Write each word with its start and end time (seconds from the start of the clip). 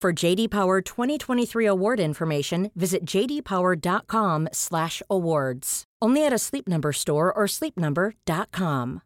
For 0.00 0.14
JD 0.14 0.48
Power 0.48 0.80
2023 0.80 1.66
award 1.66 2.00
information, 2.00 2.70
visit 2.74 3.04
jdpower.com/awards. 3.04 5.84
Only 6.02 6.24
at 6.24 6.32
a 6.32 6.38
Sleep 6.38 6.66
Number 6.66 6.92
store 6.92 7.30
or 7.36 7.46
sleepnumber.com. 7.46 9.02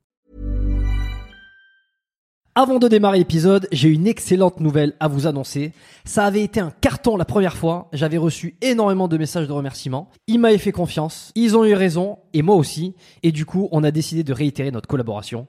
Avant 2.57 2.79
de 2.79 2.87
démarrer 2.87 3.19
l'épisode, 3.19 3.67
j'ai 3.73 3.89
une 3.89 4.07
excellente 4.07 4.61
nouvelle 4.61 4.95
à 5.01 5.09
vous 5.09 5.27
annoncer. 5.27 5.73
Ça 6.05 6.25
avait 6.25 6.45
été 6.45 6.61
un 6.61 6.71
carton 6.71 7.17
la 7.17 7.25
première 7.25 7.57
fois. 7.57 7.89
J'avais 7.93 8.17
reçu 8.17 8.57
énormément 8.63 9.09
de 9.09 9.19
messages 9.19 9.49
de 9.49 9.53
remerciements. 9.53 10.09
Ils 10.29 10.39
m'avaient 10.39 10.59
fait 10.59 10.71
confiance. 10.71 11.33
Ils 11.35 11.57
ont 11.57 11.65
eu 11.65 11.75
raison. 11.75 12.19
Et 12.33 12.43
moi 12.43 12.55
aussi. 12.55 12.95
Et 13.25 13.33
du 13.33 13.45
coup, 13.45 13.69
on 13.73 13.83
a 13.83 13.91
décidé 13.91 14.23
de 14.23 14.33
réitérer 14.33 14.71
notre 14.71 14.87
collaboration. 14.87 15.49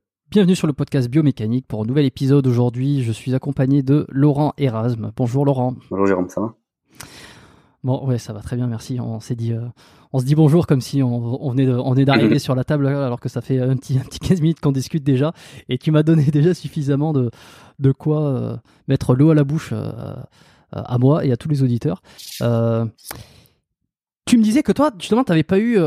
Bienvenue 0.31 0.55
sur 0.55 0.67
le 0.67 0.73
podcast 0.73 1.09
Biomécanique 1.09 1.67
pour 1.67 1.81
un 1.81 1.85
nouvel 1.85 2.05
épisode. 2.05 2.47
Aujourd'hui, 2.47 3.03
je 3.03 3.11
suis 3.11 3.35
accompagné 3.35 3.83
de 3.83 4.05
Laurent 4.09 4.53
Erasme. 4.57 5.11
Bonjour 5.17 5.45
Laurent. 5.45 5.75
Bonjour 5.89 6.07
Jérôme, 6.07 6.29
ça 6.29 6.39
va? 6.41 6.53
Bon, 7.83 8.05
ouais, 8.07 8.17
ça 8.17 8.31
va 8.31 8.39
très 8.41 8.55
bien, 8.55 8.67
merci. 8.67 8.99
On 9.01 9.19
s'est 9.19 9.35
dit, 9.35 9.51
euh, 9.51 9.65
on 10.13 10.19
se 10.19 10.25
dit 10.25 10.35
bonjour 10.35 10.67
comme 10.67 10.79
si 10.81 11.03
on, 11.03 11.43
on 11.45 11.49
venait 11.51 11.65
de- 11.65 11.75
on 11.75 11.95
est 11.95 12.05
d'arriver 12.05 12.39
sur 12.39 12.55
la 12.55 12.63
table 12.63 12.87
alors 12.87 13.19
que 13.19 13.27
ça 13.27 13.41
fait 13.41 13.59
un 13.59 13.75
petit, 13.75 13.97
un 13.97 14.03
petit 14.03 14.19
15 14.19 14.39
minutes 14.41 14.59
qu'on 14.61 14.71
discute 14.71 15.03
déjà 15.03 15.33
et 15.67 15.77
tu 15.77 15.91
m'as 15.91 16.03
donné 16.03 16.23
déjà 16.31 16.53
suffisamment 16.53 17.11
de, 17.11 17.29
de 17.79 17.91
quoi 17.91 18.21
euh, 18.25 18.55
mettre 18.87 19.15
l'eau 19.15 19.31
à 19.31 19.35
la 19.35 19.43
bouche 19.43 19.71
euh, 19.73 20.13
à 20.71 20.97
moi 20.97 21.25
et 21.25 21.31
à 21.33 21.37
tous 21.37 21.49
les 21.49 21.61
auditeurs. 21.63 22.01
Tu 22.39 22.45
me 24.37 24.43
disais 24.43 24.63
que 24.63 24.71
toi, 24.71 24.91
justement, 24.97 25.25
tu 25.25 25.31
n'avais 25.31 25.43
pas 25.43 25.59
eu 25.59 25.77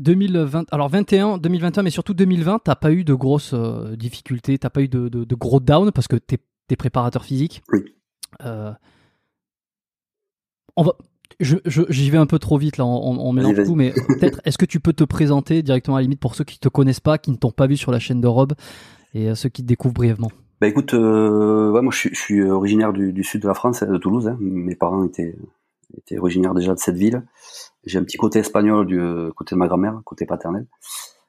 2020, 0.00 0.72
alors 0.72 0.88
21, 0.88 1.38
2021, 1.38 1.82
mais 1.82 1.90
surtout 1.90 2.14
2020, 2.14 2.60
tu 2.64 2.70
pas 2.80 2.92
eu 2.92 3.04
de 3.04 3.14
grosses 3.14 3.52
euh, 3.54 3.94
difficultés, 3.96 4.58
tu 4.58 4.68
pas 4.68 4.82
eu 4.82 4.88
de, 4.88 5.08
de- 5.08 5.24
de 5.24 5.34
gros 5.34 5.60
down 5.60 5.92
parce 5.92 6.08
que 6.08 6.16
tu 6.16 6.36
es, 6.70 6.76
préparateur 6.76 7.24
physique. 7.24 7.62
Oui. 7.72 7.80
Euh, 8.44 8.72
on 10.76 10.82
va, 10.82 10.92
je- 11.40 11.56
j'y 11.88 12.10
vais 12.10 12.18
un 12.18 12.26
peu 12.26 12.38
trop 12.38 12.58
vite 12.58 12.76
là, 12.76 12.84
on, 12.86 13.32
mélange 13.32 13.62
tout, 13.64 13.74
mais 13.74 13.92
peut-être 13.92 14.40
est-ce 14.44 14.56
que 14.58 14.66
tu 14.66 14.80
peux 14.80 14.92
te 14.92 15.04
présenter 15.04 15.62
directement 15.62 15.96
à 15.96 16.00
la 16.00 16.02
limite 16.04 16.20
pour 16.20 16.34
ceux 16.34 16.44
qui 16.44 16.58
te 16.58 16.68
connaissent 16.68 17.00
pas, 17.00 17.18
qui 17.18 17.30
ne 17.30 17.36
t'ont 17.36 17.50
pas 17.50 17.66
vu 17.66 17.76
sur 17.76 17.90
la 17.92 17.98
chaîne 17.98 18.20
de 18.20 18.26
Rob 18.28 18.52
et 19.14 19.34
ceux 19.34 19.48
qui 19.48 19.62
te 19.62 19.66
découvrent 19.68 19.94
brièvement? 19.94 20.30
Bah 20.60 20.68
écoute, 20.68 20.92
euh, 20.94 21.70
ouais, 21.70 21.80
moi 21.82 21.90
je 21.92 21.98
suis, 21.98 22.10
je 22.12 22.20
suis 22.20 22.42
originaire 22.42 22.92
du, 22.92 23.12
du 23.12 23.24
sud 23.24 23.42
de 23.42 23.48
la 23.48 23.54
France, 23.54 23.82
de 23.82 23.96
Toulouse. 23.96 24.28
hein. 24.28 24.36
Mes 24.40 24.74
parents 24.76 25.04
étaient, 25.04 25.34
étaient 25.96 26.18
originaires 26.18 26.54
déjà 26.54 26.74
de 26.74 26.78
cette 26.78 26.96
ville. 26.96 27.26
J'ai 27.84 27.98
un 27.98 28.04
petit 28.04 28.16
côté 28.16 28.38
espagnol 28.40 28.86
du 28.86 29.00
euh, 29.00 29.30
côté 29.32 29.54
de 29.54 29.58
ma 29.58 29.66
grand-mère, 29.68 30.00
côté 30.04 30.26
paternel. 30.26 30.66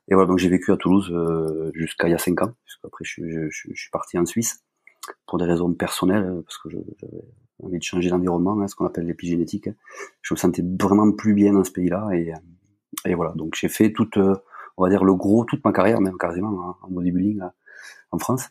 Et 0.08 0.16
voilà, 0.16 0.28
donc 0.28 0.40
j'ai 0.40 0.50
vécu 0.50 0.72
à 0.72 0.78
Toulouse 0.78 1.10
euh, 1.12 1.72
jusqu'à 1.74 2.08
il 2.08 2.12
y 2.12 2.14
a 2.14 2.18
cinq 2.18 2.42
ans, 2.42 2.54
puisqu'après 2.66 3.06
je, 3.06 3.22
je, 3.28 3.50
je, 3.50 3.70
je 3.74 3.82
suis 3.82 3.92
parti 3.92 4.18
en 4.18 4.26
Suisse 4.26 4.64
pour 5.28 5.38
des 5.38 5.46
raisons 5.46 5.74
personnelles, 5.74 6.26
euh, 6.26 6.42
parce 6.42 6.58
que 6.58 6.70
j'avais 6.70 7.24
envie 7.64 7.78
de 7.78 7.84
changer 7.84 8.10
d'environnement, 8.10 8.60
hein, 8.60 8.68
ce 8.68 8.76
qu'on 8.76 8.86
appelle 8.86 9.06
l'épigénétique. 9.06 9.70
Je 10.22 10.34
me 10.34 10.38
sentais 10.38 10.64
vraiment 10.80 11.12
plus 11.12 11.34
bien 11.34 11.54
dans 11.54 11.64
ce 11.64 11.72
pays-là, 11.72 12.10
et, 12.14 12.34
et 13.06 13.16
voilà, 13.16 13.32
donc 13.34 13.56
j'ai 13.56 13.70
fait 13.70 13.94
toute, 13.94 14.18
on 14.18 14.84
va 14.84 14.90
dire 14.90 15.04
le 15.04 15.14
gros, 15.16 15.46
toute 15.46 15.64
ma 15.64 15.72
carrière, 15.72 16.02
même 16.02 16.18
quasiment 16.18 16.78
en, 16.82 16.88
en 16.88 16.90
bodybuilding 16.90 17.42
en 18.12 18.20
France. 18.20 18.50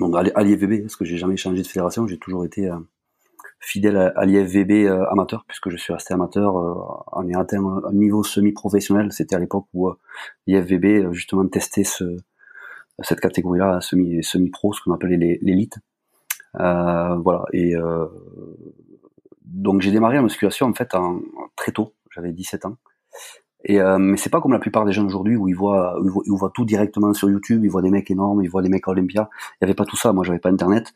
Donc 0.00 0.16
à 0.16 0.42
l'IFBB, 0.42 0.82
parce 0.82 0.96
que 0.96 1.04
j'ai 1.04 1.18
jamais 1.18 1.36
changé 1.36 1.62
de 1.62 1.66
fédération, 1.66 2.06
j'ai 2.06 2.18
toujours 2.18 2.44
été 2.46 2.70
fidèle 3.62 4.12
à, 4.16 4.24
l'IFVB 4.26 4.88
amateur, 5.10 5.44
puisque 5.46 5.70
je 5.70 5.76
suis 5.76 5.92
resté 5.92 6.12
amateur 6.12 6.54
en 6.54 7.26
ayant 7.28 7.40
atteint 7.40 7.64
un, 7.64 7.92
niveau 7.92 8.22
semi-professionnel. 8.22 9.12
C'était 9.12 9.36
à 9.36 9.38
l'époque 9.38 9.66
où 9.72 9.90
l'IFVB 10.46 11.12
justement 11.12 11.46
testait 11.46 11.84
ce, 11.84 12.16
cette 13.02 13.20
catégorie-là, 13.20 13.80
semi, 13.80 14.22
semi-pro, 14.22 14.72
ce 14.72 14.82
qu'on 14.82 14.92
appelait 14.92 15.16
l'élite. 15.16 15.78
voilà. 16.54 17.44
Et 17.52 17.74
donc 19.44 19.82
j'ai 19.82 19.90
démarré 19.90 20.16
la 20.16 20.22
musculation 20.22 20.66
en 20.66 20.74
fait 20.74 20.94
en, 20.94 21.20
très 21.56 21.72
tôt, 21.72 21.94
j'avais 22.10 22.32
17 22.32 22.66
ans. 22.66 22.76
Et 23.64 23.80
euh, 23.80 23.98
mais 23.98 24.16
c'est 24.16 24.30
pas 24.30 24.40
comme 24.40 24.52
la 24.52 24.58
plupart 24.58 24.84
des 24.84 24.92
gens 24.92 25.06
aujourd'hui 25.06 25.36
où 25.36 25.48
ils 25.48 25.54
voient, 25.54 25.96
ils 26.02 26.32
voient, 26.32 26.50
tout 26.52 26.64
directement 26.64 27.14
sur 27.14 27.30
YouTube, 27.30 27.64
ils 27.64 27.70
voient 27.70 27.82
des 27.82 27.90
mecs 27.90 28.10
énormes, 28.10 28.42
ils 28.42 28.50
voient 28.50 28.62
des 28.62 28.68
mecs 28.68 28.88
à 28.88 28.90
Olympia. 28.90 29.30
Il 29.60 29.64
y 29.64 29.64
avait 29.64 29.74
pas 29.74 29.84
tout 29.84 29.96
ça, 29.96 30.12
moi 30.12 30.24
j'avais 30.24 30.40
pas 30.40 30.48
internet. 30.48 30.92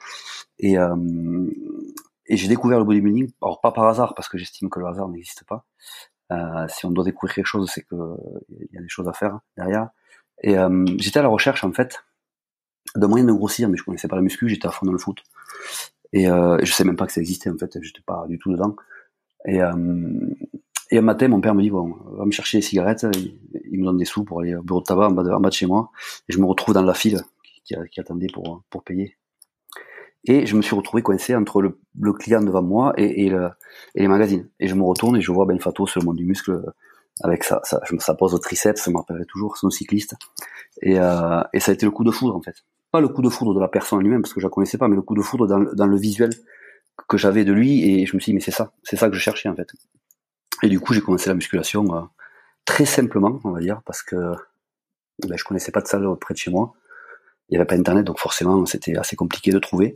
Et 0.58 0.76
euh, 0.76 0.96
et 2.28 2.36
j'ai 2.36 2.48
découvert 2.48 2.78
le 2.78 2.84
bodybuilding, 2.84 3.30
alors 3.42 3.60
pas 3.60 3.72
par 3.72 3.86
hasard 3.86 4.14
parce 4.14 4.28
que 4.28 4.38
j'estime 4.38 4.70
que 4.70 4.80
le 4.80 4.86
hasard 4.86 5.08
n'existe 5.08 5.44
pas. 5.44 5.64
Euh, 6.32 6.66
si 6.68 6.86
on 6.86 6.90
doit 6.90 7.04
découvrir 7.04 7.34
quelque 7.34 7.46
chose, 7.46 7.70
c'est 7.72 7.82
que 7.82 7.94
il 8.60 8.74
y 8.74 8.78
a 8.78 8.80
des 8.80 8.88
choses 8.88 9.08
à 9.08 9.12
faire 9.12 9.38
derrière. 9.56 9.90
Et 10.42 10.58
euh, 10.58 10.84
j'étais 10.98 11.18
à 11.18 11.22
la 11.22 11.28
recherche 11.28 11.64
en 11.64 11.72
fait 11.72 12.04
de 12.94 13.06
moyens 13.06 13.28
de 13.30 13.36
grossir, 13.36 13.68
mais 13.68 13.76
je 13.76 13.84
connaissais 13.84 14.08
pas 14.08 14.16
la 14.16 14.22
muscu, 14.22 14.48
j'étais 14.48 14.66
à 14.66 14.70
fond 14.70 14.86
dans 14.86 14.92
le 14.92 14.98
foot. 14.98 15.22
Et 16.12 16.28
euh, 16.28 16.58
je 16.62 16.72
sais 16.72 16.84
même 16.84 16.96
pas 16.96 17.06
que 17.06 17.12
ça 17.12 17.20
existait 17.20 17.50
en 17.50 17.58
fait, 17.58 17.78
j'étais 17.80 18.02
pas 18.04 18.26
du 18.28 18.38
tout 18.38 18.52
dedans. 18.52 18.76
Et, 19.44 19.60
euh, 19.60 19.74
et 20.90 20.98
un 20.98 21.02
matin, 21.02 21.28
mon 21.28 21.40
père 21.40 21.54
me 21.54 21.62
dit 21.62 21.70
bon, 21.70 21.96
va 22.16 22.24
me 22.24 22.30
chercher 22.30 22.58
des 22.58 22.62
cigarettes. 22.62 23.06
Il, 23.70 23.80
me 23.80 23.84
donne 23.84 23.98
des 23.98 24.04
sous 24.04 24.24
pour 24.24 24.40
aller 24.40 24.54
au 24.54 24.62
bureau 24.62 24.80
de 24.80 24.86
tabac 24.86 25.08
en 25.08 25.12
bas 25.12 25.22
de, 25.22 25.30
en 25.30 25.40
bas 25.40 25.48
de 25.48 25.54
chez 25.54 25.66
moi. 25.66 25.90
Et 26.28 26.32
je 26.32 26.38
me 26.38 26.46
retrouve 26.46 26.74
dans 26.74 26.82
la 26.82 26.94
file 26.94 27.20
qui, 27.42 27.74
qui, 27.90 28.00
attendait 28.00 28.28
pour 28.32 28.62
pour 28.70 28.82
payer. 28.82 29.16
Et 30.26 30.46
je 30.46 30.56
me 30.56 30.62
suis 30.62 30.74
retrouvé 30.74 31.02
coincé 31.02 31.34
entre 31.34 31.62
le, 31.62 31.78
le 32.00 32.12
client 32.12 32.42
devant 32.42 32.62
moi 32.62 32.92
et, 32.96 33.24
et, 33.26 33.28
le, 33.30 33.48
et, 33.94 34.02
les 34.02 34.08
magazines. 34.08 34.48
Et 34.60 34.68
je 34.68 34.74
me 34.74 34.82
retourne 34.82 35.16
et 35.16 35.20
je 35.20 35.32
vois 35.32 35.46
Ben 35.46 35.58
Fato 35.60 35.86
sur 35.86 36.00
le 36.00 36.06
monde 36.06 36.16
du 36.16 36.24
muscle 36.24 36.62
avec 37.22 37.44
sa, 37.44 37.60
sa, 37.64 37.80
sa 37.98 38.14
pose 38.14 38.34
au 38.34 38.38
triceps, 38.38 38.82
ça 38.82 38.90
me 38.90 38.96
rappellerait 38.96 39.24
toujours, 39.24 39.56
son 39.56 39.70
cycliste. 39.70 40.16
Et, 40.82 40.98
euh, 40.98 41.42
et 41.54 41.60
ça 41.60 41.70
a 41.70 41.74
été 41.74 41.86
le 41.86 41.92
coup 41.92 42.04
de 42.04 42.10
foudre 42.10 42.36
en 42.36 42.42
fait 42.42 42.56
pas 42.92 43.00
le 43.00 43.08
coup 43.08 43.22
de 43.22 43.28
foudre 43.28 43.54
de 43.54 43.60
la 43.60 43.68
personne 43.68 44.00
lui-même 44.00 44.22
parce 44.22 44.32
que 44.32 44.40
je 44.40 44.46
la 44.46 44.50
connaissais 44.50 44.78
pas, 44.78 44.88
mais 44.88 44.96
le 44.96 45.02
coup 45.02 45.14
de 45.14 45.22
foudre 45.22 45.46
dans, 45.46 45.60
dans 45.60 45.86
le 45.86 45.96
visuel 45.96 46.30
que 47.08 47.16
j'avais 47.16 47.44
de 47.44 47.52
lui 47.52 47.84
et 47.84 48.06
je 48.06 48.16
me 48.16 48.20
suis 48.20 48.30
dit 48.30 48.34
mais 48.34 48.40
c'est 48.40 48.50
ça, 48.50 48.72
c'est 48.82 48.96
ça 48.96 49.08
que 49.08 49.14
je 49.14 49.20
cherchais 49.20 49.48
en 49.48 49.54
fait. 49.54 49.68
Et 50.62 50.68
du 50.68 50.80
coup 50.80 50.94
j'ai 50.94 51.00
commencé 51.00 51.28
la 51.28 51.34
musculation 51.34 51.94
euh, 51.94 52.00
très 52.64 52.86
simplement 52.86 53.38
on 53.44 53.50
va 53.50 53.60
dire 53.60 53.82
parce 53.84 54.02
que 54.02 54.16
ben, 55.26 55.36
je 55.36 55.44
connaissais 55.44 55.72
pas 55.72 55.80
de 55.80 55.88
salle 55.88 56.06
près 56.20 56.34
de 56.34 56.38
chez 56.38 56.50
moi, 56.50 56.72
il 57.48 57.54
y 57.54 57.56
avait 57.56 57.66
pas 57.66 57.76
internet 57.76 58.04
donc 58.04 58.18
forcément 58.18 58.64
c'était 58.66 58.96
assez 58.96 59.16
compliqué 59.16 59.50
de 59.50 59.58
trouver. 59.58 59.94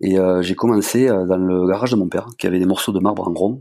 Et 0.00 0.18
euh, 0.18 0.42
j'ai 0.42 0.54
commencé 0.54 1.08
euh, 1.08 1.24
dans 1.24 1.38
le 1.38 1.66
garage 1.66 1.90
de 1.90 1.96
mon 1.96 2.08
père 2.08 2.28
qui 2.38 2.46
avait 2.46 2.58
des 2.58 2.66
morceaux 2.66 2.92
de 2.92 3.00
marbre 3.00 3.28
en 3.28 3.32
rond 3.32 3.60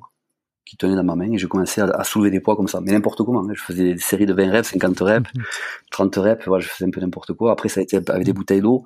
qui 0.65 0.77
tenait 0.77 0.95
dans 0.95 1.03
ma 1.03 1.15
main 1.15 1.31
et 1.31 1.37
j'ai 1.37 1.47
commencé 1.47 1.79
à, 1.79 2.03
soulever 2.03 2.31
des 2.31 2.39
poids 2.39 2.55
comme 2.55 2.67
ça, 2.67 2.81
mais 2.81 2.91
n'importe 2.91 3.23
comment. 3.23 3.41
Hein. 3.41 3.53
Je 3.53 3.61
faisais 3.61 3.93
des 3.93 3.99
séries 3.99 4.25
de 4.25 4.33
20 4.33 4.51
reps, 4.51 4.69
50 4.69 4.99
reps, 4.99 5.29
30 5.91 6.15
reps, 6.15 6.47
voilà, 6.47 6.63
je 6.63 6.69
faisais 6.69 6.85
un 6.85 6.89
peu 6.89 6.99
n'importe 6.99 7.33
quoi. 7.33 7.51
Après, 7.51 7.69
ça 7.69 7.81
a 7.81 7.83
été 7.83 7.97
avec 7.97 8.23
des 8.23 8.33
bouteilles 8.33 8.61
d'eau. 8.61 8.83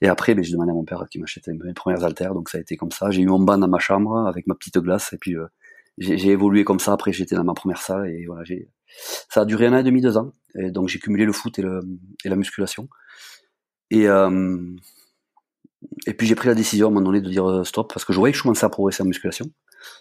Et 0.00 0.08
après, 0.08 0.34
ben, 0.34 0.42
j'ai 0.42 0.52
demandé 0.52 0.72
à 0.72 0.74
mon 0.74 0.84
père 0.84 1.06
qui 1.08 1.20
m'achetait 1.20 1.52
mes 1.52 1.72
premières 1.72 2.02
haltères, 2.02 2.34
donc 2.34 2.48
ça 2.48 2.58
a 2.58 2.60
été 2.60 2.76
comme 2.76 2.90
ça. 2.90 3.10
J'ai 3.10 3.22
eu 3.22 3.26
mon 3.26 3.38
banc 3.38 3.58
dans 3.58 3.68
ma 3.68 3.78
chambre 3.78 4.26
avec 4.26 4.48
ma 4.48 4.56
petite 4.56 4.78
glace 4.78 5.12
et 5.12 5.18
puis 5.18 5.36
euh, 5.36 5.46
j'ai 5.98 6.30
évolué 6.30 6.64
comme 6.64 6.80
ça. 6.80 6.92
Après, 6.92 7.12
j'étais 7.12 7.36
dans 7.36 7.44
ma 7.44 7.54
première 7.54 7.80
salle 7.80 8.08
et 8.08 8.26
voilà, 8.26 8.42
j'ai 8.42 8.68
ça 9.28 9.42
a 9.42 9.44
duré 9.44 9.66
un 9.66 9.72
an 9.74 9.78
et 9.78 9.82
demi, 9.84 10.00
deux 10.00 10.16
ans. 10.16 10.32
Et 10.56 10.72
donc 10.72 10.88
j'ai 10.88 10.98
cumulé 10.98 11.24
le 11.24 11.32
foot 11.32 11.56
et, 11.60 11.62
le, 11.62 11.80
et 12.24 12.28
la 12.28 12.34
musculation. 12.34 12.88
Et 13.90 14.08
euh, 14.08 14.58
et 16.06 16.14
puis 16.14 16.26
j'ai 16.26 16.34
pris 16.34 16.48
la 16.48 16.54
décision 16.54 16.86
à 16.86 16.90
un 16.90 16.92
moment 16.92 17.06
donné 17.06 17.20
de 17.20 17.28
dire 17.28 17.48
euh, 17.48 17.64
stop 17.64 17.92
parce 17.92 18.04
que 18.04 18.12
je 18.12 18.18
voyais 18.18 18.32
que 18.32 18.38
je 18.38 18.42
commençais 18.42 18.66
à 18.66 18.68
progresser 18.68 19.02
en 19.02 19.06
musculation 19.06 19.50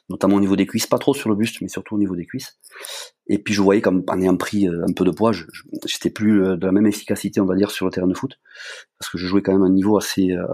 notamment 0.09 0.36
au 0.36 0.39
niveau 0.39 0.56
des 0.56 0.65
cuisses, 0.65 0.88
pas 0.88 0.97
trop 0.97 1.13
sur 1.13 1.30
le 1.30 1.36
buste, 1.36 1.62
mais 1.62 1.68
surtout 1.68 1.95
au 1.95 1.97
niveau 1.97 2.15
des 2.15 2.25
cuisses. 2.25 2.57
Et 3.27 3.38
puis 3.38 3.53
je 3.53 3.62
voyais 3.62 3.81
qu'en 3.81 4.01
ayant 4.19 4.38
pris 4.38 4.68
euh, 4.68 4.83
un 4.88 4.94
peu 4.94 5.06
de 5.06 5.12
poids, 5.12 5.31
j'étais 5.86 6.09
plus 6.09 6.44
euh, 6.44 6.57
de 6.57 6.65
la 6.65 6.71
même 6.71 6.88
efficacité, 6.88 7.39
on 7.39 7.45
va 7.45 7.56
dire, 7.56 7.71
sur 7.71 7.86
le 7.86 7.91
terrain 7.91 8.07
de 8.07 8.13
foot, 8.13 8.39
parce 9.00 9.12
que 9.12 9.18
je 9.18 9.27
jouais 9.27 9.41
quand 9.41 9.53
même 9.53 9.63
un 9.63 9.69
niveau 9.69 9.97
assez 9.97 10.31
euh, 10.31 10.45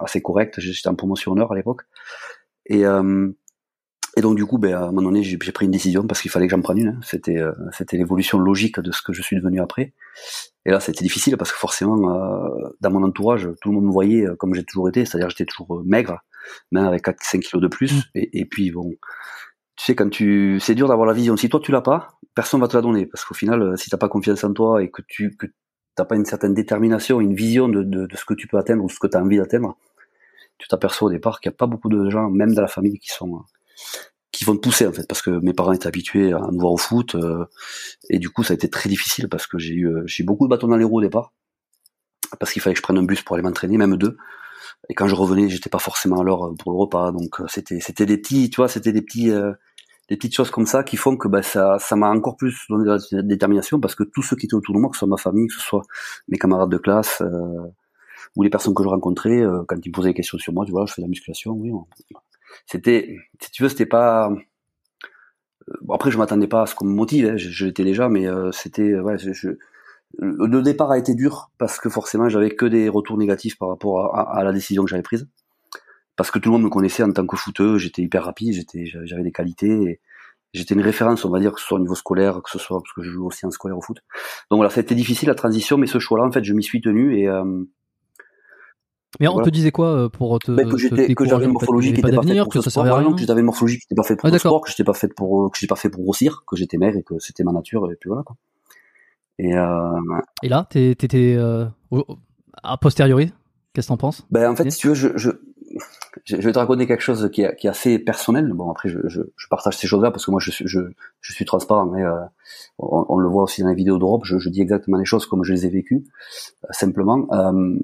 assez 0.00 0.22
correct. 0.22 0.60
J'étais 0.60 0.88
en 0.88 0.94
promotion 0.94 1.32
honneur 1.32 1.52
à 1.52 1.56
l'époque. 1.56 1.82
Et 2.66 2.84
et 4.14 4.20
donc 4.20 4.36
du 4.36 4.44
coup, 4.44 4.58
ben, 4.58 4.74
à 4.74 4.82
un 4.84 4.92
moment 4.92 5.02
donné, 5.02 5.22
j'ai 5.22 5.36
pris 5.38 5.64
une 5.64 5.72
décision 5.72 6.06
parce 6.06 6.20
qu'il 6.20 6.30
fallait 6.30 6.46
que 6.46 6.52
j'en 6.54 6.62
prenne 6.62 6.78
une. 6.78 6.88
Hein. 6.88 7.00
C'était 7.02 7.40
c'était 7.72 7.96
l'évolution 7.96 8.38
logique 8.38 8.78
de 8.78 8.92
ce 8.92 9.02
que 9.02 9.12
je 9.12 9.22
suis 9.22 9.36
devenu 9.36 9.60
après. 9.60 9.94
Et 10.64 10.70
là, 10.70 10.80
c'était 10.80 11.02
difficile 11.02 11.36
parce 11.36 11.50
que 11.50 11.58
forcément, 11.58 11.96
dans 12.80 12.90
mon 12.90 13.02
entourage, 13.02 13.48
tout 13.60 13.70
le 13.70 13.74
monde 13.74 13.86
me 13.86 13.92
voyait 13.92 14.26
comme 14.38 14.54
j'ai 14.54 14.64
toujours 14.64 14.88
été, 14.88 15.04
c'est-à-dire 15.04 15.28
j'étais 15.30 15.44
toujours 15.44 15.82
maigre, 15.84 16.20
même 16.70 16.84
avec 16.84 17.04
4-5 17.04 17.40
kilos 17.40 17.62
de 17.62 17.68
plus. 17.68 17.92
Mm. 17.92 18.02
Et, 18.14 18.40
et, 18.40 18.44
puis 18.44 18.70
bon, 18.70 18.94
tu 19.76 19.86
sais, 19.86 19.94
quand 19.94 20.08
tu, 20.08 20.60
c'est 20.60 20.74
dur 20.74 20.88
d'avoir 20.88 21.06
la 21.06 21.14
vision. 21.14 21.36
Si 21.36 21.48
toi 21.48 21.60
tu 21.60 21.72
l'as 21.72 21.80
pas, 21.80 22.08
personne 22.34 22.60
va 22.60 22.68
te 22.68 22.76
la 22.76 22.82
donner, 22.82 23.06
parce 23.06 23.24
qu'au 23.24 23.34
final, 23.34 23.62
euh, 23.62 23.76
si 23.76 23.90
t'as 23.90 23.96
pas 23.96 24.08
confiance 24.08 24.44
en 24.44 24.52
toi 24.52 24.82
et 24.82 24.90
que 24.90 25.02
tu 25.06 25.36
que 25.36 25.46
t'as 25.94 26.04
pas 26.04 26.16
une 26.16 26.24
certaine 26.24 26.54
détermination, 26.54 27.20
une 27.20 27.34
vision 27.34 27.68
de, 27.68 27.82
de, 27.82 28.06
de 28.06 28.16
ce 28.16 28.24
que 28.24 28.34
tu 28.34 28.46
peux 28.46 28.58
atteindre 28.58 28.84
ou 28.84 28.88
ce 28.88 28.98
que 28.98 29.06
tu 29.06 29.16
as 29.16 29.20
envie 29.20 29.38
d'atteindre, 29.38 29.76
tu 30.58 30.68
t'aperçois 30.68 31.08
au 31.08 31.10
départ 31.10 31.40
qu'il 31.40 31.50
n'y 31.50 31.54
a 31.54 31.56
pas 31.56 31.66
beaucoup 31.66 31.88
de 31.88 32.08
gens, 32.08 32.30
même 32.30 32.54
dans 32.54 32.62
la 32.62 32.68
famille, 32.68 32.98
qui 32.98 33.10
sont 33.10 33.42
qui 34.42 34.46
vont 34.46 34.56
te 34.56 34.60
pousser 34.60 34.88
en 34.88 34.92
fait, 34.92 35.06
parce 35.06 35.22
que 35.22 35.30
mes 35.30 35.52
parents 35.52 35.72
étaient 35.72 35.86
habitués 35.86 36.32
à 36.32 36.40
nous 36.50 36.58
voir 36.58 36.72
au 36.72 36.76
foot, 36.76 37.14
euh, 37.14 37.44
et 38.10 38.18
du 38.18 38.28
coup 38.28 38.42
ça 38.42 38.54
a 38.54 38.56
été 38.56 38.68
très 38.68 38.88
difficile 38.88 39.28
parce 39.28 39.46
que 39.46 39.56
j'ai 39.56 39.74
eu 39.74 39.86
euh, 39.86 40.02
j'ai 40.06 40.24
beaucoup 40.24 40.46
de 40.46 40.50
bâtons 40.50 40.66
dans 40.66 40.76
les 40.76 40.84
roues 40.84 40.98
au 40.98 41.00
départ, 41.00 41.32
parce 42.40 42.52
qu'il 42.52 42.60
fallait 42.60 42.74
que 42.74 42.78
je 42.78 42.82
prenne 42.82 42.98
un 42.98 43.04
bus 43.04 43.22
pour 43.22 43.36
aller 43.36 43.44
m'entraîner, 43.44 43.78
même 43.78 43.96
deux. 43.96 44.16
Et 44.88 44.94
quand 44.94 45.06
je 45.06 45.14
revenais, 45.14 45.48
j'étais 45.48 45.70
pas 45.70 45.78
forcément 45.78 46.20
à 46.20 46.24
l'heure 46.24 46.54
pour 46.58 46.72
le 46.72 46.78
repas, 46.78 47.12
donc 47.12 47.40
euh, 47.40 47.44
c'était 47.46 47.78
c'était 47.78 48.04
des 48.04 48.18
petits, 48.18 48.50
tu 48.50 48.56
vois, 48.56 48.66
c'était 48.66 48.92
des 48.92 49.02
petits 49.02 49.30
des 50.08 50.16
petites 50.16 50.34
choses 50.34 50.50
comme 50.50 50.66
ça 50.66 50.82
qui 50.82 50.96
font 50.96 51.16
que 51.16 51.28
bah, 51.28 51.42
ça 51.42 51.78
ça 51.78 51.94
m'a 51.94 52.10
encore 52.10 52.36
plus 52.36 52.64
donné 52.68 52.84
de 52.84 52.98
la 53.12 53.22
détermination 53.22 53.78
parce 53.78 53.94
que 53.94 54.02
tous 54.02 54.22
ceux 54.22 54.34
qui 54.34 54.46
étaient 54.46 54.54
autour 54.54 54.74
de 54.74 54.80
moi, 54.80 54.90
que 54.90 54.96
ce 54.96 55.00
soit 55.00 55.08
ma 55.08 55.18
famille, 55.18 55.46
que 55.46 55.54
ce 55.54 55.60
soit 55.60 55.82
mes 56.26 56.38
camarades 56.38 56.70
de 56.70 56.78
classe 56.78 57.22
ou 58.34 58.42
les 58.42 58.50
personnes 58.50 58.74
que 58.74 58.82
je 58.82 58.88
rencontrais, 58.88 59.42
quand 59.68 59.76
ils 59.84 59.90
me 59.90 59.94
posaient 59.94 60.10
des 60.10 60.14
questions 60.14 60.38
sur 60.38 60.52
moi, 60.52 60.64
tu 60.66 60.72
vois, 60.72 60.84
je 60.86 60.94
fais 60.94 61.02
de 61.02 61.06
la 61.06 61.10
musculation, 61.10 61.52
oui. 61.52 61.70
C'était, 62.66 63.16
si 63.40 63.50
tu 63.50 63.62
veux, 63.62 63.68
c'était 63.68 63.86
pas. 63.86 64.30
Bon, 65.82 65.94
après, 65.94 66.10
je 66.10 66.18
m'attendais 66.18 66.48
pas 66.48 66.62
à 66.62 66.66
ce 66.66 66.74
qu'on 66.74 66.86
me 66.86 66.94
motive, 66.94 67.26
hein, 67.26 67.36
je, 67.36 67.50
je 67.50 67.66
l'étais 67.66 67.84
déjà, 67.84 68.08
mais 68.08 68.26
c'était, 68.52 68.98
ouais, 68.98 69.16
je, 69.18 69.56
le 70.18 70.62
départ 70.62 70.90
a 70.90 70.98
été 70.98 71.14
dur 71.14 71.50
parce 71.58 71.78
que 71.78 71.88
forcément 71.88 72.28
j'avais 72.28 72.54
que 72.54 72.66
des 72.66 72.88
retours 72.88 73.16
négatifs 73.16 73.56
par 73.58 73.68
rapport 73.68 74.14
à, 74.14 74.44
la 74.44 74.52
décision 74.52 74.84
que 74.84 74.90
j'avais 74.90 75.02
prise. 75.02 75.28
Parce 76.16 76.30
que 76.30 76.38
tout 76.38 76.50
le 76.50 76.52
monde 76.52 76.64
me 76.64 76.68
connaissait 76.68 77.02
en 77.02 77.12
tant 77.12 77.26
que 77.26 77.36
footeux, 77.36 77.78
j'étais 77.78 78.02
hyper 78.02 78.24
rapide, 78.24 78.52
j'étais, 78.52 78.84
j'avais 79.04 79.22
des 79.22 79.32
qualités, 79.32 80.00
j'étais 80.52 80.74
une 80.74 80.82
référence, 80.82 81.24
on 81.24 81.30
va 81.30 81.40
dire, 81.40 81.52
que 81.52 81.60
ce 81.60 81.66
soit 81.66 81.78
au 81.78 81.80
niveau 81.80 81.94
scolaire, 81.94 82.42
que 82.42 82.50
ce 82.50 82.58
soit 82.58 82.78
parce 82.78 82.92
que 82.92 83.02
je 83.02 83.10
joue 83.10 83.26
aussi 83.26 83.46
en 83.46 83.50
scolaire 83.50 83.78
au 83.78 83.80
foot. 83.80 83.98
Donc 84.50 84.58
voilà, 84.58 84.68
ça 84.68 84.80
a 84.80 84.82
été 84.82 84.94
difficile 84.94 85.28
la 85.28 85.34
transition, 85.34 85.78
mais 85.78 85.86
ce 85.86 85.98
choix-là, 85.98 86.24
en 86.26 86.32
fait, 86.32 86.44
je 86.44 86.52
m'y 86.52 86.62
suis 86.62 86.80
tenu 86.80 87.18
et. 87.18 87.28
Euh, 87.28 87.64
mais 89.20 89.28
on 89.28 89.40
te 89.40 89.50
disait 89.50 89.70
quoi 89.70 89.88
euh, 89.88 90.08
pour 90.08 90.38
te, 90.38 90.52
ben, 90.52 90.68
que, 90.68 90.76
j'étais, 90.78 91.14
que 91.14 91.24
j'avais 91.24 91.44
une 91.44 91.52
morphologie 91.52 91.92
qui 91.92 92.00
était 92.00 92.14
pas 92.14 92.22
faite 92.22 92.38
pour 92.38 92.48
que 92.48 92.58
rien. 92.58 93.12
que 93.12 93.26
j'avais 93.26 93.40
une 93.40 93.46
morphologie 93.46 93.78
qui 93.78 93.84
était 93.84 93.94
pas 93.94 94.02
faite 94.02 94.18
pour 94.18 94.28
ah, 94.28 94.32
le 94.32 94.38
sport, 94.38 94.60
que 94.60 94.70
j'étais 94.70 94.84
pas 94.84 94.94
faite 94.94 95.14
pour, 95.14 95.50
que 95.50 95.58
j'étais 95.58 95.68
pas 95.68 95.76
fait 95.76 95.90
pour 95.90 96.02
grossir, 96.02 96.44
que 96.46 96.56
j'étais 96.56 96.78
maigre 96.78 96.98
et 96.98 97.02
que 97.02 97.18
c'était 97.18 97.44
ma 97.44 97.52
nature 97.52 97.90
et 97.90 97.96
puis 97.96 98.08
voilà 98.08 98.22
quoi. 98.22 98.36
Et, 99.38 99.54
euh, 99.56 100.20
et 100.42 100.48
là, 100.48 100.66
t'étais 100.68 101.34
euh, 101.36 101.66
a 102.62 102.76
posteriori, 102.78 103.32
qu'est-ce 103.72 103.86
que 103.86 103.92
t'en 103.92 103.96
penses? 103.96 104.26
Ben 104.30 104.50
en 104.50 104.56
fait, 104.56 104.70
si 104.70 104.78
tu 104.78 104.88
veux, 104.88 104.94
je, 104.94 105.08
je, 105.16 105.30
je 106.24 106.36
vais 106.36 106.52
te 106.52 106.58
raconter 106.58 106.86
quelque 106.86 107.02
chose 107.02 107.30
qui 107.32 107.42
est, 107.42 107.56
qui 107.56 107.66
est 107.66 107.70
assez 107.70 107.98
personnel. 107.98 108.52
Bon 108.52 108.70
après, 108.70 108.88
je, 108.88 108.98
je, 109.06 109.22
je 109.36 109.46
partage 109.48 109.76
ces 109.76 109.86
choses-là 109.86 110.10
parce 110.10 110.26
que 110.26 110.30
moi, 110.30 110.40
je 110.40 110.50
suis, 110.50 110.66
je, 110.66 110.80
je 111.20 111.32
suis 111.32 111.44
transparent. 111.44 111.86
Mais 111.86 112.02
euh, 112.02 112.20
on, 112.78 113.06
on, 113.08 113.18
le 113.18 113.28
voit 113.28 113.42
aussi 113.42 113.62
dans 113.62 113.68
les 113.68 113.74
vidéos 113.74 113.98
d'Europe. 113.98 114.22
Je, 114.24 114.38
je, 114.38 114.48
dis 114.48 114.60
exactement 114.60 114.98
les 114.98 115.04
choses 115.04 115.26
comme 115.26 115.44
je 115.44 115.52
les 115.52 115.66
ai 115.66 115.70
vécues, 115.70 116.04
euh, 116.64 116.68
simplement. 116.70 117.26
Euh, 117.32 117.76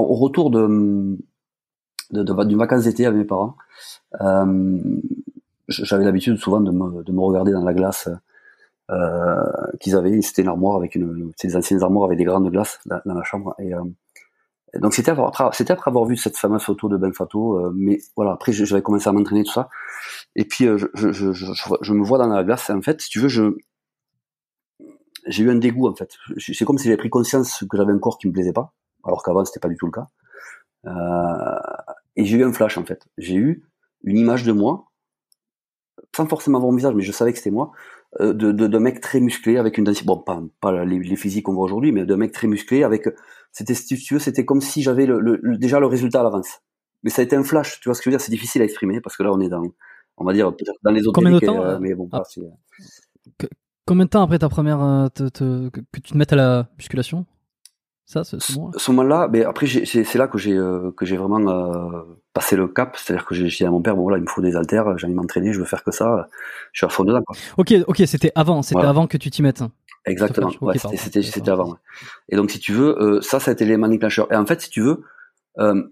au 0.00 0.14
retour 0.14 0.50
de, 0.50 1.18
de, 2.12 2.82
d'été 2.82 3.06
avec 3.06 3.18
mes 3.18 3.24
parents, 3.24 3.56
euh, 4.20 4.78
j'avais 5.68 6.04
l'habitude 6.04 6.36
souvent 6.38 6.60
de 6.60 6.70
me, 6.70 7.02
de 7.02 7.12
me 7.12 7.20
regarder 7.20 7.52
dans 7.52 7.64
la 7.64 7.74
glace 7.74 8.08
euh, 8.90 9.36
qu'ils 9.78 9.96
avaient. 9.96 10.20
C'était 10.22 10.42
une 10.42 10.48
armoire 10.48 10.76
avec 10.76 10.94
une, 10.94 11.32
ces 11.36 11.56
anciennes 11.56 11.82
armoires 11.82 12.06
avec 12.06 12.18
des 12.18 12.24
grandes 12.24 12.50
glaces 12.50 12.80
dans, 12.86 13.00
la 13.04 13.22
chambre. 13.22 13.54
Et, 13.58 13.74
euh, 13.74 13.84
donc 14.78 14.94
c'était 14.94 15.10
après, 15.10 15.44
avoir 15.86 16.04
vu 16.04 16.16
cette 16.16 16.36
fameuse 16.36 16.62
photo 16.62 16.88
de 16.88 16.96
Ben 16.96 17.12
Fato, 17.12 17.72
mais 17.74 17.98
voilà. 18.16 18.32
Après, 18.32 18.52
j'avais 18.52 18.82
commencé 18.82 19.08
à 19.08 19.12
m'entraîner 19.12 19.42
tout 19.42 19.52
ça. 19.52 19.68
Et 20.36 20.44
puis 20.44 20.66
je, 20.66 21.92
me 21.92 22.04
vois 22.04 22.18
dans 22.18 22.28
la 22.28 22.44
glace. 22.44 22.70
En 22.70 22.80
fait, 22.80 23.00
si 23.00 23.08
tu 23.08 23.18
veux, 23.18 23.28
j'ai 25.26 25.42
eu 25.42 25.50
un 25.50 25.56
dégoût 25.56 25.88
en 25.88 25.94
fait. 25.94 26.16
C'est 26.38 26.64
comme 26.64 26.78
si 26.78 26.84
j'avais 26.84 26.96
pris 26.96 27.10
conscience 27.10 27.64
que 27.68 27.76
j'avais 27.76 27.92
un 27.92 27.98
corps 27.98 28.18
qui 28.18 28.28
me 28.28 28.32
plaisait 28.32 28.52
pas, 28.52 28.72
alors 29.04 29.22
qu'avant 29.22 29.44
c'était 29.44 29.60
pas 29.60 29.68
du 29.68 29.76
tout 29.76 29.86
le 29.86 29.92
cas. 29.92 30.06
Euh, 30.86 31.58
et 32.16 32.24
j'ai 32.24 32.38
eu 32.38 32.44
un 32.44 32.52
flash 32.52 32.78
en 32.78 32.84
fait. 32.84 33.06
J'ai 33.18 33.34
eu 33.34 33.64
une 34.02 34.16
image 34.18 34.44
de 34.44 34.52
moi, 34.52 34.86
sans 36.16 36.26
forcément 36.26 36.58
avoir 36.58 36.72
mon 36.72 36.76
visage, 36.76 36.94
mais 36.94 37.02
je 37.02 37.12
savais 37.12 37.32
que 37.32 37.38
c'était 37.38 37.50
moi, 37.50 37.72
euh, 38.20 38.32
de, 38.32 38.52
de, 38.52 38.66
de 38.66 38.78
mecs 38.78 39.00
très 39.00 39.20
musclés 39.20 39.58
avec 39.58 39.78
une 39.78 39.84
densité, 39.84 40.06
bon 40.06 40.18
pas, 40.18 40.42
pas 40.60 40.84
les, 40.84 40.98
les 40.98 41.16
physiques 41.16 41.44
qu'on 41.44 41.54
voit 41.54 41.64
aujourd'hui, 41.64 41.92
mais 41.92 42.04
de 42.04 42.14
mecs 42.14 42.32
très 42.32 42.48
musclés 42.48 42.82
avec, 42.82 43.08
c'était 43.52 43.74
si 43.74 43.96
tu 43.96 44.14
veux, 44.14 44.20
c'était 44.20 44.44
comme 44.44 44.60
si 44.60 44.82
j'avais 44.82 45.06
le, 45.06 45.20
le, 45.20 45.56
déjà 45.58 45.78
le 45.80 45.86
résultat 45.86 46.20
à 46.20 46.22
l'avance. 46.24 46.60
mais 47.02 47.10
ça 47.10 47.22
a 47.22 47.24
été 47.24 47.36
un 47.36 47.44
flash. 47.44 47.80
Tu 47.80 47.88
vois 47.88 47.94
ce 47.94 48.00
que 48.00 48.04
je 48.04 48.10
veux 48.10 48.16
dire? 48.16 48.20
C'est 48.20 48.32
difficile 48.32 48.62
à 48.62 48.64
exprimer 48.64 49.00
parce 49.00 49.16
que 49.16 49.22
là, 49.22 49.32
on 49.32 49.40
est 49.40 49.48
dans, 49.48 49.62
on 50.16 50.24
va 50.24 50.32
dire, 50.32 50.52
dans 50.82 50.90
les 50.90 51.06
autres 51.06 51.20
Combien 51.20 51.32
de 51.32 51.38
temps, 51.38 51.62
euh, 51.64 51.78
mais 51.78 51.94
bon, 51.94 52.08
ah. 52.12 52.22
Combien 53.86 54.04
de 54.04 54.10
temps 54.10 54.22
après 54.22 54.38
ta 54.38 54.48
première 54.48 55.10
te- 55.14 55.28
te- 55.28 55.68
que 55.68 55.80
que 55.80 56.00
tu 56.00 56.12
te 56.12 56.16
mettes 56.16 56.32
à 56.32 56.36
la 56.36 56.68
musculation? 56.78 57.26
Ça, 58.12 58.24
c'est 58.24 58.54
bon. 58.56 58.72
ce 58.76 58.90
moment-là, 58.90 59.28
mais 59.30 59.44
après, 59.44 59.66
j'ai- 59.66 59.86
c'est 59.86 60.02
c'est 60.02 60.18
là 60.18 60.26
que 60.26 60.36
j'ai 60.36 60.52
euh, 60.56 60.90
que 60.96 61.06
j'ai 61.06 61.16
vraiment 61.16 61.38
euh, 61.48 62.02
passé 62.32 62.56
le 62.56 62.66
cap. 62.66 62.96
C'est-à-dire 62.96 63.24
que 63.24 63.36
j'ai 63.36 63.48
j'ai 63.48 63.58
dit 63.64 63.68
à 63.68 63.70
mon 63.70 63.80
père, 63.82 63.94
bon 63.94 64.02
voilà, 64.02 64.18
il 64.18 64.22
me 64.22 64.26
faut 64.28 64.40
des 64.40 64.56
haltères, 64.56 64.98
j'ai 64.98 65.06
envie 65.06 65.14
de 65.14 65.20
m'entraîner, 65.20 65.52
je 65.52 65.60
veux 65.60 65.64
faire 65.64 65.84
que 65.84 65.92
ça. 65.92 66.28
Je 66.72 66.78
suis 66.80 66.86
à 66.86 66.88
fond 66.88 67.04
dedans. 67.04 67.22
Quoi. 67.22 67.36
Ok, 67.56 67.72
ok, 67.86 68.02
c'était 68.06 68.32
avant, 68.34 68.62
c'était 68.62 68.74
Voilà. 68.74 68.88
avant 68.90 69.06
que 69.06 69.16
tu 69.16 69.30
t'y 69.30 69.42
mettes. 69.42 69.62
Exactement. 70.06 70.50
Ouais, 70.60 70.74
c'était 70.78 71.50
avant. 71.50 71.68
ouais. 71.72 71.76
Et 72.30 72.36
donc, 72.36 72.50
si 72.50 72.58
tu 72.58 72.72
veux, 72.72 73.00
euh, 73.00 73.20
ça, 73.20 73.38
ça 73.38 73.50
a 73.50 73.54
été 73.54 73.64
l'élément 73.64 73.86
déclencheur. 73.86 74.26
Et 74.32 74.36
en 74.36 74.46
fait, 74.46 74.60
si 74.62 74.70
tu 74.70 74.80
veux, 74.80 75.04
euh, 75.58 75.82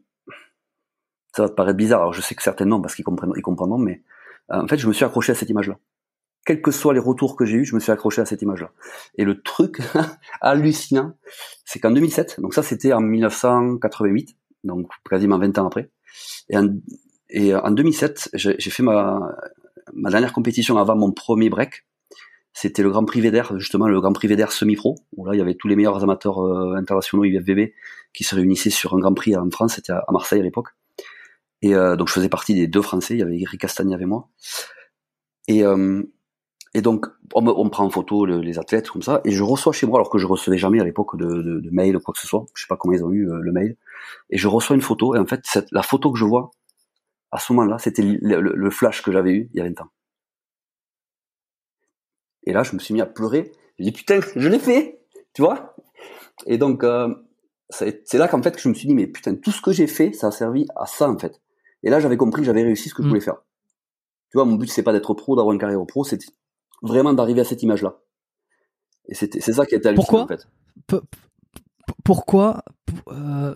ça 1.37 1.43
va 1.43 1.49
te 1.51 1.55
paraître 1.55 1.77
bizarre. 1.77 2.01
Alors, 2.01 2.13
je 2.15 2.21
sais 2.21 2.35
que 2.35 2.43
certains 2.43 2.65
non, 2.65 2.81
parce 2.81 2.95
qu'ils 2.95 3.05
comprennent, 3.05 3.33
ils 3.37 3.43
comprendront, 3.43 3.79
mais 3.79 4.03
euh, 4.51 4.63
en 4.63 4.67
fait, 4.67 4.79
je 4.79 4.89
me 4.89 4.93
suis 4.93 5.05
accroché 5.05 5.33
à 5.33 5.35
cette 5.35 5.51
image-là. 5.51 5.77
Quels 6.49 6.63
que 6.63 6.71
soient 6.71 6.95
les 6.95 6.99
retours 6.99 7.37
que 7.37 7.45
j'ai 7.45 7.59
eus, 7.59 7.67
je 7.67 7.75
me 7.75 7.81
suis 7.81 7.93
accroché 7.93 8.23
à 8.23 8.25
cette 8.25 8.41
image-là. 8.41 8.73
Et 9.19 9.25
le 9.25 9.43
truc 9.43 9.83
hallucinant, 10.41 11.13
c'est 11.67 11.79
qu'en 11.79 11.91
2007, 11.91 12.41
donc 12.41 12.55
ça, 12.55 12.63
c'était 12.63 12.95
en 12.95 13.03
1988, 13.03 14.35
donc 14.65 14.89
quasiment 15.07 15.39
20 15.39 15.59
ans 15.59 15.67
après. 15.67 15.91
Et 16.49 16.57
en, 16.57 16.71
et 17.29 17.55
en 17.55 17.71
2007, 17.71 18.31
j'ai 18.33 18.55
j'ai 18.59 18.71
fait 18.71 18.83
ma, 18.83 19.37
dernière 19.93 20.33
compétition 20.33 20.79
avant 20.79 20.97
mon 20.97 21.13
premier 21.13 21.51
break. 21.51 21.85
C'était 22.55 22.83
le 22.83 22.89
Grand 22.89 23.05
Prix 23.05 23.21
Védère, 23.21 23.59
justement 23.59 23.87
le 23.87 24.01
Grand 24.01 24.15
Prix 24.15 24.29
Védère 24.29 24.51
semi-pro, 24.51 24.95
où 25.19 25.27
là 25.27 25.35
il 25.35 25.39
y 25.39 25.43
avait 25.43 25.55
tous 25.55 25.69
les 25.69 25.77
meilleurs 25.77 26.03
amateurs 26.03 26.39
euh, 26.39 26.77
internationaux 26.77 27.25
IFBB 27.25 27.75
qui 28.15 28.25
se 28.25 28.35
réunissaient 28.35 28.71
sur 28.71 28.95
un 28.95 28.99
Grand 29.01 29.13
Prix 29.13 29.37
en 29.37 29.51
France, 29.51 29.75
c'était 29.75 29.93
à, 29.93 30.03
Marseille 30.13 30.41
à 30.41 30.45
l'époque. 30.45 30.69
Et 31.61 31.75
euh, 31.75 31.95
donc 31.97 32.09
je 32.09 32.15
faisais 32.15 32.31
partie 32.31 32.55
des 32.55 32.69
deux 32.69 32.81
Français, 32.81 33.17
il 33.17 33.21
y 33.21 33.23
avait 33.23 33.39
Eric 33.39 33.61
Castagna 33.61 33.97
avec 33.97 34.07
moi. 34.07 34.31
Et, 35.47 35.63
euh, 35.63 36.03
et 36.75 36.83
donc 36.83 37.07
on 37.35 37.43
me, 37.43 37.51
on 37.53 37.65
me 37.65 37.71
prend 37.71 37.85
en 37.85 37.91
photo 37.91 38.27
le- 38.27 38.41
les 38.41 38.59
athlètes 38.59 38.91
comme 38.91 39.03
ça, 39.03 39.21
et 39.25 39.31
je 39.31 39.43
reçois 39.43 39.73
chez 39.73 39.87
moi, 39.87 39.99
alors 39.99 40.11
que 40.11 40.19
je 40.19 40.27
recevais 40.27 40.59
jamais 40.59 40.81
à 40.81 40.85
l'époque 40.85 41.17
de, 41.17 41.27
de, 41.27 41.61
de 41.61 41.71
mail 41.71 41.97
ou 41.97 42.01
quoi 42.01 42.13
que 42.15 42.21
ce 42.21 42.27
soit, 42.27 42.45
je 42.55 42.63
sais 42.63 42.69
pas 42.69 42.77
comment 42.77 42.95
ils 42.95 43.05
ont 43.05 43.11
eu 43.11 43.31
euh, 43.31 43.39
le 43.41 43.53
mail, 43.53 43.77
et 44.31 44.39
je 44.39 44.49
reçois 44.49 44.77
une 44.77 44.83
photo, 44.83 45.15
et 45.15 45.19
en 45.19 45.27
fait 45.27 45.41
cette, 45.45 45.71
la 45.73 45.83
photo 45.83 46.13
que 46.13 46.19
je 46.19 46.25
vois 46.25 46.51
à 47.31 47.39
ce 47.39 47.53
moment-là, 47.53 47.79
c'était 47.79 48.03
le, 48.03 48.41
le- 48.41 48.55
le 48.55 48.71
flash 48.71 49.03
que 49.03 49.13
j'avais 49.13 49.33
eu 49.33 49.51
il 49.53 49.59
y 49.59 49.61
a 49.61 49.65
20 49.65 49.81
ans. 49.83 49.91
Et 52.45 52.53
là, 52.53 52.63
je 52.63 52.73
me 52.75 52.79
suis 52.79 52.95
mis 52.95 53.01
à 53.03 53.07
pleurer. 53.07 53.53
J'ai 53.79 53.85
dit 53.85 53.93
putain, 53.93 54.21
je 54.35 54.49
l'ai 54.49 54.59
fait, 54.59 55.01
tu 55.35 55.43
vois. 55.43 55.75
Et 56.47 56.57
donc, 56.59 56.85
euh, 56.85 57.15
c'est 57.71 58.15
là 58.15 58.29
qu'en 58.29 58.43
fait 58.43 58.53
que 58.57 58.61
je 58.63 58.69
me 58.69 58.75
suis 58.75 58.89
dit 58.89 58.95
mais 58.95 59.07
putain, 59.07 59.35
tout 59.35 59.51
ce 59.51 59.61
que 59.61 59.73
j'ai 59.73 59.87
fait, 59.87 60.13
ça 60.13 60.29
a 60.29 60.31
servi 60.31 60.67
à 60.77 60.87
ça 60.87 61.11
en 61.11 61.19
fait. 61.19 61.41
Et 61.83 61.91
là, 61.91 62.01
j'avais 62.01 62.17
compris 62.17 62.41
que 62.41 62.47
j'avais 62.47 62.63
réussi 62.63 62.89
ce 62.89 62.95
que 62.95 63.03
je 63.03 63.07
Mm. 63.07 63.11
voulais 63.11 63.21
faire. 63.21 63.37
Tu 64.31 64.39
vois, 64.39 64.45
mon 64.47 64.55
but 64.57 64.71
c'est 64.71 64.83
pas 64.83 64.93
d'être 64.93 65.13
pro, 65.15 65.37
d'avoir 65.37 65.53
une 65.53 65.61
carrière 65.61 65.85
pro, 65.87 66.05
c'est 66.05 66.19
vraiment 66.83 67.13
d'arriver 67.13 67.41
à 67.41 67.45
cette 67.45 67.63
image-là. 67.63 67.99
Et 69.09 69.15
c'était, 69.15 69.41
c'est 69.41 69.53
ça 69.55 69.67
qui 69.67 69.75
était 69.75 69.89
hallucinant 69.89 70.07
Pourquoi 70.07 70.23
en 70.25 70.27
fait. 70.29 70.49
P- 70.87 71.07
pourquoi 72.05 72.63
euh, 73.09 73.55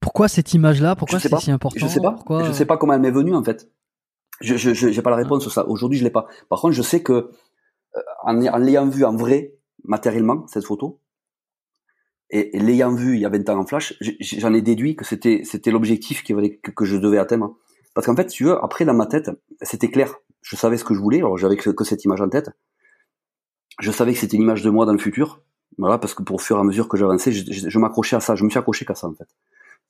pourquoi 0.00 0.28
cette 0.28 0.52
image-là? 0.54 0.96
Pourquoi 0.96 1.18
c'est 1.20 1.28
si 1.40 1.50
important? 1.50 1.78
Je 1.78 1.86
sais 1.86 2.00
pas. 2.00 2.12
Pourquoi 2.12 2.44
Je 2.44 2.52
sais 2.52 2.66
pas 2.66 2.76
comment 2.76 2.94
elle 2.94 3.00
m'est 3.00 3.10
venue 3.10 3.34
en 3.34 3.44
fait. 3.44 3.70
Je 4.40 4.56
je 4.56 4.72
je- 4.72 4.88
j'ai 4.88 5.02
pas 5.02 5.10
la 5.10 5.16
réponse 5.16 5.42
sur 5.42 5.52
ça. 5.52 5.66
Aujourd'hui, 5.68 5.98
je 5.98 6.04
l'ai 6.04 6.10
pas. 6.10 6.26
Par 6.48 6.60
contre, 6.60 6.72
je 6.74 6.82
sais 6.82 7.02
que 7.02 7.12
euh, 7.12 8.00
en, 8.22 8.44
en 8.46 8.56
l'ayant 8.58 8.86
vu 8.88 9.04
en 9.04 9.14
vrai, 9.16 9.54
matériellement, 9.84 10.46
cette 10.46 10.64
photo, 10.64 11.00
et, 12.30 12.56
et 12.56 12.60
l'ayant 12.60 12.94
vu 12.94 13.14
il 13.16 13.20
y 13.20 13.24
a 13.26 13.28
20 13.28 13.48
ans 13.50 13.58
en 13.58 13.66
flash, 13.66 13.94
j'en 14.20 14.54
ai 14.54 14.62
déduit 14.62 14.96
que 14.96 15.04
c'était 15.04 15.42
c'était 15.44 15.70
l'objectif 15.70 16.22
que, 16.24 16.70
que 16.70 16.84
je 16.84 16.96
devais 16.96 17.18
atteindre. 17.18 17.56
Parce 17.94 18.06
qu'en 18.06 18.16
fait, 18.16 18.26
tu 18.26 18.44
veux, 18.44 18.62
après 18.64 18.84
dans 18.84 18.94
ma 18.94 19.06
tête, 19.06 19.30
c'était 19.62 19.88
clair. 19.90 20.14
Je 20.42 20.56
savais 20.56 20.76
ce 20.76 20.84
que 20.84 20.94
je 20.94 21.00
voulais. 21.00 21.18
Alors 21.18 21.36
j'avais 21.36 21.56
que, 21.56 21.70
que 21.70 21.84
cette 21.84 22.04
image 22.04 22.20
en 22.20 22.28
tête. 22.28 22.50
Je 23.80 23.90
savais 23.90 24.12
que 24.12 24.18
c'était 24.18 24.36
une 24.36 24.42
image 24.42 24.62
de 24.62 24.70
moi 24.70 24.86
dans 24.86 24.92
le 24.92 24.98
futur. 24.98 25.42
Voilà, 25.78 25.98
parce 25.98 26.14
que 26.14 26.22
pour 26.22 26.36
au 26.36 26.38
fur 26.38 26.56
et 26.56 26.60
à 26.60 26.64
mesure 26.64 26.88
que 26.88 26.96
j'avançais, 26.96 27.32
je, 27.32 27.50
je, 27.50 27.68
je 27.70 27.78
m'accrochais 27.78 28.16
à 28.16 28.20
ça. 28.20 28.34
Je 28.34 28.44
me 28.44 28.50
suis 28.50 28.58
accroché 28.58 28.84
qu'à 28.84 28.94
ça 28.94 29.06
en 29.06 29.14
fait. 29.14 29.28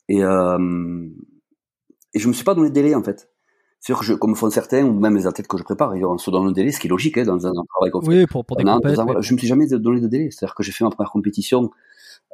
Et 0.07 0.23
euh, 0.23 1.07
et 2.13 2.19
je 2.19 2.27
me 2.27 2.33
suis 2.33 2.43
pas 2.43 2.53
donné 2.53 2.69
de 2.69 2.73
délai 2.73 2.95
en 2.95 3.03
fait. 3.03 3.29
C'est 3.79 3.87
sûr 3.93 3.99
que 3.99 4.05
je, 4.05 4.13
comme 4.13 4.35
font 4.35 4.49
certains 4.51 4.83
ou 4.83 4.99
même 4.99 5.15
les 5.15 5.25
athlètes 5.25 5.47
que 5.47 5.57
je 5.57 5.63
prépare, 5.63 5.93
on 5.93 6.17
se 6.19 6.29
donne 6.29 6.47
un 6.47 6.51
délai, 6.51 6.71
ce 6.71 6.79
qui 6.79 6.87
est 6.87 6.89
logique 6.89 7.17
hein, 7.17 7.23
dans 7.23 7.47
un, 7.47 7.49
un 7.49 7.63
travail 7.67 7.89
qu'on 7.89 8.01
fait. 8.01 8.07
Oui, 8.09 8.25
pour, 8.27 8.45
pour 8.45 8.57
des 8.57 8.63
an, 8.65 8.75
compètes, 8.75 8.99
ans. 8.99 9.21
Je 9.21 9.33
me 9.33 9.39
suis 9.39 9.47
jamais 9.47 9.65
donné 9.67 9.99
de 9.99 10.07
délai. 10.07 10.29
C'est-à-dire 10.29 10.53
que 10.53 10.61
j'ai 10.61 10.71
fait 10.71 10.83
ma 10.83 10.91
première 10.91 11.11
compétition 11.11 11.71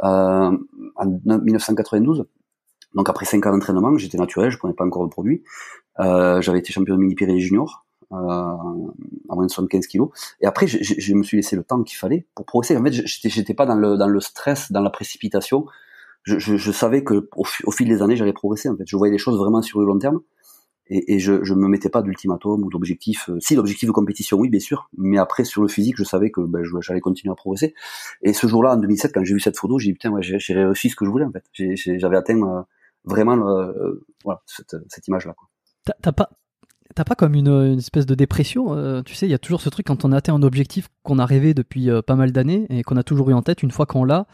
euh, 0.04 0.52
en 0.96 1.06
1992. 1.06 2.26
Donc 2.96 3.10
après 3.10 3.26
cinq 3.26 3.46
ans 3.46 3.52
d'entraînement, 3.52 3.98
j'étais 3.98 4.18
naturel, 4.18 4.50
je 4.50 4.58
prenais 4.58 4.74
pas 4.74 4.84
encore 4.84 5.06
de 5.06 5.10
produit. 5.10 5.44
Euh, 6.00 6.42
J'avais 6.42 6.60
été 6.60 6.74
champion 6.74 6.96
de 6.96 7.00
mini-Pyrénées 7.00 7.40
junior 7.40 7.86
à 8.12 9.36
moins 9.36 9.46
de 9.46 9.52
75 9.52 9.88
kilos. 9.88 10.10
Et 10.42 10.46
après, 10.46 10.68
je, 10.68 10.78
je, 10.82 10.94
je 10.98 11.14
me 11.14 11.24
suis 11.24 11.38
laissé 11.38 11.56
le 11.56 11.64
temps 11.64 11.84
qu'il 11.84 11.98
fallait 11.98 12.26
pour 12.36 12.46
progresser. 12.46 12.78
En 12.78 12.84
fait, 12.84 12.92
j'étais 12.94 13.30
j'étais 13.30 13.54
pas 13.54 13.66
dans 13.66 13.76
le 13.76 13.98
dans 13.98 14.08
le 14.08 14.20
stress, 14.20 14.72
dans 14.72 14.82
la 14.82 14.90
précipitation. 14.90 15.66
Je, 16.24 16.40
je, 16.40 16.58
je 16.58 16.72
savais 16.72 17.04
que 17.04 17.30
au, 17.36 17.44
fi- 17.44 17.64
au 17.66 17.72
fil 17.72 17.88
des 17.88 18.02
années, 18.02 18.16
j'allais 18.18 18.34
progresser. 18.34 18.70
En 18.70 18.76
fait, 18.78 18.84
je 18.86 18.96
voyais 18.98 19.12
les 19.12 19.18
choses 19.18 19.38
vraiment 19.38 19.62
sur 19.62 19.80
le 19.80 19.86
long 19.86 19.98
terme. 20.00 20.20
Et, 20.90 21.16
et 21.16 21.20
je, 21.20 21.44
je 21.44 21.54
me 21.54 21.68
mettais 21.68 21.90
pas 21.90 22.02
d'ultimatum 22.02 22.64
ou 22.64 22.70
d'objectif. 22.70 23.30
Euh, 23.30 23.38
si 23.42 23.56
l'objectif 23.56 23.88
de 23.88 23.92
compétition, 23.92 24.38
oui, 24.38 24.48
bien 24.50 24.62
sûr. 24.62 24.90
Mais 24.98 25.18
après, 25.18 25.44
sur 25.44 25.62
le 25.62 25.68
physique, 25.68 25.96
je 25.98 26.06
savais 26.06 26.32
que 26.32 26.40
ben, 26.40 26.64
j'allais 26.80 27.02
continuer 27.02 27.32
à 27.34 27.36
progresser. 27.36 27.74
Et 28.22 28.32
ce 28.32 28.48
jour-là, 28.48 28.74
en 28.74 28.78
2007, 28.78 29.12
quand 29.14 29.24
j'ai 29.26 29.34
vu 29.34 29.42
cette 29.42 29.58
photo, 29.58 29.80
j'ai 29.80 29.88
dit 29.90 29.94
putain, 29.94 30.12
ouais, 30.12 30.22
j'ai 30.22 30.40
j'ai 30.40 30.54
réussi 30.54 30.90
ce 30.90 30.96
que 30.96 31.04
je 31.04 31.10
voulais 31.10 31.26
en 31.26 31.32
fait. 31.32 31.44
J'ai- 31.52 31.76
j'ai- 31.76 32.00
J'avais 32.00 32.16
atteint 32.16 32.42
euh, 32.42 32.62
vraiment 33.04 33.36
euh, 33.50 34.06
voilà 34.24 34.42
cette, 34.46 34.78
cette 34.88 35.08
image-là. 35.10 35.34
quoi. 35.34 35.50
T'as 35.84 35.94
t'as 36.02 36.12
pas 36.14 36.30
T'as 36.98 37.04
pas 37.04 37.14
comme 37.14 37.36
une, 37.36 37.48
une 37.48 37.78
espèce 37.78 38.08
de 38.08 38.16
dépression 38.16 38.74
euh, 38.76 39.04
Tu 39.04 39.14
sais, 39.14 39.28
il 39.28 39.30
y 39.30 39.36
a 39.36 39.38
toujours 39.38 39.62
ce 39.62 39.70
truc 39.70 39.86
quand 39.86 40.04
on 40.04 40.12
atteint 40.12 40.34
un 40.34 40.42
objectif 40.42 40.88
qu'on 41.04 41.20
a 41.20 41.28
rêvé 41.28 41.54
depuis 41.54 41.92
euh, 41.92 42.02
pas 42.02 42.16
mal 42.16 42.32
d'années 42.32 42.66
et 42.72 42.82
qu'on 42.82 42.98
a 42.98 43.04
toujours 43.04 43.30
eu 43.30 43.34
en 43.34 43.44
tête, 43.44 43.62
une 43.62 43.70
fois 43.70 43.86
qu'on 43.86 44.04
l'a, 44.04 44.26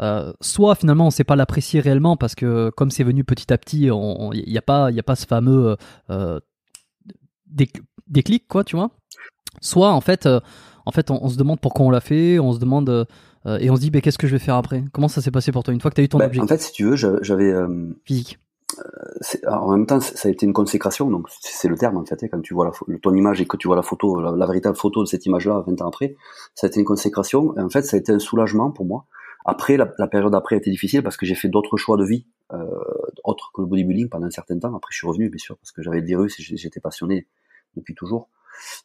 euh, 0.00 0.32
soit 0.40 0.76
finalement 0.76 1.08
on 1.08 1.10
sait 1.10 1.24
pas 1.24 1.36
l'apprécier 1.36 1.78
réellement 1.80 2.16
parce 2.16 2.34
que 2.34 2.70
comme 2.74 2.90
c'est 2.90 3.04
venu 3.04 3.22
petit 3.22 3.52
à 3.52 3.58
petit, 3.58 3.82
il 3.90 4.44
n'y 4.48 4.56
a, 4.56 4.62
pas- 4.62 4.90
y 4.90 4.98
a 4.98 5.02
pas 5.02 5.14
ce 5.14 5.26
fameux 5.26 5.76
déc- 7.54 7.82
déclic, 8.08 8.48
quoi, 8.48 8.64
tu 8.64 8.76
vois. 8.76 8.90
Soit 9.60 9.92
en 9.92 10.00
fait, 10.00 10.26
en 10.86 10.90
fait 10.92 11.10
on, 11.10 11.22
on 11.22 11.28
se 11.28 11.36
demande 11.36 11.60
pourquoi 11.60 11.84
on 11.84 11.90
l'a 11.90 12.00
fait, 12.00 12.38
on 12.38 12.54
se 12.54 12.58
demande 12.58 13.06
et 13.60 13.68
on 13.70 13.76
se 13.76 13.80
dit 13.82 13.90
ben, 13.90 14.00
qu'est-ce 14.00 14.16
que 14.16 14.26
je 14.26 14.32
vais 14.32 14.38
faire 14.38 14.56
après? 14.56 14.84
Comment 14.92 15.08
ça 15.08 15.20
s'est 15.20 15.30
passé 15.30 15.52
pour 15.52 15.64
toi 15.64 15.74
une 15.74 15.82
fois 15.82 15.90
que 15.90 15.96
tu 15.96 16.00
as 16.00 16.04
eu 16.04 16.08
ton 16.08 16.16
Ben, 16.18 16.24
en 16.24 16.28
objectif? 16.28 16.48
fait, 16.48 16.62
si 16.62 16.72
tu 16.72 16.84
veux, 16.84 16.96
j'avais- 16.96 17.54
physique 18.06 18.38
en 19.48 19.70
même 19.72 19.86
temps, 19.86 20.00
ça 20.00 20.28
a 20.28 20.30
été 20.30 20.46
une 20.46 20.52
consécration, 20.52 21.10
donc 21.10 21.28
c'est 21.40 21.68
le 21.68 21.76
terme 21.76 21.96
en 21.96 22.04
fait. 22.04 22.22
hein, 22.22 22.28
Quand 22.30 22.40
tu 22.40 22.54
vois 22.54 22.66
la, 22.66 22.98
ton 23.00 23.14
image 23.14 23.40
et 23.40 23.46
que 23.46 23.56
tu 23.56 23.66
vois 23.68 23.76
la 23.76 23.82
photo, 23.82 24.20
la, 24.20 24.46
véritable 24.46 24.76
photo 24.76 25.02
de 25.02 25.08
cette 25.08 25.26
image-là, 25.26 25.64
20 25.66 25.80
ans 25.82 25.88
après, 25.88 26.16
ça 26.54 26.66
a 26.66 26.68
été 26.68 26.80
une 26.80 26.86
consécration. 26.86 27.56
Et 27.56 27.60
en 27.60 27.70
fait, 27.70 27.82
ça 27.82 27.96
a 27.96 28.00
été 28.00 28.12
un 28.12 28.18
soulagement 28.18 28.70
pour 28.70 28.86
moi. 28.86 29.06
Après, 29.44 29.76
la, 29.76 29.92
la 29.98 30.08
période 30.08 30.34
après 30.34 30.56
a 30.56 30.58
été 30.58 30.70
difficile 30.70 31.02
parce 31.02 31.16
que 31.16 31.24
j'ai 31.26 31.34
fait 31.36 31.48
d'autres 31.48 31.76
choix 31.76 31.96
de 31.96 32.04
vie, 32.04 32.26
euh, 32.52 32.64
autres 33.24 33.50
que 33.54 33.60
le 33.60 33.66
bodybuilding 33.68 34.08
pendant 34.08 34.26
un 34.26 34.30
certain 34.30 34.58
temps. 34.58 34.74
Après, 34.74 34.90
je 34.92 34.98
suis 34.98 35.06
revenu, 35.06 35.28
bien 35.30 35.38
sûr, 35.38 35.56
parce 35.58 35.72
que 35.72 35.82
j'avais 35.82 36.00
le 36.00 36.06
virus 36.06 36.38
et 36.40 36.56
j'étais 36.56 36.80
passionné 36.80 37.26
depuis 37.76 37.94
toujours. 37.94 38.28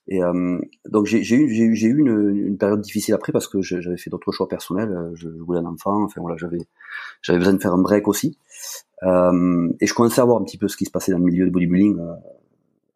Et 0.07 0.21
euh, 0.23 0.59
donc 0.89 1.05
j'ai 1.05 1.19
eu, 1.19 1.47
eu, 1.49 1.73
eu 1.75 1.99
une, 1.99 2.35
une 2.47 2.57
période 2.57 2.81
difficile 2.81 3.13
après 3.13 3.31
parce 3.31 3.47
que 3.47 3.61
j'avais 3.61 3.97
fait 3.97 4.09
d'autres 4.09 4.31
choix 4.31 4.47
personnels. 4.47 4.91
euh, 4.91 5.11
Je, 5.15 5.29
je 5.29 5.41
voulais 5.43 5.59
un 5.59 5.65
enfant. 5.65 6.03
Enfin 6.03 6.21
voilà, 6.21 6.35
j'avais 6.37 7.37
besoin 7.39 7.53
de 7.53 7.61
faire 7.61 7.73
un 7.73 7.81
break 7.81 8.07
aussi. 8.07 8.37
Euh, 9.03 9.69
et 9.79 9.87
je 9.87 9.93
commençais 9.93 10.21
à 10.21 10.25
voir 10.25 10.39
un 10.39 10.43
petit 10.43 10.57
peu 10.57 10.67
ce 10.67 10.77
qui 10.77 10.85
se 10.85 10.91
passait 10.91 11.11
dans 11.11 11.17
le 11.17 11.23
milieu 11.25 11.45
du 11.45 11.51
bodybuilding, 11.51 11.99
euh, 11.99 12.13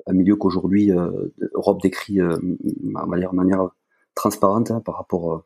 un 0.08 0.14
milieu 0.14 0.36
qu'aujourd'hui 0.36 0.92
euh, 0.92 1.10
Europe 1.54 1.82
décrit 1.82 2.22
euh, 2.22 2.38
de 2.38 3.34
manière, 3.36 3.70
transparente 4.14 4.72
hein, 4.72 4.82
par 4.86 4.96
rapport 4.98 5.44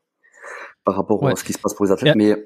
par 0.84 0.94
rapport 0.94 1.22
Ouais. 1.22 1.32
à 1.32 1.36
ce 1.36 1.44
qui 1.44 1.52
se 1.52 1.58
passe 1.58 1.74
pour 1.74 1.86
les 1.86 1.92
athlètes. 1.92 2.14
Mais 2.16 2.36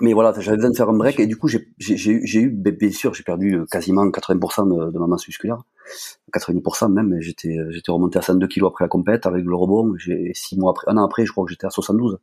mais 0.00 0.12
voilà, 0.12 0.32
j'avais 0.38 0.56
besoin 0.56 0.70
de 0.70 0.76
faire 0.76 0.88
un 0.88 0.96
break 0.96 1.18
et 1.18 1.26
du 1.26 1.36
coup 1.36 1.48
j'ai 1.48 1.66
eu, 1.80 2.22
eu 2.22 2.50
bien 2.50 2.90
sûr 2.92 3.14
j'ai 3.14 3.24
perdu 3.24 3.60
quasiment 3.70 4.06
80% 4.06 4.68
de, 4.68 4.92
de 4.92 4.98
ma 4.98 5.08
masse 5.08 5.26
musculaire, 5.26 5.64
90% 6.32 6.92
même. 6.92 7.16
J'étais 7.20 7.56
j'étais 7.70 7.90
remonté 7.90 8.18
à 8.18 8.22
102 8.22 8.46
kilos 8.46 8.70
après 8.70 8.84
la 8.84 8.88
compète 8.88 9.26
avec 9.26 9.44
le 9.44 9.56
rebond. 9.56 9.94
J'ai 9.96 10.30
six 10.34 10.56
mois 10.56 10.70
après, 10.70 10.86
un 10.88 10.96
an 10.98 11.04
après, 11.04 11.26
je 11.26 11.32
crois 11.32 11.44
que 11.44 11.50
j'étais 11.50 11.66
à 11.66 11.70
72. 11.70 12.18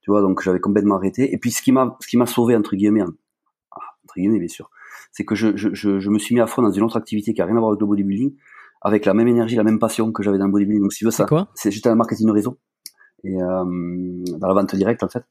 Tu 0.00 0.10
vois, 0.10 0.22
donc 0.22 0.42
j'avais 0.42 0.60
complètement 0.60 0.94
arrêté. 0.94 1.34
Et 1.34 1.36
puis 1.36 1.50
ce 1.50 1.60
qui 1.60 1.70
m'a 1.72 1.98
ce 2.00 2.06
qui 2.06 2.16
m'a 2.16 2.24
sauvé 2.26 2.56
entre 2.56 2.76
guillemets 2.76 3.02
ah, 3.02 3.10
entre 4.08 4.14
guillemets 4.16 4.38
bien 4.38 4.48
sûr, 4.48 4.70
c'est 5.12 5.24
que 5.24 5.34
je, 5.34 5.56
je, 5.56 5.68
je, 5.74 6.00
je 6.00 6.10
me 6.10 6.18
suis 6.18 6.34
mis 6.34 6.40
à 6.40 6.46
fond 6.46 6.62
dans 6.62 6.70
une 6.72 6.82
autre 6.82 6.96
activité 6.96 7.34
qui 7.34 7.42
a 7.42 7.44
rien 7.46 7.56
à 7.56 7.58
voir 7.60 7.70
avec 7.72 7.80
le 7.80 7.86
bodybuilding, 7.86 8.34
avec 8.80 9.04
la 9.04 9.12
même 9.14 9.28
énergie, 9.28 9.56
la 9.56 9.64
même 9.64 9.78
passion 9.78 10.12
que 10.12 10.22
j'avais 10.22 10.38
dans 10.38 10.46
le 10.46 10.50
bodybuilding. 10.52 10.82
Donc 10.82 10.92
si 10.92 11.00
tu 11.00 11.04
veux 11.04 11.10
ça, 11.10 11.24
C'est 11.54 11.70
j'étais 11.70 11.88
dans 11.88 11.94
le 11.94 11.98
marketing 11.98 12.26
de 12.26 12.32
réseau 12.32 12.58
et 13.24 13.40
euh, 13.42 13.64
dans 14.38 14.48
la 14.48 14.54
vente 14.54 14.74
directe 14.74 15.02
en 15.02 15.08
fait. 15.08 15.24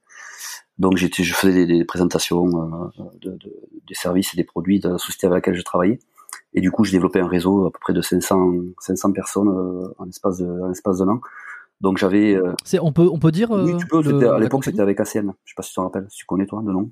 Donc 0.77 0.98
j'étais, 0.98 1.24
je 1.24 1.34
faisais 1.34 1.65
des, 1.65 1.77
des 1.79 1.86
présentations 1.86 2.46
euh, 2.46 3.07
de, 3.22 3.31
de- 3.31 3.53
des 3.88 3.96
services 3.96 4.34
et 4.34 4.38
des 4.38 4.43
produits 4.43 4.79
de 4.79 4.89
la 4.89 4.98
société 4.98 5.25
avec 5.27 5.38
laquelle 5.38 5.55
je 5.57 5.63
travaillais. 5.63 6.00
Et 6.53 6.62
du 6.62 6.72
coup, 6.72 6.84
j'ai 6.84 6.91
développé 6.91 7.19
un 7.19 7.27
réseau 7.27 7.65
à 7.65 7.72
peu 7.72 7.79
près 7.79 7.93
de 7.93 8.01
500, 8.01 8.51
500 8.79 9.12
personnes 9.12 9.48
euh, 9.50 9.88
en 9.98 10.07
espace 10.07 10.38
de, 10.38 10.46
en 10.48 10.72
espace 10.72 11.00
d'un 11.00 11.07
an. 11.10 11.22
Donc 11.81 11.98
j'avais, 11.98 12.36
euh, 12.36 12.53
on 12.81 12.91
peut 12.91 13.07
on 13.12 13.19
peut 13.19 13.31
dire 13.31 13.50
oui, 13.65 13.72
tu 13.77 13.88
peux. 13.88 14.01
le- 14.01 14.10
à 14.29 14.39
l'époque, 14.39 14.63
c'était 14.65 14.81
avec 14.81 15.00
ACN. 15.00 15.31
Je 15.46 15.51
sais 15.51 15.55
pas 15.55 15.63
si 15.63 15.69
tu 15.69 15.75
te 15.75 15.79
rappelles, 15.81 16.07
si 16.10 16.17
tu 16.17 16.25
connais 16.25 16.46
toi, 16.46 16.62
de 16.65 16.72
nom? 16.72 16.91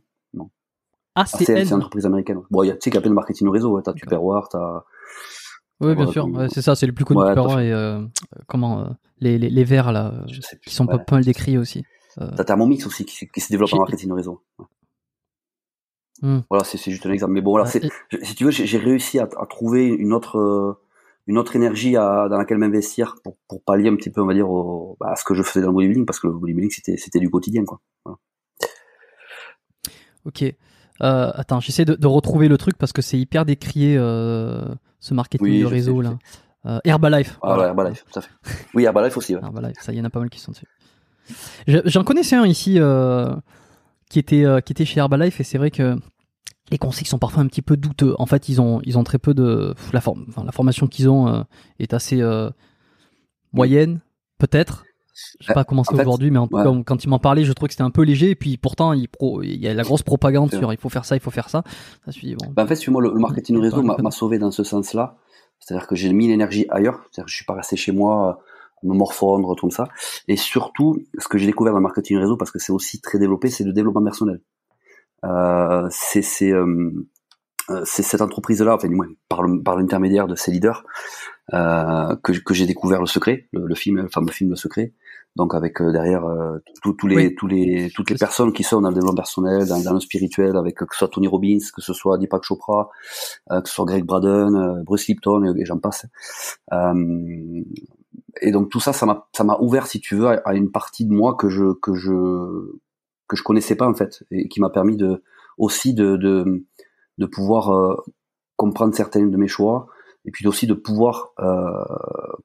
ACN. 1.15 1.35
ACN, 1.35 1.45
c'est 1.45 1.67
une 1.69 1.73
entreprise 1.75 2.05
américaine. 2.05 2.41
Bon, 2.51 2.63
il 2.63 2.67
y 2.67 2.71
a, 2.71 2.73
tu 2.73 2.79
sais 2.83 2.89
qu'il 2.89 2.95
y 2.95 2.97
a 2.97 3.01
plein 3.01 3.09
de 3.09 3.15
marketing 3.15 3.47
au 3.47 3.51
réseau. 3.51 3.71
Ouais. 3.75 3.81
T'as 3.83 3.93
Tupperware, 3.93 4.49
t'as. 4.49 4.83
Oui, 5.81 5.87
bien 5.87 6.05
Voilà, 6.05 6.11
sûr. 6.11 6.25
Ouais, 6.27 6.47
c'est 6.49 6.61
ça, 6.61 6.75
c'est 6.75 6.85
le 6.87 6.93
plus 6.93 7.03
connu 7.05 7.19
Ouais, 7.21 7.27
Tupperware 7.29 7.59
et 7.59 7.71
euh, 7.73 8.01
comment 8.47 8.81
euh, 8.81 8.85
les, 9.19 9.37
les, 9.37 9.49
les 9.49 9.63
verts 9.63 9.91
là, 9.91 10.13
euh, 10.13 10.23
Je 10.27 10.41
sais 10.41 10.55
plus. 10.57 10.69
qui 10.69 10.75
sont 10.75 10.85
pas, 10.87 11.03
mal 11.11 11.23
décriés 11.25 11.57
aussi. 11.57 11.83
Euh, 12.21 12.29
T'as 12.37 12.45
Thermomix 12.45 12.85
aussi 12.85 13.03
qui, 13.05 13.27
qui 13.27 13.41
se 13.41 13.49
développe 13.49 13.73
en 13.73 13.79
marketing 13.79 14.11
au 14.11 14.15
réseau. 14.15 14.41
Hmm. 16.21 16.39
Voilà, 16.49 16.63
c'est 16.63 16.77
juste 16.89 17.05
un 17.05 17.11
exemple. 17.11 17.33
Mais 17.33 17.41
bon, 17.41 17.51
voilà, 17.51 17.65
c'est, 17.65 17.83
et- 17.83 17.89
je- 18.09 18.17
si 18.23 18.35
tu 18.35 18.45
veux, 18.45 18.51
j'ai 18.51 18.77
réussi 18.77 19.19
à, 19.19 19.23
à 19.37 19.45
trouver 19.47 19.85
une 19.87 20.13
autre, 20.13 20.79
une 21.27 21.37
autre 21.37 21.57
énergie 21.57 21.97
à, 21.97 22.29
dans 22.29 22.37
laquelle 22.37 22.57
m'investir 22.57 23.17
pour, 23.21 23.35
pour 23.49 23.61
pallier 23.61 23.89
un 23.89 23.97
petit 23.97 24.09
peu, 24.09 24.21
on 24.21 24.25
va 24.27 24.33
dire, 24.33 24.49
au, 24.49 24.95
bah, 25.01 25.11
à 25.11 25.15
ce 25.17 25.25
que 25.25 25.33
je 25.33 25.43
faisais 25.43 25.59
dans 25.61 25.67
le 25.67 25.73
bodybuilding, 25.73 26.05
parce 26.05 26.21
que 26.21 26.27
le 26.27 26.33
bodybuilding 26.33 26.71
c'était, 26.71 27.19
du 27.19 27.29
quotidien, 27.29 27.65
quoi. 27.65 27.81
Ok. 30.23 30.43
Euh, 31.01 31.31
attends, 31.35 31.59
j'essaie 31.59 31.85
de, 31.85 31.95
de 31.95 32.07
retrouver 32.07 32.47
le 32.47 32.57
truc 32.57 32.77
parce 32.77 32.93
que 32.93 33.01
c'est 33.01 33.19
hyper 33.19 33.45
décrié 33.45 33.95
euh, 33.97 34.63
ce 34.99 35.13
marketing 35.13 35.47
Oui, 35.47 35.59
de 35.61 35.67
sais, 35.67 35.73
réseau 35.73 36.01
là. 36.01 36.17
Euh, 36.65 36.79
Herbalife. 36.85 37.37
Ah 37.41 37.55
voilà. 37.55 37.67
Herbalife, 37.67 38.05
tout 38.11 38.17
à 38.19 38.21
fait. 38.21 38.31
Oui, 38.73 38.85
Herbalife 38.85 39.17
aussi, 39.17 39.35
ouais. 39.35 39.41
Herbalife, 39.43 39.77
ça 39.81 39.91
y 39.93 39.99
en 40.01 40.05
a 40.05 40.09
pas 40.09 40.19
mal 40.19 40.29
qui 40.29 40.39
sont 40.39 40.51
dessus. 40.51 40.65
Je- 41.67 41.79
J'en 41.85 42.03
connaissais 42.03 42.35
un 42.35 42.45
ici 42.45 42.79
qui 44.09 44.19
était 44.19 44.45
qui 44.65 44.71
était 44.73 44.85
chez 44.85 44.99
Herbalife 44.99 45.39
et 45.39 45.43
c'est 45.43 45.57
vrai 45.57 45.71
que 45.71 45.95
les 46.71 46.77
conseils 46.77 47.05
sont 47.07 47.19
parfois 47.19 47.43
un 47.43 47.47
petit 47.47 47.61
peu 47.61 47.77
douteux. 47.77 48.15
En 48.17 48.25
fait, 48.25 48.47
ils 48.49 48.61
ont 48.61 48.79
ils 48.83 48.97
ont 48.97 49.03
très 49.03 49.19
peu 49.19 49.33
de 49.33 49.75
la 49.93 50.01
forme, 50.01 50.25
enfin, 50.29 50.43
la 50.45 50.51
formation 50.51 50.87
qu'ils 50.87 51.09
ont 51.09 51.45
est 51.79 51.93
assez 51.93 52.21
moyenne, 53.53 53.99
peut-être. 54.37 54.85
Je 55.39 55.47
sais 55.47 55.53
pas 55.53 55.63
comment 55.63 55.83
c'est 55.83 55.99
aujourd'hui, 55.99 56.29
mais 56.29 56.39
en 56.39 56.47
tout 56.47 56.57
ouais. 56.57 56.63
cas, 56.63 56.71
quand 56.85 57.03
ils 57.03 57.07
m'en 57.09 57.19
parlaient, 57.19 57.45
je 57.45 57.53
trouvais 57.53 57.67
que 57.69 57.73
c'était 57.73 57.83
un 57.83 57.89
peu 57.89 58.03
léger. 58.03 58.31
Et 58.31 58.35
puis 58.35 58.57
pourtant, 58.57 58.91
il, 58.93 59.07
pro- 59.07 59.41
il 59.43 59.55
y 59.55 59.67
a 59.67 59.73
la 59.73 59.83
grosse 59.83 60.03
propagande 60.03 60.51
sur 60.53 60.73
il 60.73 60.77
faut 60.77 60.89
faire 60.89 61.05
ça, 61.05 61.15
il 61.15 61.21
faut 61.21 61.31
faire 61.31 61.49
ça. 61.49 61.63
Ça 61.65 61.71
je 62.03 62.09
me 62.09 62.11
suis 62.11 62.27
dit, 62.27 62.35
bon, 62.35 62.51
Bah, 62.55 62.63
en 62.63 62.67
fait, 62.67 62.87
moi, 62.89 63.01
le, 63.01 63.13
le 63.13 63.19
marketing 63.19 63.55
Il 63.57 63.61
réseau 63.61 63.81
m'a 63.81 64.11
sauvé 64.11 64.39
dans 64.39 64.51
ce 64.51 64.63
sens-là. 64.63 65.17
C'est-à-dire 65.59 65.87
que 65.87 65.95
j'ai 65.95 66.11
mis 66.11 66.27
l'énergie 66.27 66.65
ailleurs. 66.69 66.99
C'est-à-dire 67.11 67.25
que 67.25 67.31
je 67.31 67.35
suis 67.35 67.45
pas 67.45 67.53
resté 67.55 67.77
chez 67.77 67.93
moi 67.93 68.41
à 68.83 68.87
me 68.87 68.93
morfondre, 68.93 69.55
tout 69.55 69.71
ça. 69.71 69.87
Et 70.27 70.35
surtout, 70.35 71.01
ce 71.17 71.27
que 71.29 71.37
j'ai 71.37 71.45
découvert 71.45 71.71
dans 71.71 71.79
le 71.79 71.83
marketing 71.83 72.17
réseau, 72.17 72.35
parce 72.35 72.51
que 72.51 72.59
c'est 72.59 72.73
aussi 72.73 72.99
très 72.99 73.17
développé, 73.17 73.49
c'est 73.49 73.63
le 73.63 73.71
développement 73.71 74.03
personnel. 74.03 74.41
Euh, 75.23 75.87
c'est 75.89 76.51
euh, 76.51 76.91
euh, 77.71 77.81
c'est 77.83 78.03
cette 78.03 78.21
entreprise-là, 78.21 78.75
enfin 78.75 78.87
du 78.89 78.93
moins 78.95 79.07
par 79.29 79.75
l'intermédiaire 79.77 80.27
de 80.27 80.35
ces 80.35 80.51
leaders, 80.51 80.83
euh, 81.53 82.15
que, 82.17 82.33
que 82.33 82.53
j'ai 82.53 82.67
découvert 82.67 82.99
le 82.99 83.07
secret, 83.07 83.47
le, 83.53 83.65
le 83.65 83.75
film, 83.75 83.95
le 83.97 84.07
fameux 84.09 84.31
film 84.31 84.51
Le 84.51 84.55
Secret. 84.55 84.93
Donc 85.35 85.53
avec 85.53 85.81
euh, 85.81 85.91
derrière 85.91 86.25
euh, 86.25 86.59
tous 86.81 87.07
les 87.07 87.15
Oui. 87.15 87.35
tous 87.35 87.47
les 87.47 87.91
toutes 87.93 88.09
les 88.09 88.15
personnes 88.17 88.53
qui 88.53 88.63
sont 88.63 88.79
dans 88.79 88.87
le 88.89 88.95
développement 88.95 89.17
personnel, 89.17 89.67
dans, 89.67 89.81
dans 89.83 89.93
le 89.93 89.99
spirituel, 89.99 90.55
avec 90.55 90.81
euh, 90.81 90.85
que 90.85 90.93
ce 90.95 90.99
soit 90.99 91.09
Tony 91.09 91.27
Robbins, 91.27 91.57
que 91.75 91.81
ce 91.81 91.93
soit 91.93 92.17
Deepak 92.17 92.43
Chopra, 92.43 92.89
euh, 93.51 93.59
que 93.61 93.67
ce 93.67 93.75
soit 93.75 93.85
Greg 93.85 94.05
Braden, 94.05 94.55
euh, 94.55 94.83
Bruce 94.83 95.07
Lipton 95.07 95.43
et, 95.43 95.61
et 95.61 95.65
j'en 95.65 95.77
passe. 95.79 96.05
Euh, 96.71 97.63
et 98.41 98.51
donc 98.51 98.69
tout 98.69 98.79
ça, 98.79 98.93
ça 98.93 99.05
m'a 99.05 99.27
ça 99.33 99.43
m'a 99.43 99.57
ouvert, 99.59 99.87
si 99.87 99.99
tu 99.99 100.15
veux, 100.15 100.27
à, 100.27 100.41
à 100.45 100.53
une 100.53 100.71
partie 100.71 101.05
de 101.05 101.13
moi 101.13 101.35
que 101.35 101.49
je 101.49 101.73
que 101.81 101.93
je 101.95 102.13
que 103.27 103.35
je 103.35 103.43
connaissais 103.43 103.75
pas 103.75 103.87
en 103.87 103.93
fait 103.93 104.23
et 104.31 104.47
qui 104.47 104.61
m'a 104.61 104.69
permis 104.69 104.95
de 104.95 105.21
aussi 105.57 105.93
de 105.93 106.15
de, 106.15 106.65
de 107.17 107.25
pouvoir 107.25 107.73
euh, 107.73 107.95
comprendre 108.55 108.95
certains 108.95 109.25
de 109.25 109.37
mes 109.37 109.47
choix 109.47 109.87
et 110.25 110.31
puis 110.31 110.47
aussi 110.47 110.65
de 110.65 110.73
pouvoir 110.73 111.33
euh, 111.39 111.83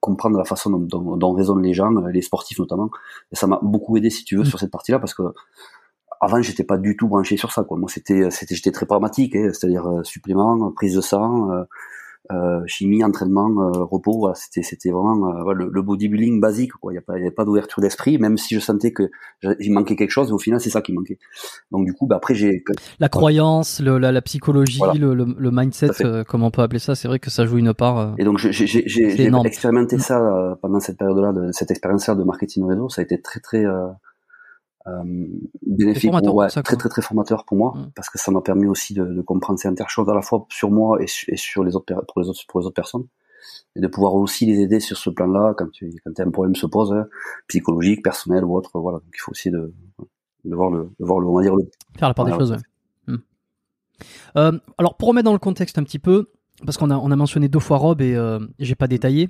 comprendre 0.01 0.37
la 0.37 0.45
façon 0.45 0.71
dont, 0.71 0.79
dont, 0.79 1.17
dont 1.17 1.33
raisonnent 1.33 1.63
les 1.63 1.73
gens, 1.73 1.91
les 1.91 2.23
sportifs 2.23 2.59
notamment. 2.59 2.91
Et 3.33 3.37
ça 3.37 3.47
m'a 3.47 3.59
beaucoup 3.63 3.97
aidé, 3.97 4.11
si 4.11 4.25
tu 4.25 4.37
veux, 4.37 4.45
Mm. 4.45 4.47
sur 4.51 4.59
cette 4.59 4.71
partie-là, 4.71 4.99
parce 4.99 5.15
que 5.15 5.23
avant, 6.21 6.43
j'étais 6.43 6.65
pas 6.65 6.77
du 6.77 6.97
tout 6.97 7.09
branché 7.09 7.37
sur 7.39 7.51
ça. 7.51 7.65
Quoi. 7.65 7.79
Moi, 7.79 7.89
c'était, 7.89 8.31
c'était, 8.31 8.55
j'étais 8.55 8.73
très 8.73 8.85
pragmatique, 8.85 9.35
hein, 9.37 9.51
c'est-à-dire 9.53 9.87
euh, 9.87 10.05
supplément, 10.05 10.71
prise 10.73 10.95
de 10.95 11.01
sang, 11.01 11.51
euh, 11.51 11.65
euh, 12.33 12.61
chimie, 12.67 13.03
entraînement, 13.05 13.49
euh, 13.49 13.85
repos. 13.85 14.19
Voilà, 14.19 14.35
c'était, 14.35 14.63
c'était 14.63 14.91
vraiment 14.91 15.29
euh, 15.29 15.43
voilà, 15.43 15.65
le, 15.65 15.71
le 15.73 15.83
bodybuilding 15.83 16.41
basique. 16.41 16.73
Quoi. 16.73 16.93
Il 16.93 16.95
n'y 16.95 16.99
a 16.99 17.03
pas, 17.03 17.19
y 17.19 17.23
avait 17.23 17.31
pas 17.31 17.45
d'ouverture 17.45 17.81
d'esprit, 17.83 18.19
même 18.19 18.37
si 18.39 18.55
je 18.55 18.61
sentais 18.61 18.93
que 18.93 19.11
il 19.61 19.73
manquait 19.73 19.97
quelque 19.97 20.11
chose. 20.11 20.31
Et 20.31 20.33
au 20.33 20.39
final, 20.39 20.61
c'est 20.61 20.71
ça 20.71 20.81
qui 20.83 20.93
manquait. 20.93 21.19
Donc 21.71 21.85
du 21.87 21.93
coup, 21.95 22.07
bah, 22.07 22.17
après, 22.17 22.35
j'ai 22.35 22.63
la 22.99 23.09
croyance, 23.09 23.81
le, 23.81 23.99
la, 23.99 24.13
la 24.13 24.23
psychologie, 24.23 24.79
Voilà. 24.79 24.95
le, 24.95 25.15
le, 25.15 25.27
le 25.37 25.51
mindset, 25.51 26.05
euh, 26.05 26.25
comme 26.25 26.43
on 26.43 26.51
peut 26.51 26.63
appeler 26.63 26.79
ça, 26.79 26.95
c'est 26.95 27.09
vrai 27.09 27.19
que 27.19 27.31
ça 27.31 27.47
joue 27.47 27.59
une 27.59 27.75
part. 27.75 27.99
euh, 27.99 28.13
Et 28.19 28.25
donc 28.25 28.39
j'ai 28.39 29.27
expérimenté 29.45 29.99
ça 29.99 30.21
euh, 30.21 30.55
pendant 30.61 30.81
cette 30.81 30.99
période-là, 30.99 31.33
de 31.33 31.53
cette 31.53 31.71
expérience-là 31.71 32.15
de 32.15 32.25
marketing 32.25 32.65
réseau. 32.69 32.89
Ça 32.89 33.01
a 33.01 33.05
été 33.05 33.21
très 33.21 33.41
très 33.41 33.65
euh, 34.87 35.27
bénéfique, 35.67 36.13
ouais, 36.13 36.49
ça, 36.49 36.63
très 36.63 36.77
très 36.77 36.89
très 36.89 37.03
formateur 37.03 37.45
pour 37.45 37.57
moi 37.57 37.73
Mm. 37.77 37.91
parce 37.95 38.09
que 38.09 38.19
ça 38.19 38.31
m'a 38.31 38.41
permis 38.41 38.67
aussi 38.67 38.95
de, 38.95 39.05
de 39.05 39.21
comprendre 39.23 39.59
certaines 39.59 39.87
choses 39.89 40.09
à 40.09 40.15
la 40.15 40.23
fois 40.23 40.47
sur 40.49 40.71
moi 40.71 41.03
et, 41.03 41.07
su- 41.07 41.31
et 41.31 41.37
sur 41.37 41.63
les 41.65 41.77
autres 41.77 41.93
pour 42.09 42.21
les 42.23 42.29
autres 42.29 42.41
pour 42.49 42.61
les 42.61 42.67
autres 42.67 42.75
personnes 42.75 43.05
et 43.77 43.81
de 43.81 43.87
pouvoir 43.89 44.15
aussi 44.15 44.47
les 44.47 44.59
aider 44.61 44.81
sur 44.81 44.97
ce 44.97 45.11
plan-là 45.11 45.55
quand 45.57 45.71
tu 45.71 45.91
quand 46.05 46.19
un 46.19 46.31
problème 46.31 46.55
se 46.55 46.67
pose, 46.67 46.93
hein, 46.93 47.07
psychologique, 47.49 48.03
personnel 48.03 48.45
ou 48.45 48.57
autre. 48.57 48.71
Voilà, 48.75 48.99
donc 48.99 49.09
il 49.15 49.21
faut 49.21 49.33
aussi 49.33 49.51
de 49.51 49.73
de 50.45 50.55
voir 50.55 50.71
le 50.71 50.91
de 50.99 51.05
voir 51.05 51.21
le 51.21 51.27
on 51.27 51.35
va 51.37 51.43
dire 51.43 51.55
le 51.57 51.69
Faire 51.99 52.09
la 52.09 52.15
part 52.15 52.25
des 52.25 52.33
choses, 52.33 52.53
ouais. 52.53 52.59
Hmm. 53.07 53.17
Euh, 54.37 54.59
alors, 54.79 54.97
pour 54.97 55.09
remettre 55.09 55.27
dans 55.27 55.33
le 55.35 55.39
contexte 55.39 55.77
un 55.79 55.83
petit 55.85 55.99
peu, 55.99 56.31
parce 56.65 56.79
qu'on 56.79 56.91
a, 56.91 56.97
on 56.97 57.11
a 57.11 57.17
mentionné 57.17 57.49
deux 57.49 57.59
fois 57.59 57.77
Rob 57.79 58.01
et 58.01 58.15
euh, 58.17 58.39
j'ai 58.59 58.75
pas 58.75 58.87
détaillé. 58.87 59.29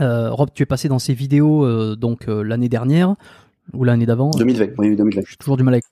Euh, 0.00 0.30
Rob, 0.30 0.50
tu 0.54 0.62
es 0.62 0.66
passé 0.66 0.88
dans 0.88 1.00
ces 1.00 1.14
vidéos 1.14 1.64
euh, 1.64 1.96
donc 1.96 2.28
euh, 2.28 2.42
l'année 2.42 2.68
dernière 2.68 3.16
ou 3.72 3.84
l'année 3.84 4.06
d'avant. 4.06 4.30
2020, 4.30 4.66
oui 4.78 4.96
2020. 4.96 5.22
J'ai 5.26 5.36
toujours 5.36 5.56
du 5.56 5.62
mal 5.62 5.74
avec 5.74 5.84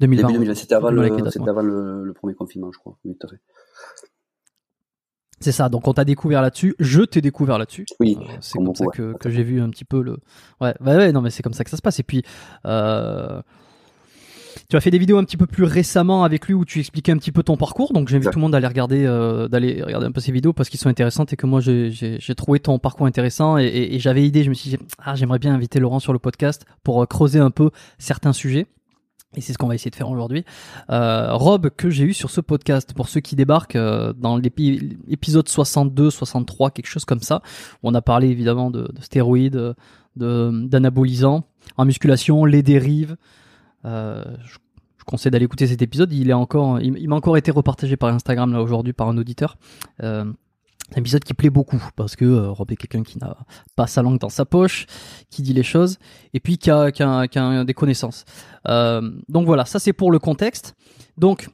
2020. 0.00 0.22
Début 0.28 0.32
2020, 0.38 0.54
c'était 0.54 0.74
avant 0.74 0.90
le 0.90 1.08
dates, 1.08 1.36
avant 1.48 1.62
le, 1.62 2.04
le 2.04 2.12
premier 2.12 2.34
confinement, 2.34 2.70
je 2.72 2.78
crois. 2.78 2.96
Oui, 3.04 3.16
tout 3.18 3.26
à 3.26 3.30
fait. 3.30 3.40
C'est 5.40 5.52
ça. 5.52 5.68
Donc 5.68 5.86
on 5.86 5.92
t'a 5.94 6.04
découvert 6.04 6.42
là-dessus. 6.42 6.74
Je 6.80 7.02
t'ai 7.02 7.20
découvert 7.20 7.58
là-dessus. 7.58 7.86
Oui, 8.00 8.16
Euh, 8.20 8.24
c'est 8.40 8.58
comme 8.58 8.74
ça 8.74 8.86
que, 8.86 9.16
que 9.16 9.30
j'ai 9.30 9.44
vu 9.44 9.60
un 9.60 9.70
petit 9.70 9.84
peu 9.84 10.02
le. 10.02 10.18
Ouais, 10.60 10.74
ouais, 10.80 10.96
ouais, 10.96 11.12
non, 11.12 11.20
mais 11.20 11.30
c'est 11.30 11.42
comme 11.42 11.52
ça 11.52 11.62
que 11.64 11.70
ça 11.70 11.76
se 11.76 11.82
passe. 11.82 12.00
Et 12.00 12.02
puis, 12.02 12.22
euh, 12.66 13.40
tu 14.70 14.76
as 14.76 14.80
fait 14.82 14.90
des 14.90 14.98
vidéos 14.98 15.16
un 15.16 15.24
petit 15.24 15.38
peu 15.38 15.46
plus 15.46 15.64
récemment 15.64 16.24
avec 16.24 16.46
lui 16.46 16.52
où 16.52 16.66
tu 16.66 16.78
expliquais 16.80 17.10
un 17.10 17.16
petit 17.16 17.32
peu 17.32 17.42
ton 17.42 17.56
parcours. 17.56 17.94
Donc 17.94 18.08
j'invite 18.08 18.30
tout 18.30 18.38
le 18.38 18.42
monde 18.42 18.54
à 18.54 18.58
aller 18.58 18.66
regarder, 18.66 19.06
euh, 19.06 19.48
d'aller 19.48 19.82
regarder 19.82 20.06
un 20.06 20.12
peu 20.12 20.20
ces 20.20 20.30
vidéos 20.30 20.52
parce 20.52 20.68
qu'ils 20.68 20.78
sont 20.78 20.90
intéressantes 20.90 21.32
et 21.32 21.36
que 21.36 21.46
moi 21.46 21.60
j'ai- 21.62 21.90
trouvé 22.36 22.60
ton 22.60 22.78
parcours 22.78 23.06
intéressant 23.06 23.56
et, 23.56 23.64
et- 23.64 23.94
et 23.94 23.98
j'avais 23.98 24.26
idée. 24.26 24.44
Je 24.44 24.50
me 24.50 24.54
suis 24.54 24.68
dit, 24.70 24.76
ah, 25.02 25.14
j'aimerais 25.14 25.38
bien 25.38 25.54
inviter 25.54 25.80
Laurent 25.80 26.00
sur 26.00 26.12
le 26.12 26.18
podcast 26.18 26.66
pour 26.84 27.02
euh, 27.02 27.06
creuser 27.06 27.38
un 27.38 27.50
peu 27.50 27.70
certains 27.98 28.34
sujets. 28.34 28.66
Et 29.36 29.40
c'est 29.40 29.54
ce 29.54 29.58
qu'on 29.58 29.68
va 29.68 29.74
essayer 29.74 29.90
de 29.90 29.96
faire 29.96 30.10
aujourd'hui. 30.10 30.44
Euh, 30.90 31.32
Rob, 31.32 31.70
que 31.70 31.88
j'ai 31.88 32.04
eu 32.04 32.12
sur 32.12 32.30
ce 32.30 32.40
podcast, 32.42 32.92
pour 32.94 33.08
ceux 33.08 33.20
qui 33.20 33.36
débarquent 33.36 33.76
euh, 33.76 34.12
dans 34.14 34.36
l'épi- 34.36 34.98
l'épisode 35.06 35.48
62, 35.48 36.10
63, 36.10 36.70
quelque 36.72 36.86
chose 36.88 37.04
comme 37.06 37.20
ça, 37.20 37.40
où 37.82 37.88
on 37.88 37.94
a 37.94 38.02
parlé 38.02 38.28
évidemment 38.28 38.70
de, 38.70 38.82
de 38.82 39.00
stéroïdes, 39.00 39.74
de- 40.16 40.66
d'anabolisants 40.66 41.44
en 41.78 41.84
musculation, 41.86 42.44
les 42.44 42.62
dérives. 42.62 43.16
Euh, 43.84 44.24
je, 44.44 44.56
je 44.98 45.04
conseille 45.04 45.30
d'aller 45.30 45.44
écouter 45.46 45.66
cet 45.66 45.82
épisode. 45.82 46.12
Il 46.12 46.30
est 46.30 46.34
encore, 46.34 46.80
il, 46.80 47.08
m'a 47.08 47.16
encore 47.16 47.36
été 47.36 47.50
repartagé 47.50 47.96
par 47.96 48.12
Instagram 48.14 48.52
là 48.52 48.60
aujourd'hui 48.62 48.92
par 48.92 49.08
un 49.08 49.16
auditeur. 49.18 49.56
Euh, 50.02 50.24
un 50.96 51.00
épisode 51.00 51.22
qui 51.22 51.34
plaît 51.34 51.50
beaucoup 51.50 51.82
parce 51.96 52.16
que 52.16 52.24
euh, 52.24 52.50
Rob 52.50 52.72
est 52.72 52.76
quelqu'un 52.76 53.02
qui 53.02 53.18
n'a 53.18 53.36
pas 53.76 53.86
sa 53.86 54.00
langue 54.00 54.18
dans 54.18 54.30
sa 54.30 54.46
poche, 54.46 54.86
qui 55.28 55.42
dit 55.42 55.52
les 55.52 55.62
choses 55.62 55.98
et 56.32 56.40
puis 56.40 56.56
qui 56.56 56.70
a, 56.70 56.90
qui 56.92 57.02
a- 57.02 57.28
qui 57.28 57.38
a 57.38 57.64
des 57.64 57.74
connaissances. 57.74 58.24
Euh, 58.68 59.02
donc 59.28 59.44
voilà, 59.44 59.66
ça 59.66 59.78
c'est 59.78 59.92
pour 59.92 60.10
le 60.10 60.18
contexte. 60.18 60.74
Donc, 61.18 61.50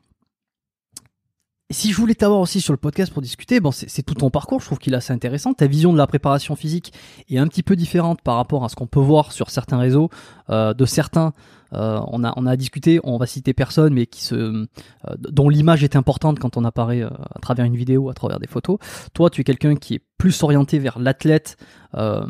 si 1.70 1.92
je 1.92 1.96
voulais 1.96 2.14
t'avoir 2.14 2.40
aussi 2.40 2.61
sur 2.61 2.72
le 2.72 2.77
podcast 2.77 3.12
pour 3.12 3.22
discuter, 3.22 3.59
bon, 3.59 3.70
c'est 3.72 4.03
tout 4.03 4.14
ton 4.14 4.31
parcours, 4.31 4.61
je 4.61 4.66
trouve 4.66 4.79
qu'il 4.79 4.92
est 4.92 4.96
assez 4.96 5.12
intéressant. 5.12 5.55
Ta 5.55 5.66
vision 5.66 5.92
de 5.92 5.98
la 5.98 6.07
préparation 6.07 6.57
physique 6.57 6.92
est 7.31 7.38
un 7.38 7.46
petit 7.48 7.62
peu 7.62 7.74
différente 7.74 8.20
par 8.22 8.37
rapport 8.37 8.64
à 8.64 8.68
ce 8.68 8.77
qu'on 8.77 8.87
peut 8.87 9.00
voir 9.00 9.33
sur 9.33 9.50
certains 9.50 9.79
réseaux. 9.79 10.11
Euh, 10.50 10.74
de 10.74 10.85
certains, 10.85 11.33
euh, 11.72 12.00
on, 12.09 12.22
a, 12.22 12.33
on 12.37 12.46
a 12.46 12.57
discuté, 12.57 13.00
on 13.03 13.16
va 13.16 13.27
citer 13.27 13.55
personne, 13.55 13.94
mais 13.94 14.07
qui 14.07 14.22
se, 14.22 14.35
euh, 14.35 14.66
dont 15.18 15.48
l'image 15.48 15.83
est 15.83 15.96
importante 15.96 16.38
quand 16.38 16.57
on 16.57 16.64
apparaît 16.64 17.03
euh, 17.03 17.09
à 17.35 17.38
travers 17.40 17.64
une 17.64 17.77
vidéo, 17.77 18.11
à 18.11 18.14
travers 18.14 18.38
des 18.38 18.46
photos. 18.46 18.79
Toi, 19.14 19.31
tu 19.31 19.40
es 19.40 19.44
quelqu'un 19.44 19.74
qui 19.74 19.94
est 19.94 20.03
plus 20.18 20.42
orienté 20.42 20.79
vers 20.79 20.98
l'athlète, 20.98 21.57
euh, 21.94 22.27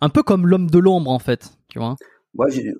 un 0.00 0.08
peu 0.08 0.22
comme 0.22 0.46
l'homme 0.46 0.70
de 0.70 0.78
l'ombre 0.78 1.10
en 1.10 1.18
fait, 1.18 1.58
tu 1.68 1.78
vois. 1.78 1.96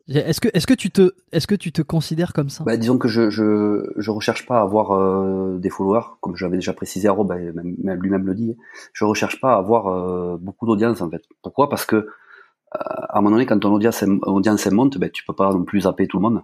Est-ce 0.08 0.40
que, 0.40 0.48
est-ce 0.52 0.66
que 0.66 0.74
tu 0.74 0.90
te, 0.90 1.12
est-ce 1.32 1.46
que 1.46 1.54
tu 1.54 1.72
te 1.72 1.82
considères 1.82 2.32
comme 2.32 2.48
ça? 2.48 2.64
Bah, 2.64 2.76
disons 2.76 2.98
que 2.98 3.08
je, 3.08 3.30
je, 3.30 3.92
je 3.96 4.10
recherche 4.10 4.46
pas 4.46 4.58
à 4.58 4.62
avoir 4.62 4.92
euh, 4.92 5.58
des 5.58 5.70
followers, 5.70 6.06
comme 6.20 6.36
j'avais 6.36 6.56
déjà 6.56 6.72
précisé 6.72 7.08
à 7.08 7.12
Rob, 7.12 7.32
même 7.32 8.00
lui-même 8.00 8.26
le 8.26 8.34
dit. 8.34 8.56
Je 8.92 9.04
recherche 9.04 9.40
pas 9.40 9.54
à 9.54 9.58
avoir 9.58 9.88
euh, 9.88 10.36
beaucoup 10.38 10.66
d'audience 10.66 11.00
en 11.00 11.10
fait. 11.10 11.22
Pourquoi? 11.42 11.68
Parce 11.68 11.86
que 11.86 11.96
euh, 11.96 12.06
à 12.72 13.18
un 13.18 13.20
moment 13.20 13.36
donné, 13.36 13.46
quand 13.46 13.58
ton 13.58 13.72
audience, 13.72 14.04
audience 14.22 14.66
monte, 14.66 14.98
ben, 14.98 15.10
tu 15.10 15.24
peux 15.24 15.34
pas 15.34 15.50
non 15.52 15.64
plus 15.64 15.82
zapper 15.82 16.06
tout 16.06 16.18
le 16.18 16.22
monde. 16.22 16.42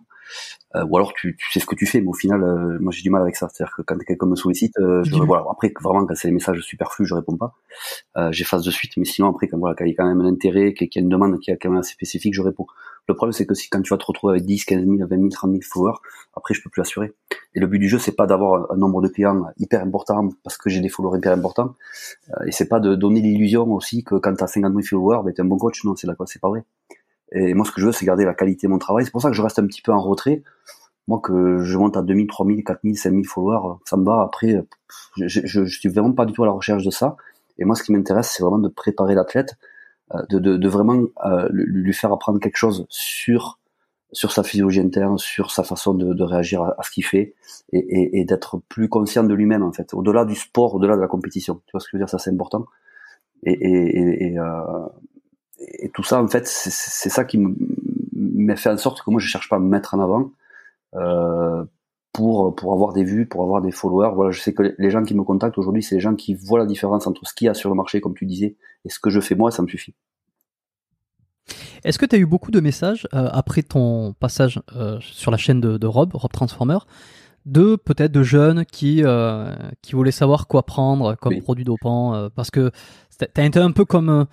Euh, 0.76 0.84
ou 0.88 0.96
alors 0.96 1.12
tu, 1.12 1.36
tu 1.36 1.52
sais 1.52 1.60
ce 1.60 1.66
que 1.66 1.74
tu 1.74 1.84
fais, 1.84 2.00
mais 2.00 2.08
au 2.08 2.14
final, 2.14 2.42
euh, 2.42 2.78
moi 2.80 2.92
j'ai 2.92 3.02
du 3.02 3.10
mal 3.10 3.20
avec 3.20 3.36
ça. 3.36 3.48
C'est-à-dire 3.52 3.74
que 3.76 3.82
quand 3.82 3.98
quelqu'un 3.98 4.26
me 4.26 4.36
sollicite, 4.36 4.72
euh, 4.78 5.02
je, 5.04 5.16
voilà, 5.16 5.44
après 5.50 5.70
vraiment 5.82 6.06
quand 6.06 6.14
c'est 6.14 6.28
des 6.28 6.32
messages 6.32 6.60
superflus, 6.60 7.04
je 7.04 7.14
réponds 7.14 7.36
pas. 7.36 7.52
Euh, 8.16 8.32
J'efface 8.32 8.62
de 8.62 8.70
suite, 8.70 8.92
mais 8.96 9.04
sinon 9.04 9.28
après 9.28 9.48
quand 9.48 9.58
voilà, 9.58 9.74
quand 9.74 9.84
il 9.84 9.90
y 9.90 9.92
a 9.92 9.96
quand 9.96 10.06
même 10.06 10.20
un 10.22 10.28
intérêt, 10.28 10.72
qu'il 10.72 10.88
y 10.94 10.98
a 10.98 11.02
une 11.02 11.10
demande 11.10 11.38
qui 11.40 11.50
est 11.50 11.58
quand 11.58 11.68
même 11.68 11.80
assez 11.80 11.92
spécifique, 11.92 12.34
je 12.34 12.40
réponds. 12.40 12.66
Le 13.08 13.14
problème, 13.14 13.32
c'est 13.32 13.46
que 13.46 13.54
si 13.54 13.68
quand 13.68 13.82
tu 13.82 13.90
vas 13.92 13.98
te 13.98 14.04
retrouver 14.04 14.34
avec 14.34 14.46
10, 14.46 14.64
15 14.64 14.84
000, 14.84 14.96
20 14.98 15.08
000, 15.08 15.28
30 15.28 15.50
000 15.50 15.62
followers, 15.62 15.98
après, 16.34 16.54
je 16.54 16.62
peux 16.62 16.70
plus 16.70 16.82
assurer. 16.82 17.12
Et 17.54 17.60
le 17.60 17.66
but 17.66 17.78
du 17.78 17.88
jeu, 17.88 17.98
c'est 17.98 18.16
pas 18.16 18.26
d'avoir 18.26 18.70
un 18.70 18.76
nombre 18.76 19.02
de 19.02 19.08
clients 19.08 19.46
hyper 19.58 19.82
important 19.82 20.28
parce 20.44 20.56
que 20.56 20.70
j'ai 20.70 20.80
des 20.80 20.88
followers 20.88 21.18
hyper 21.18 21.32
importants. 21.32 21.74
Euh, 22.30 22.46
et 22.46 22.52
c'est 22.52 22.68
pas 22.68 22.80
de 22.80 22.94
donner 22.94 23.20
l'illusion 23.20 23.70
aussi 23.72 24.04
que 24.04 24.14
quand 24.14 24.34
tu 24.34 24.44
as 24.44 24.46
50 24.46 24.72
000 24.72 24.82
followers, 24.82 25.22
ben, 25.24 25.34
tu 25.34 25.40
es 25.40 25.44
un 25.44 25.48
bon 25.48 25.58
coach. 25.58 25.84
Non, 25.84 25.96
c'est 25.96 26.06
là 26.06 26.14
quoi, 26.14 26.26
c'est 26.26 26.40
pas 26.40 26.48
vrai. 26.48 26.64
Et 27.32 27.54
moi, 27.54 27.64
ce 27.64 27.72
que 27.72 27.80
je 27.80 27.86
veux, 27.86 27.92
c'est 27.92 28.06
garder 28.06 28.24
la 28.24 28.34
qualité 28.34 28.66
de 28.66 28.72
mon 28.72 28.78
travail. 28.78 29.04
C'est 29.04 29.10
pour 29.10 29.22
ça 29.22 29.30
que 29.30 29.34
je 29.36 29.42
reste 29.42 29.58
un 29.58 29.66
petit 29.66 29.82
peu 29.82 29.92
en 29.92 30.00
retrait. 30.00 30.42
Moi, 31.08 31.20
que 31.22 31.58
je 31.62 31.76
monte 31.78 31.96
à 31.96 32.02
2000, 32.02 32.26
3000, 32.28 32.62
4000, 32.62 32.96
5000 32.96 33.26
followers, 33.26 33.78
ça 33.84 33.96
me 33.96 34.04
va. 34.04 34.22
Après, 34.22 34.64
je, 35.16 35.26
je, 35.44 35.64
je 35.64 35.78
suis 35.78 35.88
vraiment 35.88 36.12
pas 36.12 36.26
du 36.26 36.32
tout 36.32 36.44
à 36.44 36.46
la 36.46 36.52
recherche 36.52 36.84
de 36.84 36.90
ça. 36.90 37.16
Et 37.58 37.64
moi, 37.64 37.74
ce 37.74 37.82
qui 37.82 37.92
m'intéresse, 37.92 38.30
c'est 38.30 38.42
vraiment 38.42 38.58
de 38.58 38.68
préparer 38.68 39.14
l'athlète, 39.14 39.56
de, 40.28 40.38
de, 40.38 40.56
de, 40.56 40.68
vraiment 40.68 41.04
euh, 41.24 41.48
lui 41.52 41.92
faire 41.92 42.12
apprendre 42.12 42.40
quelque 42.40 42.56
chose 42.56 42.86
sur 42.88 43.58
sur 44.12 44.30
sa 44.30 44.42
physiologie 44.42 44.80
interne, 44.80 45.16
sur 45.16 45.50
sa 45.50 45.64
façon 45.64 45.94
de, 45.94 46.12
de 46.12 46.22
réagir 46.22 46.62
à, 46.62 46.82
ce 46.82 46.90
qu'il 46.90 47.04
fait, 47.04 47.34
et, 47.72 47.78
et, 47.78 48.20
et 48.20 48.24
d'être 48.24 48.60
plus 48.68 48.88
conscient 48.88 49.24
de 49.24 49.32
lui-même 49.32 49.62
en 49.62 49.72
fait, 49.72 49.94
au-delà 49.94 50.24
du 50.26 50.34
sport, 50.34 50.74
au-delà 50.74 50.96
de 50.96 51.00
la 51.00 51.08
compétition. 51.08 51.62
Tu 51.66 51.72
vois 51.72 51.80
ce 51.80 51.86
que 51.86 51.92
je 51.92 51.96
veux 51.96 52.04
dire 52.04 52.10
Ça, 52.10 52.18
c'est 52.18 52.30
important. 52.30 52.66
Et, 53.44 53.52
et, 53.52 54.26
et, 54.32 54.38
euh, 54.38 54.86
et, 55.58 55.88
tout 55.90 56.02
ça, 56.02 56.22
en 56.22 56.28
fait, 56.28 56.46
c'est 56.46 57.08
ça 57.08 57.24
qui 57.24 57.42
m'a 58.12 58.56
fait 58.56 58.70
en 58.70 58.76
sorte 58.76 59.02
que 59.02 59.10
moi, 59.10 59.20
je 59.20 59.26
cherche 59.26 59.48
pas 59.48 59.56
à 59.56 59.58
me 59.58 59.68
mettre 59.68 59.94
en 59.94 60.00
avant 60.00 60.30
euh, 60.94 61.64
pour 62.12 62.54
pour 62.54 62.72
avoir 62.72 62.92
des 62.92 63.04
vues, 63.04 63.26
pour 63.26 63.42
avoir 63.42 63.62
des 63.62 63.72
followers. 63.72 64.12
Voilà, 64.14 64.30
je 64.30 64.40
sais 64.40 64.52
que 64.52 64.74
les 64.76 64.90
gens 64.90 65.02
qui 65.02 65.14
me 65.14 65.22
contactent 65.22 65.58
aujourd'hui, 65.58 65.82
c'est 65.82 65.96
les 65.96 66.00
gens 66.00 66.14
qui 66.14 66.34
voient 66.34 66.58
la 66.58 66.66
différence 66.66 67.06
entre 67.06 67.26
ce 67.26 67.34
qu'il 67.34 67.46
y 67.46 67.48
a 67.48 67.54
sur 67.54 67.70
le 67.70 67.76
marché, 67.76 68.00
comme 68.00 68.14
tu 68.14 68.26
disais, 68.26 68.56
et 68.84 68.88
ce 68.88 68.98
que 68.98 69.10
je 69.10 69.20
fais 69.20 69.34
moi, 69.34 69.50
ça 69.50 69.62
me 69.62 69.68
suffit. 69.68 69.94
Est-ce 71.84 71.98
que 71.98 72.06
tu 72.06 72.14
as 72.16 72.18
eu 72.18 72.26
beaucoup 72.26 72.50
de 72.50 72.60
messages 72.60 73.08
euh, 73.12 73.28
après 73.32 73.62
ton 73.62 74.12
passage 74.12 74.60
euh, 74.76 74.98
sur 75.00 75.30
la 75.30 75.36
chaîne 75.36 75.60
de, 75.60 75.78
de 75.78 75.86
Rob, 75.86 76.10
Rob 76.14 76.30
Transformer, 76.30 76.78
de 77.44 77.74
peut-être 77.74 78.12
de 78.12 78.22
jeunes 78.22 78.64
qui 78.64 79.02
euh, 79.02 79.56
qui 79.82 79.94
voulaient 79.94 80.12
savoir 80.12 80.46
quoi 80.46 80.62
prendre 80.62 81.16
comme 81.16 81.40
produit 81.40 81.64
dopant 81.64 82.28
parce 82.36 82.52
que 82.52 82.70
tu 83.18 83.40
as 83.40 83.44
été 83.44 83.58
un 83.58 83.72
peu 83.72 83.84
comme 83.84 84.26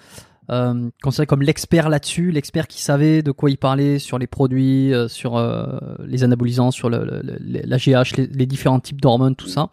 euh, 0.49 0.89
considéré 1.03 1.27
comme 1.27 1.41
l'expert 1.41 1.89
là-dessus, 1.89 2.31
l'expert 2.31 2.67
qui 2.67 2.81
savait 2.81 3.21
de 3.21 3.31
quoi 3.31 3.51
il 3.51 3.57
parlait 3.57 3.99
sur 3.99 4.17
les 4.17 4.27
produits, 4.27 4.93
euh, 4.93 5.07
sur 5.07 5.37
euh, 5.37 5.65
les 6.05 6.23
anabolisants, 6.23 6.71
sur 6.71 6.89
le, 6.89 7.21
l'AGH, 7.39 8.15
les, 8.17 8.45
différents 8.45 8.79
types 8.79 8.99
d'hormones, 8.99 9.35
tout 9.35 9.47
ça. 9.47 9.69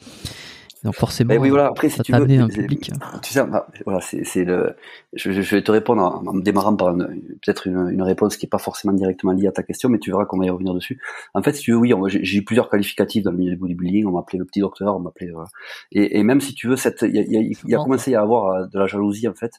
Donc 0.85 0.95
forcément, 0.95 1.35
oui, 1.35 1.49
voilà. 1.49 1.69
Après, 1.69 1.89
si 1.89 1.97
ça 1.97 2.03
tu 2.03 2.13
veux, 2.13 2.41
un 2.41 2.49
public. 2.49 2.93
Tu 3.23 3.33
sais, 3.33 3.45
bah, 3.45 3.67
voilà, 3.87 4.01
c'est, 4.01 4.23
c'est 4.25 4.45
le. 4.45 4.77
Je, 5.15 5.33
je, 5.33 5.57
vais 5.57 5.63
te 5.63 5.73
répondre 5.73 6.03
en, 6.03 6.25
en 6.27 6.35
démarrant 6.35 6.77
par 6.77 6.95
peut-être 6.95 7.67
une, 7.67 7.89
une, 7.89 8.03
réponse 8.03 8.37
qui 8.37 8.47
est 8.47 8.49
pas 8.49 8.59
forcément 8.59 8.93
directement 8.93 9.33
liée 9.33 9.49
à 9.49 9.53
ta 9.53 9.63
question, 9.63 9.89
mais 9.89 9.99
tu 9.99 10.11
verras 10.11 10.27
qu'on 10.27 10.39
va 10.39 10.45
y 10.45 10.51
revenir 10.51 10.75
dessus. 10.75 11.01
En 11.35 11.43
fait, 11.43 11.55
si 11.55 11.63
tu 11.63 11.73
veux, 11.73 11.79
oui, 11.79 11.93
j'ai, 12.09 12.23
j'ai 12.23 12.39
eu 12.39 12.45
plusieurs 12.45 12.69
qualificatifs 12.69 13.25
dans 13.25 13.33
le 13.33 13.39
milieu 13.39 13.53
du 13.53 13.57
bodybuilding. 13.57 14.07
On 14.07 14.13
m'appelait 14.13 14.39
le 14.39 14.45
petit 14.45 14.61
docteur, 14.61 14.95
on 14.95 15.01
m'appelait. 15.01 15.31
Voilà. 15.33 15.49
Et, 15.91 16.19
et, 16.19 16.23
même 16.23 16.41
si 16.41 16.55
tu 16.55 16.69
veux, 16.69 16.77
cette, 16.77 17.03
il 17.03 17.17
y 17.17 17.19
a, 17.19 17.23
y 17.23 17.37
a, 17.37 17.41
y 17.65 17.75
a 17.75 17.79
commencé 17.79 18.11
à 18.15 18.21
y 18.21 18.23
avoir 18.23 18.69
de 18.69 18.79
la 18.79 18.87
jalousie 18.87 19.27
en 19.27 19.35
fait 19.35 19.53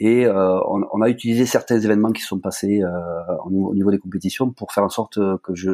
et 0.00 0.24
euh, 0.24 0.58
on, 0.66 0.82
on, 0.92 1.02
a 1.02 1.10
utilisé 1.10 1.44
certains 1.44 1.78
événements 1.78 2.10
qui 2.10 2.22
sont 2.22 2.38
passés 2.38 2.82
euh, 2.82 3.36
au, 3.44 3.74
niveau, 3.74 3.90
des 3.90 3.98
compétitions 3.98 4.50
pour 4.50 4.72
faire 4.72 4.82
en 4.82 4.88
sorte 4.88 5.18
que 5.42 5.54
je 5.54 5.72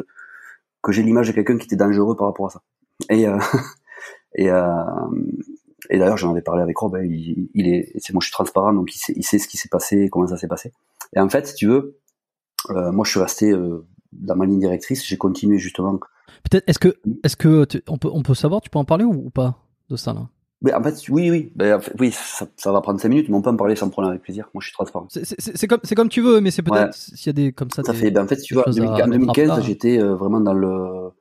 que 0.83 0.91
j'ai 0.91 1.01
l'image 1.01 1.27
de 1.27 1.31
quelqu'un 1.31 1.57
qui 1.57 1.65
était 1.65 1.77
dangereux 1.77 2.15
par 2.15 2.27
rapport 2.27 2.47
à 2.47 2.49
ça. 2.49 2.61
Et 3.09 3.25
euh, 3.25 3.39
et, 4.35 4.47
et 5.89 5.97
d'ailleurs 5.97 6.17
j'en 6.17 6.31
avais 6.31 6.41
parlé 6.41 6.61
avec 6.61 6.77
Rob. 6.77 6.95
Hein, 6.95 7.03
il, 7.05 7.49
il, 7.53 7.67
est 7.69 7.93
c'est 7.99 8.11
moi 8.11 8.19
je 8.19 8.25
suis 8.25 8.33
transparent 8.33 8.73
donc 8.73 8.93
il 8.93 8.99
sait, 8.99 9.13
il 9.15 9.23
sait 9.23 9.39
ce 9.39 9.47
qui 9.47 9.55
s'est 9.55 9.69
passé, 9.69 10.09
comment 10.11 10.27
ça 10.27 10.37
s'est 10.37 10.49
passé. 10.49 10.73
Et 11.15 11.21
en 11.21 11.29
fait 11.29 11.47
si 11.47 11.55
tu 11.55 11.67
veux, 11.67 11.97
moi 12.69 13.05
je 13.05 13.11
suis 13.11 13.21
resté 13.21 13.53
dans 14.11 14.35
ma 14.35 14.45
ligne 14.45 14.59
directrice. 14.59 15.05
J'ai 15.05 15.17
continué 15.17 15.57
justement. 15.57 15.97
Peut-être 16.49 16.67
est-ce 16.67 16.79
que 16.79 16.97
est-ce 17.23 17.37
que 17.37 17.65
on 17.87 17.97
peut 17.97 18.09
on 18.11 18.23
peut 18.23 18.35
savoir 18.35 18.59
tu 18.59 18.69
peux 18.69 18.79
en 18.79 18.85
parler 18.85 19.05
ou, 19.05 19.27
ou 19.27 19.29
pas 19.29 19.55
de 19.89 19.95
ça 19.95 20.13
là? 20.13 20.27
Mais 20.61 20.73
en 20.73 20.81
fait, 20.81 20.95
oui, 21.09 21.29
oui, 21.29 21.51
ben, 21.55 21.79
oui, 21.99 22.11
ça, 22.11 22.47
ça, 22.57 22.71
va 22.71 22.81
prendre 22.81 22.99
5 22.99 23.09
minutes, 23.09 23.29
mais 23.29 23.35
on 23.35 23.41
peut 23.43 23.51
en 23.51 23.55
parler 23.55 23.75
sans 23.75 23.89
problème 23.89 24.09
avec 24.09 24.23
plaisir. 24.23 24.49
Moi, 24.55 24.61
je 24.61 24.67
suis 24.67 24.73
transparent. 24.73 25.07
C'est 25.09 25.67
comme, 25.67 25.81
comme 25.95 26.09
tu 26.09 26.21
veux, 26.21 26.41
mais 26.41 26.49
c'est 26.49 26.63
peut-être 26.63 26.95
s'il 26.95 27.27
y 27.27 27.29
a 27.29 27.33
des 27.33 27.51
comme 27.51 27.69
ça. 27.69 27.83
Ça 27.83 27.93
fait. 27.93 28.09
Ben, 28.09 28.23
en 28.23 28.27
fait, 28.27 28.37
tu 28.37 28.55
vois, 28.55 28.67
en 28.67 28.71
2015, 28.71 29.63
j'étais 29.63 29.99
euh, 29.99 30.15
vraiment 30.15 30.39
dans 30.39 30.53
le 30.53 31.11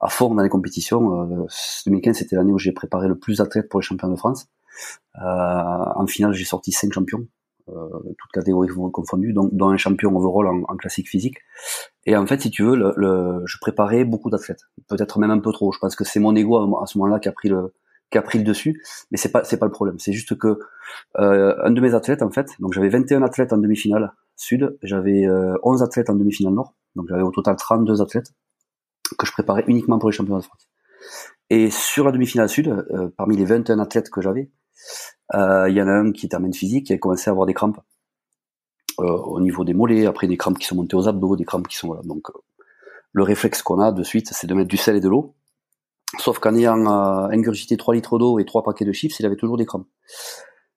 à 0.00 0.08
fond 0.08 0.34
dans 0.34 0.42
les 0.42 0.48
compétitions. 0.48 1.22
Euh, 1.22 1.46
2015, 1.86 2.16
c'était 2.16 2.36
l'année 2.36 2.52
où 2.52 2.58
j'ai 2.58 2.72
préparé 2.72 3.06
le 3.06 3.16
plus 3.16 3.38
d'athlètes 3.38 3.68
pour 3.68 3.80
les 3.80 3.86
champions 3.86 4.08
de 4.08 4.16
France. 4.16 4.48
Euh, 5.16 5.24
en 5.24 6.06
finale, 6.06 6.32
j'ai 6.32 6.44
sorti 6.44 6.72
5 6.72 6.92
champions, 6.92 7.24
euh, 7.68 7.88
toutes 8.18 8.32
catégories 8.32 8.68
confondues, 8.92 9.32
donc 9.32 9.54
dont 9.54 9.68
un 9.68 9.76
champion 9.76 10.14
overall 10.16 10.48
en, 10.48 10.72
en 10.72 10.76
classique 10.76 11.08
physique. 11.08 11.36
Et 12.04 12.16
en 12.16 12.26
fait, 12.26 12.40
si 12.42 12.50
tu 12.50 12.64
veux, 12.64 12.74
le, 12.74 12.92
le 12.96 13.42
je 13.46 13.58
préparais 13.60 14.04
beaucoup 14.04 14.28
d'athlètes, 14.28 14.64
peut-être 14.88 15.20
même 15.20 15.30
un 15.30 15.38
peu 15.38 15.52
trop. 15.52 15.70
Je 15.70 15.78
pense 15.78 15.94
que 15.94 16.02
c'est 16.02 16.18
mon 16.18 16.34
ego 16.34 16.56
à, 16.56 16.82
à 16.82 16.86
ce 16.86 16.98
moment-là 16.98 17.20
qui 17.20 17.28
a 17.28 17.32
pris 17.32 17.48
le 17.48 17.72
qui 18.12 18.18
a 18.18 18.22
pris 18.22 18.38
le 18.38 18.44
dessus, 18.44 18.82
mais 19.10 19.18
c'est 19.18 19.32
pas 19.32 19.42
c'est 19.42 19.56
pas 19.56 19.66
le 19.66 19.72
problème. 19.72 19.98
C'est 19.98 20.12
juste 20.12 20.38
que 20.38 20.58
euh, 21.18 21.56
un 21.64 21.70
de 21.70 21.80
mes 21.80 21.94
athlètes 21.94 22.22
en 22.22 22.30
fait, 22.30 22.50
donc 22.60 22.72
j'avais 22.74 22.88
21 22.88 23.22
athlètes 23.22 23.52
en 23.52 23.58
demi-finale 23.58 24.12
sud, 24.36 24.78
j'avais 24.82 25.26
euh, 25.26 25.56
11 25.64 25.82
athlètes 25.82 26.10
en 26.10 26.14
demi-finale 26.14 26.54
nord, 26.54 26.74
donc 26.94 27.06
j'avais 27.08 27.22
au 27.22 27.30
total 27.30 27.56
32 27.56 28.00
athlètes 28.02 28.32
que 29.18 29.26
je 29.26 29.32
préparais 29.32 29.64
uniquement 29.66 29.98
pour 29.98 30.08
les 30.10 30.16
championnats 30.16 30.40
de 30.40 30.44
France. 30.44 30.68
Et 31.50 31.70
sur 31.70 32.04
la 32.04 32.12
demi-finale 32.12 32.48
sud, 32.48 32.68
euh, 32.68 33.08
parmi 33.16 33.36
les 33.36 33.44
21 33.44 33.78
athlètes 33.78 34.10
que 34.10 34.22
j'avais, 34.22 34.50
euh, 35.34 35.68
il 35.68 35.76
y 35.76 35.82
en 35.82 35.88
a 35.88 35.92
un 35.92 36.12
qui 36.12 36.28
termine 36.28 36.54
physique, 36.54 36.86
qui 36.86 36.92
a 36.92 36.98
commencé 36.98 37.28
à 37.28 37.32
avoir 37.32 37.46
des 37.46 37.54
crampes 37.54 37.80
euh, 39.00 39.04
au 39.04 39.40
niveau 39.40 39.64
des 39.64 39.74
mollets, 39.74 40.06
après 40.06 40.26
des 40.26 40.36
crampes 40.36 40.58
qui 40.58 40.66
sont 40.66 40.76
montées 40.76 40.96
aux 40.96 41.08
abdos, 41.08 41.36
des 41.36 41.44
crampes 41.44 41.68
qui 41.68 41.76
sont 41.76 41.88
voilà. 41.88 42.02
Donc 42.04 42.28
le 43.12 43.22
réflexe 43.22 43.62
qu'on 43.62 43.80
a 43.80 43.92
de 43.92 44.02
suite, 44.02 44.28
c'est 44.32 44.46
de 44.46 44.54
mettre 44.54 44.68
du 44.68 44.76
sel 44.76 44.96
et 44.96 45.00
de 45.00 45.08
l'eau 45.08 45.34
Sauf 46.18 46.38
qu'en 46.38 46.54
ayant 46.54 46.78
euh, 46.86 47.28
ingurgité 47.30 47.76
3 47.76 47.94
litres 47.94 48.18
d'eau 48.18 48.38
et 48.38 48.44
3 48.44 48.62
paquets 48.62 48.84
de 48.84 48.92
chips, 48.92 49.18
il 49.18 49.26
avait 49.26 49.36
toujours 49.36 49.56
des 49.56 49.66
crampes. 49.66 49.86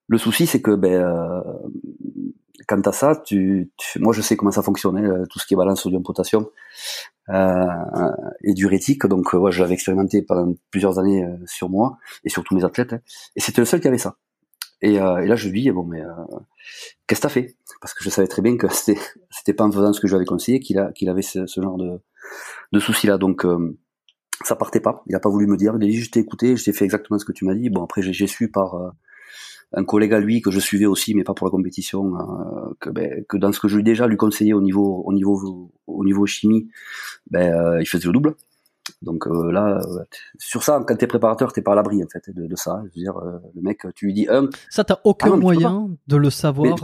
Le 0.08 0.18
souci, 0.18 0.48
c'est 0.48 0.62
que 0.62 0.72
ben, 0.72 0.94
euh, 0.94 1.42
quant 2.68 2.82
à 2.82 2.92
ça, 2.92 3.16
tu, 3.26 3.72
moi 4.00 4.14
je 4.14 4.22
sais 4.22 4.36
comment 4.36 4.52
ça 4.52 4.62
fonctionne, 4.62 4.98
hein, 4.98 5.24
tout 5.30 5.40
ce 5.40 5.46
qui 5.46 5.54
est 5.54 5.58
balance 5.58 5.82
sodium-potassium 5.82 6.46
euh, 7.30 7.66
et 8.44 8.54
diurétique. 8.54 9.06
Donc 9.06 9.34
euh, 9.34 9.38
ouais, 9.38 9.52
je 9.52 9.62
l'avais 9.62 9.74
expérimenté 9.74 10.22
pendant 10.22 10.54
plusieurs 10.72 11.00
années 11.00 11.24
euh, 11.24 11.36
sur 11.46 11.70
moi 11.70 11.98
et 12.24 12.30
sur 12.30 12.44
tous 12.44 12.56
mes 12.56 12.64
athlètes. 12.64 12.94
Hein. 12.94 13.02
et 13.36 13.40
c'était 13.40 13.62
le 13.62 13.66
seul 13.66 13.82
qui 13.82 13.88
avait 13.88 13.98
ça. 13.98 14.18
Et, 14.82 15.00
euh, 15.00 15.18
et 15.18 15.28
là 15.28 15.36
je 15.36 15.50
lui 15.50 15.62
dis 15.62 15.72
bon 15.72 15.84
mais 15.84 16.04
qu'est-ce 17.08 17.22
que 17.22 17.28
t'as 17.28 17.30
fait? 17.30 17.56
Parce 17.82 17.94
que 17.94 18.04
je 18.04 18.10
savais 18.10 18.28
très 18.28 18.42
bien 18.42 18.58
que 18.58 18.68
c'était 18.68 19.00
c'était 19.32 19.54
pas 19.54 19.64
en 19.64 19.72
faisant 19.72 19.94
ce 19.94 20.02
que 20.02 20.08
je 20.08 20.14
lui 20.14 20.18
avais 20.18 20.26
conseillé 20.26 20.60
qu'il 20.60 20.80
a 20.80 20.92
qu'il 20.92 21.10
avait 21.10 21.22
ce, 21.22 21.46
genre 21.48 21.78
de, 21.78 22.00
de 22.72 22.80
soucis 22.80 23.08
là. 23.08 23.18
Donc 23.18 23.46
ça 24.44 24.56
partait 24.56 24.80
pas. 24.80 25.04
Il 25.08 25.16
a 25.16 25.20
pas 25.20 25.30
voulu 25.30 25.48
me 25.48 25.58
dire. 25.58 25.76
Il 25.80 25.84
a 25.84 25.88
dit, 25.88 25.98
je 25.98 26.10
t'ai 26.10 26.20
écouté, 26.20 26.58
j'ai 26.58 26.74
fait 26.74 26.86
exactement 26.86 27.20
ce 27.20 27.26
que 27.26 27.32
tu 27.32 27.46
m'as 27.46 27.56
dit. 27.56 27.70
Bon, 27.70 27.84
après, 27.84 28.02
j'ai 28.02 28.28
su 28.28 28.50
par 28.50 28.76
euh, 28.76 28.90
un 29.74 29.84
collègue 29.84 30.14
à 30.14 30.20
lui 30.20 30.42
que 30.42 30.52
je 30.52 30.60
suivais 30.60 30.86
aussi, 30.86 31.16
mais 31.16 31.24
pas 31.24 31.34
pour 31.34 31.48
la 31.48 31.52
compétition, 31.52 32.16
euh, 32.16 32.74
que, 32.80 32.90
ben, 32.90 33.24
que 33.28 33.38
dans 33.38 33.52
ce 33.52 33.60
que 33.60 33.68
je 33.68 33.78
lui 33.78 33.84
déjà 33.84 34.08
lui 34.08 34.18
conseillais 34.18 34.54
au 34.54 34.62
niveau, 34.62 35.04
au 35.06 35.14
niveau, 35.14 35.72
au 35.88 36.04
niveau 36.04 36.26
chimie, 36.26 36.70
ben, 37.30 37.54
euh, 37.54 37.82
il 37.82 37.86
faisait 37.86 38.08
le 38.08 38.14
double. 38.14 38.36
Donc 39.02 39.26
là, 39.26 39.80
sur 40.38 40.62
ça, 40.62 40.84
quand 40.88 40.96
t'es 40.96 41.08
préparateur, 41.08 41.52
t'es 41.52 41.64
pas 41.64 41.72
à 41.72 41.76
l'abri 41.76 42.04
en 42.04 42.08
fait 42.08 42.30
de, 42.30 42.46
de, 42.46 42.56
ça. 42.56 42.84
Je 42.84 43.00
veux 43.00 43.04
dire, 43.04 43.20
le 43.56 43.62
mec, 43.64 43.82
tu 43.96 44.06
lui 44.06 44.14
dis 44.14 44.28
un. 44.30 44.48
Ça, 44.70 44.84
t'as 44.84 45.00
aucun 45.04 45.34
ah 45.34 45.38
moyen 45.38 45.90
de 46.06 46.16
le 46.16 46.30
savoir. 46.30 46.78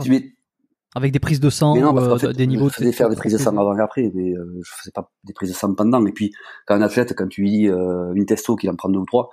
Avec 0.94 1.12
des 1.12 1.18
prises 1.18 1.40
de 1.40 1.50
sang, 1.50 1.76
non, 1.76 1.94
parce 1.94 2.20
fait, 2.20 2.32
des 2.32 2.46
niveaux. 2.46 2.68
Je 2.68 2.74
faisais 2.74 2.92
faire 2.92 3.08
des 3.08 3.16
prises 3.16 3.32
de 3.32 3.38
sang 3.38 3.56
avant 3.56 3.76
et 3.76 3.80
après, 3.80 4.10
mais 4.14 4.32
euh, 4.32 4.60
je 4.62 4.70
faisais 4.78 4.90
pas 4.90 5.10
des 5.24 5.32
prises 5.32 5.50
de 5.50 5.54
sang 5.54 5.74
pendant. 5.74 6.04
Et 6.06 6.12
puis, 6.12 6.32
quand 6.66 6.74
un 6.74 6.82
athlète, 6.82 7.14
quand 7.16 7.26
tu 7.28 7.42
lui 7.42 7.50
dis 7.50 7.68
euh, 7.68 8.12
une 8.14 8.26
testo 8.26 8.56
qu'il 8.56 8.68
en 8.70 8.76
prend 8.76 8.90
deux 8.90 8.98
ou 8.98 9.06
trois, 9.06 9.30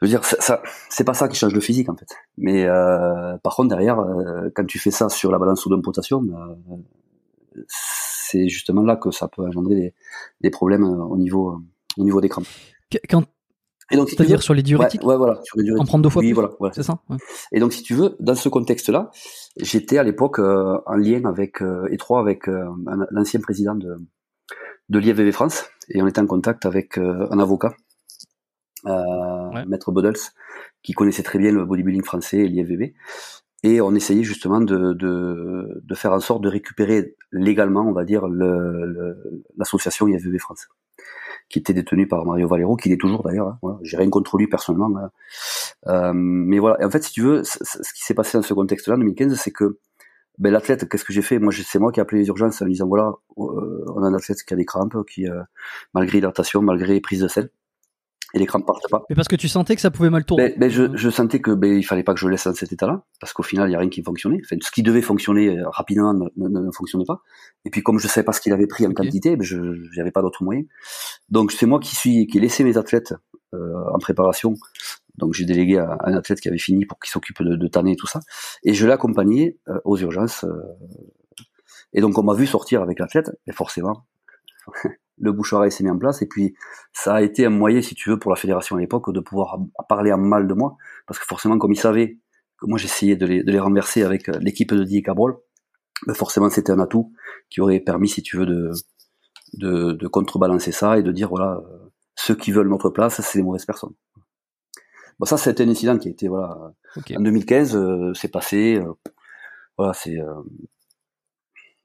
je 0.00 0.06
veux 0.06 0.10
dire, 0.10 0.24
ça, 0.24 0.36
ça 0.40 0.62
c'est 0.88 1.04
pas 1.04 1.14
ça 1.14 1.28
qui 1.28 1.36
change 1.36 1.54
le 1.54 1.60
physique 1.60 1.88
en 1.88 1.96
fait. 1.96 2.06
Mais 2.36 2.64
euh, 2.66 3.36
par 3.38 3.56
contre, 3.56 3.68
derrière, 3.70 3.98
euh, 3.98 4.48
quand 4.54 4.64
tu 4.64 4.78
fais 4.78 4.92
ça 4.92 5.08
sur 5.08 5.32
la 5.32 5.38
balance 5.38 5.62
sodium-potassium, 5.62 6.30
euh, 6.30 7.62
c'est 7.66 8.48
justement 8.48 8.82
là 8.82 8.96
que 8.96 9.10
ça 9.10 9.26
peut 9.26 9.42
engendrer 9.42 9.74
des, 9.74 9.94
des 10.40 10.50
problèmes 10.50 10.84
au 10.84 11.16
niveau 11.16 11.60
au 11.96 12.04
niveau 12.04 12.20
des 12.20 12.28
crampes. 12.28 12.46
Quand 13.10 13.24
et 13.90 13.96
donc, 13.96 14.10
C'est-à-dire 14.10 14.42
sur 14.42 14.54
les 14.54 14.62
diurétiques 14.62 15.02
ouais, 15.04 15.16
voilà, 15.16 15.40
sur 15.44 15.56
les 15.56 15.64
diurétiques. 15.64 15.82
En 15.82 15.86
prendre 15.86 16.02
deux 16.02 16.10
fois 16.10 16.20
oui, 16.20 16.28
plus 16.28 16.34
voilà, 16.34 16.50
voilà. 16.58 16.74
C'est 16.74 16.82
ça 16.82 17.00
ouais. 17.08 17.16
Et 17.52 17.60
donc, 17.60 17.72
si 17.72 17.82
tu 17.82 17.94
veux, 17.94 18.16
dans 18.20 18.34
ce 18.34 18.48
contexte-là, 18.48 19.10
j'étais 19.56 19.98
à 19.98 20.02
l'époque 20.02 20.38
euh, 20.38 20.78
en 20.86 20.94
lien 20.94 21.24
avec, 21.24 21.62
euh, 21.62 21.86
étroit 21.90 22.20
avec 22.20 22.48
euh, 22.48 22.66
l'ancien 23.10 23.40
président 23.40 23.74
de, 23.74 23.96
de 24.90 24.98
l'IFVV 24.98 25.32
France, 25.32 25.64
et 25.88 26.02
on 26.02 26.06
était 26.06 26.20
en 26.20 26.26
contact 26.26 26.66
avec 26.66 26.98
euh, 26.98 27.26
un 27.30 27.38
avocat, 27.38 27.74
ouais. 28.84 29.64
Maître 29.66 29.90
Bodels, 29.90 30.16
qui 30.82 30.92
connaissait 30.92 31.22
très 31.22 31.38
bien 31.38 31.52
le 31.52 31.64
bodybuilding 31.64 32.04
français 32.04 32.38
et 32.38 32.48
l'IFVV. 32.48 32.94
Et 33.64 33.80
on 33.80 33.92
essayait 33.94 34.22
justement 34.22 34.60
de, 34.60 34.92
de, 34.92 35.82
de, 35.82 35.94
faire 35.96 36.12
en 36.12 36.20
sorte 36.20 36.42
de 36.42 36.48
récupérer 36.48 37.16
légalement, 37.32 37.82
on 37.88 37.92
va 37.92 38.04
dire, 38.04 38.28
l'association 39.56 40.06
le, 40.06 40.12
IFVV 40.12 40.38
France 40.38 40.68
qui 41.48 41.58
était 41.58 41.72
détenu 41.72 42.06
par 42.06 42.24
Mario 42.24 42.46
Valero, 42.48 42.76
qui 42.76 42.92
est 42.92 42.96
toujours 42.96 43.22
d'ailleurs. 43.22 43.48
Hein, 43.48 43.58
voilà. 43.62 43.78
J'ai 43.82 43.96
rien 43.96 44.10
contre 44.10 44.36
lui 44.36 44.48
personnellement. 44.48 44.92
Hein. 44.98 45.10
Euh, 45.86 46.12
mais 46.14 46.58
voilà. 46.58 46.80
Et 46.80 46.84
en 46.84 46.90
fait, 46.90 47.02
si 47.02 47.12
tu 47.12 47.22
veux, 47.22 47.42
ce 47.44 47.92
qui 47.94 48.02
s'est 48.02 48.14
passé 48.14 48.38
dans 48.38 48.42
ce 48.42 48.54
contexte-là, 48.54 48.94
en 48.94 48.98
2015, 48.98 49.34
c'est 49.34 49.50
que 49.50 49.78
ben 50.38 50.52
l'athlète, 50.52 50.88
qu'est-ce 50.88 51.04
que 51.04 51.12
j'ai 51.12 51.22
fait? 51.22 51.38
Moi, 51.38 51.52
c'est 51.52 51.78
moi 51.78 51.90
qui 51.90 52.00
ai 52.00 52.02
appelé 52.02 52.20
les 52.20 52.28
urgences 52.28 52.62
en 52.62 52.66
disant 52.66 52.86
voilà, 52.86 53.12
euh, 53.38 53.84
on 53.88 54.02
a 54.04 54.06
un 54.06 54.14
athlète 54.14 54.42
qui 54.44 54.54
a 54.54 54.56
des 54.56 54.64
crampes, 54.64 54.96
qui 55.10 55.26
malgré 55.94 56.18
hydratation, 56.18 56.62
malgré 56.62 57.00
prise 57.00 57.20
de 57.20 57.28
sel, 57.28 57.50
et 58.34 58.38
les 58.38 58.46
crampes 58.46 58.66
partent 58.66 58.90
pas. 58.90 59.04
Mais 59.08 59.16
parce 59.16 59.28
que 59.28 59.36
tu 59.36 59.48
sentais 59.48 59.74
que 59.74 59.80
ça 59.80 59.90
pouvait 59.90 60.10
mal 60.10 60.24
tourner. 60.24 60.50
Ben, 60.50 60.58
ben 60.58 60.70
je, 60.70 60.96
je, 60.96 61.10
sentais 61.10 61.40
que 61.40 61.50
ben, 61.52 61.72
il 61.72 61.82
fallait 61.82 62.02
pas 62.02 62.14
que 62.14 62.20
je 62.20 62.28
laisse 62.28 62.44
dans 62.44 62.54
cet 62.54 62.72
état-là, 62.72 63.04
parce 63.20 63.32
qu'au 63.32 63.42
final 63.42 63.68
il 63.68 63.72
y 63.72 63.74
a 63.74 63.78
rien 63.78 63.88
qui 63.88 64.02
fonctionnait. 64.02 64.40
Enfin, 64.44 64.56
ce 64.60 64.70
qui 64.70 64.82
devait 64.82 65.02
fonctionner 65.02 65.58
euh, 65.58 65.68
rapidement 65.68 66.14
ne, 66.14 66.28
ne, 66.36 66.70
fonctionnait 66.72 67.06
pas. 67.06 67.22
Et 67.64 67.70
puis 67.70 67.82
comme 67.82 67.98
je 67.98 68.06
savais 68.06 68.24
pas 68.24 68.32
ce 68.32 68.40
qu'il 68.40 68.52
avait 68.52 68.66
pris 68.66 68.86
en 68.86 68.92
quantité, 68.92 69.36
ben, 69.36 69.44
je 69.44 69.56
n'avais 69.96 70.10
pas 70.10 70.22
d'autre 70.22 70.42
moyen. 70.42 70.62
Donc 71.30 71.52
c'est 71.52 71.66
moi 71.66 71.80
qui 71.80 71.96
suis 71.96 72.26
qui 72.26 72.38
ai 72.38 72.40
laissé 72.40 72.64
mes 72.64 72.76
athlètes 72.76 73.14
euh, 73.54 73.84
en 73.92 73.98
préparation. 73.98 74.54
Donc 75.16 75.34
j'ai 75.34 75.44
délégué 75.44 75.78
à, 75.78 75.96
un 76.04 76.14
athlète 76.14 76.40
qui 76.40 76.48
avait 76.48 76.58
fini 76.58 76.86
pour 76.86 76.98
qu'il 76.98 77.10
s'occupe 77.10 77.42
de, 77.42 77.56
de 77.56 77.68
tanner 77.68 77.92
et 77.92 77.96
tout 77.96 78.06
ça. 78.06 78.20
Et 78.62 78.74
je 78.74 78.86
l'ai 78.86 78.92
accompagné 78.92 79.58
euh, 79.68 79.78
aux 79.84 79.96
urgences. 79.96 80.44
Euh, 80.44 80.62
et 81.92 82.00
donc 82.00 82.18
on 82.18 82.22
m'a 82.22 82.34
vu 82.34 82.46
sortir 82.46 82.82
avec 82.82 82.98
l'athlète, 82.98 83.30
et 83.46 83.52
forcément 83.52 84.04
le 85.20 85.32
bouche 85.32 85.52
à 85.52 85.68
s'est 85.70 85.84
mis 85.84 85.90
en 85.90 85.98
place. 85.98 86.22
Et 86.22 86.26
puis 86.26 86.54
ça 86.92 87.14
a 87.14 87.22
été 87.22 87.46
un 87.46 87.50
moyen 87.50 87.82
si 87.82 87.94
tu 87.94 88.10
veux 88.10 88.18
pour 88.18 88.30
la 88.30 88.36
fédération 88.36 88.76
à 88.76 88.80
l'époque 88.80 89.12
de 89.12 89.20
pouvoir 89.20 89.58
parler 89.88 90.12
en 90.12 90.18
mal 90.18 90.46
de 90.46 90.54
moi. 90.54 90.76
Parce 91.06 91.18
que 91.18 91.26
forcément 91.26 91.58
comme 91.58 91.72
ils 91.72 91.80
savaient 91.80 92.18
que 92.58 92.66
moi 92.66 92.78
j'essayais 92.78 93.16
de 93.16 93.26
les, 93.26 93.42
de 93.42 93.52
les 93.52 93.60
renverser 93.60 94.02
avec 94.02 94.28
euh, 94.28 94.38
l'équipe 94.40 94.72
de 94.72 94.82
Didier 94.82 95.02
Cabrol 95.02 95.36
ben 96.06 96.14
forcément 96.14 96.50
c'était 96.50 96.72
un 96.72 96.80
atout 96.80 97.12
qui 97.50 97.60
aurait 97.60 97.80
permis 97.80 98.08
si 98.08 98.22
tu 98.22 98.36
veux 98.36 98.46
de, 98.46 98.72
de, 99.54 99.92
de 99.92 100.08
contrebalancer 100.08 100.72
ça 100.72 100.98
et 100.98 101.02
de 101.02 101.12
dire 101.12 101.28
voilà 101.28 101.60
euh, 101.64 101.90
ceux 102.14 102.34
qui 102.34 102.52
veulent 102.52 102.68
notre 102.68 102.90
place 102.90 103.20
c'est 103.20 103.38
des 103.38 103.44
mauvaises 103.44 103.64
personnes. 103.64 103.94
Bon 105.18 105.26
ça 105.26 105.36
c'était 105.36 105.64
un 105.64 105.68
incident 105.68 105.98
qui 105.98 106.08
a 106.08 106.10
été 106.10 106.28
voilà 106.28 106.72
en 107.16 107.20
2015 107.20 107.76
euh, 107.76 108.12
c'est 108.14 108.28
passé 108.28 108.82
voilà 109.76 109.92
c'est 109.92 110.18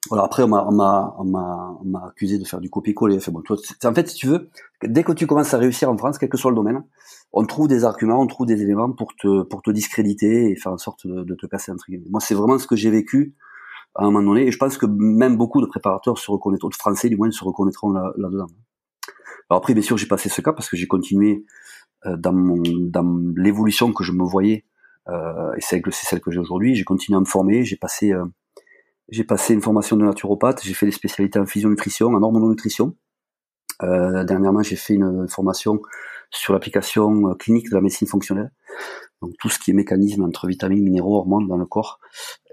voilà, 0.10 0.26
après, 0.26 0.44
on 0.44 0.48
m'a, 0.48 2.08
accusé 2.08 2.38
de 2.38 2.44
faire 2.44 2.60
du 2.60 2.70
copier-coller. 2.70 3.18
En 3.18 3.94
fait, 3.94 4.10
si 4.10 4.16
tu 4.16 4.28
veux, 4.28 4.50
dès 4.84 5.04
que 5.04 5.14
tu 5.14 5.28
commences 5.28 5.54
à 5.54 5.58
réussir 5.58 5.90
en 5.90 5.98
France, 5.98 6.18
quel 6.18 6.30
que 6.30 6.38
soit 6.38 6.52
le 6.52 6.56
domaine, 6.56 6.84
on 7.32 7.46
trouve 7.46 7.68
des 7.68 7.86
arguments, 7.86 8.20
on 8.20 8.28
trouve 8.28 8.46
des 8.46 8.62
éléments 8.62 8.92
pour 8.92 9.16
te, 9.16 9.44
pour 9.44 9.62
te 9.62 9.72
discréditer 9.72 10.52
et 10.52 10.56
faire 10.56 10.74
en 10.74 10.78
sorte 10.78 11.08
de, 11.08 11.36
te 11.36 11.46
casser 11.46 11.72
entre 11.72 11.86
guillemets. 11.88 12.08
Moi, 12.10 12.20
c'est 12.20 12.36
vraiment 12.36 12.58
ce 12.60 12.68
que 12.68 12.76
j'ai 12.76 12.90
vécu 12.90 13.36
à 13.96 14.04
un 14.04 14.12
moment 14.12 14.34
donné, 14.34 14.48
et 14.48 14.52
je 14.52 14.58
pense 14.58 14.78
que 14.78 14.88
même 14.88 15.38
beaucoup 15.38 15.62
de 15.62 15.68
préparateurs 15.68 16.18
se 16.18 16.32
reconnaîtront, 16.32 16.70
de 16.70 16.76
Français 16.76 17.10
du 17.10 17.16
moins, 17.16 17.30
se 17.30 17.44
reconnaîtront 17.44 17.92
là, 17.92 18.12
là-dedans. 18.18 18.48
Alors 19.50 19.60
après, 19.60 19.74
bien 19.74 19.84
sûr, 19.84 19.98
j'ai 19.98 20.08
passé 20.08 20.30
ce 20.30 20.42
cas 20.42 20.52
parce 20.52 20.68
que 20.68 20.76
j'ai 20.76 20.88
continué 20.88 21.46
euh, 22.08 22.18
dans 22.18 22.34
mon, 22.34 22.62
dans 22.66 23.20
l'évolution 23.36 23.94
que 23.94 24.04
je 24.04 24.12
me 24.12 24.24
voyais, 24.24 24.66
euh, 25.10 25.54
et 25.56 25.62
c'est 25.62 25.82
celle 25.92 26.22
que 26.22 26.32
j'ai 26.32 26.40
aujourd'hui. 26.40 26.76
J'ai 26.76 26.84
continué 26.84 27.18
à 27.18 27.20
me 27.20 27.26
former, 27.26 27.64
j'ai 27.64 27.76
passé 27.76 28.12
euh, 28.12 28.26
j'ai 29.10 29.24
passé 29.24 29.54
une 29.54 29.62
formation 29.62 29.98
de 29.98 30.06
naturopathe, 30.06 30.62
j'ai 30.64 30.74
fait 30.74 30.86
des 30.86 30.92
spécialités 30.92 31.40
en 31.40 31.46
physionutrition, 31.46 32.08
en 32.08 32.22
hormononutrition. 32.22 32.96
Euh, 33.82 34.24
dernièrement, 34.24 34.64
j'ai 34.64 34.76
fait 34.76 34.94
une 34.94 35.28
formation 35.28 35.82
sur 36.30 36.54
l'application 36.54 37.30
euh, 37.30 37.34
clinique 37.36 37.70
de 37.70 37.76
la 37.76 37.82
médecine 37.82 38.08
fonctionnelle, 38.08 38.52
donc 39.22 39.34
tout 39.40 39.50
ce 39.50 39.60
qui 39.60 39.72
est 39.72 39.74
mécanisme 39.74 40.24
entre 40.24 40.48
vitamines, 40.48 40.84
minéraux, 40.84 41.18
hormones 41.18 41.48
dans 41.48 41.58
le 41.58 41.66
corps. 41.66 42.00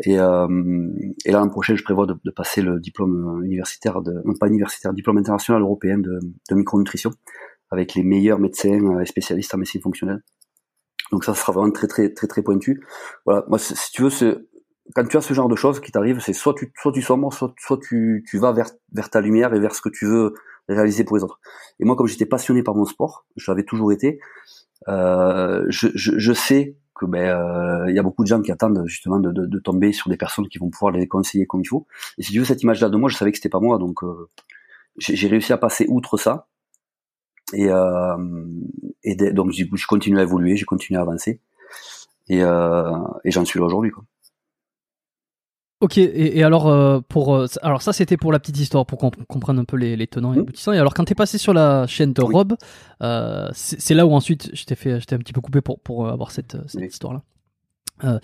Et, 0.04 0.18
euh, 0.18 0.88
et 1.24 1.32
l'an 1.32 1.48
prochain, 1.48 1.76
je 1.76 1.84
prévois 1.84 2.06
de, 2.06 2.14
de, 2.24 2.30
passer 2.30 2.62
le 2.62 2.80
diplôme 2.80 3.42
universitaire, 3.44 4.02
de, 4.02 4.22
non 4.24 4.34
pas 4.34 4.48
universitaire, 4.48 4.92
diplôme 4.92 5.18
international 5.18 5.62
européen 5.62 5.98
de, 5.98 6.18
de 6.50 6.54
micronutrition, 6.54 7.10
avec 7.70 7.94
les 7.94 8.02
meilleurs 8.02 8.38
médecins 8.38 9.00
et 9.00 9.06
spécialistes 9.06 9.54
en 9.54 9.58
médecine 9.58 9.80
fonctionnelle. 9.80 10.22
Donc 11.12 11.24
ça, 11.24 11.34
sera 11.34 11.52
vraiment 11.52 11.72
très 11.72 11.88
très 11.88 12.12
très 12.12 12.26
très 12.26 12.42
pointu. 12.42 12.84
Voilà, 13.24 13.44
moi 13.48 13.58
si 13.58 13.74
tu 13.92 14.02
veux, 14.02 14.10
quand 14.94 15.06
tu 15.06 15.16
as 15.16 15.20
ce 15.20 15.34
genre 15.34 15.48
de 15.48 15.56
choses 15.56 15.80
qui 15.80 15.92
t'arrivent, 15.92 16.20
c'est 16.20 16.32
soit 16.32 16.54
tu 16.54 16.72
soit 16.80 16.92
tu 16.92 17.02
sombres, 17.02 17.32
soit, 17.32 17.78
tu, 17.82 18.24
tu 18.28 18.38
vas 18.38 18.52
vers, 18.52 18.70
vers 18.92 19.10
ta 19.10 19.20
lumière 19.20 19.54
et 19.54 19.60
vers 19.60 19.74
ce 19.74 19.80
que 19.80 19.88
tu 19.88 20.06
veux 20.06 20.34
réaliser 20.68 21.04
pour 21.04 21.16
les 21.16 21.24
autres. 21.24 21.40
Et 21.78 21.84
moi, 21.84 21.96
comme 21.96 22.06
j'étais 22.06 22.26
passionné 22.26 22.62
par 22.62 22.74
mon 22.74 22.84
sport, 22.84 23.26
je 23.36 23.50
l'avais 23.50 23.64
toujours 23.64 23.92
été, 23.92 24.20
euh, 24.88 25.64
je, 25.68 25.88
je, 25.94 26.18
je, 26.18 26.32
sais 26.32 26.76
que 26.94 27.06
ben 27.06 27.24
il 27.86 27.90
euh, 27.90 27.92
y 27.92 27.98
a 27.98 28.02
beaucoup 28.02 28.22
de 28.22 28.28
gens 28.28 28.40
qui 28.40 28.52
attendent 28.52 28.82
justement 28.86 29.18
de, 29.18 29.30
de, 29.30 29.46
de, 29.46 29.58
tomber 29.58 29.92
sur 29.92 30.08
des 30.10 30.16
personnes 30.16 30.48
qui 30.48 30.58
vont 30.58 30.70
pouvoir 30.70 30.92
les 30.92 31.06
conseiller 31.08 31.46
comme 31.46 31.60
il 31.60 31.66
faut. 31.68 31.86
Et 32.18 32.22
si 32.22 32.32
tu 32.32 32.38
veux 32.38 32.44
cette 32.44 32.62
image-là 32.62 32.88
de 32.88 32.96
moi, 32.96 33.08
je 33.08 33.16
savais 33.16 33.32
que 33.32 33.38
c'était 33.38 33.48
pas 33.48 33.60
moi, 33.60 33.78
donc 33.78 34.02
euh, 34.02 34.28
j'ai 34.98 35.28
réussi 35.28 35.52
à 35.52 35.58
passer 35.58 35.86
outre 35.88 36.16
ça. 36.16 36.46
Et, 37.52 37.68
euh, 37.68 38.16
et 39.02 39.16
donc 39.32 39.52
je 39.52 39.86
continue 39.86 40.18
à 40.18 40.22
évoluer, 40.22 40.56
j'ai 40.56 40.64
continué 40.64 40.98
à 40.98 41.02
avancer, 41.02 41.40
et, 42.28 42.42
euh, 42.42 42.96
et 43.24 43.30
j'en 43.30 43.44
suis 43.44 43.58
là 43.58 43.66
aujourd'hui. 43.66 43.90
Quoi. 43.90 44.04
Ok, 45.80 45.96
et, 45.96 46.42
alors 46.44 46.68
euh, 46.68 47.00
pour 47.08 47.34
euh, 47.34 47.46
alors 47.62 47.80
ça 47.80 47.94
c'était 47.94 48.18
pour 48.18 48.32
la 48.32 48.38
petite 48.38 48.58
histoire 48.58 48.84
pour 48.84 48.98
qu'on 48.98 49.10
comprenne 49.10 49.58
un 49.58 49.64
peu 49.64 49.78
les, 49.78 49.96
les 49.96 50.06
tenants 50.06 50.32
et 50.32 50.36
les 50.36 50.42
aboutissants. 50.42 50.72
Et 50.72 50.78
alors 50.78 50.92
quand 50.92 51.04
t'es 51.04 51.14
passé 51.14 51.38
sur 51.38 51.54
la 51.54 51.86
chaîne 51.86 52.12
de 52.12 52.20
Rob, 52.20 52.54
euh, 53.02 53.48
c'est 53.54 53.94
là 53.94 54.04
où 54.04 54.12
ensuite 54.12 54.50
je 54.54 54.64
t'ai 54.64 54.74
fait 54.74 55.00
j'étais 55.00 55.14
un 55.14 55.18
petit 55.18 55.32
peu 55.32 55.40
coupé 55.40 55.62
pour 55.62 55.80
pour 55.80 56.06
avoir 56.08 56.32
cette, 56.32 56.58
cette 56.66 56.92
histoire 56.92 57.14
là. 57.14 57.22
Euh, 58.04 58.18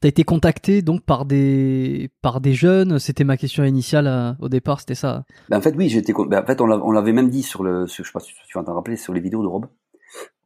T'as 0.00 0.08
été 0.08 0.24
contacté 0.24 0.82
donc 0.82 1.02
par 1.02 1.26
des 1.26 2.10
par 2.22 2.40
des 2.40 2.54
jeunes. 2.54 2.98
C'était 2.98 3.24
ma 3.24 3.36
question 3.36 3.64
initiale 3.64 4.36
au 4.40 4.48
départ, 4.48 4.80
c'était 4.80 4.94
ça. 4.94 5.24
Ben 5.50 5.58
en 5.58 5.60
fait 5.62 5.74
oui, 5.76 5.90
j'étais. 5.90 6.12
Ben 6.12 6.42
en 6.42 6.46
fait 6.46 6.60
on 6.62 6.92
l'avait 6.92 7.12
même 7.12 7.28
dit 7.28 7.42
sur 7.42 7.62
le, 7.62 7.86
sur, 7.86 8.04
je 8.04 8.08
sais 8.08 8.12
pas 8.12 8.20
si 8.20 8.32
tu 8.46 8.58
vas 8.58 8.64
t'en 8.64 8.74
rappeler, 8.74 8.96
sur 8.96 9.12
les 9.12 9.20
vidéos 9.20 9.42
de 9.42 9.48
Rob. 9.48 9.66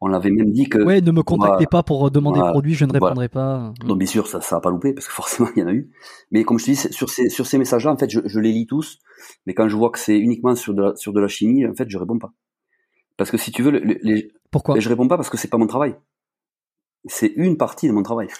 On 0.00 0.06
l'avait 0.06 0.30
même 0.30 0.52
dit 0.52 0.68
que. 0.68 0.78
Ouais, 0.78 1.00
ne 1.00 1.10
me 1.10 1.22
contactez 1.22 1.66
pas 1.66 1.82
pour 1.82 2.06
euh, 2.06 2.10
demander 2.10 2.40
des 2.40 2.50
produits, 2.50 2.74
je 2.74 2.84
ne 2.84 2.92
répondrai 2.92 3.28
pas. 3.28 3.72
Non, 3.84 3.96
bien 3.96 4.06
sûr, 4.06 4.28
ça, 4.28 4.40
ça 4.40 4.56
a 4.56 4.60
pas 4.60 4.70
loupé 4.70 4.92
parce 4.92 5.08
que 5.08 5.12
forcément 5.14 5.48
il 5.56 5.60
y 5.60 5.62
en 5.64 5.68
a 5.68 5.72
eu. 5.72 5.90
Mais 6.30 6.44
comme 6.44 6.58
je 6.58 6.66
te 6.66 6.70
dis, 6.70 6.76
sur 6.76 7.10
ces 7.10 7.28
sur 7.28 7.46
ces 7.46 7.58
messages-là, 7.58 7.92
en 7.92 7.96
fait, 7.96 8.10
je, 8.10 8.20
je, 8.24 8.40
les 8.40 8.52
lis 8.52 8.66
tous. 8.66 8.98
Mais 9.46 9.54
quand 9.54 9.68
je 9.68 9.76
vois 9.76 9.90
que 9.90 9.98
c'est 9.98 10.16
uniquement 10.16 10.54
sur 10.54 10.74
de 10.74 10.82
la, 10.82 10.96
sur 10.96 11.12
de 11.12 11.20
la 11.20 11.28
chimie, 11.28 11.66
en 11.66 11.74
fait, 11.74 11.88
je 11.88 11.98
réponds 11.98 12.18
pas. 12.18 12.32
Parce 13.16 13.32
que 13.32 13.36
si 13.36 13.50
tu 13.50 13.62
veux, 13.62 13.72
les, 13.72 14.30
pourquoi? 14.52 14.78
Je 14.78 14.88
réponds 14.88 15.08
pas 15.08 15.16
parce 15.16 15.30
que 15.30 15.36
c'est 15.36 15.48
pas 15.48 15.58
mon 15.58 15.66
travail. 15.66 15.96
C'est 17.06 17.32
une 17.36 17.56
partie 17.56 17.88
de 17.88 17.92
mon 17.92 18.02
travail. 18.02 18.28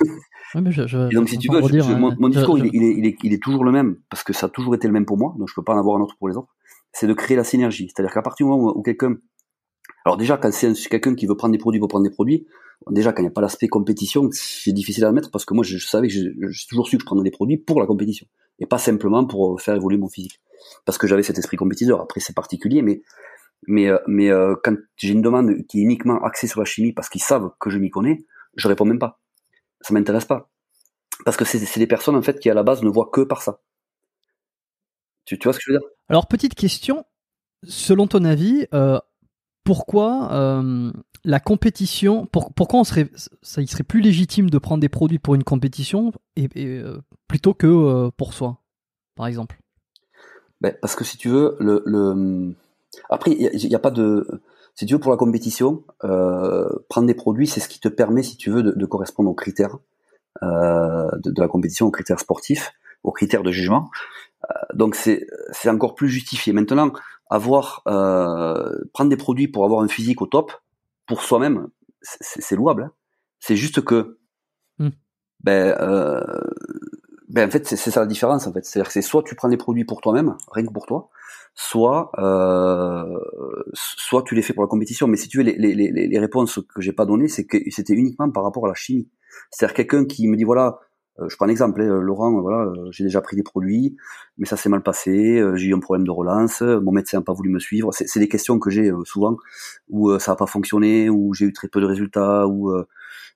Ouais, 0.54 0.62
mais 0.62 0.72
je, 0.72 0.86
je, 0.86 1.10
Et 1.10 1.14
donc, 1.14 1.28
si 1.28 1.36
tu 1.36 1.52
veux, 1.52 1.60
mon, 1.94 2.10
mon, 2.18 2.28
discours, 2.30 2.58
il 2.58 2.64
est, 2.64 2.70
il, 2.72 2.82
est, 2.82 2.94
il, 2.96 3.06
est, 3.06 3.16
il 3.22 3.34
est 3.34 3.42
toujours 3.42 3.64
le 3.64 3.70
même 3.70 3.98
parce 4.08 4.22
que 4.22 4.32
ça 4.32 4.46
a 4.46 4.48
toujours 4.48 4.74
été 4.74 4.86
le 4.86 4.94
même 4.94 5.04
pour 5.04 5.18
moi, 5.18 5.34
donc 5.38 5.46
je 5.46 5.54
peux 5.54 5.62
pas 5.62 5.74
en 5.74 5.78
avoir 5.78 5.98
un 5.98 6.00
autre 6.00 6.16
pour 6.18 6.26
les 6.26 6.38
autres. 6.38 6.48
C'est 6.90 7.06
de 7.06 7.12
créer 7.12 7.36
la 7.36 7.44
synergie. 7.44 7.90
C'est-à-dire 7.94 8.14
qu'à 8.14 8.22
partir 8.22 8.46
du 8.46 8.52
moment 8.52 8.74
où 8.74 8.80
quelqu'un 8.80 9.16
alors 10.04 10.16
déjà, 10.16 10.36
quand 10.36 10.52
c'est 10.52 10.74
quelqu'un 10.88 11.14
qui 11.14 11.26
veut 11.26 11.36
prendre 11.36 11.52
des 11.52 11.58
produits 11.58 11.80
pour 11.80 11.88
prendre 11.88 12.04
des 12.04 12.10
produits, 12.10 12.46
déjà 12.90 13.12
quand 13.12 13.22
il 13.22 13.26
n'y 13.26 13.30
a 13.30 13.32
pas 13.32 13.40
l'aspect 13.40 13.68
compétition, 13.68 14.28
c'est 14.32 14.72
difficile 14.72 15.04
à 15.04 15.08
admettre 15.08 15.30
parce 15.30 15.44
que 15.44 15.54
moi 15.54 15.64
je, 15.64 15.76
savais 15.78 16.08
que 16.08 16.14
j'ai 16.14 16.66
toujours 16.68 16.86
su 16.86 16.96
que 16.96 17.02
je 17.02 17.06
prenais 17.06 17.22
des 17.22 17.30
produits 17.30 17.58
pour 17.58 17.80
la 17.80 17.86
compétition 17.86 18.26
et 18.58 18.66
pas 18.66 18.78
simplement 18.78 19.26
pour 19.26 19.60
faire 19.60 19.74
évoluer 19.74 19.98
mon 19.98 20.08
physique. 20.08 20.40
Parce 20.84 20.98
que 20.98 21.06
j'avais 21.06 21.22
cet 21.22 21.38
esprit 21.38 21.56
compétiteur. 21.56 22.00
Après 22.00 22.20
c'est 22.20 22.34
particulier, 22.34 22.82
mais 22.82 23.02
mais 23.66 23.88
euh, 23.88 23.98
mais 24.06 24.30
euh, 24.30 24.54
quand 24.62 24.76
j'ai 24.96 25.12
une 25.12 25.22
demande 25.22 25.52
qui 25.68 25.80
est 25.80 25.82
uniquement 25.82 26.22
axée 26.22 26.46
sur 26.46 26.60
la 26.60 26.64
chimie 26.64 26.92
parce 26.92 27.08
qu'ils 27.08 27.22
savent 27.22 27.50
que 27.60 27.70
je 27.70 27.78
m'y 27.78 27.90
connais, 27.90 28.24
je 28.56 28.68
réponds 28.68 28.84
même 28.84 28.98
pas. 28.98 29.20
Ça 29.82 29.92
m'intéresse 29.92 30.24
pas 30.24 30.50
parce 31.24 31.36
que 31.36 31.44
c'est 31.44 31.78
des 31.78 31.86
personnes 31.86 32.16
en 32.16 32.22
fait 32.22 32.38
qui 32.40 32.48
à 32.50 32.54
la 32.54 32.62
base 32.62 32.82
ne 32.82 32.88
voient 32.88 33.10
que 33.12 33.20
par 33.20 33.42
ça. 33.42 33.60
Tu, 35.24 35.36
vois 35.44 35.52
ce 35.52 35.58
que 35.58 35.64
je 35.66 35.72
veux 35.72 35.78
dire? 35.78 35.88
Alors 36.08 36.26
petite 36.26 36.54
question, 36.54 37.04
selon 37.64 38.06
ton 38.06 38.24
avis, 38.24 38.66
euh, 38.72 38.98
pourquoi 39.68 40.32
euh, 40.32 40.90
la 41.26 41.40
compétition, 41.40 42.24
pourquoi 42.24 42.84
ça 42.84 43.60
il 43.60 43.68
serait 43.68 43.84
plus 43.84 44.00
légitime 44.00 44.48
de 44.48 44.56
prendre 44.56 44.80
des 44.80 44.88
produits 44.88 45.18
pour 45.18 45.34
une 45.34 45.44
compétition 45.44 46.10
euh, 46.56 46.98
plutôt 47.26 47.52
que 47.52 47.66
euh, 47.66 48.10
pour 48.16 48.32
soi, 48.32 48.62
par 49.14 49.26
exemple? 49.26 49.60
Ben, 50.62 50.74
Parce 50.80 50.96
que 50.96 51.04
si 51.04 51.18
tu 51.18 51.28
veux, 51.28 51.58
après 53.10 53.32
il 53.32 53.68
n'y 53.68 53.74
a, 53.74 53.78
pas 53.78 53.90
de, 53.90 54.26
si 54.74 54.86
tu 54.86 54.94
veux 54.94 55.00
pour 55.00 55.10
la 55.10 55.18
compétition, 55.18 55.84
prendre 56.00 57.06
des 57.06 57.12
produits 57.12 57.46
c'est 57.46 57.60
ce 57.60 57.68
qui 57.68 57.78
te 57.78 57.88
permet, 57.88 58.22
si 58.22 58.38
tu 58.38 58.48
veux, 58.48 58.62
de, 58.62 58.86
correspondre 58.86 59.28
aux 59.28 59.34
critères 59.34 59.76
de, 60.40 61.30
de, 61.30 61.42
la 61.42 61.48
compétition, 61.48 61.84
aux 61.84 61.90
critères 61.90 62.20
sportifs, 62.20 62.72
aux 63.02 63.12
critères 63.12 63.42
de 63.42 63.52
jugement. 63.52 63.90
donc 64.72 64.94
c'est 64.94 65.26
encore 65.66 65.94
plus 65.94 66.08
justifié. 66.08 66.54
Maintenant, 66.54 66.90
avoir 67.30 67.82
euh, 67.86 68.78
prendre 68.92 69.10
des 69.10 69.16
produits 69.16 69.48
pour 69.48 69.64
avoir 69.64 69.82
un 69.82 69.88
physique 69.88 70.22
au 70.22 70.26
top 70.26 70.52
pour 71.06 71.22
soi-même, 71.22 71.68
c'est 72.02 72.56
louable. 72.56 72.84
Hein. 72.84 72.92
C'est 73.40 73.56
juste 73.56 73.82
que 73.82 74.18
hmm. 74.78 74.90
ben, 75.40 75.76
euh, 75.80 76.20
ben 77.28 77.48
en 77.48 77.50
fait 77.50 77.66
c'est 77.66 77.76
ça 77.76 78.00
la 78.00 78.06
différence 78.06 78.46
en 78.46 78.52
fait. 78.52 78.64
C'est-à-dire 78.64 78.88
que 78.88 78.92
c'est 78.92 79.02
soit 79.02 79.22
tu 79.22 79.34
prends 79.34 79.48
des 79.48 79.56
produits 79.56 79.84
pour 79.84 80.00
toi-même, 80.00 80.36
rien 80.52 80.66
que 80.66 80.72
pour 80.72 80.86
toi, 80.86 81.10
soit 81.54 82.10
euh, 82.18 83.18
soit 83.74 84.22
tu 84.22 84.34
les 84.34 84.42
fais 84.42 84.52
pour 84.52 84.62
la 84.62 84.68
compétition. 84.68 85.06
Mais 85.06 85.16
si 85.16 85.28
tu 85.28 85.38
veux 85.38 85.44
les, 85.44 85.56
les, 85.56 85.74
les, 85.74 86.08
les 86.08 86.18
réponses 86.18 86.60
que 86.74 86.80
j'ai 86.80 86.92
pas 86.92 87.06
données, 87.06 87.28
c'est 87.28 87.46
que 87.46 87.58
c'était 87.70 87.94
uniquement 87.94 88.30
par 88.30 88.44
rapport 88.44 88.64
à 88.66 88.68
la 88.68 88.74
chimie. 88.74 89.08
C'est-à-dire 89.50 89.74
quelqu'un 89.74 90.04
qui 90.04 90.28
me 90.28 90.36
dit 90.36 90.44
voilà 90.44 90.78
je 91.26 91.36
prends 91.36 91.46
un 91.46 91.50
exemple, 91.50 91.80
hein, 91.82 92.00
Laurent, 92.00 92.40
voilà, 92.40 92.72
j'ai 92.90 93.04
déjà 93.04 93.20
pris 93.20 93.36
des 93.36 93.42
produits, 93.42 93.96
mais 94.36 94.46
ça 94.46 94.56
s'est 94.56 94.68
mal 94.68 94.82
passé, 94.82 95.42
j'ai 95.54 95.66
eu 95.66 95.74
un 95.74 95.80
problème 95.80 96.06
de 96.06 96.10
relance, 96.10 96.62
mon 96.62 96.92
médecin 96.92 97.18
n'a 97.18 97.24
pas 97.24 97.32
voulu 97.32 97.50
me 97.50 97.58
suivre. 97.58 97.90
C'est 97.92 98.20
des 98.20 98.28
questions 98.28 98.58
que 98.58 98.70
j'ai 98.70 98.92
souvent 99.04 99.36
où 99.88 100.16
ça 100.18 100.32
n'a 100.32 100.36
pas 100.36 100.46
fonctionné, 100.46 101.10
où 101.10 101.34
j'ai 101.34 101.46
eu 101.46 101.52
très 101.52 101.68
peu 101.68 101.80
de 101.80 101.86
résultats, 101.86 102.46
où 102.46 102.72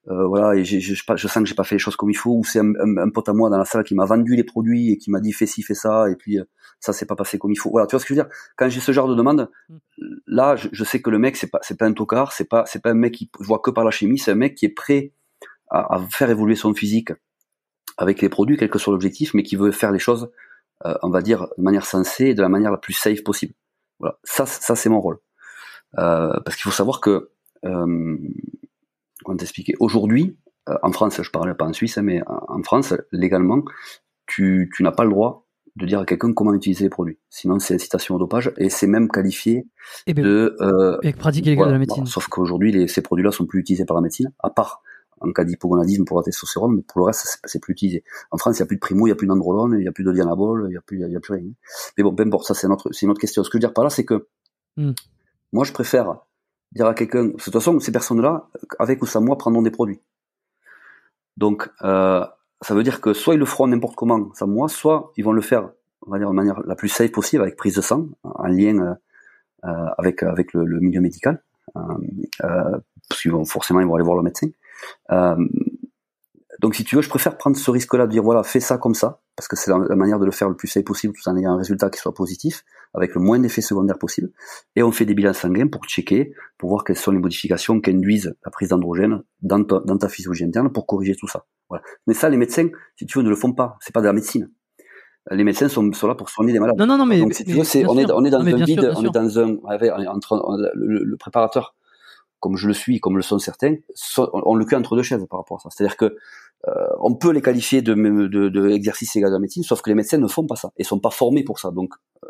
euh, 0.08 0.26
voilà, 0.26 0.56
et 0.56 0.64
je, 0.64 0.80
je, 0.80 0.94
je, 0.94 1.28
sens 1.28 1.42
que 1.42 1.48
j'ai 1.48 1.54
pas 1.54 1.62
fait 1.62 1.76
les 1.76 1.78
choses 1.78 1.94
comme 1.94 2.10
il 2.10 2.16
faut, 2.16 2.32
ou 2.32 2.44
c'est 2.44 2.58
un, 2.58 2.74
un, 2.74 3.10
pote 3.10 3.28
à 3.28 3.32
moi 3.32 3.50
dans 3.50 3.58
la 3.58 3.64
salle 3.64 3.84
qui 3.84 3.94
m'a 3.94 4.04
vendu 4.04 4.34
les 4.34 4.42
produits 4.42 4.90
et 4.90 4.98
qui 4.98 5.12
m'a 5.12 5.20
dit 5.20 5.32
fais 5.32 5.46
ci, 5.46 5.62
fais 5.62 5.74
ça, 5.74 6.10
et 6.10 6.16
puis 6.16 6.40
euh, 6.40 6.44
ça 6.80 6.92
s'est 6.92 7.06
pas 7.06 7.14
passé 7.14 7.38
comme 7.38 7.52
il 7.52 7.56
faut. 7.56 7.70
Voilà, 7.70 7.86
tu 7.86 7.94
vois 7.94 8.00
ce 8.00 8.06
que 8.06 8.14
je 8.14 8.20
veux 8.20 8.26
dire? 8.26 8.34
Quand 8.56 8.68
j'ai 8.68 8.80
ce 8.80 8.90
genre 8.90 9.06
de 9.06 9.14
demande, 9.14 9.48
mm. 9.68 9.76
là, 10.26 10.56
je, 10.56 10.68
je, 10.72 10.82
sais 10.82 11.00
que 11.00 11.08
le 11.08 11.20
mec 11.20 11.36
c'est 11.36 11.50
pas 11.50 11.60
c'est 11.62 11.78
pas 11.78 11.86
un 11.86 11.92
tocard, 11.92 12.32
c'est 12.32 12.48
pas 12.48 12.64
c'est 12.66 12.82
pas 12.82 12.90
un 12.90 12.94
mec 12.94 13.14
qui 13.14 13.30
voit 13.38 13.60
que 13.60 13.70
par 13.70 13.84
la 13.84 13.92
chimie, 13.92 14.18
c'est 14.18 14.32
un 14.32 14.36
mec 14.36 14.56
qui 14.56 14.66
est 14.66 14.74
prêt 14.74 15.12
à, 15.70 15.94
à, 15.94 16.00
faire 16.10 16.30
évoluer 16.30 16.56
son 16.56 16.74
physique 16.74 17.12
avec 17.96 18.20
les 18.20 18.28
produits, 18.28 18.56
quel 18.56 18.70
que 18.70 18.78
soit 18.78 18.92
l'objectif, 18.92 19.34
mais 19.34 19.42
qui 19.42 19.56
veut 19.56 19.70
faire 19.70 19.92
les 19.92 19.98
choses, 19.98 20.30
euh, 20.86 20.94
on 21.02 21.10
va 21.10 21.22
dire, 21.22 21.48
de 21.56 21.62
manière 21.62 21.86
sensée 21.86 22.26
et 22.26 22.34
de 22.34 22.42
la 22.42 22.48
manière 22.48 22.70
la 22.70 22.78
plus 22.78 22.94
safe 22.94 23.22
possible. 23.22 23.54
Voilà, 23.98 24.18
ça, 24.24 24.46
ça 24.46 24.74
c'est 24.74 24.88
mon 24.88 25.00
rôle. 25.00 25.18
Euh, 25.98 26.40
parce 26.44 26.56
qu'il 26.56 26.64
faut 26.64 26.70
savoir 26.70 27.00
que 27.00 27.30
euh, 27.64 28.18
comment 29.24 29.36
t'expliquer? 29.36 29.74
Aujourd'hui, 29.78 30.36
euh, 30.68 30.76
en 30.82 30.92
France, 30.92 31.20
je 31.22 31.30
parle 31.30 31.56
pas 31.56 31.66
en 31.66 31.72
Suisse, 31.72 31.98
hein, 31.98 32.02
mais 32.02 32.22
en 32.26 32.62
France, 32.62 32.94
légalement, 33.12 33.62
tu, 34.26 34.70
tu 34.74 34.82
n'as 34.82 34.92
pas 34.92 35.04
le 35.04 35.10
droit 35.10 35.46
de 35.76 35.86
dire 35.86 36.00
à 36.00 36.04
quelqu'un 36.04 36.32
comment 36.32 36.52
utiliser 36.52 36.84
les 36.84 36.90
produits. 36.90 37.18
Sinon, 37.30 37.58
c'est 37.58 37.74
incitation 37.74 38.16
au 38.16 38.18
dopage 38.18 38.52
et 38.58 38.68
c'est 38.68 38.86
même 38.86 39.08
qualifié 39.08 39.66
eh 40.06 40.12
ben, 40.12 40.22
de 40.22 40.56
euh, 40.60 41.12
pratique 41.18 41.46
illégale 41.46 41.68
de 41.68 41.72
la 41.72 41.78
médecine. 41.78 42.06
sauf 42.06 42.28
qu'aujourd'hui, 42.28 42.88
ces 42.88 43.00
produits-là 43.00 43.32
sont 43.32 43.46
plus 43.46 43.60
utilisés 43.60 43.86
par 43.86 43.96
la 43.96 44.02
médecine, 44.02 44.32
à 44.40 44.50
part 44.50 44.81
en 45.22 45.32
cas 45.32 45.44
d'hypogonadisme 45.44 46.04
pour 46.04 46.18
la 46.18 46.24
testostérone, 46.24 46.76
mais 46.76 46.82
pour 46.82 47.00
le 47.00 47.06
reste, 47.06 47.40
c'est 47.44 47.58
plus 47.60 47.72
utilisé. 47.72 48.04
En 48.30 48.38
France, 48.38 48.58
il 48.58 48.62
n'y 48.62 48.64
a 48.64 48.66
plus 48.66 48.76
de 48.76 48.80
primo, 48.80 49.06
il 49.06 49.10
n'y 49.10 49.12
a 49.12 49.16
plus 49.16 49.26
d'androlone, 49.26 49.74
il 49.78 49.82
n'y 49.82 49.88
a 49.88 49.92
plus 49.92 50.04
de 50.04 50.12
dianabol, 50.12 50.66
il 50.68 50.70
n'y 50.70 50.76
a 50.76 50.80
plus, 50.80 51.00
il 51.00 51.12
y 51.12 51.16
a 51.16 51.20
plus 51.20 51.34
rien. 51.34 51.50
Mais 51.96 52.04
bon, 52.04 52.14
peu 52.14 52.22
importe, 52.24 52.46
ça 52.46 52.54
c'est 52.54 52.68
notre, 52.68 52.92
c'est 52.92 53.06
une 53.06 53.10
autre 53.10 53.20
question. 53.20 53.42
Ce 53.44 53.50
que 53.50 53.54
je 53.54 53.58
veux 53.58 53.68
dire 53.68 53.72
par 53.72 53.84
là, 53.84 53.90
c'est 53.90 54.04
que 54.04 54.26
hmm. 54.76 54.92
moi, 55.52 55.64
je 55.64 55.72
préfère 55.72 56.16
dire 56.72 56.86
à 56.86 56.94
quelqu'un, 56.94 57.26
de 57.26 57.32
toute 57.32 57.52
façon, 57.52 57.78
ces 57.80 57.92
personnes-là, 57.92 58.48
avec 58.78 59.02
ou 59.02 59.06
sans 59.06 59.20
moi, 59.20 59.36
prendront 59.36 59.62
des 59.62 59.70
produits. 59.70 60.00
Donc, 61.36 61.68
euh, 61.82 62.24
ça 62.60 62.74
veut 62.74 62.82
dire 62.82 63.00
que 63.00 63.12
soit 63.12 63.34
ils 63.34 63.40
le 63.40 63.46
feront 63.46 63.66
n'importe 63.66 63.96
comment 63.96 64.32
sans 64.34 64.46
moi, 64.46 64.68
soit 64.68 65.12
ils 65.16 65.24
vont 65.24 65.32
le 65.32 65.42
faire, 65.42 65.70
on 66.06 66.10
va 66.10 66.18
dire, 66.18 66.28
de 66.28 66.34
manière 66.34 66.60
la 66.66 66.74
plus 66.74 66.88
safe 66.88 67.12
possible, 67.12 67.42
avec 67.42 67.56
prise 67.56 67.74
de 67.74 67.80
sang, 67.80 68.06
en 68.22 68.46
lien 68.46 68.96
euh, 69.64 69.86
avec 69.98 70.22
avec 70.22 70.52
le, 70.52 70.64
le, 70.64 70.80
milieu 70.80 71.00
médical, 71.00 71.42
euh 71.76 72.78
parce 73.08 73.20
qu'ils 73.20 73.32
vont 73.32 73.44
forcément 73.44 73.80
ils 73.80 73.86
vont 73.86 73.94
aller 73.94 74.04
voir 74.04 74.16
le 74.16 74.22
médecin. 74.22 74.48
Euh, 75.10 75.36
donc 76.62 76.76
si 76.76 76.84
tu 76.84 76.94
veux, 76.94 77.02
je 77.02 77.08
préfère 77.08 77.36
prendre 77.36 77.56
ce 77.56 77.70
risque-là 77.70 78.06
de 78.06 78.12
dire 78.12 78.22
voilà, 78.22 78.44
fais 78.44 78.60
ça 78.60 78.78
comme 78.78 78.94
ça, 78.94 79.20
parce 79.36 79.48
que 79.48 79.56
c'est 79.56 79.70
la, 79.70 79.96
manière 79.96 80.20
de 80.20 80.24
le 80.24 80.30
faire 80.30 80.48
le 80.48 80.54
plus 80.54 80.68
safe 80.68 80.84
possible 80.84 81.12
tout 81.12 81.28
en 81.28 81.36
ayant 81.36 81.54
un 81.54 81.56
résultat 81.56 81.90
qui 81.90 81.98
soit 81.98 82.14
positif, 82.14 82.62
avec 82.94 83.16
le 83.16 83.20
moins 83.20 83.40
d'effets 83.40 83.62
secondaires 83.62 83.98
possible. 83.98 84.30
Et 84.76 84.82
on 84.84 84.92
fait 84.92 85.04
des 85.04 85.14
bilans 85.14 85.32
sanguins 85.32 85.66
pour 85.66 85.84
checker, 85.86 86.32
pour 86.58 86.70
voir 86.70 86.84
quelles 86.84 86.96
sont 86.96 87.10
les 87.10 87.18
modifications 87.18 87.80
qu'induisent 87.80 88.36
la 88.44 88.50
prise 88.52 88.68
d'androgène 88.68 89.22
dans 89.40 89.64
ta, 89.64 89.80
dans 89.80 89.98
ta 89.98 90.08
physiologie 90.08 90.44
interne 90.44 90.72
pour 90.72 90.86
corriger 90.86 91.16
tout 91.16 91.26
ça. 91.26 91.46
Voilà. 91.68 91.82
Mais 92.06 92.14
ça, 92.14 92.28
les 92.28 92.36
médecins, 92.36 92.68
si 92.96 93.06
tu 93.06 93.18
veux, 93.18 93.24
ne 93.24 93.30
le 93.30 93.36
font 93.36 93.52
pas. 93.52 93.76
C'est 93.80 93.92
pas 93.92 94.00
de 94.00 94.06
la 94.06 94.12
médecine. 94.12 94.48
Les 95.32 95.44
médecins 95.44 95.68
sont, 95.68 95.92
sont 95.92 96.06
là 96.06 96.14
pour 96.14 96.30
soigner 96.30 96.52
les 96.52 96.60
malades. 96.60 96.76
Non, 96.78 96.86
non, 96.86 96.96
non, 96.96 97.06
mais 97.06 97.20
Donc, 97.20 97.34
si 97.34 97.44
tu 97.44 97.52
veux, 97.52 97.60
on, 97.88 97.98
est, 97.98 98.10
on 98.12 98.24
est 98.24 98.30
dans 98.30 98.40
un 98.40 98.64
vide, 98.64 98.92
on 98.96 99.04
est 99.04 99.10
dans 99.10 99.38
un, 99.38 99.56
entre, 100.08 100.72
le 100.74 101.16
préparateur 101.16 101.74
comme 102.42 102.56
je 102.56 102.66
le 102.66 102.74
suis, 102.74 102.98
comme 102.98 103.16
le 103.16 103.22
sont 103.22 103.38
certains, 103.38 103.76
on 104.16 104.56
le 104.56 104.64
cul 104.64 104.74
entre 104.74 104.96
deux 104.96 105.04
chaises 105.04 105.24
par 105.30 105.38
rapport 105.38 105.58
à 105.58 105.60
ça. 105.60 105.68
C'est-à-dire 105.70 105.96
que 105.96 106.16
euh, 106.66 106.72
on 106.98 107.14
peut 107.14 107.30
les 107.30 107.40
qualifier 107.40 107.82
de, 107.82 107.94
de, 107.94 108.48
de 108.48 108.70
exercice 108.70 109.14
égal 109.14 109.30
de 109.30 109.36
la 109.36 109.38
médecine, 109.38 109.62
sauf 109.62 109.80
que 109.80 109.88
les 109.88 109.94
médecins 109.94 110.18
ne 110.18 110.26
font 110.26 110.44
pas 110.44 110.56
ça 110.56 110.72
et 110.76 110.82
sont 110.82 110.98
pas 110.98 111.10
formés 111.10 111.44
pour 111.44 111.60
ça. 111.60 111.70
Donc, 111.70 111.94
euh, 112.24 112.28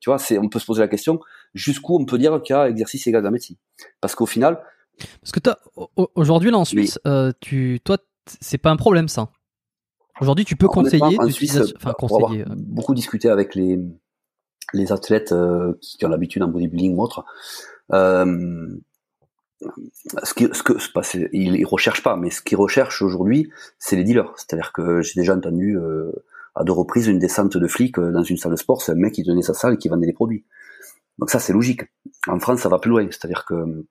tu 0.00 0.08
vois, 0.08 0.18
c'est, 0.18 0.38
on 0.38 0.48
peut 0.48 0.58
se 0.58 0.64
poser 0.64 0.80
la 0.80 0.88
question 0.88 1.20
jusqu'où 1.52 2.00
on 2.00 2.06
peut 2.06 2.16
dire 2.16 2.40
qu'il 2.42 2.56
y 2.56 2.58
a 2.58 2.66
exercice 2.66 3.06
égal 3.06 3.20
de 3.20 3.26
la 3.26 3.30
médecine, 3.30 3.56
parce 4.00 4.14
qu'au 4.14 4.24
final, 4.24 4.58
parce 5.20 5.32
que 5.32 5.40
aujourd'hui 6.14 6.50
là 6.50 6.56
en 6.56 6.64
Suisse, 6.64 6.98
euh, 7.06 7.32
tu, 7.40 7.78
toi, 7.84 7.98
c'est 8.40 8.58
pas 8.58 8.70
un 8.70 8.76
problème 8.76 9.08
ça. 9.08 9.28
Aujourd'hui, 10.22 10.46
tu 10.46 10.56
peux 10.56 10.68
conseiller, 10.68 11.18
en 11.20 11.28
Suisse, 11.28 11.58
enfin 11.76 11.92
conseiller. 11.92 12.44
beaucoup 12.56 12.94
discuté 12.94 13.28
avec 13.28 13.54
les 13.54 13.78
les 14.72 14.92
athlètes 14.92 15.34
qui 15.82 16.06
ont 16.06 16.08
l'habitude 16.08 16.42
en 16.42 16.48
bodybuilding 16.48 16.96
ou 16.96 17.02
autre. 17.02 17.26
Euh, 17.92 18.68
ce, 20.22 20.34
qui, 20.34 20.48
ce 20.52 20.62
que 20.62 21.64
recherchent 21.64 22.02
pas, 22.02 22.16
mais 22.16 22.30
ce 22.30 22.42
qu'ils 22.42 22.58
recherchent 22.58 23.02
aujourd'hui, 23.02 23.50
c'est 23.78 23.96
les 23.96 24.04
dealers. 24.04 24.32
C'est-à-dire 24.36 24.72
que 24.72 25.00
j'ai 25.02 25.20
déjà 25.20 25.34
entendu 25.34 25.76
euh, 25.76 26.12
à 26.54 26.64
deux 26.64 26.72
reprises 26.72 27.06
une 27.06 27.18
descente 27.18 27.56
de 27.56 27.66
flics 27.66 27.98
euh, 27.98 28.10
dans 28.10 28.22
une 28.22 28.36
salle 28.36 28.52
de 28.52 28.56
sport, 28.56 28.82
c'est 28.82 28.92
un 28.92 28.96
mec 28.96 29.14
qui 29.14 29.22
donnait 29.22 29.42
sa 29.42 29.54
salle 29.54 29.74
et 29.74 29.78
qui 29.78 29.88
vendait 29.88 30.06
des 30.06 30.12
produits. 30.12 30.44
Donc 31.18 31.30
ça, 31.30 31.38
c'est 31.38 31.52
logique. 31.52 31.82
En 32.26 32.38
France, 32.40 32.60
ça 32.60 32.68
va 32.68 32.78
plus 32.78 32.90
loin. 32.90 33.06
C'est-à-dire 33.10 33.44
que 33.44 33.84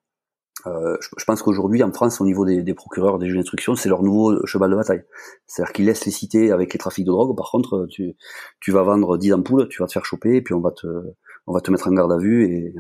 euh, 0.68 0.98
je, 1.18 1.26
pense 1.26 1.42
qu'aujourd'hui, 1.42 1.82
en 1.84 1.92
France, 1.92 2.22
au 2.22 2.26
niveau 2.26 2.46
des, 2.46 2.62
des 2.62 2.74
procureurs, 2.74 3.18
des 3.18 3.28
juges 3.28 3.38
d'instruction, 3.38 3.76
c'est 3.76 3.90
leur 3.90 4.04
nouveau 4.04 4.46
cheval 4.46 4.72
de 4.72 4.76
bataille. 4.76 5.04
C'est-à-dire 5.48 5.74
qu'ils 5.74 5.86
laissent 5.86 6.06
les 6.06 6.12
cités 6.12 6.52
avec 6.52 6.74
les 6.74 6.80
trafics 6.80 7.06
de 7.06 7.12
drogue. 7.12 7.36
Par 7.36 7.50
contre, 7.52 7.88
tu, 7.90 8.16
tu 8.60 8.72
vas 8.72 8.84
vendre 8.84 9.18
10 9.18 9.34
ampoules, 9.34 9.68
tu 9.70 9.82
vas 9.82 9.88
te 9.88 9.94
faire 9.94 10.06
choper, 10.06 10.36
et 10.36 10.42
puis 10.42 10.54
on 10.54 10.62
va 10.62 10.72
te, 10.72 10.88
on 11.48 11.54
va 11.54 11.62
te 11.62 11.72
mettre 11.72 11.88
en 11.88 11.92
garde 11.92 12.12
à 12.12 12.18
vue 12.18 12.46
et 12.46 12.74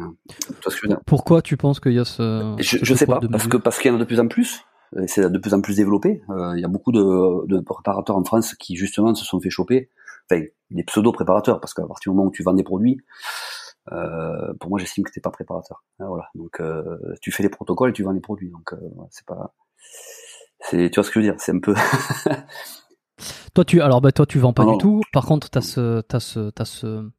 Pourquoi 1.05 1.41
tu 1.41 1.57
penses 1.57 1.79
qu'il 1.79 1.93
y 1.93 1.99
a 1.99 2.05
ce 2.05 2.55
Je, 2.59 2.77
je 2.81 2.93
sais 2.93 3.05
pas 3.05 3.19
parce 3.31 3.47
que 3.47 3.57
parce 3.57 3.79
qu'il 3.79 3.91
y 3.91 3.93
en 3.93 3.97
a 3.97 3.99
de 3.99 4.05
plus 4.05 4.19
en 4.19 4.27
plus. 4.27 4.63
C'est 5.07 5.31
de 5.31 5.37
plus 5.37 5.53
en 5.53 5.61
plus 5.61 5.77
développé. 5.77 6.21
Euh, 6.29 6.53
il 6.57 6.61
y 6.61 6.65
a 6.65 6.67
beaucoup 6.67 6.91
de, 6.91 7.47
de, 7.47 7.61
préparateurs 7.61 8.17
en 8.17 8.25
France 8.25 8.55
qui 8.55 8.75
justement 8.75 9.15
se 9.15 9.23
sont 9.23 9.39
fait 9.39 9.49
choper. 9.49 9.89
Enfin, 10.29 10.43
des 10.69 10.83
pseudo 10.83 11.13
préparateurs 11.13 11.61
parce 11.61 11.73
qu'à 11.73 11.85
partir 11.87 12.11
du 12.11 12.17
moment 12.17 12.27
où 12.27 12.31
tu 12.31 12.43
vends 12.43 12.53
des 12.53 12.63
produits, 12.63 12.99
euh, 13.93 14.53
pour 14.59 14.69
moi 14.69 14.79
j'estime 14.79 15.05
que 15.05 15.11
t'es 15.11 15.21
pas 15.21 15.31
préparateur. 15.31 15.85
Hein, 15.99 16.07
voilà. 16.07 16.25
Donc 16.35 16.59
euh, 16.59 16.97
tu 17.21 17.31
fais 17.31 17.41
les 17.41 17.49
protocoles 17.49 17.91
et 17.91 17.93
tu 17.93 18.03
vends 18.03 18.11
les 18.11 18.19
produits. 18.19 18.49
Donc 18.49 18.75
c'est 19.09 19.25
pas. 19.25 19.53
C'est 20.59 20.89
tu 20.89 20.99
vois 20.99 21.05
ce 21.05 21.09
que 21.09 21.21
je 21.21 21.25
veux 21.25 21.31
dire. 21.31 21.39
C'est 21.39 21.53
un 21.53 21.59
peu. 21.59 21.73
toi 23.53 23.63
tu 23.63 23.81
alors 23.81 24.01
bah 24.01 24.11
toi 24.11 24.25
tu 24.25 24.39
vends 24.39 24.53
pas 24.53 24.65
du 24.65 24.77
tout. 24.77 25.01
Par 25.13 25.25
contre 25.25 25.49
t'as 25.49 25.61
ce 25.61 26.01
t'as 26.01 26.19
ce 26.19 26.49
t'as 26.49 26.65
ce 26.65 27.09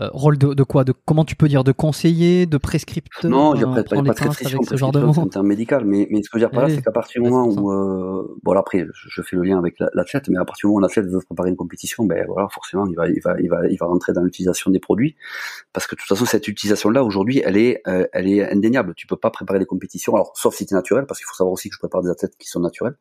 euh, 0.00 0.08
rôle 0.12 0.38
de, 0.38 0.54
de, 0.54 0.62
quoi? 0.64 0.82
De 0.82 0.92
comment 0.92 1.24
tu 1.24 1.36
peux 1.36 1.46
dire 1.46 1.62
De 1.62 1.72
conseiller, 1.72 2.46
de 2.46 2.58
prescripteur 2.58 3.30
Non, 3.30 3.54
il 3.54 3.58
n'y 3.58 3.64
a, 3.64 3.66
pas, 3.68 3.84
pas 3.84 4.02
de 4.02 4.12
prescription. 4.12 4.58
Avec 4.58 4.68
ce 4.68 4.76
genre 4.76 4.90
de 4.90 5.00
c'est 5.12 5.20
un 5.20 5.26
terme 5.28 5.46
médical. 5.46 5.84
Mais, 5.84 6.08
mais 6.10 6.22
ce 6.22 6.30
que 6.30 6.38
je 6.38 6.44
veux 6.44 6.48
dire 6.48 6.50
par 6.50 6.62
là, 6.62 6.68
eh 6.70 6.76
c'est 6.76 6.82
qu'à 6.82 6.90
partir 6.90 7.22
du 7.22 7.30
moment 7.30 7.46
où, 7.46 7.70
euh, 7.70 8.36
bon 8.42 8.52
après, 8.56 8.86
je 8.92 9.22
fais 9.22 9.36
le 9.36 9.42
lien 9.42 9.58
avec 9.58 9.76
l'athlète, 9.78 10.28
mais 10.28 10.38
à 10.38 10.44
partir 10.44 10.66
du 10.66 10.72
moment 10.72 10.78
où 10.78 10.80
l'athlète 10.80 11.06
veut 11.06 11.20
préparer 11.20 11.50
une 11.50 11.56
compétition, 11.56 12.04
ben 12.04 12.24
voilà, 12.26 12.48
forcément, 12.48 12.86
il 12.86 12.96
va, 12.96 13.08
il 13.08 13.20
va, 13.22 13.40
il 13.40 13.48
va, 13.48 13.68
il 13.68 13.76
va 13.78 13.86
rentrer 13.86 14.12
dans 14.12 14.22
l'utilisation 14.22 14.70
des 14.70 14.80
produits, 14.80 15.14
parce 15.72 15.86
que 15.86 15.94
de 15.94 16.00
toute 16.00 16.08
façon, 16.08 16.24
cette 16.24 16.48
utilisation-là 16.48 17.04
aujourd'hui, 17.04 17.42
elle 17.44 17.56
est, 17.56 17.80
euh, 17.86 18.06
elle 18.12 18.28
est 18.28 18.50
indéniable. 18.50 18.94
Tu 18.96 19.06
peux 19.06 19.16
pas 19.16 19.30
préparer 19.30 19.60
des 19.60 19.66
compétitions, 19.66 20.14
alors 20.14 20.32
sauf 20.34 20.54
si 20.54 20.66
tu 20.66 20.74
es 20.74 20.76
naturel, 20.76 21.06
parce 21.06 21.20
qu'il 21.20 21.26
faut 21.26 21.34
savoir 21.34 21.52
aussi 21.52 21.68
que 21.68 21.74
je 21.74 21.78
prépare 21.78 22.02
des 22.02 22.10
athlètes 22.10 22.36
qui 22.36 22.48
sont 22.48 22.60
naturels. 22.60 22.96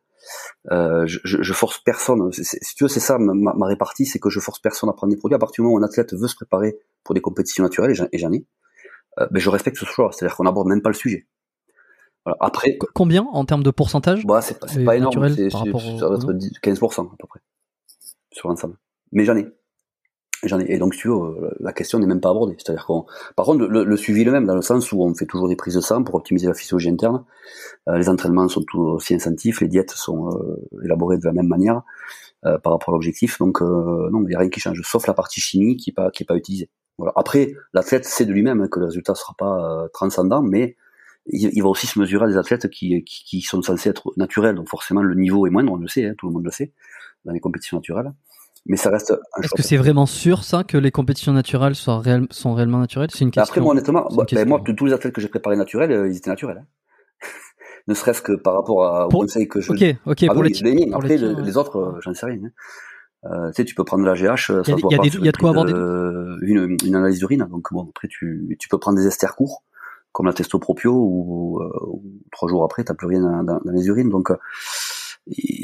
Euh, 0.72 1.06
je, 1.06 1.20
je, 1.24 1.54
force 1.54 1.80
personne. 1.80 2.32
Si 2.32 2.76
tu 2.76 2.84
veux, 2.84 2.88
c'est 2.88 3.00
ça 3.00 3.18
ma, 3.18 3.54
ma 3.54 3.66
répartie, 3.66 4.06
c'est 4.06 4.20
que 4.20 4.30
je 4.30 4.40
force 4.40 4.60
personne 4.60 4.90
à 4.90 4.94
prendre 4.94 5.12
des 5.12 5.18
produits. 5.18 5.36
À 5.36 5.40
partir 5.40 5.62
du 5.62 5.68
moment 5.68 5.76
où 5.76 5.84
un 5.84 5.86
athlète 5.86 6.14
veut 6.14 6.28
se 6.28 6.36
préparer 6.36 6.80
pour 7.04 7.14
des 7.16 7.22
compétitions 7.22 7.64
naturelles, 7.64 7.96
et 8.12 8.18
j'en 8.18 8.32
ai, 8.32 8.46
euh, 9.20 9.28
mais 9.32 9.40
je 9.40 9.50
respecte 9.50 9.78
ce 9.78 9.86
choix. 9.86 10.10
C'est-à-dire 10.12 10.36
qu'on 10.36 10.44
n'aborde 10.44 10.68
même 10.68 10.82
pas 10.82 10.90
le 10.90 10.96
sujet. 10.96 11.28
Voilà. 12.26 12.38
Après, 12.40 12.78
combien 12.94 13.24
en 13.24 13.44
termes 13.46 13.64
de 13.64 13.72
pourcentage 13.72 14.26
bah, 14.26 14.42
c'est 14.42 14.60
pas, 14.60 14.68
pas 14.86 14.96
énorme. 14.96 15.30
C'est, 15.36 15.50
ça 15.50 15.64
doit 15.64 15.76
être 15.76 16.60
15% 16.64 17.08
à 17.08 17.16
peu 17.20 17.28
près 17.28 17.42
sur 18.32 18.50
l'ensemble. 18.50 18.78
Mais 19.12 19.26
j'en 19.26 19.36
ai. 19.36 19.48
Et 20.44 20.78
donc, 20.78 20.94
tu 20.96 21.08
veux, 21.08 21.56
la 21.60 21.72
question 21.72 22.00
n'est 22.00 22.06
même 22.06 22.20
pas 22.20 22.32
abordée. 22.32 22.56
C'est-à-dire 22.58 22.86
qu'on, 22.86 23.06
par 23.36 23.46
contre, 23.46 23.66
le, 23.66 23.98
suivi 23.98 24.24
le 24.24 24.32
même, 24.32 24.46
dans 24.46 24.56
le 24.56 24.62
sens 24.62 24.92
où 24.92 25.02
on 25.02 25.14
fait 25.14 25.26
toujours 25.26 25.48
des 25.48 25.56
prises 25.56 25.76
de 25.76 25.82
sang 25.82 26.04
pour 26.04 26.16
optimiser 26.16 26.48
la 26.48 26.54
physiologie 26.54 26.90
interne. 26.90 27.24
Euh, 27.88 27.98
les 27.98 28.10
entraînements 28.10 28.48
sont 28.50 28.64
tous 28.64 28.82
aussi 28.82 29.16
incentifs, 29.16 29.62
les 29.62 29.68
diètes 29.68 29.92
sont 29.92 30.30
euh, 30.30 30.82
élaborées 30.84 31.18
de 31.18 31.26
la 31.26 31.32
même 31.32 31.48
manière 31.48 31.82
euh, 32.46 32.58
par 32.58 32.74
rapport 32.74 32.94
à 32.94 32.98
l'objectif. 32.98 33.40
Donc, 33.40 33.62
euh, 33.62 34.10
non, 34.12 34.22
il 34.24 34.28
n'y 34.28 34.36
a 34.36 34.40
rien 34.40 34.50
qui 34.50 34.60
change, 34.60 34.82
sauf 34.84 35.08
la 35.08 35.14
partie 35.14 35.40
chimie 35.40 35.78
qui 35.78 35.92
n'est 35.92 35.94
pas, 35.94 36.10
est 36.14 36.38
utilisée. 36.38 36.70
Après, 37.16 37.54
l'athlète 37.74 38.06
sait 38.06 38.26
de 38.26 38.34
lui-même 38.34 38.68
que 38.70 38.80
le 38.80 38.86
résultat 38.86 39.16
sera 39.16 39.34
pas 39.38 39.88
transcendant, 39.94 40.44
mais 40.44 40.76
il, 41.26 41.64
va 41.64 41.70
aussi 41.70 41.88
se 41.88 41.98
mesurer 41.98 42.26
à 42.26 42.28
des 42.28 42.38
athlètes 42.38 42.70
qui, 42.70 43.42
sont 43.42 43.62
censés 43.62 43.90
être 43.90 44.12
naturels. 44.18 44.56
Donc, 44.56 44.70
forcément, 44.70 45.02
le 45.02 45.16
niveau 45.16 45.48
est 45.48 45.50
moindre, 45.50 45.72
on 45.72 45.78
le 45.78 45.88
sait, 45.88 46.06
hein, 46.06 46.14
tout 46.18 46.28
le 46.28 46.34
monde 46.34 46.46
le 46.46 46.52
sait, 46.52 46.72
dans 47.26 47.32
les 47.32 47.40
compétitions 47.40 47.78
naturelles 47.78 48.12
mais 48.66 48.78
ça 48.78 48.90
reste. 48.90 49.14
Est-ce 49.42 49.54
que 49.54 49.62
c'est 49.62 49.78
vraiment 49.78 50.06
sûr 50.06 50.44
ça 50.44 50.64
que 50.64 50.78
les 50.78 50.92
compétitions 50.92 51.34
naturelles 51.34 51.76
sont, 51.76 52.00
réel, 52.00 52.28
sont 52.30 52.54
réellement 52.54 52.80
naturelles? 52.80 53.10
C'est 53.12 53.26
une 53.26 53.32
question. 53.32 53.52
Après 53.52 53.62
moi 53.62 53.74
honnêtement, 53.74 54.08
bah, 54.16 54.26
ben, 54.32 54.48
moi 54.48 54.62
tous 54.66 54.86
les 54.86 54.94
athlètes 54.94 55.14
que 55.14 55.22
j'ai 55.22 55.28
préparés 55.28 55.58
naturels, 55.58 55.92
euh, 55.92 56.08
ils 56.08 56.18
étaient 56.18 56.30
naturels. 56.30 56.64
Hein. 56.64 57.28
ne 57.88 57.94
serait-ce 57.94 58.22
que 58.22 58.34
par 58.34 58.54
rapport 58.54 58.86
à, 58.86 59.10
pour... 59.10 59.22
conseil 59.22 59.48
que 59.48 59.60
je. 59.60 59.72
Ok, 59.72 59.98
ok. 60.06 60.24
Ah, 60.30 60.34
pour, 60.34 60.44
les... 60.44 60.94
Après 60.94 61.18
les, 61.18 61.58
autres, 61.58 61.78
euh, 61.78 62.00
j'en 62.02 62.14
sais 62.14 62.26
rien. 62.26 62.40
Hein. 62.46 62.52
Euh, 63.26 63.50
tu 63.50 63.56
sais, 63.56 63.66
tu 63.66 63.76
peux 63.76 63.86
prendre 63.86 64.06
la 64.06 64.16
GH, 64.16 64.48
ça 64.48 64.62
Il 64.68 64.92
y, 64.92 64.96
a, 64.96 64.98
des, 64.98 65.18
y 65.18 65.30
a 65.30 65.32
de 65.32 65.38
quoi 65.38 65.52
avoir 65.52 65.66
des... 65.66 65.72
une, 65.72 66.78
une 66.86 66.96
analyse 66.96 67.20
d'urine. 67.20 67.48
Donc 67.50 67.72
bon, 67.72 67.88
après 67.90 68.08
tu, 68.10 68.56
tu 68.60 68.70
peux 68.70 68.78
prendre 68.78 68.98
des 68.98 69.08
esters 69.08 69.36
courts, 69.36 69.64
comme 70.12 70.26
la 70.26 70.34
testopropio, 70.34 70.94
ou, 70.94 71.62
ou 71.62 72.04
trois 72.32 72.50
jours 72.50 72.64
après, 72.64 72.84
t'as 72.84 72.94
plus 72.94 73.08
rien 73.08 73.22
dans, 73.22 73.44
dans, 73.44 73.72
les 73.72 73.88
urines. 73.88 74.10
Donc 74.10 74.30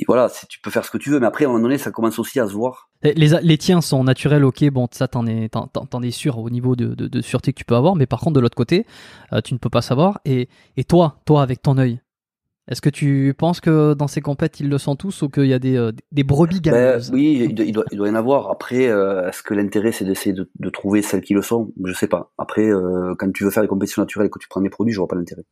voilà, 0.07 0.29
tu 0.47 0.59
peux 0.59 0.71
faire 0.71 0.85
ce 0.85 0.91
que 0.91 0.97
tu 0.97 1.09
veux, 1.09 1.19
mais 1.19 1.27
après, 1.27 1.45
à 1.45 1.47
un 1.47 1.51
moment 1.51 1.63
donné, 1.63 1.77
ça 1.77 1.91
commence 1.91 2.17
aussi 2.17 2.39
à 2.39 2.47
se 2.47 2.53
voir. 2.53 2.89
Les, 3.03 3.13
les 3.13 3.57
tiens 3.57 3.81
sont 3.81 4.03
naturels, 4.03 4.43
ok, 4.43 4.69
bon, 4.69 4.87
ça, 4.91 5.07
t'en 5.07 5.25
es, 5.27 5.49
t'en, 5.49 6.01
es 6.01 6.11
sûr 6.11 6.39
au 6.39 6.49
niveau 6.49 6.75
de, 6.75 6.95
de, 6.95 7.07
de, 7.07 7.21
sûreté 7.21 7.53
que 7.53 7.59
tu 7.59 7.65
peux 7.65 7.75
avoir, 7.75 7.95
mais 7.95 8.05
par 8.05 8.19
contre, 8.19 8.33
de 8.33 8.39
l'autre 8.39 8.57
côté, 8.57 8.85
euh, 9.33 9.41
tu 9.41 9.53
ne 9.53 9.59
peux 9.59 9.69
pas 9.69 9.81
savoir. 9.81 10.19
Et, 10.25 10.49
et 10.77 10.83
toi, 10.83 11.19
toi, 11.25 11.41
avec 11.41 11.61
ton 11.61 11.77
œil, 11.77 12.01
est-ce 12.69 12.81
que 12.81 12.89
tu 12.89 13.35
penses 13.37 13.61
que 13.61 13.93
dans 13.93 14.07
ces 14.07 14.21
compètes, 14.21 14.59
ils 14.59 14.69
le 14.69 14.77
sont 14.77 14.95
tous 14.95 15.21
ou 15.21 15.29
qu'il 15.29 15.45
y 15.45 15.53
a 15.53 15.59
des, 15.59 15.75
euh, 15.75 15.91
des 16.11 16.23
brebis 16.23 16.61
ben, 16.61 16.71
gagneuses 16.71 17.11
Oui, 17.11 17.47
il 17.49 17.53
doit, 17.53 17.85
il 17.91 17.97
doit, 17.97 18.07
y 18.07 18.11
en 18.11 18.15
avoir. 18.15 18.49
Après, 18.49 18.87
euh, 18.87 19.27
est-ce 19.27 19.43
que 19.43 19.53
l'intérêt, 19.53 19.91
c'est 19.91 20.05
d'essayer 20.05 20.33
de, 20.33 20.49
de, 20.57 20.69
trouver 20.69 21.01
celles 21.01 21.21
qui 21.21 21.33
le 21.33 21.41
sont? 21.41 21.71
Je 21.83 21.93
sais 21.93 22.07
pas. 22.07 22.31
Après, 22.37 22.69
quand 23.17 23.31
tu 23.31 23.43
veux 23.43 23.51
faire 23.51 23.63
des 23.63 23.69
compétitions 23.69 24.01
naturelles 24.01 24.27
et 24.27 24.29
que 24.31 24.39
tu 24.39 24.47
prends 24.47 24.61
des 24.61 24.69
produits, 24.69 24.93
je 24.93 24.99
vois 24.99 25.07
pas 25.07 25.15
l'intérêt 25.15 25.43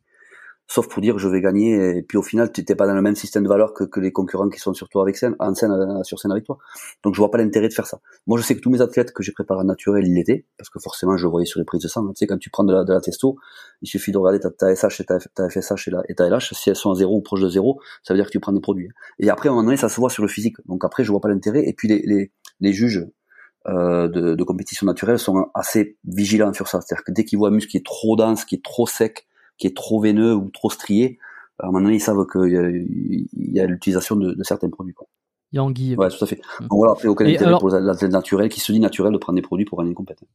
sauf 0.68 0.86
pour 0.88 1.02
dire 1.02 1.18
je 1.18 1.28
vais 1.28 1.40
gagner 1.40 1.98
et 1.98 2.02
puis 2.02 2.18
au 2.18 2.22
final 2.22 2.52
tu 2.52 2.60
n'étais 2.60 2.74
pas 2.74 2.86
dans 2.86 2.94
le 2.94 3.00
même 3.02 3.16
système 3.16 3.42
de 3.42 3.48
valeur 3.48 3.72
que, 3.72 3.84
que 3.84 4.00
les 4.00 4.12
concurrents 4.12 4.50
qui 4.50 4.60
sont 4.60 4.74
sur 4.74 4.88
toi 4.88 5.02
avec 5.02 5.16
scène 5.16 5.34
en 5.38 5.54
scène 5.54 5.72
euh, 5.72 6.02
sur 6.02 6.18
scène 6.18 6.30
avec 6.30 6.44
toi. 6.44 6.58
Donc 7.02 7.14
je 7.14 7.20
vois 7.20 7.30
pas 7.30 7.38
l'intérêt 7.38 7.68
de 7.68 7.72
faire 7.72 7.86
ça. 7.86 8.00
Moi 8.26 8.38
je 8.38 8.44
sais 8.44 8.54
que 8.54 8.60
tous 8.60 8.70
mes 8.70 8.82
athlètes 8.82 9.12
que 9.12 9.22
j'ai 9.22 9.32
préparés 9.32 9.60
en 9.60 9.64
naturel 9.64 10.06
ils 10.06 10.14
l'étaient 10.14 10.44
parce 10.58 10.68
que 10.68 10.78
forcément 10.78 11.16
je 11.16 11.24
le 11.24 11.30
voyais 11.30 11.46
sur 11.46 11.58
les 11.58 11.64
prises 11.64 11.82
de 11.82 11.88
sang. 11.88 12.06
Tu 12.08 12.12
sais 12.16 12.26
quand 12.26 12.38
tu 12.38 12.50
prends 12.50 12.64
de 12.64 12.74
la, 12.74 12.84
de 12.84 12.92
la 12.92 13.00
testo 13.00 13.36
il 13.80 13.88
suffit 13.88 14.12
de 14.12 14.18
regarder 14.18 14.40
ta, 14.40 14.50
ta 14.50 14.74
SH 14.74 15.00
et 15.00 15.04
ta, 15.04 15.18
ta 15.18 15.48
FSH 15.48 15.88
et, 15.88 15.92
et 16.10 16.14
ta 16.14 16.28
LH 16.28 16.52
si 16.52 16.68
elles 16.68 16.76
sont 16.76 16.90
à 16.90 16.94
zéro 16.94 17.16
ou 17.16 17.22
proche 17.22 17.40
de 17.40 17.48
zéro 17.48 17.80
ça 18.02 18.12
veut 18.12 18.18
dire 18.18 18.26
que 18.26 18.32
tu 18.32 18.40
prends 18.40 18.52
des 18.52 18.60
produits 18.60 18.90
et 19.18 19.30
après 19.30 19.48
à 19.48 19.52
un 19.52 19.54
moment 19.54 19.64
donné 19.64 19.78
ça 19.78 19.88
se 19.88 19.96
voit 19.96 20.10
sur 20.10 20.22
le 20.22 20.28
physique. 20.28 20.56
Donc 20.66 20.84
après 20.84 21.02
je 21.02 21.10
vois 21.10 21.20
pas 21.20 21.28
l'intérêt. 21.28 21.66
Et 21.66 21.72
puis 21.72 21.88
les, 21.88 22.02
les, 22.04 22.30
les 22.60 22.72
juges 22.72 23.06
euh, 23.66 24.08
de, 24.08 24.34
de, 24.34 24.44
compétition 24.44 24.86
naturelle 24.86 25.18
sont 25.18 25.46
assez 25.52 25.98
vigilants 26.04 26.52
sur 26.52 26.68
ça. 26.68 26.80
C'est-à-dire 26.80 27.04
que 27.04 27.12
dès 27.12 27.24
qu'ils 27.24 27.38
voient 27.38 27.48
un 27.48 27.52
muscle 27.52 27.70
qui 27.70 27.76
est 27.76 27.84
trop 27.84 28.16
dense 28.16 28.44
qui 28.44 28.54
est 28.54 28.64
trop 28.64 28.86
sec 28.86 29.27
qui 29.58 29.66
est 29.66 29.76
trop 29.76 30.00
veineux 30.00 30.34
ou 30.34 30.50
trop 30.50 30.70
strié 30.70 31.18
à 31.58 31.66
un 31.66 31.70
moment 31.70 31.82
donné, 31.82 31.96
ils 31.96 32.00
savent 32.00 32.26
qu'il 32.30 32.86
y 33.36 33.60
a, 33.60 33.66
l'utilisation 33.66 34.16
de, 34.16 34.36
certains 34.42 34.70
produits. 34.70 34.94
Quoi. 34.94 35.06
Yang 35.52 35.96
Ouais, 35.96 36.08
tout 36.08 36.22
à 36.22 36.26
fait. 36.26 36.40
Mm. 36.60 36.68
Donc 36.68 36.78
voilà, 36.78 36.92
après, 36.92 37.08
aucun 37.08 37.26
intérêt 37.26 37.58
pour 37.58 37.70
l'athlète 37.70 38.12
naturel 38.12 38.48
qui 38.48 38.60
se 38.60 38.72
dit 38.72 38.80
naturel 38.80 39.12
de 39.12 39.18
prendre 39.18 39.36
des 39.36 39.42
produits 39.42 39.64
pour 39.64 39.78
gagner 39.78 39.90
une 39.90 39.96
compétition. 39.96 40.28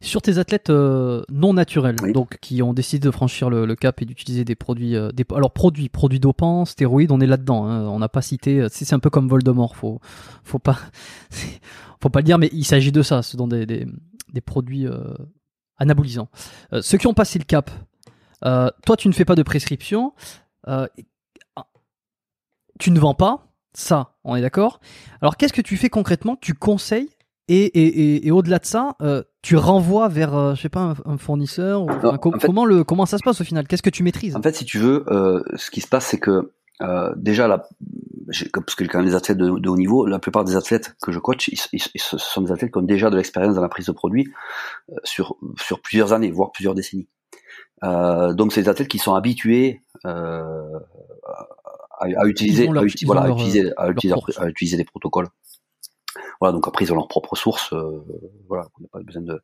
Sur 0.00 0.22
tes 0.22 0.38
athlètes 0.38 0.70
euh, 0.70 1.22
non 1.28 1.52
naturels, 1.52 1.96
donc 2.14 2.38
qui 2.40 2.62
ont 2.62 2.72
décidé 2.72 3.04
de 3.04 3.10
franchir 3.10 3.50
le, 3.50 3.74
cap 3.74 4.00
et 4.00 4.04
d'utiliser 4.04 4.44
des 4.44 4.54
produits, 4.54 4.94
euh, 4.94 5.10
des, 5.10 5.24
alors 5.34 5.50
produits, 5.50 5.88
produits 5.88 6.20
dopants, 6.20 6.64
stéroïdes, 6.64 7.10
on 7.10 7.20
est 7.20 7.26
là-dedans. 7.26 7.66
Hein. 7.66 7.88
on 7.88 7.98
n'a 7.98 8.08
pas 8.08 8.22
cité, 8.22 8.60
euh, 8.60 8.68
c'est 8.70 8.92
un 8.92 9.00
peu 9.00 9.10
comme 9.10 9.28
Voldemort, 9.28 9.74
faut, 9.74 10.00
faut 10.44 10.60
pas, 10.60 10.78
faut 12.00 12.10
pas 12.10 12.20
le 12.20 12.24
dire, 12.24 12.38
mais 12.38 12.48
il 12.52 12.64
s'agit 12.64 12.92
de 12.92 13.02
ça, 13.02 13.22
ce 13.22 13.36
sont 13.36 13.48
des, 13.48 13.66
des, 13.66 13.86
des 14.32 14.40
produits 14.40 14.86
anabolisants. 15.78 16.28
ceux 16.80 16.98
qui 16.98 17.06
ont 17.06 17.14
passé 17.14 17.38
le 17.38 17.44
cap, 17.44 17.70
euh, 18.44 18.68
toi, 18.84 18.96
tu 18.96 19.08
ne 19.08 19.12
fais 19.12 19.24
pas 19.24 19.34
de 19.34 19.42
prescription. 19.42 20.12
Euh, 20.68 20.86
tu 22.78 22.90
ne 22.90 23.00
vends 23.00 23.14
pas. 23.14 23.46
Ça, 23.74 24.14
on 24.24 24.36
est 24.36 24.40
d'accord. 24.40 24.80
Alors, 25.20 25.36
qu'est-ce 25.36 25.52
que 25.52 25.60
tu 25.60 25.76
fais 25.76 25.88
concrètement 25.88 26.36
Tu 26.36 26.54
conseilles 26.54 27.08
et, 27.50 28.30
au-delà 28.30 28.58
de 28.58 28.66
ça, 28.66 28.94
euh, 29.00 29.22
tu 29.40 29.56
renvoies 29.56 30.08
vers, 30.08 30.54
je 30.54 30.60
sais 30.60 30.68
pas, 30.68 30.94
un, 31.06 31.16
fournisseur 31.16 31.86
Comment 32.20 32.66
le 32.66 32.84
comment 32.84 33.06
ça 33.06 33.16
se 33.16 33.22
passe 33.22 33.40
au 33.40 33.44
final? 33.44 33.66
Qu'est-ce 33.66 33.82
que 33.82 33.88
tu 33.88 34.02
maîtrises? 34.02 34.36
En 34.36 34.42
fait, 34.42 34.54
si 34.54 34.66
tu 34.66 34.78
veux, 34.78 35.06
ce 35.56 35.70
qui 35.70 35.80
se 35.80 35.88
passe, 35.88 36.04
c'est 36.04 36.18
que 36.18 36.52
déjà 37.16 37.48
là, 37.48 37.68
parce 38.52 38.74
que 38.74 38.84
j'ai 38.84 38.88
quand 38.88 38.98
même 38.98 39.08
des 39.08 39.14
athlètes 39.14 39.38
de, 39.38 39.68
haut 39.68 39.76
niveau, 39.76 40.06
la 40.06 40.18
plupart 40.18 40.44
des 40.44 40.56
athlètes 40.56 40.94
que 41.02 41.12
je 41.12 41.18
coach, 41.18 41.48
ils, 41.48 41.80
ce 41.80 42.18
sont 42.18 42.42
des 42.42 42.52
athlètes 42.52 42.72
qui 42.72 42.78
ont 42.78 42.82
déjà 42.82 43.10
de 43.10 43.16
l'expérience 43.16 43.54
dans 43.54 43.62
la 43.62 43.68
prise 43.68 43.86
de 43.86 43.92
produits 43.92 44.28
sur 45.04 45.36
sur 45.56 45.80
plusieurs 45.80 46.12
années, 46.12 46.30
voire 46.30 46.52
plusieurs 46.52 46.74
décennies. 46.74 47.08
Euh, 47.84 48.32
donc 48.32 48.52
c'est 48.52 48.62
des 48.62 48.68
athlètes 48.68 48.88
qui 48.88 48.98
sont 48.98 49.14
habitués 49.14 49.82
euh, 50.04 50.78
à, 52.00 52.26
utiliser, 52.26 52.64
à, 52.64 52.66
voilà, 52.66 52.80
à, 52.80 53.28
utiliser, 53.28 53.72
à, 53.76 53.90
utiliser, 53.90 54.14
à 54.36 54.48
utiliser 54.48 54.76
des 54.76 54.84
protocoles. 54.84 55.28
Voilà, 56.40 56.52
donc 56.52 56.66
après 56.68 56.84
ils 56.84 56.92
ont 56.92 56.96
leur 56.96 57.08
propre 57.08 57.36
source, 57.36 57.72
euh, 57.72 58.04
voilà, 58.48 58.66
on 58.78 58.82
n'a 58.82 58.88
pas 58.92 59.00
besoin 59.00 59.22
de. 59.22 59.42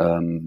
Euh, 0.00 0.40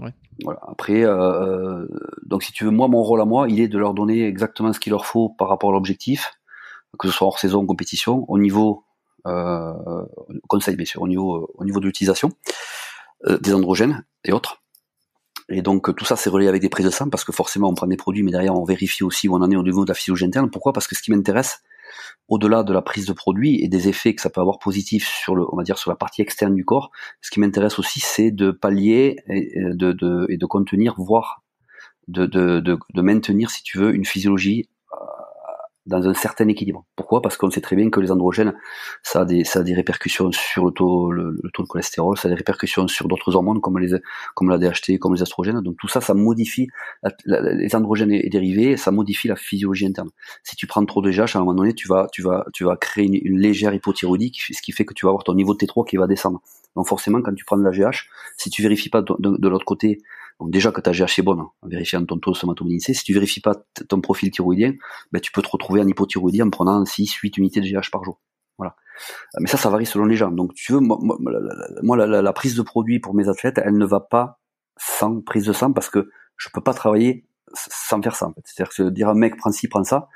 ouais. 0.00 0.14
Voilà. 0.42 0.60
Après, 0.66 1.04
euh, 1.04 1.86
donc 2.24 2.42
si 2.42 2.52
tu 2.52 2.64
veux, 2.64 2.70
moi 2.70 2.88
mon 2.88 3.02
rôle 3.02 3.20
à 3.20 3.24
moi, 3.24 3.48
il 3.48 3.60
est 3.60 3.68
de 3.68 3.78
leur 3.78 3.94
donner 3.94 4.26
exactement 4.26 4.72
ce 4.72 4.80
qu'il 4.80 4.90
leur 4.90 5.06
faut 5.06 5.28
par 5.28 5.48
rapport 5.48 5.70
à 5.70 5.72
l'objectif, 5.72 6.32
que 6.98 7.08
ce 7.08 7.14
soit 7.14 7.26
hors 7.26 7.38
saison, 7.38 7.64
compétition, 7.66 8.24
au 8.28 8.38
niveau 8.38 8.84
conseil 10.48 10.76
bien 10.76 10.84
sûr, 10.84 11.00
au 11.00 11.08
niveau 11.08 11.50
au 11.54 11.64
niveau 11.64 11.80
de 11.80 11.86
l'utilisation 11.86 12.30
des 13.26 13.54
androgènes 13.54 14.04
et 14.24 14.32
autres. 14.32 14.60
Et 15.48 15.62
donc 15.62 15.94
tout 15.96 16.04
ça 16.04 16.16
c'est 16.16 16.28
relié 16.28 16.46
avec 16.46 16.60
des 16.60 16.68
prises 16.68 16.84
de 16.84 16.90
sang 16.90 17.08
parce 17.08 17.24
que 17.24 17.32
forcément 17.32 17.70
on 17.70 17.74
prend 17.74 17.86
des 17.86 17.96
produits 17.96 18.22
mais 18.22 18.32
derrière 18.32 18.54
on 18.54 18.64
vérifie 18.64 19.02
aussi 19.02 19.28
où 19.28 19.34
on 19.34 19.40
en 19.40 19.50
est 19.50 19.56
au 19.56 19.62
niveau 19.62 19.84
de 19.84 19.90
la 19.90 19.94
physiologie 19.94 20.26
interne. 20.26 20.50
Pourquoi? 20.50 20.74
Parce 20.74 20.86
que 20.86 20.94
ce 20.94 21.02
qui 21.02 21.10
m'intéresse 21.10 21.62
au-delà 22.28 22.62
de 22.62 22.72
la 22.72 22.82
prise 22.82 23.06
de 23.06 23.12
produits 23.12 23.62
et 23.62 23.68
des 23.68 23.88
effets 23.88 24.14
que 24.14 24.22
ça 24.22 24.30
peut 24.30 24.40
avoir 24.40 24.58
positifs 24.58 25.08
sur 25.08 25.34
le, 25.34 25.44
on 25.52 25.56
va 25.56 25.62
dire 25.62 25.78
sur 25.78 25.90
la 25.90 25.96
partie 25.96 26.22
externe 26.22 26.54
du 26.54 26.64
corps, 26.64 26.90
ce 27.20 27.30
qui 27.30 27.40
m'intéresse 27.40 27.78
aussi 27.78 28.00
c'est 28.00 28.30
de 28.30 28.50
pallier 28.50 29.16
et 29.28 29.52
de, 29.56 30.46
contenir, 30.46 30.94
voire 30.96 31.42
de, 32.08 33.00
maintenir 33.00 33.50
si 33.50 33.62
tu 33.62 33.78
veux 33.78 33.94
une 33.94 34.04
physiologie 34.04 34.68
dans 35.86 36.08
un 36.08 36.14
certain 36.14 36.48
équilibre. 36.48 36.84
Pourquoi? 36.96 37.20
Parce 37.20 37.36
qu'on 37.36 37.50
sait 37.50 37.60
très 37.60 37.76
bien 37.76 37.90
que 37.90 38.00
les 38.00 38.10
androgènes, 38.10 38.54
ça 39.02 39.20
a 39.20 39.24
des, 39.24 39.44
ça 39.44 39.60
a 39.60 39.62
des 39.62 39.74
répercussions 39.74 40.32
sur 40.32 40.64
le 40.64 40.70
taux, 40.70 41.12
le, 41.12 41.38
taux 41.52 41.62
de 41.62 41.68
cholestérol, 41.68 42.16
ça 42.16 42.28
a 42.28 42.30
des 42.30 42.36
répercussions 42.36 42.88
sur 42.88 43.06
d'autres 43.06 43.36
hormones 43.36 43.60
comme 43.60 43.78
les, 43.78 43.94
comme 44.34 44.48
la 44.48 44.58
DHT, 44.58 44.98
comme 44.98 45.14
les 45.14 45.22
estrogènes. 45.22 45.60
Donc 45.60 45.76
tout 45.78 45.88
ça, 45.88 46.00
ça 46.00 46.14
modifie 46.14 46.68
les 47.26 47.76
androgènes 47.76 48.12
et, 48.12 48.28
dérivés, 48.30 48.76
ça 48.76 48.90
modifie 48.90 49.28
la 49.28 49.36
physiologie 49.36 49.86
interne. 49.86 50.10
Si 50.42 50.56
tu 50.56 50.66
prends 50.66 50.84
trop 50.86 51.02
de 51.02 51.10
GH, 51.10 51.36
à 51.36 51.38
un 51.38 51.40
moment 51.40 51.54
donné, 51.54 51.74
tu 51.74 51.86
vas, 51.86 52.06
tu 52.12 52.22
vas, 52.22 52.46
tu 52.54 52.64
vas 52.64 52.76
créer 52.76 53.04
une, 53.04 53.38
légère 53.38 53.74
hypothyroïdie, 53.74 54.32
ce 54.34 54.62
qui 54.62 54.72
fait 54.72 54.84
que 54.84 54.94
tu 54.94 55.04
vas 55.04 55.10
avoir 55.10 55.24
ton 55.24 55.34
niveau 55.34 55.54
de 55.54 55.58
T3 55.58 55.86
qui 55.86 55.96
va 55.96 56.06
descendre. 56.06 56.40
Donc 56.76 56.88
forcément, 56.88 57.20
quand 57.20 57.34
tu 57.34 57.44
prends 57.44 57.58
de 57.58 57.62
la 57.62 57.70
GH, 57.70 58.08
si 58.36 58.48
tu 58.48 58.62
vérifies 58.62 58.88
pas 58.88 59.02
de 59.02 59.48
l'autre 59.48 59.64
côté 59.66 60.00
donc 60.40 60.50
déjà 60.50 60.72
que 60.72 60.80
ta 60.80 60.92
GH 60.92 61.18
est 61.18 61.22
bonne, 61.22 61.40
hein, 61.40 61.50
en 61.62 61.68
vérifiant 61.68 62.04
ton 62.04 62.18
taux 62.18 62.34
C, 62.34 62.94
si 62.94 63.04
tu 63.04 63.14
vérifies 63.14 63.40
pas 63.40 63.54
ton 63.88 64.00
profil 64.00 64.30
thyroïdien, 64.30 64.72
ben, 65.12 65.20
tu 65.20 65.30
peux 65.30 65.42
te 65.42 65.48
retrouver 65.48 65.80
en 65.80 65.86
hypothyroïdie 65.86 66.42
en 66.42 66.50
prenant 66.50 66.84
6, 66.84 67.12
8 67.12 67.38
unités 67.38 67.60
de 67.60 67.66
GH 67.66 67.90
par 67.90 68.04
jour. 68.04 68.20
Voilà. 68.58 68.76
Mais 69.40 69.48
ça, 69.48 69.56
ça 69.56 69.70
varie 69.70 69.86
selon 69.86 70.06
les 70.06 70.16
gens. 70.16 70.30
Donc 70.30 70.54
tu 70.54 70.72
veux, 70.72 70.80
moi, 70.80 71.96
la, 71.96 72.32
prise 72.32 72.56
de 72.56 72.62
produit 72.62 73.00
pour 73.00 73.14
mes 73.14 73.28
athlètes, 73.28 73.60
elle 73.64 73.76
ne 73.76 73.86
va 73.86 74.00
pas 74.00 74.40
sans 74.76 75.20
prise 75.20 75.46
de 75.46 75.52
sang 75.52 75.72
parce 75.72 75.88
que 75.88 76.10
je 76.36 76.48
peux 76.52 76.60
pas 76.60 76.74
travailler 76.74 77.26
sans 77.54 78.02
faire 78.02 78.16
ça. 78.16 78.32
C'est-à-dire 78.44 78.74
que 78.74 78.90
dire 78.90 79.08
un 79.08 79.14
mec 79.14 79.36
prends 79.36 79.52
ci, 79.52 79.68
prends 79.68 79.84
ça, 79.84 80.08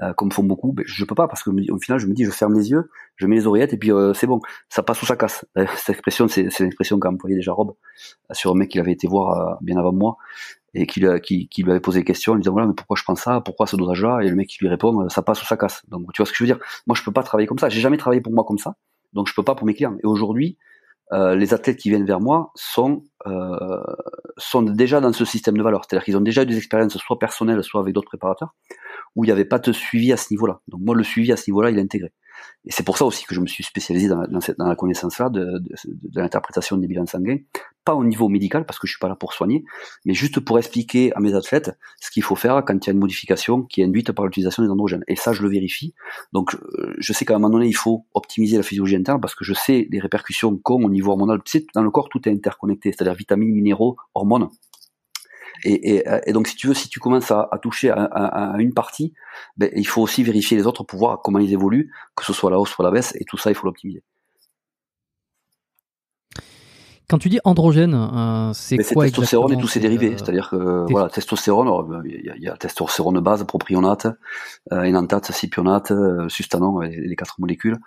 euh, 0.00 0.12
comme 0.12 0.30
font 0.30 0.44
beaucoup, 0.44 0.72
ben, 0.72 0.84
je 0.86 1.04
peux 1.04 1.14
pas 1.14 1.26
parce 1.26 1.42
que 1.42 1.50
au 1.50 1.78
final 1.78 1.98
je 1.98 2.06
me 2.06 2.14
dis 2.14 2.24
je 2.24 2.30
ferme 2.30 2.54
les 2.54 2.70
yeux, 2.70 2.88
je 3.16 3.26
mets 3.26 3.36
les 3.36 3.46
oreillettes 3.46 3.72
et 3.72 3.76
puis 3.76 3.92
euh, 3.92 4.14
c'est 4.14 4.26
bon, 4.26 4.40
ça 4.68 4.82
passe 4.82 5.02
ou 5.02 5.06
ça 5.06 5.16
casse. 5.16 5.44
Euh, 5.56 5.66
cette 5.76 5.90
expression 5.90 6.28
c'est 6.28 6.44
l'expression 6.60 7.00
qu'a 7.00 7.08
employé 7.08 7.34
déjà 7.34 7.52
Rob 7.52 7.74
sur 8.32 8.52
un 8.52 8.54
mec 8.54 8.70
qui 8.70 8.78
avait 8.78 8.92
été 8.92 9.08
voir 9.08 9.58
bien 9.60 9.76
avant 9.76 9.92
moi 9.92 10.16
et 10.74 10.86
qui, 10.86 11.00
qui, 11.48 11.62
lui 11.62 11.70
avait 11.70 11.80
posé 11.80 12.00
des 12.00 12.04
questions, 12.04 12.34
il 12.34 12.40
disait 12.40 12.50
voilà 12.50 12.68
mais 12.68 12.74
pourquoi 12.74 12.96
je 12.96 13.02
prends 13.02 13.16
ça, 13.16 13.40
pourquoi 13.40 13.66
ce 13.66 13.74
dosage 13.74 14.02
là 14.02 14.20
et 14.20 14.28
le 14.28 14.36
mec 14.36 14.48
qui 14.48 14.58
lui 14.60 14.68
répond 14.68 15.08
ça 15.08 15.22
passe 15.22 15.42
ou 15.42 15.46
ça 15.46 15.56
casse. 15.56 15.82
Donc 15.88 16.12
tu 16.12 16.22
vois 16.22 16.26
ce 16.26 16.32
que 16.32 16.38
je 16.38 16.44
veux 16.44 16.48
dire? 16.54 16.58
Moi 16.86 16.94
je 16.96 17.02
peux 17.02 17.12
pas 17.12 17.22
travailler 17.22 17.48
comme 17.48 17.58
ça, 17.58 17.68
j'ai 17.68 17.80
jamais 17.80 17.96
travaillé 17.96 18.20
pour 18.20 18.32
moi 18.32 18.44
comme 18.44 18.58
ça, 18.58 18.76
donc 19.12 19.28
je 19.28 19.34
peux 19.34 19.42
pas 19.42 19.56
pour 19.56 19.66
mes 19.66 19.74
clients. 19.74 19.96
Et 20.02 20.06
aujourd'hui 20.06 20.58
euh, 21.12 21.34
les 21.34 21.54
athlètes 21.54 21.78
qui 21.78 21.88
viennent 21.88 22.04
vers 22.04 22.20
moi 22.20 22.50
sont 22.54 23.04
euh, 23.26 23.80
sont 24.36 24.62
déjà 24.62 25.00
dans 25.00 25.12
ce 25.12 25.24
système 25.24 25.56
de 25.56 25.62
valeur, 25.62 25.82
c'est-à-dire 25.84 26.04
qu'ils 26.04 26.16
ont 26.16 26.22
déjà 26.22 26.42
eu 26.42 26.46
des 26.46 26.56
expériences 26.56 26.96
soit 26.98 27.18
personnelles, 27.18 27.62
soit 27.62 27.80
avec 27.80 27.94
d'autres 27.94 28.08
préparateurs, 28.08 28.54
où 29.16 29.24
il 29.24 29.28
n'y 29.28 29.32
avait 29.32 29.46
pas 29.46 29.58
de 29.58 29.72
suivi 29.72 30.12
à 30.12 30.16
ce 30.16 30.26
niveau-là. 30.32 30.60
Donc 30.68 30.80
moi, 30.84 30.94
le 30.94 31.02
suivi 31.02 31.32
à 31.32 31.36
ce 31.36 31.50
niveau-là, 31.50 31.70
il 31.70 31.78
est 31.78 31.82
intégré. 31.82 32.12
Et 32.64 32.72
c'est 32.72 32.82
pour 32.82 32.98
ça 32.98 33.04
aussi 33.04 33.24
que 33.24 33.34
je 33.34 33.40
me 33.40 33.46
suis 33.46 33.64
spécialisé 33.64 34.08
dans, 34.08 34.24
la 34.58 34.76
connaissance-là 34.76 35.30
de, 35.30 35.62
l'interprétation 36.14 36.76
des 36.76 36.86
bilans 36.86 37.06
sanguins, 37.06 37.38
pas 37.84 37.94
au 37.94 38.04
niveau 38.04 38.28
médical 38.28 38.66
parce 38.66 38.78
que 38.78 38.86
je 38.86 38.92
suis 38.92 38.98
pas 38.98 39.08
là 39.08 39.16
pour 39.16 39.32
soigner, 39.32 39.64
mais 40.04 40.12
juste 40.12 40.40
pour 40.40 40.58
expliquer 40.58 41.12
à 41.14 41.20
mes 41.20 41.34
athlètes 41.34 41.70
ce 42.00 42.10
qu'il 42.10 42.22
faut 42.22 42.36
faire 42.36 42.62
quand 42.66 42.74
il 42.74 42.86
y 42.86 42.90
a 42.90 42.92
une 42.92 42.98
modification 42.98 43.62
qui 43.62 43.80
est 43.80 43.84
induite 43.84 44.12
par 44.12 44.26
l'utilisation 44.26 44.62
des 44.62 44.68
androgènes. 44.68 45.04
Et 45.08 45.16
ça, 45.16 45.32
je 45.32 45.42
le 45.42 45.48
vérifie. 45.48 45.94
Donc, 46.32 46.54
euh, 46.54 46.94
je 46.98 47.12
sais 47.12 47.24
qu'à 47.24 47.36
un 47.36 47.38
moment 47.38 47.54
donné, 47.54 47.68
il 47.68 47.76
faut 47.76 48.06
optimiser 48.12 48.56
la 48.58 48.62
physiologie 48.62 48.96
interne 48.96 49.20
parce 49.20 49.34
que 49.34 49.44
je 49.44 49.54
sais 49.54 49.88
les 49.90 50.00
répercussions 50.00 50.56
qu'ont 50.58 50.84
au 50.84 50.90
niveau 50.90 51.12
hormonal. 51.12 51.40
Dans 51.74 51.82
le 51.82 51.90
corps, 51.90 52.08
tout 52.10 52.28
est 52.28 52.32
interconnecté, 52.32 52.92
c'est-à-dire 52.92 53.14
vitamines, 53.14 53.52
minéraux, 53.52 53.96
hormones. 54.14 54.48
Et, 55.64 56.02
et, 56.26 56.32
donc, 56.32 56.48
si 56.48 56.56
tu 56.56 56.66
veux, 56.68 56.74
si 56.74 56.88
tu 56.88 57.00
commences 57.00 57.30
à, 57.30 57.48
à 57.50 57.58
toucher 57.58 57.90
à, 57.90 58.04
à, 58.04 58.58
une 58.58 58.74
partie, 58.74 59.12
ben, 59.56 59.70
il 59.74 59.86
faut 59.86 60.02
aussi 60.02 60.22
vérifier 60.22 60.56
les 60.56 60.66
autres 60.66 60.84
pour 60.84 60.98
voir 60.98 61.20
comment 61.22 61.38
ils 61.38 61.52
évoluent, 61.52 61.90
que 62.14 62.24
ce 62.24 62.32
soit 62.32 62.50
la 62.50 62.58
hausse, 62.58 62.70
soit 62.70 62.84
la 62.84 62.90
baisse, 62.90 63.14
et 63.18 63.24
tout 63.24 63.36
ça, 63.38 63.50
il 63.50 63.54
faut 63.54 63.66
l'optimiser. 63.66 64.02
Quand 67.10 67.16
tu 67.16 67.30
dis 67.30 67.40
androgène, 67.44 67.94
euh, 67.94 68.50
c'est 68.52 68.76
quoi 68.92 69.06
testostérone 69.06 69.54
et 69.54 69.56
tous 69.56 69.66
ses 69.66 69.80
dérivés. 69.80 70.08
Euh, 70.08 70.16
C'est-à-dire 70.18 70.50
que 70.50 70.84
voilà, 70.90 71.08
testostérone, 71.08 72.02
il 72.04 72.34
y, 72.38 72.48
a, 72.48 72.56
testostérone 72.58 73.18
base, 73.20 73.44
propionate, 73.44 74.08
euh, 74.72 74.82
énanthate, 74.82 75.32
cipionate, 75.32 75.90
euh, 75.90 76.28
sustanon, 76.28 76.80
les, 76.80 77.16
quatre 77.16 77.36
molécules. 77.38 77.78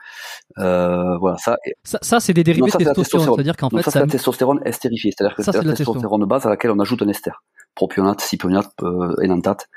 Voilà, 0.58 1.38
ça. 1.38 1.56
Ça, 1.84 2.00
ça 2.02 2.20
c'est 2.20 2.34
des 2.34 2.44
dérivés 2.44 2.72
de 2.72 2.78
testostérone. 2.78 3.36
C'est-à-dire 3.36 3.56
qu'en 3.58 3.70
fait, 3.70 3.84
ça, 3.84 3.92
c'est 3.92 4.00
la 4.00 4.08
testostérone 4.08 4.60
estérifiée. 4.66 5.12
C'est-à-dire 5.16 5.36
que 5.36 5.44
c'est 5.44 5.54
la, 5.54 5.74
testostérone 5.74 6.26
base 6.26 6.48
à 6.48 6.50
laquelle 6.50 6.72
on 6.72 6.80
ajoute 6.80 7.04
un 7.04 7.08
ester. 7.08 7.32
Propionate, 7.76 8.22
cypionate, 8.22 8.72
euh, 8.84 9.16
énantate 9.22 9.68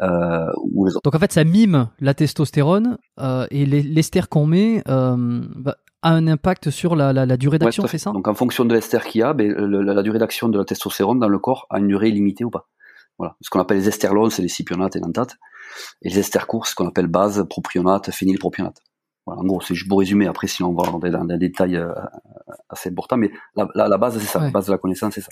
euh, 0.00 0.46
ou 0.62 0.86
les 0.86 0.92
autres. 0.96 1.02
Donc 1.04 1.14
en 1.14 1.18
fait, 1.18 1.32
ça 1.32 1.44
mime 1.44 1.88
la 2.00 2.14
testostérone 2.14 2.98
euh, 3.20 3.46
et 3.50 3.66
l'ester 3.66 4.22
qu'on 4.28 4.46
met 4.46 4.82
euh, 4.88 5.16
bah, 5.56 5.76
a 6.02 6.10
un 6.10 6.26
impact 6.26 6.70
sur 6.70 6.94
la, 6.96 7.12
la, 7.12 7.24
la 7.26 7.36
durée 7.36 7.58
d'action, 7.58 7.82
Ouais, 7.84 7.88
c'est 7.88 7.98
ça? 7.98 8.10
Donc 8.12 8.28
en 8.28 8.34
fonction 8.34 8.64
de 8.64 8.74
l'ester 8.74 8.98
qu'il 9.00 9.20
y 9.20 9.24
a, 9.24 9.32
ben, 9.32 9.50
le- 9.52 9.82
la, 9.82 9.94
la 9.94 10.02
durée 10.02 10.18
d'action 10.18 10.48
de 10.48 10.58
la 10.58 10.64
testostérone 10.64 11.18
dans 11.18 11.28
le 11.28 11.38
corps 11.38 11.66
a 11.70 11.78
une 11.78 11.88
durée 11.88 12.10
limitée 12.10 12.44
ou 12.44 12.50
pas. 12.50 12.68
Voilà. 13.18 13.36
Ce 13.40 13.48
qu'on 13.48 13.60
appelle 13.60 13.78
les 13.78 13.88
esters 13.88 14.12
longs, 14.12 14.28
c'est 14.28 14.42
les 14.42 14.48
cypionates 14.48 14.94
et 14.96 14.98
énantates. 14.98 15.36
Et 16.02 16.10
les 16.10 16.18
esters 16.18 16.46
courts, 16.46 16.66
ce 16.66 16.74
qu'on 16.74 16.86
appelle 16.86 17.06
base, 17.06 17.44
propionate, 17.48 18.10
phénylpropionate. 18.10 18.82
Voilà, 19.24 19.40
en 19.40 19.44
gros, 19.44 19.60
c'est 19.60 19.74
juste 19.74 19.88
pour 19.88 19.98
résumer. 19.98 20.26
Après, 20.28 20.46
sinon, 20.46 20.68
on 20.68 20.74
va 20.74 20.88
rentrer 20.88 21.10
dans 21.10 21.24
des 21.24 21.38
détails 21.38 21.76
euh, 21.76 21.92
assez 22.68 22.90
importants. 22.90 23.16
Mais 23.16 23.30
la, 23.56 23.98
base, 23.98 24.18
c'est 24.18 24.26
ça. 24.26 24.38
Ouais. 24.38 24.44
La 24.46 24.50
base 24.52 24.66
de 24.66 24.72
la 24.72 24.78
connaissance, 24.78 25.14
c'est 25.14 25.22
ça. 25.22 25.30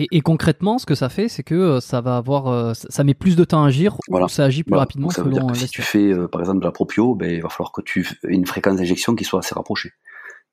Et, 0.00 0.08
et 0.12 0.20
concrètement, 0.22 0.78
ce 0.78 0.86
que 0.86 0.94
ça 0.94 1.10
fait, 1.10 1.28
c'est 1.28 1.42
que 1.42 1.54
euh, 1.54 1.80
ça 1.80 2.00
va 2.00 2.16
avoir, 2.16 2.46
euh, 2.46 2.72
ça 2.74 3.04
met 3.04 3.12
plus 3.12 3.36
de 3.36 3.44
temps 3.44 3.62
à 3.62 3.66
agir 3.66 3.98
Voilà. 4.08 4.26
ou 4.26 4.28
ça 4.30 4.44
agit 4.44 4.62
plus 4.64 4.70
Voilà. 4.70 4.82
rapidement 4.82 5.08
Donc, 5.08 5.12
ça 5.12 5.22
veut 5.22 5.30
dire 5.30 5.42
selon 5.42 5.52
que 5.52 5.58
si 5.58 5.68
tu 5.68 5.82
fais, 5.82 6.10
euh, 6.10 6.26
par 6.26 6.40
exemple, 6.40 6.60
de 6.60 6.64
la 6.64 6.72
propio, 6.72 7.14
ben, 7.14 7.30
il 7.30 7.42
va 7.42 7.50
falloir 7.50 7.70
que 7.70 7.82
tu 7.82 8.08
aies 8.24 8.32
une 8.32 8.46
fréquence 8.46 8.76
d'injection 8.76 9.14
qui 9.14 9.24
soit 9.24 9.40
assez 9.40 9.54
rapprochée 9.54 9.92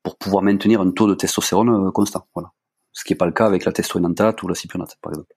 pour 0.04 0.18
pouvoir 0.18 0.43
maintenir 0.43 0.82
un 0.82 0.91
taux 0.91 1.08
de 1.08 1.16
testostérone 1.16 1.91
constant. 1.93 2.28
Voilà. 2.36 2.52
Ce 2.91 3.06
qui 3.06 3.14
n'est 3.14 3.18
pas 3.18 3.26
le 3.26 3.32
cas 3.32 3.45
avec 3.45 3.64
la 3.64 3.72
testoénantate 3.72 4.43
ou 4.43 4.50
la 4.50 4.56
cypionate, 4.56 4.98
par 5.02 5.14
exemple. 5.14 5.34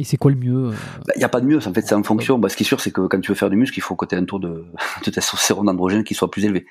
Et 0.00 0.04
c'est 0.04 0.16
quoi 0.16 0.30
le 0.30 0.36
mieux 0.36 0.68
euh, 0.68 0.74
Il 1.14 1.18
n'y 1.18 1.24
a 1.24 1.28
pas 1.28 1.40
de 1.40 1.46
mieux, 1.46 1.58
en 1.58 1.72
fait, 1.72 1.82
c'est 1.82 1.94
en 1.94 2.02
fonction. 2.02 2.38
Bah, 2.38 2.48
ce 2.48 2.56
qui 2.56 2.62
est 2.62 2.66
sûr, 2.66 2.80
c'est 2.80 2.90
que 2.90 3.06
quand 3.06 3.20
tu 3.20 3.30
veux 3.30 3.34
faire 3.34 3.50
du 3.50 3.56
muscle, 3.56 3.78
il 3.78 3.82
faut 3.82 3.94
que 3.94 4.06
tu 4.06 4.14
aies 4.14 4.18
un 4.18 4.24
taux 4.24 4.38
de, 4.38 4.64
de 5.04 5.10
testostérone 5.10 5.68
androgène 5.68 6.02
qui 6.04 6.14
soit 6.14 6.30
plus 6.30 6.44
élevé. 6.44 6.66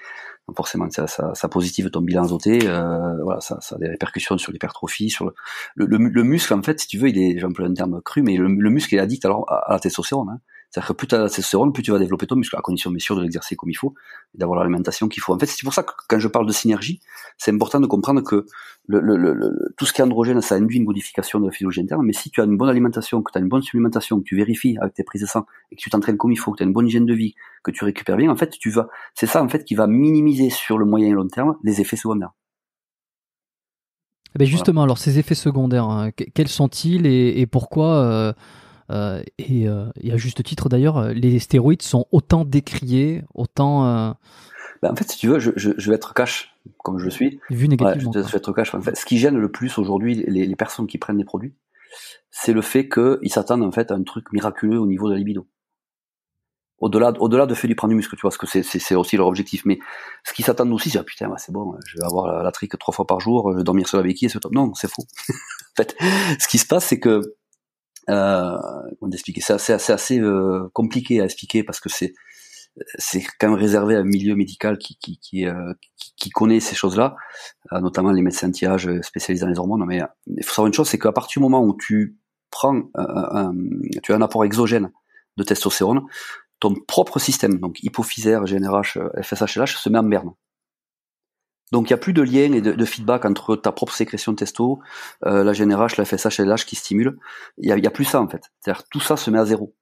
Forcément, 0.56 0.90
ça, 0.90 1.08
ça, 1.08 1.34
ça 1.34 1.48
positive 1.48 1.90
ton 1.90 2.02
bilan 2.02 2.24
azoté, 2.24 2.68
euh, 2.68 3.24
voilà, 3.24 3.40
ça, 3.42 3.60
ça 3.62 3.76
a 3.76 3.80
des 3.80 3.88
répercussions 3.88 4.38
sur 4.38 4.52
l'hypertrophie, 4.52 5.10
sur 5.10 5.26
le, 5.26 5.34
le, 5.76 5.86
le, 5.86 5.98
le 5.98 6.24
muscle, 6.24 6.54
en 6.54 6.62
fait, 6.62 6.80
si 6.80 6.88
tu 6.88 6.98
veux, 6.98 7.10
il 7.10 7.18
est, 7.18 7.40
j'emploie 7.40 7.68
un 7.68 7.74
terme 7.74 8.02
cru, 8.02 8.22
mais 8.22 8.38
le, 8.38 8.48
le 8.48 8.70
muscle 8.70 8.96
est 8.96 9.00
addict 9.00 9.26
alors 9.26 9.46
à, 9.52 9.70
à 9.70 9.74
la 9.74 9.80
testostérone. 9.80 10.30
Hein. 10.30 10.40
C'est-à-dire 10.72 10.88
que 10.88 10.94
plus 10.94 11.08
tu 11.08 11.16
as 11.16 11.18
la 11.18 11.26
testostérone, 11.28 11.74
plus 11.74 11.84
tu 11.84 11.92
vas 11.92 12.00
développer 12.00 12.28
ton 12.28 12.38
muscle, 12.38 12.56
à 12.56 12.62
condition 12.62 12.90
bien 12.92 13.00
sûr 13.00 13.18
de 13.18 13.22
l'exercer 13.22 13.58
comme 13.58 13.70
il 13.70 13.76
faut, 13.76 13.94
d'avoir 14.36 14.58
l'alimentation 14.58 15.10
qu'il 15.10 15.22
faut. 15.22 15.34
En 15.34 15.38
fait, 15.38 15.46
c'est 15.46 15.64
pour 15.64 15.74
ça 15.74 15.84
que 15.84 15.92
quand 16.08 16.18
je 16.18 16.30
parle 16.30 16.48
de 16.48 16.54
synergie, 16.54 17.02
c'est 17.38 17.52
important 17.52 17.82
de 17.82 17.88
comprendre 17.88 18.22
que 18.22 18.46
le, 18.88 19.02
le, 19.02 19.18
le, 19.18 19.74
tout 19.78 19.86
ce 19.86 19.92
qui 19.92 20.00
est 20.00 20.04
androgène, 20.06 20.40
ça 20.42 20.56
induit 20.56 20.78
une 20.78 20.86
modification 20.86 21.42
de 21.42 21.46
la 21.48 21.52
physiologie 21.52 21.82
interne, 21.82 22.06
mais 22.06 22.14
si 22.14 22.30
tu 22.30 22.40
as 22.40 22.46
une 22.46 22.56
bonne 22.56 22.70
alimentation, 22.70 23.22
que 23.22 23.32
tu 23.34 23.38
as 23.38 23.42
une 23.42 23.50
bonne 23.50 23.62
supplémentation, 23.62 24.20
que 24.20 24.24
tu 24.24 24.38
vérifies 24.38 24.78
avec 24.80 24.94
tes 24.94 25.04
prises 25.04 25.22
de 25.22 25.28
sang, 25.28 25.46
et 25.72 25.76
que 25.76 25.82
tu 25.82 25.90
t'entraînes 25.90 26.16
comme 26.18 26.32
il 26.32 26.38
faut, 26.40 26.54
que 26.54 26.58
tu 26.58 26.64
as 26.64 26.66
une 26.66 26.74
bonne 26.74 26.88
hygiène 26.88 27.06
de 27.06 27.14
vie, 27.14 27.36
que 27.64 27.72
tu 27.72 27.84
récupères 27.84 28.16
bien, 28.16 28.32
en 28.32 28.38
fait, 28.38 28.52
tu 28.52 28.70
vas, 28.70 28.88
c'est 29.14 29.28
ça, 29.28 29.44
en 29.44 29.50
fait, 29.50 29.66
qui 29.66 29.76
va 29.76 29.88
minimiser 29.88 30.50
sur 30.50 30.78
le 30.78 30.86
moyen 30.86 31.10
et 31.10 31.12
long 31.12 31.28
terme 31.28 31.58
les 31.64 31.82
effets 31.82 31.98
secondaires. 31.98 32.32
Eh 34.34 34.40
ben 34.40 34.46
justement, 34.48 34.84
alors 34.84 34.98
ces 34.98 35.20
effets 35.20 35.36
secondaires, 35.36 35.90
hein, 35.90 36.12
que- 36.12 36.24
quels 36.24 36.48
sont-ils 36.48 37.06
et, 37.06 37.42
et 37.42 37.46
pourquoi 37.48 37.96
euh, 37.96 38.34
euh, 38.92 39.24
et, 39.38 39.68
euh, 39.68 39.86
et 40.02 40.12
à 40.12 40.18
juste 40.18 40.44
titre 40.44 40.70
d'ailleurs, 40.70 40.98
euh, 40.98 41.14
les 41.14 41.40
stéroïdes 41.40 41.82
sont 41.82 42.06
autant 42.12 42.46
décriés, 42.46 43.24
autant 43.34 43.86
euh, 43.86 44.12
Ben, 44.82 44.92
en 44.92 44.96
fait, 44.96 45.10
si 45.10 45.18
tu 45.18 45.28
veux, 45.28 45.40
je, 45.40 45.52
je, 45.56 45.72
je 45.78 45.90
vais 45.90 45.96
être 45.96 46.14
cash, 46.14 46.54
comme 46.80 47.00
je 47.00 47.10
suis. 47.10 47.40
Ouais, 47.50 47.68
négativement. 47.68 48.12
je 48.14 48.20
vais 48.20 48.38
être 48.38 48.54
cash. 48.54 48.74
En 48.76 48.82
fait, 48.82 48.96
ce 48.96 49.06
qui 49.06 49.18
gêne 49.18 49.38
le 49.38 49.50
plus 49.52 49.78
aujourd'hui 49.78 50.16
les, 50.16 50.46
les 50.46 50.56
personnes 50.56 50.88
qui 50.88 50.98
prennent 50.98 51.18
des 51.18 51.26
produits, 51.26 51.54
c'est 52.30 52.54
le 52.54 52.62
fait 52.62 52.90
qu'ils 52.90 53.32
s'attendent 53.32 53.64
en 53.64 53.72
fait 53.72 53.92
à 53.92 53.96
un 53.96 54.04
truc 54.04 54.32
miraculeux 54.34 54.80
au 54.80 54.88
niveau 54.88 55.08
de 55.08 55.14
la 55.14 55.20
libido. 55.20 55.48
Au-delà, 56.80 57.14
au-delà 57.20 57.46
de 57.46 57.54
fait 57.54 57.68
du 57.68 57.76
prendre 57.76 57.92
du 57.92 57.96
muscle, 57.96 58.16
tu 58.16 58.22
vois, 58.22 58.32
parce 58.32 58.40
que 58.40 58.48
c'est, 58.48 58.96
aussi 58.96 59.16
leur 59.16 59.28
objectif. 59.28 59.66
Mais 59.66 59.78
ce 60.24 60.34
qu'ils 60.34 60.44
s'attendent 60.44 60.74
aussi, 60.74 60.90
c'est 60.90 60.98
ah, 60.98 61.04
putain, 61.04 61.30
bah, 61.30 61.36
c'est 61.38 61.52
bon, 61.52 61.76
je 61.86 61.98
vais 61.98 62.04
avoir 62.04 62.26
la, 62.26 62.42
la 62.42 62.52
trique 62.52 62.76
trois 62.80 62.92
fois 62.92 63.06
par 63.06 63.20
jour, 63.20 63.52
je 63.52 63.58
vais 63.58 63.64
dormir 63.64 63.88
sur 63.88 63.98
la 63.98 64.04
béquille, 64.04 64.26
et 64.26 64.30
c'est 64.30 64.40
top. 64.40 64.52
Non, 64.52 64.74
c'est 64.74 64.90
faux. 64.90 65.04
en 65.30 65.76
fait, 65.78 65.96
ce 66.40 66.48
qui 66.48 66.58
se 66.58 66.66
passe, 66.66 66.86
c'est 66.86 67.00
que 67.00 67.22
euh, 68.10 68.58
comment 69.00 69.12
expliquer 69.12 69.42
ça, 69.42 69.58
c'est 69.58 69.74
assez, 69.74 70.20
euh, 70.20 70.70
compliqué 70.74 71.22
à 71.22 71.26
expliquer 71.26 71.64
parce 71.64 71.80
que 71.80 71.90
c'est 71.90 72.14
c'est 72.98 73.22
quand 73.40 73.50
même 73.50 73.60
réservé 73.60 73.96
à 73.96 74.00
un 74.00 74.04
milieu 74.04 74.36
médical 74.36 74.78
qui 74.78 74.98
qui 74.98 75.20
qui, 75.20 75.46
euh, 75.46 75.74
qui, 76.16 76.30
connaît 76.30 76.60
ces 76.60 76.76
choses-là, 76.76 77.16
euh, 77.74 77.80
notamment 77.82 78.12
les 78.12 78.22
médecins 78.22 78.48
anti-âge 78.48 78.90
spécialisés 79.02 79.46
dans 79.46 79.52
les 79.52 79.60
hormones. 79.60 79.86
Mais 79.86 80.02
euh, 80.02 80.08
il 80.28 80.44
faut 80.44 80.54
savoir 80.54 80.68
une 80.68 80.74
chose, 80.74 80.88
c'est 80.88 81.00
qu'à 81.00 81.12
partir 81.12 81.40
du 81.40 81.44
moment 81.44 81.64
où 81.64 81.76
tu 81.78 82.18
prends 82.50 82.82
un, 82.96 83.54
tu 84.04 84.14
as 84.14 84.16
un 84.16 84.22
apport 84.22 84.46
exogène 84.46 84.92
de 85.38 85.44
testostérone, 85.44 86.02
ton 86.60 86.76
propre 86.88 87.20
système, 87.20 87.60
donc 87.60 87.82
hypophysaire, 87.84 88.44
GNRH, 88.44 89.00
FSH, 89.22 89.58
LH, 89.58 89.78
se 89.78 89.90
met 89.90 90.00
en 90.00 90.04
berne. 90.04 90.32
Donc 91.72 91.90
il 91.90 91.94
n'y 91.94 91.96
a 91.96 91.98
plus 91.98 92.14
de 92.14 92.22
lien 92.22 92.52
et 92.54 92.62
de, 92.62 92.74
de 92.74 92.86
feedback 92.86 93.26
entre 93.26 93.56
ta 93.56 93.72
propre 93.72 93.94
sécrétion 93.94 94.34
de 94.34 94.38
testo, 94.38 94.82
euh, 95.26 95.44
la 95.44 95.54
GNRH, 95.54 95.98
la 95.98 96.06
FSH 96.06 96.40
et 96.40 96.46
LH 96.46 96.66
qui 96.66 96.76
stimule. 96.76 97.18
Il 97.58 97.74
n'y 97.74 97.88
a, 97.88 97.92
plus 97.92 98.06
ça 98.06 98.22
en 98.22 98.28
fait. 98.28 98.52
C'est-à-dire 98.60 98.84
tout 98.90 99.00
ça 99.00 99.16
se 99.18 99.32
met 99.32 99.40
à 99.40 99.46
zéro. 99.46 99.74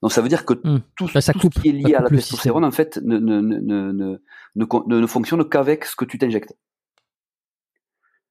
Donc 0.00 0.12
ça 0.12 0.22
veut 0.22 0.28
dire 0.28 0.44
que 0.44 0.54
Hmm. 0.54 0.80
tout, 0.96 1.08
Bah, 1.12 1.20
ça 1.20 1.32
tout 1.32 1.40
coupe, 1.40 1.54
ce 1.54 1.60
qui 1.60 1.70
est 1.70 1.72
lié 1.72 1.94
à 1.94 2.00
la 2.00 2.08
testostérone 2.08 2.64
en 2.64 2.70
fait 2.70 3.00
ne, 3.02 3.18
ne, 3.18 3.40
ne, 3.40 4.20
ne, 4.54 5.06
fonctionne 5.06 5.48
qu'avec 5.48 5.84
ce 5.84 5.96
que 5.96 6.04
tu 6.04 6.18
t'injectes. 6.18 6.54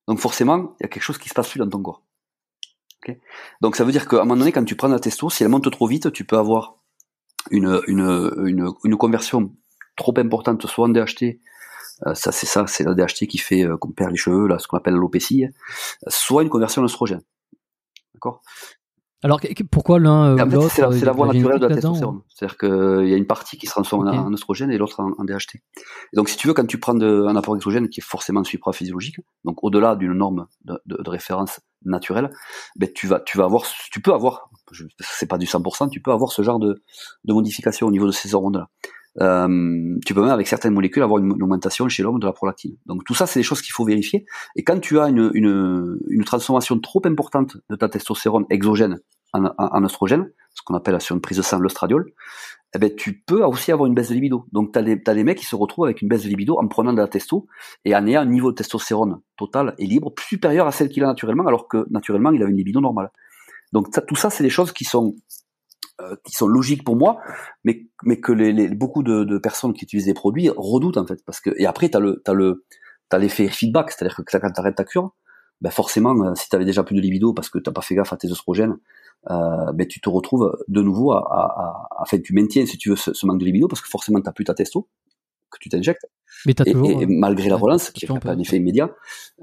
Donc 0.08 0.20
forcément, 0.20 0.76
il 0.80 0.84
y 0.84 0.86
a 0.86 0.90
quelque 0.90 1.04
chose 1.04 1.18
qui 1.18 1.28
se 1.28 1.34
passe 1.34 1.50
plus 1.50 1.60
dans 1.60 1.70
ton 1.70 1.82
corps. 1.82 2.04
Donc 3.62 3.76
ça 3.76 3.84
veut 3.86 3.92
dire 3.92 4.08
qu'à 4.08 4.18
un 4.18 4.26
moment 4.26 4.38
donné, 4.38 4.52
quand 4.52 4.66
tu 4.66 4.76
prends 4.76 4.88
la 4.90 5.00
testo, 5.00 5.30
si 5.30 5.44
elle 5.44 5.50
monte 5.50 5.70
trop 5.72 5.88
vite, 5.88 6.12
tu 6.12 6.26
peux 6.26 6.38
avoir 6.38 6.78
une, 7.52 7.82
une, 7.88 8.32
une, 8.46 8.70
une 8.84 8.98
conversion 8.98 9.54
trop 9.96 10.14
importante, 10.18 10.66
soit 10.68 10.86
en 10.86 10.90
DHT, 10.90 11.40
ça 12.14 12.32
c'est 12.32 12.46
ça, 12.46 12.66
c'est 12.68 12.84
la 12.84 12.94
DHT 12.94 13.28
qui 13.28 13.38
fait 13.38 13.64
euh, 13.64 13.78
qu'on 13.78 13.92
perd 13.92 14.12
les 14.12 14.18
cheveux, 14.18 14.48
là, 14.48 14.60
ce 14.60 14.68
qu'on 14.68 14.78
appelle 14.78 14.94
l'alopécie, 14.94 15.46
soit 16.08 16.44
une 16.44 16.50
conversion 16.50 16.82
en 16.82 16.86
oestrogène. 16.86 17.22
D'accord? 18.14 18.42
Alors 19.24 19.42
pourquoi 19.72 20.00
l'un 20.00 20.26
euh, 20.26 20.36
ou 20.36 20.38
fait, 20.38 20.56
l'autre 20.56 20.94
c'est 20.94 21.06
la, 21.06 21.12
euh, 21.12 21.14
voie 21.16 21.26
naturelle 21.26 21.60
de 21.60 21.66
la 21.66 21.74
testostérone. 21.74 22.22
C'est-à-dire 22.30 22.58
qu'il 22.60 23.10
y 23.10 23.14
a 23.14 23.18
une 23.18 23.26
partie 23.26 23.58
qui 23.58 23.66
se 23.66 23.72
transforme 23.72 24.08
en- 24.08 24.12
Ok. 24.12 24.28
en, 24.28 24.34
oestrogène 24.34 24.70
et 24.70 24.78
l'autre 24.78 25.00
en, 25.00 25.12
en 25.18 25.24
DHT. 25.24 25.56
Et 25.56 26.16
donc, 26.16 26.30
si 26.30 26.38
tu 26.38 26.48
veux, 26.48 26.54
quand 26.54 26.68
tu 26.68 26.80
prends 26.80 26.94
de- 26.94 27.26
un 27.28 27.36
apport 27.36 27.56
exogène 27.56 27.90
qui 27.90 28.00
est 28.00 28.04
forcément 28.04 28.44
supraphysiologique, 28.44 29.18
donc 29.44 29.64
au-delà 29.64 29.96
d'une 29.96 30.14
norme 30.14 30.46
de, 30.66 30.80
de- 30.86 31.02
de 31.02 31.10
référence 31.10 31.60
naturelle, 31.84 32.30
ben 32.76 32.90
tu 32.94 33.08
vas, 33.08 33.20
tu 33.20 33.40
vas 33.40 33.46
avoir, 33.46 33.64
tu 33.92 34.02
peux 34.02 34.14
avoir, 34.14 34.52
c'est 35.00 35.26
pas 35.28 35.40
du 35.40 35.48
100%, 35.48 35.90
tu 35.90 36.00
peux 36.00 36.12
avoir 36.12 36.32
ce 36.32 36.44
genre 36.44 36.60
de, 36.60 36.84
de 37.24 37.34
modification 37.34 37.88
au 37.88 37.92
niveau 37.92 38.06
de 38.06 38.12
ces 38.12 38.36
hormones-là. 38.36 38.70
Euh, 39.22 39.98
tu 40.06 40.14
peux 40.14 40.22
même 40.22 40.30
avec 40.30 40.48
certaines 40.48 40.74
molécules 40.74 41.04
avoir 41.04 41.24
une, 41.24 41.32
augmentation 41.32 41.90
chez 41.90 42.04
l'homme 42.04 42.20
de 42.20 42.26
la 42.26 42.34
prolactine. 42.34 42.76
Donc 42.86 43.04
tout 43.04 43.14
ça, 43.14 43.26
c'est 43.26 43.40
des 43.40 43.44
choses 43.44 43.62
qu'il 43.62 43.74
faut 43.74 43.86
vérifier. 43.86 44.26
Et 44.56 44.64
quand 44.64 44.80
tu 44.80 45.00
as 45.00 45.10
une, 45.10 45.32
une, 45.34 46.24
transformation 46.24 46.80
trop 46.80 47.02
importante 47.06 47.58
de 47.70 47.76
ta 47.76 47.90
testostérone 47.90 48.46
exogène 48.50 49.00
en, 49.34 49.46
en, 49.58 49.84
oestrogène, 49.84 50.30
ce 50.54 50.62
qu'on 50.64 50.76
appelle 50.76 51.00
sur 51.02 51.16
une 51.16 51.22
prise 51.22 51.38
de 51.38 51.42
sang 51.42 51.60
l'ostradiol, 51.60 52.12
eh 52.76 52.80
ben, 52.80 52.94
tu 52.94 53.22
peux 53.22 53.44
aussi 53.44 53.72
avoir 53.72 53.88
une 53.88 53.96
baisse 53.96 54.10
de 54.10 54.14
libido. 54.14 54.46
Donc, 54.52 54.74
tu 54.74 54.80
as, 54.80 54.84
t'as 54.98 55.14
des 55.14 55.24
mecs 55.24 55.38
qui 55.38 55.46
se 55.46 55.56
retrouvent 55.56 55.86
avec 55.86 56.02
une 56.02 56.10
baisse 56.10 56.24
de 56.24 56.28
libido 56.28 56.60
en 56.60 56.68
prenant 56.68 56.94
de 56.94 57.00
la 57.00 57.08
testo 57.08 57.48
et 57.86 57.96
en 57.96 58.06
ayant 58.06 58.22
un 58.22 58.26
niveau 58.26 58.52
de 58.52 58.56
testostérone 58.56 59.22
total 59.38 59.74
et 59.78 59.86
libre 59.86 60.14
supérieur 60.20 60.68
à 60.68 60.72
celle 60.72 60.90
qu'il 60.90 61.04
a 61.04 61.08
naturellement, 61.08 61.48
alors 61.48 61.68
que 61.68 61.86
naturellement, 61.90 62.32
il 62.32 62.44
a 62.44 62.46
une 62.46 62.58
libido 62.58 62.82
normale. 62.82 63.12
Donc, 63.72 63.88
tout 64.08 64.16
ça, 64.16 64.30
c'est 64.30 64.44
des 64.44 64.50
choses 64.50 64.74
qui 64.74 64.84
sont 64.84 65.16
euh, 66.02 66.16
qui 66.24 66.34
sont 66.34 66.48
logiques 66.48 66.84
pour 66.84 66.96
moi, 66.96 67.20
mais, 67.64 67.88
mais 68.04 68.20
que 68.20 68.32
les, 68.32 68.54
les- 68.54 68.70
beaucoup 68.70 69.04
de, 69.04 69.24
de 69.24 69.38
personnes 69.38 69.74
qui 69.74 69.84
utilisent 69.86 70.06
des 70.06 70.14
produits 70.14 70.50
redoutent 70.56 70.98
en 70.98 71.06
fait. 71.08 71.24
Parce 71.26 71.40
que, 71.42 71.50
et 71.58 71.66
après, 71.66 71.90
tu 71.90 71.98
as 71.98 72.00
le, 72.00 72.22
t'as 72.24 72.34
le, 72.34 72.66
t'as 73.10 73.18
l'effet 73.18 73.48
feedback, 73.48 73.92
c'est-à-dire 73.92 74.16
que 74.18 74.22
quand 74.24 74.52
tu 74.52 74.60
arrêtes 74.60 74.76
ta 74.76 74.84
cure, 74.84 75.12
ben 75.62 75.72
forcément, 75.72 76.14
euh, 76.24 76.36
si 76.36 76.50
tu 76.50 76.56
avais 76.56 76.66
déjà 76.66 76.84
plus 76.84 76.96
de 76.96 77.02
libido 77.02 77.34
parce 77.34 77.50
que 77.50 77.58
t'as 77.58 77.72
pas 77.72 77.82
fait 77.82 77.96
gaffe 77.96 78.14
à 78.14 78.18
tes 78.18 78.30
oestrogènes, 78.32 78.78
euh, 79.32 79.72
ben 79.74 79.88
tu 79.88 80.00
te 80.00 80.08
retrouves 80.10 80.56
de 80.68 80.82
nouveau 80.82 81.12
à, 81.14 81.18
à, 81.18 81.42
à, 81.98 82.02
à 82.04 82.06
fait, 82.06 82.22
tu 82.22 82.34
maintiens 82.34 82.66
si 82.68 82.78
tu 82.78 82.90
veux 82.90 82.96
ce, 82.96 83.14
ce 83.14 83.26
manque 83.26 83.40
de 83.40 83.46
libido 83.46 83.68
parce 83.68 83.82
que 83.82 83.88
forcément 83.90 84.22
t'as 84.22 84.32
plus 84.32 84.46
ta 84.46 84.54
testo 84.54 84.88
que 85.50 85.58
tu 85.60 85.70
t'injectes 85.70 86.06
Mais 86.46 86.54
t'as 86.54 86.66
et, 86.68 86.74
toujours. 86.74 86.92
et 87.02 87.06
euh, 87.06 87.08
malgré 87.10 87.50
la 87.50 87.56
relance 87.56 87.90
qui 87.90 88.06
n'a 88.06 88.20
pas 88.20 88.32
un 88.34 88.40
effet 88.40 88.58
immédiat, 88.58 88.94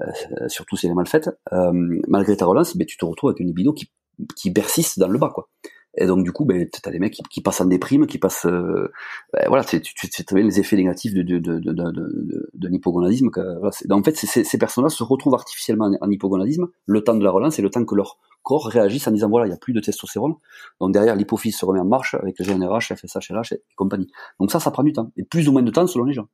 euh, 0.03 0.49
surtout 0.49 0.77
si 0.77 0.87
elle 0.87 0.93
est 0.93 0.95
mal 0.95 1.09
faite, 1.09 1.31
euh, 1.53 1.73
malgré 2.07 2.37
ta 2.37 2.47
relance, 2.47 2.77
ben 2.77 2.87
tu 2.87 2.97
te 2.97 3.05
retrouves 3.05 3.31
avec 3.31 3.41
une 3.41 3.49
libido 3.49 3.73
qui 3.73 3.91
qui 4.37 4.53
persiste 4.53 5.01
dans 5.01 5.09
le 5.09 5.19
bas 5.19 5.33
quoi. 5.35 5.49
Et 5.97 6.07
donc 6.07 6.25
du 6.25 6.33
coup, 6.33 6.45
ben 6.45 6.69
t'as 6.83 6.91
des 6.91 6.99
mecs 6.99 7.13
qui, 7.15 7.23
qui 7.23 7.41
passent 7.41 7.61
en 7.61 7.67
déprime, 7.67 8.07
qui 8.07 8.19
passent, 8.19 8.47
euh, 8.47 8.91
ben, 9.33 9.45
voilà, 9.49 9.63
tu 9.65 9.81
tu 9.81 9.95
les 10.35 10.59
effets 10.61 10.77
négatifs 10.77 11.15
de 11.15 11.23
de 11.23 11.39
de 11.39 11.59
de 11.61 11.73
de, 11.73 12.51
de, 12.53 12.69
l'hypogonadisme. 12.69 13.31
voilà, 13.35 13.71
en 13.91 14.03
fait, 14.03 14.17
c'est- 14.17 14.27
ces, 14.27 14.45
ces 14.45 14.59
personnes-là 14.59 14.91
se 14.91 15.03
retrouvent 15.05 15.35
artificiellement 15.35 15.87
en, 16.01 16.07
en 16.07 16.11
hypogonadisme 16.11 16.67
le 16.87 17.05
temps 17.05 17.15
de 17.15 17.23
la 17.23 17.31
relance 17.31 17.59
et 17.59 17.63
le 17.63 17.71
temps 17.71 17.85
que 17.85 17.95
leur 17.95 18.19
corps 18.43 18.67
réagisse 18.67 19.07
en 19.07 19.13
disant 19.13 19.29
voilà, 19.29 19.47
il 19.47 19.51
y 19.51 19.55
a 19.55 19.57
plus 19.57 19.73
de 19.73 19.81
testostérone. 19.81 20.35
Donc 20.81 20.93
derrière, 20.93 21.15
l'hypophyse 21.17 21.57
se 21.57 21.65
remet 21.65 21.81
en 21.81 21.85
marche 21.85 22.15
avec 22.15 22.39
le 22.41 22.45
GNRH, 22.45 22.93
FSH, 22.95 23.31
LH 23.31 23.53
et 23.55 23.63
compagnie. 23.77 24.11
Donc 24.41 24.51
ça, 24.51 24.59
ça 24.61 24.71
prend 24.71 24.83
du 24.83 24.93
temps 24.93 25.11
et 25.17 25.23
plus 25.25 25.49
ou 25.49 25.53
moins 25.53 25.63
de 25.63 25.71
temps 25.71 25.87
selon 25.87 26.05
les 26.05 26.13
gens. 26.15 26.27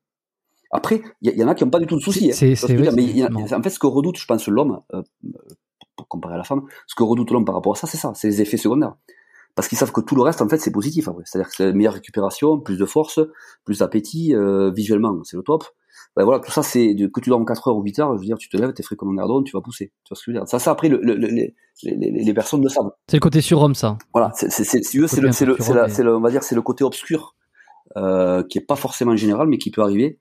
Après, 0.72 1.02
il 1.20 1.32
y, 1.32 1.36
y 1.38 1.44
en 1.44 1.48
a 1.48 1.54
qui 1.54 1.64
n'ont 1.64 1.70
pas 1.70 1.80
du 1.80 1.86
tout 1.86 1.96
de 1.96 2.00
soucis. 2.00 2.30
Hein. 2.30 2.34
dire, 2.82 2.92
mais 2.96 3.02
a- 3.22 3.58
en 3.58 3.62
fait, 3.62 3.70
ce 3.70 3.78
que 3.78 3.86
redoute, 3.88 4.16
je 4.18 4.24
pense, 4.26 4.46
l'homme, 4.48 4.80
euh, 4.94 5.02
pour 5.96 6.08
comparer 6.08 6.34
à 6.34 6.38
la 6.38 6.44
femme, 6.44 6.62
ce 6.86 6.94
que 6.94 7.02
redoute 7.02 7.30
l'homme 7.30 7.44
par 7.44 7.54
rapport 7.56 7.72
à 7.72 7.76
ça, 7.76 7.86
c'est 7.86 7.96
ça, 7.98 8.12
c'est 8.14 8.28
les 8.28 8.40
effets 8.40 8.56
secondaires. 8.56 8.94
Parce 9.54 9.68
qu'ils 9.68 9.78
savent 9.78 9.92
que 9.92 10.00
tout 10.00 10.14
le 10.14 10.22
reste, 10.22 10.42
en 10.42 10.48
fait, 10.48 10.58
c'est 10.58 10.70
positif 10.70 11.08
après. 11.08 11.22
C'est-à-dire 11.26 11.48
que 11.48 11.56
c'est 11.56 11.70
une 11.70 11.76
meilleure 11.76 11.94
récupération, 11.94 12.58
plus 12.58 12.78
de 12.78 12.86
force, 12.86 13.20
plus 13.64 13.78
d'appétit, 13.78 14.34
euh, 14.34 14.70
visuellement, 14.70 15.18
c'est 15.24 15.36
le 15.36 15.42
top. 15.42 15.64
ben 16.16 16.24
voilà, 16.24 16.40
tout 16.40 16.50
ça, 16.50 16.62
c'est 16.62 16.94
que 16.94 17.20
tu 17.20 17.30
dormes 17.30 17.44
4 17.44 17.68
heures 17.68 17.76
ou 17.76 17.82
8 17.82 17.98
heures, 17.98 18.14
je 18.14 18.20
veux 18.20 18.26
dire, 18.26 18.38
tu 18.38 18.48
te 18.48 18.56
lèves, 18.56 18.72
t'es 18.72 18.82
frais 18.82 18.96
comme 18.96 19.10
un 19.10 19.16
gardon, 19.16 19.42
tu 19.42 19.52
vas 19.52 19.60
pousser. 19.60 19.92
Tu 20.04 20.10
vois 20.10 20.16
ce 20.16 20.24
que 20.24 20.24
je 20.26 20.30
veux 20.30 20.40
dire? 20.40 20.48
Ça, 20.48 20.58
ça 20.58 20.70
après, 20.70 20.88
le, 20.88 21.00
le, 21.02 21.14
les, 21.14 21.54
les, 21.82 22.10
les, 22.10 22.34
personnes 22.34 22.62
le 22.62 22.68
savent. 22.68 22.90
C'est 23.08 23.16
le 23.16 23.20
côté 23.20 23.40
surhomme, 23.40 23.74
ça. 23.74 23.98
Voilà, 24.12 24.30
c'est, 24.34 24.50
c'est, 24.50 24.64
c'est, 24.64 24.82
c'est 24.82 24.98
le, 24.98 25.06
c'est 25.08 25.20
le, 25.20 25.56
c'est 25.88 26.02
le, 26.02 26.16
on 26.16 26.20
va 26.20 26.30
dire, 26.30 26.42
c'est 26.42 26.54
le 26.54 26.62
côté 26.62 26.84
obscur, 26.84 27.34
euh, 27.96 28.44
qui 28.44 28.58
est 28.58 28.64
pas 28.66 28.76
forcément 28.76 29.16
général, 29.16 29.48
mais 29.48 29.58
qui 29.58 29.70
peut 29.70 29.82
arriver, 29.82 30.20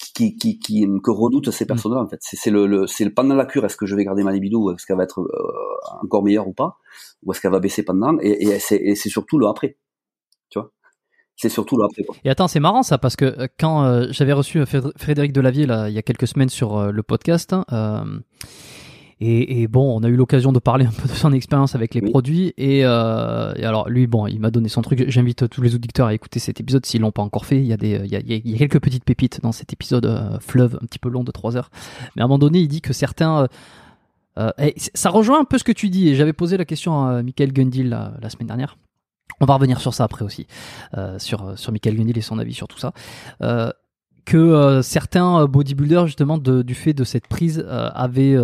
qui, 0.00 0.36
qui, 0.36 0.58
qui, 0.58 0.86
que 1.02 1.10
redoutent 1.10 1.50
ces 1.50 1.64
mm. 1.64 1.68
personnes-là, 1.68 2.00
en 2.00 2.08
fait. 2.08 2.18
C'est, 2.20 2.50
le, 2.50 2.66
le, 2.66 2.86
c'est 2.86 3.04
le 3.04 3.12
pendant 3.12 3.34
la 3.34 3.46
cure, 3.46 3.64
est-ce 3.64 3.76
que 3.76 3.86
je 3.86 3.94
vais 3.94 4.04
garder 4.04 4.22
ma 4.22 4.32
libido, 4.32 4.64
ou 4.64 4.72
est-ce 4.72 4.86
qu'elle 4.86 4.96
va 4.96 5.04
être 5.04 5.20
euh, 5.20 6.02
encore 6.02 6.22
meilleure 6.22 6.48
ou 6.48 6.52
pas, 6.52 6.78
ou 7.22 7.32
est-ce 7.32 7.40
qu'elle 7.40 7.50
va 7.50 7.60
baisser 7.60 7.82
pendant, 7.82 8.16
et, 8.20 8.42
et 8.42 8.58
c'est, 8.58 8.94
surtout 8.94 9.38
le 9.38 9.46
après. 9.46 9.76
Tu 10.48 10.58
vois? 10.58 10.72
C'est 11.36 11.48
surtout 11.48 11.78
là 11.78 11.86
après. 11.86 12.02
Et 12.24 12.30
attends, 12.30 12.48
c'est 12.48 12.60
marrant 12.60 12.82
ça 12.82 12.98
parce 12.98 13.16
que 13.16 13.24
euh, 13.24 13.46
quand 13.58 13.84
euh, 13.84 14.06
j'avais 14.10 14.32
reçu 14.32 14.62
Frédéric 14.96 15.32
Delavier 15.32 15.66
là, 15.66 15.88
il 15.88 15.94
y 15.94 15.98
a 15.98 16.02
quelques 16.02 16.26
semaines 16.26 16.50
sur 16.50 16.92
le 16.92 17.02
podcast, 17.02 17.54
et, 19.20 19.68
bon, 19.68 19.96
on 19.98 20.02
a 20.02 20.08
eu 20.08 20.16
l'occasion 20.16 20.52
de 20.52 20.58
parler 20.58 20.86
un 20.86 20.90
peu 20.90 21.08
de 21.08 21.12
son 21.12 21.32
expérience 21.32 21.74
avec 21.74 21.94
les 21.94 22.00
produits. 22.00 22.54
Et, 22.56 22.84
alors 22.84 23.88
lui, 23.88 24.06
bon, 24.06 24.26
il 24.26 24.40
m'a 24.40 24.50
donné 24.50 24.68
son 24.68 24.82
truc. 24.82 25.04
J'invite 25.08 25.48
tous 25.48 25.62
les 25.62 25.74
auditeurs 25.74 26.06
à 26.06 26.14
écouter 26.14 26.38
cet 26.38 26.60
épisode 26.60 26.86
s'ils 26.86 27.02
l'ont 27.02 27.12
pas 27.12 27.22
encore 27.22 27.46
fait. 27.46 27.58
Il 27.58 27.66
y 27.66 27.72
a 27.72 27.76
des, 27.76 28.00
il 28.04 28.10
y 28.10 28.16
a, 28.16 28.20
il 28.20 28.50
y 28.50 28.54
a 28.54 28.58
quelques 28.58 28.80
petites 28.80 29.04
pépites 29.04 29.40
dans 29.42 29.52
cet 29.52 29.72
épisode 29.72 30.38
fleuve 30.40 30.78
un 30.80 30.86
petit 30.86 30.98
peu 30.98 31.08
long 31.08 31.24
de 31.24 31.30
3 31.30 31.56
heures. 31.56 31.70
Mais 32.16 32.22
à 32.22 32.24
un 32.24 32.28
moment 32.28 32.38
donné, 32.38 32.60
il 32.60 32.68
dit 32.68 32.80
que 32.80 32.92
certains 32.92 33.48
ça 34.94 35.10
rejoint 35.10 35.40
un 35.40 35.44
peu 35.44 35.58
ce 35.58 35.64
que 35.64 35.72
tu 35.72 35.90
dis. 35.90 36.08
Et 36.08 36.14
j'avais 36.14 36.32
posé 36.32 36.56
la 36.56 36.64
question 36.64 37.04
à 37.06 37.22
Michael 37.22 37.52
Gundil 37.52 37.88
la 37.88 38.30
semaine 38.30 38.46
dernière. 38.46 38.76
On 39.40 39.46
va 39.46 39.54
revenir 39.54 39.80
sur 39.80 39.94
ça 39.94 40.04
après 40.04 40.24
aussi, 40.24 40.46
euh, 40.96 41.18
sur, 41.18 41.58
sur 41.58 41.72
Michael 41.72 41.96
Gundil 41.96 42.18
et 42.18 42.20
son 42.20 42.38
avis 42.38 42.52
sur 42.52 42.68
tout 42.68 42.78
ça. 42.78 42.92
Euh, 43.42 43.70
que 44.30 44.36
euh, 44.36 44.80
certains 44.80 45.44
bodybuilders, 45.46 46.06
justement, 46.06 46.38
du 46.38 46.74
fait 46.76 46.92
de 46.92 47.02
cette 47.02 47.26
prise, 47.26 47.66
avaient, 47.68 48.36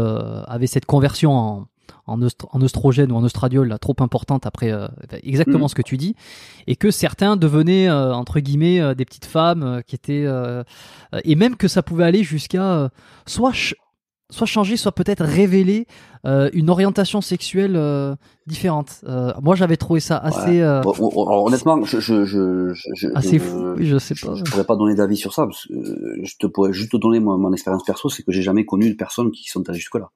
avaient 0.48 0.66
cette 0.66 0.84
conversion 0.84 1.32
en, 1.32 1.68
en, 2.08 2.20
en 2.20 2.60
oestrogène 2.60 3.12
ou 3.12 3.14
en 3.14 3.22
oestradiol 3.22 3.68
là, 3.68 3.78
trop 3.78 3.94
importante 4.00 4.46
après 4.46 4.72
exactement 5.22 5.66
mm. 5.66 5.68
ce 5.68 5.74
que 5.76 5.82
tu 5.82 5.96
dis, 5.96 6.16
et 6.66 6.74
que 6.74 6.90
certains 6.90 7.36
devenaient, 7.36 7.88
entre 7.88 8.40
guillemets, 8.40 8.96
des 8.96 9.04
petites 9.04 9.26
femmes 9.26 9.82
qui 9.86 9.94
étaient... 9.94 10.26
et 11.22 11.36
même 11.36 11.54
que 11.54 11.68
ça 11.68 11.84
pouvait 11.84 12.04
aller 12.04 12.24
jusqu'à 12.24 12.90
soit 13.24 13.52
soit 14.30 14.46
changer, 14.46 14.76
soit 14.76 14.92
peut-être 14.92 15.24
révéler 15.24 15.86
euh, 16.24 16.50
une 16.52 16.70
orientation 16.70 17.20
sexuelle 17.20 17.76
euh, 17.76 18.14
différente. 18.46 19.00
Euh, 19.04 19.32
moi, 19.42 19.54
j'avais 19.54 19.76
trouvé 19.76 20.00
ça 20.00 20.18
assez. 20.18 20.62
honnêtement, 20.62 21.84
je, 21.84 22.00
je, 22.00 22.24
je, 22.24 22.72
je 22.74 23.08
assez 23.14 23.38
fou. 23.38 23.74
Oui, 23.76 23.86
je 23.86 23.98
sais 23.98 24.14
pas. 24.14 24.34
Je, 24.34 24.44
pourrais 24.44 24.64
pas 24.64 24.76
donner 24.76 24.94
d'avis 24.94 25.16
sur 25.16 25.32
ça. 25.32 25.46
Parce 25.46 25.66
que 25.66 25.74
je 26.22 26.36
te 26.38 26.46
pourrais 26.46 26.72
juste 26.72 26.92
te 26.92 26.96
donner 26.96 27.20
mon, 27.20 27.38
mon 27.38 27.52
expérience 27.52 27.84
perso, 27.84 28.08
c'est 28.08 28.22
que 28.22 28.32
j'ai 28.32 28.42
jamais 28.42 28.64
connu 28.64 28.90
de 28.90 28.96
personnes 28.96 29.30
qui 29.30 29.48
sont 29.48 29.68
allées 29.68 29.78
jusque 29.78 29.96
là. 29.96 30.10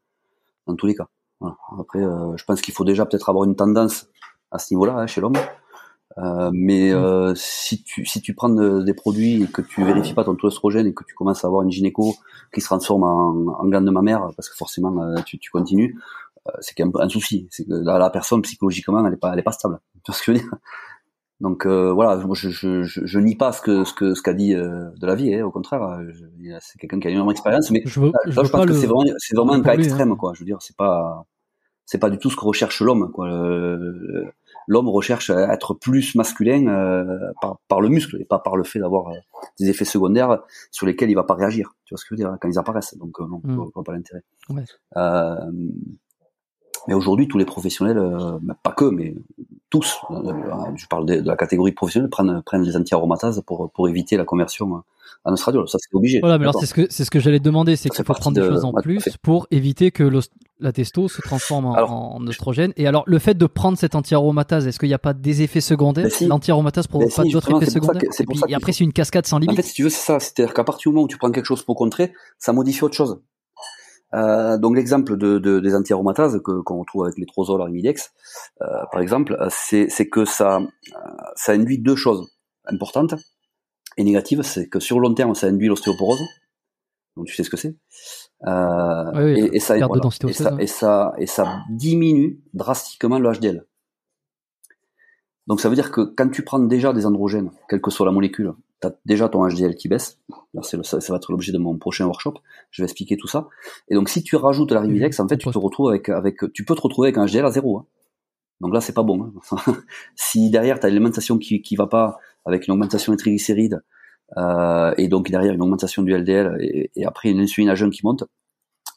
Dans 0.67 0.75
tous 0.75 0.87
les 0.87 0.95
cas. 0.95 1.09
Voilà. 1.41 1.57
Après, 1.79 2.01
je 2.01 2.45
pense 2.45 2.61
qu'il 2.61 2.75
faut 2.75 2.85
déjà 2.85 3.07
peut-être 3.07 3.29
avoir 3.31 3.45
une 3.45 3.57
tendance 3.57 4.09
à 4.51 4.59
ce 4.59 4.75
niveau-là 4.75 4.95
hein, 4.95 5.07
chez 5.07 5.21
l'homme. 5.21 5.37
Euh, 6.19 6.51
mais 6.53 6.91
mm. 6.91 6.97
euh, 6.97 7.35
si 7.37 7.83
tu 7.85 8.05
si 8.05 8.21
tu 8.21 8.35
prends 8.35 8.49
des 8.49 8.95
produits 8.95 9.45
et 9.45 9.47
que 9.47 9.63
tu 9.63 9.85
vérifies 9.85 10.15
pas 10.15 10.25
ton 10.25 10.35
taux 10.35 10.49
d'oestrogène 10.49 10.87
et 10.87 10.95
que 10.95 11.05
tu 11.05 11.15
commences 11.15 11.45
à 11.45 11.47
avoir 11.47 11.63
une 11.63 11.71
gynéco 11.71 12.15
qui 12.53 12.61
se 12.61 12.67
transforme 12.67 13.05
en, 13.05 13.61
en 13.61 13.67
glande 13.67 13.85
de 13.85 13.91
ma 13.91 14.03
mère 14.03 14.29
parce 14.37 14.49
que 14.49 14.57
forcément 14.57 15.01
euh, 15.03 15.15
tu, 15.25 15.39
tu 15.39 15.51
continues, 15.51 15.97
euh, 16.49 16.53
c'est 16.61 16.75
quand 16.75 16.85
même 16.85 16.93
un 16.99 17.09
souci. 17.09 17.47
C'est 17.51 17.65
que 17.65 17.73
la, 17.73 17.99
la, 17.99 18.11
personne 18.11 18.43
psychologiquement 18.43 19.07
elle 19.07 19.15
est 19.15 19.19
pas 19.19 19.33
elle 19.33 19.39
est 19.39 19.45
pas 19.45 19.53
stable. 19.53 19.79
Tu 20.03 20.11
vois 20.11 20.15
ce 20.15 20.23
que 20.23 20.33
je 20.33 20.39
veux 20.39 20.39
dire? 20.39 20.59
Donc 21.41 21.67
voilà, 21.67 22.17
moi 22.17 22.35
je, 22.35 22.51
je, 22.51 22.83
je, 22.83 23.07
je, 23.07 23.19
nie 23.19 23.35
pas 23.35 23.53
ce 23.53 23.63
que 23.63 23.85
ce 23.85 23.95
que 23.95 24.15
ce 24.15 24.21
qu'a 24.21 24.35
dit 24.35 24.53
de 24.55 25.07
la 25.07 25.15
vie. 25.15 25.35
Hein, 25.35 25.45
au 25.45 25.51
contraire, 25.51 25.99
c'est 26.61 26.79
quelqu'un 26.79 27.01
qui 27.01 27.07
a 27.07 27.11
une 27.11 27.17
énorme 27.17 27.31
expérience, 27.31 27.71
mais 27.71 27.83
je, 27.87 28.01
je, 28.27 28.41
pense 28.41 28.67
que 28.67 28.75
c'est 28.75 28.87
vraiment 28.87 29.05
c'est 29.17 29.37
vraiment 29.37 29.55
un 29.55 29.63
cas 29.63 29.71
hein. 29.71 29.79
extrême 29.79 30.17
quoi. 30.19 30.33
Je 30.35 30.41
veux 30.41 30.45
dire, 30.45 30.59
c'est 30.61 30.77
pas 30.77 31.25
c'est 31.87 31.99
pas 31.99 32.11
du 32.11 32.19
tout 32.19 32.29
ce 32.29 32.37
que 32.37 32.45
recherche 32.45 32.83
l'homme 32.83 33.11
quoi 33.11 33.29
l'homme 34.71 34.89
recherche 34.89 35.31
à 35.31 35.53
être 35.53 35.75
plus 35.75 36.15
masculin 36.15 36.69
euh, 36.69 37.33
par, 37.43 37.59
par, 37.67 37.81
le 37.81 37.89
muscle 37.89 38.17
et 38.21 38.25
pas 38.25 38.39
par 38.39 38.57
le 38.57 38.63
fait 38.63 38.79
d'avoir 38.79 39.09
euh, 39.09 39.17
des 39.59 39.69
effets 39.69 39.85
secondaires 39.85 40.39
sur 40.71 40.87
lesquels 40.87 41.11
il 41.11 41.15
va 41.15 41.25
pas 41.25 41.35
réagir. 41.35 41.75
Tu 41.85 41.93
vois 41.93 41.99
ce 41.99 42.05
que 42.05 42.15
je 42.15 42.23
veux 42.23 42.29
dire 42.29 42.39
quand 42.41 42.49
ils 42.49 42.59
apparaissent. 42.59 42.97
Donc 42.97 43.19
euh, 43.21 43.27
non, 43.27 43.41
mm. 43.43 43.71
vois 43.75 43.85
pas 43.85 43.93
l'intérêt. 43.93 44.23
Ouais. 44.49 44.65
Euh, 46.81 46.85
mais 46.89 46.95
aujourd'hui, 46.95 47.29
tous 47.29 47.39
les 47.39 47.45
professionnels, 47.45 47.99
euh, 47.99 48.39
pas 48.63 48.73
que, 48.73 48.85
mais 48.85 49.15
tous, 49.71 50.01
je 50.77 50.87
parle 50.87 51.07
de, 51.07 51.21
de, 51.21 51.27
la 51.27 51.37
catégorie 51.37 51.73
professionnelle, 51.73 52.11
prennent, 52.11 52.43
prennent 52.45 52.63
des 52.63 52.77
anti-aromatases 52.77 53.43
pour, 53.47 53.71
pour 53.71 53.89
éviter 53.89 54.17
la 54.17 54.25
conversion 54.25 54.83
en 55.25 55.33
oestradiol. 55.33 55.69
Ça, 55.69 55.79
c'est 55.81 55.95
obligé. 55.95 56.21
Voilà, 56.21 56.39
mais 56.39 56.45
alors 56.45 56.59
c'est 56.59 56.67
ce 56.67 56.75
que 56.75 56.87
c'est 56.91 57.05
ce 57.05 57.11
que 57.11 57.21
j'allais 57.21 57.41
demander, 57.41 57.77
c'est 57.77 57.89
qu'il 57.89 58.05
faut 58.05 58.15
prendre 58.15 58.41
des 58.41 58.47
choses 58.47 58.65
en 58.65 58.73
plus 58.73 59.05
pour 59.23 59.47
éviter 59.51 59.91
que 59.91 60.11
la 60.61 60.73
testo 60.73 61.09
se 61.09 61.21
transforme 61.23 61.67
en, 61.67 61.77
en, 61.77 62.27
oestrogène. 62.27 62.73
Et 62.77 62.87
alors, 62.87 63.03
le 63.07 63.19
fait 63.19 63.37
de 63.37 63.47
prendre 63.47 63.79
cette 63.79 63.95
anti-aromatase, 63.95 64.67
est-ce 64.67 64.79
qu'il 64.79 64.89
n'y 64.89 64.95
a 64.95 64.99
pas 64.99 65.15
des 65.15 65.43
effets 65.43 65.61
secondaires? 65.61 66.05
Ben 66.05 66.11
si. 66.11 66.27
L'anti-aromatase 66.27 66.87
provoque 66.87 67.15
pas 67.15 67.25
d'autres 67.25 67.63
effets 67.63 67.71
secondaires? 67.71 68.03
Et, 68.49 68.55
après, 68.55 68.73
c'est 68.73 68.85
une 68.85 68.93
cascade 68.93 69.27
sans 69.27 69.39
limite. 69.39 69.59
En 69.59 69.63
fait, 69.63 69.69
si 69.69 69.75
tu 69.75 69.83
veux, 69.83 69.89
c'est 69.89 70.05
ça. 70.05 70.21
C'est-à-dire 70.21 70.55
qu'à 70.55 70.65
partir 70.65 70.91
du 70.91 70.95
moment 70.95 71.05
où 71.05 71.09
tu 71.09 71.19
prends 71.19 71.31
quelque 71.31 71.47
chose 71.47 71.63
pour 71.63 71.77
contrer, 71.77 72.13
ça 72.39 72.53
modifie 72.53 72.85
autre 72.85 72.97
chose. 72.97 73.21
Euh, 74.15 74.59
donc 74.59 74.77
l'exemple 74.77 75.17
de, 75.17 75.39
de, 75.39 75.61
des 75.61 75.75
anti-aromatases 75.75 76.41
que 76.45 76.61
qu'on 76.63 76.81
retrouve 76.81 77.05
avec 77.05 77.17
les 77.17 77.27
trozol, 77.27 77.61
arimidex, 77.63 78.13
euh, 78.63 78.67
par 78.91 79.01
exemple, 79.01 79.37
c'est 79.51 79.89
que 80.09 80.25
ça 80.25 80.61
ça 81.37 81.53
induit 81.53 81.79
deux 81.79 81.97
choses 81.97 82.33
importantes 82.67 83.15
et 83.97 84.05
négatives, 84.05 84.43
c'est 84.43 84.69
que 84.69 84.81
sur 84.81 84.99
le 84.99 85.09
long 85.09 85.15
terme, 85.15 85.35
ça 85.35 85.47
induit 85.47 85.69
l'ostéoporose. 85.69 86.21
Donc 87.17 87.27
tu 87.27 87.35
sais 87.35 87.45
ce 87.45 87.51
que 87.51 87.57
c'est. 87.57 87.77
Euh, 88.47 89.35
et, 89.53 89.61
ça, 89.61 89.77
et, 89.77 90.67
ça, 90.67 91.13
et, 91.19 91.27
ça, 91.27 91.63
diminue 91.71 92.41
drastiquement 92.55 93.19
le 93.19 93.31
HDL. 93.33 93.67
Donc 95.47 95.61
ça 95.61 95.69
veut 95.69 95.75
dire 95.75 95.91
que 95.91 96.03
quand 96.03 96.29
tu 96.31 96.43
prends 96.43 96.59
déjà 96.59 96.93
des 96.93 97.07
androgènes, 97.07 97.51
quelle 97.69 97.81
que 97.81 97.91
soit 97.91 98.07
la 98.07 98.13
molécule, 98.13 98.53
tu 98.81 98.89
as 98.89 98.95
déjà 99.05 99.29
ton 99.29 99.47
HDL 99.47 99.75
qui 99.75 99.89
baisse. 99.89 100.19
ça, 100.63 100.83
ça, 100.83 101.13
va 101.13 101.17
être 101.17 101.33
l'objet 101.33 101.53
de 101.53 101.59
mon 101.59 101.77
prochain 101.77 102.07
workshop. 102.07 102.35
Je 102.71 102.83
vais 102.83 102.87
expliquer 102.87 103.17
tout 103.17 103.27
ça. 103.27 103.49
Et 103.89 103.95
donc 103.95 104.09
si 104.09 104.23
tu 104.23 104.37
rajoutes 104.37 104.73
la 104.73 104.81
Rimidex, 104.81 105.19
en 105.21 105.29
fait, 105.29 105.39
tu 105.39 105.51
te 105.51 105.59
retrouves 105.59 105.89
avec, 105.89 106.09
avec, 106.09 106.39
tu 106.53 106.65
peux 106.65 106.75
te 106.75 106.81
retrouver 106.81 107.09
avec 107.09 107.19
un 107.19 107.27
HDL 107.27 107.45
à 107.45 107.51
zéro. 107.51 107.79
Hein. 107.79 107.87
Donc 108.61 108.75
là, 108.75 108.81
c'est 108.81 108.93
pas 108.93 109.03
bon. 109.03 109.33
Hein. 109.53 109.57
si 110.15 110.51
derrière 110.51 110.79
tu 110.79 110.87
as 110.87 110.89
l'alimentation 110.89 111.39
qui 111.39 111.63
qui 111.63 111.77
va 111.77 111.87
pas, 111.87 112.19
avec 112.45 112.67
une 112.67 112.73
augmentation 112.75 113.13
des 113.13 113.19
triglycérides, 113.19 113.83
euh, 114.37 114.95
et 114.97 115.09
donc 115.09 115.31
derrière 115.31 115.53
une 115.53 115.63
augmentation 115.63 116.03
du 116.03 116.17
LDL 116.17 116.57
et, 116.61 116.91
et 116.95 117.05
après 117.05 117.31
une 117.31 117.41
insuline 117.41 117.69
à 117.69 117.75
jeun 117.75 117.91
qui 117.91 118.01
monte, 118.05 118.25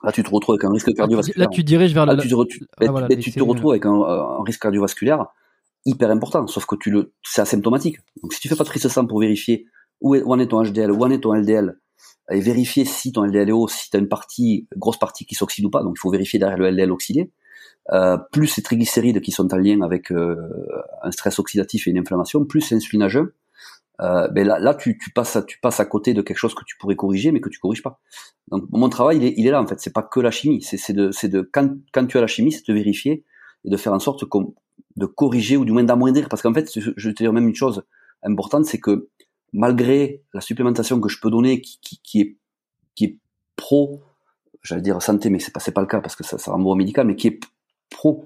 là 0.03 0.11
tu 0.11 0.23
te 0.23 0.29
retrouves 0.29 0.53
avec 0.55 0.65
un 0.65 0.71
risque 0.71 0.93
cardiovasculaire. 0.93 1.49
Là 1.49 1.53
tu 1.53 1.63
diriges 1.63 1.93
vers 1.93 2.05
là, 2.05 2.15
tu, 2.15 2.29
te, 2.29 2.35
ah, 2.81 3.07
tu 3.15 3.31
te 3.31 3.41
retrouves 3.41 3.71
avec 3.71 3.85
un, 3.85 3.93
un, 3.93 4.43
risque 4.43 4.61
cardiovasculaire 4.61 5.25
hyper 5.85 6.09
important, 6.11 6.45
sauf 6.47 6.65
que 6.65 6.75
tu 6.75 6.91
le, 6.91 7.13
c'est 7.23 7.41
asymptomatique. 7.41 7.97
Donc 8.21 8.33
si 8.33 8.39
tu 8.39 8.47
fais 8.47 8.55
pas 8.55 8.63
de 8.63 8.69
prise 8.69 8.87
sang 8.87 9.05
pour 9.05 9.19
vérifier 9.19 9.65
où, 10.01 10.15
est, 10.15 10.21
où 10.21 10.31
en 10.31 10.39
est 10.39 10.47
ton 10.47 10.63
HDL, 10.63 10.91
où 10.91 11.03
en 11.03 11.09
est 11.09 11.21
ton 11.21 11.33
LDL, 11.33 11.77
et 12.31 12.39
vérifier 12.39 12.85
si 12.85 13.11
ton 13.11 13.25
LDL 13.25 13.49
est 13.49 13.53
haut, 13.53 13.67
si 13.67 13.89
tu 13.89 13.97
as 13.97 13.99
une 13.99 14.07
partie, 14.07 14.67
grosse 14.77 14.97
partie 14.97 15.25
qui 15.25 15.35
s'oxyde 15.35 15.65
ou 15.65 15.69
pas, 15.69 15.83
donc 15.83 15.95
il 15.97 15.99
faut 15.99 16.09
vérifier 16.09 16.39
derrière 16.39 16.57
le 16.57 16.69
LDL 16.69 16.91
oxydé, 16.91 17.31
euh, 17.91 18.17
plus 18.31 18.55
les 18.55 18.63
triglycérides 18.63 19.21
qui 19.21 19.31
sont 19.31 19.53
en 19.53 19.57
lien 19.57 19.81
avec 19.81 20.11
euh, 20.11 20.37
un 21.01 21.11
stress 21.11 21.37
oxydatif 21.39 21.87
et 21.87 21.91
une 21.91 21.99
inflammation, 21.99 22.45
plus 22.45 22.71
l'insuline 22.71 23.03
à 23.03 23.09
euh, 24.01 24.27
ben 24.29 24.47
là, 24.47 24.57
là 24.57 24.73
tu, 24.73 24.97
tu, 24.97 25.11
passes 25.11 25.35
à, 25.35 25.43
tu 25.43 25.59
passes 25.59 25.79
à 25.79 25.85
côté 25.85 26.13
de 26.13 26.21
quelque 26.21 26.37
chose 26.37 26.55
que 26.55 26.63
tu 26.65 26.77
pourrais 26.77 26.95
corriger, 26.95 27.31
mais 27.31 27.41
que 27.41 27.49
tu 27.49 27.59
corriges 27.59 27.83
pas. 27.83 27.99
Donc 28.49 28.65
mon 28.71 28.89
travail, 28.89 29.17
il 29.17 29.23
est, 29.23 29.33
il 29.37 29.47
est 29.47 29.51
là 29.51 29.61
en 29.61 29.67
fait. 29.67 29.79
C'est 29.79 29.93
pas 29.93 30.01
que 30.01 30.19
la 30.19 30.31
chimie. 30.31 30.61
C'est 30.61 30.93
de, 30.93 31.11
de 31.27 31.41
quand, 31.41 31.69
quand 31.93 32.05
tu 32.07 32.17
as 32.17 32.21
la 32.21 32.27
chimie, 32.27 32.51
c'est 32.51 32.67
de 32.67 32.73
vérifier 32.73 33.23
et 33.65 33.69
de 33.69 33.77
faire 33.77 33.93
en 33.93 33.99
sorte 33.99 34.25
de 34.95 35.05
corriger 35.05 35.57
ou 35.57 35.65
du 35.65 35.71
moins 35.71 35.83
d'amoindrir. 35.83 36.29
Parce 36.29 36.41
qu'en 36.41 36.53
fait, 36.53 36.69
je 36.75 37.09
vais 37.09 37.13
te 37.13 37.23
dire 37.23 37.33
même 37.33 37.47
une 37.47 37.55
chose 37.55 37.83
importante, 38.23 38.65
c'est 38.65 38.79
que 38.79 39.09
malgré 39.51 40.23
la 40.33 40.41
supplémentation 40.41 40.99
que 40.99 41.09
je 41.09 41.19
peux 41.19 41.29
donner, 41.29 41.61
qui, 41.61 41.79
qui, 41.81 41.99
qui 42.01 42.21
est, 42.21 42.37
qui 42.95 43.05
est 43.05 43.19
pro, 43.55 44.01
j'allais 44.61 44.81
dire 44.81 45.01
santé, 45.01 45.29
mais 45.29 45.39
c'est 45.39 45.53
pas, 45.53 45.59
pas 45.59 45.81
le 45.81 45.87
cas 45.87 46.01
parce 46.01 46.15
que 46.15 46.23
ça, 46.23 46.37
ça 46.37 46.51
renvoie 46.51 46.73
au 46.73 46.75
médical, 46.75 47.05
mais 47.07 47.15
qui 47.15 47.27
est 47.27 47.39
pro, 47.89 48.23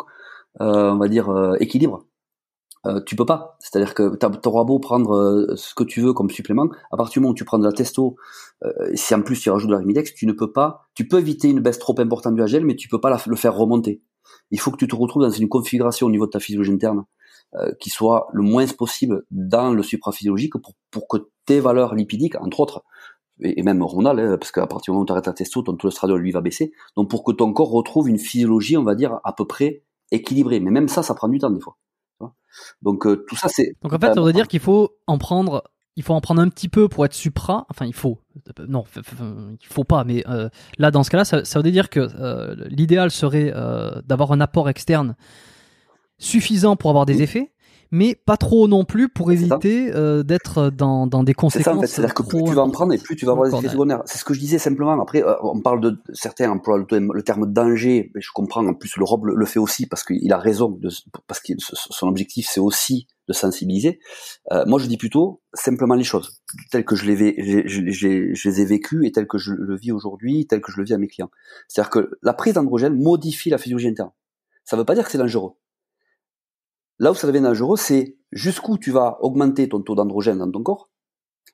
euh, 0.61 0.91
on 0.91 0.97
va 0.97 1.07
dire 1.07 1.29
euh, 1.29 1.55
équilibre 1.59 2.05
euh, 2.87 3.01
tu 3.05 3.15
peux 3.15 3.25
pas. 3.25 3.57
C'est-à-dire 3.59 3.93
que 3.93 4.15
tu 4.15 4.47
auras 4.47 4.63
beau 4.63 4.79
prendre 4.79 5.15
euh, 5.15 5.55
ce 5.55 5.73
que 5.73 5.83
tu 5.83 6.01
veux 6.01 6.13
comme 6.13 6.29
supplément, 6.29 6.69
à 6.91 6.97
partir 6.97 7.13
du 7.13 7.19
moment 7.19 7.31
où 7.31 7.35
tu 7.35 7.45
prends 7.45 7.59
de 7.59 7.65
la 7.65 7.71
testo, 7.71 8.15
euh, 8.63 8.71
si 8.93 9.13
en 9.13 9.21
plus 9.21 9.39
tu 9.39 9.49
rajoutes 9.49 9.69
de 9.69 9.73
la 9.73 9.79
Rimidex, 9.79 10.13
tu 10.13 10.25
ne 10.25 10.31
peux 10.31 10.51
pas, 10.51 10.87
tu 10.93 11.07
peux 11.07 11.19
éviter 11.19 11.49
une 11.49 11.59
baisse 11.59 11.79
trop 11.79 11.99
importante 11.99 12.35
du 12.35 12.43
HGL, 12.43 12.65
mais 12.65 12.75
tu 12.75 12.87
peux 12.87 13.01
pas 13.01 13.09
le 13.25 13.35
faire 13.35 13.55
remonter. 13.55 14.01
Il 14.51 14.59
faut 14.59 14.71
que 14.71 14.77
tu 14.77 14.87
te 14.87 14.95
retrouves 14.95 15.23
dans 15.23 15.29
une 15.29 15.49
configuration 15.49 16.07
au 16.07 16.11
niveau 16.11 16.25
de 16.25 16.31
ta 16.31 16.39
physiologie 16.39 16.71
interne 16.71 17.03
qui 17.79 17.89
soit 17.89 18.27
le 18.33 18.43
moins 18.43 18.67
possible 18.67 19.23
dans 19.31 19.73
le 19.73 19.81
supraphysiologique 19.81 20.53
pour, 20.61 20.73
pour 20.91 21.07
que 21.07 21.29
tes 21.45 21.61
valeurs 21.61 21.95
lipidiques, 21.95 22.35
entre 22.41 22.59
autres, 22.59 22.83
et, 23.41 23.63
même 23.63 23.81
hormonales, 23.81 24.19
hein, 24.19 24.37
parce 24.37 24.51
qu'à 24.51 24.67
partir 24.67 24.91
du 24.91 24.95
moment 24.95 25.03
où 25.03 25.05
tu 25.05 25.11
arrêtes 25.11 25.27
la 25.27 25.33
testo, 25.33 25.61
ton 25.61 25.73
de 25.73 26.15
lui 26.15 26.31
va 26.31 26.41
baisser. 26.41 26.71
Donc 26.95 27.09
pour 27.09 27.23
que 27.23 27.31
ton 27.31 27.53
corps 27.53 27.71
retrouve 27.71 28.09
une 28.09 28.19
physiologie, 28.19 28.77
on 28.77 28.83
va 28.83 28.95
dire, 28.95 29.19
à 29.23 29.33
peu 29.33 29.45
près 29.45 29.83
équilibrée. 30.11 30.59
Mais 30.59 30.71
même 30.71 30.87
ça, 30.87 31.03
ça 31.03 31.13
prend 31.13 31.27
du 31.27 31.39
temps 31.39 31.49
des 31.49 31.61
fois. 31.61 31.77
Donc 32.81 33.05
euh, 33.05 33.23
tout 33.27 33.35
ça 33.35 33.47
c'est. 33.49 33.73
Donc 33.83 33.93
en 33.93 33.99
fait, 33.99 34.13
ça 34.13 34.21
veut 34.21 34.33
dire 34.33 34.47
qu'il 34.47 34.59
faut 34.59 34.89
en 35.05 35.17
prendre 35.17 35.63
il 35.97 36.03
faut 36.03 36.13
en 36.13 36.21
prendre 36.21 36.39
un 36.41 36.47
petit 36.47 36.69
peu 36.69 36.87
pour 36.87 37.05
être 37.05 37.13
supra. 37.13 37.65
Enfin, 37.69 37.85
il 37.85 37.93
faut. 37.93 38.19
Non, 38.67 38.85
il 38.95 39.67
faut 39.67 39.83
pas. 39.83 40.03
Mais 40.03 40.23
euh, 40.29 40.47
là, 40.77 40.91
dans 40.91 41.03
ce 41.03 41.09
cas-là, 41.09 41.25
ça, 41.25 41.43
ça 41.43 41.59
veut 41.59 41.71
dire 41.71 41.89
que 41.89 42.07
euh, 42.19 42.55
l'idéal 42.69 43.09
serait 43.09 43.51
euh, 43.53 43.99
d'avoir 44.05 44.31
un 44.31 44.39
apport 44.39 44.69
externe 44.69 45.15
suffisant 46.19 46.75
pour 46.75 46.91
avoir 46.91 47.07
des 47.07 47.23
effets, 47.23 47.51
mais 47.89 48.13
pas 48.13 48.37
trop 48.37 48.67
non 48.67 48.85
plus 48.85 49.09
pour 49.09 49.31
éviter 49.31 49.91
d'être 50.23 50.69
dans, 50.69 51.07
dans 51.07 51.23
des 51.23 51.33
conséquences. 51.33 51.63
C'est 51.63 51.71
ça, 51.71 51.77
en 51.77 51.81
fait. 51.81 51.87
C'est-à-dire 51.87 52.13
que 52.13 52.23
plus 52.23 52.43
tu 52.43 52.53
vas 52.53 52.63
en 52.63 52.69
prendre 52.69 52.93
et 52.93 52.97
plus 52.99 53.15
tu 53.15 53.25
vas 53.25 53.31
avoir 53.31 53.49
des 53.49 53.57
effets 53.57 53.69
secondaires. 53.69 54.01
C'est 54.05 54.19
ce 54.19 54.25
que 54.25 54.35
je 54.35 54.39
disais 54.39 54.59
simplement. 54.59 54.99
Après, 55.01 55.23
on 55.41 55.61
parle 55.61 55.81
de 55.81 55.97
certains 56.13 56.51
emploient 56.51 56.77
le, 56.77 57.23
terme 57.23 57.51
danger, 57.51 58.11
mais 58.13 58.21
je 58.21 58.29
comprends. 58.33 58.65
En 58.65 58.75
plus, 58.75 58.97
le 58.97 59.03
Rob 59.03 59.25
le, 59.25 59.45
fait 59.45 59.59
aussi 59.59 59.87
parce 59.87 60.03
qu'il 60.03 60.31
a 60.31 60.37
raison, 60.37 60.69
de, 60.69 60.89
parce 61.25 61.39
que 61.39 61.53
son 61.57 62.07
objectif, 62.07 62.47
c'est 62.49 62.59
aussi 62.59 63.07
de 63.27 63.33
sensibiliser. 63.33 63.99
Euh, 64.51 64.65
moi, 64.65 64.79
je 64.79 64.87
dis 64.87 64.97
plutôt 64.97 65.41
simplement 65.53 65.95
les 65.95 66.03
choses 66.03 66.41
telles 66.71 66.85
que 66.85 66.95
je 66.95 67.05
les, 67.05 67.15
les 67.15 68.61
ai 68.61 68.65
vécues 68.65 69.05
et 69.05 69.11
telles 69.11 69.27
que 69.27 69.37
je 69.37 69.53
le 69.53 69.75
vis 69.75 69.91
aujourd'hui, 69.91 70.47
telles 70.47 70.61
que 70.61 70.71
je 70.71 70.77
le 70.77 70.85
vis 70.85 70.93
à 70.93 70.97
mes 70.97 71.07
clients. 71.07 71.31
C'est-à-dire 71.67 71.89
que 71.89 72.17
la 72.21 72.33
prise 72.33 72.53
d'androgène 72.53 72.95
modifie 72.95 73.49
la 73.49 73.57
physiologie 73.57 73.89
interne. 73.89 74.11
Ça 74.63 74.75
ne 74.75 74.81
veut 74.81 74.85
pas 74.85 74.95
dire 74.95 75.05
que 75.05 75.11
c'est 75.11 75.17
dangereux. 75.17 75.53
Là 76.99 77.11
où 77.11 77.15
ça 77.15 77.27
devient 77.27 77.41
dangereux, 77.41 77.77
c'est 77.77 78.17
jusqu'où 78.31 78.77
tu 78.77 78.91
vas 78.91 79.17
augmenter 79.21 79.69
ton 79.69 79.81
taux 79.81 79.95
d'androgène 79.95 80.39
dans 80.39 80.51
ton 80.51 80.63
corps 80.63 80.89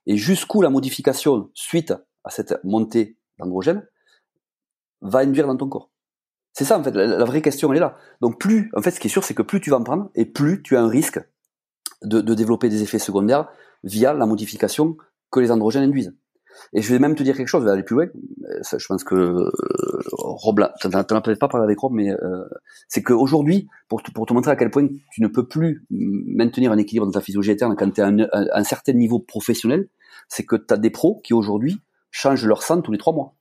et 0.05 0.17
jusqu'où 0.17 0.61
la 0.61 0.69
modification 0.69 1.49
suite 1.53 1.93
à 2.23 2.29
cette 2.29 2.55
montée 2.63 3.17
d'androgène 3.37 3.85
va 5.01 5.19
induire 5.19 5.47
dans 5.47 5.57
ton 5.57 5.67
corps. 5.67 5.91
C'est 6.53 6.65
ça 6.65 6.77
en 6.77 6.83
fait, 6.83 6.91
la, 6.91 7.25
vraie 7.25 7.41
question 7.41 7.71
elle 7.71 7.77
est 7.77 7.81
là. 7.81 7.97
Donc 8.21 8.39
plus, 8.39 8.71
en 8.75 8.81
fait, 8.81 8.91
ce 8.91 8.99
qui 8.99 9.07
est 9.07 9.09
sûr, 9.09 9.23
c'est 9.23 9.33
que 9.33 9.41
plus 9.41 9.59
tu 9.59 9.69
vas 9.69 9.77
en 9.77 9.83
prendre 9.83 10.09
et 10.15 10.25
plus 10.25 10.61
tu 10.61 10.77
as 10.77 10.81
un 10.81 10.87
risque 10.87 11.19
de, 12.03 12.21
de 12.21 12.33
développer 12.33 12.69
des 12.69 12.83
effets 12.83 12.99
secondaires 12.99 13.47
via 13.83 14.13
la 14.13 14.25
modification 14.25 14.97
que 15.31 15.39
les 15.39 15.51
androgènes 15.51 15.83
induisent. 15.83 16.13
Et 16.73 16.81
je 16.81 16.93
vais 16.93 16.99
même 16.99 17.15
te 17.15 17.23
dire 17.23 17.35
quelque 17.35 17.47
chose, 17.47 17.61
je 17.61 17.65
vais 17.65 17.71
aller 17.71 17.83
plus 17.83 17.95
loin. 17.95 18.07
Ça, 18.61 18.77
je 18.77 18.85
pense 18.87 19.03
que 19.03 19.15
euh, 19.15 19.51
Rob, 20.11 20.65
tu 20.79 20.87
n'en 20.87 20.99
as 20.99 21.03
peut-être 21.03 21.39
pas 21.39 21.47
parlé 21.47 21.65
avec 21.65 21.79
Rob, 21.79 21.93
mais 21.93 22.11
euh, 22.11 22.43
c'est 22.87 23.01
qu'aujourd'hui, 23.01 23.67
pour, 23.87 24.01
pour 24.13 24.25
te 24.25 24.33
montrer 24.33 24.51
à 24.51 24.55
quel 24.55 24.69
point 24.69 24.87
tu 25.11 25.21
ne 25.21 25.27
peux 25.27 25.47
plus 25.47 25.85
maintenir 25.89 26.71
un 26.71 26.77
équilibre 26.77 27.05
dans 27.05 27.11
ta 27.11 27.21
physiologie 27.21 27.51
interne 27.51 27.75
quand 27.75 27.89
tu 27.91 28.01
es 28.01 28.03
à 28.03 28.57
un, 28.57 28.63
certain 28.63 28.93
niveau 28.93 29.19
professionnel, 29.19 29.87
c'est 30.27 30.45
que 30.45 30.55
tu 30.55 30.73
as 30.73 30.77
des 30.77 30.89
pros 30.89 31.21
qui 31.23 31.33
aujourd'hui 31.33 31.81
changent 32.11 32.45
leur 32.45 32.63
sang 32.63 32.81
tous 32.81 32.91
les 32.91 32.97
trois 32.97 33.13
mois 33.13 33.35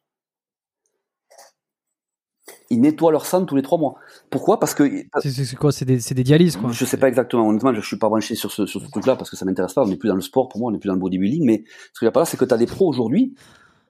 ils 2.72 2.80
nettoient 2.80 3.12
leur 3.12 3.26
sang 3.26 3.44
tous 3.44 3.54
les 3.54 3.62
trois 3.62 3.78
mois. 3.78 3.94
Pourquoi? 4.30 4.58
Parce 4.58 4.74
que 4.74 5.04
c'est 5.20 5.56
quoi? 5.56 5.72
C'est 5.72 5.84
des, 5.84 5.98
des, 5.98 6.24
dialyses 6.24 6.56
quoi. 6.56 6.70
Je 6.72 6.84
sais 6.84 6.96
pas 6.96 7.08
exactement. 7.08 7.46
Honnêtement, 7.46 7.74
je 7.74 7.80
suis 7.80 7.98
pas 7.98 8.08
branché 8.08 8.34
sur 8.34 8.50
ce, 8.50 8.66
sur 8.66 8.80
ce 8.80 8.90
truc-là 8.90 9.16
parce 9.16 9.30
que 9.30 9.36
ça 9.36 9.44
m'intéresse 9.44 9.74
pas. 9.74 9.82
On 9.82 9.88
n'est 9.88 9.96
plus 9.96 10.08
dans 10.08 10.14
le 10.14 10.22
sport 10.22 10.48
pour 10.48 10.60
moi, 10.60 10.70
on 10.70 10.72
n'est 10.72 10.78
plus 10.78 10.88
dans 10.88 10.94
le 10.94 11.00
bodybuilding. 11.00 11.44
Mais 11.44 11.64
ce 11.92 11.98
qu'il 11.98 12.06
y 12.06 12.08
a 12.08 12.12
pas 12.12 12.20
là, 12.20 12.26
c'est 12.26 12.38
que 12.38 12.44
tu 12.44 12.54
as 12.54 12.56
des 12.56 12.66
pros 12.66 12.88
aujourd'hui, 12.88 13.34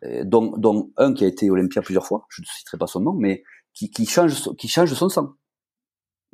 euh, 0.05 0.25
dont, 0.25 0.53
dont, 0.57 0.91
un 0.97 1.15
qui 1.15 1.25
a 1.25 1.29
été 1.29 1.49
Olympia 1.49 1.81
plusieurs 1.81 2.07
fois. 2.07 2.27
Je 2.29 2.43
ne 2.43 2.47
citerai 2.47 2.77
pas 2.77 2.89
son 2.89 3.01
nom, 3.01 3.15
mais 3.15 3.45
qui, 3.73 3.91
qui 3.91 4.05
change 4.05 4.51
qui 4.57 4.69
change 4.69 4.93
son 4.93 5.09
sang. 5.09 5.35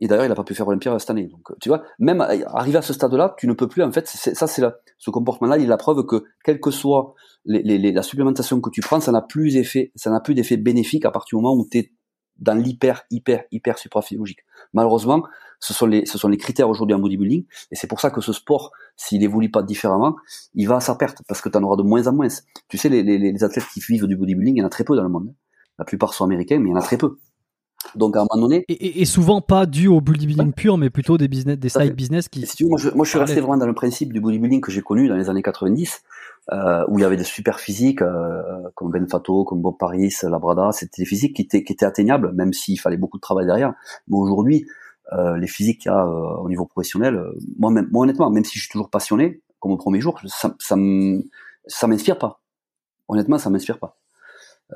Et 0.01 0.07
d'ailleurs, 0.07 0.25
il 0.25 0.29
n'a 0.29 0.37
pas 0.37 0.45
pu 0.45 0.55
faire 0.55 0.69
Olympia 0.69 0.97
cette 0.99 1.11
année. 1.11 1.27
Donc, 1.27 1.53
tu 1.61 1.69
vois, 1.69 1.83
même 1.99 2.21
arrivé 2.21 2.79
à 2.79 2.83
ce 2.83 2.93
stade-là, 2.93 3.35
tu 3.37 3.49
ne 3.49 3.53
peux 3.53 3.67
plus. 3.67 3.83
En 3.83 3.91
fait, 3.91 4.07
ça, 4.07 4.47
c'est 4.47 4.63
là. 4.63 4.77
Ce 4.97 5.11
comportement-là, 5.11 5.59
il 5.59 5.65
est 5.65 5.69
la 5.69 5.77
preuve 5.77 6.07
que, 6.07 6.25
quelle 6.45 6.61
que 6.61 6.71
soit 6.71 7.15
les, 7.45 7.63
les, 7.63 7.93
la 7.93 8.03
supplémentation 8.03 8.61
que 8.61 8.71
tu 8.71 8.81
prends, 8.81 9.01
ça 9.01 9.11
n'a 9.11 9.23
plus 9.23 9.57
effet, 9.57 9.91
ça 9.97 10.11
n'a 10.11 10.21
plus 10.21 10.35
d'effet 10.35 10.57
bénéfique 10.57 11.05
à 11.05 11.11
partir 11.11 11.39
du 11.39 11.43
moment 11.43 11.61
où 11.61 11.67
tu 11.69 11.79
es 11.79 11.93
dans 12.39 12.55
l'hyper, 12.55 13.03
hyper, 13.11 13.45
hyper 13.51 13.79
supraphysiologique. 13.79 14.41
Malheureusement, 14.73 15.25
ce 15.61 15.75
sont 15.75 15.87
les, 15.87 16.07
ce 16.07 16.19
sont 16.19 16.29
les 16.29 16.37
critères 16.37 16.69
aujourd'hui 16.69 16.95
en 16.95 17.01
bodybuilding, 17.01 17.45
et 17.71 17.75
c'est 17.75 17.89
pour 17.89 18.01
ça 18.01 18.11
que 18.11 18.21
ce 18.21 18.33
sport, 18.33 18.71
s'il 18.97 19.23
évolue 19.23 19.51
pas 19.51 19.63
différemment, 19.63 20.17
il 20.55 20.69
va 20.69 20.77
à 20.77 20.81
sa 20.81 20.95
perte, 20.95 21.23
parce 21.27 21.41
que 21.41 21.49
tu 21.49 21.59
en 21.59 21.63
auras 21.65 21.77
de 21.77 21.83
moins 21.83 22.07
en 22.07 22.13
moins. 22.13 22.29
Tu 22.69 22.79
sais, 22.79 22.89
les, 22.89 23.03
les, 23.03 23.19
les, 23.19 23.45
athlètes 23.45 23.67
qui 23.73 23.81
vivent 23.81 24.07
du 24.07 24.17
bodybuilding, 24.17 24.57
il 24.57 24.61
y 24.61 24.63
en 24.63 24.67
a 24.67 24.71
très 24.71 24.85
peu 24.85 24.97
dans 24.97 25.03
le 25.03 25.09
monde. 25.09 25.35
La 25.79 25.85
plupart 25.85 26.15
sont 26.15 26.25
américains, 26.25 26.59
mais 26.59 26.69
il 26.69 26.73
y 26.73 26.75
en 26.75 26.79
a 26.79 26.83
très 26.83 26.99
peu. 26.99 27.19
Donc 27.95 28.17
à 28.17 28.21
un 28.21 28.27
moment 28.31 28.49
donné. 28.49 28.65
Et, 28.69 29.01
et 29.01 29.05
souvent 29.05 29.41
pas 29.41 29.67
dû 29.67 29.89
au 29.89 30.01
bodybuilding 30.01 30.53
pur, 30.53 30.79
mais 30.79 30.91
plutôt 30.91 31.17
des 31.17 31.29
business, 31.29 31.59
des 31.59 31.69
side 31.69 31.95
business 31.95 32.29
qui. 32.29 32.45
moi, 32.67 32.79
je, 32.79 32.91
moi, 32.91 33.05
je 33.05 33.11
suis 33.11 33.19
resté 33.19 33.41
vraiment 33.41 33.57
dans 33.57 33.67
le 33.67 33.75
principe 33.75 34.13
du 34.13 34.21
bodybuilding 34.21 34.61
que 34.61 34.71
j'ai 34.71 34.83
connu 34.83 35.09
dans 35.09 35.17
les 35.17 35.31
années 35.31 35.43
90 35.43 36.03
euh, 36.53 36.85
où 36.89 36.99
il 36.99 37.03
y 37.03 37.05
avait 37.05 37.17
des 37.17 37.25
super 37.25 37.61
physiques 37.61 38.03
euh, 38.03 38.43
comme 38.75 38.91
Ben 38.91 39.07
Fato, 39.09 39.45
comme 39.45 39.61
Bob 39.61 39.77
Paris, 39.79 40.13
Labrada. 40.23 40.71
C'était 40.73 41.03
des 41.03 41.07
physiques 41.07 41.37
qui 41.37 41.43
étaient, 41.43 41.63
qui 41.63 41.73
étaient 41.73 41.87
atteignables, 41.87 42.33
même 42.33 42.53
s'il 42.53 42.81
fallait 42.81 42.97
beaucoup 42.97 43.19
de 43.19 43.23
travail 43.23 43.47
derrière. 43.47 43.75
Mais 44.09 44.17
aujourd'hui, 44.17 44.67
euh, 45.13 45.37
les 45.37 45.47
physiques 45.47 45.83
qu'il 45.83 45.93
y 45.93 45.95
a 45.95 46.07
au 46.07 46.49
niveau 46.49 46.67
professionnel, 46.67 47.23
moi, 47.59 47.71
même, 47.71 47.89
moi 47.93 48.03
honnêtement, 48.03 48.31
même 48.31 48.45
si 48.45 48.59
je 48.59 48.65
suis 48.65 48.73
toujours 48.73 48.91
passionné, 48.91 49.41
comme 49.61 49.73
au 49.73 49.77
premier 49.77 50.01
jour, 50.01 50.21
ça, 50.27 50.55
ça, 50.59 50.77
ça 51.67 51.87
m'inspire 51.87 52.19
pas. 52.19 52.41
Honnêtement, 53.09 53.39
ça 53.39 53.51
m'inspire 53.51 53.79
pas. 53.79 53.97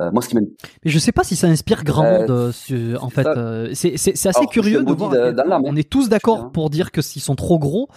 Euh, 0.01 0.11
moi, 0.11 0.23
ce 0.23 0.29
qui 0.29 0.37
Mais 0.37 0.47
je 0.87 0.99
sais 0.99 1.13
pas 1.13 1.23
si 1.23 1.37
ça 1.37 1.49
inspire 1.49 1.85
grand 1.85 2.05
monde. 2.05 2.53
en 3.01 3.11
fait, 3.11 3.27
c'est 3.75 3.97
c'est 3.97 4.29
assez 4.29 4.47
curieux 4.47 4.83
de 4.83 4.93
voir. 4.93 5.13
on 5.65 5.77
est 5.77 5.89
tous 5.89 6.09
d'accord 6.09 6.51
pour 6.53 6.71
dire 6.71 6.91
que 6.93 7.03
s'ils 7.03 7.23
sont 7.23 7.37
trop 7.37 7.59
gros, 7.59 7.89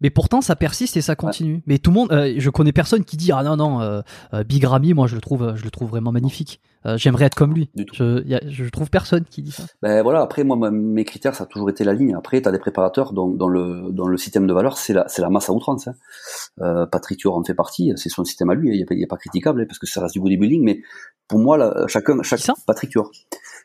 mais 0.00 0.10
pourtant 0.10 0.40
ça 0.40 0.56
persiste 0.56 0.96
et 0.96 1.00
ça 1.00 1.16
continue. 1.16 1.62
Mais 1.66 1.78
tout 1.78 1.90
le 1.90 1.94
monde, 1.94 2.12
euh, 2.12 2.34
je 2.36 2.50
connais 2.50 2.72
personne 2.72 3.04
qui 3.04 3.16
dit 3.16 3.32
ah 3.32 3.42
non 3.42 3.56
non 3.56 3.80
euh, 3.80 4.00
euh, 4.32 4.44
Big 4.44 4.64
Ramy, 4.64 4.94
moi 4.94 5.06
je 5.06 5.14
le 5.14 5.20
trouve, 5.20 5.54
je 5.56 5.64
le 5.64 5.70
trouve 5.70 5.90
vraiment 5.90 6.12
magnifique. 6.12 6.60
J'aimerais 6.96 7.26
être 7.26 7.34
comme 7.34 7.52
lui. 7.52 7.68
Je, 7.92 8.26
y 8.26 8.34
a, 8.34 8.40
je 8.48 8.64
trouve 8.70 8.88
personne 8.88 9.24
qui 9.26 9.42
dit 9.42 9.50
ça. 9.50 9.64
Ben 9.82 10.02
voilà, 10.02 10.22
après 10.22 10.42
moi 10.42 10.70
mes 10.70 11.04
critères 11.04 11.34
ça 11.34 11.44
a 11.44 11.46
toujours 11.46 11.68
été 11.68 11.84
la 11.84 11.92
ligne. 11.92 12.14
Après 12.14 12.40
tu 12.40 12.48
as 12.48 12.52
des 12.52 12.58
préparateurs 12.58 13.12
dont, 13.12 13.28
dans 13.28 13.48
le 13.48 13.90
dans 13.90 14.06
le 14.06 14.16
système 14.16 14.46
de 14.46 14.54
valeur 14.54 14.78
c'est 14.78 14.94
la 14.94 15.06
c'est 15.06 15.20
la 15.20 15.28
masse 15.28 15.50
à 15.50 15.52
outrance. 15.52 15.86
Hein. 15.88 16.86
Patrick 16.90 17.18
Tuor 17.18 17.36
en 17.36 17.44
fait 17.44 17.52
partie, 17.52 17.92
c'est 17.96 18.08
son 18.08 18.24
système 18.24 18.48
à 18.48 18.54
lui, 18.54 18.70
il 18.72 18.78
n'est 18.78 18.86
pas, 18.86 19.16
pas 19.16 19.18
critiquable 19.18 19.60
hein, 19.60 19.64
parce 19.68 19.78
que 19.78 19.86
ça 19.86 20.00
reste 20.00 20.14
du 20.14 20.20
bodybuilding. 20.20 20.64
Mais 20.64 20.80
pour 21.26 21.40
moi 21.40 21.58
là, 21.58 21.84
chacun 21.88 22.22
chaque 22.22 22.40
Patrick 22.66 22.90
Tuor, 22.90 23.10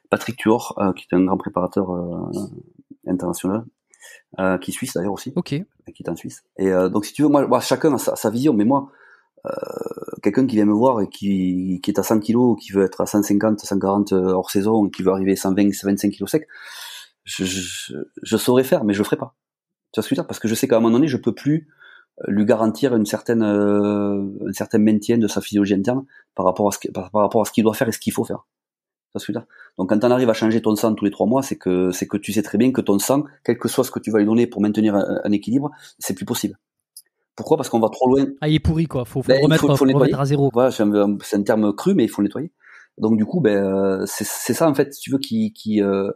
Patrick 0.10 0.36
Tuor 0.36 0.78
qui 0.98 1.06
est 1.10 1.16
un 1.16 1.24
grand 1.24 1.38
préparateur 1.38 1.88
international 3.08 3.64
euh, 4.40 4.58
qui 4.58 4.72
est 4.72 4.74
suisse 4.74 4.94
d'ailleurs 4.94 5.14
aussi, 5.14 5.34
ok, 5.36 5.50
qui 5.50 6.04
est 6.04 6.10
en 6.10 6.16
Suisse. 6.16 6.44
Et 6.58 6.72
euh, 6.72 6.90
donc 6.90 7.06
si 7.06 7.14
tu 7.14 7.24
veux, 7.24 7.30
moi, 7.30 7.60
chacun 7.60 7.94
a 7.94 7.98
sa, 7.98 8.30
vision, 8.30 8.54
mais 8.54 8.66
moi, 8.66 8.92
euh, 9.46 9.52
quelqu'un 10.22 10.46
qui 10.48 10.56
vient 10.56 10.66
me 10.66 10.74
voir 10.74 11.02
et 11.02 11.10
qui, 11.10 11.80
qui 11.84 11.92
est 11.92 12.00
à 12.00 12.04
100 12.04 12.20
kilos, 12.20 12.58
qui 12.62 12.72
veut 12.72 12.84
être 12.84 13.02
à 13.02 13.06
150, 13.06 13.60
140 13.60 14.14
euh, 14.14 14.30
hors 14.30 14.50
saison, 14.50 14.90
qui 14.90 15.04
veut 15.04 15.12
arriver 15.12 15.34
à 15.34 15.36
120, 15.36 15.70
25 15.84 16.12
kilos 16.12 16.30
sec, 16.30 16.48
je, 17.24 17.46
je, 17.46 17.96
je, 18.22 18.38
saurais 18.38 18.64
faire, 18.64 18.84
mais 18.84 18.94
je 18.94 19.00
le 19.00 19.06
ferai 19.06 19.18
pas. 19.18 19.36
Tu 19.92 20.00
vois 20.00 20.04
ce 20.04 20.10
que 20.10 20.16
je 20.16 20.20
veux 20.20 20.24
dire? 20.24 20.28
Parce 20.28 20.40
que 20.40 20.48
je 20.48 20.56
sais 20.56 20.68
qu'à 20.68 20.78
un 20.78 20.80
moment 20.80 20.96
donné, 20.96 21.08
je 21.08 21.18
peux 21.18 21.34
plus 21.34 21.68
lui 22.28 22.46
garantir 22.46 22.96
une 22.96 23.06
certaine, 23.06 23.44
euh, 23.44 24.24
un 24.48 24.54
certain 24.54 24.78
maintien 24.78 25.18
de 25.18 25.28
sa 25.28 25.42
physiologie 25.42 25.74
interne 25.74 26.06
par 26.36 26.46
rapport 26.46 26.68
à 26.68 26.72
ce, 26.72 26.88
par 26.92 27.10
rapport 27.12 27.42
à 27.42 27.46
ce 27.46 27.52
qu'il 27.52 27.64
doit 27.64 27.74
faire 27.74 27.88
et 27.88 27.92
ce 27.92 28.00
qu'il 28.00 28.14
faut 28.14 28.24
faire. 28.24 28.46
Donc 29.78 29.90
quand 29.90 30.04
on 30.04 30.12
arrive 30.12 30.30
à 30.30 30.34
changer 30.34 30.62
ton 30.62 30.76
sang 30.76 30.94
tous 30.96 31.06
les 31.06 31.12
trois 31.12 31.28
mois, 31.28 31.44
c'est 31.44 31.58
que 31.58 31.92
c'est 31.92 32.08
que 32.08 32.18
tu 32.18 32.34
sais 32.34 32.42
très 32.42 32.58
bien 32.58 32.72
que 32.72 32.82
ton 32.82 33.00
sang, 33.00 33.24
quel 33.44 33.58
que 33.58 33.68
soit 33.68 33.84
ce 33.84 33.92
que 33.92 34.00
tu 34.00 34.12
vas 34.12 34.20
lui 34.20 34.26
donner 34.26 34.48
pour 34.48 34.62
maintenir 34.62 34.96
un, 34.96 35.32
équilibre, 35.32 35.72
c'est 36.00 36.14
plus 36.14 36.26
possible. 36.26 36.58
Pourquoi? 37.36 37.58
Parce 37.58 37.70
qu'on 37.70 37.80
va 37.80 37.90
trop 37.90 38.08
loin. 38.08 38.26
Ah, 38.42 38.48
il 38.48 38.56
est 38.56 38.60
pourri 38.60 38.86
quoi. 38.86 39.06
Faut, 39.06 39.22
faut, 39.22 39.28
ben, 39.28 39.44
remettre, 39.44 39.62
faut, 39.62 39.76
faut 39.76 39.86
remettre, 39.86 40.20
à 40.20 40.26
zéro. 40.26 40.50
Voilà, 40.54 40.72
c'est 40.72 40.84
un, 40.84 40.94
un, 40.94 41.44
terme 41.44 41.74
cru, 41.74 41.94
mais 41.96 42.04
il 42.04 42.10
faut 42.10 42.22
le 42.22 42.28
nettoyer. 42.28 42.52
Donc 42.98 43.18
du 43.18 43.26
coup, 43.26 43.40
ben 43.40 44.06
c'est 44.06 44.54
ça 44.54 44.70
en 44.70 44.74
fait, 44.74 44.94
si 44.94 45.02
tu 45.02 45.12
veux, 45.12 45.18
qui 45.18 45.52
qui 45.54 45.82
euh, 45.82 46.12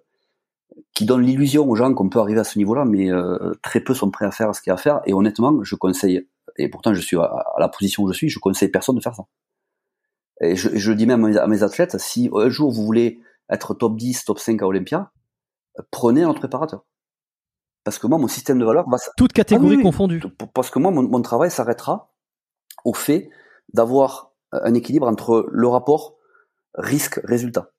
qui 0.93 1.05
donne 1.05 1.21
l'illusion 1.21 1.67
aux 1.67 1.75
gens 1.75 1.93
qu'on 1.93 2.09
peut 2.09 2.19
arriver 2.19 2.39
à 2.39 2.43
ce 2.43 2.59
niveau-là, 2.59 2.85
mais 2.85 3.11
euh, 3.11 3.53
très 3.63 3.79
peu 3.79 3.93
sont 3.93 4.11
prêts 4.11 4.25
à 4.25 4.31
faire 4.31 4.53
ce 4.53 4.61
qu'il 4.61 4.69
y 4.69 4.71
a 4.71 4.75
à 4.75 4.77
faire. 4.77 5.01
Et 5.05 5.13
honnêtement, 5.13 5.63
je 5.63 5.75
conseille, 5.75 6.27
et 6.57 6.69
pourtant 6.69 6.93
je 6.93 7.01
suis 7.01 7.17
à, 7.17 7.23
à 7.23 7.59
la 7.59 7.67
position 7.67 8.03
où 8.03 8.11
je 8.11 8.13
suis, 8.13 8.29
je 8.29 8.39
conseille 8.39 8.69
personne 8.69 8.95
de 8.95 9.01
faire 9.01 9.15
ça. 9.15 9.23
Et 10.41 10.55
je, 10.55 10.69
je 10.75 10.91
dis 10.91 11.05
même 11.05 11.25
à 11.25 11.47
mes 11.47 11.63
athlètes, 11.63 11.97
si 11.99 12.29
un 12.33 12.49
jour 12.49 12.71
vous 12.71 12.85
voulez 12.85 13.21
être 13.49 13.73
top 13.73 13.97
10, 13.97 14.25
top 14.25 14.39
5 14.39 14.61
à 14.61 14.67
Olympia, 14.67 15.11
prenez 15.91 16.23
un 16.23 16.33
préparateur. 16.33 16.85
Parce 17.83 17.99
que 17.99 18.07
moi, 18.07 18.17
mon 18.17 18.27
système 18.27 18.59
de 18.59 18.65
valeur 18.65 18.89
va... 18.89 18.97
Toutes 19.15 19.33
catégories 19.33 19.77
ah 19.79 19.83
confondues. 19.83 20.21
Parce 20.53 20.69
que 20.69 20.79
moi, 20.79 20.91
mon, 20.91 21.03
mon 21.03 21.21
travail 21.21 21.49
s'arrêtera 21.49 22.13
au 22.83 22.93
fait 22.93 23.29
d'avoir 23.73 24.33
un 24.51 24.73
équilibre 24.73 25.07
entre 25.07 25.47
le 25.49 25.67
rapport 25.67 26.17
risque-résultat. 26.73 27.71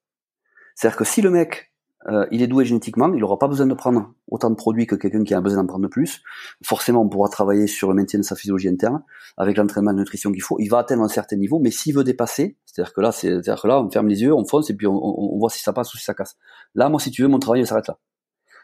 C'est-à-dire 0.74 0.96
que 0.96 1.04
si 1.04 1.22
le 1.22 1.30
mec 1.30 1.67
euh, 2.06 2.26
il 2.30 2.42
est 2.42 2.46
doué 2.46 2.64
génétiquement, 2.64 3.12
il 3.12 3.20
n'aura 3.20 3.38
pas 3.38 3.48
besoin 3.48 3.66
de 3.66 3.74
prendre 3.74 4.12
autant 4.28 4.50
de 4.50 4.54
produits 4.54 4.86
que 4.86 4.94
quelqu'un 4.94 5.24
qui 5.24 5.34
a 5.34 5.40
besoin 5.40 5.62
d'en 5.62 5.66
prendre 5.66 5.88
plus. 5.88 6.22
Forcément, 6.64 7.02
on 7.02 7.08
pourra 7.08 7.28
travailler 7.28 7.66
sur 7.66 7.88
le 7.88 7.94
maintien 7.94 8.20
de 8.20 8.24
sa 8.24 8.36
physiologie 8.36 8.68
interne 8.68 9.02
avec 9.36 9.56
l'entraînement 9.56 9.92
de 9.92 9.98
nutrition 9.98 10.30
qu'il 10.30 10.42
faut. 10.42 10.58
Il 10.60 10.68
va 10.68 10.78
atteindre 10.78 11.02
un 11.02 11.08
certain 11.08 11.36
niveau, 11.36 11.58
mais 11.58 11.70
s'il 11.70 11.94
veut 11.94 12.04
dépasser, 12.04 12.56
c'est-à-dire 12.66 12.94
que 12.94 13.00
là, 13.00 13.10
c'est-à-dire 13.10 13.60
que 13.60 13.66
là, 13.66 13.82
on 13.82 13.90
ferme 13.90 14.08
les 14.08 14.22
yeux, 14.22 14.32
on 14.32 14.44
fonce 14.44 14.70
et 14.70 14.74
puis 14.74 14.86
on, 14.86 15.38
voit 15.38 15.50
si 15.50 15.60
ça 15.60 15.72
passe 15.72 15.92
ou 15.92 15.98
si 15.98 16.04
ça 16.04 16.14
casse. 16.14 16.36
Là, 16.74 16.88
moi, 16.88 17.00
si 17.00 17.10
tu 17.10 17.22
veux, 17.22 17.28
mon 17.28 17.40
travail 17.40 17.66
s'arrête 17.66 17.88
là. 17.88 17.98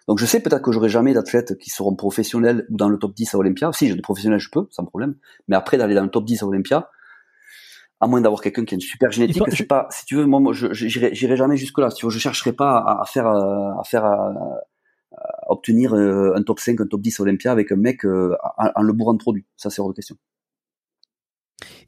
Donc 0.06 0.18
je 0.18 0.26
sais 0.26 0.40
peut-être 0.40 0.60
que 0.60 0.70
j'aurai 0.70 0.90
jamais 0.90 1.14
d'athlètes 1.14 1.56
qui 1.56 1.70
seront 1.70 1.96
professionnels 1.96 2.66
ou 2.68 2.76
dans 2.76 2.90
le 2.90 2.98
top 2.98 3.14
10 3.14 3.34
à 3.34 3.38
Olympia. 3.38 3.72
Si 3.72 3.88
j'ai 3.88 3.94
des 3.94 4.02
professionnels, 4.02 4.38
je 4.38 4.50
peux, 4.50 4.66
sans 4.70 4.84
problème. 4.84 5.16
Mais 5.48 5.56
après 5.56 5.78
d'aller 5.78 5.94
dans 5.94 6.02
le 6.02 6.10
top 6.10 6.26
10 6.26 6.42
à 6.42 6.46
Olympia, 6.46 6.90
à 8.04 8.06
moins 8.06 8.20
d'avoir 8.20 8.42
quelqu'un 8.42 8.64
qui 8.64 8.74
a 8.74 8.76
une 8.76 8.80
super 8.82 9.10
génétique. 9.10 9.42
C'est 9.50 9.64
pas, 9.64 9.88
si 9.90 10.04
tu 10.04 10.16
veux, 10.16 10.26
moi, 10.26 10.52
je 10.52 10.72
j'irai 10.72 11.36
jamais 11.36 11.56
jusque 11.56 11.78
là. 11.78 11.90
Si 11.90 11.96
tu 11.96 12.06
veux, 12.06 12.10
je 12.10 12.18
chercherai 12.18 12.52
pas 12.52 12.76
à, 12.78 13.04
faire, 13.06 13.26
à 13.26 13.82
faire, 13.84 14.04
à, 14.04 14.32
obtenir 15.48 15.94
euh, 15.94 16.34
un 16.36 16.42
top 16.42 16.60
5, 16.60 16.80
un 16.80 16.86
top 16.86 17.00
10 17.00 17.20
Olympia 17.20 17.50
avec 17.50 17.72
un 17.72 17.76
mec 17.76 18.04
euh, 18.04 18.36
en, 18.58 18.82
le 18.82 18.92
bourrant 18.92 19.14
de 19.14 19.18
produits. 19.18 19.46
Ça, 19.56 19.70
c'est 19.70 19.80
hors 19.80 19.88
de 19.88 19.94
question. 19.94 20.16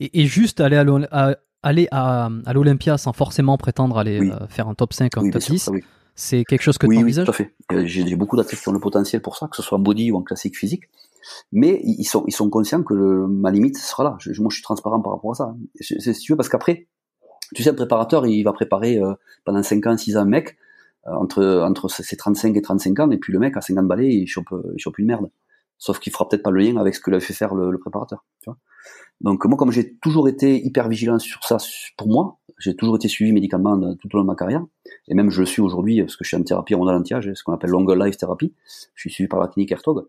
Et, 0.00 0.22
et 0.22 0.26
juste 0.26 0.60
aller 0.60 0.76
à 0.76 1.36
aller 1.62 1.88
l'Olympia 2.54 2.96
sans 2.96 3.12
forcément 3.12 3.58
prétendre 3.58 3.98
aller 3.98 4.20
Oui. 4.20 4.30
euh, 4.30 4.46
faire 4.48 4.68
un 4.68 4.74
top 4.74 4.92
5 4.92 5.16
ou 5.16 5.20
un 5.20 5.22
Oui, 5.24 5.30
top 5.30 5.42
sûr, 5.42 5.52
10, 5.54 5.58
ça, 5.58 5.70
oui. 5.72 5.84
c'est 6.14 6.44
quelque 6.44 6.62
chose 6.62 6.78
que 6.78 6.86
oui, 6.86 6.94
tu 6.96 6.98
oui, 6.98 7.04
envisages 7.04 7.24
tout 7.26 7.30
à 7.32 7.34
fait. 7.34 7.54
Euh, 7.72 7.84
J'ai 7.84 8.06
j'ai 8.06 8.16
beaucoup 8.16 8.36
d'athlètes 8.36 8.60
qui 8.60 8.68
ont 8.68 8.72
le 8.72 8.80
potentiel 8.80 9.20
pour 9.20 9.36
ça, 9.36 9.48
que 9.48 9.56
ce 9.56 9.62
soit 9.62 9.76
en 9.76 9.80
body 9.82 10.12
ou 10.12 10.16
en 10.16 10.22
classique 10.22 10.56
physique. 10.56 10.84
Mais 11.52 11.80
ils 11.84 12.04
sont, 12.04 12.24
ils 12.26 12.32
sont 12.32 12.50
conscients 12.50 12.82
que 12.82 12.94
le, 12.94 13.26
ma 13.26 13.50
limite 13.50 13.76
sera 13.76 14.04
là. 14.04 14.16
Je, 14.20 14.40
moi, 14.40 14.48
je 14.50 14.56
suis 14.56 14.62
transparent 14.62 15.00
par 15.00 15.12
rapport 15.12 15.32
à 15.32 15.34
ça. 15.34 15.54
C'est 15.80 16.12
si 16.12 16.20
tu 16.20 16.32
veux, 16.32 16.36
parce 16.36 16.48
qu'après, 16.48 16.88
tu 17.54 17.62
sais, 17.62 17.70
un 17.70 17.74
préparateur, 17.74 18.26
il 18.26 18.42
va 18.42 18.52
préparer 18.52 18.98
euh, 18.98 19.14
pendant 19.44 19.62
5 19.62 19.86
ans, 19.86 19.96
6 19.96 20.16
ans 20.16 20.20
un 20.20 20.24
mec, 20.24 20.56
euh, 21.06 21.12
entre, 21.12 21.62
entre 21.62 21.88
ses 21.88 22.16
35 22.16 22.56
et 22.56 22.62
35 22.62 23.00
ans, 23.00 23.10
et 23.10 23.18
puis 23.18 23.32
le 23.32 23.38
mec, 23.38 23.56
à 23.56 23.60
50 23.60 23.86
balais, 23.86 24.12
il 24.12 24.26
chope, 24.26 24.54
il 24.74 24.80
chope 24.80 24.98
une 24.98 25.06
merde. 25.06 25.30
Sauf 25.78 25.98
qu'il 25.98 26.12
fera 26.12 26.26
peut-être 26.28 26.42
pas 26.42 26.50
le 26.50 26.60
lien 26.60 26.76
avec 26.78 26.94
ce 26.94 27.00
que 27.00 27.10
lui 27.10 27.18
a 27.18 27.20
fait 27.20 27.34
faire 27.34 27.54
le, 27.54 27.70
le 27.70 27.78
préparateur. 27.78 28.24
Tu 28.42 28.50
vois 28.50 28.58
Donc 29.20 29.44
moi, 29.44 29.58
comme 29.58 29.70
j'ai 29.70 29.94
toujours 29.98 30.28
été 30.28 30.64
hyper 30.64 30.88
vigilant 30.88 31.18
sur 31.18 31.44
ça, 31.44 31.58
pour 31.98 32.08
moi, 32.08 32.38
j'ai 32.58 32.74
toujours 32.74 32.96
été 32.96 33.08
suivi 33.08 33.32
médicalement 33.32 33.80
euh, 33.82 33.94
tout 33.94 34.08
au 34.14 34.16
long 34.16 34.24
de 34.24 34.28
ma 34.28 34.34
carrière, 34.34 34.64
et 35.08 35.14
même 35.14 35.30
je 35.30 35.40
le 35.40 35.46
suis 35.46 35.60
aujourd'hui 35.60 36.00
parce 36.00 36.16
que 36.16 36.24
je 36.24 36.28
suis 36.28 36.36
en 36.36 36.42
thérapie 36.42 36.74
en 36.74 36.86
anti-âge, 36.86 37.30
ce 37.34 37.42
qu'on 37.42 37.52
appelle 37.52 37.70
long 37.70 37.86
life 37.86 38.16
therapy. 38.16 38.54
Je 38.94 39.00
suis 39.00 39.10
suivi 39.10 39.28
par 39.28 39.40
la 39.40 39.48
clinique 39.48 39.72
Hertog. 39.72 40.06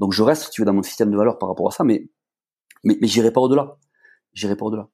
Donc 0.00 0.14
je 0.14 0.24
reste, 0.24 0.44
si 0.44 0.50
tu 0.50 0.62
veux, 0.62 0.66
dans 0.66 0.74
mon 0.74 0.82
système 0.84 1.12
de 1.12 1.18
valeurs 1.18 1.38
par 1.38 1.50
rapport 1.50 1.68
à 1.68 1.72
ça, 1.72 1.84
mais 1.84 2.08
mais, 2.84 2.98
mais 3.00 3.08
j'irai 3.08 3.32
pas 3.32 3.40
au-delà. 3.42 3.78
J'irai 4.34 4.56
pas 4.56 4.66
au-delà. 4.66 4.88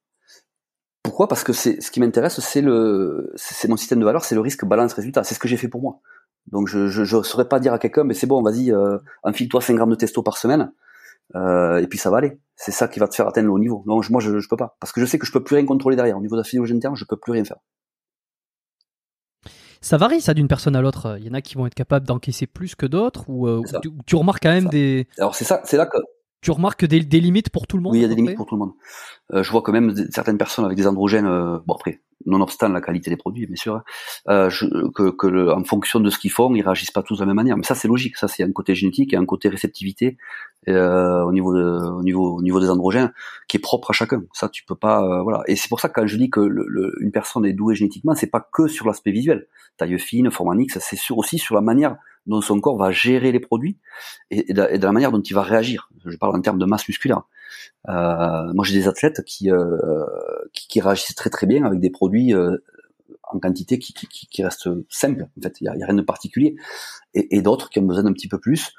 Pourquoi? 1.02 1.28
Parce 1.28 1.44
que 1.44 1.52
c'est 1.52 1.80
ce 1.80 1.90
qui 1.90 2.00
m'intéresse, 2.00 2.40
c'est 2.40 2.60
le, 2.60 3.32
c'est 3.36 3.68
mon 3.68 3.76
système 3.76 4.00
de 4.00 4.04
valeurs, 4.04 4.24
c'est 4.24 4.34
le 4.34 4.40
risque 4.40 4.64
balance 4.64 4.92
résultat. 4.92 5.22
C'est 5.24 5.34
ce 5.34 5.38
que 5.38 5.46
j'ai 5.48 5.56
fait 5.56 5.68
pour 5.68 5.80
moi. 5.80 6.00
Donc 6.48 6.68
je 6.68 6.88
je, 6.88 7.04
je 7.04 7.22
saurais 7.22 7.48
pas 7.48 7.60
dire 7.60 7.72
à 7.72 7.78
quelqu'un, 7.78 8.04
mais 8.04 8.14
c'est 8.14 8.26
bon, 8.26 8.42
vas-y, 8.42 8.72
euh, 8.72 8.98
enfile-toi 9.22 9.60
5 9.60 9.74
grammes 9.76 9.90
de 9.90 9.94
testo 9.96 10.22
par 10.22 10.36
semaine, 10.36 10.72
euh, 11.36 11.78
et 11.78 11.86
puis 11.88 11.98
ça 11.98 12.10
va 12.10 12.18
aller. 12.18 12.38
C'est 12.56 12.72
ça 12.72 12.88
qui 12.88 13.00
va 13.00 13.08
te 13.08 13.14
faire 13.16 13.28
atteindre 13.28 13.48
le 13.48 13.52
haut 13.54 13.58
niveau. 13.60 13.84
Je- 14.02 14.12
moi 14.12 14.20
je, 14.22 14.38
je 14.40 14.48
peux 14.48 14.56
pas, 14.58 14.76
parce 14.80 14.92
que 14.92 15.00
je 15.00 15.06
sais 15.06 15.18
que 15.18 15.26
je 15.26 15.32
peux 15.32 15.44
plus 15.44 15.56
rien 15.56 15.66
contrôler 15.66 15.96
derrière. 15.96 16.18
Au 16.18 16.22
niveau 16.22 16.36
de 16.36 16.42
la 16.42 16.74
interne, 16.76 16.96
je 16.96 17.04
peux 17.06 17.16
plus 17.18 17.32
rien 17.32 17.44
faire. 17.44 17.58
Ça 19.80 19.96
varie 19.96 20.20
ça 20.20 20.34
d'une 20.34 20.48
personne 20.48 20.76
à 20.76 20.80
l'autre. 20.80 21.16
Il 21.18 21.26
y 21.26 21.30
en 21.30 21.34
a 21.34 21.40
qui 21.40 21.54
vont 21.54 21.66
être 21.66 21.74
capables 21.74 22.06
d'encaisser 22.06 22.46
plus 22.46 22.74
que 22.74 22.86
d'autres 22.86 23.28
ou 23.28 23.46
euh, 23.46 23.62
tu, 23.82 23.90
tu 24.06 24.16
remarques 24.16 24.42
quand 24.42 24.52
même 24.52 24.68
des 24.68 25.06
Alors 25.18 25.34
c'est 25.34 25.44
ça, 25.44 25.60
c'est 25.64 25.76
là 25.76 25.86
que 25.86 25.98
tu 26.40 26.50
remarques 26.50 26.84
des, 26.84 27.00
des 27.00 27.20
limites 27.20 27.50
pour 27.50 27.66
tout 27.66 27.76
le 27.76 27.82
monde. 27.82 27.92
Oui, 27.92 27.98
il 27.98 28.02
y 28.02 28.04
a 28.04 28.08
des 28.08 28.14
limites 28.14 28.36
pour 28.36 28.46
tout 28.46 28.54
le 28.54 28.60
monde. 28.60 28.72
Euh, 29.32 29.42
je 29.42 29.50
vois 29.50 29.62
quand 29.62 29.72
même 29.72 29.94
certaines 30.10 30.38
personnes 30.38 30.64
avec 30.64 30.76
des 30.76 30.86
androgènes, 30.86 31.26
euh, 31.26 31.58
bon 31.66 31.74
après, 31.74 32.02
nonobstant 32.24 32.68
la 32.70 32.80
qualité 32.80 33.10
des 33.10 33.16
produits, 33.16 33.46
bien 33.46 33.56
sûr, 33.56 33.74
hein, 33.76 33.82
euh, 34.28 34.48
je, 34.50 34.64
que, 34.94 35.10
que 35.10 35.26
le, 35.26 35.52
en 35.52 35.62
fonction 35.64 36.00
de 36.00 36.08
ce 36.10 36.18
qu'ils 36.18 36.30
font, 36.32 36.54
ils 36.54 36.62
réagissent 36.62 36.90
pas 36.90 37.02
tous 37.02 37.16
de 37.16 37.20
la 37.20 37.26
même 37.26 37.36
manière. 37.36 37.56
Mais 37.56 37.62
ça, 37.62 37.74
c'est 37.74 37.88
logique. 37.88 38.16
Ça, 38.16 38.26
c'est 38.26 38.42
un 38.42 38.50
côté 38.52 38.74
génétique 38.74 39.12
et 39.12 39.16
un 39.16 39.26
côté 39.26 39.48
réceptivité 39.48 40.16
euh, 40.68 41.22
au 41.22 41.32
niveau 41.32 41.54
de, 41.54 41.62
au 41.62 42.02
niveau, 42.02 42.38
au 42.38 42.42
niveau 42.42 42.58
des 42.58 42.70
androgènes 42.70 43.12
qui 43.48 43.58
est 43.58 43.60
propre 43.60 43.90
à 43.90 43.92
chacun. 43.92 44.24
Ça, 44.32 44.48
tu 44.48 44.64
peux 44.64 44.74
pas, 44.74 45.02
euh, 45.04 45.22
voilà. 45.22 45.42
Et 45.46 45.56
c'est 45.56 45.68
pour 45.68 45.80
ça 45.80 45.88
que 45.88 46.00
quand 46.00 46.06
je 46.06 46.16
dis 46.16 46.30
que 46.30 46.40
le, 46.40 46.64
le- 46.66 46.94
une 47.00 47.12
personne 47.12 47.44
est 47.44 47.52
douée 47.52 47.74
génétiquement, 47.74 48.14
c'est 48.14 48.30
pas 48.30 48.48
que 48.52 48.66
sur 48.66 48.86
l'aspect 48.86 49.12
visuel, 49.12 49.46
taille 49.76 49.98
fine, 49.98 50.30
forme 50.30 50.58
X, 50.60 50.78
c'est 50.80 50.96
sur 50.96 51.18
aussi 51.18 51.38
sur 51.38 51.54
la 51.54 51.60
manière 51.60 51.96
dont 52.26 52.40
son 52.40 52.60
corps 52.60 52.76
va 52.76 52.90
gérer 52.90 53.30
les 53.30 53.38
produits 53.38 53.78
et 54.32 54.52
de 54.52 54.62
la 54.62 54.92
manière 54.92 55.12
dont 55.12 55.20
il 55.20 55.32
va 55.34 55.42
réagir. 55.42 55.90
Je 56.04 56.16
parle 56.16 56.34
en 56.34 56.40
termes 56.40 56.58
de 56.58 56.66
masse 56.66 56.88
musculaire. 56.88 57.22
Euh, 57.88 58.52
moi, 58.54 58.64
j'ai 58.64 58.78
des 58.78 58.88
athlètes 58.88 59.22
qui, 59.24 59.50
euh, 59.50 59.76
qui, 60.52 60.68
qui 60.68 60.80
réagissent 60.80 61.14
très 61.14 61.30
très 61.30 61.46
bien 61.46 61.64
avec 61.64 61.80
des 61.80 61.90
produits 61.90 62.34
euh, 62.34 62.56
en 63.24 63.38
quantité 63.38 63.78
qui, 63.78 63.92
qui, 63.92 64.06
qui, 64.08 64.42
restent 64.44 64.68
simples. 64.88 65.26
En 65.38 65.42
fait, 65.42 65.60
il 65.60 65.64
y 65.64 65.68
a, 65.68 65.76
y 65.76 65.82
a 65.82 65.86
rien 65.86 65.94
de 65.94 66.02
particulier. 66.02 66.56
Et, 67.14 67.36
et 67.36 67.42
d'autres 67.42 67.70
qui 67.70 67.78
ont 67.78 67.82
besoin 67.82 68.04
d'un 68.04 68.12
petit 68.12 68.28
peu 68.28 68.38
plus. 68.38 68.72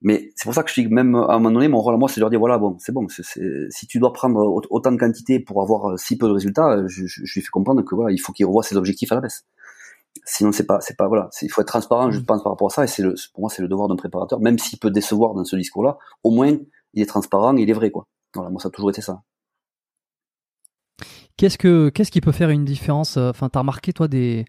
Mais 0.00 0.30
c'est 0.36 0.44
pour 0.44 0.54
ça 0.54 0.62
que 0.62 0.70
je 0.70 0.80
dis 0.80 0.88
que 0.88 0.94
même 0.94 1.16
à 1.16 1.34
un 1.34 1.38
moment 1.38 1.50
donné, 1.50 1.66
mon 1.66 1.80
rôle 1.80 1.94
à 1.94 1.96
moi, 1.96 2.08
c'est 2.08 2.16
de 2.20 2.20
leur 2.20 2.30
dire 2.30 2.38
voilà, 2.38 2.58
bon, 2.58 2.76
c'est 2.78 2.92
bon. 2.92 3.06
si 3.08 3.86
tu 3.88 3.98
dois 3.98 4.12
prendre 4.12 4.38
au- 4.40 4.62
autant 4.70 4.92
de 4.92 4.96
quantité 4.96 5.40
pour 5.40 5.60
avoir 5.60 5.98
si 5.98 6.16
peu 6.16 6.28
de 6.28 6.32
résultats, 6.32 6.86
je, 6.86 7.06
je, 7.06 7.22
je 7.24 7.34
lui 7.34 7.40
fais 7.40 7.48
comprendre 7.50 7.82
que 7.82 7.94
voilà, 7.96 8.12
il 8.12 8.18
faut 8.18 8.32
qu'il 8.32 8.46
revoie 8.46 8.62
ses 8.62 8.76
objectifs 8.76 9.10
à 9.10 9.16
la 9.16 9.20
baisse. 9.22 9.44
Sinon, 10.24 10.52
c'est 10.52 10.66
pas, 10.66 10.80
c'est 10.80 10.96
pas 10.96 11.08
voilà. 11.08 11.30
Il 11.42 11.50
faut 11.50 11.62
être 11.62 11.68
transparent, 11.68 12.10
je 12.12 12.20
Mm. 12.20 12.24
pense, 12.26 12.42
par 12.44 12.52
rapport 12.52 12.68
à 12.68 12.74
ça. 12.74 12.84
Et 12.84 12.86
c'est 12.86 13.02
le, 13.02 13.14
pour 13.32 13.40
moi, 13.40 13.50
c'est 13.50 13.62
le 13.62 13.68
devoir 13.68 13.88
d'un 13.88 13.96
préparateur, 13.96 14.38
même 14.40 14.58
s'il 14.58 14.78
peut 14.78 14.90
décevoir 14.90 15.34
dans 15.34 15.44
ce 15.44 15.56
discours-là. 15.56 15.98
Au 16.22 16.30
moins, 16.30 16.56
il 16.94 17.02
est 17.02 17.06
transparent, 17.06 17.56
et 17.56 17.62
il 17.62 17.70
est 17.70 17.74
vrai, 17.74 17.90
quoi. 17.90 18.06
Voilà, 18.34 18.50
moi, 18.50 18.60
ça 18.60 18.68
a 18.68 18.70
toujours 18.70 18.90
été 18.90 19.00
ça. 19.02 19.22
Qu'est-ce 21.36 21.58
que 21.58 21.88
qu'est-ce 21.90 22.10
qui 22.10 22.20
peut 22.20 22.32
faire 22.32 22.50
une 22.50 22.64
différence 22.64 23.16
euh, 23.16 23.30
Enfin, 23.30 23.48
t'as 23.48 23.60
remarqué 23.60 23.92
toi 23.92 24.08
des 24.08 24.44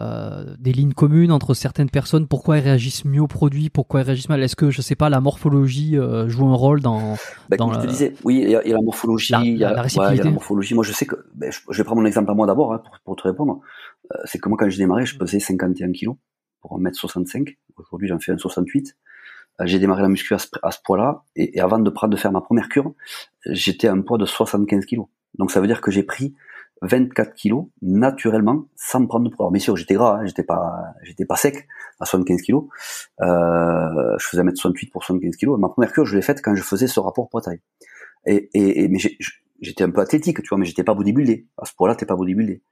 euh, 0.00 0.56
des 0.58 0.72
lignes 0.72 0.92
communes 0.92 1.30
entre 1.30 1.54
certaines 1.54 1.90
personnes? 1.90 2.26
Pourquoi 2.26 2.58
elles 2.58 2.64
réagissent 2.64 3.04
mieux 3.04 3.20
aux 3.22 3.28
produits? 3.28 3.70
Pourquoi 3.70 4.00
elles 4.00 4.06
réagissent 4.06 4.28
mal? 4.28 4.42
Est-ce 4.42 4.56
que 4.56 4.70
je 4.70 4.82
sais 4.82 4.96
pas 4.96 5.08
la 5.08 5.20
morphologie 5.20 5.96
euh, 5.96 6.28
joue 6.28 6.48
un 6.48 6.54
rôle 6.56 6.80
dans 6.80 7.14
Dans 7.50 7.56
comme 7.56 7.74
je 7.74 7.78
te 7.80 7.86
disais, 7.86 8.14
oui, 8.24 8.40
il 8.42 8.50
y, 8.50 8.56
a, 8.56 8.64
il 8.64 8.70
y 8.70 8.72
a 8.72 8.76
la 8.76 8.82
morphologie, 8.82 9.32
La- 9.32 9.42
il 9.42 9.56
y 9.56 9.64
a 9.64 9.68
la- 9.70 9.76
la 9.76 9.82
ouais, 9.82 9.88
il 9.88 9.94
y 9.96 10.00
a 10.00 10.02
réceptivité. 10.08 10.24
la 10.24 10.30
morphologie. 10.32 10.74
Moi, 10.74 10.82
je 10.82 10.92
sais 10.92 11.06
que, 11.06 11.14
ben, 11.36 11.52
je, 11.52 11.60
je 11.70 11.78
vais 11.78 11.84
prendre 11.84 12.00
mon 12.00 12.06
exemple 12.06 12.28
à 12.32 12.34
moi 12.34 12.48
d'abord 12.48 12.72
hein, 12.72 12.78
pour, 12.84 12.98
pour 13.04 13.16
te 13.16 13.22
répondre. 13.28 13.60
Euh, 14.12 14.18
c'est 14.24 14.40
que 14.40 14.48
moi, 14.48 14.58
quand 14.58 14.68
j'ai 14.68 14.78
démarré, 14.78 15.06
je 15.06 15.16
pesais 15.16 15.38
51 15.38 15.92
kilos 15.92 16.16
pour 16.60 16.76
1m65. 16.80 17.56
Aujourd'hui, 17.76 18.08
j'en 18.08 18.18
fais 18.18 18.32
un 18.32 18.38
68. 18.38 18.88
Euh, 18.88 19.13
j'ai 19.62 19.78
démarré 19.78 20.02
la 20.02 20.08
muscu 20.08 20.34
à 20.34 20.38
ce, 20.38 20.78
poids-là, 20.84 21.22
et, 21.36 21.58
et 21.58 21.60
avant 21.60 21.78
de, 21.78 21.90
de 21.90 22.16
faire 22.16 22.32
ma 22.32 22.40
première 22.40 22.68
cure, 22.68 22.92
j'étais 23.46 23.88
à 23.88 23.92
un 23.92 24.00
poids 24.00 24.18
de 24.18 24.26
75 24.26 24.84
kilos. 24.84 25.06
Donc, 25.38 25.50
ça 25.50 25.60
veut 25.60 25.66
dire 25.66 25.80
que 25.80 25.90
j'ai 25.90 26.02
pris 26.02 26.34
24 26.82 27.34
kilos 27.34 27.66
naturellement 27.82 28.66
sans 28.76 29.06
prendre 29.06 29.28
de 29.28 29.34
poids. 29.34 29.44
Alors, 29.44 29.52
bien 29.52 29.60
sûr, 29.60 29.76
j'étais 29.76 29.94
gras, 29.94 30.18
hein, 30.18 30.26
j'étais 30.26 30.42
pas, 30.42 30.94
j'étais 31.02 31.24
pas 31.24 31.36
sec 31.36 31.66
à 32.00 32.04
75 32.04 32.42
kilos. 32.42 32.64
Euh, 33.20 34.16
je 34.18 34.26
faisais 34.26 34.42
1m68 34.42 34.90
pour 34.90 35.04
75 35.04 35.36
kilos. 35.36 35.58
Ma 35.58 35.68
première 35.68 35.92
cure, 35.92 36.04
je 36.04 36.16
l'ai 36.16 36.22
faite 36.22 36.40
quand 36.42 36.54
je 36.54 36.62
faisais 36.62 36.86
ce 36.86 37.00
rapport 37.00 37.28
poids-taille. 37.28 37.60
Et, 38.26 38.50
et, 38.54 38.84
et 38.84 38.88
mais 38.88 38.98
j'étais 39.60 39.84
un 39.84 39.90
peu 39.90 40.00
athlétique, 40.00 40.42
tu 40.42 40.48
vois, 40.48 40.58
mais 40.58 40.66
j'étais 40.66 40.84
pas 40.84 40.94
bodybuildé. 40.94 41.46
À 41.58 41.64
ce 41.64 41.74
point-là, 41.74 41.94
t'es 41.94 42.06
pas 42.06 42.16
bodybuildé. 42.16 42.62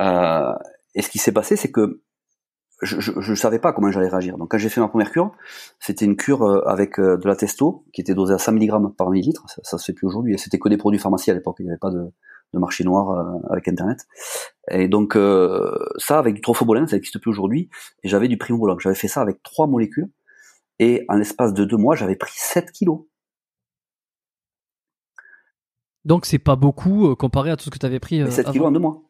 Euh, 0.00 0.54
et 0.94 1.02
ce 1.02 1.10
qui 1.10 1.18
s'est 1.18 1.32
passé, 1.32 1.56
c'est 1.56 1.70
que 1.70 2.00
je, 2.82 3.20
je 3.20 3.34
savais 3.34 3.58
pas 3.58 3.72
comment 3.72 3.90
j'allais 3.90 4.08
réagir. 4.08 4.38
Donc 4.38 4.50
quand 4.50 4.58
j'ai 4.58 4.68
fait 4.68 4.80
ma 4.80 4.88
première 4.88 5.10
cure, 5.10 5.32
c'était 5.78 6.04
une 6.04 6.16
cure 6.16 6.42
euh, 6.42 6.62
avec 6.66 6.98
euh, 6.98 7.16
de 7.18 7.26
la 7.26 7.36
testo 7.36 7.84
qui 7.92 8.00
était 8.00 8.14
dosée 8.14 8.34
à 8.34 8.38
100 8.38 8.52
mg 8.52 8.94
par 8.96 9.10
millilitre. 9.10 9.44
Ça, 9.48 9.60
ça 9.62 9.78
se 9.78 9.84
fait 9.84 9.92
plus 9.92 10.06
aujourd'hui. 10.06 10.34
Et 10.34 10.38
C'était 10.38 10.58
que 10.58 10.68
des 10.68 10.76
produits 10.76 10.98
pharmaciens 10.98 11.34
à 11.34 11.36
l'époque. 11.36 11.56
Il 11.60 11.64
n'y 11.64 11.70
avait 11.70 11.78
pas 11.78 11.90
de, 11.90 12.10
de 12.54 12.58
marché 12.58 12.84
noir 12.84 13.10
euh, 13.10 13.38
avec 13.50 13.68
Internet. 13.68 14.06
Et 14.70 14.88
donc 14.88 15.16
euh, 15.16 15.70
ça 15.98 16.18
avec 16.18 16.34
du 16.34 16.40
trophobolin, 16.40 16.86
ça 16.86 16.96
n'existe 16.96 17.18
plus 17.18 17.30
aujourd'hui. 17.30 17.68
Et 18.02 18.08
j'avais 18.08 18.28
du 18.28 18.38
primobolan. 18.38 18.78
J'avais 18.78 18.94
fait 18.94 19.08
ça 19.08 19.20
avec 19.20 19.42
trois 19.42 19.66
molécules. 19.66 20.10
Et 20.78 21.04
en 21.08 21.16
l'espace 21.16 21.52
de 21.52 21.64
deux 21.66 21.76
mois, 21.76 21.94
j'avais 21.94 22.16
pris 22.16 22.32
7 22.34 22.72
kilos. 22.72 23.02
Donc 26.06 26.24
c'est 26.24 26.38
pas 26.38 26.56
beaucoup 26.56 27.14
comparé 27.16 27.50
à 27.50 27.56
tout 27.56 27.64
ce 27.64 27.70
que 27.70 27.78
tu 27.78 27.84
avais 27.84 28.00
pris. 28.00 28.20
Et 28.20 28.30
7 28.30 28.46
avant. 28.46 28.52
kilos 28.52 28.68
en 28.68 28.72
deux 28.72 28.80
mois. 28.80 29.02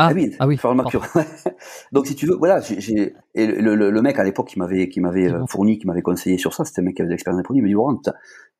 Ah, 0.00 0.12
oui, 0.14 0.34
ah 0.38 0.46
oui. 0.46 0.56
faire 0.56 0.74
ma 0.74 0.84
pardon. 0.84 1.00
cure. 1.00 1.22
Donc 1.92 2.06
si 2.06 2.14
tu 2.14 2.26
veux, 2.26 2.36
voilà, 2.36 2.60
j'ai- 2.60 3.14
et 3.34 3.46
le, 3.46 3.74
le, 3.74 3.90
le 3.90 4.02
mec 4.02 4.18
à 4.18 4.24
l'époque 4.24 4.48
qui 4.48 4.58
m'avait 4.58 4.88
qui 4.88 5.00
m'avait 5.00 5.28
euh, 5.30 5.38
bon. 5.40 5.46
fourni, 5.46 5.78
qui 5.78 5.86
m'avait 5.86 6.02
conseillé 6.02 6.38
sur 6.38 6.54
ça, 6.54 6.64
c'était 6.64 6.80
un 6.80 6.84
mec 6.84 6.94
qui 6.96 7.02
avait 7.02 7.08
de 7.08 7.12
l'expérience 7.12 7.38
des 7.38 7.42
produits, 7.44 7.60
il 7.60 7.62
m'a 7.62 7.68
dit 7.68 7.74
Laurent, 7.74 8.00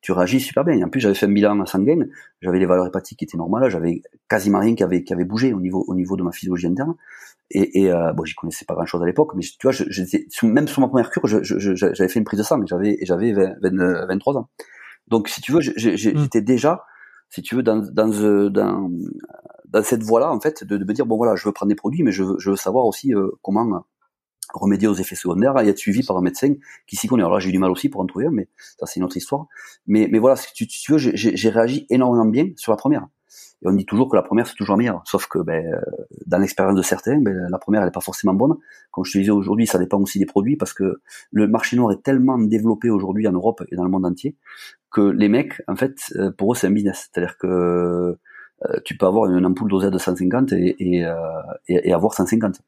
tu 0.01 0.11
réagis 0.11 0.39
super 0.39 0.63
bien. 0.65 0.75
Et 0.77 0.83
en 0.83 0.89
plus 0.89 0.99
j'avais 0.99 1.15
fait 1.15 1.25
un 1.25 1.31
bilan 1.31 1.65
sanguin, 1.65 2.05
j'avais 2.41 2.59
les 2.59 2.65
valeurs 2.65 2.87
hépatiques 2.87 3.19
qui 3.19 3.25
étaient 3.25 3.37
normales, 3.37 3.69
j'avais 3.69 4.01
quasiment 4.29 4.59
rien 4.59 4.75
qui 4.75 4.83
avait 4.83 5.03
qui 5.03 5.13
avait 5.13 5.25
bougé 5.25 5.53
au 5.53 5.59
niveau 5.61 5.83
au 5.87 5.95
niveau 5.95 6.15
de 6.17 6.23
ma 6.23 6.31
physiologie 6.31 6.67
interne. 6.67 6.95
Et, 7.51 7.81
et 7.81 7.91
euh, 7.91 8.13
bon, 8.13 8.25
j'y 8.25 8.35
connaissais 8.35 8.65
pas 8.65 8.75
grand 8.75 8.85
chose 8.85 9.01
à 9.01 9.05
l'époque, 9.07 9.31
mais 9.35 9.41
tu 9.41 9.57
vois, 9.63 9.71
je, 9.71 9.83
même 10.45 10.67
sur 10.67 10.81
ma 10.81 10.87
première 10.87 11.09
cure, 11.09 11.25
je- 11.25 11.41
je- 11.41 11.57
je- 11.57 11.73
j'avais 11.75 12.07
fait 12.07 12.19
une 12.19 12.25
prise 12.25 12.37
de 12.39 12.43
sang, 12.43 12.59
j'avais 12.67 12.97
j'avais 13.01 13.31
20 13.33 13.55
20, 13.61 13.79
euh, 13.79 14.05
23 14.05 14.37
ans. 14.37 14.49
Donc 15.07 15.29
si 15.29 15.41
tu 15.41 15.51
veux, 15.51 15.59
j'ai- 15.61 15.73
j'ai- 15.97 16.13
Mm. 16.13 16.19
j'étais 16.19 16.41
déjà, 16.41 16.83
si 17.31 17.41
tu 17.41 17.55
veux, 17.55 17.63
dans 17.63 17.77
dans 17.77 18.11
euh, 18.21 18.49
dans 18.51 18.91
dans 19.69 19.83
cette 19.83 20.03
voie-là, 20.03 20.31
en 20.31 20.39
fait, 20.39 20.63
de, 20.63 20.77
de 20.77 20.85
me 20.85 20.93
dire 20.93 21.05
bon 21.05 21.17
voilà, 21.17 21.35
je 21.35 21.45
veux 21.47 21.53
prendre 21.53 21.69
des 21.69 21.75
produits, 21.75 22.03
mais 22.03 22.11
je 22.11 22.23
veux, 22.23 22.35
je 22.39 22.51
veux 22.51 22.55
savoir 22.55 22.85
aussi 22.85 23.13
euh, 23.13 23.29
comment 23.41 23.83
remédier 24.53 24.87
aux 24.87 24.95
effets 24.95 25.15
secondaires 25.15 25.59
et 25.59 25.67
être 25.67 25.77
suivi 25.77 26.03
par 26.03 26.17
un 26.17 26.21
médecin 26.21 26.53
qui 26.87 26.95
s'y 26.95 27.07
connaît. 27.07 27.21
Alors 27.23 27.33
là, 27.33 27.39
j'ai 27.39 27.49
eu 27.49 27.51
du 27.51 27.59
mal 27.59 27.71
aussi 27.71 27.89
pour 27.89 28.01
en 28.01 28.05
trouver 28.05 28.29
mais 28.31 28.47
ça 28.79 28.85
c'est 28.85 28.99
une 28.99 29.03
autre 29.05 29.17
histoire. 29.17 29.47
Mais 29.87 30.07
mais 30.11 30.19
voilà, 30.19 30.35
si 30.35 30.51
tu, 30.53 30.67
tu 30.67 30.91
veux, 30.91 30.97
j'ai- 30.97 31.49
réagi 31.49 31.85
énormément 31.89 32.25
bien 32.25 32.47
sur 32.55 32.71
la 32.71 32.77
première. 32.77 33.07
Et 33.61 33.67
on 33.67 33.73
dit 33.73 33.85
toujours 33.85 34.09
que 34.09 34.15
la 34.15 34.23
première 34.23 34.47
c'est 34.47 34.55
toujours 34.55 34.75
la 34.75 34.79
meilleure, 34.79 35.03
sauf 35.05 35.27
que 35.27 35.37
ben, 35.39 35.63
dans 36.25 36.39
l'expérience 36.39 36.75
de 36.75 36.81
certains, 36.81 37.19
ben, 37.19 37.47
la 37.49 37.59
première 37.59 37.81
elle 37.83 37.89
est 37.89 37.91
pas 37.91 38.01
forcément 38.01 38.33
bonne. 38.33 38.55
Comme 38.91 39.05
je 39.05 39.11
te 39.11 39.17
disais 39.19 39.31
aujourd'hui, 39.31 39.67
ça 39.67 39.77
dépend 39.77 39.99
aussi 39.99 40.17
des 40.17 40.25
produits 40.25 40.55
parce 40.55 40.73
que 40.73 41.01
le 41.31 41.47
marché 41.47 41.75
noir 41.75 41.91
est 41.91 42.01
tellement 42.01 42.39
développé 42.39 42.89
aujourd'hui 42.89 43.27
en 43.27 43.33
Europe 43.33 43.61
et 43.71 43.75
dans 43.75 43.83
le 43.83 43.89
monde 43.91 44.05
entier 44.05 44.35
que 44.91 45.01
les 45.01 45.29
mecs, 45.29 45.61
en 45.67 45.75
fait, 45.75 45.97
euh, 46.15 46.31
pour 46.31 46.53
eux 46.53 46.55
c'est 46.55 46.67
un 46.67 46.71
business. 46.71 47.09
C'est-à-dire 47.13 47.37
que 47.37 48.17
tu 48.85 48.97
peux 48.97 49.05
avoir 49.05 49.29
une 49.31 49.45
ampoule 49.45 49.69
dosée 49.69 49.87
à 49.87 49.91
250 49.91 50.53
et, 50.53 50.75
et, 50.79 51.05
euh, 51.05 51.15
et, 51.67 51.89
et 51.89 51.93
avoir 51.93 52.13
150. 52.13 52.61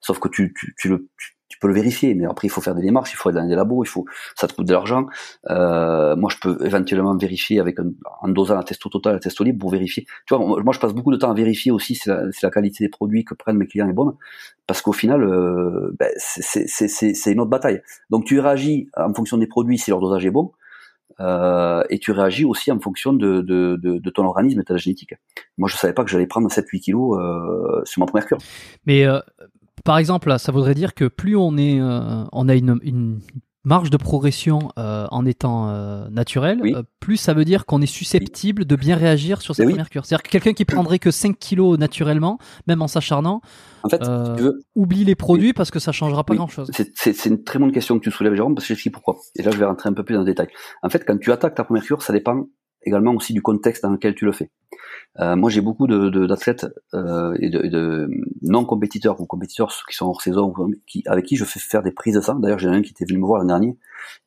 Sauf 0.00 0.18
que 0.18 0.28
tu, 0.28 0.52
tu, 0.54 0.74
tu, 0.76 0.88
le, 0.88 1.08
tu, 1.48 1.58
peux 1.58 1.68
le 1.68 1.72
vérifier, 1.72 2.14
mais 2.14 2.26
après 2.26 2.46
il 2.46 2.50
faut 2.50 2.60
faire 2.60 2.74
des 2.74 2.82
démarches, 2.82 3.12
il 3.12 3.16
faut 3.16 3.30
aller 3.30 3.38
dans 3.38 3.48
des 3.48 3.54
labos, 3.54 3.84
il 3.84 3.88
faut, 3.88 4.04
ça 4.36 4.46
te 4.46 4.54
coûte 4.54 4.66
de 4.66 4.72
l'argent. 4.72 5.06
Euh, 5.48 6.14
moi, 6.14 6.30
je 6.30 6.36
peux 6.38 6.58
éventuellement 6.66 7.16
vérifier 7.16 7.58
avec 7.58 7.78
un, 7.78 7.90
en 8.20 8.28
dosant 8.28 8.54
la 8.54 8.64
testo 8.64 8.90
totale, 8.90 9.14
la 9.14 9.20
testo 9.20 9.44
libre 9.44 9.60
pour 9.60 9.70
vérifier. 9.70 10.04
Tu 10.26 10.34
vois, 10.34 10.62
moi, 10.62 10.74
je 10.74 10.78
passe 10.78 10.92
beaucoup 10.92 11.10
de 11.10 11.16
temps 11.16 11.30
à 11.30 11.34
vérifier 11.34 11.72
aussi 11.72 11.94
si 11.94 12.08
la, 12.08 12.30
si 12.32 12.44
la 12.44 12.50
qualité 12.50 12.84
des 12.84 12.90
produits 12.90 13.24
que 13.24 13.32
prennent 13.34 13.56
mes 13.56 13.66
clients 13.66 13.88
est 13.88 13.94
bonne, 13.94 14.12
parce 14.66 14.82
qu'au 14.82 14.92
final, 14.92 15.22
euh, 15.22 15.96
ben, 15.98 16.10
c'est 16.16 17.32
une 17.32 17.40
autre 17.40 17.50
bataille. 17.50 17.80
Donc 18.10 18.26
tu 18.26 18.38
réagis 18.40 18.88
en 18.96 19.14
fonction 19.14 19.38
des 19.38 19.46
produits 19.46 19.78
si 19.78 19.90
leur 19.90 20.00
dosage 20.00 20.26
est 20.26 20.30
bon. 20.30 20.52
Euh, 21.20 21.82
et 21.90 21.98
tu 21.98 22.12
réagis 22.12 22.44
aussi 22.44 22.72
en 22.72 22.80
fonction 22.80 23.12
de, 23.12 23.40
de, 23.40 23.76
de, 23.76 24.10
ton 24.10 24.24
organisme 24.24 24.58
et 24.60 24.62
de 24.62 24.66
ta 24.66 24.76
génétique. 24.76 25.14
Moi, 25.58 25.68
je 25.68 25.76
savais 25.76 25.92
pas 25.92 26.04
que 26.04 26.10
j'allais 26.10 26.26
prendre 26.26 26.48
7-8 26.48 26.80
kilos 26.80 27.18
euh, 27.18 27.82
sur 27.84 28.00
ma 28.00 28.06
première 28.06 28.26
cure. 28.26 28.38
Mais 28.86 29.06
euh, 29.06 29.20
par 29.84 29.98
exemple, 29.98 30.36
ça 30.38 30.52
voudrait 30.52 30.74
dire 30.74 30.94
que 30.94 31.06
plus 31.06 31.36
on 31.36 31.56
est, 31.56 31.80
on 31.80 32.48
a 32.48 32.54
une 32.54 33.20
marge 33.64 33.90
de 33.90 33.96
progression 33.96 34.70
euh, 34.78 35.06
en 35.10 35.24
étant 35.26 35.68
euh, 35.70 36.08
naturel, 36.10 36.58
Oui. 36.62 36.74
euh, 36.74 36.82
plus 37.00 37.16
ça 37.16 37.32
veut 37.34 37.44
dire 37.44 37.64
qu'on 37.66 37.80
est 37.80 37.86
susceptible 37.86 38.64
de 38.66 38.76
bien 38.76 38.96
réagir 38.96 39.40
sur 39.40 39.54
sa 39.54 39.62
Mais 39.62 39.68
oui. 39.68 39.72
première 39.72 39.90
cure. 39.90 40.04
C'est-à-dire 40.04 40.22
que 40.22 40.28
quelqu'un 40.30 40.52
qui 40.52 40.64
prendrait 40.64 40.98
que 40.98 41.10
5 41.10 41.38
kilos 41.38 41.78
naturellement, 41.78 42.38
même 42.66 42.82
en 42.82 42.88
s'acharnant, 42.88 43.40
En 43.82 43.88
fait, 43.88 44.02
Euh, 44.02 44.24
si 44.26 44.36
tu 44.36 44.42
veux, 44.42 44.60
oublie 44.74 45.04
les 45.04 45.14
produits 45.14 45.52
parce 45.52 45.70
que 45.70 45.78
ça 45.78 45.92
changera 45.92 46.24
pas 46.24 46.34
grand-chose. 46.34 46.70
c'est 46.94 47.24
une 47.26 47.42
très 47.42 47.58
bonne 47.58 47.72
question 47.72 47.98
que 47.98 48.04
tu 48.04 48.10
soulèves, 48.10 48.34
Jérôme, 48.34 48.54
parce 48.54 48.66
que 48.66 48.74
j'explique 48.74 48.94
pourquoi. 48.94 49.16
Et 49.36 49.42
là, 49.42 49.50
je 49.50 49.56
vais 49.58 49.64
rentrer 49.64 49.88
un 49.88 49.92
peu 49.94 50.04
plus 50.04 50.14
dans 50.14 50.20
le 50.20 50.26
détail. 50.26 50.48
En 50.82 50.88
fait, 50.90 51.04
quand 51.06 51.18
tu 51.18 51.32
attaques 51.32 51.54
ta 51.54 51.64
première 51.64 51.84
cure, 51.84 52.02
ça 52.02 52.12
dépend 52.12 52.44
également 52.84 53.12
aussi 53.14 53.32
du 53.32 53.42
contexte 53.42 53.82
dans 53.82 53.90
lequel 53.90 54.14
tu 54.14 54.24
le 54.24 54.32
fais. 54.32 54.50
Euh, 55.20 55.36
moi, 55.36 55.50
j'ai 55.50 55.60
beaucoup 55.60 55.86
de- 55.86 56.08
de- 56.08 56.26
d'athlètes 56.26 56.66
euh, 56.94 57.36
et 57.40 57.48
de, 57.50 57.66
de 57.68 58.08
non-compétiteurs 58.42 59.20
ou 59.20 59.26
compétiteurs 59.26 59.72
qui 59.88 59.96
sont 59.96 60.06
hors 60.06 60.20
saison, 60.22 60.52
qui, 60.86 61.02
avec 61.06 61.24
qui 61.26 61.36
je 61.36 61.44
fais 61.44 61.60
faire 61.60 61.82
des 61.82 61.92
prises 61.92 62.14
de 62.16 62.20
sang. 62.20 62.34
D'ailleurs, 62.36 62.58
j'ai 62.58 62.68
un 62.68 62.82
qui 62.82 62.90
était 62.90 63.04
venu 63.04 63.18
me 63.18 63.26
voir 63.26 63.38
l'an 63.40 63.46
dernier, 63.46 63.76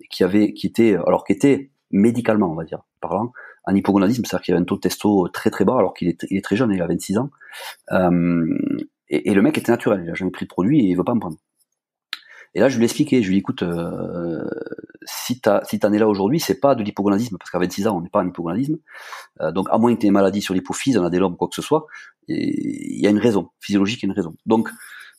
et 0.01 0.07
qui 0.09 0.23
avait, 0.23 0.53
qui 0.53 0.67
était, 0.67 0.95
alors 0.95 1.23
qui 1.25 1.33
était 1.33 1.71
médicalement, 1.91 2.51
on 2.51 2.55
va 2.55 2.63
dire, 2.63 2.81
parlant, 3.01 3.31
en 3.65 3.75
hypogonadisme, 3.75 4.23
c'est-à-dire 4.25 4.43
qu'il 4.45 4.53
avait 4.53 4.61
un 4.61 4.65
taux 4.65 4.75
de 4.75 4.81
testo 4.81 5.27
très 5.29 5.49
très 5.49 5.65
bas, 5.65 5.77
alors 5.77 5.93
qu'il 5.93 6.07
est, 6.07 6.25
il 6.29 6.37
est 6.37 6.41
très 6.43 6.55
jeune, 6.55 6.71
il 6.71 6.81
a 6.81 6.87
26 6.87 7.17
ans. 7.17 7.29
Euh, 7.91 8.57
et, 9.09 9.29
et 9.29 9.33
le 9.33 9.41
mec 9.41 9.57
était 9.57 9.71
naturel, 9.71 10.01
il 10.05 10.09
a 10.09 10.13
jamais 10.13 10.31
pris 10.31 10.45
de 10.45 10.49
produit 10.49 10.79
et 10.81 10.89
il 10.89 10.95
veut 10.97 11.03
pas 11.03 11.13
en 11.13 11.19
prendre. 11.19 11.37
Et 12.55 12.59
là, 12.59 12.69
je 12.69 12.77
lui 12.77 12.83
ai 12.83 12.85
expliqué, 12.85 13.21
je 13.21 13.27
lui 13.27 13.35
ai 13.35 13.37
dit, 13.37 13.39
écoute, 13.39 13.63
euh, 13.63 14.43
si 15.05 15.39
t'as, 15.39 15.63
si 15.65 15.79
t'en 15.79 15.91
es 15.93 15.99
là 15.99 16.07
aujourd'hui, 16.07 16.39
c'est 16.39 16.59
pas 16.59 16.75
de 16.75 16.83
l'hypogonadisme, 16.83 17.37
parce 17.37 17.51
qu'à 17.51 17.59
26 17.59 17.87
ans, 17.87 17.97
on 17.97 18.01
n'est 18.01 18.09
pas 18.09 18.19
en 18.19 18.27
hypogonadisme. 18.27 18.77
Euh, 19.41 19.51
donc, 19.51 19.67
à 19.69 19.77
moins 19.77 19.93
que 19.93 19.99
tu 19.99 20.05
aies 20.05 20.09
une 20.09 20.13
maladie 20.13 20.41
sur 20.41 20.53
l'hypophyse, 20.53 20.97
un 20.97 21.05
adélome, 21.05 21.37
quoi 21.37 21.47
que 21.47 21.55
ce 21.55 21.61
soit, 21.61 21.85
il 22.27 22.99
y 22.99 23.07
a 23.07 23.09
une 23.09 23.19
raison, 23.19 23.49
physiologique, 23.59 24.03
il 24.03 24.07
y 24.07 24.09
a 24.09 24.11
une 24.11 24.15
raison. 24.15 24.35
Donc, 24.45 24.69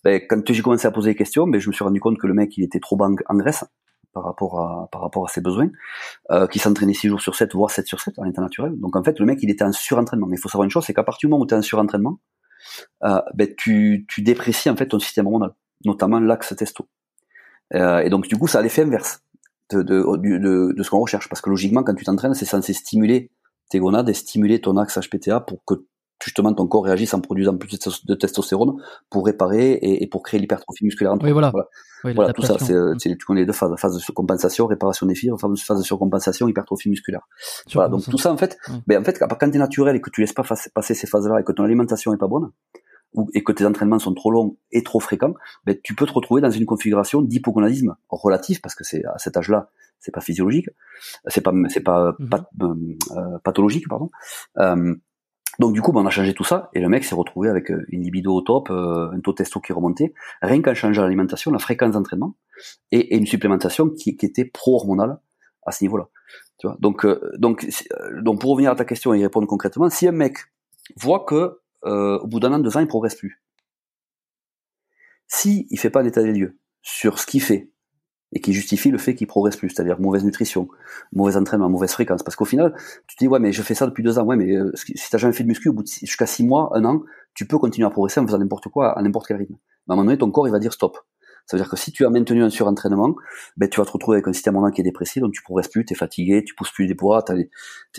ben, 0.05 0.21
quand 0.29 0.41
j'ai 0.53 0.63
commencé 0.63 0.87
à 0.87 0.91
poser 0.91 1.11
des 1.11 1.17
questions, 1.17 1.47
ben, 1.47 1.61
je 1.61 1.69
me 1.69 1.73
suis 1.73 1.85
rendu 1.85 2.01
compte 2.01 2.19
que 2.19 2.27
le 2.27 2.35
mec, 2.35 2.57
il 2.57 2.65
était 2.65 2.81
trop 2.81 3.01
en, 3.03 3.15
en 3.27 3.37
graisse 3.37 3.65
par 4.13 4.25
rapport 4.25 4.61
à, 4.61 4.89
par 4.91 5.03
rapport 5.03 5.25
à 5.25 5.29
ses 5.29 5.41
besoins, 5.41 5.71
euh, 6.31 6.47
qui 6.47 6.59
s'entraînait 6.59 6.95
6 6.95 7.09
jours 7.09 7.21
sur 7.21 7.35
7, 7.35 7.55
voire 7.55 7.71
7 7.71 7.87
sur 7.87 8.01
7 8.01 8.19
en 8.19 8.25
état 8.25 8.41
naturel. 8.41 8.73
Donc, 8.79 8.97
en 8.97 9.03
fait, 9.03 9.19
le 9.19 9.27
mec, 9.27 9.39
il 9.43 9.51
était 9.51 9.65
en 9.65 9.73
surentraînement. 9.73 10.27
Mais 10.27 10.37
il 10.37 10.41
faut 10.41 10.49
savoir 10.49 10.65
une 10.65 10.71
chose, 10.71 10.85
c'est 10.85 10.95
qu'à 10.95 11.05
partir 11.05 11.29
du 11.29 11.31
moment 11.31 11.45
où 11.45 11.47
tu 11.47 11.55
es 11.55 11.57
en 11.57 11.63
surentraînement, 11.63 12.19
euh, 13.05 13.21
ben, 13.35 13.49
tu, 13.57 14.07
tu 14.09 14.23
déprécies 14.23 14.71
en 14.71 14.77
fait 14.77 14.89
ton 14.89 14.99
système 14.99 15.27
hormonal, 15.27 15.55
notamment 15.85 16.21
l'axe 16.21 16.55
testo. 16.57 16.89
Euh, 17.75 18.01
et 18.01 18.09
donc 18.11 18.27
du 18.29 18.37
coup, 18.37 18.47
ça 18.47 18.59
a 18.61 18.63
l'effet 18.63 18.83
inverse 18.83 19.21
de, 19.71 19.83
de, 19.83 20.03
de, 20.39 20.73
de 20.77 20.83
ce 20.83 20.91
qu'on 20.91 21.01
recherche, 21.01 21.29
parce 21.29 21.41
que 21.43 21.51
logiquement, 21.51 21.83
quand 21.83 21.95
tu 21.95 22.05
t'entraînes, 22.05 22.35
c'est 22.35 22.45
censé 22.47 22.73
stimuler 22.73 23.31
tes 23.71 23.79
gonades 23.79 24.09
et 24.09 24.15
stimuler 24.15 24.61
ton 24.61 24.77
axe 24.79 24.99
HPTA 24.99 25.41
pour 25.41 25.63
que 25.67 25.75
justement 26.25 26.53
ton 26.55 26.67
corps 26.67 26.85
réagisse 26.85 27.13
en 27.15 27.21
produisant 27.21 27.57
plus 27.57 27.69
de 27.71 27.77
testo- 27.77 28.05
de 28.07 28.15
testostérone 28.15 28.83
pour 29.11 29.27
réparer 29.27 29.73
et, 29.73 30.03
et 30.03 30.07
pour 30.09 30.23
créer 30.23 30.41
l'hypertrophie 30.41 30.85
musculaire. 30.85 31.15
Oui, 31.23 31.31
voilà. 31.33 31.51
voilà. 31.51 31.69
Oui, 32.05 32.15
Voilà, 32.15 32.33
tout 32.33 32.43
ça, 32.43 32.57
c'est, 32.59 32.73
Mm. 32.75 32.99
c'est- 32.99 33.17
tu 33.17 33.25
connais 33.27 33.41
les 33.41 33.47
deux 33.47 33.53
phases, 33.53 33.73
phase 33.77 33.95
de 33.95 34.01
surcompensation, 34.01 34.67
réparation 34.67 35.07
des 35.07 35.15
fibres, 35.15 35.39
phase 35.39 35.79
de 35.79 35.83
surcompensation, 35.85 36.49
hypertrophie 36.49 36.89
musculaire. 36.89 37.29
Voilà, 37.75 37.89
donc 37.91 38.05
tout 38.05 38.19
ça 38.19 38.33
en 38.33 38.37
fait, 38.37 38.57
Ouais. 38.69 38.77
ben 38.87 39.01
en 39.03 39.05
fait 39.05 39.19
quand 39.19 39.51
tu 39.51 39.57
es 39.57 39.59
naturel 39.59 39.95
et 39.97 40.01
que 40.01 40.11
tu 40.11 40.21
laisses 40.23 40.33
pas 40.33 40.45
passer 40.75 40.95
ces 40.95 41.07
phases-là 41.07 41.41
et 41.41 41.45
que 41.45 41.53
ton 41.53 41.65
alimentation 41.65 42.13
est 42.15 42.19
pas 42.19 42.27
bonne 42.29 42.51
ou, 43.15 43.29
et 43.35 43.43
que 43.43 43.53
tes 43.53 43.65
entraînements 43.65 43.99
sont 43.99 44.15
trop 44.15 44.31
longs 44.31 44.57
et 44.71 44.83
trop 44.83 45.01
fréquents, 45.01 45.35
ben 45.65 45.77
tu 45.83 45.95
peux 45.95 46.07
te 46.07 46.13
retrouver 46.13 46.41
dans 46.41 46.51
une 46.51 46.67
configuration 46.67 47.23
d'hypogonadisme 47.23 47.97
relatif 48.09 48.61
parce 48.61 48.75
que 48.75 48.85
c'est 48.85 49.05
à 49.05 49.19
cet 49.19 49.37
âge-là, 49.37 49.71
c'est 50.01 50.13
pas 50.13 50.21
physiologique, 50.21 50.69
c'est 51.27 51.41
pas 51.41 51.53
c'est 51.69 51.81
pas 51.81 52.17
Mhm. 52.19 52.29
euh, 52.63 52.97
euh, 53.17 53.39
pathologique 53.45 53.89
pardon. 53.89 54.11
Euh, 54.59 54.95
donc 55.59 55.73
du 55.73 55.83
coup, 55.83 55.91
ben, 55.91 56.03
on 56.03 56.07
a 56.07 56.11
changé 56.11 56.35
tout 56.35 56.45
ça 56.45 56.71
et 56.75 56.81
le 56.81 56.89
mec 56.89 57.03
s'est 57.05 57.17
retrouvé 57.17 57.49
avec 57.49 57.71
euh, 57.73 57.85
une 57.89 58.03
libido 58.03 58.33
au 58.33 58.43
top, 58.43 58.71
euh, 58.71 59.11
un 59.11 59.21
taux 59.21 59.33
de 59.33 59.37
testo 59.39 59.59
qui 59.61 59.73
remontait, 59.73 60.15
rien 60.41 60.63
qu'en 60.63 60.75
changeant 60.75 61.03
l'alimentation, 61.03 61.51
la 61.51 61.59
fréquence 61.59 61.93
d'entraînement 61.93 62.37
et, 62.93 63.15
et 63.15 63.17
une 63.17 63.27
supplémentation 63.27 63.89
qui, 63.91 64.17
qui 64.17 64.27
était 64.27 64.45
pro-hormonale 64.45 65.19
à 65.67 65.73
ce 65.73 65.83
niveau-là. 65.83 66.09
Tu 66.59 66.67
vois? 66.69 66.77
Donc, 66.81 67.05
euh, 67.05 67.21
donc, 67.39 67.65
euh, 67.65 68.23
donc 68.23 68.41
pour 68.41 68.53
revenir 68.53 68.71
à 68.71 68.77
ta 68.77 68.85
question 68.85 69.15
et 69.15 69.19
y 69.19 69.23
répondre 69.23 69.49
concrètement, 69.49 69.91
si 69.91 70.07
un 70.07 70.13
mec 70.13 70.37
voit 70.97 71.25
que 71.25 71.59
euh, 71.85 72.19
au 72.19 72.27
bout 72.27 72.41
d'un 72.41 72.53
an, 72.53 72.59
deux 72.59 72.77
ans, 72.77 72.81
il 72.81 72.87
progresse 72.87 73.15
plus, 73.15 73.43
si 75.27 75.67
il 75.71 75.79
fait 75.79 75.91
pas 75.91 76.03
l'état 76.03 76.23
des 76.23 76.33
lieux 76.33 76.59
sur 76.83 77.19
ce 77.19 77.27
qu'il 77.27 77.43
fait 77.43 77.71
et 78.33 78.41
qui 78.41 78.53
justifie 78.53 78.91
le 78.91 78.99
fait 78.99 79.15
qu'il 79.15 79.27
progresse 79.27 79.57
plus, 79.57 79.71
c'est-à-dire 79.71 80.01
mauvaise 80.01 80.25
nutrition, 80.25 80.69
mauvais 81.13 81.37
entraînement, 81.37 81.71
mauvaise 81.71 81.93
fréquence, 81.93 82.23
parce 82.23 82.37
qu'au 82.37 82.45
final, 82.45 82.75
tu 83.07 83.17
te 83.17 83.25
dis 83.25 83.29
ouais 83.29 83.39
mais 83.39 83.53
je 83.53 83.63
fais 83.63 83.75
ça 83.75 83.87
depuis 83.87 84.03
deux 84.03 84.19
ans, 84.19 84.25
ouais 84.25 84.37
mais 84.37 84.55
euh, 84.55 84.73
si 84.75 85.11
t'as 85.11 85.19
jamais 85.19 85.33
fait 85.33 85.45
de 85.45 85.49
muscu, 85.49 85.69
au 85.69 85.73
bout 85.73 85.87
jusqu'à 85.87 86.27
six 86.27 86.45
mois, 86.45 86.71
un 86.75 86.85
an, 86.85 87.03
tu 87.35 87.47
peux 87.47 87.59
continuer 87.59 87.87
à 87.87 87.91
progresser 87.91 88.21
en 88.21 88.27
faisant 88.27 88.39
n'importe 88.39 88.69
quoi 88.69 88.99
à 88.99 89.03
n'importe 89.03 89.29
quel 89.29 89.39
rythme. 89.39 89.57
Mais 89.87 89.93
à 89.93 89.95
un 89.95 89.97
moment 89.97 90.07
donné, 90.07 90.19
ton 90.19 90.31
corps 90.31 90.47
il 90.49 90.51
va 90.51 90.59
dire 90.59 90.73
stop. 90.73 90.99
Ça 91.49 91.57
veut 91.57 91.63
dire 91.63 91.71
que 91.71 91.77
si 91.77 91.93
tu 91.93 92.05
as 92.05 92.11
maintenu 92.11 92.45
un 92.45 92.51
surentraînement, 92.51 93.17
ben, 93.57 93.69
tu 93.69 93.81
vas 93.81 93.87
te 93.87 93.91
retrouver 93.91 94.17
avec 94.17 94.29
un 94.29 94.33
système 94.35 94.55
hormonal 94.55 94.75
qui 94.75 94.83
est 94.83 94.85
dépressif, 94.85 95.23
donc 95.23 95.33
tu 95.33 95.43
progresses 95.43 95.69
plus, 95.69 95.85
tu 95.85 95.95
es 95.95 95.97
fatigué, 95.97 96.45
tu 96.45 96.55
pousses 96.55 96.71
plus 96.71 96.87
des 96.87 96.95
poids, 96.95 97.25
les- 97.31 97.51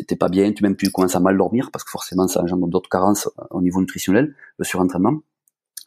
t'es 0.05 0.15
pas 0.15 0.29
bien, 0.29 0.53
tu 0.53 0.63
même 0.63 0.75
tu 0.75 0.91
commences 0.91 1.15
à 1.15 1.19
mal 1.19 1.35
dormir, 1.35 1.71
parce 1.73 1.83
que 1.83 1.89
forcément 1.89 2.27
ça 2.27 2.41
engendre 2.41 2.67
d'autres 2.67 2.89
carences 2.89 3.27
euh, 3.39 3.43
au 3.49 3.61
niveau 3.61 3.79
nutritionnel, 3.81 4.35
le 4.57 4.63
surentraînement, 4.63 5.21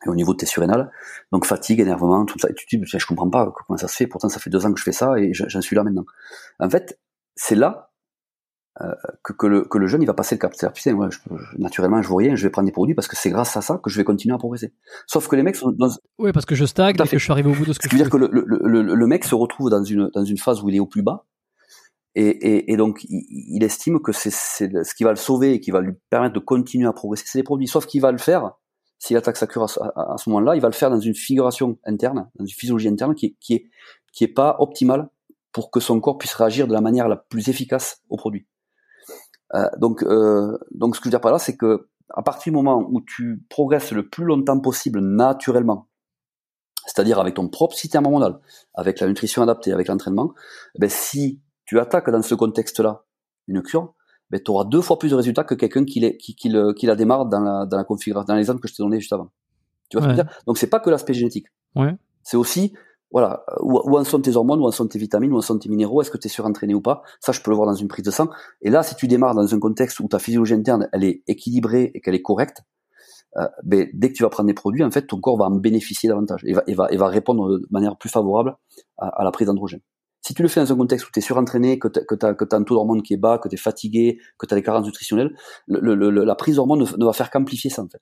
et 0.05 0.09
au 0.09 0.17
niveau 0.17 0.33
de 0.33 0.39
tes 0.39 0.47
surrénales. 0.47 0.91
Donc 1.31 1.47
fatigue, 1.47 1.79
énervement, 1.79 2.25
tout 2.25 2.37
ça. 2.37 2.49
Et 2.51 2.55
tu 2.55 2.67
te 2.67 2.75
dis, 2.77 2.83
je 2.85 3.07
comprends 3.07 3.31
pas 3.31 3.53
comment 3.67 3.77
ça 3.77 3.87
se 3.87 3.95
fait, 3.95 4.09
pourtant 4.09 4.29
ça 4.29 4.41
fait 4.41 4.51
deux 4.51 4.67
ans 4.67 4.73
que 4.73 4.81
je 4.81 4.85
fais 4.85 4.91
ça 4.93 5.17
et 5.17 5.33
j'en 5.33 5.61
suis 5.61 5.77
là 5.77 5.85
maintenant. 5.85 6.05
En 6.59 6.69
fait, 6.69 6.99
c'est 7.37 7.55
là 7.55 7.92
euh, 8.81 8.95
que, 9.23 9.33
que, 9.35 9.47
le, 9.47 9.65
que 9.65 9.77
le 9.77 9.87
jeune 9.87 10.01
il 10.03 10.07
va 10.07 10.15
passer 10.15 10.35
le 10.35 10.39
cap. 10.41 10.55
C'est-à-dire, 10.55 10.73
putain, 10.73 10.95
ouais, 10.95 11.09
je, 11.11 11.19
je- 11.31 11.59
naturellement 11.59 12.01
je 12.01 12.09
vois 12.09 12.23
rien, 12.23 12.35
je 12.37 12.43
vais 12.43 12.51
prendre 12.51 12.67
des 12.67 12.73
produits 12.73 12.95
parce 12.95 13.07
que 13.09 13.17
c'est 13.17 13.29
grâce 13.31 13.55
à 13.57 13.61
ça 13.61 13.79
que 13.83 13.91
je 13.91 13.97
vais 13.99 14.05
continuer 14.05 14.35
à 14.35 14.39
progresser. 14.39 14.73
Sauf 15.07 15.29
que 15.29 15.37
les 15.37 15.43
mecs 15.43 15.57
sont 15.57 15.73
dans, 15.73 15.91
Oui, 16.19 16.33
parce 16.33 16.47
que 16.47 16.55
je 16.55 16.65
stagne 16.65 16.95
et 16.95 16.99
que 17.09 17.19
je 17.19 17.23
suis 17.23 17.33
arrivé 17.33 17.51
au 17.51 17.55
bout 17.55 17.67
de 17.67 17.73
ce 17.75 17.79
que 17.79 17.89
je 17.89 17.93
veut 17.95 17.99
dire 18.03 18.09
que 18.11 18.17
le, 18.17 18.29
le, 18.33 18.47
le, 18.47 18.95
le 18.95 19.07
mec 19.07 19.25
se 19.25 19.35
retrouve 19.35 19.69
dans 19.71 19.85
une, 19.85 20.09
dans 20.15 20.25
une 20.25 20.39
phase 20.39 20.63
où 20.63 20.69
il 20.71 20.77
est 20.77 20.81
au 20.81 20.87
plus 20.87 21.03
bas, 21.03 21.27
et, 22.15 22.27
et, 22.29 22.73
et 22.73 22.77
donc 22.77 23.05
il, 23.05 23.25
il 23.57 23.63
estime 23.65 24.01
que 24.01 24.13
c'est 24.13 24.31
c'est 24.33 24.71
ce 24.85 24.95
qui 24.95 25.05
va 25.05 25.11
le 25.11 25.17
sauver 25.17 25.53
et 25.55 25.61
qui 25.61 25.71
va 25.71 25.81
lui 25.81 25.93
permettre 26.11 26.35
de 26.35 26.41
continuer 26.41 26.87
à 26.87 26.93
progresser, 26.93 27.25
c'est 27.27 27.39
les 27.39 27.45
produits. 27.45 27.69
Sauf 27.69 27.87
qu'il 27.87 28.01
va 28.01 28.13
le 28.13 28.19
faire, 28.19 28.53
s'il 28.99 29.17
attaque 29.17 29.37
sa 29.37 29.47
cure 29.47 29.63
à, 29.65 29.69
ce- 29.69 29.81
à- 29.81 30.13
à 30.15 30.17
ce 30.19 30.29
moment-là, 30.31 30.55
il 30.57 30.61
va 30.63 30.69
le 30.69 30.75
faire 30.75 30.91
dans 30.91 31.01
une 31.01 31.15
figuration 31.15 31.79
interne, 31.85 32.29
dans 32.37 32.45
une 32.45 32.51
physiologie 32.53 32.89
interne 32.89 33.15
qui, 33.15 33.37
qui, 33.41 33.55
est, 33.55 33.71
qui 34.13 34.25
est 34.25 34.29
pas 34.29 34.57
optimale 34.61 35.09
pour 35.53 35.71
que 35.71 35.81
son 35.81 36.01
corps 36.01 36.19
puisse 36.19 36.35
réagir 36.35 36.67
de 36.69 36.73
la 36.73 36.81
manière 36.81 37.09
la 37.09 37.17
plus 37.17 37.49
efficace 37.49 38.01
au 38.09 38.17
produit. 38.17 38.47
Euh, 39.55 39.69
donc, 39.79 40.03
euh, 40.03 40.59
donc 40.71 40.97
ce 40.97 41.01
que 41.01 41.05
je 41.05 41.09
veux 41.09 41.13
dire 41.13 41.21
par 41.21 41.33
là, 41.33 41.39
c'est 41.39 41.57
que 41.57 41.89
à 42.15 42.23
partir 42.23 42.53
du 42.53 42.57
moment 42.57 42.87
où 42.91 43.01
tu 43.01 43.45
progresses 43.49 43.93
le 43.93 44.09
plus 44.09 44.25
longtemps 44.25 44.59
possible 44.61 45.01
naturellement, 45.01 45.89
c'est-à-dire 46.87 47.19
avec 47.19 47.35
ton 47.35 47.49
propre 47.49 47.75
système 47.75 48.05
hormonal, 48.07 48.41
avec 48.75 49.01
la 49.01 49.07
nutrition 49.07 49.43
adaptée, 49.43 49.73
avec 49.73 49.89
l'entraînement, 49.89 50.35
ben 50.79 50.91
si 50.91 51.41
tu 51.65 51.79
attaques 51.79 52.11
dans 52.11 52.23
ce 52.23 52.35
contexte-là 52.35 53.05
une 53.47 53.63
cure, 53.63 53.95
ben 54.31 54.41
tu 54.43 54.51
auras 54.51 54.65
deux 54.65 54.81
fois 54.81 54.99
plus 54.99 55.11
de 55.11 55.15
résultats 55.15 55.45
que 55.45 55.55
quelqu'un 55.55 55.85
qui, 55.85 56.01
l'est- 56.01 56.17
qui, 56.17 56.35
qui, 56.35 56.49
le- 56.49 56.73
qui 56.73 56.87
la 56.87 56.97
démarre 56.97 57.27
dans 57.27 57.41
la, 57.41 57.67
dans 57.67 57.77
la 57.77 57.85
configuration, 57.85 58.27
dans 58.27 58.35
l'exemple 58.35 58.61
que 58.61 58.69
je 58.69 58.75
t'ai 58.75 58.83
donné 58.83 58.99
juste 58.99 59.13
avant. 59.13 59.31
Tu 59.89 59.97
vois 59.97 60.03
ce 60.03 60.09
que 60.09 60.17
je 60.17 60.19
veux 60.19 60.25
dire? 60.25 60.43
Donc 60.47 60.59
c'est 60.59 60.69
pas 60.69 60.81
que 60.81 60.91
l'aspect 60.91 61.15
génétique. 61.15 61.47
Ouais. 61.77 61.95
C'est 62.23 62.37
aussi, 62.37 62.75
voilà, 63.13 63.45
où, 63.61 63.81
où 63.85 63.99
en 63.99 64.05
sont 64.05 64.21
tes 64.21 64.37
hormones, 64.37 64.61
où 64.61 64.67
en 64.67 64.71
sont 64.71 64.89
tes 64.89 64.99
vitamines, 64.99 65.33
où 65.33 65.37
en 65.37 65.43
sont 65.43 65.59
tes 65.59 65.69
minéraux, 65.69 66.01
est-ce 66.03 66.11
que 66.11 66.19
tu 66.19 66.27
es 66.29 66.31
surentraîné 66.31 66.75
ou 66.75 66.81
pas? 66.81 67.03
Ça, 67.21 67.33
je 67.33 67.41
peux 67.41 67.51
le 67.51 67.57
voir 67.57 67.69
dans 67.69 67.75
une 67.75 67.89
prise 67.89 68.05
de 68.05 68.11
sang. 68.11 68.29
Et 68.63 68.71
là, 68.71 68.83
si 68.83 68.95
tu 68.97 69.07
démarres 69.07 69.35
dans 69.35 69.55
un 69.55 69.59
contexte 69.59 70.01
où 70.01 70.09
ta 70.09 70.19
physiologie 70.19 70.55
interne, 70.55 70.89
elle 70.93 71.05
est 71.05 71.23
équilibrée 71.27 71.91
et 71.95 72.01
qu'elle 72.01 72.15
est 72.15 72.23
correcte, 72.23 72.63
euh, 73.39 73.47
ben, 73.65 73.89
dès 73.95 74.09
que 74.11 74.15
tu 74.15 74.23
vas 74.23 74.29
prendre 74.29 74.47
des 74.47 74.55
produits, 74.55 74.85
en 74.85 74.91
fait, 74.91 75.07
ton 75.07 75.21
corps 75.21 75.39
va 75.39 75.47
en 75.47 75.51
bénéficier 75.53 76.09
davantage 76.09 76.43
et 76.45 76.53
va, 76.53 76.63
et 76.67 76.75
va, 76.75 76.89
et 76.91 76.97
va 76.97 77.09
répondre 77.09 77.59
de 77.59 77.67
manière 77.71 77.97
plus 77.97 78.11
favorable 78.11 78.57
à, 78.99 79.25
la 79.25 79.31
prise 79.31 79.47
d'androgène. 79.47 79.81
Si 80.21 80.35
tu 80.35 80.43
le 80.43 80.49
fais 80.49 80.61
dans 80.61 80.73
un 80.73 80.77
contexte 80.77 81.09
où 81.09 81.11
tu 81.13 81.19
es 81.19 81.23
surentraîné, 81.23 81.79
que 81.79 81.89
tu 81.89 81.99
as, 81.99 82.35
que 82.35 82.45
as 82.45 82.57
un 82.57 82.63
taux 82.63 82.75
d'hormones 82.75 83.03
qui 83.03 83.15
est 83.15 83.17
bas, 83.17 83.39
que 83.39 83.49
tu 83.49 83.55
es 83.55 83.59
fatigué, 83.59 84.19
que 84.39 84.47
tu 84.47 84.55
as 84.55 84.57
des 84.57 84.63
carences 84.63 84.87
nutritionnelles, 84.87 85.35
le, 85.67 85.95
le, 85.95 86.11
le- 86.11 86.25
la 86.25 86.35
prise 86.35 86.57
d'hormones 86.57 86.81
ne, 86.81 86.97
ne 86.97 87.05
va 87.05 87.13
faire 87.13 87.31
qu'amplifier 87.31 87.71
ça, 87.71 87.83
en 87.83 87.89
fait. 87.89 88.01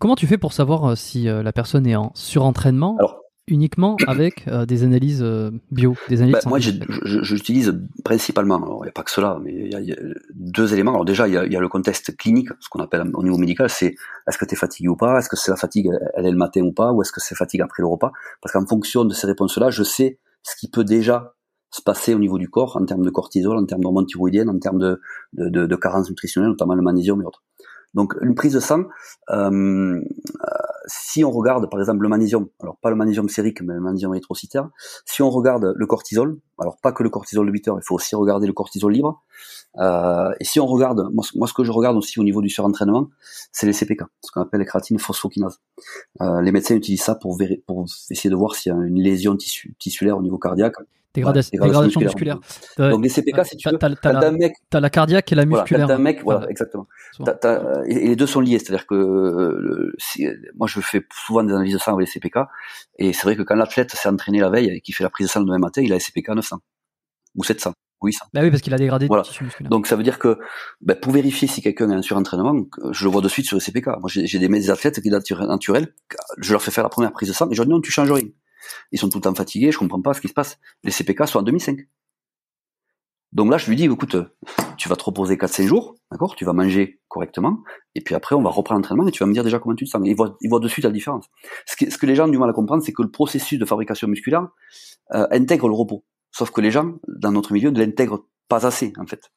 Comment 0.00 0.16
tu 0.16 0.26
fais 0.26 0.38
pour 0.38 0.52
savoir 0.52 0.84
euh, 0.90 0.94
si 0.94 1.28
euh, 1.28 1.42
la 1.42 1.52
personne 1.52 1.86
est 1.86 1.96
en 1.96 2.12
surentraînement 2.14 2.96
Alors, 2.98 3.20
uniquement 3.48 3.96
avec 4.06 4.46
euh, 4.48 4.66
des 4.66 4.84
analyses 4.84 5.22
euh, 5.22 5.50
bio, 5.70 5.94
des 6.08 6.18
analyses 6.22 6.36
Ben, 6.44 6.48
moi, 6.48 6.58
j'utilise 6.60 7.78
principalement, 8.04 8.56
alors 8.56 8.80
il 8.82 8.86
n'y 8.86 8.88
a 8.88 8.92
pas 8.92 9.02
que 9.02 9.10
cela, 9.10 9.38
mais 9.42 9.52
il 9.52 9.72
y, 9.72 9.74
a- 9.74 9.80
il 9.80 9.88
y 9.88 9.92
a 9.92 9.96
deux 10.34 10.72
éléments. 10.72 10.92
Alors 10.92 11.04
déjà, 11.04 11.26
il 11.28 11.34
y 11.34 11.36
a, 11.36 11.44
il 11.44 11.52
y 11.52 11.56
a 11.56 11.60
le 11.60 11.68
contexte 11.68 12.16
clinique, 12.16 12.48
ce 12.60 12.68
qu'on 12.68 12.80
appelle 12.80 13.02
au 13.14 13.22
niveau 13.22 13.38
médical, 13.38 13.68
c'est 13.68 13.94
est-ce 14.28 14.38
que 14.38 14.44
tu 14.44 14.54
es 14.54 14.56
fatigué 14.56 14.88
ou 14.88 14.96
pas, 14.96 15.18
est-ce 15.18 15.28
que 15.28 15.36
c'est 15.36 15.50
la 15.50 15.56
fatigue, 15.56 15.90
elle 16.14 16.26
est 16.26 16.30
le 16.30 16.36
matin 16.36 16.62
ou 16.62 16.72
pas, 16.72 16.92
ou 16.92 17.02
est-ce 17.02 17.12
que 17.12 17.20
c'est 17.20 17.34
fatigue 17.34 17.60
après 17.62 17.82
le 17.82 17.88
repas? 17.88 18.12
Parce 18.40 18.52
qu'en 18.52 18.66
fonction 18.66 19.04
de 19.04 19.12
ces 19.14 19.26
réponses-là, 19.26 19.70
je 19.70 19.82
sais 19.82 20.18
ce 20.42 20.56
qui 20.56 20.68
peut 20.70 20.84
déjà 20.84 21.34
se 21.70 21.80
passer 21.80 22.12
au 22.14 22.18
niveau 22.18 22.36
du 22.38 22.50
corps 22.50 22.76
en 22.76 22.84
termes 22.84 23.02
de 23.04 23.08
cortisol, 23.10 23.56
en 23.56 23.64
termes 23.64 23.80
d'hormones 23.80 24.06
thyroïdiennes, 24.06 24.50
en 24.50 24.58
termes 24.58 24.78
de, 24.78 25.00
de, 25.32 25.48
de, 25.48 25.66
de 25.66 25.76
carences 25.76 26.10
nutritionnelles, 26.10 26.50
notamment 26.50 26.74
le 26.74 26.82
magnésium 26.82 27.22
et 27.22 27.24
autres. 27.24 27.42
Donc 27.94 28.14
une 28.22 28.34
prise 28.34 28.54
de 28.54 28.60
sang, 28.60 28.84
euh, 29.30 30.00
si 30.86 31.24
on 31.24 31.30
regarde 31.30 31.68
par 31.70 31.78
exemple 31.78 32.02
le 32.02 32.08
magnésium, 32.08 32.48
alors 32.60 32.76
pas 32.78 32.90
le 32.90 32.96
magnésium 32.96 33.28
sérique, 33.28 33.60
mais 33.62 33.74
le 33.74 33.80
magnésium 33.80 34.12
érythrocytaire, 34.14 34.68
si 35.04 35.22
on 35.22 35.30
regarde 35.30 35.74
le 35.76 35.86
cortisol, 35.86 36.38
alors 36.58 36.78
pas 36.78 36.92
que 36.92 37.02
le 37.02 37.10
cortisol 37.10 37.46
de 37.46 37.52
8 37.52 37.68
heures, 37.68 37.78
il 37.78 37.84
faut 37.84 37.94
aussi 37.94 38.14
regarder 38.14 38.46
le 38.46 38.52
cortisol 38.52 38.92
libre. 38.92 39.22
Euh, 39.78 40.32
et 40.40 40.44
si 40.44 40.60
on 40.60 40.66
regarde, 40.66 41.08
moi, 41.12 41.46
ce 41.46 41.54
que 41.54 41.64
je 41.64 41.72
regarde 41.72 41.96
aussi 41.96 42.18
au 42.18 42.24
niveau 42.24 42.42
du 42.42 42.48
surentraînement, 42.48 43.08
c'est 43.52 43.66
les 43.66 43.72
CPK, 43.72 44.02
ce 44.24 44.30
qu'on 44.32 44.42
appelle 44.42 44.60
les 44.60 44.66
créatines 44.66 44.98
phosphokinases. 44.98 45.60
Euh, 46.20 46.40
les 46.40 46.52
médecins 46.52 46.74
utilisent 46.74 47.02
ça 47.02 47.14
pour, 47.14 47.38
pour 47.66 47.86
essayer 48.10 48.30
de 48.30 48.36
voir 48.36 48.54
s'il 48.54 48.72
y 48.72 48.74
a 48.74 48.78
une 48.78 49.00
lésion 49.00 49.36
tissu, 49.36 49.74
tissulaire 49.78 50.18
au 50.18 50.22
niveau 50.22 50.38
cardiaque 50.38 50.76
dégradation, 51.14 52.00
musculaire. 52.00 52.40
Donc 52.78 53.02
les 53.02 53.08
CPK, 53.08 53.44
si 53.44 53.56
tu 53.56 53.68
veux, 53.68 53.78
t'as 53.78 54.12
la, 54.12 54.30
mec, 54.30 54.54
as 54.72 54.80
la 54.80 54.90
cardiaque 54.90 55.30
et 55.32 55.34
la 55.34 55.44
musculaire. 55.44 55.86
Voilà, 55.86 56.02
mec, 56.02 56.22
voilà, 56.22 56.48
exactement. 56.48 56.86
et, 57.86 58.08
les 58.08 58.16
deux 58.16 58.26
sont 58.26 58.40
liés, 58.40 58.58
c'est-à-dire 58.58 58.86
que 58.86 58.94
euh, 58.94 59.92
moi 60.56 60.66
je 60.66 60.80
fais 60.80 61.04
souvent 61.26 61.42
des 61.42 61.52
analyses 61.52 61.74
de 61.74 61.78
sang 61.78 61.94
avec 61.94 62.08
les 62.08 62.20
CPK, 62.20 62.38
et 62.98 63.12
c'est 63.12 63.22
vrai 63.22 63.36
que 63.36 63.42
quand 63.42 63.54
l'athlète 63.54 63.90
s'est 63.92 64.08
entraîné 64.08 64.40
la 64.40 64.50
veille 64.50 64.70
et 64.70 64.80
qu'il 64.80 64.94
fait 64.94 65.04
la 65.04 65.10
prise 65.10 65.26
de 65.26 65.32
sang 65.32 65.40
le 65.40 65.50
même 65.50 65.60
matin, 65.60 65.82
il 65.82 65.92
a 65.92 65.96
les 65.96 66.00
CPK 66.00 66.30
900 66.30 66.58
ou 67.36 67.44
700. 67.44 67.72
Oui, 68.02 68.12
ça. 68.12 68.26
Bah 68.34 68.40
oui, 68.42 68.50
parce 68.50 68.62
qu'il 68.62 68.74
a 68.74 68.78
dégradé 68.78 69.06
voilà. 69.06 69.22
tissu 69.22 69.44
musculaire. 69.44 69.70
Donc 69.70 69.86
ça 69.86 69.94
veut 69.94 70.02
dire 70.02 70.18
que 70.18 70.38
bah, 70.80 70.96
pour 70.96 71.12
vérifier 71.12 71.46
si 71.46 71.62
quelqu'un 71.62 71.88
a 71.90 71.94
un 71.94 72.02
surentraînement, 72.02 72.52
je 72.90 73.04
le 73.04 73.10
vois 73.10 73.22
de 73.22 73.28
suite 73.28 73.46
sur 73.46 73.56
les 73.56 73.62
CPK. 73.62 73.86
Moi 74.00 74.08
j'ai 74.08 74.38
des, 74.40 74.48
des 74.48 74.70
athlètes 74.70 75.00
qui 75.00 75.08
sont 75.08 75.46
naturels, 75.46 75.94
je 76.38 76.52
leur 76.52 76.62
fais 76.62 76.72
faire 76.72 76.82
la 76.82 76.90
première 76.90 77.12
prise 77.12 77.28
de 77.28 77.34
sang 77.34 77.48
et 77.48 77.54
je 77.54 77.58
leur 77.58 77.66
dis 77.66 77.72
non, 77.72 77.80
tu 77.80 77.92
changes 77.92 78.10
rien. 78.10 78.28
Ils 78.90 78.98
sont 78.98 79.08
tout 79.08 79.18
le 79.18 79.22
temps 79.22 79.34
fatigués, 79.34 79.72
je 79.72 79.78
comprends 79.78 80.00
pas 80.00 80.14
ce 80.14 80.20
qui 80.20 80.28
se 80.28 80.34
passe. 80.34 80.58
Les 80.84 80.90
CPK 80.90 81.26
sont 81.26 81.38
en 81.38 81.42
2005. 81.42 81.78
Donc 83.32 83.50
là, 83.50 83.56
je 83.56 83.68
lui 83.68 83.76
dis, 83.76 83.84
écoute, 83.84 84.16
tu 84.76 84.88
vas 84.90 84.96
te 84.96 85.04
reposer 85.04 85.36
4-5 85.36 85.66
jours, 85.66 85.94
d'accord 86.10 86.36
Tu 86.36 86.44
vas 86.44 86.52
manger 86.52 87.00
correctement, 87.08 87.60
et 87.94 88.02
puis 88.02 88.14
après, 88.14 88.34
on 88.34 88.42
va 88.42 88.50
reprendre 88.50 88.80
l'entraînement 88.80 89.06
et 89.06 89.10
tu 89.10 89.22
vas 89.22 89.26
me 89.26 89.32
dire 89.32 89.42
déjà 89.42 89.58
comment 89.58 89.74
tu 89.74 89.86
te 89.86 89.90
sens. 89.90 90.02
Ils 90.04 90.14
voient, 90.14 90.36
ils 90.42 90.50
voient 90.50 90.60
de 90.60 90.68
suite 90.68 90.84
la 90.84 90.90
différence. 90.90 91.26
Ce 91.66 91.76
que, 91.76 91.90
ce 91.90 91.96
que 91.96 92.04
les 92.04 92.14
gens 92.14 92.26
ont 92.26 92.30
du 92.30 92.38
mal 92.38 92.50
à 92.50 92.52
comprendre, 92.52 92.82
c'est 92.82 92.92
que 92.92 93.02
le 93.02 93.10
processus 93.10 93.58
de 93.58 93.64
fabrication 93.64 94.06
musculaire 94.06 94.48
euh, 95.14 95.26
intègre 95.30 95.68
le 95.68 95.74
repos. 95.74 96.04
Sauf 96.30 96.50
que 96.50 96.60
les 96.60 96.70
gens, 96.70 96.94
dans 97.08 97.32
notre 97.32 97.52
milieu, 97.54 97.70
ne 97.70 97.78
l'intègrent 97.78 98.26
pas 98.48 98.66
assez, 98.66 98.92
en 98.98 99.06
fait. 99.06 99.30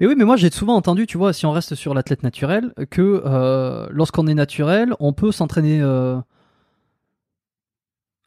Mais 0.00 0.06
oui, 0.06 0.14
mais 0.16 0.24
moi 0.24 0.36
j'ai 0.36 0.50
souvent 0.50 0.74
entendu, 0.74 1.06
tu 1.06 1.18
vois, 1.18 1.32
si 1.32 1.46
on 1.46 1.52
reste 1.52 1.76
sur 1.76 1.94
l'athlète 1.94 2.24
naturel, 2.24 2.74
que 2.90 3.22
euh, 3.24 3.86
lorsqu'on 3.90 4.26
est 4.26 4.34
naturel, 4.34 4.94
on 4.98 5.12
peut 5.12 5.30
s'entraîner 5.30 5.80
euh, 5.80 6.18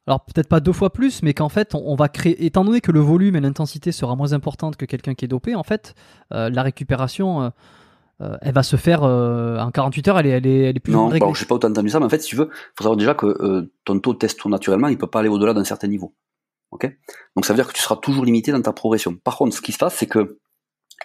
alors 0.07 0.23
peut-être 0.23 0.47
pas 0.47 0.61
deux 0.61 0.71
fois 0.71 0.91
plus, 0.91 1.21
mais 1.21 1.33
qu'en 1.33 1.49
fait 1.49 1.75
on, 1.75 1.95
va 1.95 2.07
créer, 2.07 2.45
étant 2.45 2.63
donné 2.63 2.79
que 2.79 2.91
le 2.91 3.01
volume 3.01 3.35
et 3.35 3.41
l'intensité 3.41 3.91
sera 3.91 4.15
moins 4.15 4.33
importante 4.33 4.77
que 4.77 4.85
quelqu'un 4.85 5.13
qui 5.13 5.25
est 5.25 5.27
dopé, 5.27 5.53
en 5.53 5.63
fait 5.63 5.95
euh, 6.33 6.49
la 6.49 6.63
récupération 6.63 7.41
euh, 7.41 7.49
euh, 8.21 8.37
elle 8.41 8.53
va 8.53 8.63
se 8.63 8.77
faire 8.77 9.03
en 9.03 9.69
48 9.69 10.07
heures, 10.07 10.19
elle 10.19 10.25
est, 10.25 10.29
elle 10.29 10.47
est, 10.47 10.61
elle 10.61 10.77
est 10.77 10.79
plus 10.79 10.93
Non, 10.93 11.09
bon, 11.09 11.33
je 11.33 11.39
sais 11.41 11.45
pas 11.45 11.55
autant 11.55 11.69
entendu 11.69 11.89
ça, 11.89 11.99
mais 11.99 12.05
en 12.05 12.09
fait 12.09 12.21
si 12.21 12.29
tu 12.29 12.35
veux, 12.37 12.49
faut 12.75 12.83
savoir 12.83 12.95
déjà 12.97 13.13
que 13.13 13.69
ton 13.83 13.99
taux 13.99 14.13
de 14.13 14.17
testo 14.17 14.49
naturellement, 14.49 14.87
il 14.87 14.97
peut 14.97 15.07
pas 15.07 15.19
aller 15.19 15.29
au-delà 15.29 15.53
d'un 15.53 15.65
certain 15.65 15.87
niveau. 15.87 16.15
Ok? 16.71 16.89
Donc 17.35 17.45
ça 17.45 17.53
veut 17.53 17.57
dire 17.57 17.67
que 17.67 17.73
tu 17.73 17.81
seras 17.81 17.97
toujours 17.97 18.25
limité 18.25 18.51
dans 18.51 18.61
ta 18.61 18.73
progression. 18.73 19.15
Par 19.15 19.37
contre, 19.37 19.55
ce 19.55 19.61
qui 19.61 19.71
se 19.71 19.77
passe, 19.77 19.95
c'est 19.95 20.07
que 20.07 20.39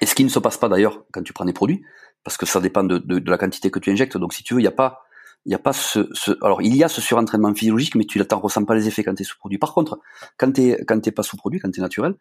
et 0.01 0.07
ce 0.07 0.15
qui 0.15 0.25
ne 0.25 0.29
se 0.29 0.39
passe 0.39 0.57
pas 0.57 0.69
d'ailleurs 0.69 1.05
quand 1.13 1.23
tu 1.23 1.33
prends 1.33 1.45
des 1.45 1.53
produits, 1.53 1.83
parce 2.25 2.37
que 2.37 2.47
ça 2.47 2.61
dépend 2.61 2.85
de, 2.85 2.99
de, 2.99 3.19
de 3.19 3.31
la 3.31 3.37
quantité 3.37 3.71
que 3.71 3.79
tu 3.79 3.91
injectes. 3.91 4.17
Donc 4.17 4.33
si 4.33 4.43
tu 4.43 4.55
veux, 4.55 4.61
il 4.61 4.65
n'y 4.65 4.69
a 4.69 4.73
pas 4.73 5.03
il 5.45 5.53
y 5.53 5.55
a 5.55 5.59
pas 5.59 5.73
ce, 5.73 6.09
ce, 6.13 6.33
alors 6.43 6.63
il 6.63 6.77
y 6.77 6.85
a 6.85 6.89
ce 6.89 7.01
surentraînement 7.01 7.55
physiologique, 7.55 7.95
mais 7.97 8.05
tu 8.05 8.19
n'en 8.19 8.39
ressens 8.39 8.65
pas 8.65 8.75
les 8.75 8.87
effets 8.89 9.03
quand 9.03 9.15
tu 9.15 9.23
es 9.23 9.25
sous-produit. 9.25 9.59
Par 9.59 9.75
contre, 9.75 9.99
quand 10.39 10.53
tu 10.53 10.77
quand 10.87 11.01
t'es 11.01 11.13
pas 11.13 11.23
sous-produit, 11.23 11.59
quand 11.61 11.71
tu 11.71 11.81
es 11.81 11.83
naturel, 11.83 12.15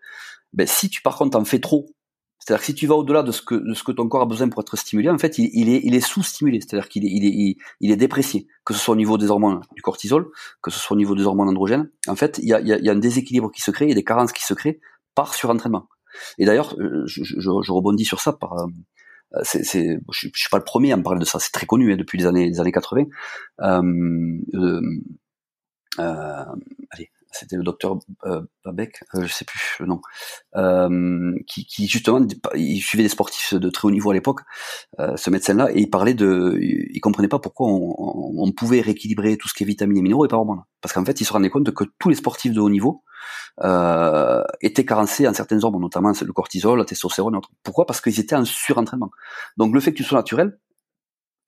ben 0.54 0.68
si 0.68 0.90
tu 0.90 1.02
par 1.02 1.18
contre 1.18 1.38
en 1.38 1.46
fais 1.46 1.60
trop, 1.60 1.88
c'est-à-dire 2.40 2.62
que 2.62 2.66
si 2.66 2.74
tu 2.74 2.88
vas 2.88 2.96
au-delà 2.96 3.22
de 3.22 3.32
ce 3.32 3.44
que 3.44 3.54
de 3.54 3.74
ce 3.76 3.84
que 3.84 3.92
ton 3.92 4.08
corps 4.08 4.24
a 4.24 4.26
besoin 4.26 4.50
pour 4.50 4.62
être 4.62 4.76
stimulé, 4.76 5.10
en 5.10 5.20
fait, 5.20 5.38
il, 5.38 5.70
est 5.70 5.82
il 5.84 5.94
est 5.94 6.02
sous-stimulé, 6.02 6.60
c'est-à-dire 6.62 6.90
qu'il 6.90 7.06
est 7.06 7.12
il 7.12 7.26
est 7.26 7.58
il, 7.80 7.92
est 7.92 7.96
déprécié, 7.96 8.48
que 8.66 8.74
ce 8.74 8.80
soit 8.80 8.94
au 8.94 8.98
niveau 8.98 9.20
des 9.20 9.30
hormones 9.30 9.62
du 9.76 9.84
cortisol, 9.84 10.28
que 10.64 10.72
ce 10.72 10.80
soit 10.80 10.96
au 10.96 10.98
niveau 10.98 11.14
des 11.14 11.26
hormones 11.26 11.50
androgènes. 11.50 11.92
En 12.08 12.16
fait, 12.16 12.40
il 12.42 12.50
y 12.50 12.54
a 12.54 12.60
il 12.60 12.68
y 12.68 12.90
a, 12.90 12.92
un 12.92 12.96
déséquilibre 12.96 13.52
qui 13.52 13.62
se 13.62 13.70
crée, 13.70 13.86
il 13.86 13.90
y 13.90 13.94
a 13.94 13.96
des 13.96 14.04
carences 14.04 14.32
qui 14.32 14.44
se 14.44 14.56
créent 14.56 14.80
par 15.14 15.36
surentraînement. 15.36 15.88
Et 16.40 16.46
d'ailleurs, 16.46 16.76
euh, 16.80 17.04
je, 17.06 17.24
je, 17.24 17.40
je, 17.40 17.72
rebondis 17.72 18.06
sur 18.06 18.20
ça 18.20 18.34
par 18.34 18.54
euh, 18.54 18.66
c'est, 19.44 19.64
c'est, 19.64 19.98
je, 20.12 20.28
suis 20.34 20.50
pas 20.50 20.58
le 20.58 20.64
premier 20.64 20.92
à 20.92 20.98
me 20.98 21.04
parler 21.04 21.20
de 21.20 21.26
ça, 21.26 21.40
c'est 21.40 21.52
très 21.52 21.66
connu 21.66 21.94
hein, 21.94 21.98
depuis 21.98 22.18
les 22.18 22.26
années, 22.26 22.48
les 22.48 22.60
années 22.60 22.72
80. 22.72 23.06
Euh, 23.62 23.82
euh, 24.54 24.82
euh, 26.00 26.46
allez, 26.92 27.12
c'était 27.32 27.56
le 27.56 27.64
docteur 27.64 27.98
euh, 28.26 28.42
Babec, 28.66 29.04
euh, 29.16 29.26
je 29.26 29.34
sais 29.34 29.46
plus 29.46 29.78
le 29.80 29.86
nom, 29.88 30.02
euh, 30.56 31.34
qui, 31.48 31.66
qui, 31.66 31.88
justement, 31.88 32.26
il 32.56 32.82
suivait 32.82 33.04
des 33.04 33.10
sportifs 33.10 33.54
de 33.54 33.70
très 33.70 33.88
haut 33.88 33.92
niveau 33.92 34.12
à 34.12 34.14
l'époque, 34.14 34.42
euh, 35.00 35.16
ce 35.18 35.30
médecin-là, 35.30 35.70
et 35.72 35.80
il 35.80 35.90
parlait 35.90 36.14
de, 36.14 36.58
il 36.60 37.00
comprenait 37.00 37.28
pas 37.28 37.40
pourquoi 37.40 37.68
on, 37.68 37.96
on, 37.98 38.34
on, 38.38 38.52
pouvait 38.52 38.82
rééquilibrer 38.82 39.38
tout 39.38 39.48
ce 39.48 39.54
qui 39.54 39.64
est 39.64 39.66
vitamines 39.66 39.98
et 39.98 40.02
minéraux 40.02 40.26
et 40.26 40.28
pas 40.28 40.38
hormones, 40.38 40.64
parce 40.82 40.94
qu'en 40.94 41.06
fait, 41.06 41.22
il 41.22 41.26
se 41.26 41.34
rendait 41.34 41.50
compte 41.50 41.72
que 41.72 41.86
tous 42.00 42.10
les 42.10 42.16
sportifs 42.16 42.54
de 42.54 42.60
haut 42.60 42.70
niveau 42.70 43.04
euh, 43.64 44.44
étaient 44.62 44.86
carencés 44.86 45.28
en 45.28 45.34
certaines 45.34 45.64
hormones, 45.64 45.82
notamment 45.82 46.12
le 46.20 46.34
cortisol, 46.34 46.80
la 46.80 46.86
testostérone, 46.86 47.40
pourquoi? 47.64 47.86
Parce 47.86 48.02
qu'ils 48.02 48.20
étaient 48.20 48.36
en 48.36 48.46
surentraînement. 48.46 49.12
Donc 49.58 49.74
le 49.74 49.80
fait 49.80 49.92
que 49.92 49.98
tu 49.98 50.04
sois 50.04 50.18
naturel 50.18 50.60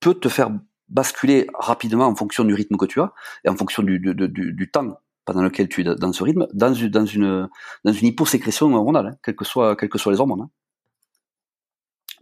peut 0.00 0.14
te 0.14 0.28
faire 0.28 0.50
basculer 0.88 1.46
rapidement 1.54 2.06
en 2.06 2.14
fonction 2.14 2.44
du 2.44 2.54
rythme 2.54 2.76
que 2.76 2.86
tu 2.86 3.00
as 3.00 3.12
et 3.44 3.48
en 3.48 3.56
fonction 3.56 3.82
du, 3.82 3.98
du, 3.98 4.14
du, 4.14 4.52
du 4.52 4.70
temps 4.70 4.98
pendant 5.24 5.42
lequel 5.42 5.68
tu 5.68 5.80
es 5.80 5.84
dans 5.84 6.12
ce 6.12 6.22
rythme, 6.22 6.46
dans 6.52 6.74
une, 6.74 6.88
dans 6.88 7.06
une, 7.06 7.48
dans 7.84 7.92
une 7.92 8.06
hyposécrétion 8.06 8.72
hormonale, 8.74 9.06
hein, 9.06 9.16
quelles 9.22 9.36
que 9.36 9.44
soient, 9.44 9.76
quelles 9.76 9.88
que 9.88 10.10
les 10.10 10.20
hormones. 10.20 10.42
Hein. 10.42 10.50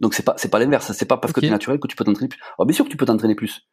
Donc 0.01 0.13
c'est 0.13 0.23
pas, 0.23 0.35
c'est 0.37 0.49
pas 0.49 0.59
l'inverse. 0.59 0.91
C'est 0.93 1.05
pas 1.05 1.17
parce 1.17 1.33
que 1.33 1.39
tu 1.39 1.47
es 1.47 1.49
naturel 1.49 1.79
que 1.79 1.87
tu 1.87 1.95
peux 1.95 2.03
t'entraîner 2.03 2.29
plus. 2.29 2.39
Alors 2.57 2.65
bien 2.65 2.75
sûr 2.75 2.85
que 2.85 2.89
tu 2.89 2.97
peux 2.97 3.05
t'entraîner 3.05 3.35
plus 3.35 3.67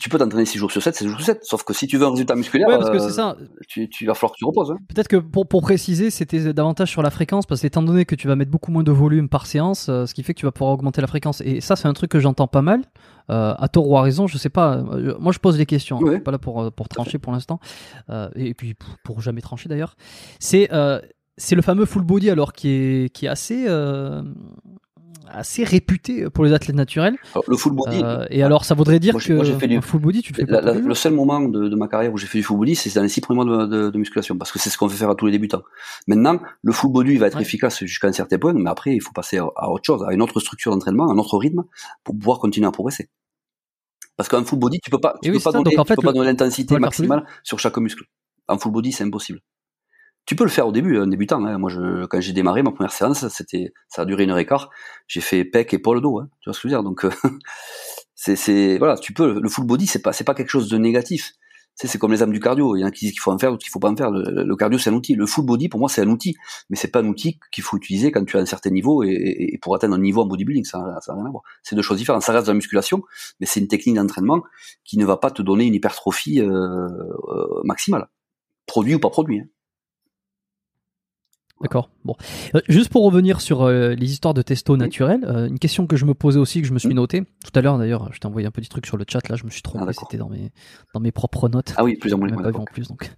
tu 0.00 0.08
peux 0.08 0.18
t'entraîner 0.18 0.44
6 0.44 0.58
jours 0.58 0.70
sur 0.70 0.82
7, 0.82 0.94
c'est 0.94 1.04
6 1.04 1.10
jours 1.10 1.18
sur 1.18 1.26
7. 1.26 1.44
Sauf 1.44 1.64
que 1.64 1.72
si 1.72 1.86
tu 1.86 1.96
veux 1.96 2.06
un 2.06 2.10
résultat 2.10 2.34
musculaire, 2.34 2.68
ouais, 2.68 2.78
parce 2.78 2.90
que 2.90 2.98
c'est 2.98 3.12
ça. 3.12 3.36
Euh, 3.40 3.46
tu, 3.68 3.88
tu 3.88 4.06
vas 4.06 4.14
falloir 4.14 4.32
que 4.32 4.38
tu 4.38 4.44
reposes. 4.44 4.70
Hein. 4.70 4.76
Peut-être 4.88 5.08
que 5.08 5.16
pour, 5.16 5.46
pour 5.46 5.62
préciser, 5.62 6.10
c'était 6.10 6.52
davantage 6.52 6.90
sur 6.90 7.02
la 7.02 7.10
fréquence, 7.10 7.46
parce 7.46 7.60
que 7.60 7.66
étant 7.66 7.82
donné 7.82 8.04
que 8.04 8.14
tu 8.14 8.28
vas 8.28 8.36
mettre 8.36 8.50
beaucoup 8.50 8.72
moins 8.72 8.82
de 8.82 8.92
volume 8.92 9.28
par 9.28 9.46
séance, 9.46 9.88
euh, 9.88 10.06
ce 10.06 10.14
qui 10.14 10.22
fait 10.22 10.34
que 10.34 10.40
tu 10.40 10.46
vas 10.46 10.52
pouvoir 10.52 10.72
augmenter 10.72 11.00
la 11.00 11.06
fréquence. 11.06 11.40
Et 11.42 11.60
ça, 11.60 11.76
c'est 11.76 11.88
un 11.88 11.92
truc 11.92 12.10
que 12.10 12.20
j'entends 12.20 12.48
pas 12.48 12.62
mal. 12.62 12.82
Euh, 13.28 13.54
à 13.58 13.68
tort 13.68 13.88
ou 13.88 13.96
à 13.96 14.02
raison, 14.02 14.26
je 14.26 14.38
sais 14.38 14.50
pas. 14.50 14.76
Euh, 14.76 15.14
moi, 15.18 15.32
je 15.32 15.38
pose 15.38 15.56
des 15.56 15.66
questions. 15.66 15.96
Hein. 15.98 16.06
Je 16.06 16.12
suis 16.12 16.20
pas 16.20 16.30
là 16.30 16.38
pour, 16.38 16.70
pour 16.72 16.88
trancher 16.88 17.18
pour 17.18 17.32
l'instant. 17.32 17.60
et 18.34 18.54
puis 18.54 18.74
pour, 18.74 18.96
pour 19.04 19.20
jamais 19.20 19.40
trancher 19.40 19.68
d'ailleurs. 19.68 19.96
C'est 20.38 20.68
c'est 21.38 21.54
le 21.54 21.60
fameux 21.60 21.84
full 21.84 22.02
body 22.02 22.30
alors 22.30 22.54
qui 22.54 22.70
est 22.70 23.12
qui 23.12 23.26
est 23.26 23.28
assez 23.28 23.66
assez 25.30 25.64
réputé 25.64 26.28
pour 26.30 26.44
les 26.44 26.52
athlètes 26.52 26.76
naturels. 26.76 27.16
le 27.46 27.56
full 27.56 27.72
body. 27.72 28.00
Euh, 28.02 28.26
et 28.30 28.42
alors, 28.42 28.64
ça 28.64 28.74
voudrait 28.74 28.98
dire 28.98 29.14
que 29.14 29.58
fait 29.58 29.68
du 29.68 29.80
full 29.80 30.00
body, 30.00 30.22
tu 30.22 30.34
fais 30.34 30.46
pas 30.46 30.60
Le 30.60 30.94
seul 30.94 31.12
moment 31.12 31.40
de, 31.40 31.74
ma 31.74 31.88
carrière 31.88 32.12
où 32.12 32.18
j'ai 32.18 32.26
fait 32.26 32.38
du 32.38 32.44
full 32.44 32.58
body, 32.58 32.74
c'est 32.74 32.94
dans 32.94 33.02
les 33.02 33.08
six 33.08 33.20
premiers 33.20 33.44
mois 33.44 33.66
de, 33.66 33.96
musculation, 33.96 34.36
parce 34.36 34.52
que 34.52 34.58
c'est 34.58 34.70
ce 34.70 34.78
qu'on 34.78 34.88
fait 34.88 34.96
faire 34.96 35.10
à 35.10 35.14
tous 35.14 35.26
les 35.26 35.32
débutants. 35.32 35.62
Maintenant, 36.06 36.40
le 36.62 36.72
full 36.72 36.92
body 36.92 37.16
va 37.16 37.26
être 37.26 37.40
efficace 37.40 37.84
jusqu'à 37.84 38.08
un 38.08 38.12
certain 38.12 38.38
point, 38.38 38.52
mais 38.52 38.70
après, 38.70 38.94
il 38.94 39.00
faut 39.00 39.12
passer 39.12 39.38
à 39.38 39.70
autre 39.70 39.84
chose, 39.84 40.04
à 40.08 40.12
une 40.12 40.22
autre 40.22 40.40
structure 40.40 40.72
d'entraînement, 40.72 41.08
à 41.08 41.12
un 41.12 41.18
autre 41.18 41.38
rythme, 41.38 41.64
pour 42.04 42.16
pouvoir 42.16 42.38
continuer 42.38 42.66
à 42.66 42.72
progresser. 42.72 43.08
Parce 44.16 44.28
qu'en 44.28 44.44
full 44.44 44.58
body, 44.58 44.80
tu 44.80 44.90
peux 44.90 44.98
pas, 44.98 45.16
tu 45.22 45.30
peux, 45.30 45.40
pas 45.40 45.52
donner, 45.52 45.76
peux 45.76 46.02
pas 46.02 46.12
donner 46.12 46.26
l'intensité 46.26 46.78
maximale 46.78 47.24
sur 47.42 47.58
chaque 47.58 47.76
muscle. 47.78 48.04
En 48.48 48.58
full 48.58 48.72
body, 48.72 48.92
c'est 48.92 49.04
impossible. 49.04 49.40
Tu 50.26 50.34
peux 50.34 50.42
le 50.42 50.50
faire 50.50 50.66
au 50.66 50.72
début, 50.72 50.98
un 50.98 51.06
débutant. 51.06 51.44
Hein. 51.44 51.56
Moi, 51.56 51.70
je, 51.70 52.04
quand 52.06 52.20
j'ai 52.20 52.32
démarré 52.32 52.64
ma 52.64 52.72
première 52.72 52.90
séance, 52.90 53.28
c'était, 53.28 53.72
ça 53.88 54.02
a 54.02 54.04
duré 54.04 54.24
une 54.24 54.30
heure 54.30 54.38
et 54.38 54.46
quart. 54.46 54.70
J'ai 55.06 55.20
fait 55.20 55.44
pec, 55.44 55.72
épaule, 55.72 56.00
dos. 56.00 56.18
Hein. 56.18 56.28
Tu 56.40 56.50
vois 56.50 56.54
ce 56.54 56.60
que 56.60 56.68
je 56.68 56.74
veux 56.74 56.80
dire? 56.80 56.82
Donc, 56.82 57.04
euh, 57.04 57.10
c'est, 58.16 58.76
voilà, 58.78 58.96
tu 58.96 59.12
peux. 59.12 59.40
Le 59.40 59.48
full 59.48 59.66
body, 59.66 59.86
c'est 59.86 60.02
pas, 60.02 60.12
c'est 60.12 60.24
pas 60.24 60.34
quelque 60.34 60.50
chose 60.50 60.68
de 60.68 60.78
négatif. 60.78 61.32
C'est, 61.76 61.86
c'est 61.86 61.98
comme 61.98 62.10
les 62.10 62.24
âmes 62.24 62.32
du 62.32 62.40
cardio. 62.40 62.74
Il 62.74 62.80
y 62.80 62.84
en 62.84 62.88
a 62.88 62.90
qui 62.90 63.04
disent 63.04 63.12
qu'il 63.12 63.20
faut 63.20 63.30
en 63.30 63.38
faire, 63.38 63.50
d'autres 63.50 63.62
qu'il 63.62 63.70
faut 63.70 63.78
pas 63.78 63.88
en 63.88 63.94
faire. 63.94 64.10
Le, 64.10 64.56
cardio, 64.56 64.80
c'est 64.80 64.90
un 64.90 64.94
outil. 64.94 65.14
Le 65.14 65.26
full 65.26 65.46
body, 65.46 65.68
pour 65.68 65.78
moi, 65.78 65.88
c'est 65.88 66.00
un 66.00 66.08
outil, 66.08 66.34
mais 66.70 66.76
c'est 66.76 66.90
pas 66.90 67.00
un 67.02 67.06
outil 67.06 67.38
qu'il 67.52 67.62
faut 67.62 67.76
utiliser 67.76 68.10
quand 68.10 68.24
tu 68.24 68.36
as 68.36 68.40
un 68.40 68.46
certain 68.46 68.70
niveau 68.70 69.04
et, 69.04 69.10
et 69.52 69.58
pour 69.62 69.76
atteindre 69.76 69.94
un 69.94 70.00
niveau 70.00 70.22
en 70.22 70.26
bodybuilding. 70.26 70.64
Ça, 70.64 70.82
ça 71.02 71.12
n'a 71.12 71.20
rien 71.20 71.28
à 71.28 71.30
voir. 71.30 71.44
C'est 71.62 71.76
deux 71.76 71.82
choses 71.82 71.98
différentes. 71.98 72.22
Ça 72.22 72.32
reste 72.32 72.46
de 72.46 72.50
la 72.50 72.56
musculation, 72.56 73.02
mais 73.38 73.46
c'est 73.46 73.60
une 73.60 73.68
technique 73.68 73.94
d'entraînement 73.94 74.42
qui 74.84 74.98
ne 74.98 75.04
va 75.04 75.18
pas 75.18 75.30
te 75.30 75.42
donner 75.42 75.66
une 75.66 75.74
hypertrophie 75.74 76.40
euh, 76.40 76.48
euh, 76.48 77.60
maximale, 77.62 78.08
produit 78.66 78.96
ou 78.96 78.98
pas 78.98 79.10
produit. 79.10 79.38
Hein. 79.38 79.46
D'accord. 81.62 81.90
Bon, 82.04 82.14
euh, 82.54 82.60
juste 82.68 82.90
pour 82.90 83.02
revenir 83.04 83.40
sur 83.40 83.62
euh, 83.62 83.94
les 83.94 84.12
histoires 84.12 84.34
de 84.34 84.42
testo 84.42 84.76
naturel, 84.76 85.24
euh, 85.24 85.48
une 85.48 85.58
question 85.58 85.86
que 85.86 85.96
je 85.96 86.04
me 86.04 86.12
posais 86.12 86.38
aussi 86.38 86.60
que 86.60 86.68
je 86.68 86.74
me 86.74 86.78
suis 86.78 86.92
noté 86.92 87.22
tout 87.22 87.58
à 87.58 87.62
l'heure 87.62 87.78
d'ailleurs. 87.78 88.12
Je 88.12 88.18
t'ai 88.18 88.26
envoyé 88.26 88.46
un 88.46 88.50
petit 88.50 88.68
truc 88.68 88.84
sur 88.86 88.98
le 88.98 89.06
chat 89.08 89.26
là, 89.28 89.36
je 89.36 89.44
me 89.44 89.50
suis 89.50 89.62
trompé, 89.62 89.86
ah, 89.88 89.92
c'était 89.92 90.18
dans 90.18 90.28
mes 90.28 90.52
dans 90.92 91.00
mes 91.00 91.12
propres 91.12 91.48
notes. 91.48 91.72
Ah 91.76 91.84
oui, 91.84 91.96
plusieurs 91.96 92.20
mots. 92.20 92.26
Pas 92.28 92.50
vu 92.50 92.56
en 92.56 92.64
plus 92.64 92.88
donc. 92.88 93.10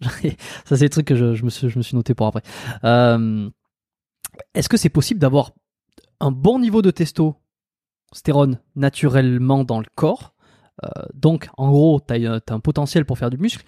Ça 0.00 0.76
c'est 0.76 0.80
des 0.80 0.88
trucs 0.88 1.06
que 1.06 1.14
je, 1.14 1.34
je, 1.34 1.44
me 1.44 1.50
suis 1.50 1.68
je 1.68 1.78
me 1.78 1.82
suis 1.82 1.94
noté 1.94 2.14
pour 2.14 2.26
après. 2.26 2.42
Est-ce 4.54 4.68
que 4.68 4.76
c'est 4.76 4.88
possible 4.88 5.20
d'avoir 5.20 5.52
un 6.18 6.32
bon 6.32 6.58
niveau 6.58 6.82
de 6.82 6.90
testostérone 6.90 8.58
naturellement 8.74 9.62
dans 9.62 9.78
le 9.78 9.86
corps? 9.94 10.34
Donc 11.14 11.50
en 11.56 11.70
gros, 11.70 12.00
tu 12.00 12.14
as, 12.14 12.32
as 12.34 12.52
un 12.52 12.60
potentiel 12.60 13.04
pour 13.04 13.16
faire 13.16 13.30
du 13.30 13.38
muscle 13.38 13.64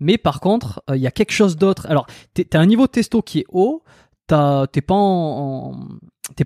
mais 0.00 0.18
par 0.18 0.40
contre, 0.40 0.82
euh, 0.90 0.96
il 0.96 1.02
y 1.02 1.06
a 1.06 1.10
quelque 1.10 1.32
chose 1.32 1.56
d'autre. 1.56 1.86
Alors, 1.88 2.06
t'as 2.34 2.58
un 2.58 2.66
niveau 2.66 2.86
de 2.86 2.92
testo 2.92 3.22
qui 3.22 3.40
est 3.40 3.46
haut, 3.48 3.82
t'es 4.28 4.80
pas 4.80 4.94
en, 4.94 5.74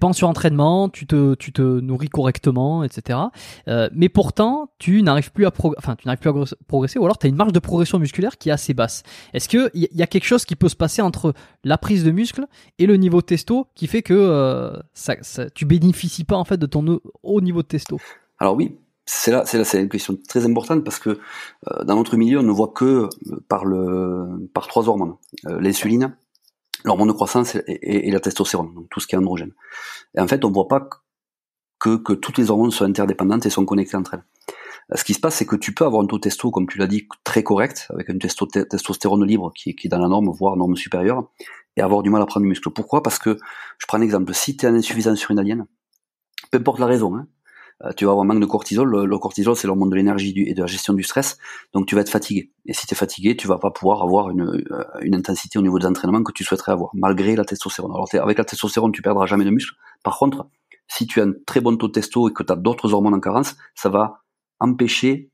pas 0.00 0.06
en 0.06 0.12
surentraînement, 0.12 0.88
tu 0.88 1.06
te, 1.06 1.34
tu 1.34 1.52
te 1.52 1.62
nourris 1.62 2.08
correctement, 2.08 2.84
etc. 2.84 3.18
Euh, 3.68 3.88
mais 3.92 4.08
pourtant, 4.08 4.70
tu 4.78 5.02
n'arrives 5.02 5.32
plus 5.32 5.46
à 5.46 5.52
enfin, 5.76 5.96
tu 5.96 6.08
plus 6.16 6.30
à 6.30 6.44
progresser, 6.66 6.98
ou 6.98 7.04
alors 7.04 7.18
tu 7.18 7.26
as 7.26 7.28
une 7.28 7.36
marge 7.36 7.52
de 7.52 7.58
progression 7.58 7.98
musculaire 7.98 8.38
qui 8.38 8.48
est 8.48 8.52
assez 8.52 8.74
basse. 8.74 9.02
Est-ce 9.34 9.48
que 9.48 9.70
il 9.74 9.88
y, 9.92 10.02
a 10.02 10.06
quelque 10.06 10.24
chose 10.24 10.44
qui 10.44 10.56
peut 10.56 10.68
se 10.68 10.76
passer 10.76 11.02
entre 11.02 11.34
la 11.64 11.78
prise 11.78 12.04
de 12.04 12.10
muscle 12.10 12.46
et 12.78 12.86
le 12.86 12.96
niveau 12.96 13.20
de 13.20 13.26
testo 13.26 13.66
qui 13.74 13.86
fait 13.86 14.02
que 14.02 14.14
euh, 14.14 14.72
ça, 14.94 15.16
ça, 15.22 15.50
tu 15.50 15.64
bénéficies 15.64 16.24
pas 16.24 16.36
en 16.36 16.44
fait 16.44 16.56
de 16.56 16.66
ton 16.66 17.00
haut 17.22 17.40
niveau 17.40 17.62
de 17.62 17.68
testo? 17.68 17.98
Alors 18.38 18.54
oui, 18.54 18.76
c'est 19.14 19.30
là, 19.30 19.44
c'est 19.44 19.58
là, 19.58 19.64
c'est 19.64 19.80
une 19.80 19.88
question 19.88 20.16
très 20.28 20.46
importante 20.46 20.84
parce 20.84 20.98
que 20.98 21.10
euh, 21.10 21.84
dans 21.84 21.96
notre 21.96 22.16
milieu, 22.16 22.38
on 22.38 22.42
ne 22.42 22.50
voit 22.50 22.72
que 22.74 22.84
euh, 22.84 23.08
par 23.48 23.64
le, 23.66 24.48
par 24.54 24.66
trois 24.66 24.88
hormones 24.88 25.16
euh, 25.46 25.60
l'insuline, 25.60 26.16
l'hormone 26.84 27.08
de 27.08 27.12
croissance 27.12 27.56
et, 27.66 28.10
la 28.10 28.20
testostérone, 28.20 28.74
donc 28.74 28.88
tout 28.90 29.00
ce 29.00 29.06
qui 29.06 29.14
est 29.14 29.18
androgène. 29.18 29.52
Et 30.16 30.20
en 30.20 30.26
fait, 30.26 30.44
on 30.44 30.50
voit 30.50 30.66
pas 30.66 30.88
que, 31.78 31.96
que 31.96 32.14
toutes 32.14 32.38
les 32.38 32.50
hormones 32.50 32.70
sont 32.70 32.84
interdépendantes 32.84 33.44
et 33.44 33.50
sont 33.50 33.66
connectées 33.66 33.96
entre 33.96 34.14
elles. 34.14 34.24
Ce 34.94 35.04
qui 35.04 35.14
se 35.14 35.20
passe, 35.20 35.36
c'est 35.36 35.46
que 35.46 35.56
tu 35.56 35.74
peux 35.74 35.84
avoir 35.84 36.02
un 36.02 36.06
taux 36.06 36.18
testo, 36.18 36.50
comme 36.50 36.66
tu 36.66 36.78
l'as 36.78 36.86
dit, 36.86 37.06
très 37.22 37.42
correct, 37.42 37.86
avec 37.90 38.08
une 38.08 38.18
testostérone 38.18 39.24
libre 39.24 39.52
qui, 39.54 39.70
est 39.70 39.88
dans 39.88 40.00
la 40.00 40.08
norme, 40.08 40.30
voire 40.30 40.56
norme 40.56 40.74
supérieure, 40.74 41.28
et 41.76 41.82
avoir 41.82 42.02
du 42.02 42.10
mal 42.10 42.20
à 42.20 42.26
prendre 42.26 42.44
du 42.44 42.48
muscle. 42.48 42.70
Pourquoi? 42.70 43.02
Parce 43.02 43.18
que, 43.18 43.38
je 43.78 43.86
prends 43.86 43.98
un 43.98 44.02
exemple, 44.02 44.34
si 44.34 44.56
tu 44.56 44.66
es 44.66 44.68
en 44.68 44.74
insuffisance 44.74 45.18
surrénalienne, 45.18 45.66
peu 46.50 46.58
importe 46.58 46.80
la 46.80 46.86
raison, 46.86 47.14
hein, 47.14 47.28
tu 47.96 48.04
vas 48.04 48.12
avoir 48.12 48.24
un 48.24 48.28
manque 48.28 48.40
de 48.40 48.46
cortisol. 48.46 49.06
Le, 49.06 49.18
cortisol, 49.18 49.56
c'est 49.56 49.66
l'hormone 49.66 49.90
de 49.90 49.96
l'énergie 49.96 50.34
et 50.36 50.54
de 50.54 50.60
la 50.60 50.66
gestion 50.66 50.94
du 50.94 51.02
stress. 51.02 51.38
Donc 51.72 51.86
tu 51.86 51.94
vas 51.94 52.00
être 52.00 52.10
fatigué. 52.10 52.50
Et 52.66 52.72
si 52.72 52.86
tu 52.86 52.94
es 52.94 52.96
fatigué, 52.96 53.36
tu 53.36 53.48
vas 53.48 53.58
pas 53.58 53.70
pouvoir 53.70 54.02
avoir 54.02 54.30
une, 54.30 54.42
euh, 54.42 54.84
une 55.00 55.14
intensité 55.14 55.58
au 55.58 55.62
niveau 55.62 55.78
des 55.78 55.86
entraînements 55.86 56.22
que 56.22 56.32
tu 56.32 56.44
souhaiterais 56.44 56.72
avoir, 56.72 56.90
malgré 56.94 57.34
la 57.34 57.44
testostérone. 57.44 57.92
Alors 57.92 58.08
avec 58.14 58.38
la 58.38 58.44
testostérone, 58.44 58.92
tu 58.92 59.02
perdras 59.02 59.26
jamais 59.26 59.44
de 59.44 59.50
muscle. 59.50 59.74
Par 60.04 60.18
contre, 60.18 60.46
si 60.88 61.06
tu 61.06 61.20
as 61.20 61.24
un 61.24 61.32
très 61.46 61.60
bon 61.60 61.76
taux 61.76 61.88
de 61.88 61.92
testo 61.92 62.28
et 62.28 62.32
que 62.32 62.42
tu 62.42 62.52
as 62.52 62.56
d'autres 62.56 62.92
hormones 62.92 63.14
en 63.14 63.20
carence, 63.20 63.56
ça 63.74 63.88
va 63.88 64.20
empêcher 64.60 65.30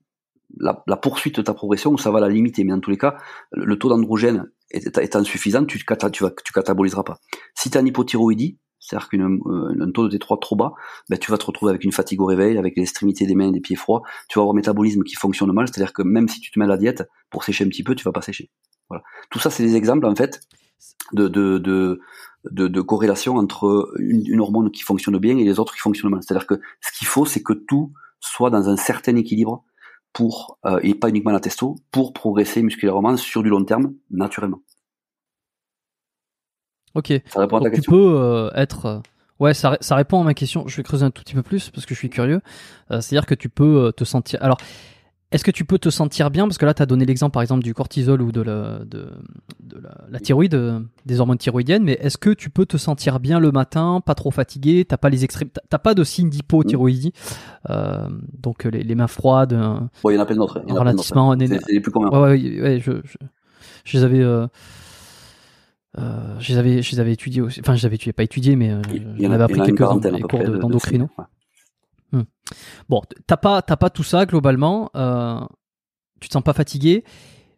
la, 0.56 0.74
poursuite 0.96 1.36
de 1.36 1.42
ta 1.42 1.54
progression 1.54 1.92
ou 1.92 1.98
ça 1.98 2.10
va 2.10 2.20
la 2.20 2.28
limiter. 2.28 2.64
Mais 2.64 2.72
dans 2.72 2.80
tous 2.80 2.90
les 2.90 2.98
cas, 2.98 3.16
le 3.52 3.78
taux 3.78 3.88
d'androgène 3.88 4.50
étant 4.70 5.24
suffisant, 5.24 5.64
tu, 5.64 5.78
tu, 5.78 6.24
tu 6.44 6.52
cataboliseras 6.52 7.02
pas. 7.02 7.18
Si 7.54 7.70
tu 7.70 7.78
as 7.78 7.80
une 7.80 7.88
hypothyroïdie, 7.88 8.58
c'est-à-dire 8.88 9.08
qu'un 9.08 9.32
euh, 9.46 9.92
taux 9.92 10.08
de 10.08 10.16
T3 10.16 10.40
trop 10.40 10.56
bas, 10.56 10.72
ben, 11.10 11.18
tu 11.18 11.30
vas 11.30 11.38
te 11.38 11.44
retrouver 11.44 11.70
avec 11.70 11.84
une 11.84 11.92
fatigue 11.92 12.20
au 12.20 12.26
réveil, 12.26 12.56
avec 12.56 12.76
l'extrémité 12.76 13.26
des 13.26 13.34
mains 13.34 13.48
et 13.48 13.52
des 13.52 13.60
pieds 13.60 13.76
froids. 13.76 14.02
Tu 14.28 14.38
vas 14.38 14.42
avoir 14.42 14.54
un 14.54 14.56
métabolisme 14.56 15.02
qui 15.02 15.14
fonctionne 15.14 15.52
mal, 15.52 15.68
c'est-à-dire 15.68 15.92
que 15.92 16.02
même 16.02 16.28
si 16.28 16.40
tu 16.40 16.50
te 16.50 16.58
mets 16.58 16.64
à 16.64 16.68
la 16.68 16.78
diète 16.78 17.04
pour 17.30 17.44
sécher 17.44 17.64
un 17.64 17.68
petit 17.68 17.82
peu, 17.82 17.94
tu 17.94 18.04
vas 18.04 18.12
pas 18.12 18.22
sécher. 18.22 18.50
Voilà. 18.88 19.04
Tout 19.30 19.38
ça, 19.38 19.50
c'est 19.50 19.62
des 19.62 19.76
exemples 19.76 20.06
en 20.06 20.14
fait 20.14 20.40
de, 21.12 21.28
de, 21.28 21.58
de, 21.58 22.00
de, 22.68 22.80
corrélation 22.80 23.36
entre 23.36 23.92
une, 23.98 24.40
hormone 24.40 24.70
qui 24.70 24.82
fonctionne 24.82 25.18
bien 25.18 25.36
et 25.36 25.44
les 25.44 25.58
autres 25.58 25.74
qui 25.74 25.80
fonctionnent 25.80 26.10
mal. 26.10 26.22
C'est-à-dire 26.22 26.46
que 26.46 26.60
ce 26.80 26.98
qu'il 26.98 27.06
faut, 27.06 27.26
c'est 27.26 27.42
que 27.42 27.52
tout 27.52 27.92
soit 28.20 28.50
dans 28.50 28.68
un 28.68 28.76
certain 28.76 29.16
équilibre 29.16 29.64
pour 30.12 30.58
euh, 30.64 30.80
et 30.82 30.94
pas 30.94 31.10
uniquement 31.10 31.30
la 31.30 31.40
testo 31.40 31.76
pour 31.90 32.12
progresser 32.12 32.62
musculairement 32.62 33.16
sur 33.16 33.42
du 33.42 33.50
long 33.50 33.64
terme 33.64 33.94
naturellement. 34.10 34.60
Ok. 36.98 37.12
Ça 37.26 37.40
répond 37.40 37.58
à 37.58 37.60
ta 37.60 37.70
question. 37.70 37.92
Tu 37.92 37.96
peux 37.96 38.16
euh, 38.16 38.50
être. 38.54 38.86
Euh, 38.86 38.98
ouais, 39.38 39.54
ça, 39.54 39.78
ça 39.80 39.94
répond 39.94 40.20
à 40.20 40.24
ma 40.24 40.34
question. 40.34 40.66
Je 40.66 40.76
vais 40.76 40.82
creuser 40.82 41.04
un 41.04 41.12
tout 41.12 41.22
petit 41.22 41.34
peu 41.34 41.42
plus 41.42 41.70
parce 41.70 41.86
que 41.86 41.94
je 41.94 41.98
suis 41.98 42.10
curieux. 42.10 42.40
Euh, 42.90 43.00
c'est-à-dire 43.00 43.26
que 43.26 43.36
tu 43.36 43.48
peux 43.48 43.92
te 43.96 44.02
sentir. 44.02 44.42
Alors, 44.42 44.58
est-ce 45.30 45.44
que 45.44 45.52
tu 45.52 45.64
peux 45.64 45.78
te 45.78 45.90
sentir 45.90 46.30
bien? 46.30 46.48
Parce 46.48 46.58
que 46.58 46.66
là, 46.66 46.74
tu 46.74 46.82
as 46.82 46.86
donné 46.86 47.04
l'exemple 47.04 47.34
par 47.34 47.42
exemple 47.42 47.62
du 47.62 47.72
cortisol 47.72 48.20
ou 48.20 48.32
de 48.32 48.40
la, 48.40 48.80
de, 48.84 49.12
de 49.60 49.80
la, 50.10 50.18
thyroïde, 50.18 50.82
des 51.06 51.20
hormones 51.20 51.38
thyroïdiennes, 51.38 51.84
mais 51.84 51.98
est-ce 52.00 52.18
que 52.18 52.30
tu 52.30 52.50
peux 52.50 52.66
te 52.66 52.78
sentir 52.78 53.20
bien 53.20 53.38
le 53.38 53.52
matin, 53.52 54.00
pas 54.04 54.14
trop 54.14 54.30
fatigué, 54.30 54.86
t'as 54.86 54.96
pas 54.96 55.10
les 55.10 55.24
extrêmes, 55.24 55.50
t'as 55.68 55.78
pas 55.78 55.92
de 55.94 56.02
signe 56.02 56.30
d'hypothyroïdie, 56.30 57.12
euh, 57.68 58.08
donc 58.40 58.64
les, 58.64 58.82
les, 58.82 58.94
mains 58.94 59.06
froides. 59.06 59.52
il 59.52 60.14
y 60.14 60.18
en 60.18 60.20
a 60.22 60.26
plein 60.26 60.36
d'autres. 60.36 60.62
Ralentissement. 60.66 61.36
C'est 61.38 61.72
les 61.72 61.80
plus 61.80 61.92
communs. 61.92 62.08
Ouais, 62.08 62.30
ouais, 62.30 62.62
ouais 62.62 62.80
je, 62.80 62.92
je, 63.04 63.18
je, 63.84 63.98
les 63.98 64.04
avais. 64.04 64.22
Euh, 64.22 64.46
je 65.96 66.52
les 66.52 66.58
avais, 66.58 66.82
je 66.82 66.92
les 66.92 67.00
avais 67.00 67.12
étudiés 67.12 67.40
aussi. 67.40 67.60
Enfin, 67.60 67.74
je 67.74 67.80
les 67.80 67.86
avais 67.86 67.96
étudiés, 67.96 68.12
pas 68.12 68.22
étudiés, 68.22 68.56
mais 68.56 68.70
euh, 68.70 68.82
j'en 69.18 69.30
avais 69.30 69.44
appris 69.44 69.62
quelques-uns 69.62 69.96
dans 69.96 70.10
les 70.10 70.22
cours 70.22 70.42
d'endocrino. 70.44 71.08
Hmm. 72.12 72.22
Bon, 72.88 73.02
t'as 73.26 73.36
pas, 73.36 73.62
pas 73.62 73.90
tout 73.90 74.02
ça 74.02 74.26
globalement. 74.26 74.90
Euh, 74.96 75.40
tu 76.20 76.28
te 76.28 76.32
sens 76.32 76.42
pas 76.42 76.52
fatigué, 76.52 77.04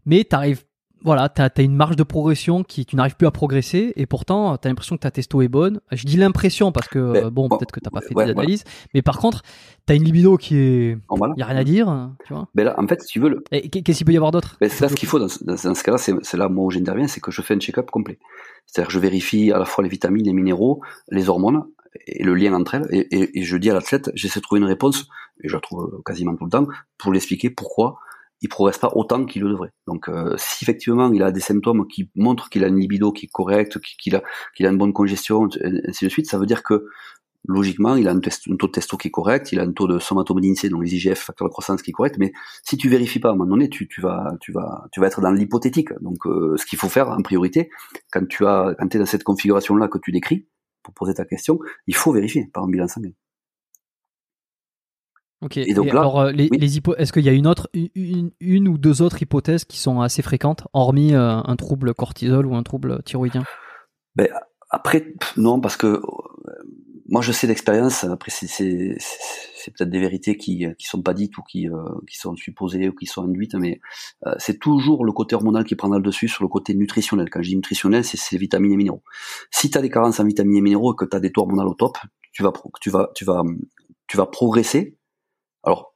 mais 0.05 0.25
t'arrives 0.25 0.65
voilà, 1.03 1.29
tu 1.29 1.43
as, 1.43 1.51
une 1.63 1.75
marge 1.75 1.97
de 1.97 2.03
progression 2.03 2.63
qui 2.63 2.85
tu 2.85 2.97
n'arrives 2.97 3.17
plus 3.17 3.27
à 3.27 3.31
progresser 3.31 3.93
et 3.97 4.07
pourtant 4.07 4.57
tu 4.59 4.67
as 4.67 4.71
l'impression 4.71 4.97
que 4.97 5.03
ta 5.03 5.11
testo 5.11 5.43
est 5.43 5.49
bonne. 5.49 5.81
Je 5.93 6.05
dis 6.05 6.17
l'impression 6.17 6.73
parce 6.73 6.89
que 6.89 7.29
bon, 7.29 7.49
peut-être 7.49 7.73
que 7.73 7.81
t'as 7.81 7.91
pas 7.91 8.01
fait 8.01 8.15
des 8.15 8.31
analyses, 8.31 8.65
mais 8.95 9.03
par 9.03 9.19
contre, 9.19 9.43
tu 9.87 9.93
as 9.93 9.97
une 9.97 10.05
libido 10.05 10.37
qui 10.37 10.57
est 10.57 10.99
il 11.11 11.39
y 11.39 11.43
a 11.43 11.47
rien 11.47 11.57
à 11.57 11.65
dire, 11.65 12.11
tu 12.27 12.35
vois. 12.35 12.49
Ben 12.55 12.65
là 12.65 12.75
en 12.79 12.87
fait, 12.87 13.03
si 13.03 13.09
tu 13.09 13.21
veux 13.21 13.29
le 13.29 13.41
qu'est-ce 13.51 13.99
qu'il 13.99 14.07
peut 14.07 14.13
y 14.13 14.17
avoir 14.17 14.33
d'autre? 14.33 14.57
Ben, 14.61 14.69
c'est 14.69 14.83
là 14.83 14.89
ce 14.89 14.95
qu'il 14.95 15.09
faut 15.09 15.19
dans, 15.19 15.29
ce 15.29 15.83
cas-là, 15.83 15.99
c'est 15.99 16.37
là 16.37 16.49
moi 16.49 16.67
où 16.67 16.71
j'interviens, 16.71 17.09
c'est 17.09 17.21
que 17.21 17.31
je 17.31 17.43
fais 17.43 17.55
un 17.55 17.61
check-up 17.61 17.91
complet. 17.91 18.19
C'est-à-dire 18.67 18.91
je 18.91 18.99
vérifie 18.99 19.53
à 19.53 19.59
la 19.59 19.65
fois 19.65 19.83
les 19.83 19.91
vitamines, 19.91 20.25
les 20.25 20.33
minéraux, 20.33 20.81
les 21.11 21.29
hormones 21.29 21.65
et 22.07 22.23
le 22.23 22.35
lien 22.35 22.53
entre 22.53 22.75
elles 22.75 22.87
et, 22.91 23.41
et 23.41 23.43
je 23.43 23.57
dis 23.57 23.71
à 23.71 23.75
l'athlète, 23.75 24.11
j'essaie 24.15 24.39
de 24.39 24.45
trouver 24.45 24.61
une 24.61 24.67
réponse 24.67 25.09
et 25.43 25.49
je 25.49 25.55
la 25.55 25.61
trouve 25.61 26.03
quasiment 26.05 26.37
tout 26.37 26.45
le 26.45 26.51
temps 26.51 26.67
pour 26.99 27.13
l'expliquer 27.13 27.51
pourquoi 27.51 27.99
il 28.43 28.49
progresse 28.49 28.79
pas 28.79 28.91
autant 28.95 29.25
qu'il 29.27 29.43
le 29.43 29.51
devrait. 29.51 29.73
Donc, 29.87 30.09
euh, 30.09 30.35
si 30.39 30.65
effectivement 30.65 31.13
il 31.13 31.23
a 31.23 31.31
des 31.31 31.41
symptômes 31.41 31.87
qui 31.87 32.11
montrent 32.15 32.49
qu'il 32.49 32.65
a 32.65 32.69
une 32.69 32.79
libido 32.79 33.13
qui 33.13 33.27
est 33.27 33.31
correcte, 33.31 33.79
qu'il 33.81 34.17
a, 34.17 34.23
qu'il 34.57 34.67
a 34.67 34.71
une 34.71 34.79
bonne 34.79 34.93
congestion, 34.93 35.49
ainsi 35.89 36.05
de 36.05 36.11
suite, 36.11 36.27
ça 36.27 36.39
veut 36.39 36.47
dire 36.47 36.63
que 36.63 36.87
logiquement, 37.47 37.97
il 37.97 38.09
a 38.09 38.13
un, 38.13 38.21
taux 38.21 38.67
de 38.67 38.73
testo 38.73 38.97
qui 38.97 39.09
est 39.09 39.11
correct, 39.11 39.53
il 39.53 39.61
a 39.61 39.63
un 39.63 39.73
taux 39.73 39.87
de 39.87 39.99
somatobodine 39.99 40.55
donc 40.71 40.83
les 40.83 40.95
IGF, 40.95 41.19
facteur 41.19 41.49
de 41.49 41.53
croissance 41.53 41.83
qui 41.83 41.91
est 41.91 41.95
correct, 41.95 42.17
mais 42.19 42.33
si 42.65 42.77
tu 42.77 42.89
vérifies 42.89 43.19
pas 43.19 43.31
à 43.31 43.33
un 43.33 43.37
moment 43.37 43.51
donné, 43.51 43.69
tu 43.69 43.89
vas 44.01 44.39
être 45.03 45.21
dans 45.21 45.33
l'hypothétique. 45.33 45.91
Donc, 46.01 46.27
euh, 46.27 46.57
ce 46.57 46.67
qu'il 46.67 46.79
faut 46.79 46.89
faire 46.89 47.09
en 47.11 47.23
priorité, 47.23 47.71
quand 48.13 48.27
tu 48.29 48.47
as, 48.47 48.75
quand 48.79 48.95
es 48.95 48.99
dans 48.99 49.07
cette 49.07 49.25
configuration-là 49.25 49.89
que 49.89 49.99
tu 49.99 50.13
décris, 50.13 50.47
pour 50.83 50.95
poser 50.95 51.15
ta 51.15 51.25
question, 51.25 51.59
il 51.87 51.95
faut 51.95 52.13
vérifier 52.13 52.49
par 52.53 52.65
un 52.65 52.69
bilan 52.69 52.89
sanguin. 52.89 53.11
Ok. 55.43 55.57
Et 55.57 55.73
donc 55.73 55.87
là, 55.87 56.01
alors, 56.01 56.21
euh, 56.21 56.33
les, 56.33 56.51
est-ce 56.53 57.13
qu'il 57.13 57.25
y 57.25 57.29
a 57.29 57.33
une 57.33 57.47
autre, 57.47 57.71
une, 57.73 58.31
une, 58.41 58.69
ou 58.69 58.77
deux 58.77 59.01
autres 59.01 59.23
hypothèses 59.23 59.65
qui 59.65 59.79
sont 59.79 60.01
assez 60.01 60.21
fréquentes, 60.21 60.67
hormis 60.75 61.15
euh, 61.15 61.37
un 61.43 61.57
trouble 61.57 61.95
cortisol 61.95 62.45
ou 62.45 62.55
un 62.55 62.63
trouble 62.63 63.03
thyroïdien? 63.05 63.45
Ben, 64.17 64.29
Après, 64.69 65.15
non, 65.39 65.61
parce 65.61 65.79
que 65.79 65.87
euh, 65.87 66.03
moi 67.09 67.23
je 67.23 67.33
sais 67.33 67.47
d'expérience. 67.47 68.05
Après, 68.05 68.31
c'est, 68.31 68.99
peut-être 69.77 69.89
des 69.89 69.99
vérités 69.99 70.37
qui 70.37 70.67
qui 70.79 70.87
sont 70.87 71.01
pas 71.01 71.15
dites 71.15 71.37
ou 71.39 71.43
qui 71.43 71.69
qui 72.07 72.19
sont 72.19 72.37
supposées 72.37 72.91
ou 72.91 72.93
qui 72.93 73.07
sont 73.07 73.25
induites, 73.25 73.55
mais 73.55 73.81
c'est 74.37 74.59
toujours 74.59 75.07
le 75.07 75.13
côté 75.13 75.35
hormonal 75.37 75.65
qui 75.65 75.75
prendra 75.75 75.99
le 75.99 76.05
dessus 76.05 76.29
sur 76.29 76.45
le 76.45 76.49
côté 76.49 76.75
nutritionnel. 76.75 77.31
Quand 77.31 77.43
je 77.43 77.49
dis 77.49 77.57
nutritionnel, 77.57 78.05
c'est, 78.05 78.19
c'est 78.19 78.37
vitamines 78.37 78.73
et 78.73 78.77
minéraux. 78.77 79.03
Si 79.51 79.71
tu 79.71 79.79
as 79.79 79.81
des 79.81 79.91
carences 79.91 80.21
en 80.21 80.25
vitamines 80.25 80.59
et 80.59 80.63
minéraux 80.63 80.93
et 80.93 80.97
que 80.97 81.05
tu 81.07 81.17
as 81.17 81.21
des 81.21 81.33
taux 81.33 81.43
hormonaux 81.43 81.71
au 81.71 81.75
top, 81.75 81.97
tu 82.33 82.43
vas 82.43 82.53
tu 82.81 82.91
vas 82.91 83.11
tu 83.15 83.25
vas 83.25 83.43
tu 84.07 84.17
vas 84.17 84.27
progresser 84.27 84.99
alors, 85.65 85.93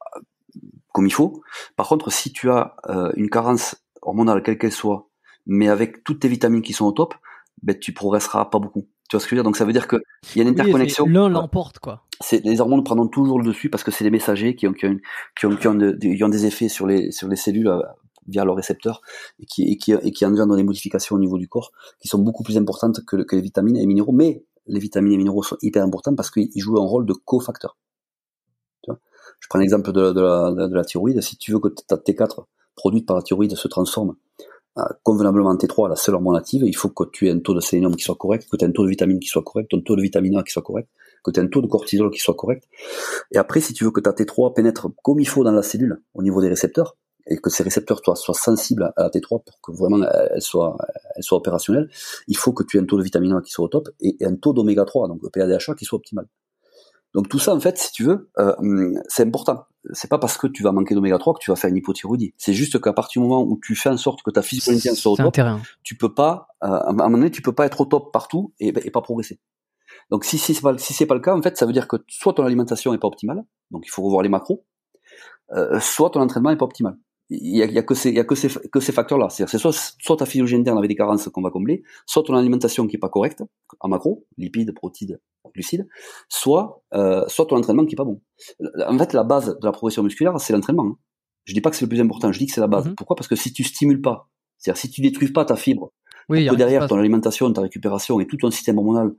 comme 0.93 1.07
il 1.07 1.13
faut. 1.13 1.41
Par 1.75 1.87
contre, 1.87 2.11
si 2.11 2.31
tu 2.31 2.49
as 2.49 2.75
euh, 2.89 3.11
une 3.15 3.29
carence 3.29 3.75
hormonale, 4.01 4.43
quelle 4.43 4.57
qu'elle 4.57 4.71
soit, 4.71 5.09
mais 5.45 5.67
avec 5.67 6.03
toutes 6.03 6.21
tes 6.21 6.27
vitamines 6.27 6.61
qui 6.61 6.73
sont 6.73 6.85
au 6.85 6.91
top, 6.91 7.15
ben, 7.61 7.77
tu 7.77 7.93
progresseras 7.93 8.45
pas 8.45 8.59
beaucoup. 8.59 8.87
Tu 9.09 9.15
vois 9.15 9.19
ce 9.19 9.25
que 9.25 9.31
je 9.31 9.35
veux 9.35 9.39
dire? 9.39 9.43
Donc 9.43 9.57
ça 9.57 9.65
veut 9.65 9.73
dire 9.73 9.87
qu'il 9.87 10.01
y 10.35 10.39
a 10.39 10.43
une 10.43 10.49
interconnexion. 10.49 11.05
L'un 11.05 11.29
l'emporte, 11.29 11.79
quoi. 11.79 12.03
C'est, 12.21 12.43
les 12.45 12.61
hormones 12.61 12.83
prendront 12.83 13.07
toujours 13.07 13.39
le 13.39 13.45
dessus 13.45 13.69
parce 13.69 13.83
que 13.83 13.91
c'est 13.91 14.03
des 14.03 14.09
messagers 14.09 14.55
qui 14.55 14.67
ont, 14.67 14.73
qui 14.73 14.85
ont, 14.85 14.97
qui 15.35 15.45
ont, 15.45 15.55
qui 15.57 16.23
ont, 16.23 16.29
des 16.29 16.45
effets 16.45 16.69
sur 16.69 16.87
les, 16.87 17.11
sur 17.11 17.27
les 17.27 17.35
cellules 17.35 17.67
euh, 17.67 17.81
via 18.27 18.45
leurs 18.45 18.55
récepteurs 18.55 19.01
et 19.39 19.45
qui, 19.45 19.63
et 19.63 19.77
qui, 19.77 19.91
et 19.91 20.11
qui 20.11 20.25
engendrent 20.25 20.55
des 20.55 20.63
modifications 20.63 21.17
au 21.17 21.19
niveau 21.19 21.37
du 21.37 21.47
corps 21.47 21.71
qui 21.99 22.07
sont 22.07 22.19
beaucoup 22.19 22.43
plus 22.43 22.57
importantes 22.57 23.05
que, 23.05 23.17
que 23.17 23.35
les 23.35 23.41
vitamines 23.41 23.75
et 23.75 23.81
les 23.81 23.85
minéraux. 23.85 24.13
Mais 24.13 24.45
les 24.65 24.79
vitamines 24.79 25.11
et 25.11 25.15
les 25.15 25.17
minéraux 25.17 25.43
sont 25.43 25.57
hyper 25.61 25.83
importants 25.83 26.15
parce 26.15 26.31
qu'ils 26.31 26.49
jouent 26.55 26.79
un 26.79 26.85
rôle 26.85 27.05
de 27.05 27.13
cofacteur. 27.13 27.77
Je 29.45 29.47
prends 29.47 29.59
l'exemple 29.59 29.91
de, 29.91 30.11
de, 30.11 30.75
la, 30.75 30.83
thyroïde. 30.83 31.21
Si 31.21 31.37
tu 31.37 31.51
veux 31.51 31.59
que 31.59 31.67
ta 31.67 31.97
T4 31.97 32.45
produite 32.75 33.05
par 33.05 33.15
la 33.15 33.21
thyroïde 33.21 33.55
se 33.55 33.67
transforme 33.67 34.15
euh, 34.79 34.81
convenablement 35.03 35.49
en 35.49 35.55
T3, 35.55 35.87
la 35.87 35.95
seule 35.95 36.15
hormone 36.15 36.35
active, 36.35 36.63
il 36.65 36.75
faut 36.75 36.89
que 36.89 37.03
tu 37.13 37.27
aies 37.27 37.31
un 37.31 37.37
taux 37.37 37.53
de 37.53 37.59
sélénium 37.59 37.95
qui 37.95 38.03
soit 38.03 38.15
correct, 38.15 38.47
que 38.49 38.57
tu 38.57 38.65
aies 38.65 38.67
un 38.67 38.71
taux 38.71 38.83
de 38.83 38.89
vitamine 38.89 39.19
qui 39.19 39.27
soit 39.27 39.43
correct, 39.43 39.69
ton 39.69 39.81
taux 39.81 39.95
de 39.95 40.01
vitamine 40.01 40.35
A 40.37 40.41
qui 40.41 40.51
soit 40.51 40.63
correct, 40.63 40.89
que 41.23 41.29
tu 41.29 41.39
aies 41.39 41.43
un 41.43 41.47
taux 41.47 41.61
de 41.61 41.67
cortisol 41.67 42.09
qui 42.09 42.17
soit 42.17 42.33
correct. 42.33 42.63
Et 43.31 43.37
après, 43.37 43.61
si 43.61 43.73
tu 43.73 43.83
veux 43.83 43.91
que 43.91 43.99
ta 43.99 44.13
T3 44.13 44.55
pénètre 44.55 44.87
comme 45.03 45.19
il 45.19 45.27
faut 45.27 45.43
dans 45.43 45.51
la 45.51 45.61
cellule 45.61 46.01
au 46.15 46.23
niveau 46.23 46.41
des 46.41 46.49
récepteurs, 46.49 46.97
et 47.27 47.37
que 47.37 47.51
ces 47.51 47.61
récepteurs 47.61 48.01
soient, 48.03 48.33
sensibles 48.33 48.91
à 48.95 49.03
la 49.03 49.09
T3 49.09 49.43
pour 49.43 49.61
que 49.61 49.71
vraiment 49.71 50.03
elle 50.31 50.41
soit, 50.41 50.75
elle 51.15 51.23
soit 51.23 51.37
opérationnelle, 51.37 51.87
il 52.27 52.37
faut 52.37 52.51
que 52.51 52.63
tu 52.63 52.77
aies 52.77 52.81
un 52.81 52.85
taux 52.85 52.97
de 52.97 53.03
vitamine 53.03 53.33
A 53.33 53.41
qui 53.41 53.51
soit 53.51 53.65
au 53.65 53.69
top 53.69 53.89
et 54.01 54.17
un 54.21 54.35
taux 54.37 54.53
d'oméga 54.53 54.85
3, 54.85 55.07
donc 55.07 55.19
le 55.21 55.29
PADHA 55.29 55.75
qui 55.75 55.85
soit 55.85 55.97
optimal. 55.97 56.25
Donc 57.15 57.29
tout 57.29 57.39
ça, 57.39 57.55
en 57.55 57.59
fait, 57.61 57.77
si 57.77 57.93
tu 57.93 58.03
veux, 58.03 58.29
euh, 58.39 58.93
c'est 59.07 59.25
important. 59.25 59.65
C'est 59.93 60.09
pas 60.09 60.19
parce 60.19 60.37
que 60.37 60.47
tu 60.47 60.63
vas 60.63 60.73
manquer 60.73 60.95
d'oméga 60.95 61.17
3 61.17 61.35
que 61.35 61.39
tu 61.39 61.49
vas 61.49 61.55
faire 61.55 61.69
une 61.69 61.77
hypothyroïdie. 61.77 62.33
C'est 62.37 62.51
juste 62.51 62.81
qu'à 62.81 62.91
partir 62.91 63.21
du 63.21 63.27
moment 63.27 63.41
où 63.41 63.57
tu 63.63 63.73
fais 63.73 63.87
en 63.87 63.95
sorte 63.95 64.21
que 64.21 64.31
ta 64.31 64.41
physiologie 64.41 64.93
soit 64.95 65.13
au 65.13 65.15
top, 65.15 65.33
tu 65.81 65.95
peux 65.95 66.13
pas, 66.13 66.49
euh, 66.63 66.67
à 66.67 66.89
un 66.89 66.93
moment 66.93 67.11
donné, 67.11 67.31
tu 67.31 67.41
peux 67.41 67.53
pas 67.53 67.65
être 67.65 67.79
au 67.79 67.85
top 67.85 68.11
partout 68.11 68.53
et, 68.59 68.67
et 68.67 68.91
pas 68.91 69.01
progresser. 69.01 69.39
Donc 70.11 70.25
si, 70.25 70.37
si 70.37 70.53
c'est 70.53 70.61
pas 70.61 70.77
si 70.77 70.93
c'est 70.93 71.05
pas 71.05 71.15
le 71.15 71.21
cas, 71.21 71.33
en 71.33 71.41
fait, 71.41 71.55
ça 71.57 71.65
veut 71.65 71.71
dire 71.71 71.87
que 71.87 71.95
soit 72.09 72.33
ton 72.33 72.43
alimentation 72.43 72.93
est 72.93 72.97
pas 72.97 73.07
optimale, 73.07 73.45
donc 73.71 73.85
il 73.85 73.89
faut 73.89 74.03
revoir 74.03 74.21
les 74.21 74.29
macros, 74.29 74.65
euh, 75.53 75.79
soit 75.79 76.09
ton 76.09 76.19
entraînement 76.19 76.49
est 76.49 76.57
pas 76.57 76.65
optimal. 76.65 76.97
Il 77.29 77.57
y 77.57 77.63
a, 77.63 77.65
y 77.65 77.77
a 77.77 77.83
que 77.83 77.95
ces, 77.95 78.11
y 78.11 78.19
a 78.19 78.23
que 78.23 78.35
ces, 78.35 78.49
que 78.49 78.79
ces 78.79 78.91
facteurs-là. 78.91 79.29
C'est 79.29 79.57
soit, 79.57 79.71
soit 79.71 80.17
ta 80.17 80.25
physiologie 80.25 80.55
interne 80.55 80.77
avec 80.77 80.89
des 80.89 80.95
carences 80.95 81.27
qu'on 81.29 81.41
va 81.41 81.49
combler, 81.49 81.83
soit 82.05 82.23
ton 82.23 82.35
alimentation 82.35 82.85
qui 82.87 82.97
est 82.97 82.99
pas 82.99 83.09
correcte 83.09 83.43
en 83.79 83.89
macro, 83.89 84.25
lipides, 84.37 84.73
protides, 84.75 85.19
glucides, 85.53 85.87
soit, 86.29 86.83
euh, 86.93 87.23
soit 87.27 87.47
ton 87.47 87.57
entraînement 87.57 87.85
qui 87.85 87.95
est 87.95 87.97
pas 87.97 88.03
bon. 88.05 88.21
En 88.87 88.97
fait, 88.97 89.13
la 89.13 89.23
base 89.23 89.57
de 89.59 89.65
la 89.65 89.71
progression 89.71 90.03
musculaire, 90.03 90.39
c'est 90.39 90.53
l'entraînement. 90.53 90.85
Hein. 90.85 90.97
Je 91.45 91.53
dis 91.53 91.61
pas 91.61 91.69
que 91.69 91.75
c'est 91.75 91.85
le 91.85 91.89
plus 91.89 92.01
important, 92.01 92.31
je 92.31 92.39
dis 92.39 92.45
que 92.45 92.53
c'est 92.53 92.61
la 92.61 92.67
base. 92.67 92.87
Mm-hmm. 92.87 92.95
Pourquoi? 92.95 93.15
Parce 93.15 93.27
que 93.27 93.35
si 93.35 93.53
tu 93.53 93.63
stimules 93.63 94.01
pas, 94.01 94.29
c'est-à-dire 94.57 94.79
si 94.79 94.89
tu 94.89 95.01
détruis 95.01 95.31
pas 95.31 95.45
ta 95.45 95.55
fibre, 95.55 95.91
oui, 96.29 96.47
que 96.47 96.55
derrière 96.55 96.87
ton 96.87 96.97
alimentation, 96.97 97.51
ta 97.53 97.61
récupération 97.61 98.19
et 98.19 98.25
tout 98.25 98.37
ton 98.37 98.49
système 98.49 98.77
hormonal 98.77 99.11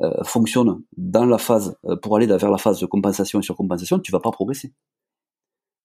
euh, 0.00 0.24
fonctionne 0.24 0.82
dans 0.96 1.24
la 1.24 1.38
phase 1.38 1.76
euh, 1.84 1.96
pour 1.96 2.16
aller 2.16 2.26
vers 2.26 2.50
la 2.50 2.58
phase 2.58 2.80
de 2.80 2.86
compensation 2.86 3.38
et 3.38 3.42
surcompensation, 3.42 4.00
tu 4.00 4.10
vas 4.10 4.20
pas 4.20 4.30
progresser. 4.30 4.72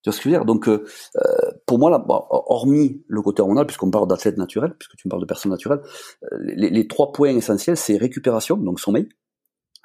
Tu 0.02 0.10
vois 0.10 0.14
ce 0.14 0.18
que 0.18 0.24
je 0.24 0.30
veux 0.30 0.36
dire? 0.36 0.46
Donc, 0.46 0.68
euh, 0.68 0.84
euh 1.18 1.52
pour 1.66 1.80
moi, 1.80 2.06
hormis 2.30 3.04
le 3.08 3.22
côté 3.22 3.42
hormonal, 3.42 3.66
puisqu'on 3.66 3.92
parle 3.92 4.08
d'athlète 4.08 4.38
naturel, 4.38 4.76
puisque 4.78 4.96
tu 4.96 5.08
me 5.08 5.10
parles 5.10 5.22
de 5.22 5.28
personne 5.28 5.52
naturelle, 5.52 5.82
euh, 6.32 6.38
les, 6.42 6.88
trois 6.88 7.12
points 7.12 7.36
essentiels, 7.36 7.78
c'est 7.78 7.98
récupération, 7.98 8.58
donc 8.58 8.80
sommeil, 8.80 9.08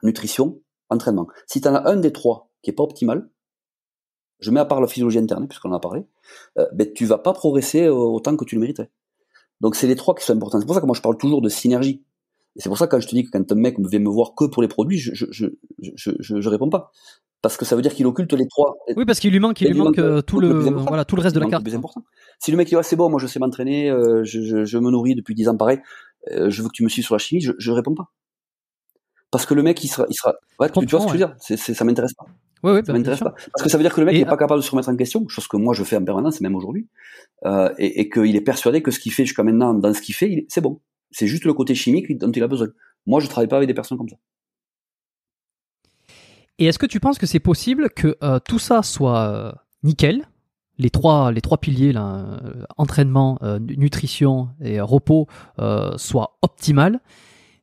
nutrition, 0.03 0.61
entraînement. 0.91 1.29
Si 1.47 1.61
tu 1.61 1.69
en 1.69 1.75
as 1.75 1.89
un 1.89 1.97
des 1.97 2.13
trois 2.13 2.51
qui 2.63 2.71
est 2.71 2.75
pas 2.75 2.83
optimal, 2.83 3.29
je 4.41 4.51
mets 4.51 4.61
à 4.61 4.65
part 4.65 4.81
la 4.81 4.87
physiologie 4.87 5.19
interne, 5.19 5.49
puisqu'on 5.49 5.71
en 5.71 5.77
a 5.77 5.81
parlé, 5.81 6.07
euh, 6.59 6.67
ben, 6.73 6.93
tu 6.93 7.05
vas 7.07 7.19
pas 7.19 7.33
progresser 7.33 7.89
autant 7.89 8.37
que 8.37 8.45
tu 8.45 8.55
le 8.55 8.61
méritais. 8.61 8.91
Donc 9.61 9.75
c'est 9.75 9.89
les 9.89 9.97
trois 9.97 10.15
qui 10.15 10.25
sont 10.25 10.35
importants. 10.35 10.61
C'est 10.61 10.67
pour 10.67 10.75
ça 10.75 10.81
que 10.81 10.87
moi 10.87 10.95
je 10.95 11.03
parle 11.03 11.17
toujours 11.17 11.43
de 11.43 11.49
synergie. 11.49 12.05
Et 12.59 12.61
c'est 12.61 12.69
pour 12.69 12.77
ça 12.77 12.87
que 12.87 12.91
quand 12.91 13.01
je 13.01 13.07
te 13.07 13.15
dis 13.15 13.25
que 13.25 13.31
quand 13.31 13.53
un 13.53 13.55
mec 13.55 13.77
vient 13.79 14.01
me 14.01 14.09
voir 14.09 14.35
que 14.37 14.45
pour 14.45 14.63
les 14.63 14.69
produits, 14.69 14.99
je 14.99 15.15
je, 15.15 15.47
je, 15.79 16.13
je, 16.19 16.49
réponds 16.49 16.69
pas 16.69 16.91
parce 17.41 17.57
que 17.57 17.65
ça 17.65 17.77
veut 17.77 17.83
dire 17.83 17.95
qu'il 17.95 18.05
occulte 18.07 18.33
les 18.33 18.49
trois. 18.49 18.77
Oui, 18.97 19.05
parce 19.05 19.21
qu'il 19.21 19.31
lui 19.31 19.39
manque, 19.39 19.61
il 19.61 19.69
lui 19.69 19.79
manque, 19.79 19.99
euh, 19.99 20.23
tout 20.23 20.41
le, 20.41 20.49
voilà, 20.49 21.05
tout 21.05 21.15
le 21.15 21.23
reste 21.23 21.37
de 21.37 21.41
la 21.41 21.47
carte. 21.47 21.63
Le 21.63 21.71
plus 21.71 21.77
important. 21.77 22.03
Si 22.41 22.51
le 22.51 22.57
mec 22.57 22.67
dit 22.67 22.75
ah, 22.75 22.83
c'est 22.83 22.97
bon, 22.97 23.09
moi 23.11 23.21
je 23.21 23.29
sais 23.29 23.39
m'entraîner, 23.39 23.91
euh, 23.91 24.25
je, 24.25 24.43
je, 24.43 24.65
je, 24.65 24.79
me 24.79 24.91
nourris 24.91 25.15
depuis 25.15 25.37
dix 25.37 25.49
ans 25.49 25.57
pareil, 25.57 25.79
euh, 26.33 26.51
je 26.51 26.63
veux 26.63 26.69
que 26.69 26.75
tu 26.75 26.83
me 26.83 26.89
suives 26.89 27.05
sur 27.05 27.15
la 27.15 27.21
chimie, 27.21 27.41
je, 27.41 27.53
je 27.59 27.71
réponds 27.71 27.95
pas. 27.95 28.11
Parce 29.31 29.47
que 29.47 29.55
le 29.55 29.63
mec 29.63 29.83
il 29.85 29.89
sera, 29.89 30.07
il 30.09 30.15
sera, 30.15 30.35
ouais, 30.59 30.69
tu, 30.69 30.85
vois 30.87 31.01
ce 31.01 31.07
que 31.07 31.13
je 31.13 31.19
veux 31.19 31.27
dire, 31.27 31.37
c'est, 31.39 31.57
ça 31.57 31.85
m'intéresse 31.85 32.15
pas. 32.15 32.25
Oui, 32.65 32.73
oui, 32.73 32.79
ça 32.79 32.93
bah, 32.93 32.99
m'intéresse 32.99 33.21
pas. 33.21 33.35
Parce 33.53 33.63
que 33.63 33.69
ça 33.69 33.79
veut 33.79 33.85
dire 33.85 33.95
que 33.95 34.01
le 34.01 34.07
mec 34.07 34.17
n'est 34.17 34.25
pas 34.25 34.37
capable 34.37 34.61
de 34.61 34.65
se 34.65 34.71
remettre 34.73 34.89
en 34.89 34.97
question, 34.97 35.29
chose 35.29 35.47
que 35.47 35.57
moi 35.57 35.75
je 35.75 35.85
fais 35.85 35.97
en 35.97 36.05
permanence, 36.05 36.41
même 36.41 36.57
aujourd'hui, 36.57 36.89
euh, 37.45 37.73
et, 37.79 38.01
et 38.01 38.09
qu'il 38.09 38.35
est 38.35 38.41
persuadé 38.41 38.83
que 38.83 38.91
ce 38.91 38.99
qu'il 38.99 39.13
fait 39.13 39.25
jusqu'à 39.25 39.45
maintenant, 39.45 39.75
dans 39.75 39.95
ce 39.95 40.03
qu'il 40.03 40.15
fait, 40.17 40.45
c'est 40.49 40.61
bon. 40.61 40.81
C'est 41.11 41.27
juste 41.27 41.45
le 41.45 41.55
côté 41.55 41.75
chimique 41.75 42.17
dont 42.19 42.31
il 42.31 42.43
a 42.43 42.49
besoin. 42.49 42.69
Moi, 43.07 43.21
je 43.21 43.27
travaille 43.27 43.49
pas 43.49 43.57
avec 43.57 43.69
des 43.69 43.75
personnes 43.75 43.99
comme 43.99 44.09
ça. 44.09 44.17
Et 46.59 46.67
est-ce 46.67 46.79
que 46.79 46.87
tu 46.87 47.01
penses 47.01 47.19
que 47.19 47.27
c'est 47.27 47.41
possible 47.41 47.89
que 47.91 48.17
euh, 48.23 48.39
tout 48.41 48.59
ça 48.59 48.83
soit 48.83 49.31
euh, 49.31 49.53
nickel? 49.83 50.27
Les 50.79 50.91
trois, 50.91 51.33
les 51.33 51.41
trois 51.41 51.59
piliers, 51.59 51.93
là, 51.93 52.39
euh, 52.45 52.65
entraînement, 52.77 53.41
nutrition 53.59 54.51
et 54.61 54.81
repos, 54.81 55.27
soient 55.97 56.39
optimales, 56.43 57.01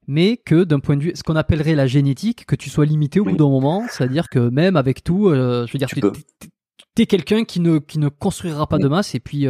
mais 0.05 0.35
que 0.35 0.65
d'un 0.65 0.81
point 0.81 0.97
de 0.97 1.03
vue, 1.03 1.11
ce 1.15 1.23
qu'on 1.23 1.38
appellerait 1.38 1.76
la 1.76 1.88
génétique, 1.88 2.45
que 2.45 2.57
tu 2.57 2.69
sois 2.69 2.85
limité 2.85 3.22
au 3.22 3.26
bout 3.26 3.38
d'un 3.38 3.49
moment, 3.49 3.85
c'est-à-dire 3.89 4.27
que 4.27 4.49
même 4.49 4.76
avec 4.76 5.01
tout, 5.01 5.30
je 5.30 5.72
veux 5.72 5.80
dire, 5.80 5.88
tu 5.88 7.01
es, 7.01 7.05
quelqu'un 7.05 7.45
qui 7.45 7.61
ne, 7.61 7.77
qui 7.77 7.99
ne 7.99 8.09
construira 8.09 8.67
pas 8.67 8.80
de 8.80 8.89
masse, 8.89 9.15
et 9.15 9.22
puis 9.22 9.47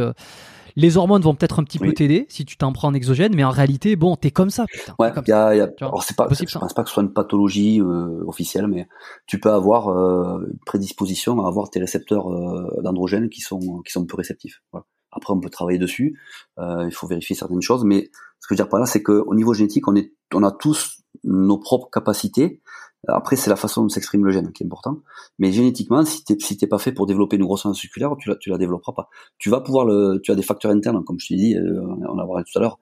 les 0.76 0.96
hormones 0.96 1.22
vont 1.22 1.34
peut-être 1.34 1.58
un 1.58 1.64
petit 1.64 1.78
peu 1.78 1.92
t'aider 1.92 2.26
si 2.28 2.44
tu 2.44 2.56
t'en 2.56 2.72
prends 2.72 2.88
en 2.88 2.94
exogène, 2.94 3.34
mais 3.34 3.44
en 3.44 3.50
réalité, 3.50 3.96
bon, 3.96 4.16
t'es 4.16 4.30
comme 4.30 4.50
ça. 4.50 4.66
Putain, 4.66 4.94
ouais, 4.98 5.12
y 5.26 5.32
a, 5.32 5.54
y 5.54 5.60
a... 5.60 5.70
Alors 5.80 6.02
c'est 6.02 6.16
pas, 6.16 6.28
je 6.30 6.58
pense 6.58 6.74
pas 6.74 6.82
que 6.82 6.88
ce 6.88 6.94
soit 6.94 7.02
une 7.02 7.12
pathologie 7.12 7.80
euh, 7.80 8.22
officielle, 8.26 8.66
mais 8.66 8.86
tu 9.26 9.40
peux 9.40 9.50
avoir 9.50 9.88
euh, 9.88 10.46
une 10.50 10.58
prédisposition 10.66 11.44
à 11.44 11.48
avoir 11.48 11.70
tes 11.70 11.80
récepteurs 11.80 12.30
euh, 12.30 12.82
d'androgènes 12.82 13.28
qui 13.28 13.40
sont 13.40 13.80
qui 13.84 13.92
sont 13.92 14.04
peu 14.04 14.16
réceptifs. 14.16 14.62
Voilà. 14.72 14.84
Après, 15.12 15.32
on 15.32 15.40
peut 15.40 15.48
travailler 15.48 15.78
dessus. 15.78 16.20
Euh, 16.58 16.84
il 16.84 16.92
faut 16.92 17.06
vérifier 17.06 17.34
certaines 17.34 17.62
choses, 17.62 17.84
mais 17.84 18.10
ce 18.40 18.48
que 18.48 18.50
je 18.50 18.54
veux 18.54 18.56
dire 18.56 18.68
par 18.68 18.80
là, 18.80 18.86
c'est 18.86 19.02
qu'au 19.02 19.34
niveau 19.34 19.54
génétique, 19.54 19.88
on 19.88 19.96
est, 19.96 20.12
on 20.34 20.42
a 20.42 20.52
tous 20.52 21.02
nos 21.24 21.58
propres 21.58 21.88
capacités 21.90 22.60
après, 23.08 23.36
c'est 23.36 23.50
la 23.50 23.56
façon 23.56 23.82
dont 23.82 23.88
s'exprime 23.88 24.24
le 24.24 24.32
gène 24.32 24.52
qui 24.52 24.62
est 24.62 24.66
important. 24.66 24.98
Mais 25.38 25.52
génétiquement, 25.52 26.04
si 26.04 26.24
t'es 26.24 26.36
si 26.40 26.56
t'es 26.56 26.66
pas 26.66 26.78
fait 26.78 26.92
pour 26.92 27.06
développer 27.06 27.36
une 27.36 27.44
grosse 27.44 27.64
masse 27.64 27.82
musculaire, 27.82 28.14
tu 28.18 28.28
la 28.28 28.36
tu 28.36 28.50
la 28.50 28.58
développeras 28.58 28.92
pas. 28.92 29.08
Tu 29.38 29.50
vas 29.50 29.60
pouvoir 29.60 29.84
le, 29.84 30.20
tu 30.22 30.32
as 30.32 30.34
des 30.34 30.42
facteurs 30.42 30.72
internes, 30.72 31.04
comme 31.04 31.18
je 31.20 31.28
t'ai 31.28 31.36
dit, 31.36 31.56
euh, 31.56 31.80
on 32.08 32.18
a 32.18 32.26
parlé 32.26 32.44
tout 32.44 32.58
à 32.58 32.62
l'heure, 32.62 32.78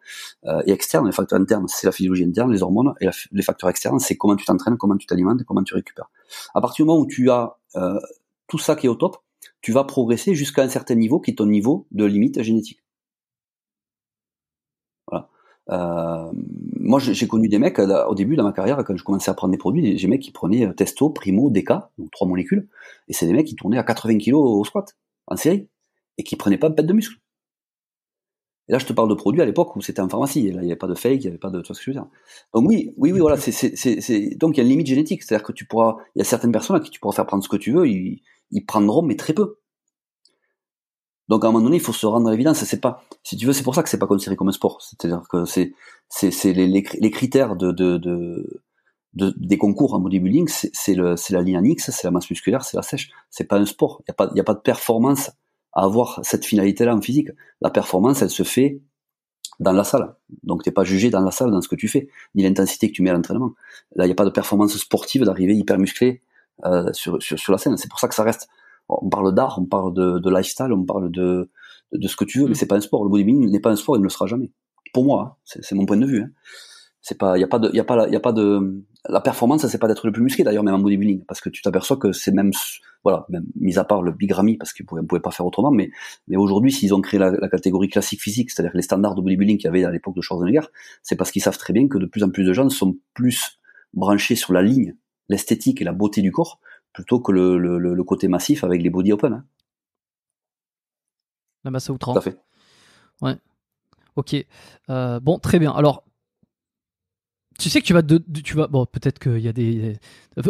euh, 0.47 0.63
et 0.67 0.73
externes. 0.73 1.07
Les 1.07 1.13
facteurs 1.13 1.41
internes, 1.41 1.67
c'est 1.69 1.87
la 1.87 1.93
physiologie 1.93 2.25
interne, 2.25 2.53
les 2.53 2.63
hormones, 2.63 2.95
et 3.01 3.09
les 3.33 3.43
facteurs 3.43 3.71
externes, 3.71 3.99
c'est 3.99 4.17
comment 4.17 4.37
tu 4.37 4.45
t'entraînes, 4.45 4.77
comment 4.77 4.97
tu 4.97 5.07
t'alimentes, 5.07 5.45
comment 5.45 5.63
tu 5.63 5.75
récupères. 5.75 6.11
À 6.55 6.61
partir 6.61 6.85
du 6.85 6.89
moment 6.89 7.01
où 7.01 7.07
tu 7.07 7.31
as 7.31 7.57
euh, 7.77 7.99
tout 8.47 8.59
ça 8.59 8.77
qui 8.77 8.87
est 8.87 8.91
au 8.91 8.95
top, 8.95 9.19
tu 9.61 9.73
vas 9.73 9.85
progresser 9.85 10.35
jusqu'à 10.35 10.63
un 10.63 10.69
certain 10.69 10.95
niveau 10.95 11.21
qui 11.21 11.33
est 11.33 11.35
ton 11.35 11.47
niveau 11.47 11.87
de 11.91 12.05
limite 12.05 12.43
génétique. 12.43 12.84
Euh, 15.71 16.31
moi, 16.81 16.99
j'ai 16.99 17.27
connu 17.27 17.49
des 17.49 17.59
mecs 17.59 17.79
euh, 17.79 18.05
au 18.07 18.15
début 18.15 18.37
de 18.37 18.43
ma 18.43 18.53
carrière, 18.53 18.83
quand 18.85 18.97
je 18.97 19.05
commençais 19.05 19.31
à 19.31 19.35
prendre 19.35 19.53
des 19.53 19.59
produits, 19.59 19.97
j'ai 19.97 20.07
des 20.07 20.11
mecs 20.11 20.23
qui 20.23 20.33
prenaient 20.33 20.67
euh, 20.67 20.73
Testo, 20.73 21.11
Primo, 21.11 21.51
DK, 21.51 21.69
donc 21.99 22.11
trois 22.11 22.29
molécules, 22.29 22.69
et 23.09 23.13
c'est 23.13 23.27
des 23.27 23.33
mecs 23.33 23.47
qui 23.47 23.57
tournaient 23.57 23.79
à 23.79 23.85
80 23.85 24.19
kg 24.19 24.35
au 24.35 24.65
squat, 24.65 24.97
en 25.27 25.37
série, 25.37 25.69
et 26.19 26.23
qui 26.23 26.37
prenaient 26.37 26.59
pas 26.59 26.69
de 26.69 26.75
pète 26.75 26.87
de 26.87 26.93
muscle. 26.93 27.17
Et 28.69 28.73
là, 28.73 28.79
je 28.79 28.87
te 28.87 28.95
parle 28.95 29.11
de 29.11 29.15
produits 29.15 29.43
à 29.43 29.45
l'époque 29.45 29.77
où 29.77 29.83
c'était 29.83 30.01
en 30.01 30.09
pharmacie, 30.09 30.51
là, 30.51 30.63
il 30.63 30.67
n'y 30.67 30.73
avait 30.73 30.77
pas 30.77 30.87
de 30.87 30.95
fake, 30.95 31.17
il 31.17 31.21
n'y 31.21 31.27
avait 31.29 31.39
pas 31.39 31.51
de, 31.51 31.61
tu 31.61 31.69
vois 31.69 31.75
ce 31.75 31.81
que 31.81 31.85
je 31.85 31.91
veux 31.91 32.03
dire. 32.03 32.07
Donc 32.55 32.67
oui, 32.67 32.95
oui, 32.97 33.13
oui, 33.13 33.21
voilà, 33.21 33.37
c'est, 33.37 34.37
donc 34.37 34.57
il 34.57 34.59
y 34.59 34.61
a 34.61 34.65
une 34.65 34.71
limite 34.71 34.87
génétique, 34.87 35.23
c'est-à-dire 35.23 35.45
que 35.47 35.53
tu 35.53 35.67
pourras, 35.67 35.97
il 36.15 36.21
y 36.21 36.23
a 36.23 36.25
certaines 36.25 36.53
personnes 36.53 36.77
à 36.77 36.81
qui 36.81 36.91
tu 36.91 37.01
pourras 37.01 37.15
faire 37.15 37.27
prendre 37.27 37.45
ce 37.45 37.49
que 37.49 37.57
tu 37.57 37.73
veux, 37.73 37.87
ils 37.89 38.67
prendront, 38.67 39.03
mais 39.03 39.17
très 39.17 39.35
peu. 39.35 39.59
Donc 41.29 41.45
à 41.45 41.49
un 41.49 41.53
moment 41.53 41.65
donné, 41.65 41.77
il 41.77 41.83
faut 41.83 41.93
se 41.93 42.07
rendre 42.07 42.29
à 42.29 42.31
l'évidence. 42.31 42.63
C'est 42.65 42.81
pas, 42.81 43.03
si 43.23 43.37
tu 43.37 43.47
veux, 43.47 43.53
c'est 43.53 43.63
pour 43.63 43.75
ça 43.75 43.83
que 43.83 43.89
c'est 43.89 43.99
pas 43.99 44.07
considéré 44.07 44.37
comme 44.37 44.49
un 44.49 44.53
sport. 44.53 44.83
C'est-à-dire 44.83 45.23
que 45.31 45.45
c'est, 45.45 45.73
c'est, 46.09 46.31
c'est 46.31 46.53
les, 46.53 46.83
critères 47.11 47.57
de, 47.57 47.73
de, 47.73 47.97
de, 47.97 48.63
de, 49.15 49.33
des 49.37 49.59
concours 49.59 49.95
en 49.95 50.01
bodybuilding, 50.01 50.49
c'est, 50.49 50.95
le, 50.95 51.17
c'est 51.17 51.33
la 51.33 51.43
ligne 51.43 51.65
X, 51.65 51.91
c'est 51.91 52.05
la 52.05 52.11
masse 52.11 52.29
musculaire, 52.29 52.65
c'est 52.65 52.77
la 52.77 52.83
sèche. 52.83 53.11
C'est 53.31 53.45
pas 53.45 53.59
un 53.59 53.67
sport. 53.67 54.03
Il 54.07 54.11
y 54.11 54.11
a 54.11 54.15
pas, 54.15 54.31
il 54.33 54.37
y 54.37 54.41
a 54.41 54.45
pas 54.45 54.55
de 54.55 54.61
performance 54.61 55.31
à 55.73 55.85
avoir 55.85 56.21
cette 56.23 56.45
finalité-là 56.45 56.95
en 56.95 57.01
physique. 57.01 57.29
La 57.61 57.71
performance, 57.71 58.23
elle 58.23 58.31
se 58.31 58.43
fait 58.43 58.81
dans 59.61 59.73
la 59.73 59.85
salle. 59.85 60.15
Donc 60.43 60.63
t'es 60.63 60.73
pas 60.73 60.85
jugé 60.85 61.11
dans 61.11 61.21
la 61.21 61.31
salle 61.31 61.51
dans 61.51 61.61
ce 61.61 61.69
que 61.69 61.77
tu 61.77 61.89
fais, 61.89 62.09
ni 62.35 62.43
l'intensité 62.43 62.89
que 62.89 62.93
tu 62.93 63.03
mets 63.03 63.11
à 63.11 63.15
l'entraînement. 63.15 63.53
Là, 63.97 64.05
il 64.05 64.09
n'y 64.09 64.13
a 64.13 64.17
pas 64.17 64.25
de 64.25 64.31
performance 64.31 64.77
sportive 64.77 65.25
d'arriver 65.25 65.55
hyper 65.55 65.79
musclé 65.79 66.23
euh, 66.65 66.93
sur, 66.93 67.23
sur, 67.23 67.39
sur 67.39 67.53
la 67.53 67.59
scène. 67.59 67.77
C'est 67.77 67.89
pour 67.89 68.01
ça 68.01 68.09
que 68.09 68.15
ça 68.15 68.25
reste 68.25 68.49
on 68.89 69.09
parle 69.09 69.35
d'art, 69.35 69.59
on 69.61 69.67
parle 69.67 69.95
de, 69.95 70.19
de, 70.19 70.31
lifestyle, 70.31 70.73
on 70.73 70.85
parle 70.85 71.11
de, 71.11 71.51
de 71.93 72.09
ce 72.09 72.17
que 72.17 72.25
tu 72.25 72.41
veux, 72.41 72.45
mais 72.47 72.53
mm. 72.53 72.55
c'est 72.55 72.67
pas 72.67 72.77
un 72.77 72.81
sport. 72.81 73.05
Le 73.05 73.11
bodybuilding 73.11 73.51
n'est 73.51 73.61
pas 73.61 73.71
un 73.71 73.77
sport, 73.77 73.97
il 73.97 74.01
ne 74.01 74.05
le 74.05 74.11
sera 74.11 74.27
jamais. 74.27 74.51
Pour 74.93 75.05
moi, 75.05 75.39
hein, 75.39 75.61
c'est 75.63 75.75
mon 75.75 75.87
point 75.87 75.97
de 75.97 76.07
vue. 76.07 76.23
Hein. 76.23 76.31
C'est 77.01 77.19
pas, 77.19 77.37
il 77.37 77.41
y 77.41 77.45
a 77.45 77.49
pas 77.49 77.59
de, 77.59 77.69
il 77.71 77.77
y 77.77 77.81
a 77.81 77.85
pas, 77.85 78.07
il 78.07 78.13
y 78.13 78.17
a 78.17 78.21
pas 78.21 78.33
de, 78.33 78.85
la 79.09 79.21
performance, 79.21 79.67
c'est 79.67 79.79
pas 79.79 79.89
d'être 79.89 80.07
le 80.07 80.13
plus 80.13 80.23
musclé 80.23 80.45
d'ailleurs, 80.45 80.65
même 80.65 80.75
en 80.75 80.79
bodybuilding, 80.79 81.25
parce 81.27 81.41
que 81.41 81.51
tu 81.51 81.61
t'aperçois 81.61 81.99
que 81.99 82.13
c'est 82.13 82.33
même, 82.33 82.51
voilà, 83.03 83.27
même 83.29 83.45
mis 83.57 83.79
à 83.79 83.85
part 83.85 84.03
le 84.03 84.13
bigamie, 84.13 84.57
parce 84.57 84.73
qu'ils 84.73 84.87
pouvaient, 84.87 85.03
pouvaient 85.03 85.21
pas 85.21 85.31
faire 85.31 85.45
autrement, 85.45 85.71
mais, 85.71 85.91
mais 86.29 86.37
aujourd'hui, 86.37 86.73
s'ils 86.73 86.95
ont 86.95 87.03
créé 87.03 87.21
la, 87.21 87.31
la, 87.31 87.49
catégorie 87.49 87.89
classique 87.89 88.23
physique, 88.23 88.51
c'est-à-dire 88.51 88.73
les 88.75 88.83
standards 88.83 89.15
de 89.15 89.21
bodybuilding 89.21 89.59
qu'il 89.59 89.67
y 89.67 89.69
avait 89.69 89.85
à 89.85 89.91
l'époque 89.91 90.17
de 90.17 90.23
Schwarzenegger, 90.23 90.67
c'est 91.03 91.17
parce 91.17 91.31
qu'ils 91.31 91.43
savent 91.43 91.59
très 91.59 91.75
bien 91.75 91.89
que 91.89 91.99
de 91.99 92.07
plus 92.07 92.23
en 92.23 92.31
plus 92.31 92.45
de 92.45 92.53
gens 92.55 92.69
sont 92.71 92.97
plus 93.13 93.59
branchés 93.93 94.37
sur 94.37 94.53
la 94.53 94.63
ligne, 94.63 94.97
l'esthétique 95.29 95.83
et 95.83 95.85
la 95.85 95.93
beauté 95.93 96.23
du 96.23 96.33
corps, 96.33 96.59
plutôt 96.95 97.21
que 97.21 97.33
le, 97.33 97.59
le, 97.59 97.79
le, 97.79 98.05
côté 98.05 98.29
massif 98.29 98.65
avec 98.65 98.81
les 98.81 98.89
body 98.89 99.13
open. 99.13 99.35
Hein. 99.35 99.45
La 101.65 101.71
masse 101.71 101.91
à 101.91 101.93
outrance. 101.93 102.15
Tout 102.15 102.19
à 102.21 102.23
fait. 102.23 102.39
Ouais. 103.21 103.37
Ok. 104.17 104.37
Euh, 104.91 105.21
bon, 105.21 105.39
très 105.39 105.59
bien. 105.59 105.73
Alors, 105.73 106.05
tu 107.59 107.71
sais 107.71 107.81
que 107.81 107.87
tu 107.87 107.93
vas, 107.93 108.03
de, 108.03 108.19
tu 108.19 108.57
vas, 108.57 108.67
bon, 108.67 108.85
peut-être 108.87 109.19
qu'il 109.19 109.39
y 109.39 109.49
a 109.49 109.53
des, 109.53 109.97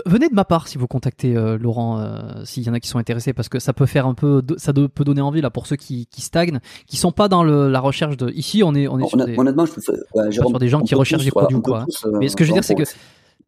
venez 0.06 0.28
de 0.28 0.34
ma 0.34 0.44
part 0.44 0.68
si 0.68 0.78
vous 0.78 0.86
contactez 0.86 1.36
euh, 1.36 1.58
Laurent, 1.58 2.00
euh, 2.00 2.44
s'il 2.44 2.62
y 2.62 2.70
en 2.70 2.74
a 2.74 2.80
qui 2.80 2.88
sont 2.88 2.98
intéressés, 2.98 3.34
parce 3.34 3.50
que 3.50 3.58
ça 3.58 3.74
peut 3.74 3.86
faire 3.86 4.06
un 4.06 4.14
peu, 4.14 4.42
ça 4.56 4.72
peut 4.72 5.04
donner 5.04 5.20
envie 5.20 5.42
là 5.42 5.50
pour 5.50 5.66
ceux 5.66 5.76
qui, 5.76 6.06
qui 6.06 6.22
stagnent, 6.22 6.60
qui 6.86 6.96
sont 6.96 7.12
pas 7.12 7.28
dans 7.28 7.44
le, 7.44 7.68
la 7.68 7.80
recherche 7.80 8.16
de. 8.16 8.30
Ici, 8.30 8.62
on 8.62 8.74
est, 8.74 8.88
on 8.88 8.98
est 8.98 9.06
sur, 9.06 9.24
des, 9.24 9.36
honnêtement, 9.38 9.66
je 9.66 9.72
peux, 9.72 9.80
ouais, 10.14 10.32
sur 10.32 10.58
des 10.58 10.68
gens 10.68 10.80
qui 10.80 10.94
recherchent 10.94 11.24
des 11.24 11.30
produits 11.30 11.56
ou 11.56 11.62
quoi. 11.62 11.86
Mais 12.20 12.28
ce 12.28 12.36
que 12.36 12.44
je 12.44 12.50
veux 12.50 12.54
dire, 12.54 12.64
c'est 12.64 12.74
que 12.74 12.84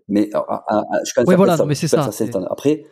mais 0.08 0.30
je 0.32 1.24
ouais, 1.24 1.36
voilà, 1.36 1.56
mais 1.66 1.74
c'est 1.74 1.88
ça. 1.88 2.08
Après, 2.50 2.84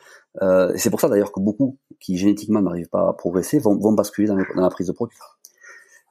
euh, 0.42 0.72
c'est 0.76 0.90
pour 0.90 1.00
ça 1.00 1.08
d'ailleurs 1.08 1.32
que 1.32 1.40
beaucoup 1.40 1.78
qui 2.00 2.16
génétiquement 2.16 2.60
n'arrivent 2.60 2.88
pas 2.88 3.08
à 3.08 3.12
progresser 3.12 3.58
vont, 3.58 3.78
vont 3.78 3.92
basculer 3.92 4.26
dans, 4.26 4.36
dans, 4.36 4.62
la 4.62 4.70
prise 4.70 4.88
de 4.88 4.92
produit. 4.92 5.16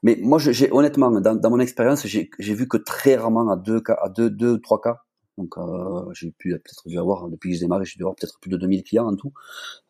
Mais 0.02 0.18
moi, 0.22 0.38
j'ai 0.40 0.72
honnêtement, 0.72 1.12
dans, 1.12 1.36
dans 1.36 1.50
mon 1.50 1.60
expérience, 1.60 2.06
j'ai 2.06 2.30
vu 2.40 2.68
que 2.68 2.78
très 2.78 3.16
rarement 3.16 3.50
à 3.50 3.56
deux 3.56 3.82
cas, 3.82 3.98
à 4.02 4.10
deux, 4.10 4.30
deux, 4.30 4.60
trois 4.60 4.82
cas. 4.82 5.02
Donc, 5.38 5.58
euh, 5.58 6.14
j'ai 6.14 6.30
pu 6.32 6.50
peut-être 6.50 6.88
dû 6.88 7.00
avoir 7.00 7.28
depuis 7.28 7.50
que 7.50 7.56
j'ai 7.56 7.62
démarré, 7.62 7.86
j'ai 7.86 7.98
dû 7.98 8.04
avoir 8.04 8.16
peut-être 8.16 8.40
plus 8.40 8.52
de 8.52 8.58
2000 8.58 8.84
clients 8.84 9.08
en 9.08 9.16
tout, 9.16 9.34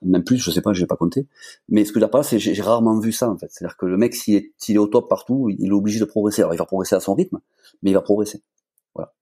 même 0.02 0.23
plus, 0.23 0.38
je 0.38 0.52
sais 0.52 0.61
pas, 0.61 0.72
je 0.72 0.81
n'ai 0.81 0.88
pas 0.88 0.95
compté. 0.95 1.27
Mais 1.68 1.84
ce 1.84 1.91
que 1.91 1.99
j'ai 1.99 2.07
c'est 2.23 2.40
j'ai 2.40 2.61
rarement 2.61 2.98
vu 2.99 3.11
ça 3.11 3.30
en 3.30 3.38
fait. 3.38 3.48
C'est-à-dire 3.52 3.76
que 3.76 3.85
le 3.85 3.98
mec, 3.98 4.15
s'il 4.15 4.35
est, 4.35 4.53
est 4.69 4.77
au 4.77 4.88
top 4.88 5.10
partout, 5.10 5.49
il 5.49 5.68
est 5.68 5.72
obligé 5.72 5.99
de 5.99 6.06
progresser. 6.06 6.44
Alors, 6.44 6.53
il 6.53 6.57
va 6.57 6.65
progresser 6.65 6.95
à 6.95 7.02
son 7.02 7.14
rythme, 7.14 7.40
mais 7.81 7.91
il 7.91 7.94
va 7.94 8.02
progresser. 8.02 8.41
Voilà. 8.95 9.14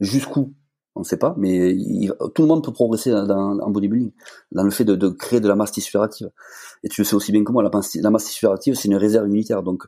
Jusqu'où 0.00 0.54
on 0.98 1.02
ne 1.02 1.06
sait 1.06 1.16
pas, 1.16 1.34
mais 1.38 1.74
tout 2.34 2.42
le 2.42 2.48
monde 2.48 2.64
peut 2.64 2.72
progresser 2.72 3.10
dans, 3.10 3.58
en 3.60 3.70
bodybuilding, 3.70 4.10
dans 4.52 4.64
le 4.64 4.70
fait 4.70 4.84
de, 4.84 5.08
créer 5.08 5.40
de 5.40 5.48
la 5.48 5.54
masse 5.54 5.70
tissulaire 5.70 6.02
active. 6.02 6.30
Et 6.82 6.88
tu 6.88 7.00
le 7.00 7.04
sais 7.04 7.14
aussi 7.14 7.30
bien 7.30 7.44
que 7.44 7.52
moi, 7.52 7.62
la, 7.62 7.70
masse 8.10 8.24
tissulaire 8.24 8.52
active, 8.52 8.74
c'est 8.74 8.88
une 8.88 8.96
réserve 8.96 9.26
immunitaire. 9.28 9.62
Donc, 9.62 9.84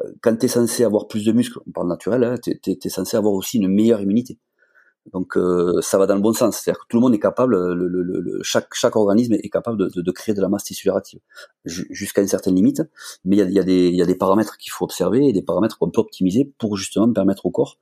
euh, 0.00 0.12
quand 0.22 0.36
tu 0.36 0.46
es 0.46 0.48
censé 0.48 0.84
avoir 0.84 1.08
plus 1.08 1.24
de 1.24 1.32
muscles, 1.32 1.58
on 1.66 1.72
parle 1.72 1.88
naturel, 1.88 2.22
hein, 2.22 2.36
tu 2.40 2.52
es, 2.52 2.88
censé 2.88 3.16
avoir 3.16 3.34
aussi 3.34 3.58
une 3.58 3.68
meilleure 3.68 4.00
immunité. 4.00 4.38
Donc 5.12 5.36
euh, 5.36 5.80
ça 5.80 5.98
va 5.98 6.06
dans 6.06 6.14
le 6.14 6.20
bon 6.20 6.32
sens, 6.32 6.58
c'est-à-dire 6.58 6.80
que 6.80 6.86
tout 6.88 6.96
le 6.96 7.00
monde 7.00 7.12
est 7.12 7.18
capable, 7.18 7.56
le, 7.56 7.88
le, 7.88 8.02
le, 8.04 8.40
chaque, 8.44 8.68
organisme 8.94 9.32
est 9.34 9.48
capable 9.48 9.90
de, 9.90 10.10
créer 10.12 10.32
de 10.32 10.40
la 10.40 10.48
masse 10.48 10.62
tissulaire 10.62 10.94
active 10.94 11.18
jusqu'à 11.64 12.22
une 12.22 12.28
certaine 12.28 12.54
limite, 12.54 12.82
mais 13.24 13.36
il 13.36 13.50
y 13.50 13.58
a, 13.58 13.62
y 13.64 14.02
a 14.02 14.06
des 14.06 14.14
paramètres 14.14 14.58
qu'il 14.58 14.70
faut 14.70 14.84
observer 14.84 15.26
et 15.26 15.32
des 15.32 15.42
paramètres 15.42 15.76
qu'on 15.76 15.90
peut 15.90 16.00
optimiser 16.00 16.52
pour 16.56 16.76
justement 16.76 17.12
permettre 17.12 17.46
au 17.46 17.50
corps, 17.50 17.78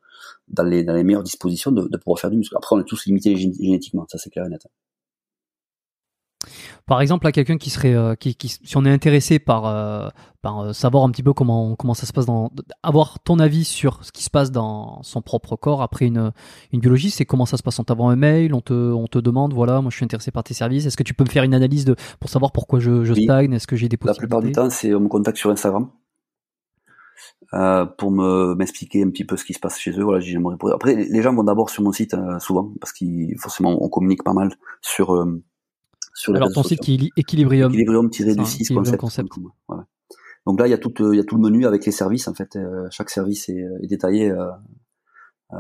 dans 0.51 0.65
les, 0.65 0.85
dans 0.85 0.95
les 0.95 1.05
meilleures 1.05 1.23
dispositions, 1.23 1.73
de, 1.73 1.89
de 1.89 1.97
pouvoir 1.97 2.19
faire 2.19 2.31
du 2.31 2.37
muscle. 2.37 2.57
Après, 2.57 2.77
on 2.77 2.81
est 2.81 2.85
tous 2.85 3.07
limités 3.07 3.37
génétiquement, 3.37 4.07
ça 4.09 4.19
c'est 4.19 4.31
clair 4.31 4.47
et 4.47 4.49
net. 4.49 4.67
Par 6.87 7.03
exemple, 7.03 7.27
à 7.27 7.33
quelqu'un 7.33 7.59
qui 7.59 7.71
serait, 7.71 7.95
euh, 7.95 8.15
qui, 8.15 8.35
qui, 8.35 8.49
si 8.49 8.77
on 8.77 8.85
est 8.85 8.91
intéressé 8.91 9.39
par, 9.39 9.67
euh, 9.67 10.09
par 10.43 10.61
euh, 10.61 10.73
savoir 10.73 11.05
un 11.05 11.11
petit 11.11 11.23
peu 11.23 11.33
comment 11.35 11.77
comment 11.77 11.95
ça 11.95 12.07
se 12.07 12.13
passe 12.13 12.27
dans, 12.27 12.51
avoir 12.83 13.21
ton 13.21 13.39
avis 13.39 13.65
sur 13.65 14.03
ce 14.05 14.11
qui 14.11 14.25
se 14.25 14.31
passe 14.31 14.51
dans 14.51 15.03
son 15.03 15.21
propre 15.21 15.55
corps 15.55 15.83
après 15.83 16.07
une 16.07 16.33
une 16.73 16.81
biologie, 16.81 17.11
c'est 17.11 17.27
comment 17.27 17.47
ça 17.47 17.59
se 17.59 17.63
passe? 17.63 17.79
On 17.79 17.85
t'envoie 17.85 18.11
un 18.11 18.17
mail, 18.17 18.55
on 18.55 18.63
te 18.63 18.73
on 18.73 19.07
te 19.07 19.19
demande, 19.19 19.53
voilà, 19.53 19.83
moi 19.83 19.91
je 19.91 19.97
suis 19.97 20.05
intéressé 20.05 20.31
par 20.31 20.43
tes 20.43 20.55
services. 20.55 20.87
Est-ce 20.87 20.97
que 20.97 21.03
tu 21.05 21.15
peux 21.15 21.25
me 21.25 21.29
faire 21.29 21.45
une 21.45 21.55
analyse 21.55 21.85
de 21.85 21.95
pour 22.19 22.31
savoir 22.31 22.53
pourquoi 22.53 22.81
je, 22.81 23.05
je 23.05 23.15
stagne? 23.15 23.53
Est-ce 23.53 23.67
que 23.67 23.77
j'ai 23.77 23.89
des 23.89 23.99
possibilités 23.99 24.23
La 24.23 24.41
plupart 24.41 24.43
du 24.43 24.53
temps, 24.53 24.71
c'est 24.71 24.95
on 24.95 25.01
me 25.01 25.09
contacte 25.09 25.37
sur 25.37 25.51
Instagram. 25.51 25.91
Euh, 27.53 27.85
pour 27.85 28.13
me 28.13 28.55
m'expliquer 28.55 29.03
un 29.03 29.11
petit 29.11 29.25
peu 29.25 29.37
ce 29.37 29.45
qui 29.45 29.55
se 29.55 29.59
passe 29.59 29.79
chez 29.79 29.91
eux. 29.99 30.05
Voilà, 30.05 30.21
j'aimerais. 30.21 30.57
Après, 30.73 30.95
les 30.95 31.23
gens 31.23 31.35
vont 31.35 31.43
d'abord 31.43 31.69
sur 31.69 31.83
mon 31.83 31.91
site 31.91 32.15
souvent 32.39 32.73
parce 32.81 32.93
qu'il 32.93 33.37
forcément 33.39 33.83
on 33.83 33.89
communique 33.89 34.23
pas 34.23 34.35
mal 34.35 34.55
sur 34.81 35.27
alors 36.29 36.53
ton 36.53 36.63
site 36.63 36.81
qui 36.81 36.95
est 36.95 37.21
Equilibrium. 37.21 37.73
Equilibrium-du-6 37.73 38.75
concept. 38.75 38.99
concept. 38.99 39.29
Donc 40.47 40.59
là, 40.59 40.67
il 40.67 40.71
y 40.71 40.75
a 40.75 40.79
tout, 40.79 40.93
il 40.99 41.17
y 41.17 41.21
a 41.21 41.25
tout 41.25 41.37
le 41.37 41.43
menu 41.43 41.67
avec 41.67 41.85
les 41.85 41.93
services. 41.93 42.29
En 42.29 42.35
fait, 42.35 42.57
euh, 42.57 42.87
chaque 42.91 43.11
service 43.11 43.49
est, 43.49 43.65
est 43.83 43.87
détaillé 43.87 44.31
euh, 44.31 44.51
euh, 45.53 45.57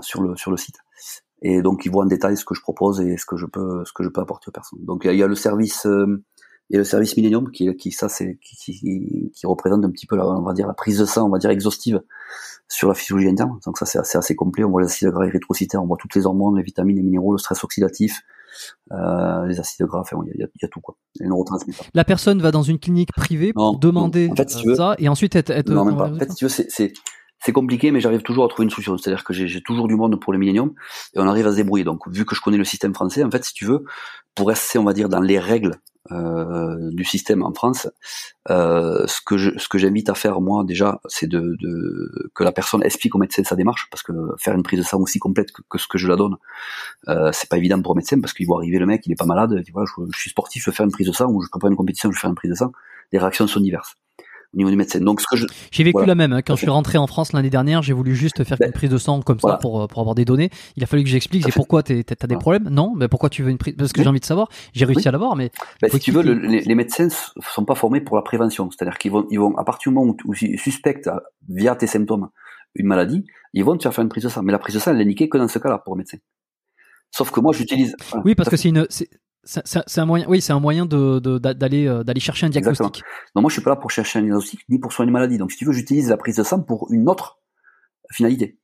sur 0.00 0.22
le 0.22 0.36
sur 0.36 0.50
le 0.50 0.56
site. 0.56 0.76
Et 1.42 1.62
donc, 1.62 1.84
ils 1.84 1.90
voient 1.90 2.04
en 2.04 2.08
détail 2.08 2.36
ce 2.36 2.44
que 2.44 2.54
je 2.54 2.60
propose 2.60 3.00
et 3.00 3.16
ce 3.16 3.26
que 3.26 3.36
je 3.36 3.46
peux 3.46 3.84
ce 3.84 3.92
que 3.92 4.02
je 4.02 4.08
peux 4.08 4.20
apporter 4.20 4.48
aux 4.48 4.52
personnes. 4.52 4.84
Donc, 4.84 5.04
il 5.04 5.14
y 5.14 5.22
a, 5.22 5.26
le 5.26 5.34
service 5.34 5.86
euh, 6.70 6.74
y 6.74 6.76
a 6.76 6.78
le 6.78 6.84
service 6.84 7.16
Millennium 7.16 7.50
qui, 7.50 7.74
qui 7.76 7.90
ça 7.90 8.08
c'est 8.08 8.38
qui, 8.42 8.56
qui, 8.56 9.30
qui, 9.34 9.46
représente 9.46 9.84
un 9.84 9.90
petit 9.90 10.06
peu 10.06 10.16
la, 10.16 10.26
on 10.26 10.42
va 10.42 10.52
dire 10.52 10.66
la 10.66 10.74
prise 10.74 10.98
de 10.98 11.04
sang 11.04 11.26
on 11.26 11.30
va 11.30 11.38
dire 11.38 11.50
exhaustive 11.50 12.02
sur 12.68 12.88
la 12.88 12.94
physiologie 12.94 13.28
interne 13.28 13.58
donc 13.64 13.78
ça 13.78 13.86
c'est 13.86 13.98
assez, 13.98 14.18
assez 14.18 14.34
complet 14.34 14.64
on 14.64 14.70
voit 14.70 14.80
les 14.80 14.88
acides 14.88 15.08
gras 15.08 15.26
érythrocytaires 15.26 15.82
on 15.82 15.86
voit 15.86 15.98
toutes 15.98 16.14
les 16.14 16.26
hormones 16.26 16.56
les 16.56 16.62
vitamines 16.62 16.96
les 16.96 17.02
minéraux 17.02 17.32
le 17.32 17.38
stress 17.38 17.62
oxydatif 17.64 18.22
euh, 18.92 19.46
les 19.46 19.58
acides 19.58 19.84
gras, 19.86 20.00
enfin, 20.00 20.16
il 20.26 20.40
y, 20.40 20.40
y, 20.40 20.64
a 20.64 20.68
tout 20.68 20.80
quoi. 20.80 20.96
Les 21.18 21.26
neurotransmetteurs. 21.26 21.86
La 21.92 22.04
personne 22.04 22.40
va 22.40 22.52
dans 22.52 22.62
une 22.62 22.78
clinique 22.78 23.12
privée 23.12 23.52
pour 23.52 23.78
demander 23.78 24.28
en 24.30 24.36
fait, 24.36 24.48
si 24.48 24.58
tu 24.58 24.68
veux, 24.68 24.76
ça 24.76 24.94
et 24.98 25.08
ensuite 25.08 25.34
être. 25.34 25.50
être 25.50 25.70
non, 25.70 25.84
même 25.84 25.96
pas. 25.96 26.08
En 26.08 26.16
fait, 26.16 26.30
si 26.30 26.36
tu 26.36 26.44
veux, 26.44 26.48
c'est 26.48 26.92
c'est 27.44 27.52
compliqué, 27.52 27.90
mais 27.90 28.00
j'arrive 28.00 28.22
toujours 28.22 28.44
à 28.44 28.48
trouver 28.48 28.64
une 28.64 28.70
solution. 28.70 28.96
C'est-à-dire 28.96 29.22
que 29.22 29.34
j'ai 29.34 29.60
toujours 29.60 29.86
du 29.86 29.96
monde 29.96 30.18
pour 30.18 30.32
le 30.32 30.38
millénium 30.38 30.72
et 31.14 31.18
on 31.18 31.26
arrive 31.26 31.46
à 31.46 31.50
se 31.50 31.56
débrouiller. 31.56 31.84
Donc, 31.84 32.08
vu 32.08 32.24
que 32.24 32.34
je 32.34 32.40
connais 32.40 32.56
le 32.56 32.64
système 32.64 32.94
français, 32.94 33.22
en 33.22 33.30
fait, 33.30 33.44
si 33.44 33.52
tu 33.52 33.66
veux, 33.66 33.84
pour 34.34 34.48
rester, 34.48 34.78
on 34.78 34.84
va 34.84 34.94
dire, 34.94 35.10
dans 35.10 35.20
les 35.20 35.38
règles 35.38 35.74
euh, 36.12 36.90
du 36.90 37.04
système 37.04 37.42
en 37.42 37.52
France, 37.54 37.88
euh, 38.50 39.06
ce 39.06 39.20
que 39.24 39.38
je, 39.38 39.56
ce 39.58 39.68
que 39.68 39.78
j'invite 39.78 40.10
à 40.10 40.14
faire 40.14 40.40
moi 40.40 40.62
déjà, 40.64 41.00
c'est 41.06 41.26
de, 41.26 41.56
de, 41.60 42.30
que 42.34 42.44
la 42.44 42.52
personne 42.52 42.82
explique 42.82 43.14
au 43.14 43.18
médecin 43.18 43.42
sa 43.42 43.56
démarche, 43.56 43.88
parce 43.90 44.02
que 44.02 44.12
faire 44.38 44.54
une 44.54 44.62
prise 44.62 44.80
de 44.80 44.84
sang 44.84 45.00
aussi 45.00 45.18
complète 45.18 45.48
que, 45.52 45.78
ce 45.78 45.88
que 45.88 45.96
je 45.96 46.06
la 46.06 46.16
donne, 46.16 46.36
euh, 47.08 47.30
c'est 47.32 47.48
pas 47.48 47.56
évident 47.56 47.80
pour 47.80 47.94
le 47.94 47.98
médecin, 47.98 48.20
parce 48.20 48.34
qu'il 48.34 48.46
voit 48.46 48.58
arriver 48.58 48.78
le 48.78 48.86
mec, 48.86 49.06
il 49.06 49.12
est 49.12 49.18
pas 49.18 49.24
malade, 49.24 49.54
il 49.56 49.62
dit 49.62 49.70
voilà, 49.70 49.88
je, 50.12 50.18
suis 50.18 50.30
sportif, 50.30 50.64
je 50.64 50.70
veux 50.70 50.74
faire 50.74 50.84
une 50.84 50.92
prise 50.92 51.06
de 51.06 51.12
sang, 51.12 51.30
ou 51.30 51.42
je 51.42 51.48
prépare 51.48 51.70
une 51.70 51.76
compétition, 51.76 52.10
je 52.10 52.16
veux 52.16 52.20
faire 52.20 52.30
une 52.30 52.36
prise 52.36 52.50
de 52.50 52.56
sang. 52.56 52.72
Les 53.12 53.18
réactions 53.18 53.46
sont 53.46 53.60
diverses 53.60 53.96
au 54.54 54.56
niveau 54.56 54.70
du 54.70 54.76
médecin. 54.76 55.00
Donc 55.00 55.20
ce 55.20 55.26
que 55.30 55.36
je 55.36 55.46
j'ai 55.70 55.84
vécu 55.84 56.04
la 56.06 56.14
même 56.14 56.32
hein. 56.32 56.42
quand 56.42 56.54
je 56.54 56.62
suis 56.62 56.70
rentré 56.70 56.98
en 56.98 57.06
France 57.06 57.32
l'année 57.32 57.50
dernière, 57.50 57.82
j'ai 57.82 57.92
voulu 57.92 58.14
juste 58.14 58.44
faire 58.44 58.56
ben, 58.58 58.66
une 58.66 58.72
prise 58.72 58.90
de 58.90 58.98
sang 58.98 59.20
comme 59.20 59.40
ça 59.40 59.58
pour 59.60 59.82
euh, 59.82 59.86
pour 59.86 60.00
avoir 60.00 60.14
des 60.14 60.24
données. 60.24 60.50
Il 60.76 60.82
a 60.82 60.86
fallu 60.86 61.02
que 61.02 61.08
j'explique. 61.08 61.46
Et 61.48 61.52
pourquoi 61.52 61.82
t'as 61.82 61.94
as 61.94 62.26
des 62.26 62.36
problèmes 62.36 62.68
Non, 62.70 62.94
mais 62.96 63.08
pourquoi 63.08 63.30
tu 63.30 63.42
veux 63.42 63.50
une 63.50 63.58
prise 63.58 63.74
Parce 63.76 63.92
que 63.92 64.02
j'ai 64.02 64.08
envie 64.08 64.20
de 64.20 64.24
savoir. 64.24 64.48
J'ai 64.72 64.84
réussi 64.84 65.08
à 65.08 65.12
l'avoir, 65.12 65.36
mais 65.36 65.50
ben, 65.80 65.90
si 65.90 65.98
tu 65.98 66.12
veux, 66.12 66.22
les, 66.22 66.60
les, 66.60 66.74
médecins 66.74 67.08
sont 67.08 67.64
pas 67.64 67.74
formés 67.74 68.00
pour 68.00 68.16
la 68.16 68.22
prévention. 68.22 68.70
C'est-à-dire 68.70 68.98
qu'ils 68.98 69.12
vont 69.12 69.26
ils 69.30 69.38
vont 69.38 69.56
à 69.56 69.64
partir 69.64 69.90
du 69.90 69.96
moment 69.96 70.14
où 70.24 70.34
tu 70.34 70.56
suspectes 70.58 71.10
via 71.48 71.74
tes 71.76 71.86
symptômes 71.86 72.28
une 72.74 72.86
maladie, 72.86 73.24
ils 73.52 73.64
vont 73.64 73.76
te 73.76 73.88
faire 73.88 74.02
une 74.02 74.08
prise 74.08 74.24
de 74.24 74.28
sang. 74.28 74.42
Mais 74.42 74.52
la 74.52 74.58
prise 74.58 74.74
de 74.74 74.80
sang, 74.80 74.90
elle 74.90 75.00
est 75.00 75.04
niquée 75.04 75.28
que 75.28 75.38
dans 75.38 75.48
ce 75.48 75.58
cas-là 75.58 75.78
pour 75.78 75.94
le 75.94 75.98
médecin. 75.98 76.18
Sauf 77.10 77.30
que 77.30 77.40
moi, 77.40 77.52
j'utilise. 77.52 77.94
oui, 78.24 78.34
parce 78.34 78.48
que 78.48 78.56
c'est 78.56 78.68
une, 78.68 78.86
c'est 78.90 79.08
un 79.96 80.04
moyen, 80.04 80.26
oui, 80.28 80.40
c'est 80.40 80.52
un 80.52 80.60
moyen 80.60 80.86
de 80.86 81.18
d'aller 81.18 81.86
euh, 81.86 82.02
d'aller 82.02 82.20
chercher 82.20 82.46
un 82.46 82.50
diagnostic. 82.50 82.84
Exactement. 82.86 83.06
Non, 83.36 83.42
moi 83.42 83.48
je 83.48 83.54
suis 83.54 83.62
pas 83.62 83.70
là 83.70 83.76
pour 83.76 83.90
chercher 83.90 84.18
un 84.18 84.22
diagnostic 84.22 84.60
ni 84.68 84.78
pour 84.78 84.92
soigner 84.92 85.08
une 85.08 85.14
maladie. 85.14 85.38
Donc 85.38 85.52
si 85.52 85.58
tu 85.58 85.64
veux, 85.64 85.72
j'utilise 85.72 86.08
la 86.08 86.16
prise 86.16 86.36
de 86.36 86.42
sang 86.42 86.62
pour 86.62 86.92
une 86.92 87.08
autre 87.08 87.40
finalité. 88.12 88.58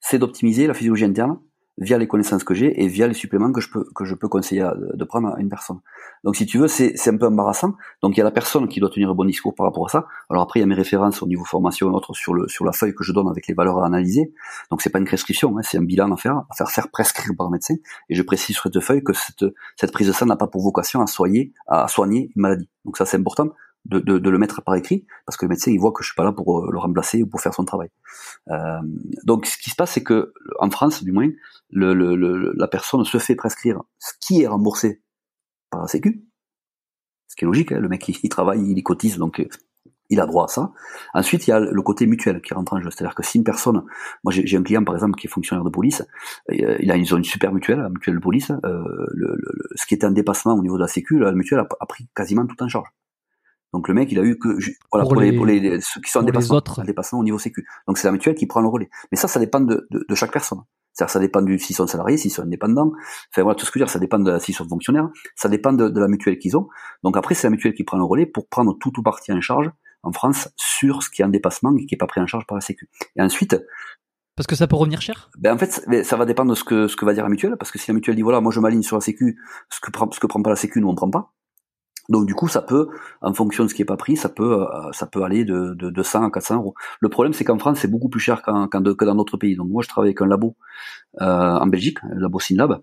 C'est 0.00 0.18
d'optimiser 0.18 0.66
la 0.66 0.74
physiologie 0.74 1.04
interne 1.04 1.38
via 1.78 1.96
les 1.98 2.06
connaissances 2.06 2.44
que 2.44 2.54
j'ai 2.54 2.82
et 2.82 2.88
via 2.88 3.06
les 3.06 3.14
suppléments 3.14 3.52
que 3.52 3.60
je 3.60 3.70
peux 3.70 3.84
que 3.94 4.04
je 4.04 4.14
peux 4.14 4.28
conseiller 4.28 4.68
de 4.94 5.04
prendre 5.04 5.28
à 5.28 5.40
une 5.40 5.48
personne. 5.48 5.78
Donc 6.24 6.36
si 6.36 6.46
tu 6.46 6.58
veux, 6.58 6.68
c'est 6.68 6.92
c'est 6.96 7.10
un 7.10 7.16
peu 7.16 7.26
embarrassant. 7.26 7.74
Donc 8.02 8.16
il 8.16 8.18
y 8.18 8.20
a 8.20 8.24
la 8.24 8.30
personne 8.30 8.68
qui 8.68 8.80
doit 8.80 8.90
tenir 8.90 9.10
un 9.10 9.14
bon 9.14 9.24
discours 9.24 9.54
par 9.54 9.66
rapport 9.66 9.86
à 9.86 9.88
ça. 9.88 10.06
Alors 10.28 10.42
après 10.42 10.60
il 10.60 10.62
y 10.62 10.64
a 10.64 10.66
mes 10.66 10.74
références 10.74 11.22
au 11.22 11.26
niveau 11.26 11.44
formation, 11.44 11.88
autre 11.94 12.14
sur 12.14 12.34
le 12.34 12.48
sur 12.48 12.64
la 12.64 12.72
feuille 12.72 12.94
que 12.94 13.04
je 13.04 13.12
donne 13.12 13.28
avec 13.28 13.46
les 13.46 13.54
valeurs 13.54 13.78
à 13.78 13.86
analyser. 13.86 14.32
Donc 14.70 14.82
c'est 14.82 14.90
pas 14.90 14.98
une 14.98 15.06
prescription, 15.06 15.56
hein, 15.56 15.62
c'est 15.62 15.78
un 15.78 15.84
bilan 15.84 16.12
à 16.12 16.16
faire, 16.16 16.36
à 16.50 16.54
faire 16.56 16.70
faire 16.70 16.88
prescrire 16.88 17.32
par 17.36 17.46
un 17.46 17.50
médecin. 17.50 17.74
Et 18.08 18.14
je 18.14 18.22
précise 18.22 18.56
sur 18.56 18.64
cette 18.64 18.80
feuille 18.80 19.02
que 19.02 19.12
cette 19.12 19.44
cette 19.76 19.92
prise 19.92 20.08
de 20.08 20.12
sang 20.12 20.26
n'a 20.26 20.36
pas 20.36 20.48
pour 20.48 20.62
vocation 20.62 21.00
à 21.00 21.06
soigner 21.06 21.52
à 21.66 21.88
soigner 21.88 22.30
une 22.34 22.42
maladie. 22.42 22.68
Donc 22.84 22.96
ça 22.96 23.06
c'est 23.06 23.16
important 23.16 23.50
de, 23.88 23.98
de, 23.98 24.18
de, 24.18 24.30
le 24.30 24.38
mettre 24.38 24.62
par 24.62 24.74
écrit, 24.74 25.06
parce 25.26 25.36
que 25.36 25.44
le 25.44 25.50
médecin 25.50 25.70
il 25.70 25.78
voit 25.78 25.92
que 25.92 26.02
je 26.02 26.08
suis 26.08 26.14
pas 26.14 26.24
là 26.24 26.32
pour 26.32 26.60
euh, 26.60 26.68
le 26.70 26.78
remplacer 26.78 27.22
ou 27.22 27.26
pour 27.26 27.40
faire 27.40 27.54
son 27.54 27.64
travail. 27.64 27.88
Euh, 28.50 28.80
donc 29.24 29.46
ce 29.46 29.58
qui 29.58 29.70
se 29.70 29.76
passe, 29.76 29.92
c'est 29.92 30.02
que 30.02 30.32
en 30.58 30.70
France, 30.70 31.02
du 31.02 31.12
moins, 31.12 31.28
le, 31.70 31.94
le, 31.94 32.52
la 32.56 32.68
personne 32.68 33.04
se 33.04 33.18
fait 33.18 33.34
prescrire 33.34 33.82
ce 33.98 34.12
qui 34.20 34.42
est 34.42 34.46
remboursé 34.46 35.02
par 35.70 35.82
la 35.82 35.88
Sécu, 35.88 36.24
ce 37.28 37.36
qui 37.36 37.44
est 37.44 37.46
logique. 37.46 37.72
Hein, 37.72 37.80
le 37.80 37.88
mec 37.88 38.08
il, 38.08 38.28
travaille, 38.28 38.62
il 38.62 38.82
cotise, 38.82 39.18
donc 39.18 39.40
euh, 39.40 39.48
il 40.10 40.20
a 40.20 40.26
droit 40.26 40.44
à 40.44 40.48
ça. 40.48 40.72
Ensuite, 41.14 41.46
il 41.46 41.50
y 41.50 41.52
a 41.52 41.60
le 41.60 41.82
côté 41.82 42.06
mutuel 42.06 42.40
qui 42.40 42.54
rentre 42.54 42.72
en 42.72 42.80
jeu. 42.80 42.90
C'est-à-dire 42.90 43.14
que 43.14 43.22
si 43.22 43.38
une 43.38 43.44
personne, 43.44 43.84
moi 44.24 44.32
j'ai 44.32 44.56
un 44.56 44.62
client 44.62 44.84
par 44.84 44.94
exemple 44.94 45.18
qui 45.18 45.26
est 45.26 45.30
fonctionnaire 45.30 45.64
de 45.64 45.70
police, 45.70 46.02
il 46.50 46.90
a 46.90 46.96
une 46.96 47.04
zone 47.04 47.24
super 47.24 47.52
mutuelle, 47.52 47.80
la 47.80 47.88
mutuelle 47.88 48.16
de 48.16 48.20
police, 48.20 48.50
euh, 48.64 49.06
le, 49.10 49.38
ce 49.74 49.86
qui 49.86 49.94
était 49.94 50.06
un 50.06 50.10
dépassement 50.10 50.54
au 50.54 50.62
niveau 50.62 50.76
de 50.76 50.82
la 50.82 50.88
sécu, 50.88 51.18
la 51.18 51.32
mutuelle 51.32 51.60
a, 51.60 51.86
pris 51.86 52.08
quasiment 52.14 52.46
tout 52.46 52.62
en 52.62 52.68
charge. 52.68 52.88
Donc 53.72 53.88
le 53.88 53.94
mec, 53.94 54.10
il 54.10 54.18
a 54.18 54.22
eu 54.22 54.38
que 54.38 54.56
voilà 54.90 55.06
pour, 55.06 55.20
les, 55.20 55.32
pour 55.32 55.44
les, 55.44 55.80
ceux 55.80 56.00
qui 56.00 56.10
sont 56.10 56.20
en 56.20 56.22
dépassement, 56.22 56.62
dépassement 56.84 57.18
au 57.18 57.24
niveau 57.24 57.38
sécu. 57.38 57.66
Donc 57.86 57.98
c'est 57.98 58.08
la 58.08 58.12
mutuelle 58.12 58.34
qui 58.34 58.46
prend 58.46 58.60
le 58.60 58.68
relais. 58.68 58.88
Mais 59.12 59.18
ça, 59.18 59.28
ça 59.28 59.38
dépend 59.40 59.60
de, 59.60 59.86
de, 59.90 60.06
de 60.08 60.14
chaque 60.14 60.32
personne. 60.32 60.60
C'est-à-dire 60.92 61.12
ça 61.12 61.20
dépend 61.20 61.42
du 61.42 61.58
s'ils 61.58 61.76
sont 61.76 61.86
salariés, 61.86 62.16
s'ils 62.16 62.30
sont 62.30 62.42
indépendants. 62.42 62.92
Enfin 63.30 63.42
voilà 63.42 63.54
tout 63.54 63.66
ce 63.66 63.70
que 63.70 63.78
je 63.78 63.84
veux 63.84 63.86
dire, 63.86 63.92
ça 63.92 63.98
dépend 63.98 64.18
de 64.18 64.38
s'ils 64.38 64.54
sont 64.54 64.68
fonctionnaires, 64.68 65.08
ça 65.36 65.48
dépend 65.48 65.72
de, 65.72 65.88
de 65.88 66.00
la 66.00 66.08
mutuelle 66.08 66.38
qu'ils 66.38 66.56
ont. 66.56 66.68
Donc 67.04 67.16
après, 67.16 67.34
c'est 67.34 67.46
la 67.46 67.50
mutuelle 67.50 67.74
qui 67.74 67.84
prend 67.84 67.98
le 67.98 68.04
relais 68.04 68.26
pour 68.26 68.48
prendre 68.48 68.76
tout 68.80 68.98
ou 68.98 69.02
partie 69.02 69.32
en 69.32 69.40
charge 69.40 69.70
en 70.02 70.12
France 70.12 70.48
sur 70.56 71.02
ce 71.02 71.10
qui 71.10 71.22
est 71.22 71.24
en 71.24 71.28
dépassement 71.28 71.74
et 71.76 71.86
qui 71.86 71.94
est 71.94 71.98
pas 71.98 72.06
pris 72.06 72.20
en 72.20 72.26
charge 72.26 72.46
par 72.46 72.56
la 72.56 72.62
sécu. 72.62 72.88
Et 73.16 73.22
ensuite, 73.22 73.56
parce 74.34 74.46
que 74.46 74.54
ça 74.54 74.68
peut 74.68 74.76
revenir 74.76 75.00
cher? 75.00 75.30
Ben 75.38 75.52
en 75.52 75.58
fait, 75.58 75.84
ça 76.04 76.16
va 76.16 76.24
dépendre 76.24 76.50
de 76.50 76.54
ce 76.54 76.62
que 76.62 76.86
ce 76.86 76.94
que 76.94 77.04
va 77.04 77.12
dire 77.12 77.24
la 77.24 77.28
mutuelle, 77.28 77.56
parce 77.58 77.72
que 77.72 77.78
si 77.78 77.90
la 77.90 77.94
mutuelle 77.94 78.14
dit 78.14 78.22
voilà, 78.22 78.40
moi 78.40 78.52
je 78.52 78.60
m'aligne 78.60 78.82
sur 78.82 78.96
la 78.96 79.00
sécu, 79.00 79.36
ce 79.68 79.80
que 79.80 79.90
prend 79.90 80.08
ce 80.12 80.20
que 80.20 80.28
prend 80.28 80.40
pas 80.42 80.50
la 80.50 80.56
sécu, 80.56 80.80
nous 80.80 80.88
on 80.88 80.94
prend 80.94 81.10
pas. 81.10 81.32
Donc 82.08 82.26
du 82.26 82.34
coup, 82.34 82.48
ça 82.48 82.62
peut, 82.62 82.88
en 83.20 83.34
fonction 83.34 83.64
de 83.64 83.68
ce 83.68 83.74
qui 83.74 83.82
est 83.82 83.84
pas 83.84 83.96
pris, 83.96 84.16
ça 84.16 84.28
peut, 84.28 84.62
euh, 84.62 84.92
ça 84.92 85.06
peut 85.06 85.22
aller 85.22 85.44
de, 85.44 85.74
de, 85.74 85.90
de 85.90 86.02
100 86.02 86.24
à 86.24 86.30
400 86.30 86.56
euros. 86.56 86.74
Le 87.00 87.08
problème, 87.08 87.34
c'est 87.34 87.44
qu'en 87.44 87.58
France, 87.58 87.78
c'est 87.80 87.90
beaucoup 87.90 88.08
plus 88.08 88.20
cher 88.20 88.42
qu'en, 88.42 88.68
que 88.68 89.04
dans 89.04 89.14
d'autres 89.14 89.36
pays. 89.36 89.56
Donc 89.56 89.68
moi, 89.68 89.82
je 89.82 89.88
travaille 89.88 90.08
avec 90.08 90.22
un 90.22 90.26
labo 90.26 90.56
euh, 91.20 91.24
en 91.26 91.66
Belgique, 91.66 91.98
le 92.10 92.20
labo 92.20 92.40
Synlab, 92.40 92.80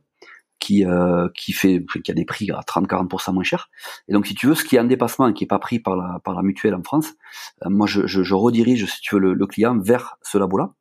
qui, 0.59 0.85
euh, 0.85 1.27
qui 1.35 1.53
fait, 1.53 1.83
qui 2.03 2.11
a 2.11 2.13
des 2.13 2.25
prix 2.25 2.51
à 2.51 2.61
30-40% 2.61 3.33
moins 3.33 3.43
cher. 3.43 3.69
Et 4.07 4.13
donc, 4.13 4.27
si 4.27 4.35
tu 4.35 4.47
veux, 4.47 4.55
ce 4.55 4.63
qui 4.63 4.75
est 4.75 4.79
en 4.79 4.85
dépassement 4.85 5.27
et 5.27 5.33
qui 5.33 5.43
est 5.43 5.47
pas 5.47 5.59
pris 5.59 5.79
par 5.79 5.95
la, 5.95 6.19
par 6.23 6.35
la 6.35 6.43
mutuelle 6.43 6.75
en 6.75 6.83
France, 6.83 7.13
euh, 7.65 7.69
moi, 7.69 7.87
je, 7.87 8.05
je, 8.05 8.21
je, 8.23 8.35
redirige, 8.35 8.85
si 8.85 9.01
tu 9.01 9.15
veux, 9.15 9.21
le, 9.21 9.33
le 9.33 9.47
client 9.47 9.77
vers 9.79 10.17
ce 10.21 10.37
labo-là 10.37 10.73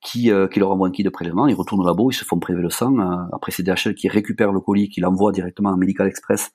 qui, 0.00 0.30
euh, 0.30 0.46
qui 0.46 0.60
leur 0.60 0.70
envoie 0.70 0.88
un 0.88 0.90
kit 0.90 1.02
de 1.02 1.10
prélèvement, 1.10 1.46
ils 1.48 1.54
retournent 1.54 1.80
au 1.80 1.86
labo, 1.86 2.10
ils 2.10 2.14
se 2.14 2.24
font 2.24 2.38
prélever 2.38 2.62
le 2.62 2.70
sang, 2.70 2.98
euh, 2.98 3.24
après 3.32 3.52
c'est 3.52 3.62
DHL 3.62 3.94
qui 3.94 4.08
récupère 4.08 4.52
le 4.52 4.60
colis, 4.60 4.88
qui 4.88 5.00
l'envoie 5.00 5.32
directement 5.32 5.70
en 5.70 5.76
Medical 5.76 6.06
Express 6.06 6.52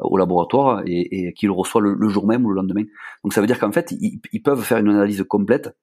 euh, 0.00 0.04
au 0.04 0.16
laboratoire 0.16 0.82
et, 0.86 1.32
qui 1.34 1.46
le 1.46 1.52
reçoit 1.52 1.80
le, 1.80 2.08
jour 2.08 2.26
même 2.26 2.44
ou 2.44 2.50
le 2.50 2.56
lendemain. 2.56 2.82
Donc 3.22 3.32
ça 3.32 3.40
veut 3.40 3.46
dire 3.46 3.58
qu'en 3.58 3.72
fait, 3.72 3.92
ils, 3.92 4.42
peuvent 4.42 4.62
faire 4.62 4.78
une 4.78 4.88
analyse 4.88 5.24
complète 5.28 5.76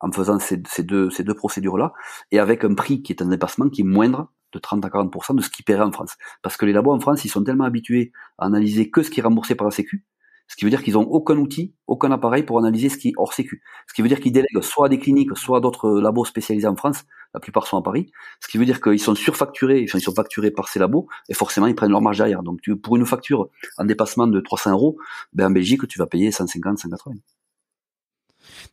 en 0.00 0.10
faisant 0.12 0.38
ces, 0.38 0.62
ces 0.68 0.82
deux, 0.82 1.10
ces 1.10 1.24
deux 1.24 1.34
procédures-là, 1.34 1.92
et 2.30 2.38
avec 2.38 2.64
un 2.64 2.74
prix 2.74 3.02
qui 3.02 3.12
est 3.12 3.22
un 3.22 3.28
dépassement 3.28 3.68
qui 3.68 3.82
est 3.82 3.84
moindre 3.84 4.30
de 4.52 4.58
30 4.58 4.84
à 4.84 4.88
40% 4.88 5.36
de 5.36 5.42
ce 5.42 5.50
qu'ils 5.50 5.64
paieraient 5.64 5.84
en 5.84 5.92
France. 5.92 6.16
Parce 6.42 6.56
que 6.56 6.66
les 6.66 6.72
labos 6.72 6.92
en 6.92 7.00
France, 7.00 7.24
ils 7.24 7.28
sont 7.28 7.44
tellement 7.44 7.64
habitués 7.64 8.12
à 8.38 8.46
analyser 8.46 8.90
que 8.90 9.02
ce 9.02 9.10
qui 9.10 9.20
est 9.20 9.22
remboursé 9.22 9.54
par 9.54 9.66
la 9.66 9.70
Sécu, 9.70 10.04
Ce 10.50 10.56
qui 10.56 10.64
veut 10.64 10.70
dire 10.70 10.82
qu'ils 10.82 10.98
ont 10.98 11.08
aucun 11.08 11.36
outil, 11.36 11.74
aucun 11.86 12.10
appareil 12.10 12.42
pour 12.42 12.58
analyser 12.58 12.88
ce 12.88 12.98
qui 12.98 13.10
est 13.10 13.12
hors 13.16 13.34
sécu. 13.34 13.62
Ce 13.86 13.94
qui 13.94 14.02
veut 14.02 14.08
dire 14.08 14.18
qu'ils 14.18 14.32
délèguent 14.32 14.62
soit 14.62 14.86
à 14.86 14.88
des 14.88 14.98
cliniques, 14.98 15.30
soit 15.36 15.58
à 15.58 15.60
d'autres 15.60 16.00
labos 16.00 16.24
spécialisés 16.24 16.66
en 16.66 16.74
France. 16.74 17.04
La 17.32 17.38
plupart 17.38 17.68
sont 17.68 17.78
à 17.78 17.82
Paris. 17.82 18.10
Ce 18.40 18.48
qui 18.48 18.58
veut 18.58 18.64
dire 18.64 18.80
qu'ils 18.80 18.98
sont 18.98 19.14
surfacturés, 19.14 19.84
enfin, 19.88 19.98
ils 19.98 20.02
sont 20.02 20.12
facturés 20.12 20.50
par 20.50 20.66
ces 20.66 20.80
labos, 20.80 21.06
et 21.28 21.34
forcément, 21.34 21.68
ils 21.68 21.76
prennent 21.76 21.92
leur 21.92 22.00
marge 22.00 22.18
derrière. 22.18 22.42
Donc, 22.42 22.60
tu, 22.62 22.76
pour 22.76 22.96
une 22.96 23.06
facture 23.06 23.48
en 23.78 23.84
dépassement 23.84 24.26
de 24.26 24.40
300 24.40 24.72
euros, 24.72 24.96
ben, 25.32 25.46
en 25.46 25.50
Belgique, 25.52 25.86
tu 25.86 26.00
vas 26.00 26.06
payer 26.06 26.32
150, 26.32 26.78
180. 26.78 27.14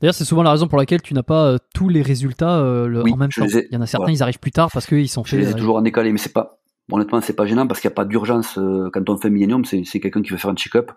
D'ailleurs, 0.01 0.15
c'est 0.15 0.25
souvent 0.25 0.41
la 0.41 0.51
raison 0.51 0.67
pour 0.67 0.79
laquelle 0.79 1.03
tu 1.03 1.13
n'as 1.13 1.21
pas 1.21 1.45
euh, 1.45 1.57
tous 1.75 1.89
les 1.89 2.01
résultats 2.01 2.57
euh, 2.57 3.03
en 3.03 3.17
même 3.17 3.29
temps. 3.29 3.45
Il 3.45 3.67
y 3.71 3.77
en 3.77 3.81
a 3.81 3.85
certains, 3.85 4.11
ils 4.11 4.23
arrivent 4.23 4.39
plus 4.39 4.51
tard 4.51 4.71
parce 4.73 4.87
qu'ils 4.87 5.09
sont 5.09 5.23
faits. 5.23 5.39
Je 5.39 5.45
les 5.45 5.51
ai 5.51 5.53
toujours 5.53 5.75
en 5.75 5.83
décalé, 5.83 6.11
mais 6.11 6.17
c'est 6.17 6.33
pas. 6.33 6.57
Honnêtement, 6.91 7.19
c'est 7.21 7.35
pas 7.35 7.45
gênant 7.45 7.67
parce 7.67 7.81
qu'il 7.81 7.89
n'y 7.89 7.93
a 7.93 7.95
pas 7.95 8.05
d'urgence. 8.05 8.57
Euh, 8.57 8.89
quand 8.93 9.09
on 9.09 9.17
fait 9.17 9.29
Millennium, 9.29 9.65
c'est 9.65 9.99
quelqu'un 9.99 10.21
qui 10.21 10.31
veut 10.31 10.37
faire 10.37 10.51
un 10.51 10.55
check-up. 10.55 10.91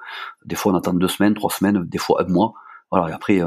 Des 0.45 0.55
fois, 0.55 0.73
on 0.73 0.77
attend 0.77 0.95
deux 0.95 1.09
semaines, 1.09 1.35
trois 1.35 1.51
semaines, 1.51 1.85
des 1.85 1.99
fois 1.99 2.23
un 2.23 2.29
mois. 2.29 2.55
Voilà. 2.91 3.11
Et 3.11 3.13
après, 3.13 3.41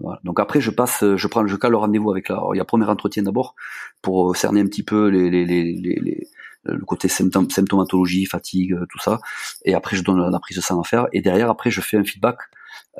voilà. 0.00 0.20
donc 0.24 0.40
après, 0.40 0.60
je 0.60 0.70
passe, 0.70 1.04
je 1.16 1.26
prends, 1.26 1.46
je 1.46 1.56
cale 1.56 1.72
le 1.72 1.76
rendez-vous 1.78 2.10
avec 2.10 2.28
la. 2.28 2.42
Il 2.54 2.58
y 2.58 2.60
a 2.60 2.64
premier 2.64 2.86
entretien 2.86 3.22
d'abord 3.22 3.54
pour 4.02 4.36
cerner 4.36 4.60
un 4.60 4.66
petit 4.66 4.82
peu 4.82 5.08
les, 5.08 5.30
les, 5.30 5.44
les, 5.44 5.72
les 5.74 6.28
le 6.64 6.84
côté 6.84 7.08
symptomatologie, 7.08 8.26
fatigue, 8.26 8.76
tout 8.90 8.98
ça. 8.98 9.20
Et 9.64 9.74
après, 9.74 9.96
je 9.96 10.02
donne 10.02 10.30
la 10.30 10.38
prise 10.40 10.56
de 10.56 10.62
sang 10.62 10.80
à 10.80 10.84
faire. 10.84 11.06
Et 11.12 11.20
derrière, 11.20 11.48
après, 11.48 11.70
je 11.70 11.80
fais 11.80 11.96
un 11.96 12.04
feedback 12.04 12.38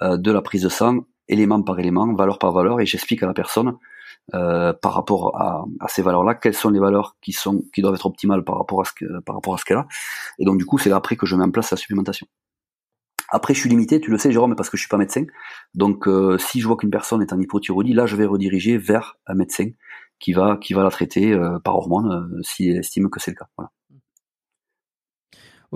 de 0.02 0.30
la 0.30 0.40
prise 0.40 0.62
de 0.62 0.68
sang 0.68 1.00
élément 1.28 1.62
par 1.62 1.78
élément, 1.78 2.12
valeur 2.14 2.38
par 2.38 2.52
valeur, 2.52 2.80
et 2.80 2.86
j'explique 2.86 3.22
à 3.22 3.26
la 3.26 3.34
personne 3.34 3.76
euh, 4.34 4.72
par 4.72 4.94
rapport 4.94 5.36
à, 5.36 5.64
à 5.80 5.88
ces 5.88 6.02
valeurs-là, 6.02 6.34
quelles 6.34 6.54
sont 6.54 6.70
les 6.70 6.80
valeurs 6.80 7.16
qui 7.20 7.32
sont 7.32 7.62
qui 7.72 7.82
doivent 7.82 7.94
être 7.94 8.06
optimales 8.06 8.44
par 8.44 8.58
rapport 8.58 8.80
à 8.80 8.84
ce 8.84 8.92
que, 8.92 9.20
par 9.20 9.36
rapport 9.36 9.54
à 9.54 9.58
ce 9.58 9.64
qu'elle 9.64 9.78
a? 9.78 9.86
Et 10.38 10.44
donc 10.44 10.58
du 10.58 10.66
coup, 10.66 10.78
c'est 10.78 10.90
après 10.92 11.16
que 11.16 11.26
je 11.26 11.36
mets 11.36 11.44
en 11.44 11.50
place 11.50 11.70
la 11.70 11.76
supplémentation. 11.76 12.26
Après, 13.28 13.54
je 13.54 13.60
suis 13.60 13.68
limité, 13.68 14.00
tu 14.00 14.10
le 14.10 14.18
sais, 14.18 14.30
Jérôme, 14.30 14.54
parce 14.54 14.70
que 14.70 14.76
je 14.76 14.82
suis 14.82 14.88
pas 14.88 14.98
médecin. 14.98 15.24
Donc, 15.74 16.06
euh, 16.06 16.38
si 16.38 16.60
je 16.60 16.66
vois 16.66 16.76
qu'une 16.76 16.90
personne 16.90 17.22
est 17.22 17.32
en 17.32 17.40
hypothyroïdie, 17.40 17.92
là, 17.92 18.06
je 18.06 18.14
vais 18.16 18.24
rediriger 18.24 18.78
vers 18.78 19.16
un 19.26 19.34
médecin 19.34 19.70
qui 20.18 20.32
va 20.32 20.56
qui 20.58 20.74
va 20.74 20.82
la 20.82 20.90
traiter 20.90 21.32
euh, 21.32 21.58
par 21.58 21.76
hormone 21.76 22.30
euh, 22.38 22.42
s'il 22.42 22.76
estime 22.76 23.10
que 23.10 23.20
c'est 23.20 23.32
le 23.32 23.36
cas. 23.36 23.48
Voilà. 23.56 23.70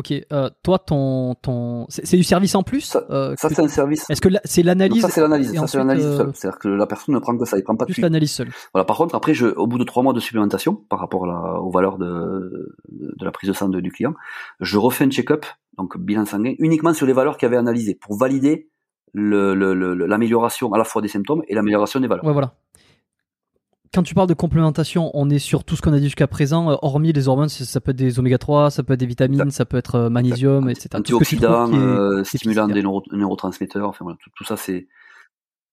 Ok, 0.01 0.15
euh, 0.33 0.49
toi, 0.63 0.79
ton, 0.79 1.35
ton... 1.43 1.85
c'est 1.91 2.17
du 2.17 2.25
service 2.25 2.55
en 2.55 2.63
plus 2.63 2.81
Ça, 2.81 3.05
euh, 3.11 3.35
ça 3.37 3.51
c'est 3.51 3.61
un 3.61 3.69
service. 3.69 4.09
Est-ce 4.09 4.23
que 4.23 4.31
c'est 4.47 4.63
l'analyse 4.63 5.03
Ça, 5.03 5.11
c'est 5.11 5.21
l'analyse. 5.21 5.55
Ça, 5.55 5.67
c'est 5.67 5.77
l'analyse 5.77 6.07
euh... 6.07 6.17
seule. 6.17 6.31
C'est-à-dire 6.33 6.59
que 6.59 6.69
la 6.69 6.87
personne 6.87 7.15
ne 7.15 7.21
prend 7.21 7.37
que 7.37 7.45
ça, 7.45 7.59
il 7.59 7.65
prend 7.65 7.77
pas 7.77 7.85
de 7.85 7.91
Juste 7.91 8.01
l'analyse 8.01 8.33
seule. 8.33 8.49
Voilà. 8.73 8.87
Par 8.87 8.97
contre, 8.97 9.15
après, 9.15 9.35
je, 9.35 9.49
au 9.49 9.67
bout 9.67 9.77
de 9.77 9.85
trois 9.85 10.03
mois 10.03 10.15
de 10.15 10.21
supplémentation, 10.21 10.75
par 10.89 11.01
rapport 11.01 11.25
à 11.25 11.27
la, 11.27 11.61
aux 11.61 11.71
valeurs 11.71 11.99
de, 11.99 12.75
de 12.89 13.25
la 13.27 13.31
prise 13.31 13.51
de 13.51 13.55
sang 13.55 13.69
de, 13.69 13.79
du 13.81 13.93
client, 13.93 14.15
je 14.61 14.79
refais 14.79 15.05
un 15.05 15.11
check-up, 15.11 15.45
donc 15.77 15.99
bilan 15.99 16.25
sanguin, 16.25 16.55
uniquement 16.61 16.95
sur 16.95 17.05
les 17.05 17.13
valeurs 17.13 17.37
qu'il 17.37 17.45
avait 17.45 17.59
analysées, 17.59 17.95
pour 17.95 18.17
valider 18.17 18.71
l'amélioration 19.13 20.69
le, 20.69 20.71
le, 20.71 20.77
à 20.77 20.79
la 20.79 20.85
fois 20.85 21.03
des 21.03 21.09
symptômes 21.09 21.43
et 21.47 21.55
l'amélioration 21.55 22.01
des 22.01 22.09
valeurs. 22.09 22.25
Ouais, 22.25 22.33
voilà 22.33 22.55
quand 23.93 24.03
tu 24.03 24.15
parles 24.15 24.29
de 24.29 24.35
complémentation, 24.35 25.11
on 25.15 25.29
est 25.31 25.39
sur 25.39 25.65
tout 25.65 25.77
ce 25.77 25.83
qu'on 25.83 25.93
a 25.93 25.99
dit 25.99 26.05
jusqu'à 26.05 26.29
présent, 26.29 26.71
euh, 26.71 26.77
hormis 26.83 27.13
les 27.13 27.29
hormones, 27.29 27.49
ça 27.49 27.81
peut 27.81 27.91
être 27.91 27.97
des 27.97 28.19
oméga 28.19 28.39
3, 28.39 28.71
ça 28.71 28.83
peut 28.83 28.93
être 28.93 29.01
des 29.01 29.07
vitamines, 29.07 29.51
ça 29.51 29.65
peut 29.65 29.77
être 29.77 29.97
euh, 29.97 30.11
magnésium, 30.11 30.69
etc. 30.69 30.89
Antioxydants, 30.95 31.73
euh, 31.73 32.23
stimulants 32.25 32.69
des 32.69 32.83
neuro 32.83 33.03
neurotransmetteurs, 33.11 33.89
enfin 33.89 34.05
voilà, 34.05 34.19
tout, 34.23 34.31
tout 34.37 34.45
ça 34.45 34.57
c'est. 34.57 34.87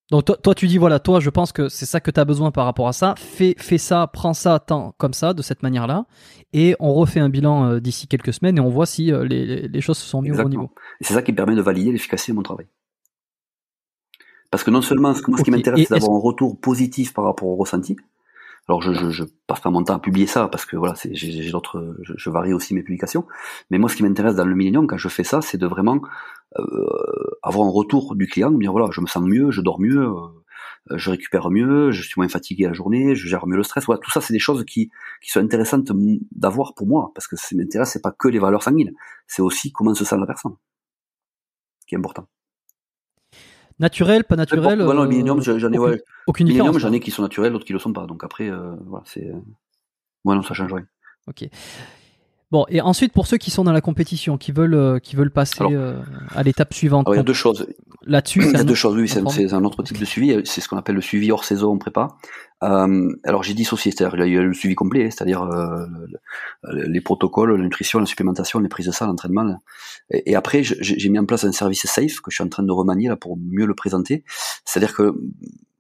Donc 0.09 0.23
toi, 0.23 0.37
toi, 0.37 0.55
tu 0.55 0.67
dis 0.67 0.77
voilà, 0.77 0.99
toi, 0.99 1.19
je 1.19 1.29
pense 1.29 1.51
que 1.51 1.67
c'est 1.67 1.85
ça 1.85 1.99
que 1.99 2.09
tu 2.11 2.19
as 2.19 2.23
besoin 2.23 2.51
par 2.51 2.63
rapport 2.63 2.87
à 2.87 2.93
ça. 2.93 3.13
Fais, 3.17 3.55
fais 3.57 3.77
ça, 3.77 4.07
prends 4.07 4.33
ça, 4.33 4.57
tant, 4.59 4.93
comme 4.97 5.13
ça, 5.13 5.33
de 5.33 5.41
cette 5.41 5.63
manière-là, 5.63 6.05
et 6.53 6.75
on 6.79 6.93
refait 6.93 7.19
un 7.19 7.27
bilan 7.29 7.65
euh, 7.65 7.79
d'ici 7.81 8.07
quelques 8.07 8.33
semaines 8.33 8.57
et 8.57 8.61
on 8.61 8.69
voit 8.69 8.85
si 8.85 9.11
euh, 9.11 9.25
les, 9.25 9.67
les, 9.67 9.81
choses 9.81 9.97
se 9.97 10.07
sont 10.07 10.21
mises 10.21 10.39
au 10.39 10.47
niveau. 10.47 10.71
Et 11.01 11.03
c'est 11.03 11.13
ça 11.13 11.21
qui 11.21 11.33
permet 11.33 11.55
de 11.55 11.61
valider 11.61 11.91
l'efficacité 11.91 12.31
de 12.31 12.37
mon 12.37 12.43
travail. 12.43 12.67
Parce 14.51 14.63
que 14.63 14.71
non 14.71 14.81
seulement, 14.81 15.13
ce, 15.13 15.21
moi, 15.27 15.37
ce 15.37 15.43
qui 15.43 15.51
m'intéresse, 15.51 15.87
c'est 15.87 15.93
d'avoir 15.93 16.17
un 16.17 16.21
retour 16.21 16.59
positif 16.59 17.13
par 17.13 17.25
rapport 17.25 17.47
au 17.47 17.55
ressenti. 17.55 17.97
Alors 18.69 18.81
je, 18.81 18.91
je, 18.91 19.09
je, 19.09 19.23
passe 19.47 19.61
pas 19.61 19.69
mon 19.69 19.81
temps 19.83 19.95
à 19.95 19.99
publier 19.99 20.27
ça 20.27 20.49
parce 20.49 20.65
que 20.65 20.75
voilà, 20.75 20.93
j'ai 21.11 21.51
d'autres, 21.51 21.95
je, 22.01 22.13
je, 22.17 22.29
varie 22.29 22.53
aussi 22.53 22.73
mes 22.73 22.83
publications. 22.83 23.25
Mais 23.69 23.77
moi, 23.77 23.89
ce 23.89 23.95
qui 23.95 24.03
m'intéresse 24.03 24.35
dans 24.35 24.45
le 24.45 24.55
Millennium 24.55 24.87
quand 24.87 24.97
je 24.97 25.07
fais 25.07 25.23
ça, 25.23 25.41
c'est 25.41 25.57
de 25.57 25.67
vraiment 25.67 26.01
euh, 26.59 26.63
avoir 27.43 27.65
un 27.65 27.71
retour 27.71 28.15
du 28.15 28.27
client, 28.27 28.51
de 28.51 28.59
dire 28.59 28.71
voilà, 28.71 28.89
je 28.91 28.99
me 28.99 29.07
sens 29.07 29.23
mieux, 29.23 29.51
je 29.51 29.61
dors 29.61 29.79
mieux, 29.79 30.09
euh, 30.09 30.97
je 30.97 31.11
récupère 31.11 31.49
mieux, 31.49 31.91
je 31.91 32.01
suis 32.01 32.15
moins 32.17 32.27
fatigué 32.27 32.65
la 32.65 32.73
journée, 32.73 33.15
je 33.15 33.27
gère 33.27 33.47
mieux 33.47 33.55
le 33.55 33.63
stress. 33.63 33.85
Voilà, 33.85 33.99
tout 33.99 34.11
ça, 34.11 34.19
c'est 34.19 34.33
des 34.33 34.39
choses 34.39 34.65
qui, 34.65 34.89
qui 35.21 35.31
sont 35.31 35.39
intéressantes 35.39 35.89
d'avoir 36.35 36.73
pour 36.73 36.87
moi 36.87 37.11
parce 37.15 37.27
que 37.27 37.37
ce 37.37 37.47
qui 37.47 37.55
m'intéresse, 37.55 37.91
c'est 37.91 38.01
pas 38.01 38.11
que 38.11 38.27
les 38.27 38.39
valeurs 38.39 38.63
sanguines, 38.63 38.93
c'est 39.27 39.41
aussi 39.41 39.71
comment 39.71 39.93
se 39.93 40.03
sent 40.03 40.17
la 40.17 40.25
personne, 40.25 40.55
qui 41.87 41.95
est 41.95 41.97
important. 41.97 42.27
Naturel, 43.79 44.23
pas 44.23 44.35
naturel. 44.35 44.81
Voilà, 44.81 45.03
le 45.03 45.09
millénium, 45.09 45.41
j'en 45.41 45.53
ai, 45.53 45.77
aucune, 45.77 45.79
ouais. 45.79 46.03
aucune 46.25 46.47
différence. 46.47 46.77
j'en 46.77 46.91
ai 46.91 46.99
qui 46.99 47.11
sont 47.11 47.21
naturels, 47.21 47.53
d'autres 47.53 47.65
qui 47.65 47.73
le 47.73 47.79
sont 47.79 47.93
pas. 47.93 48.07
Donc 48.07 48.23
après, 48.23 48.49
euh, 48.49 48.75
voilà, 48.85 49.03
c'est. 49.05 49.31
Ouais, 50.25 50.35
non, 50.35 50.41
ça 50.41 50.53
change 50.53 50.73
rien. 50.73 50.85
Ok. 51.27 51.47
Bon, 52.49 52.65
et 52.69 52.79
ensuite 52.79 53.11
pour 53.11 53.27
ceux 53.27 53.37
qui 53.37 53.51
sont 53.51 53.65
dans 53.65 53.73
la 53.73 53.81
compétition, 53.81 54.37
qui 54.37 54.53
veulent, 54.53 54.73
euh, 54.73 54.99
qui 54.99 55.17
veulent 55.17 55.31
passer 55.31 55.59
alors, 55.59 55.73
euh, 55.73 56.01
à 56.33 56.43
l'étape 56.43 56.73
suivante. 56.73 57.05
Alors, 57.05 57.15
il 57.15 57.17
y 57.17 57.19
a 57.19 57.23
deux 57.23 57.33
choses. 57.33 57.67
Là-dessus, 58.07 58.41
il 58.43 58.51
y 58.51 58.55
a 58.55 58.63
deux 58.63 58.73
choses. 58.73 58.95
Oui, 58.95 59.07
c'est 59.07 59.53
un 59.53 59.63
autre 59.65 59.83
type 59.83 59.97
de 59.97 60.05
suivi. 60.05 60.41
C'est 60.45 60.61
ce 60.61 60.69
qu'on 60.69 60.77
appelle 60.77 60.95
le 60.95 61.01
suivi 61.01 61.31
hors 61.31 61.43
saison 61.43 61.73
en 61.73 61.77
prépa. 61.77 62.07
Euh, 62.63 63.11
alors 63.23 63.43
j'ai 63.43 63.53
dissocié, 63.53 63.91
c'est-à-dire 63.91 64.25
il 64.25 64.33
y 64.33 64.37
a 64.37 64.41
le 64.41 64.53
suivi 64.53 64.73
complet, 64.73 65.11
c'est-à-dire 65.11 65.43
euh, 65.43 65.85
les 66.71 67.01
protocoles, 67.01 67.55
la 67.55 67.63
nutrition, 67.63 67.99
la 67.99 68.05
supplémentation, 68.05 68.59
les 68.59 68.69
prises 68.69 68.87
de 68.87 68.91
sang, 68.91 69.07
l'entraînement. 69.07 69.61
Et, 70.09 70.31
et, 70.31 70.35
après, 70.35 70.63
j'ai 70.63 71.09
mis 71.09 71.19
en 71.19 71.25
place 71.25 71.43
un 71.43 71.51
service 71.51 71.85
safe 71.85 72.21
que 72.21 72.31
je 72.31 72.35
suis 72.35 72.43
en 72.43 72.49
train 72.49 72.63
de 72.63 72.71
remanier 72.71 73.09
là 73.09 73.17
pour 73.17 73.37
mieux 73.37 73.65
le 73.65 73.75
présenter. 73.75 74.23
C'est-à-dire 74.65 74.95
que 74.95 75.13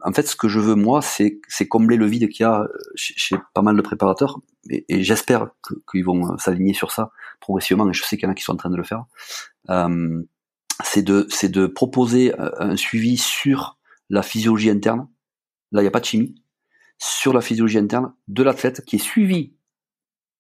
en 0.03 0.13
fait, 0.13 0.27
ce 0.27 0.35
que 0.35 0.47
je 0.47 0.59
veux 0.59 0.75
moi, 0.75 1.01
c'est 1.01 1.39
combler 1.67 1.97
le 1.97 2.05
vide 2.05 2.29
qu'il 2.29 2.43
y 2.43 2.47
a 2.47 2.67
chez, 2.95 3.13
chez, 3.17 3.35
pas 3.53 3.63
mal 3.63 3.75
de 3.75 3.81
préparateurs, 3.81 4.39
et, 4.69 4.85
et 4.89 5.03
j'espère 5.03 5.47
qu'ils 5.91 6.05
vont 6.05 6.37
s'aligner 6.37 6.73
sur 6.73 6.91
ça 6.91 7.11
progressivement. 7.39 7.89
Et 7.89 7.93
je 7.93 8.03
sais 8.03 8.17
qu'il 8.17 8.27
y 8.27 8.29
en 8.29 8.31
a 8.31 8.35
qui 8.35 8.43
sont 8.43 8.53
en 8.53 8.57
train 8.57 8.69
de 8.69 8.77
le 8.77 8.83
faire. 8.83 9.05
Euh, 9.69 10.21
c'est 10.83 11.01
de 11.03 11.67
proposer 11.67 12.33
un 12.37 12.75
suivi 12.75 13.17
sur 13.17 13.77
la 14.09 14.21
physiologie 14.21 14.69
interne. 14.69 15.07
Là, 15.71 15.81
il 15.81 15.83
n'y 15.83 15.89
a 15.89 15.91
pas 15.91 15.99
de 15.99 16.05
chimie 16.05 16.35
sur 16.99 17.33
la 17.33 17.41
physiologie 17.41 17.77
interne 17.77 18.13
de 18.27 18.43
l'athlète 18.43 18.83
qui 18.85 18.95
est 18.95 18.99
suivi 18.99 19.53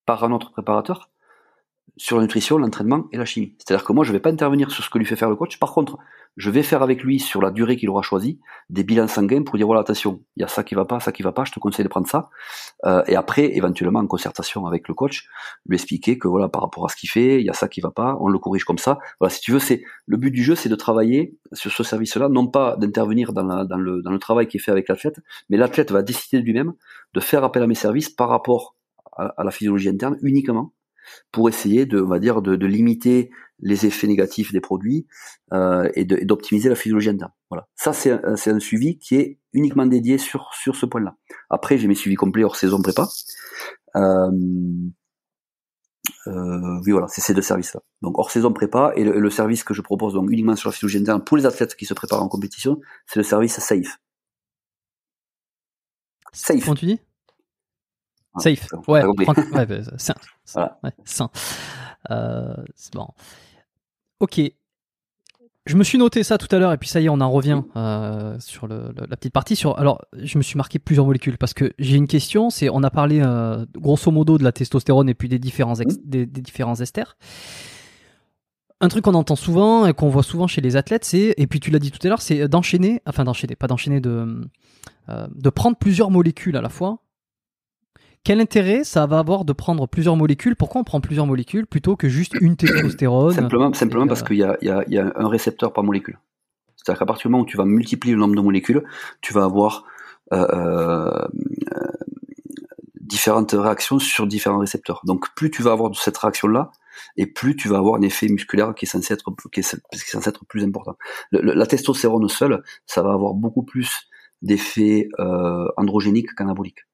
par 0.05 0.23
un 0.23 0.31
autre 0.31 0.51
préparateur 0.51 1.11
sur 1.97 2.17
la 2.17 2.23
nutrition, 2.23 2.57
l'entraînement 2.57 3.05
et 3.11 3.17
la 3.17 3.25
chimie. 3.25 3.55
C'est-à-dire 3.57 3.85
que 3.85 3.93
moi, 3.93 4.03
je 4.03 4.11
ne 4.11 4.17
vais 4.17 4.21
pas 4.21 4.29
intervenir 4.29 4.71
sur 4.71 4.83
ce 4.83 4.89
que 4.89 4.97
lui 4.97 5.05
fait 5.05 5.15
faire 5.15 5.29
le 5.29 5.35
coach. 5.35 5.59
Par 5.59 5.73
contre, 5.73 5.97
je 6.37 6.51
vais 6.51 6.61
faire 6.61 6.83
avec 6.83 7.03
lui 7.03 7.19
sur 7.19 7.41
la 7.41 7.49
durée 7.49 7.75
qu'il 7.75 7.89
aura 7.89 8.03
choisi 8.03 8.39
des 8.69 8.83
bilans 8.83 9.07
sanguins 9.07 9.41
pour 9.41 9.57
dire 9.57 9.65
voilà 9.65 9.81
attention, 9.81 10.21
il 10.35 10.41
y 10.41 10.43
a 10.43 10.47
ça 10.47 10.63
qui 10.63 10.75
va 10.75 10.85
pas, 10.85 10.99
ça 10.99 11.11
qui 11.11 11.23
va 11.23 11.31
pas, 11.31 11.43
je 11.45 11.51
te 11.51 11.59
conseille 11.59 11.83
de 11.83 11.89
prendre 11.89 12.07
ça. 12.07 12.29
Euh, 12.85 13.03
et 13.07 13.15
après, 13.15 13.57
éventuellement 13.57 13.99
en 13.99 14.07
concertation 14.07 14.67
avec 14.67 14.87
le 14.87 14.93
coach, 14.93 15.27
lui 15.65 15.75
expliquer 15.75 16.19
que 16.19 16.27
voilà 16.27 16.47
par 16.47 16.61
rapport 16.61 16.85
à 16.85 16.89
ce 16.89 16.95
qu'il 16.95 17.09
fait, 17.09 17.39
il 17.41 17.45
y 17.45 17.49
a 17.49 17.53
ça 17.53 17.67
qui 17.67 17.81
va 17.81 17.89
pas, 17.89 18.17
on 18.21 18.27
le 18.27 18.37
corrige 18.37 18.65
comme 18.65 18.77
ça. 18.77 18.99
Voilà, 19.19 19.33
si 19.33 19.41
tu 19.41 19.51
veux, 19.51 19.59
c'est 19.59 19.83
le 20.05 20.17
but 20.17 20.31
du 20.31 20.43
jeu, 20.43 20.53
c'est 20.53 20.69
de 20.69 20.75
travailler 20.75 21.35
sur 21.53 21.71
ce 21.71 21.83
service-là, 21.83 22.29
non 22.29 22.47
pas 22.47 22.75
d'intervenir 22.77 23.33
dans, 23.33 23.65
dans, 23.65 23.77
le, 23.77 24.19
travail 24.19 24.47
qui 24.47 24.57
est 24.57 24.59
fait 24.59 24.71
avec 24.71 24.87
l'athlète, 24.89 25.19
mais 25.49 25.57
l'athlète 25.57 25.91
va 25.91 26.03
décider 26.03 26.39
de 26.41 26.45
lui-même 26.45 26.73
de 27.13 27.19
faire 27.19 27.43
appel 27.43 27.63
à 27.63 27.67
mes 27.67 27.75
services 27.75 28.09
par 28.09 28.29
rapport 28.29 28.75
à 29.13 29.43
la 29.43 29.49
physiologie 29.49 29.89
interne 29.89 30.17
uniquement 30.21 30.73
pour 31.31 31.49
essayer 31.49 31.85
de, 31.85 32.01
on 32.01 32.07
va 32.07 32.19
dire, 32.19 32.41
de, 32.41 32.55
de 32.55 32.67
limiter 32.67 33.31
les 33.59 33.85
effets 33.85 34.07
négatifs 34.07 34.51
des 34.51 34.61
produits 34.61 35.07
euh, 35.53 35.89
et 35.95 36.05
d'optimiser 36.05 36.69
la 36.69 36.75
physiologie 36.75 37.09
interne. 37.09 37.31
Voilà. 37.49 37.67
Ça, 37.75 37.93
c'est 37.93 38.11
un, 38.11 38.35
un, 38.35 38.59
suivi 38.59 38.99
qui 38.99 39.15
est 39.15 39.39
uniquement 39.53 39.85
dédié 39.85 40.17
sur, 40.17 40.53
sur 40.53 40.75
ce 40.75 40.85
point-là. 40.85 41.15
Après, 41.49 41.77
j'ai 41.77 41.87
mes 41.87 41.95
suivis 41.95 42.15
complets 42.15 42.43
hors 42.43 42.55
saison 42.55 42.81
prépa. 42.81 43.07
Euh, 43.95 44.31
euh, 46.27 46.81
oui, 46.85 46.91
voilà, 46.91 47.07
c'est 47.07 47.21
ces 47.21 47.33
deux 47.33 47.41
services-là. 47.41 47.81
Donc 48.01 48.17
hors 48.19 48.31
saison 48.31 48.53
prépa 48.53 48.93
et 48.95 49.03
le, 49.03 49.19
le, 49.19 49.29
service 49.29 49.63
que 49.63 49.73
je 49.73 49.81
propose 49.81 50.13
donc 50.13 50.29
uniquement 50.29 50.55
sur 50.55 50.69
la 50.69 50.73
physiologie 50.73 50.99
interne 50.99 51.23
pour 51.23 51.37
les 51.37 51.45
athlètes 51.45 51.75
qui 51.75 51.85
se 51.85 51.93
préparent 51.93 52.21
en 52.21 52.27
compétition, 52.27 52.79
c'est 53.07 53.19
le 53.19 53.23
service 53.23 53.59
SAFE. 53.59 53.97
Safe. 56.33 56.63
Comment 56.63 56.75
tu 56.75 56.85
dis? 56.85 56.99
Safe. 58.39 58.67
Ouais, 58.87 59.03
ouais, 59.03 59.25
bah, 59.25 59.33
sain. 59.97 60.13
Voilà. 60.53 60.79
Ouais, 60.83 60.91
sain. 61.05 61.29
Euh, 62.11 62.55
c'est 62.75 62.93
bon. 62.93 63.07
Ok. 64.19 64.41
Je 65.65 65.75
me 65.75 65.83
suis 65.83 65.97
noté 65.97 66.23
ça 66.23 66.37
tout 66.37 66.47
à 66.55 66.59
l'heure 66.59 66.71
et 66.71 66.77
puis 66.77 66.87
ça 66.87 67.01
y 67.01 67.05
est, 67.05 67.09
on 67.09 67.19
en 67.19 67.29
revient 67.29 67.61
euh, 67.75 68.37
sur 68.39 68.67
le, 68.67 68.93
le, 68.95 69.05
la 69.09 69.17
petite 69.17 69.33
partie. 69.33 69.57
Sur 69.57 69.77
alors, 69.77 70.01
je 70.13 70.37
me 70.37 70.43
suis 70.43 70.55
marqué 70.55 70.79
plusieurs 70.79 71.05
molécules 71.05 71.37
parce 71.37 71.53
que 71.53 71.73
j'ai 71.77 71.97
une 71.97 72.07
question. 72.07 72.49
C'est 72.49 72.69
on 72.69 72.83
a 72.83 72.89
parlé 72.89 73.19
euh, 73.21 73.65
grosso 73.75 74.09
modo 74.09 74.37
de 74.37 74.45
la 74.45 74.53
testostérone 74.53 75.09
et 75.09 75.13
puis 75.13 75.27
des 75.27 75.39
différents 75.39 75.75
ex, 75.75 75.97
des, 76.05 76.25
des 76.25 76.41
différents 76.41 76.75
esters. 76.75 77.17
Un 78.79 78.87
truc 78.87 79.03
qu'on 79.03 79.15
entend 79.15 79.35
souvent 79.35 79.87
et 79.87 79.93
qu'on 79.93 80.07
voit 80.07 80.23
souvent 80.23 80.47
chez 80.47 80.61
les 80.61 80.77
athlètes, 80.77 81.03
c'est 81.03 81.33
et 81.35 81.47
puis 81.47 81.59
tu 81.59 81.71
l'as 81.71 81.79
dit 81.79 81.91
tout 81.91 81.99
à 82.05 82.09
l'heure, 82.09 82.21
c'est 82.21 82.47
d'enchaîner, 82.47 83.01
enfin 83.05 83.23
d'enchaîner, 83.25 83.55
pas 83.55 83.67
d'enchaîner, 83.67 83.99
de 83.99 84.39
euh, 85.09 85.27
de 85.33 85.49
prendre 85.49 85.77
plusieurs 85.77 86.11
molécules 86.11 86.55
à 86.55 86.61
la 86.61 86.69
fois 86.69 86.99
quel 88.23 88.41
intérêt 88.41 88.83
ça 88.83 89.05
va 89.05 89.19
avoir 89.19 89.45
de 89.45 89.53
prendre 89.53 89.87
plusieurs 89.87 90.15
molécules? 90.15 90.55
Pourquoi 90.55 90.81
on 90.81 90.83
prend 90.83 91.01
plusieurs 91.01 91.25
molécules 91.25 91.65
plutôt 91.65 91.95
que 91.95 92.09
juste 92.09 92.33
une 92.41 92.55
testostérone 92.57 93.33
Simplement, 93.33 93.73
simplement 93.73 94.07
parce 94.07 94.23
qu'il 94.23 94.37
y 94.37 94.43
a, 94.43 94.57
y, 94.61 94.69
a, 94.69 94.83
y 94.87 94.97
a 94.97 95.11
un 95.15 95.27
récepteur 95.29 95.73
par 95.73 95.83
molécule. 95.83 96.19
C'est-à-dire 96.75 96.99
qu'à 96.99 97.05
partir 97.05 97.27
du 97.27 97.31
moment 97.31 97.43
où 97.43 97.47
tu 97.47 97.57
vas 97.57 97.65
multiplier 97.65 98.13
le 98.13 98.19
nombre 98.19 98.35
de 98.35 98.41
molécules, 98.41 98.83
tu 99.21 99.33
vas 99.33 99.43
avoir 99.43 99.85
euh, 100.33 100.47
euh, 100.53 101.27
différentes 102.95 103.51
réactions 103.51 103.99
sur 103.99 104.27
différents 104.27 104.59
récepteurs. 104.59 105.01
Donc 105.05 105.33
plus 105.35 105.49
tu 105.49 105.61
vas 105.61 105.71
avoir 105.71 105.89
de 105.89 105.95
cette 105.95 106.17
réaction-là, 106.17 106.71
et 107.15 107.25
plus 107.25 107.55
tu 107.55 107.67
vas 107.67 107.77
avoir 107.77 107.95
un 107.95 108.01
effet 108.01 108.27
musculaire 108.27 108.73
qui 108.75 108.85
est 108.85 108.87
censé 108.87 109.13
être 109.13 109.25
qui 109.51 109.61
est, 109.61 109.81
censé 109.91 110.29
être 110.29 110.45
plus 110.45 110.63
important. 110.63 110.97
la 111.31 111.65
testostérone 111.65 112.27
seule, 112.27 112.63
ça 112.85 113.03
va 113.03 113.13
avoir 113.13 113.33
beaucoup 113.33 113.63
plus 113.63 114.09
d'effets 114.41 115.09
euh, 115.19 115.67
androgéniques 115.77 116.33
qu'anaboliques. 116.35 116.86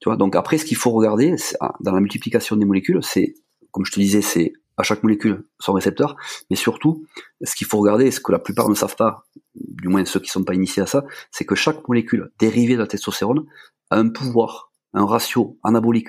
Tu 0.00 0.08
vois, 0.08 0.16
donc 0.16 0.36
après, 0.36 0.58
ce 0.58 0.64
qu'il 0.64 0.76
faut 0.76 0.90
regarder 0.90 1.34
ah, 1.60 1.74
dans 1.80 1.92
la 1.92 2.00
multiplication 2.00 2.56
des 2.56 2.64
molécules, 2.64 3.02
c'est, 3.02 3.34
comme 3.70 3.84
je 3.84 3.92
te 3.92 4.00
disais, 4.00 4.20
c'est 4.20 4.52
à 4.76 4.82
chaque 4.82 5.02
molécule 5.02 5.46
son 5.58 5.72
récepteur, 5.72 6.16
mais 6.50 6.56
surtout, 6.56 7.06
ce 7.42 7.54
qu'il 7.54 7.66
faut 7.66 7.78
regarder, 7.78 8.10
ce 8.10 8.20
que 8.20 8.32
la 8.32 8.38
plupart 8.38 8.68
ne 8.68 8.74
savent 8.74 8.96
pas, 8.96 9.24
du 9.54 9.88
moins 9.88 10.04
ceux 10.04 10.20
qui 10.20 10.26
ne 10.28 10.32
sont 10.32 10.44
pas 10.44 10.54
initiés 10.54 10.82
à 10.82 10.86
ça, 10.86 11.04
c'est 11.30 11.46
que 11.46 11.54
chaque 11.54 11.88
molécule 11.88 12.30
dérivée 12.38 12.74
de 12.74 12.80
la 12.80 12.86
testostérone 12.86 13.46
a 13.90 13.96
un 13.96 14.10
pouvoir, 14.10 14.72
un 14.92 15.06
ratio 15.06 15.58
anabolique 15.62 16.08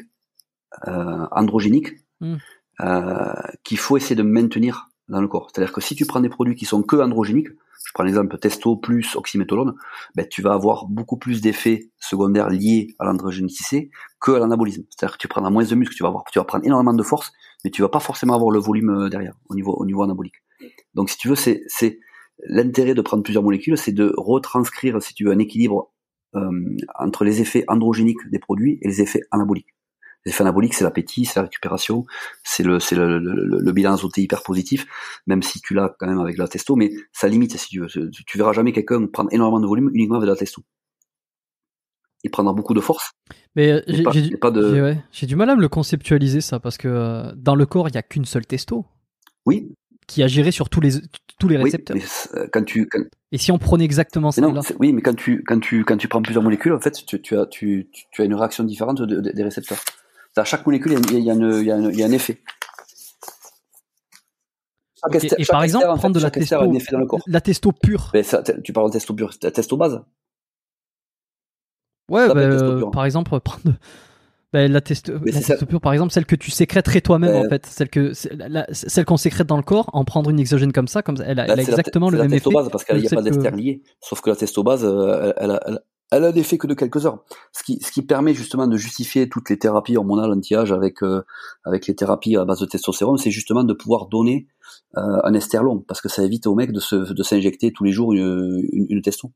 euh, 0.87 1.25
androgénique 1.31 1.93
hmm. 2.19 2.35
euh, 2.81 3.33
qu'il 3.63 3.77
faut 3.77 3.95
essayer 3.95 4.15
de 4.15 4.23
maintenir 4.23 4.89
dans 5.07 5.21
le 5.21 5.29
corps. 5.29 5.49
C'est-à-dire 5.49 5.73
que 5.73 5.81
si 5.81 5.95
tu 5.95 6.05
prends 6.05 6.19
des 6.19 6.29
produits 6.29 6.55
qui 6.55 6.65
sont 6.65 6.83
que 6.83 6.97
androgéniques, 6.97 7.49
je 7.87 7.93
prends 7.93 8.03
l'exemple 8.03 8.37
testo 8.37 8.75
plus 8.75 9.15
oxymétolone, 9.15 9.73
ben, 10.13 10.27
tu 10.29 10.41
vas 10.41 10.51
avoir 10.51 10.87
beaucoup 10.87 11.15
plus 11.15 11.39
d'effets 11.39 11.89
secondaires 11.99 12.49
liés 12.49 12.95
à 12.99 13.05
l'androgénicité 13.05 13.91
que 14.19 14.31
à 14.31 14.39
l'anabolisme. 14.39 14.83
C'est-à-dire 14.89 15.13
que 15.15 15.21
tu 15.21 15.29
prends 15.29 15.49
moins 15.49 15.63
de 15.63 15.75
muscles, 15.75 15.95
tu 15.95 16.03
vas 16.03 16.09
avoir, 16.09 16.25
tu 16.25 16.37
vas 16.37 16.43
prendre 16.43 16.65
énormément 16.65 16.93
de 16.93 17.01
force, 17.01 17.31
mais 17.63 17.71
tu 17.71 17.81
vas 17.81 17.87
pas 17.87 18.01
forcément 18.01 18.35
avoir 18.35 18.51
le 18.51 18.59
volume 18.59 18.89
euh, 18.89 19.09
derrière 19.09 19.35
au 19.47 19.55
niveau, 19.55 19.73
au 19.73 19.85
niveau 19.85 20.03
anabolique. 20.03 20.35
Donc 20.95 21.09
si 21.09 21.17
tu 21.17 21.29
veux, 21.29 21.35
c'est, 21.35 21.61
c'est 21.67 21.99
l'intérêt 22.45 22.93
de 22.93 23.01
prendre 23.01 23.23
plusieurs 23.23 23.43
molécules, 23.43 23.77
c'est 23.77 23.93
de 23.93 24.13
retranscrire, 24.17 25.01
si 25.01 25.13
tu 25.13 25.23
veux, 25.23 25.31
un 25.31 25.39
équilibre 25.39 25.93
euh, 26.35 26.51
entre 26.99 27.23
les 27.23 27.39
effets 27.39 27.63
androgéniques 27.69 28.29
des 28.29 28.39
produits 28.39 28.79
et 28.81 28.87
les 28.89 29.01
effets 29.01 29.21
anaboliques. 29.31 29.76
L'effet 30.27 30.41
anabolique, 30.41 30.73
c'est 30.73 30.83
l'appétit, 30.83 31.23
c'est 31.23 31.37
la 31.37 31.43
récupération, 31.43 32.05
c'est 32.43 32.61
le, 32.63 32.81
c'est 32.81 32.97
le, 32.97 33.17
le, 33.17 33.71
bilan 33.71 33.93
azoté 33.93 34.21
hyper 34.21 34.43
positif, 34.43 34.85
même 35.25 35.41
si 35.41 35.61
tu 35.61 35.73
l'as 35.73 35.95
quand 35.97 36.05
même 36.05 36.19
avec 36.19 36.37
la 36.37 36.49
testo, 36.49 36.75
mais 36.75 36.91
ça 37.13 37.29
limite 37.29 37.57
si 37.57 37.69
tu 37.69 37.79
veux. 37.79 37.87
Tu 37.87 38.37
verras 38.37 38.51
jamais 38.51 38.73
quelqu'un 38.73 39.07
prendre 39.07 39.29
énormément 39.31 39.61
de 39.61 39.67
volume 39.67 39.89
uniquement 39.93 40.17
avec 40.17 40.27
la 40.27 40.35
testo. 40.35 40.63
Il 42.25 42.29
prendra 42.29 42.51
beaucoup 42.51 42.73
de 42.73 42.81
force. 42.81 43.11
Mais 43.55 43.81
j'ai, 43.87 44.03
du, 45.27 45.35
mal 45.37 45.49
à 45.49 45.55
me 45.55 45.61
le 45.61 45.69
conceptualiser 45.69 46.41
ça, 46.41 46.59
parce 46.59 46.77
que 46.77 46.89
euh, 46.89 47.31
dans 47.37 47.55
le 47.55 47.65
corps, 47.65 47.87
il 47.87 47.93
n'y 47.93 47.97
a 47.97 48.03
qu'une 48.03 48.25
seule 48.25 48.45
testo. 48.45 48.85
Oui. 49.45 49.71
Qui 50.07 50.23
agirait 50.23 50.51
sur 50.51 50.67
tous 50.67 50.81
les, 50.81 50.91
tous 51.39 51.47
les 51.47 51.55
récepteurs. 51.55 51.95
Euh, 52.35 52.47
quand 52.51 52.65
tu, 52.65 52.89
Et 53.31 53.37
si 53.37 53.53
on 53.53 53.59
prenait 53.59 53.85
exactement 53.85 54.31
ça 54.31 54.41
Oui, 54.77 54.91
mais 54.91 55.01
quand 55.01 55.15
tu, 55.15 55.41
quand, 55.45 55.61
tu, 55.61 55.85
quand 55.85 55.95
tu 55.95 56.09
prends 56.09 56.21
plusieurs 56.21 56.43
molécules, 56.43 56.73
en 56.73 56.81
fait, 56.81 57.05
tu, 57.05 57.37
as, 57.37 57.45
tu, 57.45 57.89
tu 58.11 58.21
as 58.21 58.25
une 58.25 58.35
réaction 58.35 58.65
différente 58.65 59.01
des 59.01 59.43
récepteurs. 59.43 59.79
À 60.37 60.43
chaque 60.43 60.65
molécule, 60.65 60.93
il 61.11 61.19
y 61.19 61.31
a, 61.31 61.33
un 61.33 62.11
effet. 62.11 62.41
et, 65.37 65.45
par 65.45 65.63
exemple, 65.63 65.85
prendre 65.97 66.15
de 66.15 66.19
la 66.19 66.31
testo, 66.31 66.73
la 67.27 67.41
testo 67.41 67.71
pure. 67.71 68.11
tu 68.63 68.73
parles 68.73 68.89
de 68.89 68.93
testo 68.93 69.13
pure, 69.13 69.31
la 69.41 69.51
testo 69.51 69.77
base. 69.77 70.01
Ouais, 72.09 72.27
bah, 72.27 72.39
euh, 72.39 72.89
par 72.91 73.03
exemple, 73.03 73.37
prendre 73.39 73.73
bah, 74.53 74.67
la, 74.67 74.79
testo, 74.79 75.19
pure, 75.67 75.81
par 75.81 75.91
exemple, 75.91 76.13
celle 76.13 76.25
que 76.25 76.35
tu 76.35 76.51
sécrèterais 76.51 77.01
toi-même, 77.01 77.45
en 77.45 77.49
fait, 77.49 77.65
celle 77.65 77.89
que 77.89 78.13
celle 78.13 79.05
qu'on 79.05 79.17
sécrète 79.17 79.47
dans 79.47 79.57
le 79.57 79.63
corps, 79.63 79.89
en 79.93 80.05
prendre 80.05 80.29
une 80.29 80.39
exogène 80.39 80.71
comme 80.71 80.87
ça, 80.87 81.01
comme 81.01 81.17
elle 81.25 81.39
a, 81.39 81.55
exactement 81.57 82.09
le 82.09 82.19
même 82.19 82.33
effet. 82.33 82.49
base 82.49 82.69
parce 82.69 82.85
qu'il 82.85 82.97
n'y 82.97 83.07
a 83.07 83.09
pas 83.09 83.21
d'ester 83.21 83.51
lié. 83.51 83.81
Sauf 83.99 84.21
que 84.21 84.29
la 84.29 84.35
testo 84.35 84.63
base, 84.63 84.85
euh, 84.85 85.33
elle, 85.37 85.59
elle, 85.65 85.79
elle 86.11 86.23
a 86.23 86.31
l'effet 86.31 86.57
que 86.57 86.67
de 86.67 86.73
quelques 86.73 87.05
heures. 87.05 87.23
Ce 87.51 87.63
qui, 87.63 87.79
ce 87.81 87.91
qui 87.91 88.01
permet 88.01 88.33
justement 88.33 88.67
de 88.67 88.77
justifier 88.77 89.27
toutes 89.29 89.49
les 89.49 89.59
thérapies 89.59 89.97
hormonales 89.97 90.31
anti-âge 90.31 90.71
avec, 90.71 91.03
euh, 91.03 91.23
avec 91.65 91.87
les 91.87 91.95
thérapies 91.95 92.37
à 92.37 92.45
base 92.45 92.59
de 92.59 92.65
testostérone, 92.65 93.17
c'est 93.17 93.31
justement 93.31 93.63
de 93.63 93.73
pouvoir 93.73 94.07
donner 94.07 94.47
euh, 94.97 95.19
un 95.23 95.33
ester 95.33 95.61
long, 95.61 95.79
parce 95.79 96.01
que 96.01 96.09
ça 96.09 96.23
évite 96.23 96.47
au 96.47 96.55
mec 96.55 96.71
de, 96.71 96.79
se, 96.79 96.95
de 96.95 97.23
s'injecter 97.23 97.73
tous 97.73 97.83
les 97.83 97.91
jours 97.91 98.13
une, 98.13 98.63
une, 98.71 99.01
testo. 99.01 99.31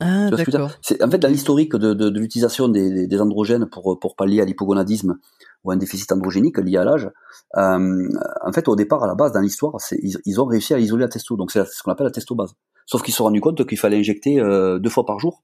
Ah, 0.00 0.30
d'accord. 0.30 0.70
C'est, 0.80 1.02
en 1.02 1.10
fait, 1.10 1.18
dans 1.18 1.28
l'historique 1.28 1.76
de, 1.76 1.94
de, 1.94 2.08
de 2.08 2.18
l'utilisation 2.18 2.68
des, 2.68 3.06
des, 3.06 3.20
androgènes 3.20 3.66
pour, 3.66 3.98
pour 4.00 4.16
pallier 4.16 4.40
à 4.40 4.44
l'hypogonadisme 4.44 5.18
ou 5.62 5.70
un 5.70 5.76
déficit 5.76 6.10
androgénique 6.10 6.58
lié 6.58 6.78
à 6.78 6.84
l'âge, 6.84 7.08
euh, 7.56 8.08
en 8.44 8.52
fait, 8.52 8.66
au 8.66 8.74
départ, 8.74 9.04
à 9.04 9.06
la 9.06 9.14
base, 9.14 9.32
dans 9.32 9.40
l'histoire, 9.40 9.74
c'est, 9.78 10.00
ils, 10.02 10.40
ont 10.40 10.46
réussi 10.46 10.74
à 10.74 10.78
isoler 10.78 11.02
la 11.02 11.08
testo. 11.08 11.36
Donc, 11.36 11.52
c'est 11.52 11.64
ce 11.66 11.82
qu'on 11.82 11.92
appelle 11.92 12.06
la 12.06 12.12
testo 12.12 12.34
base. 12.34 12.54
Sauf 12.86 13.02
qu'ils 13.02 13.12
se 13.12 13.18
sont 13.18 13.24
rendus 13.24 13.40
compte 13.40 13.64
qu'il 13.66 13.78
fallait 13.78 13.98
injecter 13.98 14.40
euh, 14.40 14.78
deux 14.78 14.90
fois 14.90 15.06
par 15.06 15.20
jour 15.20 15.42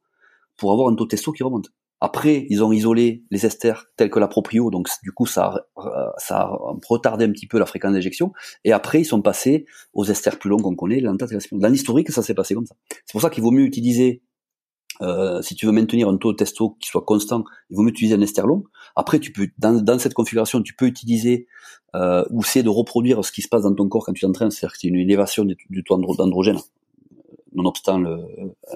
pour 0.59 0.73
avoir 0.73 0.89
un 0.89 0.95
taux 0.95 1.05
de 1.05 1.11
testo 1.11 1.33
qui 1.33 1.43
remonte. 1.43 1.71
Après, 2.01 2.47
ils 2.49 2.63
ont 2.63 2.71
isolé 2.71 3.25
les 3.31 3.45
esters 3.45 3.87
tels 3.97 4.11
que 4.11 4.21
la 4.21 4.29
proprio, 4.29 4.71
donc 4.71 4.89
du 5.03 5.11
coup 5.11 5.27
ça 5.27 5.67
a, 5.77 6.15
ça 6.19 6.41
a 6.43 6.59
retardé 6.89 7.25
un 7.25 7.33
petit 7.33 7.49
peu 7.49 7.59
la 7.59 7.67
fréquence 7.67 7.93
d'injection. 7.93 8.33
Et 8.65 8.73
après, 8.73 9.01
ils 9.01 9.05
sont 9.05 9.21
passés 9.21 9.67
aux 9.95 10.05
esters 10.05 10.39
plus 10.39 10.49
longs 10.49 10.59
qu'on 10.59 10.77
connaît, 10.77 11.01
Dans 11.01 11.69
l'historique, 11.69 12.11
ça 12.11 12.23
s'est 12.23 12.35
passé 12.35 12.55
comme 12.55 12.67
ça. 12.67 12.77
C'est 13.05 13.13
pour 13.13 13.21
ça 13.21 13.31
qu'il 13.31 13.43
vaut 13.43 13.51
mieux 13.51 13.65
utiliser, 13.65 14.23
euh, 15.03 15.43
si 15.43 15.57
tu 15.57 15.67
veux 15.67 15.73
maintenir 15.73 16.09
un 16.09 16.17
taux 16.19 16.31
de 16.31 16.37
testo 16.37 16.77
qui 16.81 16.89
soit 16.89 17.03
constant, 17.03 17.43
il 17.69 17.77
vaut 17.77 17.83
mieux 17.83 17.91
utiliser 17.91 18.15
un 18.15 18.21
ester 18.21 18.43
long. 18.43 18.63
Après, 18.95 19.19
tu 19.19 19.33
peux 19.33 19.49
dans, 19.59 19.73
dans 19.83 19.99
cette 19.99 20.15
configuration, 20.15 20.63
tu 20.63 20.75
peux 20.75 20.87
utiliser 20.87 21.49
euh, 21.97 22.25
ou 22.31 22.45
c'est 22.45 22.63
de 22.63 22.69
reproduire 22.69 23.25
ce 23.25 23.33
qui 23.33 23.43
se 23.43 23.49
passe 23.49 23.63
dans 23.63 23.75
ton 23.75 23.89
corps 23.89 24.05
quand 24.05 24.13
tu 24.13 24.21
t'entraînes, 24.21 24.53
c'est-à-dire 24.53 24.75
que 24.75 24.79
c'est 24.79 24.89
une 24.89 24.97
élévation 24.97 25.45
du, 25.45 25.57
du 25.69 25.83
taux 25.83 25.97
d'androgène 25.97 26.59
nonobstant 27.55 27.99
le 27.99 28.19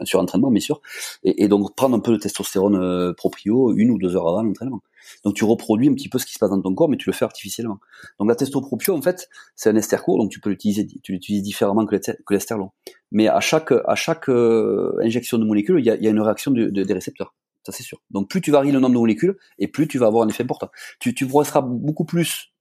surentraînement, 0.04 0.50
bien 0.50 0.60
sûr, 0.60 0.80
et, 1.24 1.48
donc 1.48 1.74
prendre 1.74 1.96
un 1.96 2.00
peu 2.00 2.12
de 2.12 2.16
testostérone 2.16 2.76
euh, 2.76 3.12
proprio 3.12 3.74
une 3.74 3.90
ou 3.90 3.98
deux 3.98 4.16
heures 4.16 4.28
avant 4.28 4.42
l'entraînement. 4.42 4.82
Donc 5.24 5.34
tu 5.34 5.44
reproduis 5.44 5.88
un 5.88 5.94
petit 5.94 6.08
peu 6.08 6.18
ce 6.18 6.26
qui 6.26 6.32
se 6.32 6.38
passe 6.38 6.50
dans 6.50 6.60
ton 6.60 6.74
corps, 6.74 6.88
mais 6.88 6.96
tu 6.96 7.08
le 7.08 7.14
fais 7.14 7.24
artificiellement. 7.24 7.78
Donc 8.18 8.28
la 8.28 8.34
testopropio, 8.34 8.94
en 8.96 9.02
fait, 9.02 9.28
c'est 9.56 9.70
un 9.70 9.76
ester 9.76 9.96
court, 9.96 10.18
donc 10.18 10.30
tu 10.30 10.40
peux 10.40 10.50
l'utiliser, 10.50 10.86
tu 11.02 11.12
l'utilises 11.12 11.42
différemment 11.42 11.86
que 11.86 11.96
l'ester 12.30 12.54
long. 12.54 12.70
Mais 13.10 13.28
à 13.28 13.40
chaque 13.40 13.72
à 13.72 13.94
chaque 13.94 14.28
euh, 14.28 14.96
injection 15.02 15.38
de 15.38 15.44
molécules, 15.44 15.78
il 15.78 15.86
y 15.86 15.90
a, 15.90 15.96
y 15.96 16.06
a, 16.06 16.10
une 16.10 16.20
réaction 16.20 16.50
de, 16.50 16.68
des 16.68 16.92
récepteurs. 16.92 17.34
Ça 17.64 17.72
c'est 17.72 17.82
sûr. 17.82 18.00
Donc 18.10 18.28
plus 18.28 18.40
tu 18.40 18.50
varies 18.50 18.72
le 18.72 18.80
nombre 18.80 18.94
de 18.94 19.00
molécules, 19.00 19.36
et 19.58 19.68
plus 19.68 19.88
tu 19.88 19.98
vas 19.98 20.06
avoir 20.06 20.24
un 20.24 20.28
effet 20.28 20.44
important. 20.44 20.70
Tu, 21.00 21.14
tu 21.14 21.26
progresseras 21.26 21.62
beaucoup 21.62 22.04
plus 22.04 22.52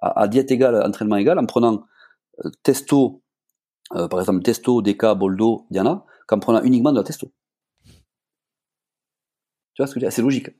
à, 0.00 0.22
à 0.22 0.28
diète 0.28 0.50
égale, 0.50 0.82
entraînement 0.86 1.16
égal, 1.16 1.38
en 1.38 1.46
prenant 1.46 1.84
euh, 2.44 2.50
testo 2.62 3.22
euh, 3.94 4.08
par 4.08 4.20
exemple 4.20 4.42
testo, 4.42 4.82
DK, 4.82 5.14
boldo, 5.16 5.66
Diana, 5.70 6.04
qu'en 6.26 6.38
prenant 6.38 6.62
uniquement 6.62 6.92
de 6.92 6.98
la 6.98 7.04
testo. 7.04 7.30
Tu 9.74 9.82
vois 9.82 9.86
ce 9.86 9.94
que 9.94 10.00
je 10.00 10.04
veux 10.04 10.08
dire? 10.08 10.12
C'est 10.12 10.22
logique. 10.22 10.50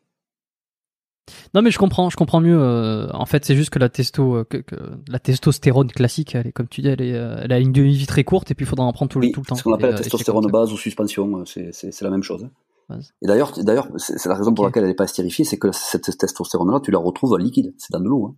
Non 1.54 1.60
mais 1.60 1.70
je 1.70 1.78
comprends, 1.78 2.08
je 2.08 2.16
comprends 2.16 2.40
mieux. 2.40 2.58
Euh, 2.58 3.08
en 3.12 3.26
fait, 3.26 3.44
c'est 3.44 3.56
juste 3.56 3.70
que 3.70 3.78
la 3.78 3.88
testo, 3.88 4.36
euh, 4.36 4.44
que, 4.44 4.62
la 5.08 5.18
testostérone 5.18 5.90
classique, 5.90 6.34
elle 6.34 6.46
est 6.46 6.52
comme 6.52 6.68
tu 6.68 6.80
dis, 6.80 6.88
elle, 6.88 7.02
est, 7.02 7.10
elle 7.10 7.52
a 7.52 7.58
une 7.58 7.72
demi-vie 7.72 8.06
très 8.06 8.24
courte 8.24 8.50
et 8.50 8.54
puis 8.54 8.64
il 8.64 8.68
faudra 8.68 8.86
en 8.86 8.92
prendre 8.92 9.10
tout, 9.10 9.20
le, 9.20 9.30
tout 9.30 9.40
le 9.40 9.46
temps. 9.46 9.54
Ce 9.56 9.62
qu'on 9.62 9.74
appelle 9.74 9.90
la 9.90 9.98
testostérone 9.98 10.50
base 10.50 10.72
ou 10.72 10.76
suspension, 10.76 11.44
c'est 11.44 12.00
la 12.00 12.10
même 12.10 12.22
chose. 12.22 12.44
Hein. 12.44 13.00
Et 13.20 13.26
d'ailleurs, 13.26 13.52
d'ailleurs, 13.58 13.88
c'est 13.96 14.26
la 14.26 14.34
raison 14.34 14.54
pour 14.54 14.64
laquelle 14.64 14.84
elle 14.84 14.88
n'est 14.88 14.94
pas 14.94 15.04
estérifiée, 15.04 15.44
c'est 15.44 15.58
que 15.58 15.72
cette 15.72 16.16
testostérone-là, 16.16 16.80
tu 16.80 16.90
la 16.90 16.98
retrouves 16.98 17.32
en 17.32 17.36
liquide, 17.36 17.74
c'est 17.76 17.92
dans 17.92 18.00
de 18.00 18.06
l'eau. 18.06 18.26
Hein 18.26 18.36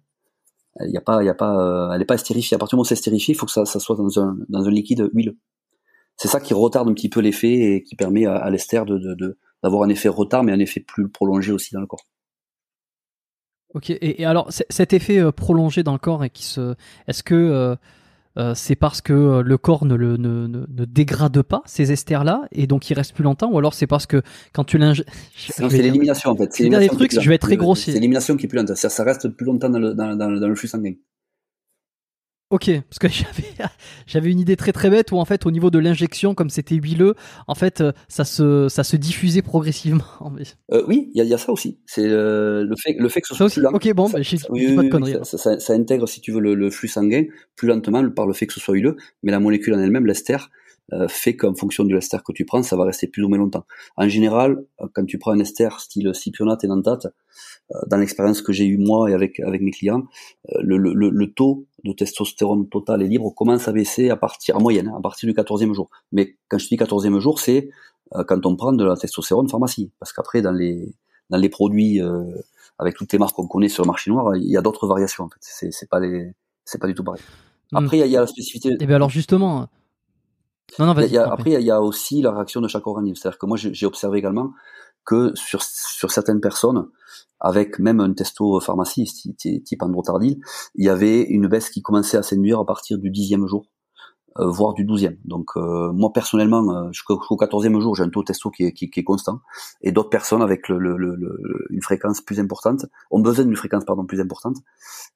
il 0.79 0.93
y 0.93 0.97
a 0.97 1.01
pas, 1.01 1.23
il 1.23 1.27
y 1.27 1.31
a 1.31 1.35
pas, 1.35 1.59
euh, 1.59 1.93
elle 1.93 1.99
n'est 1.99 2.05
pas 2.05 2.15
estérifiée. 2.15 2.55
À 2.55 2.59
partir 2.59 2.77
du 2.77 2.77
moment 2.77 2.83
où 2.83 2.87
c'est 2.87 2.95
estérifié, 2.95 3.35
il 3.35 3.37
faut 3.37 3.47
que 3.47 3.53
ça, 3.53 3.65
soit 3.65 3.97
dans 3.97 4.21
un, 4.21 4.71
liquide 4.71 5.09
huileux. 5.13 5.37
C'est 6.17 6.29
ça 6.29 6.41
qui 6.41 6.55
retarde 6.55 6.89
un 6.89 6.95
petit 6.95 7.09
peu 7.09 7.21
l'effet 7.21 7.53
et 7.53 7.83
qui 7.83 7.97
permet 7.97 8.27
à, 8.27 8.37
à 8.37 8.51
l'ester 8.51 8.83
d'avoir 9.63 9.83
un 9.83 9.89
effet 9.89 10.09
retard, 10.09 10.45
mais 10.45 10.53
un 10.53 10.59
effet 10.59 10.81
plus 10.81 11.09
prolongé 11.09 11.53
aussi 11.53 11.75
dans 11.75 11.81
le 11.81 11.87
corps. 11.87 12.07
Ok. 13.75 13.91
Et, 13.91 14.23
et 14.23 14.25
alors, 14.25 14.49
cet 14.51 14.93
effet 14.93 15.19
euh, 15.19 15.33
prolongé 15.33 15.83
dans 15.83 15.93
le 15.93 15.99
corps 15.99 16.25
et 16.25 16.31
qui 16.31 16.45
se, 16.45 16.75
est-ce 17.07 17.23
que 17.23 17.77
euh, 18.37 18.51
euh, 18.51 18.55
c'est 18.55 18.77
parce 18.77 19.01
que 19.01 19.13
euh, 19.13 19.43
le 19.43 19.59
corps 19.59 19.85
ne, 19.85 19.95
le, 19.95 20.17
ne, 20.17 20.47
ne, 20.47 20.85
dégrade 20.85 21.43
pas 21.43 21.63
ces 21.67 21.93
esters-là 21.93 22.43
et 22.53 22.67
donc 22.67 22.89
il 22.91 22.95
reste 22.95 23.13
plus 23.13 23.25
longtemps 23.25 23.51
ou 23.51 23.59
alors 23.59 23.75
c'est 23.75 23.87
parce 23.87 24.07
que 24.07 24.23
quand 24.53 24.65
tu 24.65 24.79
l'injectes... 24.79 25.11
C'est 25.37 25.69
l'élimination 25.69 26.31
en 26.31 26.37
fait. 26.37 26.53
C'est 26.53 26.69
des 26.69 26.89
trucs, 26.89 27.19
je 27.19 27.29
vais 27.29 27.35
être 27.35 27.43
très 27.43 27.57
grossier. 27.57 27.93
C'est 27.93 27.99
l'élimination 27.99 28.37
qui 28.37 28.47
est 28.47 28.49
plus 28.49 28.59
lente, 28.59 28.75
ça, 28.75 28.89
ça 28.89 29.05
reste 29.05 29.29
plus 29.29 29.47
longtemps 29.47 29.71
dans 29.71 29.79
le, 29.79 29.95
dans, 29.95 30.15
dans, 30.17 30.31
dans 30.31 30.49
le 30.49 30.55
flux 30.55 30.69
sanguin. 30.69 30.95
Ok, 32.51 32.69
parce 32.89 32.99
que 32.99 33.09
j'avais 33.09 33.71
j'avais 34.07 34.31
une 34.31 34.41
idée 34.41 34.57
très 34.57 34.73
très 34.73 34.91
bête 34.91 35.13
où 35.13 35.19
en 35.19 35.25
fait 35.25 35.47
au 35.47 35.53
niveau 35.53 35.71
de 35.71 35.79
l'injection, 35.79 36.35
comme 36.35 36.51
c'était 36.51 36.75
huileux, 36.75 37.15
en 37.47 37.55
fait 37.55 37.81
euh, 37.81 37.93
ça 38.09 38.25
se 38.25 38.69
ça 38.69 38.83
se 38.83 38.97
diffusait 38.97 39.43
progressivement. 39.43 40.05
Euh, 40.73 40.85
oui, 40.87 41.11
il 41.15 41.19
y 41.19 41.21
a, 41.21 41.25
y 41.25 41.35
a, 41.35 41.39
ça 41.39 41.53
aussi. 41.53 41.79
C'est 41.87 42.07
euh, 42.07 42.65
le 42.65 42.77
fait 42.77 42.95
le 42.99 43.09
fait 43.09 43.21
que 43.21 43.29
ce 43.29 43.35
soit 43.35 43.47
aussi. 43.47 43.61
Plus 43.61 43.69
ok, 43.69 43.95
bon, 43.95 44.09
bah, 44.09 44.23
je 44.23 44.37
oui, 44.51 44.75
pas 44.75 44.83
de 44.83 44.89
conneries. 44.89 45.17
Ça, 45.25 45.39
ça, 45.39 45.59
ça, 45.59 45.73
intègre 45.73 46.09
si 46.09 46.21
tu 46.21 46.33
veux 46.33 46.41
le, 46.41 46.55
le, 46.55 46.71
flux 46.71 46.89
sanguin 46.89 47.25
plus 47.57 47.69
lentement 47.69 48.09
par 48.11 48.27
le 48.27 48.33
fait 48.33 48.47
que 48.47 48.53
ce 48.53 48.61
soit 48.61 48.75
huileux, 48.75 48.97
mais 49.23 49.33
la 49.33 49.41
molécule 49.41 49.75
en 49.75 49.81
elle-même, 49.81 50.07
l'ester, 50.07 50.37
euh, 50.93 51.07
fait 51.09 51.37
qu'en 51.37 51.55
fonction 51.55 51.85
de 51.85 51.95
l'ester 51.95 52.19
que 52.27 52.33
tu 52.33 52.45
prends, 52.45 52.63
ça 52.63 52.77
va 52.77 52.85
rester 52.85 53.07
plus 53.07 53.23
ou 53.23 53.29
moins 53.29 53.39
longtemps. 53.39 53.65
En 53.97 54.09
général, 54.09 54.65
euh, 54.81 54.87
quand 54.93 55.05
tu 55.05 55.19
prends 55.19 55.33
un 55.33 55.39
ester 55.39 55.69
style 55.79 56.13
cipionate 56.15 56.65
et 56.65 56.67
nantate, 56.67 57.07
euh, 57.07 57.79
dans 57.87 57.97
l'expérience 57.97 58.43
que 58.43 58.53
j'ai 58.53 58.67
eue 58.67 58.79
moi 58.79 59.11
et 59.11 59.15
avec 59.15 59.39
avec 59.41 59.61
mes 59.63 59.71
clients, 59.71 60.03
le, 60.61 60.77
le, 60.77 60.93
le, 60.93 61.33
taux 61.33 61.67
de 61.85 61.93
testostérone 61.93 62.69
total 62.69 63.03
et 63.03 63.09
libre 63.09 63.33
commence 63.35 63.69
à 63.69 63.73
baisser 63.73 64.11
à 64.11 64.17
partir 64.17 64.57
en 64.57 64.61
moyenne, 64.61 64.89
hein, 64.89 64.97
à 64.99 65.01
partir 65.01 65.29
du 65.29 65.35
14e 65.35 65.73
jour. 65.75 65.91
Mais 66.13 66.37
quand 66.49 66.59
je 66.59 66.67
dis 66.67 66.77
14e 66.77 67.21
jour, 67.21 67.39
c'est 67.39 67.71
quand 68.27 68.45
on 68.45 68.57
prend 68.57 68.73
de 68.73 68.85
la 68.85 68.97
testostérone 68.97 69.49
pharmacie, 69.49 69.93
parce 70.01 70.13
qu'après 70.13 70.43
dans 70.43 70.51
les 70.51 70.93
dans 71.31 71.39
les 71.39 71.49
produits 71.49 72.01
avec 72.81 72.97
toutes 72.97 73.13
les 73.13 73.19
marques 73.21 73.37
qu'on 73.37 73.47
connaît 73.47 73.69
sur 73.69 73.85
le 73.85 73.87
marché 73.87 74.11
noir, 74.11 74.35
il 74.35 74.51
y 74.51 74.57
a 74.57 74.63
d'autres 74.63 74.89
variations 74.89 75.25
en 75.25 75.29
fait. 75.29 75.39
C'est 75.41 75.71
c'est 75.71 75.89
pas 75.89 76.01
les 76.01 76.33
c'est 76.65 76.81
pas 76.81 76.89
du 76.89 76.95
tout 76.95 77.05
pareil. 77.05 77.23
Hmm. 77.71 77.77
Après, 77.77 77.99
il 77.99 78.11
y, 78.11 78.17
a 78.17 78.21
la 78.21 78.27
spécificité. 78.27 78.71
Et 78.71 78.77
eh 78.81 78.87
bien 78.87 78.97
alors 78.97 79.11
justement, 79.11 79.69
non, 80.79 80.87
non, 80.87 81.01
y 81.01 81.19
a, 81.19 81.31
après, 81.31 81.53
il 81.53 81.63
y 81.63 81.71
a 81.71 81.81
aussi 81.83 82.23
la 82.23 82.33
réaction 82.33 82.61
de 82.61 82.69
chaque 82.69 82.87
organisme. 82.87 83.21
C'est-à-dire 83.21 83.39
que 83.39 83.47
moi, 83.47 83.57
j'ai 83.59 83.87
observé 83.87 84.19
également 84.19 84.53
que 85.05 85.33
sur, 85.35 85.63
sur 85.63 86.11
certaines 86.11 86.41
personnes, 86.41 86.89
avec 87.41 87.79
même 87.79 88.01
un 88.01 88.13
testo 88.13 88.61
pharmacie 88.61 89.07
type 89.37 89.83
androtardil, 89.83 90.41
il 90.75 90.85
y 90.85 90.89
avait 90.89 91.23
une 91.23 91.49
baisse 91.49 91.71
qui 91.71 91.83
commençait 91.83 92.19
à 92.19 92.23
s'induire 92.23 92.61
à 92.61 92.67
partir 92.67 92.99
du 92.99 93.11
dixième 93.11 93.47
jour. 93.47 93.67
Euh, 94.39 94.47
voire 94.47 94.75
du 94.75 94.85
12e. 94.85 95.17
Donc 95.25 95.51
euh, 95.57 95.91
moi 95.93 96.13
personnellement, 96.13 96.63
euh, 96.71 96.93
jusqu'au 96.93 97.17
14e 97.17 97.81
jour, 97.81 97.97
j'ai 97.97 98.05
un 98.05 98.11
taux 98.11 98.23
testo 98.23 98.49
qui 98.51 98.65
est, 98.65 98.73
qui, 98.73 98.89
est 98.95 99.03
constant, 99.03 99.41
et 99.83 99.91
d'autres 99.91 100.09
personnes 100.09 100.41
avec 100.41 100.69
le, 100.69 100.79
le, 100.79 101.19
une 101.71 101.83
fréquence 101.83 102.21
plus 102.21 102.39
importante 102.39 102.87
ont 103.11 103.19
besoin 103.19 103.45
d'une 103.45 103.57
fréquence 103.57 103.85
pardon 103.85 104.05
plus 104.07 104.21
importante, 104.21 104.59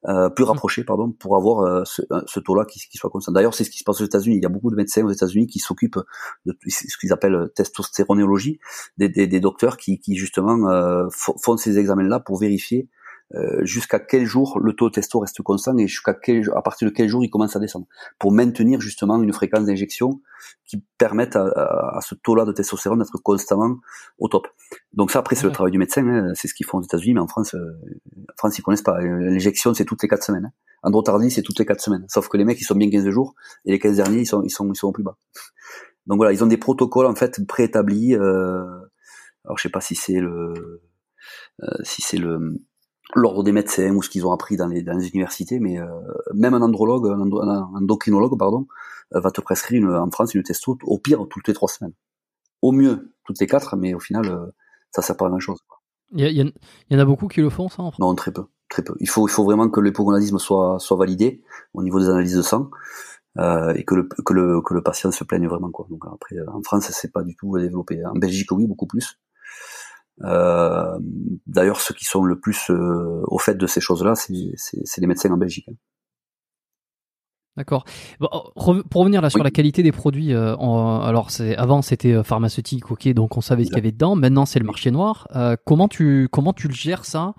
plus 0.03 0.11
mmh. 0.11 0.49
rapprochée 0.49 0.83
pardon, 0.83 1.13
pour 1.13 1.37
avoir 1.37 1.87
ce, 1.87 2.03
ce 2.27 2.41
taux-là 2.41 2.65
qui, 2.65 2.81
qui, 2.91 2.99
soit 2.99 3.09
constant. 3.09 3.31
D'ailleurs, 3.31 3.55
c'est 3.55 3.63
ce 3.63 3.71
qui 3.71 3.79
se 3.79 3.85
passe 3.85 4.01
aux 4.01 4.05
États-Unis. 4.05 4.37
Il 4.37 4.43
y 4.43 4.47
a 4.47 4.49
beaucoup 4.49 4.71
de 4.71 4.77
médecins 4.77 5.05
aux 5.05 5.11
États-Unis 5.11 5.47
qui 5.47 5.61
s'occupent 5.61 6.01
de 6.45 6.57
ce 6.67 6.99
qu'ils 6.99 7.13
appellent 7.13 7.51
testostéronéologie, 7.55 8.59
des, 8.99 9.09
des, 9.09 9.29
des, 9.29 9.41
docteurs 9.41 9.77
qui, 9.77 10.01
qui 10.01 10.17
justement 10.17 11.09
font 11.11 11.57
ces 11.57 11.79
examens-là 11.79 12.19
pour 12.19 12.39
vérifier 12.39 12.89
euh, 13.35 13.65
jusqu'à 13.65 13.99
quel 13.99 14.27
jour 14.27 14.61
le 14.61 14.75
taux 14.75 14.89
de 14.91 14.95
testo 14.95 15.19
reste 15.19 15.43
constant 15.43 15.77
et 15.79 15.89
jusqu'à 15.89 16.15
quel, 16.15 16.49
à 16.55 16.63
partir 16.63 16.89
de 16.89 16.95
quel 16.95 17.09
jour 17.09 17.25
il 17.25 17.31
commence 17.31 17.57
à 17.57 17.59
descendre, 17.59 17.87
pour 18.19 18.33
maintenir 18.33 18.81
justement 18.81 19.21
une 19.23 19.33
fréquence 19.33 19.65
d'injection 19.65 20.21
qui 20.67 20.85
permette 20.99 21.37
à, 21.37 21.99
ce 22.03 22.15
taux-là 22.15 22.45
de 22.45 22.53
testostérone 22.53 22.99
d'être 22.99 23.19
constamment 23.23 23.77
au 24.19 24.29
top. 24.29 24.47
Donc 24.93 25.11
ça, 25.11 25.21
après, 25.21 25.37
c'est 25.37 25.47
le 25.47 25.53
travail 25.53 25.73
du 25.73 25.79
médecin, 25.79 26.07
hein. 26.07 26.33
c'est 26.35 26.49
ce 26.49 26.55
qu'ils 26.55 26.67
font 26.67 26.79
aux 26.79 26.83
États-Unis, 26.83 27.15
mais 27.15 27.21
en 27.21 27.27
France, 27.27 27.55
euh, 27.55 27.81
en 28.17 28.37
France, 28.37 28.59
ils 28.59 28.63
connaissent 28.63 28.83
pas. 28.83 29.01
L'injection, 29.01 29.73
c'est 29.75 29.85
toutes 29.85 30.03
les 30.03 30.09
quatre 30.09 30.25
semaines. 30.25 30.47
Hein. 30.47 30.53
Androtardi, 30.83 31.31
c'est 31.31 31.43
toutes 31.43 31.59
les 31.59 31.67
quatre 31.67 31.81
semaines. 31.81 32.05
Sauf 32.09 32.29
que 32.29 32.37
les 32.37 32.45
mecs, 32.45 32.61
ils 32.61 32.65
sont 32.65 32.75
bien 32.75 32.91
15 32.91 33.09
jours, 33.09 33.35
et 33.65 33.73
les 33.73 33.79
15 33.79 33.97
derniers, 33.97 34.21
ils 34.21 34.27
sont, 34.27 34.43
ils 34.43 34.51
sont, 34.51 34.71
ils 34.71 34.77
sont 34.77 34.89
au 34.89 34.93
plus 34.93 35.03
bas. 35.03 35.17
Donc 36.07 36.19
voilà, 36.19 36.33
ils 36.33 36.45
ont 36.45 36.47
des 36.47 36.59
protocoles 36.59 37.07
en 37.07 37.15
fait 37.15 37.45
préétablis. 37.47 38.15
Euh, 38.15 38.65
alors 39.45 39.59
je 39.59 39.63
sais 39.63 39.71
pas 39.71 39.81
si 39.81 39.95
c'est 39.95 40.21
le, 40.21 40.83
euh, 41.63 41.67
si 41.83 42.03
c'est 42.03 42.19
le 42.19 42.61
l'ordre 43.15 43.43
des 43.43 43.53
médecins 43.53 43.95
ou 43.95 44.03
ce 44.03 44.09
qu'ils 44.09 44.27
ont 44.27 44.33
appris 44.33 44.57
dans 44.57 44.67
les, 44.67 44.83
dans 44.83 44.97
les 44.97 45.09
universités, 45.09 45.61
mais 45.61 45.79
euh, 45.79 45.87
même 46.35 46.55
un 46.55 46.63
andrologue, 46.63 47.07
un, 47.09 47.21
endocrinologue, 47.75 48.39
pardon, 48.39 48.67
euh, 49.15 49.21
va 49.21 49.31
te 49.31 49.41
prescrire 49.41 49.83
une, 49.83 49.95
en 49.95 50.11
France 50.11 50.35
une 50.35 50.43
testo 50.43 50.79
au 50.85 50.99
pire 50.99 51.27
toutes 51.29 51.49
les 51.49 51.55
trois 51.55 51.69
semaines. 51.69 51.95
Au 52.63 52.73
mieux 52.73 53.15
toutes 53.25 53.41
les 53.41 53.47
quatre, 53.47 53.77
mais 53.77 53.95
au 53.95 54.01
final, 54.01 54.27
euh, 54.29 54.47
ça 54.91 55.03
sert 55.03 55.17
pas 55.17 55.27
à 55.27 55.29
grand 55.29 55.41
chose. 55.41 55.59
Il 56.13 56.27
y, 56.27 56.41
y, 56.41 56.97
en 56.97 56.99
a 56.99 57.05
beaucoup 57.05 57.29
qui 57.29 57.41
le 57.41 57.51
font, 57.51 57.69
ça 57.69 57.83
en 57.83 57.91
France? 57.91 57.99
Non, 57.99 58.15
très 58.15 58.33
peu, 58.33 58.45
très 58.69 58.83
peu. 58.83 58.95
Il 59.01 59.09
faut, 59.09 59.27
il 59.27 59.31
faut 59.31 59.45
vraiment 59.45 59.69
que 59.69 59.81
l'hypogonadisme 59.81 60.39
soit, 60.39 60.79
soit 60.79 60.97
validé 60.97 61.43
au 61.73 61.83
niveau 61.83 61.99
des 61.99 62.09
analyses 62.09 62.37
de 62.37 62.43
sang. 62.43 62.71
Euh, 63.37 63.75
et 63.75 63.85
que 63.85 63.97
le, 63.97 64.05
que, 64.05 64.33
le, 64.33 64.61
que 64.63 64.75
le 64.75 64.83
patient 64.83 65.11
se 65.11 65.25
plaigne 65.25 65.49
vraiment 65.49 65.71
quoi. 65.73 65.87
Donc 65.91 66.05
après 66.07 66.37
en 66.47 66.63
France 66.63 66.89
c'est 66.93 67.11
pas 67.11 67.25
du 67.25 67.35
tout 67.35 67.59
développé. 67.59 68.01
En 68.07 68.15
Belgique 68.15 68.53
oui 68.53 68.69
beaucoup 68.69 68.87
plus. 68.87 69.19
Euh, 70.23 70.99
D'ailleurs, 71.47 71.81
ceux 71.81 71.95
qui 71.95 72.05
sont 72.05 72.23
le 72.23 72.39
plus 72.39 72.71
euh, 72.71 73.23
au 73.27 73.39
fait 73.39 73.55
de 73.55 73.67
ces 73.67 73.81
choses-là, 73.81 74.15
c'est 74.15 75.01
les 75.01 75.07
médecins 75.07 75.31
en 75.31 75.37
Belgique. 75.37 75.67
Hein. 75.69 75.75
D'accord. 77.57 77.85
Bon, 78.19 78.29
pour 78.91 79.03
revenir 79.03 79.23
là 79.23 79.31
sur 79.31 79.45
la 79.45 79.53
qualité 79.53 79.85
des 79.85 79.93
produits, 79.93 80.35
euh, 80.35 80.57
alors 80.57 81.29
avant 81.57 81.83
c'était 81.83 82.25
pharmaceutique, 82.25 82.91
ok, 82.91 83.09
donc 83.11 83.37
on 83.37 83.41
savait 83.41 83.63
ce 83.63 83.69
qu'il 83.69 83.77
y 83.77 83.81
avait 83.81 83.93
dedans. 83.93 84.17
Maintenant 84.17 84.45
c'est 84.45 84.59
le 84.59 84.65
marché 84.65 84.91
noir. 84.91 85.29
Comment 85.65 85.87
tu 85.87 86.29
comment 86.33 86.53
tu 86.53 86.67
le 86.67 86.75
gères 86.75 87.05
ça? 87.05 87.35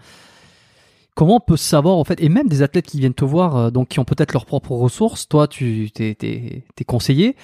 Comment 1.15 1.37
on 1.37 1.39
peut 1.41 1.57
savoir 1.57 1.97
en 1.97 2.05
fait 2.05 2.21
Et 2.21 2.29
même 2.29 2.47
des 2.47 2.61
athlètes 2.61 2.85
qui 2.85 2.99
viennent 2.99 3.13
te 3.13 3.25
voir, 3.25 3.73
donc 3.73 3.89
qui 3.89 3.99
ont 3.99 4.05
peut-être 4.05 4.31
leurs 4.31 4.45
propres 4.45 4.71
ressources. 4.71 5.27
Toi, 5.27 5.49
tu 5.49 5.91
t'es 5.91 6.15
es, 6.21 6.83
conseillé. 6.85 7.35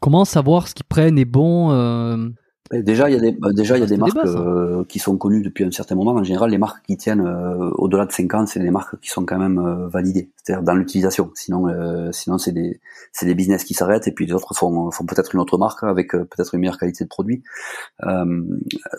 comment 0.00 0.24
savoir 0.24 0.66
ce 0.66 0.74
qu'ils 0.74 0.86
prennent 0.86 1.18
est 1.18 1.26
bon 1.26 2.32
Déjà, 2.70 3.08
il 3.08 3.14
y 3.14 3.16
a 3.16 3.20
des, 3.20 3.32
bah, 3.32 3.52
déjà, 3.52 3.76
il 3.78 3.80
y 3.80 3.82
a 3.82 3.86
des 3.86 3.96
marques 3.96 4.16
euh, 4.26 4.84
qui 4.84 4.98
sont 4.98 5.16
connues 5.16 5.42
depuis 5.42 5.64
un 5.64 5.70
certain 5.70 5.94
moment. 5.94 6.12
En 6.12 6.22
général, 6.22 6.50
les 6.50 6.58
marques 6.58 6.84
qui 6.86 6.96
tiennent 6.98 7.26
euh, 7.26 7.70
au-delà 7.76 8.04
de 8.04 8.12
5 8.12 8.34
ans, 8.34 8.46
c'est 8.46 8.60
des 8.60 8.70
marques 8.70 8.98
qui 9.00 9.08
sont 9.08 9.24
quand 9.24 9.38
même 9.38 9.58
euh, 9.58 9.88
validées, 9.88 10.30
c'est-à-dire 10.36 10.62
dans 10.62 10.74
l'utilisation. 10.74 11.30
Sinon, 11.34 11.66
sinon 12.12 12.36
c'est 12.36 12.52
des, 12.52 12.80
c'est 13.12 13.24
des 13.24 13.34
business 13.34 13.64
qui 13.64 13.72
s'arrêtent 13.72 14.06
et 14.06 14.12
puis 14.12 14.26
les 14.26 14.32
autres 14.32 14.54
font, 14.54 14.90
font 14.90 15.06
peut-être 15.06 15.34
une 15.34 15.40
autre 15.40 15.56
marque 15.56 15.82
avec 15.82 16.12
peut-être 16.12 16.54
une 16.54 16.60
meilleure 16.60 16.78
qualité 16.78 17.04
de 17.04 17.08
produit. 17.08 17.42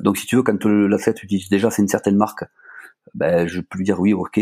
donc, 0.01 0.17
si 0.17 0.25
tu 0.25 0.35
veux, 0.35 0.43
quand 0.43 0.65
l'athlète 0.65 1.21
utilise 1.23 1.49
déjà, 1.49 1.69
c'est 1.69 1.81
une 1.81 1.87
certaine 1.87 2.15
marque. 2.15 2.45
Ben, 3.15 3.47
je 3.47 3.59
peux 3.61 3.77
lui 3.77 3.85
dire 3.85 3.99
oui, 3.99 4.13
ok, 4.13 4.39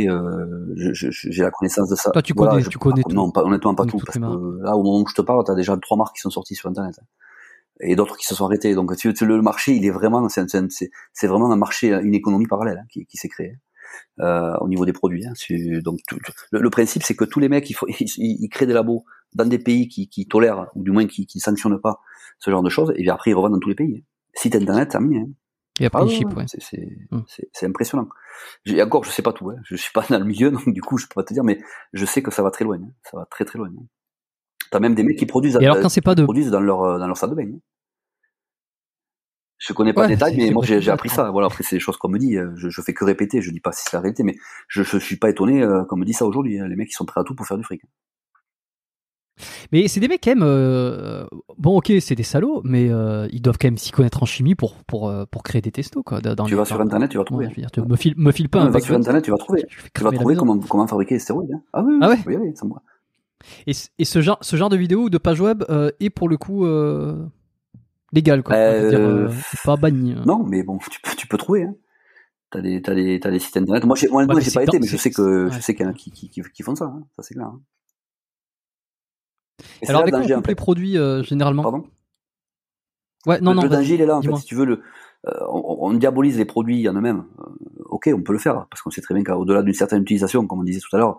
j'ai 0.76 1.44
la 1.44 1.52
connaissance 1.52 1.90
de 1.90 1.96
ça. 1.96 2.12
Toi, 2.12 2.22
tu 2.22 2.34
connais, 2.34 2.64
tu 2.64 2.78
connais 2.78 3.04
tout. 3.04 3.16
Non, 3.16 3.32
pas, 3.32 3.44
honnêtement, 3.44 3.76
pas 3.76 3.86
tout. 3.86 3.98
Parce 3.98 4.18
que 4.18 4.64
là, 4.64 4.76
au 4.76 4.84
moment 4.84 5.02
où 5.02 5.08
je 5.08 5.16
te 5.16 5.22
parle, 5.22 5.44
tu 5.44 5.52
as 5.52 5.56
déjà 5.56 5.76
trois 5.78 5.98
marques 5.98 6.16
qui 6.16 6.22
sont 6.22 6.30
sorties 6.30 6.56
sur 6.56 6.70
Internet 6.70 7.00
et 7.82 7.96
d'autres 7.96 8.18
qui 8.18 8.26
se 8.26 8.36
sont 8.36 8.46
arrêtés. 8.46 8.74
Donc 8.74 8.96
tu, 8.96 9.14
le 9.22 9.42
marché, 9.42 9.74
il 9.74 9.86
est 9.86 9.92
vraiment, 9.92 10.28
c'est 10.30 11.28
vraiment 11.28 11.52
un 11.52 11.56
marché, 11.56 11.94
une 11.94 12.16
économie 12.16 12.48
parallèle 12.48 12.80
hein, 12.82 12.88
qui, 12.92 13.06
qui 13.06 13.18
s'est 13.18 13.30
créée 13.30 13.58
euh, 14.20 14.56
au 14.60 14.68
niveau 14.68 14.86
des 14.86 14.94
produits. 14.94 15.26
Hein. 15.26 15.34
Donc 15.84 16.00
le, 16.52 16.70
principe, 16.70 17.04
c'est 17.04 17.16
que 17.16 17.26
tous 17.26 17.40
les 17.40 17.50
mecs, 17.50 17.70
il 17.70 17.74
faut, 17.74 17.88
ils, 18.00 18.50
créent 18.50 18.68
des 18.68 18.74
labos 18.74 19.06
dans 19.34 19.46
des 19.46 19.60
pays 19.60 19.88
qui, 19.88 20.10
qui 20.10 20.28
tolèrent 20.28 20.68
ou 20.76 20.84
du 20.84 20.92
moins 20.92 21.08
qui, 21.08 21.26
qui 21.26 21.40
sanctionnent 21.40 21.80
pas 21.80 22.00
ce 22.40 22.52
genre 22.52 22.64
de 22.64 22.70
choses, 22.70 22.92
et 22.92 23.02
puis 23.02 23.10
après 23.10 23.32
ils 23.32 23.34
revendent 23.34 23.54
dans 23.54 23.60
tous 23.60 23.70
les 23.70 23.76
pays. 23.76 24.04
Site 24.34 24.56
internet, 24.56 24.90
terminé. 24.90 25.20
Hein. 25.22 25.30
Et 25.80 25.86
après, 25.86 26.02
ah, 26.04 26.08
chip, 26.08 26.28
ouais. 26.36 26.46
C'est 27.54 27.66
impressionnant. 27.66 28.10
Et 28.66 28.82
encore, 28.82 29.04
je 29.04 29.12
sais 29.12 29.22
pas 29.22 29.34
tout. 29.34 29.50
Hein. 29.50 29.58
Je 29.64 29.76
suis 29.76 29.92
pas 29.92 30.06
dans 30.10 30.20
le 30.20 30.26
milieu, 30.26 30.52
donc 30.52 30.68
du 30.70 30.82
coup, 30.82 30.98
je 30.98 31.06
peux 31.06 31.16
pas 31.16 31.24
te 31.24 31.34
dire, 31.34 31.44
mais 31.44 31.60
je 31.94 32.06
sais 32.06 32.22
que 32.24 32.32
ça 32.32 32.42
va 32.44 32.52
très 32.52 32.66
loin. 32.66 32.78
Hein. 32.78 32.92
Ça 33.04 33.18
va 33.18 33.26
très 33.26 33.46
très 33.46 33.60
loin. 33.60 33.70
Hein. 34.68 34.70
T'as 34.72 34.80
même 34.80 34.96
des 34.96 35.04
mecs 35.04 35.18
qui 35.18 35.26
produisent, 35.26 35.58
alors 35.58 35.80
quand 35.82 35.90
c'est 35.90 36.02
pas 36.02 36.16
de... 36.16 36.24
produisent 36.24 36.52
dans 36.52 36.60
leur 36.60 37.00
dans 37.00 37.08
leur 37.08 37.18
salle 37.18 37.32
de 37.32 37.36
bain. 37.36 37.44
Hein. 37.44 37.60
Je 39.58 39.74
connais 39.74 39.94
pas 39.94 40.08
les 40.08 40.16
détails, 40.16 40.38
mais 40.38 40.52
moi 40.52 40.64
j'ai 40.64 40.90
appris 40.90 41.10
ça. 41.10 41.32
Voilà, 41.32 41.48
après 41.48 41.64
c'est 41.64 41.78
des 41.78 41.80
choses 41.80 41.98
qu'on 41.98 42.10
me 42.10 42.20
dit. 42.20 42.38
Euh, 42.38 42.52
je, 42.56 42.70
je 42.70 42.82
fais 42.82 42.94
que 42.94 43.04
répéter. 43.04 43.42
Je 43.42 43.52
dis 43.52 43.60
pas 43.60 43.72
si 43.72 43.84
c'est 43.84 43.98
la 43.98 44.02
réalité, 44.02 44.24
mais 44.24 44.36
je, 44.68 44.84
je 44.84 44.98
suis 44.98 45.18
pas 45.18 45.30
étonné 45.30 45.64
euh, 45.64 45.84
qu'on 45.86 45.98
me 45.98 46.06
dit 46.06 46.14
ça 46.14 46.26
aujourd'hui. 46.26 46.60
Hein. 46.60 46.68
Les 46.68 46.76
mecs 46.76 46.92
ils 46.92 46.96
sont 46.96 47.06
prêts 47.06 47.22
à 47.22 47.24
tout 47.24 47.34
pour 47.34 47.48
faire 47.48 47.58
du 47.58 47.64
fric. 47.64 47.82
Mais 49.72 49.88
c'est 49.88 50.00
des 50.00 50.08
mecs 50.08 50.22
quand 50.24 50.32
même. 50.32 50.44
Euh, 50.44 51.26
bon, 51.58 51.78
ok, 51.78 51.92
c'est 52.02 52.16
des 52.16 52.24
salauds, 52.24 52.62
mais 52.64 52.90
ils 53.32 53.42
doivent 53.42 53.58
quand 53.60 53.68
même 53.68 53.78
s'y 53.78 53.92
connaître 53.92 54.22
en 54.22 54.28
chimie 54.28 54.54
pour 54.54 54.76
pour 54.84 55.12
pour 55.32 55.44
créer 55.44 55.62
des 55.62 55.72
testos 55.72 56.04
quoi. 56.04 56.22
Dans 56.22 56.46
tu 56.46 56.56
vas 56.56 56.66
sur 56.66 56.80
internet, 56.80 57.10
tu 57.10 57.18
vas 57.18 57.24
trouver. 57.24 57.50
tu 57.74 57.82
me 57.82 57.96
file 57.96 58.14
me 58.18 58.32
file 58.32 58.50
pas. 58.50 58.62
un 58.62 58.80
sur 58.80 58.96
internet, 58.96 59.24
tu 59.24 59.32
vas 59.32 59.38
trouver. 59.38 59.66
Tu 59.94 60.04
vas 60.04 60.12
trouver 60.12 60.36
comment 60.36 60.60
comment 60.60 60.86
fabriquer 60.88 61.16
les 61.16 61.20
stéroïdes. 61.20 61.54
Hein. 61.54 61.62
Ah 61.74 61.84
oui, 61.84 61.98
ah 62.02 62.10
ouais. 62.10 62.18
Oui, 62.28 62.36
oui, 62.36 62.52
ça 62.56 62.66
me 62.66 62.74
et, 63.66 63.74
et, 64.00 64.06
ce 64.06 64.22
genre, 64.22 64.38
ce 64.42 64.56
genre 64.56 64.70
de 64.70 64.78
vidéo 64.78 65.04
ou 65.04 65.10
de 65.10 65.18
page 65.18 65.42
web 65.42 65.64
est 66.00 66.10
pour 66.10 66.30
le 66.30 66.38
coup 66.38 66.66
légal 68.14 68.44
quoi. 68.44 68.56
Euh, 68.56 69.28
euh, 69.28 69.34
pas 69.64 69.76
banni. 69.76 70.16
Non, 70.26 70.44
mais 70.44 70.64
bon, 70.64 70.78
tu 70.78 71.00
peux, 71.02 71.16
tu 71.16 71.28
peux 71.28 71.38
trouver. 71.38 71.64
Hein. 71.64 71.76
T'as 72.50 72.62
des, 72.62 72.82
t'as 72.82 72.96
des, 72.96 73.20
t'as 73.20 73.30
des 73.30 73.40
sites 73.40 73.58
internet. 73.58 73.84
Moi, 73.86 73.96
j'ai, 73.98 74.08
moi, 74.08 74.26
j'ai 74.40 74.52
pas 74.52 74.64
été, 74.64 74.80
mais 74.80 74.88
je 74.88 74.98
sais 74.98 75.12
que, 75.12 75.50
je 75.52 75.60
sais 75.60 75.76
qu'il 75.76 75.86
y 75.86 75.88
en 75.88 75.92
a 75.92 75.94
qui, 75.94 76.12
qui, 76.12 76.30
qui, 76.30 76.64
font 76.64 76.76
ça. 76.76 76.86
Hein. 76.86 77.04
Ça, 77.18 77.24
c'est 77.24 77.34
clair. 77.34 77.48
Hein. 77.48 77.62
Alors, 79.88 80.02
avec 80.02 80.14
quoi 80.14 80.24
on 80.24 80.36
coupe 80.36 80.48
les 80.48 80.56
produits 80.56 80.98
euh, 80.98 81.24
généralement 81.24 81.64
Pardon? 81.64 81.86
Ouais, 83.26 83.42
non, 83.42 83.52
le, 83.52 83.58
non. 83.58 83.64
Le 83.64 83.70
danger, 83.70 83.96
il 83.96 84.02
est 84.02 84.06
là. 84.06 84.18
En 84.18 84.22
fait, 84.22 84.36
si 84.38 84.46
tu 84.46 84.56
veux, 84.56 84.66
le, 84.66 84.82
euh, 85.28 85.32
on, 85.50 85.78
on, 85.82 85.94
diabolise 85.94 86.38
les 86.38 86.46
produits 86.46 86.88
en 86.88 86.94
eux-mêmes. 86.94 87.26
Ok, 87.90 88.10
on 88.14 88.22
peut 88.22 88.34
le 88.34 88.40
faire 88.40 88.68
parce 88.70 88.82
qu'on 88.82 88.90
sait 88.90 89.02
très 89.02 89.14
bien 89.14 89.24
qu'au-delà 89.24 89.64
d'une 89.64 89.74
certaine 89.74 90.02
utilisation, 90.02 90.46
comme 90.48 90.60
on 90.60 90.64
disait 90.64 90.80
tout 90.80 90.96
à 90.96 91.00
l'heure, 91.00 91.18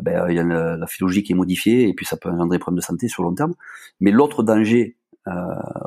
ben 0.00 0.26
il 0.28 0.36
y 0.36 0.38
a 0.38 0.42
la, 0.44 0.76
la 0.76 0.86
physiologie 0.86 1.22
qui 1.22 1.32
est 1.32 1.36
modifiée 1.36 1.88
et 1.88 1.94
puis 1.94 2.06
ça 2.06 2.16
peut 2.16 2.28
engendrer 2.28 2.56
des 2.56 2.60
problèmes 2.60 2.78
de 2.78 2.84
santé 2.84 3.08
sur 3.08 3.22
le 3.22 3.28
long 3.28 3.34
terme. 3.34 3.54
Mais 4.00 4.10
l'autre 4.10 4.42
danger 4.42 4.96
euh, 5.26 5.32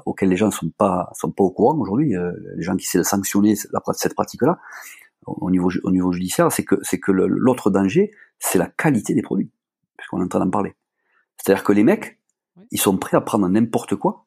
auxquels 0.05 0.29
les 0.29 0.37
gens 0.37 0.51
sont 0.51 0.69
pas 0.69 1.09
sont 1.13 1.31
pas 1.31 1.43
au 1.43 1.51
courant 1.51 1.77
aujourd'hui. 1.77 2.15
Euh, 2.15 2.31
les 2.55 2.63
gens 2.63 2.75
qui 2.75 2.85
essaient 2.85 2.99
de 2.99 3.03
sanctionner 3.03 3.55
cette 3.55 4.13
pratique-là 4.13 4.59
au 5.25 5.49
niveau 5.51 5.71
au 5.83 5.91
niveau 5.91 6.11
judiciaire, 6.11 6.51
c'est 6.51 6.63
que 6.63 6.75
c'est 6.83 6.99
que 6.99 7.11
l'autre 7.11 7.69
danger, 7.69 8.11
c'est 8.39 8.57
la 8.57 8.67
qualité 8.67 9.13
des 9.13 9.21
produits, 9.21 9.51
puisqu'on 9.97 10.19
est 10.19 10.25
en 10.25 10.27
train 10.27 10.39
d'en 10.39 10.49
parler. 10.49 10.75
C'est-à-dire 11.37 11.63
que 11.63 11.73
les 11.73 11.83
mecs, 11.83 12.19
ils 12.71 12.79
sont 12.79 12.97
prêts 12.97 13.17
à 13.17 13.21
prendre 13.21 13.47
n'importe 13.47 13.95
quoi 13.95 14.25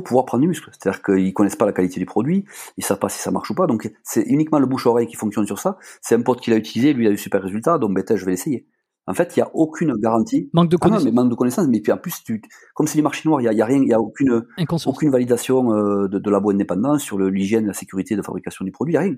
pour 0.00 0.08
pouvoir 0.08 0.24
prendre 0.24 0.42
du 0.42 0.48
muscle. 0.48 0.68
C'est-à-dire 0.72 1.02
qu'ils 1.02 1.32
connaissent 1.32 1.54
pas 1.56 1.66
la 1.66 1.72
qualité 1.72 2.00
du 2.00 2.06
produit, 2.06 2.44
ils 2.76 2.84
savent 2.84 2.98
pas 2.98 3.08
si 3.08 3.20
ça 3.20 3.30
marche 3.30 3.50
ou 3.50 3.54
pas. 3.54 3.66
Donc 3.66 3.92
c'est 4.02 4.22
uniquement 4.22 4.58
le 4.58 4.66
bouche-oreille 4.66 5.06
qui 5.06 5.16
fonctionne 5.16 5.46
sur 5.46 5.58
ça. 5.60 5.78
C'est 6.02 6.14
un 6.16 6.22
pote 6.22 6.40
qui 6.40 6.50
l'a 6.50 6.56
utilisé, 6.56 6.92
lui 6.92 7.04
il 7.04 7.08
a 7.08 7.12
eu 7.12 7.18
super 7.18 7.40
résultat, 7.42 7.78
donc 7.78 7.94
ben 7.94 8.04
je 8.16 8.24
vais 8.24 8.32
l'essayer. 8.32 8.66
En 9.06 9.12
fait, 9.14 9.36
il 9.36 9.40
y 9.40 9.42
a 9.42 9.50
aucune 9.54 9.94
garantie. 9.98 10.48
Manque 10.54 10.70
de 10.70 10.76
Ah 10.80 10.84
connaissances. 10.84 11.04
mais 11.04 11.10
manque 11.12 11.28
de 11.30 11.34
connaissances. 11.34 11.68
Mais 11.68 11.80
puis 11.80 11.92
en 11.92 11.98
plus, 11.98 12.24
tu, 12.24 12.40
comme 12.74 12.86
c'est 12.86 12.96
du 12.96 13.02
marché 13.02 13.28
noir, 13.28 13.40
il 13.40 13.44
y 13.44 13.48
a, 13.48 13.52
y 13.52 13.60
a 13.60 13.66
rien, 13.66 13.76
il 13.82 13.88
y 13.88 13.92
a 13.92 14.00
aucune, 14.00 14.46
aucune 14.90 15.10
validation 15.10 15.72
euh, 15.74 16.08
de, 16.08 16.18
de 16.18 16.30
labo 16.30 16.50
indépendant 16.50 16.98
sur 16.98 17.18
l'hygiène, 17.18 17.66
la 17.66 17.74
sécurité 17.74 18.16
de 18.16 18.22
fabrication 18.22 18.64
du 18.64 18.72
produit, 18.72 18.94
il 18.94 18.96
y 18.96 18.98
a 18.98 19.02
rien. 19.02 19.14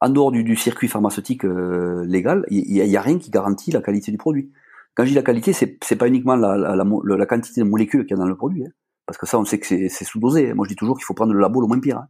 En 0.00 0.08
dehors 0.10 0.30
du, 0.32 0.44
du 0.44 0.56
circuit 0.56 0.88
pharmaceutique 0.88 1.44
euh, 1.44 2.04
légal, 2.06 2.44
il 2.50 2.70
y, 2.74 2.80
a- 2.80 2.84
y 2.86 2.96
a 2.96 3.00
rien 3.00 3.18
qui 3.18 3.30
garantit 3.30 3.70
la 3.70 3.80
qualité 3.80 4.10
du 4.10 4.18
produit. 4.18 4.50
Quand 4.94 5.04
je 5.04 5.10
dis 5.10 5.14
la 5.14 5.22
qualité, 5.22 5.52
c'est 5.52 5.96
pas 5.96 6.08
uniquement 6.08 6.36
la, 6.36 6.56
la, 6.56 6.74
la, 6.74 6.84
mo- 6.84 7.02
la 7.02 7.26
quantité 7.26 7.60
de 7.60 7.66
molécules 7.66 8.06
qu'il 8.06 8.16
y 8.16 8.18
a 8.18 8.22
dans 8.22 8.28
le 8.28 8.36
produit, 8.36 8.64
hein. 8.64 8.70
Parce 9.06 9.18
que 9.18 9.26
ça, 9.26 9.38
on 9.38 9.44
sait 9.44 9.58
que 9.60 9.66
c'est 9.66 10.04
sous-dosé. 10.04 10.52
Moi, 10.54 10.64
je 10.66 10.70
dis 10.70 10.76
toujours 10.76 10.96
qu'il 10.96 11.04
faut 11.04 11.14
prendre 11.14 11.32
le 11.32 11.40
labo 11.40 11.60
le 11.60 11.66
moins 11.68 11.80
pire. 11.80 11.98
hein. 11.98 12.08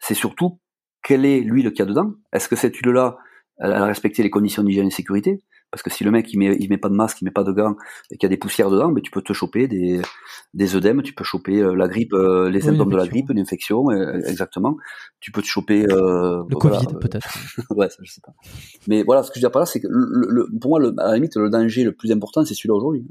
C'est 0.00 0.14
surtout 0.14 0.60
quelle 1.02 1.24
est 1.24 1.40
l'huile 1.40 1.70
qu'il 1.70 1.80
y 1.80 1.82
a 1.82 1.86
dedans. 1.86 2.12
Est-ce 2.32 2.48
que 2.48 2.56
cette 2.56 2.74
huile-là, 2.76 3.18
elle 3.58 3.72
a 3.72 3.84
respecté 3.84 4.22
les 4.22 4.30
conditions 4.30 4.62
d'hygiène 4.62 4.86
et 4.88 4.90
sécurité? 4.90 5.42
Parce 5.72 5.82
que 5.82 5.90
si 5.90 6.04
le 6.04 6.12
mec 6.12 6.32
il 6.32 6.38
met, 6.38 6.56
il 6.60 6.68
met 6.70 6.78
pas 6.78 6.88
de 6.88 6.94
masque, 6.94 7.20
il 7.20 7.24
met 7.24 7.32
pas 7.32 7.42
de 7.42 7.50
gants 7.52 7.74
et 8.10 8.16
qu'il 8.16 8.22
y 8.26 8.30
a 8.30 8.34
des 8.34 8.36
poussières 8.36 8.70
dedans, 8.70 8.90
ben 8.92 9.02
tu 9.02 9.10
peux 9.10 9.20
te 9.20 9.32
choper 9.32 9.66
des, 9.66 10.00
des 10.54 10.76
œdèmes, 10.76 11.02
tu 11.02 11.12
peux 11.12 11.24
choper 11.24 11.58
euh, 11.60 11.74
la 11.74 11.88
grippe, 11.88 12.12
euh, 12.14 12.48
les 12.48 12.60
Oui, 12.60 12.64
symptômes 12.64 12.90
de 12.92 12.96
la 12.96 13.06
grippe, 13.06 13.30
l'infection, 13.30 13.90
euh, 13.90 14.12
exactement. 14.28 14.76
Tu 15.18 15.32
peux 15.32 15.42
te 15.42 15.46
choper 15.48 15.84
euh, 15.90 16.44
Le 16.48 16.56
voilà, 16.56 16.78
Covid, 16.78 16.94
euh, 16.94 16.98
peut-être. 17.00 17.36
ouais, 17.70 17.90
ça, 17.90 17.96
je 18.00 18.12
sais 18.12 18.20
pas. 18.24 18.32
Mais 18.86 19.02
voilà, 19.02 19.24
ce 19.24 19.30
que 19.30 19.34
je 19.34 19.40
veux 19.40 19.42
dire 19.42 19.50
par 19.50 19.60
là, 19.60 19.66
c'est 19.66 19.80
que 19.80 19.88
le, 19.90 20.28
le- 20.30 20.48
pour 20.60 20.70
moi, 20.70 20.78
le, 20.80 20.94
à 20.98 21.08
la 21.08 21.14
limite, 21.16 21.36
le 21.36 21.50
danger 21.50 21.82
le 21.82 21.92
plus 21.92 22.12
important, 22.12 22.44
c'est 22.44 22.54
celui-là 22.54 22.74
aujourd'hui. 22.76 23.04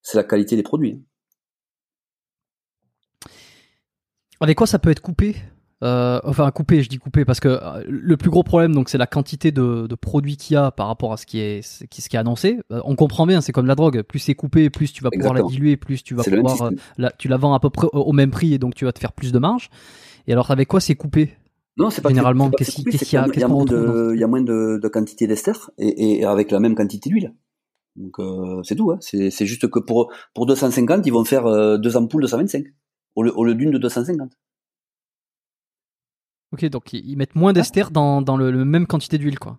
C'est 0.00 0.16
la 0.16 0.24
qualité 0.24 0.56
des 0.56 0.62
produits. 0.62 1.04
Avec 4.40 4.56
quoi 4.58 4.66
ça 4.66 4.78
peut 4.78 4.90
être 4.90 5.00
coupé? 5.00 5.36
Euh, 5.84 6.20
Enfin, 6.24 6.50
coupé, 6.50 6.82
je 6.82 6.88
dis 6.88 6.96
coupé 6.98 7.24
parce 7.24 7.38
que 7.40 7.48
euh, 7.48 7.84
le 7.86 8.16
plus 8.16 8.30
gros 8.30 8.42
problème, 8.42 8.74
donc, 8.74 8.88
c'est 8.88 8.98
la 8.98 9.06
quantité 9.06 9.52
de, 9.52 9.86
de 9.86 9.94
produits 9.94 10.36
qu'il 10.36 10.54
y 10.54 10.56
a 10.56 10.70
par 10.70 10.86
rapport 10.86 11.12
à 11.12 11.16
ce 11.16 11.26
qui 11.26 11.38
est, 11.38 11.60
ce 11.62 11.84
qui, 11.84 12.00
ce 12.02 12.08
qui 12.08 12.16
est 12.16 12.18
annoncé. 12.18 12.58
Euh, 12.72 12.80
on 12.84 12.96
comprend 12.96 13.26
bien, 13.26 13.40
c'est 13.40 13.52
comme 13.52 13.66
la 13.66 13.74
drogue. 13.74 14.02
Plus 14.02 14.18
c'est 14.18 14.34
coupé, 14.34 14.70
plus 14.70 14.92
tu 14.92 15.02
vas 15.02 15.10
pouvoir 15.10 15.32
Exactement. 15.32 15.48
la 15.50 15.54
diluer, 15.54 15.76
plus 15.76 16.02
tu 16.02 16.14
vas 16.14 16.22
pouvoir, 16.24 16.62
euh, 16.62 16.70
la, 16.98 17.10
tu 17.10 17.28
la 17.28 17.36
vends 17.36 17.52
à 17.54 17.60
peu 17.60 17.70
près 17.70 17.88
au, 17.92 18.12
même 18.12 18.30
prix 18.30 18.54
et 18.54 18.58
donc 18.58 18.74
tu 18.74 18.84
vas 18.86 18.92
te 18.92 18.98
faire 18.98 19.12
plus 19.12 19.32
de 19.32 19.38
marge. 19.38 19.68
Et 20.26 20.32
alors, 20.32 20.50
avec 20.50 20.66
quoi 20.68 20.80
c'est 20.80 20.94
coupé? 20.94 21.34
Non, 21.78 21.90
c'est 21.90 22.00
pas 22.00 22.08
Généralement, 22.08 22.50
qu'est-ce 22.50 22.70
c'est 22.70 22.76
qui- 22.76 22.84
coupé, 22.84 22.90
qu'est-ce 22.92 23.04
c'est 23.04 23.10
qu'il 23.10 23.16
y 23.18 23.20
a- 23.20 23.24
qu'il 23.24 23.32
qu'est-ce 23.34 23.46
qu'on 23.46 23.52
moins 23.52 23.64
de, 23.66 24.12
il 24.14 24.20
y 24.20 24.24
a 24.24 24.26
moins 24.26 24.40
de, 24.40 24.80
de 24.82 24.88
quantité 24.88 25.26
d'ester 25.26 25.52
et, 25.76 26.20
et 26.20 26.24
avec 26.24 26.50
la 26.50 26.58
même 26.58 26.74
quantité 26.74 27.10
d'huile. 27.10 27.34
Donc 27.96 28.18
euh, 28.18 28.62
c'est 28.62 28.76
tout. 28.76 28.90
Hein. 28.92 28.98
C'est, 29.00 29.30
c'est 29.30 29.44
juste 29.46 29.68
que 29.70 29.78
pour 29.78 30.10
pour 30.34 30.46
250, 30.46 31.06
ils 31.06 31.12
vont 31.12 31.24
faire 31.24 31.78
deux 31.78 31.96
ampoules 31.98 32.22
de 32.22 32.26
125 32.26 32.64
au 33.16 33.44
lieu, 33.44 33.54
d'une 33.54 33.70
de 33.72 33.78
250. 33.78 34.32
Ok, 36.52 36.64
donc 36.66 36.92
ils 36.92 37.04
ils 37.08 37.16
mettent 37.16 37.34
moins 37.34 37.52
d'ester 37.52 37.84
dans, 37.90 38.22
dans 38.22 38.36
le, 38.36 38.50
le 38.50 38.64
même 38.64 38.86
quantité 38.86 39.18
d'huile, 39.18 39.38
quoi. 39.38 39.58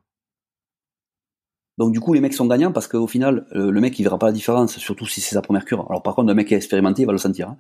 Donc 1.78 1.92
du 1.94 2.00
coup, 2.00 2.14
les 2.14 2.22
mecs 2.22 2.34
sont 2.34 2.48
gagnants 2.48 2.72
parce 2.72 2.88
qu'au 2.88 3.06
final, 3.08 3.46
euh, 3.54 3.70
le 3.72 3.82
mec 3.82 3.98
il 4.00 4.04
verra 4.04 4.18
pas 4.18 4.26
la 4.28 4.32
différence, 4.32 4.78
surtout 4.80 5.06
si 5.06 5.22
c'est 5.22 5.36
sa 5.36 5.42
première 5.44 5.64
cure. 5.64 5.86
Alors 5.90 6.02
par 6.02 6.16
contre, 6.16 6.32
un 6.32 6.34
mec 6.34 6.48
qui 6.48 6.56
est 6.56 6.58
expérimenté, 6.58 7.04
il 7.04 7.06
va 7.06 7.12
le 7.12 7.20
sentir. 7.20 7.50
hein. 7.50 7.58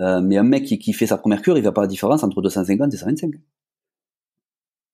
Euh, 0.00 0.20
mais 0.20 0.36
un 0.36 0.42
mec 0.42 0.64
qui, 0.64 0.78
qui 0.78 0.92
fait 0.92 1.06
sa 1.06 1.16
première 1.18 1.40
cure, 1.40 1.56
il 1.56 1.62
verra 1.62 1.72
pas 1.74 1.82
la 1.82 1.86
différence 1.86 2.24
entre 2.24 2.42
250 2.42 2.92
et 2.92 2.96
125. 2.96 3.30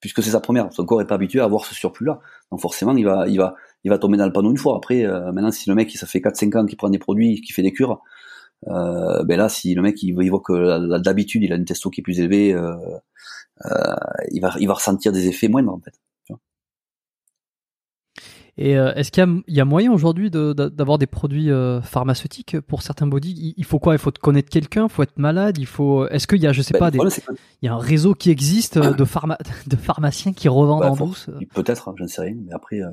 Puisque 0.00 0.22
c'est 0.22 0.30
sa 0.30 0.40
première, 0.40 0.72
son 0.72 0.84
corps 0.84 1.00
est 1.00 1.06
pas 1.06 1.14
habitué 1.14 1.40
à 1.40 1.44
avoir 1.44 1.64
ce 1.64 1.74
surplus-là. 1.74 2.20
Donc 2.50 2.60
forcément, 2.60 2.94
il 2.96 3.04
va, 3.04 3.26
il 3.28 3.38
va, 3.38 3.54
il 3.82 3.90
va 3.90 3.98
tomber 3.98 4.18
dans 4.18 4.26
le 4.26 4.32
panneau 4.32 4.50
une 4.50 4.58
fois. 4.58 4.76
Après, 4.76 5.04
euh, 5.06 5.32
maintenant, 5.32 5.50
si 5.50 5.68
le 5.70 5.74
mec, 5.74 5.90
ça 5.92 6.06
fait 6.06 6.20
4-5 6.20 6.54
ans 6.56 6.66
qu'il 6.66 6.76
prend 6.76 6.90
des 6.90 6.98
produits, 6.98 7.40
qu'il 7.40 7.54
fait 7.54 7.62
des 7.62 7.72
cures, 7.72 8.02
euh, 8.68 9.22
ben 9.24 9.36
là, 9.38 9.48
si 9.48 9.74
le 9.74 9.82
mec 9.82 10.02
il, 10.02 10.12
voit- 10.12 10.24
il 10.24 10.30
voit 10.30 10.40
que 10.40 10.98
d'habitude 10.98 11.42
il 11.42 11.52
a 11.52 11.56
une 11.56 11.64
testo 11.64 11.90
qui 11.90 12.00
est 12.00 12.04
plus 12.04 12.20
élevée, 12.20 12.52
euh, 12.54 12.74
euh, 13.64 13.94
il 14.32 14.40
va, 14.40 14.54
il 14.58 14.66
va 14.68 14.74
ressentir 14.74 15.12
des 15.12 15.28
effets 15.28 15.48
moindres 15.48 15.72
en 15.74 15.80
fait. 15.80 15.94
Et 18.58 18.78
euh, 18.78 18.94
est-ce 18.94 19.12
qu'il 19.12 19.42
y 19.48 19.52
y 19.56 19.60
a 19.60 19.66
moyen 19.66 19.92
aujourd'hui 19.92 20.30
de- 20.30 20.54
d'avoir 20.54 20.96
des 20.96 21.06
produits 21.06 21.50
euh, 21.50 21.82
pharmaceutiques 21.82 22.58
pour 22.60 22.80
certains 22.80 23.06
body? 23.06 23.32
Il, 23.36 23.54
il 23.58 23.64
faut 23.66 23.78
quoi? 23.78 23.94
Il 23.94 23.98
faut 23.98 24.10
te 24.10 24.18
connaître 24.18 24.48
quelqu'un, 24.48 24.84
il 24.84 24.88
faut 24.88 25.02
être 25.02 25.18
malade, 25.18 25.58
il 25.58 25.66
faut. 25.66 26.08
Est-ce 26.08 26.26
qu'il 26.26 26.38
y 26.40 26.46
a, 26.46 26.52
je 26.54 26.62
sais 26.62 26.72
Ben, 26.72 26.78
pas, 26.78 26.90
des, 26.90 26.96
problème, 26.96 27.14
que 27.18 27.32
il 27.60 27.66
y 27.66 27.68
a 27.68 27.74
un 27.74 27.78
réseau 27.78 28.14
qui 28.14 28.30
existe 28.30 28.78
euh, 28.78 28.94
de, 28.94 29.04
pharma, 29.04 29.36
de 29.66 29.76
pharmaciens 29.76 30.32
qui 30.32 30.48
revendent 30.48 30.80
Ouais, 30.84 30.88
en 30.88 30.94
for- 30.94 31.06
douce 31.08 31.26
euh, 31.28 31.38
Peut-être, 31.54 31.92
j'en 31.98 32.06
sais 32.08 32.22
rien. 32.22 32.34
Mais 32.46 32.54
après, 32.54 32.80
euh, 32.80 32.88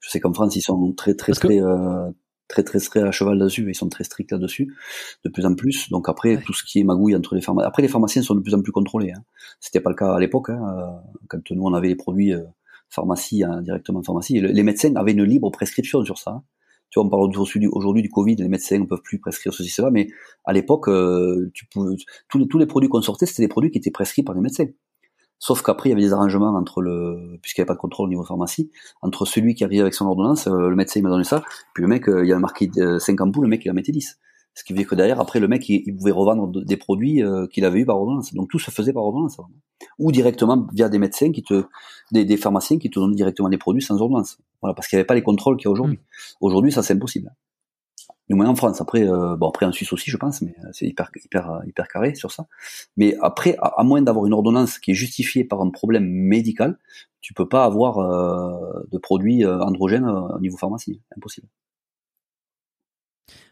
je 0.00 0.10
sais 0.10 0.20
qu'en 0.20 0.34
France, 0.34 0.54
ils 0.56 0.60
sont 0.60 0.92
très, 0.92 1.14
très, 1.14 1.32
Parce 1.32 1.38
que- 1.38 1.46
très, 1.46 1.62
euh, 1.62 2.10
très, 2.50 2.62
très, 2.62 2.78
très 2.80 3.00
à 3.02 3.10
cheval 3.12 3.38
là-dessus. 3.38 3.64
Ils 3.68 3.74
sont 3.74 3.88
très 3.88 4.04
stricts 4.04 4.32
là-dessus, 4.32 4.74
de 5.24 5.30
plus 5.30 5.46
en 5.46 5.54
plus. 5.54 5.88
Donc 5.90 6.08
après, 6.08 6.36
Ouais. 6.36 6.42
tout 6.44 6.52
ce 6.52 6.64
qui 6.64 6.80
est 6.80 6.84
magouille 6.84 7.16
entre 7.16 7.34
les 7.34 7.40
pharmaciens. 7.40 7.68
Après, 7.68 7.82
les 7.82 7.88
pharmaciens 7.88 8.22
sont 8.22 8.34
de 8.34 8.40
plus 8.40 8.54
en 8.54 8.60
plus 8.62 8.72
contrôlés. 8.72 9.12
Hein. 9.12 9.22
C'était 9.60 9.80
pas 9.80 9.90
le 9.90 9.96
cas 9.96 10.12
à 10.12 10.20
l'époque. 10.20 10.50
Hein, 10.50 10.60
euh, 10.78 10.86
quand 11.28 11.50
nous, 11.50 11.62
on 11.64 11.72
avait 11.72 11.88
les 11.88 11.96
produits 11.96 12.34
euh, 12.34 12.42
pharmacie, 12.90 13.44
hein, 13.44 13.62
directement 13.62 14.00
en 14.00 14.02
pharmacie. 14.02 14.36
Et 14.36 14.40
le- 14.40 14.48
les 14.50 14.62
médecins 14.62 14.94
avaient 14.96 15.12
une 15.12 15.24
libre 15.24 15.50
prescription 15.50 16.04
sur 16.04 16.18
ça. 16.18 16.32
hein. 16.32 16.42
Tu 16.90 16.98
vois, 16.98 17.06
on 17.06 17.08
parle 17.08 17.22
aujourd'hui 17.30 17.68
aujourd'hui 17.68 18.02
du 18.02 18.08
Covid, 18.10 18.34
les 18.34 18.48
médecins 18.48 18.76
ne 18.80 18.84
peuvent 18.84 19.02
plus 19.04 19.20
prescrire 19.20 19.54
ceci, 19.54 19.70
cela, 19.70 19.92
mais 19.92 20.08
à 20.44 20.52
l'époque, 20.52 20.88
euh, 20.88 21.48
tu 21.54 21.66
pouvais, 21.66 21.94
tous, 22.28 22.38
les, 22.38 22.48
tous 22.48 22.58
les 22.58 22.66
produits 22.66 22.88
qu'on 22.88 23.00
sortait, 23.00 23.26
c'était 23.26 23.44
des 23.44 23.48
produits 23.48 23.70
qui 23.70 23.78
étaient 23.78 23.92
prescrits 23.92 24.24
par 24.24 24.34
les 24.34 24.40
médecins. 24.40 24.66
Sauf 25.40 25.62
qu'après, 25.62 25.88
il 25.88 25.92
y 25.92 25.94
avait 25.94 26.02
des 26.02 26.12
arrangements 26.12 26.54
entre 26.54 26.82
le, 26.82 27.38
puisqu'il 27.42 27.60
n'y 27.60 27.62
avait 27.62 27.68
pas 27.68 27.74
de 27.74 27.80
contrôle 27.80 28.06
au 28.06 28.10
niveau 28.10 28.24
pharmacie, 28.24 28.70
entre 29.00 29.24
celui 29.24 29.54
qui 29.54 29.64
arrivait 29.64 29.80
avec 29.80 29.94
son 29.94 30.06
ordonnance, 30.06 30.46
euh, 30.46 30.68
le 30.68 30.76
médecin 30.76 31.00
il 31.00 31.02
m'a 31.02 31.08
donné 31.08 31.24
ça, 31.24 31.42
puis 31.74 31.82
le 31.82 31.88
mec, 31.88 32.08
euh, 32.08 32.24
il 32.24 32.32
a 32.32 32.38
marqué 32.38 32.70
euh, 32.76 32.98
5 32.98 33.20
ampoules, 33.22 33.44
le 33.44 33.48
mec 33.48 33.62
il 33.64 33.70
en 33.70 33.74
mettait 33.74 33.90
10. 33.90 34.18
Ce 34.54 34.64
qui 34.64 34.72
veut 34.72 34.78
dire 34.78 34.88
que 34.88 34.94
derrière, 34.94 35.20
après, 35.20 35.40
le 35.40 35.48
mec, 35.48 35.68
il, 35.68 35.96
pouvait 35.96 36.10
revendre 36.10 36.48
de- 36.48 36.62
des 36.62 36.76
produits 36.76 37.22
euh, 37.22 37.46
qu'il 37.46 37.64
avait 37.64 37.80
eu 37.80 37.86
par 37.86 37.96
ordonnance. 37.96 38.34
Donc 38.34 38.50
tout 38.50 38.58
se 38.58 38.70
faisait 38.70 38.92
par 38.92 39.04
ordonnance. 39.04 39.38
Ou 39.98 40.12
directement 40.12 40.66
via 40.74 40.88
des 40.88 40.98
médecins 40.98 41.32
qui 41.32 41.42
te, 41.42 41.64
des, 42.12 42.24
des 42.24 42.36
pharmaciens 42.36 42.78
qui 42.78 42.90
te 42.90 42.98
donnaient 42.98 43.14
directement 43.14 43.48
des 43.48 43.58
produits 43.58 43.80
sans 43.82 44.00
ordonnance. 44.02 44.38
Voilà, 44.60 44.74
parce 44.74 44.88
qu'il 44.88 44.96
n'y 44.96 45.00
avait 45.00 45.06
pas 45.06 45.14
les 45.14 45.22
contrôles 45.22 45.56
qu'il 45.56 45.66
y 45.66 45.68
a 45.68 45.70
aujourd'hui. 45.70 46.00
Aujourd'hui, 46.40 46.72
ça 46.72 46.82
c'est 46.82 46.94
impossible. 46.94 47.32
Du 48.30 48.36
moins 48.36 48.46
en 48.46 48.54
France. 48.54 48.80
Après, 48.80 49.02
euh, 49.02 49.34
bon 49.36 49.48
après 49.48 49.66
en 49.66 49.72
Suisse 49.72 49.92
aussi, 49.92 50.08
je 50.08 50.16
pense, 50.16 50.40
mais 50.40 50.54
euh, 50.64 50.68
c'est 50.72 50.86
hyper, 50.86 51.10
hyper, 51.24 51.50
euh, 51.50 51.58
hyper 51.66 51.88
carré 51.88 52.14
sur 52.14 52.30
ça. 52.30 52.46
Mais 52.96 53.16
après, 53.20 53.56
à, 53.58 53.80
à 53.80 53.82
moins 53.82 54.00
d'avoir 54.02 54.24
une 54.24 54.32
ordonnance 54.32 54.78
qui 54.78 54.92
est 54.92 54.94
justifiée 54.94 55.42
par 55.42 55.60
un 55.60 55.70
problème 55.70 56.06
médical, 56.08 56.78
tu 57.20 57.34
peux 57.34 57.48
pas 57.48 57.64
avoir 57.64 57.98
euh, 57.98 58.86
de 58.92 58.98
produits 58.98 59.44
euh, 59.44 59.60
androgènes 59.60 60.04
euh, 60.04 60.36
au 60.36 60.38
niveau 60.38 60.56
pharmacie. 60.56 61.02
Impossible. 61.16 61.48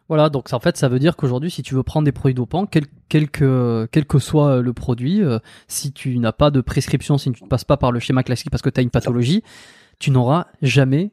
Voilà, 0.06 0.30
donc 0.30 0.50
en 0.52 0.60
fait, 0.60 0.76
ça 0.76 0.88
veut 0.88 1.00
dire 1.00 1.16
qu'aujourd'hui, 1.16 1.50
si 1.50 1.62
tu 1.62 1.74
veux 1.74 1.82
prendre 1.82 2.04
des 2.04 2.12
produits 2.12 2.34
dopants, 2.34 2.64
quel, 2.64 2.84
quel, 3.08 3.30
que, 3.30 3.88
quel 3.90 4.06
que 4.06 4.20
soit 4.20 4.62
le 4.62 4.72
produit, 4.72 5.22
euh, 5.22 5.40
si 5.66 5.92
tu 5.92 6.16
n'as 6.18 6.32
pas 6.32 6.52
de 6.52 6.60
prescription, 6.60 7.18
si 7.18 7.32
tu 7.32 7.42
ne 7.42 7.48
passes 7.48 7.64
pas 7.64 7.76
par 7.76 7.90
le 7.90 7.98
schéma 7.98 8.22
classique 8.22 8.50
parce 8.50 8.62
que 8.62 8.70
tu 8.70 8.78
as 8.78 8.82
une 8.84 8.90
pathologie, 8.90 9.42
tu 9.98 10.12
n'auras 10.12 10.46
jamais 10.62 11.10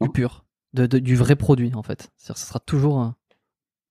du 0.00 0.08
pur, 0.08 0.44
de, 0.74 0.86
de- 0.86 0.98
du 0.98 1.16
vrai 1.16 1.36
produit 1.36 1.72
en 1.74 1.82
fait. 1.82 2.10
C'est-à-dire, 2.16 2.38
ce 2.38 2.46
sera 2.46 2.60
toujours 2.60 2.98
un... 3.00 3.16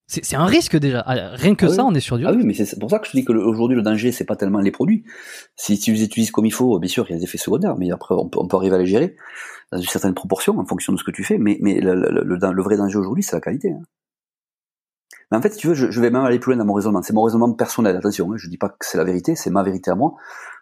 C'est 0.06 0.24
c'est 0.24 0.34
un 0.36 0.44
risque 0.46 0.76
déjà. 0.76 1.04
Ah, 1.06 1.30
Rien 1.36 1.54
que 1.54 1.66
Ah 1.66 1.68
ça, 1.68 1.82
oui. 1.84 1.88
on 1.92 1.94
est 1.94 2.00
sur 2.00 2.18
du 2.18 2.26
Ah 2.26 2.32
oui, 2.32 2.42
mais 2.44 2.52
c'est 2.54 2.78
pour 2.80 2.90
ça 2.90 2.98
que 2.98 3.06
je 3.06 3.12
dis 3.12 3.24
que 3.24 3.32
le- 3.32 3.46
aujourd'hui 3.46 3.76
le 3.76 3.82
danger 3.82 4.10
c'est 4.10 4.24
pas 4.24 4.34
tellement 4.34 4.58
les 4.60 4.72
produits. 4.72 5.04
Si 5.56 5.78
tu 5.78 5.92
les 5.92 6.02
utilises 6.02 6.32
comme 6.32 6.46
il 6.46 6.52
faut, 6.52 6.78
bien 6.80 6.88
sûr 6.88 7.06
il 7.08 7.12
y 7.12 7.14
a 7.14 7.18
des 7.18 7.24
effets 7.24 7.38
secondaires, 7.38 7.76
mais 7.76 7.90
après 7.92 8.14
on 8.16 8.28
peut, 8.28 8.38
on 8.40 8.48
peut 8.48 8.56
arriver 8.56 8.74
à 8.74 8.78
les 8.80 8.86
gérer 8.86 9.14
dans 9.70 9.78
une 9.78 9.86
certaine 9.86 10.14
proportion 10.14 10.58
en 10.58 10.64
fonction 10.66 10.92
de 10.92 10.98
ce 10.98 11.04
que 11.04 11.12
tu 11.12 11.22
fais. 11.22 11.38
Mais, 11.38 11.58
mais 11.60 11.80
le, 11.80 11.94
le- 11.94 12.24
le- 12.24 12.52
le 12.52 12.62
vrai 12.62 12.76
danger 12.76 12.98
aujourd'hui 12.98 13.22
c'est 13.22 13.36
la 13.36 13.40
qualité. 13.40 13.70
hein. 13.70 13.82
Mais 15.30 15.38
en 15.38 15.42
fait, 15.42 15.50
si 15.52 15.58
tu 15.58 15.68
veux, 15.68 15.74
je, 15.74 15.90
je 15.90 16.00
vais 16.00 16.10
même 16.10 16.24
aller 16.24 16.38
plus 16.38 16.52
loin 16.52 16.58
dans 16.58 16.64
mon 16.66 16.72
raisonnement. 16.74 17.02
C'est 17.02 17.12
mon 17.12 17.22
raisonnement 17.22 17.52
personnel, 17.52 17.96
attention. 17.96 18.32
Hein, 18.32 18.36
je 18.36 18.48
dis 18.48 18.58
pas 18.58 18.68
que 18.68 18.76
c'est 18.80 18.98
la 18.98 19.04
vérité, 19.04 19.36
c'est 19.36 19.50
ma 19.50 19.62
vérité 19.62 19.90
à 19.90 19.94
moi. 19.94 20.14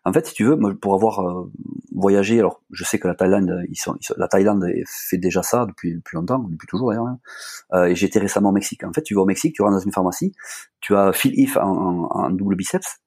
En 0.05 0.13
fait, 0.13 0.27
si 0.27 0.35
tu 0.35 0.45
veux, 0.45 0.57
pour 0.77 0.95
avoir 0.95 1.21
euh, 1.21 1.51
voyagé, 1.95 2.39
alors 2.39 2.63
je 2.71 2.85
sais 2.85 2.99
que 2.99 3.09
la 3.09 3.15
Thaïlande, 3.15 3.63
ils 3.69 3.77
sont, 3.77 3.97
la 4.17 4.29
Thaïlande 4.29 4.65
fait 4.87 5.19
déjà 5.19 5.43
ça 5.43 5.67
depuis, 5.67 5.95
depuis 5.95 6.17
longtemps, 6.17 6.39
depuis 6.39 6.67
toujours 6.67 6.91
d'ailleurs. 6.91 7.07
hein. 7.07 7.19
Euh, 7.75 7.85
et 7.87 7.95
j'étais 7.95 8.19
récemment 8.19 8.51
au 8.51 8.53
Mexique. 8.53 8.85
En 8.85 8.93
fait, 8.93 9.03
tu 9.03 9.15
vas 9.15 9.23
au 9.23 9.27
Mexique, 9.27 9.55
tu 9.55 9.63
rentres 9.63 9.75
dans 9.75 9.81
une 9.81 9.93
pharmacie, 9.93 10.33
tu 10.81 10.97
as 10.97 11.13
Phil 11.13 11.39
If 11.39 11.57
en- 11.57 12.07
en 12.11 12.31
double 12.31 12.57
biceps, 12.57 13.01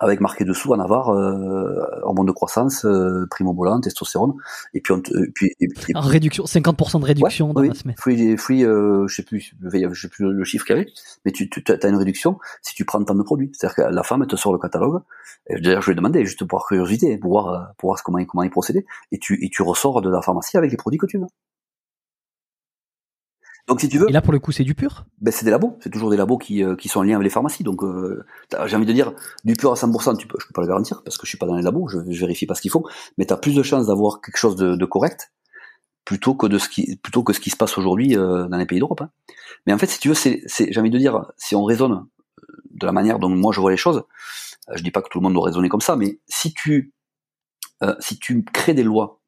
avec 0.00 0.20
marqué 0.20 0.44
dessous 0.44 0.72
en 0.72 0.78
avare 0.80 1.10
euh, 1.10 1.74
hormone 2.02 2.26
de 2.26 2.32
croissance, 2.32 2.84
euh, 2.84 3.26
primobolan, 3.30 3.80
testostérone, 3.80 4.34
et 4.74 4.80
puis 4.80 4.92
on 4.92 5.00
te, 5.00 5.16
et 5.16 5.30
puis, 5.34 5.52
et, 5.60 5.66
et- 5.88 5.96
En 5.96 6.00
réduction, 6.00 6.44
50% 6.44 7.00
de 7.00 7.04
réduction 7.06 7.48
Ouais, 7.48 7.54
dans 7.54 7.60
oui. 7.62 7.68
la 7.68 7.74
semaine. 7.74 7.96
Free, 7.98 8.36
free 8.36 8.64
euh, 8.64 9.06
je 9.08 9.14
sais 9.14 9.22
plus, 9.22 9.54
je 9.62 10.00
sais 10.00 10.08
plus 10.08 10.30
le 10.32 10.44
chiffre 10.44 10.64
qu'il 10.66 10.76
y 10.76 10.78
avait, 10.80 10.88
mais 11.24 11.32
tu, 11.32 11.48
tu 11.48 11.64
as 11.72 11.88
une 11.88 11.96
réduction 11.96 12.38
si 12.62 12.74
tu 12.74 12.84
prends 12.84 13.02
tant 13.04 13.14
de 13.14 13.22
produits. 13.22 13.50
C'est-à-dire 13.52 13.76
que 13.76 13.82
la 13.82 14.02
femme 14.02 14.22
elle 14.22 14.28
te 14.28 14.36
sort 14.36 14.52
le 14.52 14.58
catalogue. 14.58 15.02
D'ailleurs, 15.50 15.80
je 15.82 15.86
lui 15.86 15.92
ai 15.92 15.96
demandé 15.96 16.24
juste 16.24 16.44
pour 16.44 16.66
curiosité, 16.66 17.16
pour 17.18 17.30
voir, 17.30 17.48
euh, 17.48 17.58
pour 17.78 17.88
voir 17.90 18.02
comment 18.02 18.22
comment 18.24 18.42
il 18.42 18.50
procédait, 18.50 18.84
et 19.12 19.18
tu 19.18 19.42
et 19.44 19.48
tu 19.50 19.62
ressors 19.62 20.02
de 20.02 20.10
la 20.10 20.20
pharmacie 20.22 20.56
avec 20.56 20.70
les 20.70 20.76
produits 20.76 20.98
que 20.98 21.06
tu 21.06 21.18
veux. 21.18 21.26
Donc 23.68 23.80
si 23.80 23.88
tu 23.88 23.98
veux, 23.98 24.08
Et 24.08 24.12
là, 24.12 24.22
pour 24.22 24.32
le 24.32 24.38
coup, 24.38 24.52
c'est 24.52 24.62
du 24.62 24.74
pur? 24.74 25.06
ben, 25.20 25.32
c'est 25.32 25.44
des 25.44 25.50
labos, 25.50 25.76
c'est 25.80 25.90
toujours 25.90 26.10
des 26.10 26.16
labos 26.16 26.38
qui, 26.38 26.62
euh, 26.62 26.76
qui 26.76 26.88
sont 26.88 27.00
en 27.00 27.02
lien 27.02 27.16
avec 27.16 27.24
les 27.24 27.30
pharmacies. 27.30 27.64
Donc 27.64 27.82
euh, 27.82 28.24
j'ai 28.66 28.76
envie 28.76 28.86
de 28.86 28.92
dire, 28.92 29.12
du 29.44 29.54
pur 29.54 29.72
à 29.72 29.74
100%, 29.76 30.16
tu 30.16 30.28
peux, 30.28 30.38
je 30.40 30.46
peux 30.46 30.52
pas 30.52 30.62
le 30.62 30.68
garantir 30.68 31.02
parce 31.02 31.16
que 31.18 31.26
je 31.26 31.30
suis 31.30 31.38
pas 31.38 31.46
dans 31.46 31.56
les 31.56 31.62
labos, 31.62 31.88
je, 31.88 31.98
je 32.08 32.20
vérifie 32.20 32.46
pas 32.46 32.54
ce 32.54 32.60
qu'ils 32.62 32.70
font, 32.70 32.84
mais 33.18 33.26
tu 33.26 33.32
as 33.32 33.36
plus 33.36 33.54
de 33.56 33.62
chances 33.64 33.86
d'avoir 33.88 34.20
quelque 34.20 34.36
chose 34.36 34.54
de, 34.56 34.76
de 34.76 34.84
correct 34.84 35.32
plutôt 36.04 36.34
que 36.36 36.46
de 36.46 36.58
ce 36.58 36.68
qui 36.68 36.96
plutôt 36.96 37.24
que 37.24 37.32
ce 37.32 37.40
qui 37.40 37.50
se 37.50 37.56
passe 37.56 37.76
aujourd'hui 37.76 38.16
euh, 38.16 38.46
dans 38.46 38.56
les 38.56 38.66
pays 38.66 38.78
d'Europe. 38.78 39.00
hein. 39.02 39.10
Mais 39.66 39.72
en 39.72 39.78
fait, 39.78 39.88
si 39.88 39.98
tu 39.98 40.08
veux, 40.08 40.14
c'est, 40.14 40.42
j'ai 40.46 40.78
envie 40.78 40.90
de 40.90 40.98
dire, 40.98 41.32
si 41.36 41.56
on 41.56 41.64
raisonne 41.64 42.06
de 42.70 42.86
la 42.86 42.92
manière 42.92 43.18
dont 43.18 43.28
moi 43.28 43.52
je 43.52 43.60
vois 43.60 43.72
les 43.72 43.76
choses, 43.76 44.04
je 44.72 44.82
dis 44.82 44.92
pas 44.92 45.02
que 45.02 45.08
tout 45.08 45.18
le 45.18 45.24
monde 45.24 45.34
doit 45.34 45.44
raisonner 45.44 45.68
comme 45.68 45.80
ça, 45.80 45.96
mais 45.96 46.20
si 46.28 46.52
tu 46.54 46.92
euh, 47.82 47.94
si 47.98 48.18
tu 48.18 48.44
crées 48.44 48.74
des 48.74 48.84
lois 48.84 49.20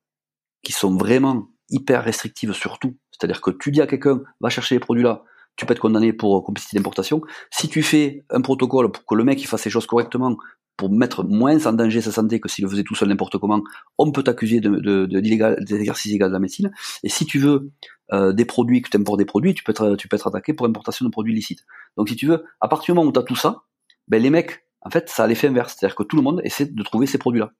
qui 0.62 0.72
sont 0.72 0.96
vraiment 0.96 1.48
hyper 1.70 2.04
restrictive 2.04 2.52
sur 2.52 2.78
tout. 2.78 2.96
C'est-à-dire 3.10 3.40
que 3.40 3.50
tu 3.50 3.70
dis 3.70 3.80
à 3.80 3.86
quelqu'un, 3.86 4.20
va 4.40 4.48
chercher 4.48 4.76
les 4.76 4.80
produits 4.80 5.04
là, 5.04 5.24
tu 5.56 5.66
peux 5.66 5.72
être 5.72 5.80
condamné 5.80 6.12
pour 6.12 6.44
complicité 6.44 6.76
d'importation. 6.76 7.20
Si 7.50 7.68
tu 7.68 7.82
fais 7.82 8.24
un 8.30 8.40
protocole 8.40 8.92
pour 8.92 9.04
que 9.04 9.14
le 9.16 9.24
mec 9.24 9.44
fasse 9.46 9.62
ses 9.62 9.70
choses 9.70 9.86
correctement, 9.86 10.36
pour 10.78 10.90
mettre 10.90 11.24
moins 11.24 11.66
en 11.66 11.72
danger 11.72 12.00
sa 12.00 12.12
santé 12.12 12.40
que 12.40 12.48
s'il 12.48 12.64
le 12.64 12.70
faisait 12.70 12.84
tout 12.84 12.94
seul 12.94 13.08
n'importe 13.08 13.36
comment, 13.36 13.60
on 13.98 14.12
peut 14.12 14.22
t'accuser 14.22 14.60
de, 14.60 15.08
illégal 15.18 15.56
de 15.58 16.32
la 16.32 16.38
médecine. 16.38 16.70
Et 17.02 17.08
si 17.08 17.26
tu 17.26 17.40
veux 17.40 17.72
euh, 18.12 18.32
des 18.32 18.44
produits, 18.44 18.80
que 18.80 18.88
tu 18.88 18.96
importes 18.96 19.18
des 19.18 19.24
produits, 19.24 19.54
tu 19.54 19.64
peux, 19.64 19.72
être, 19.72 19.96
tu 19.96 20.06
peux 20.06 20.14
être 20.14 20.28
attaqué 20.28 20.54
pour 20.54 20.66
importation 20.66 21.04
de 21.04 21.10
produits 21.10 21.32
illicites. 21.32 21.66
Donc 21.96 22.08
si 22.08 22.14
tu 22.14 22.26
veux, 22.26 22.44
à 22.60 22.68
partir 22.68 22.94
du 22.94 22.98
moment 22.98 23.10
où 23.10 23.12
tu 23.12 23.18
as 23.18 23.24
tout 23.24 23.34
ça, 23.34 23.64
ben 24.06 24.22
les 24.22 24.30
mecs, 24.30 24.64
en 24.82 24.90
fait, 24.90 25.08
ça 25.08 25.24
a 25.24 25.26
l'effet 25.26 25.48
inverse. 25.48 25.74
C'est-à-dire 25.76 25.96
que 25.96 26.04
tout 26.04 26.16
le 26.16 26.22
monde 26.22 26.40
essaie 26.44 26.66
de 26.66 26.82
trouver 26.84 27.08
ces 27.08 27.18
produits-là, 27.18 27.52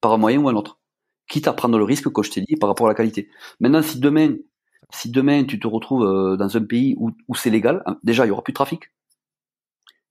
par 0.00 0.14
un 0.14 0.16
moyen 0.16 0.38
ou 0.38 0.48
un 0.48 0.54
autre. 0.54 0.80
Quitte 1.28 1.48
à 1.48 1.52
prendre 1.52 1.78
le 1.78 1.84
risque, 1.84 2.08
comme 2.08 2.24
je 2.24 2.30
t'ai 2.30 2.40
dit, 2.42 2.56
par 2.56 2.68
rapport 2.68 2.86
à 2.86 2.90
la 2.90 2.94
qualité. 2.94 3.28
Maintenant, 3.60 3.82
si 3.82 3.98
demain, 3.98 4.34
si 4.90 5.10
demain 5.10 5.44
tu 5.44 5.58
te 5.58 5.66
retrouves 5.66 6.04
euh, 6.04 6.36
dans 6.36 6.56
un 6.56 6.64
pays 6.64 6.94
où, 6.98 7.10
où 7.28 7.34
c'est 7.34 7.50
légal, 7.50 7.82
hein, 7.86 7.98
déjà 8.02 8.24
il 8.24 8.28
y 8.28 8.30
aura 8.30 8.42
plus 8.42 8.52
de 8.52 8.56
trafic. 8.56 8.92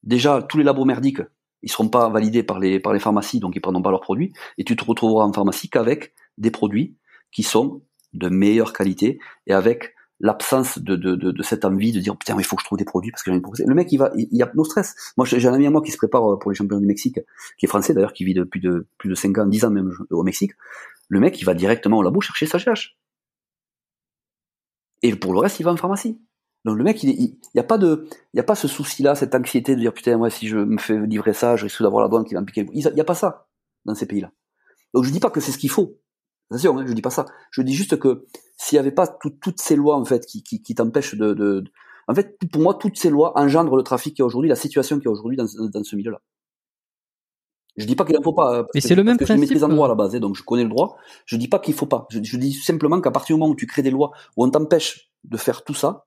Déjà, 0.04 0.42
tous 0.42 0.58
les 0.58 0.64
labos 0.64 0.86
merdiques, 0.86 1.22
ils 1.64 1.72
seront 1.72 1.90
pas 1.90 2.10
validés 2.10 2.44
par 2.44 2.60
les, 2.60 2.80
par 2.80 2.94
les 2.94 3.00
pharmacies, 3.00 3.40
donc 3.40 3.56
ils 3.56 3.62
prendront 3.62 3.82
pas 3.82 3.92
leurs 3.92 4.02
produits, 4.02 4.34
et 4.58 4.64
tu 4.64 4.76
te 4.76 4.84
retrouveras 4.84 5.26
en 5.26 5.34
pharmacie 5.34 5.70
qu'avec 5.70 6.14
des 6.38 6.52
produits 6.52 6.96
qui 7.32 7.44
sont 7.44 7.82
de 8.14 8.30
meilleure 8.30 8.74
qualité 8.74 9.20
et 9.48 9.54
avec 9.54 9.94
l'absence 10.20 10.80
de, 10.80 10.96
de, 10.96 11.16
de, 11.16 11.32
de, 11.32 11.44
cette 11.44 11.66
envie 11.66 11.92
de 11.92 12.00
dire 12.00 12.16
putain 12.16 12.36
il 12.38 12.46
faut 12.46 12.56
que 12.56 12.62
je 12.62 12.66
trouve 12.66 12.78
des 12.78 12.86
produits 12.86 13.12
parce 13.12 13.22
que 13.22 13.32
j'ai 13.32 13.38
une 13.38 13.44
Le 13.68 13.76
mec 13.76 13.92
il 13.92 13.98
va 13.98 14.12
il, 14.16 14.28
y 14.32 14.42
a 14.42 14.50
no 14.56 14.64
stress. 14.64 14.96
Moi 15.18 15.26
j'ai 15.26 15.46
un 15.46 15.54
ami 15.54 15.68
à 15.68 15.72
moi 15.72 15.82
qui 15.82 15.92
se 15.92 15.98
prépare 15.98 16.40
pour 16.40 16.52
les 16.52 16.56
championnats 16.56 16.80
du 16.80 16.88
Mexique, 16.88 17.20
qui 17.58 17.66
est 17.66 17.68
français 17.68 17.94
d'ailleurs, 17.94 18.14
qui 18.14 18.24
vit 18.24 18.34
depuis 18.34 18.62
de 18.62 18.88
plus 18.98 19.10
de 19.10 19.16
5 19.16 19.38
ans, 19.40 19.46
10 19.46 19.66
ans 19.66 19.72
même 19.72 19.92
au 20.12 20.24
Mexique. 20.24 20.52
Le 21.08 21.20
mec 21.20 21.40
il 21.40 21.46
va 21.46 21.54
directement 21.54 21.98
au 21.98 22.04
labo 22.04 22.22
chercher 22.22 22.46
sa 22.46 22.58
GH. 22.58 22.98
Et 25.02 25.16
pour 25.16 25.34
le 25.34 25.40
reste 25.40 25.60
il 25.60 25.64
va 25.64 25.72
en 25.72 25.78
pharmacie. 25.78 26.20
Donc 26.66 26.78
le 26.78 26.84
mec, 26.84 27.04
il 27.04 27.38
n'y 27.54 27.62
a 27.62 27.64
pas 27.64 27.78
de, 27.78 28.08
il 28.34 28.38
y 28.38 28.40
a 28.40 28.44
pas 28.44 28.56
ce 28.56 28.68
souci-là, 28.68 29.14
cette 29.14 29.36
anxiété 29.36 29.76
de 29.76 29.82
dire 29.82 29.94
putain 29.94 30.18
moi 30.18 30.32
si 30.32 30.48
je 30.48 30.58
me 30.58 30.80
fais 30.80 30.98
livrer 31.06 31.34
ça, 31.34 31.56
je 31.56 31.66
risque 31.66 31.84
d'avoir 31.84 32.02
la 32.02 32.10
douane 32.10 32.26
qui 32.26 32.34
va 32.34 32.42
me 32.42 32.46
piquer. 32.46 32.68
Il 32.74 32.92
n'y 32.92 33.02
a 33.02 33.04
pas 33.04 33.14
ça 33.14 33.48
dans 33.86 33.94
ces 33.94 34.08
pays-là. 34.08 34.32
Donc 34.96 35.04
je 35.04 35.12
dis 35.12 35.20
pas 35.20 35.30
que 35.30 35.40
c'est 35.40 35.52
ce 35.52 35.60
qu'il 35.60 35.70
faut. 35.70 36.00
Attention, 36.50 36.78
hein, 36.78 36.86
je 36.88 36.94
dis 36.94 37.04
pas 37.04 37.12
ça. 37.12 37.26
Je 37.52 37.62
dis 37.62 37.74
juste 37.74 38.00
que 38.00 38.26
s'il 38.58 38.78
n'y 38.78 38.80
avait 38.80 38.92
pas 38.92 39.08
toutes 39.08 39.62
ces 39.62 39.76
lois 39.76 39.96
en 39.96 40.06
fait 40.06 40.26
qui, 40.26 40.42
qui, 40.42 40.64
qui 40.64 40.74
t'empêchent 40.74 41.16
de, 41.16 41.34
de, 41.34 41.64
en 42.08 42.16
fait 42.16 42.38
pour 42.52 42.62
moi 42.62 42.74
toutes 42.74 42.98
ces 42.98 43.12
lois 43.12 43.34
engendrent 43.40 43.78
le 43.78 43.84
trafic 43.84 44.16
qui 44.16 44.24
est 44.24 44.26
aujourd'hui, 44.26 44.50
la 44.50 44.56
situation 44.56 45.00
qui 45.00 45.06
est 45.06 45.12
aujourd'hui 45.12 45.38
dans, 45.38 45.46
dans, 45.46 45.84
ce 45.84 45.96
milieu-là. 45.96 46.22
Je 47.78 47.86
dis 47.86 47.96
pas 47.96 48.06
qu'il 48.06 48.18
en 48.18 48.22
faut 48.22 48.34
pas. 48.34 48.64
Parce 48.64 48.70
Mais 48.76 48.82
c'est 48.82 48.96
le 48.96 49.04
même 49.04 49.18
principe. 49.18 49.36
Je 49.36 49.40
maîtrise 49.40 49.64
en 49.64 49.70
droit 49.70 49.88
à 49.88 49.90
la 49.90 49.96
base, 49.96 50.16
donc 50.16 50.36
je 50.36 50.44
connais 50.44 50.64
le 50.64 50.70
droit. 50.70 50.98
Je 51.26 51.36
dis 51.36 51.48
pas 51.48 51.60
qu'il 51.60 51.74
faut 51.74 51.86
pas. 51.86 52.08
Je, 52.10 52.20
je 52.24 52.38
dis 52.38 52.54
simplement 52.54 53.02
qu'à 53.02 53.12
partir 53.12 53.36
du 53.36 53.40
moment 53.40 53.52
où 53.52 53.56
tu 53.56 53.68
crées 53.68 53.82
des 53.82 53.92
lois 53.92 54.12
où 54.38 54.46
on 54.46 54.50
t'empêche 54.50 55.12
de 55.24 55.38
faire 55.38 55.64
tout 55.64 55.74
ça, 55.74 56.06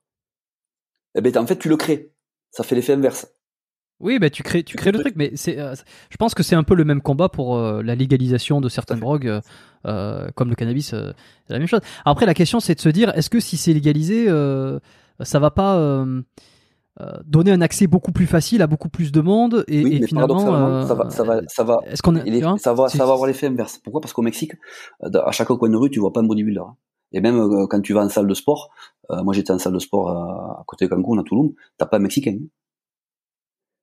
eh 1.14 1.20
ben 1.20 1.36
en 1.36 1.46
fait 1.46 1.58
tu 1.58 1.68
le 1.68 1.76
crées. 1.76 2.12
Ça 2.50 2.64
fait 2.64 2.74
l'effet 2.74 2.94
inverse. 2.94 3.26
Oui, 4.00 4.20
bah, 4.20 4.30
tu 4.30 4.44
crées, 4.44 4.62
tu 4.62 4.76
crées 4.76 4.92
le 4.92 5.00
truc, 5.00 5.14
mais 5.16 5.32
c'est, 5.34 5.58
euh, 5.58 5.74
je 6.10 6.16
pense 6.18 6.32
que 6.32 6.44
c'est 6.44 6.54
un 6.54 6.62
peu 6.62 6.76
le 6.76 6.84
même 6.84 7.02
combat 7.02 7.28
pour 7.28 7.56
euh, 7.56 7.82
la 7.82 7.96
légalisation 7.96 8.60
de 8.60 8.68
certaines 8.68 9.00
drogues, 9.00 9.40
euh, 9.86 10.28
comme 10.36 10.50
le 10.50 10.54
cannabis, 10.54 10.90
c'est 10.90 11.52
la 11.52 11.58
même 11.58 11.66
chose. 11.66 11.80
Après, 12.04 12.24
la 12.24 12.34
question, 12.34 12.60
c'est 12.60 12.76
de 12.76 12.80
se 12.80 12.88
dire, 12.88 13.10
est-ce 13.16 13.28
que 13.28 13.40
si 13.40 13.56
c'est 13.56 13.72
légalisé, 13.72 14.26
ça 15.20 15.38
va 15.40 15.50
pas 15.50 16.04
donner 17.24 17.52
un 17.52 17.60
accès 17.60 17.86
beaucoup 17.86 18.12
plus 18.12 18.26
facile 18.26 18.60
à 18.62 18.66
beaucoup 18.66 18.88
plus 18.88 19.12
de 19.12 19.20
monde 19.20 19.64
et, 19.68 19.84
oui, 19.84 19.96
et 20.02 20.06
finalement, 20.06 20.84
ça 20.86 20.94
va, 20.94 21.10
ça 21.10 21.22
va, 21.22 21.40
ça 21.46 21.64
va, 21.64 21.78
est-ce 21.86 22.02
qu'on 22.02 22.14
ça 22.58 22.74
va, 22.74 22.88
ça 22.88 23.04
va 23.04 23.12
avoir 23.12 23.26
l'effet 23.26 23.46
inverse. 23.46 23.78
Pourquoi? 23.78 24.00
Parce 24.00 24.12
qu'au 24.12 24.22
Mexique, 24.22 24.52
à 25.00 25.30
chaque 25.30 25.48
coin 25.48 25.68
de 25.68 25.76
rue, 25.76 25.90
tu 25.90 26.00
vois 26.00 26.12
pas 26.12 26.20
un 26.20 26.24
bodybuilder. 26.24 26.62
Et 27.12 27.20
même 27.20 27.38
euh, 27.38 27.66
quand 27.66 27.80
tu 27.80 27.92
vas 27.92 28.02
en 28.04 28.08
salle 28.08 28.26
de 28.26 28.34
sport, 28.34 28.70
euh, 29.10 29.22
moi 29.22 29.32
j'étais 29.32 29.52
en 29.52 29.58
salle 29.58 29.72
de 29.72 29.78
sport 29.78 30.10
à, 30.10 30.64
côté 30.66 30.86
de 30.86 30.90
Cancun, 30.90 31.20
à 31.20 31.22
Toulouse, 31.22 31.54
t'as 31.76 31.86
pas 31.86 31.96
un 31.96 32.00
Mexicain. 32.00 32.38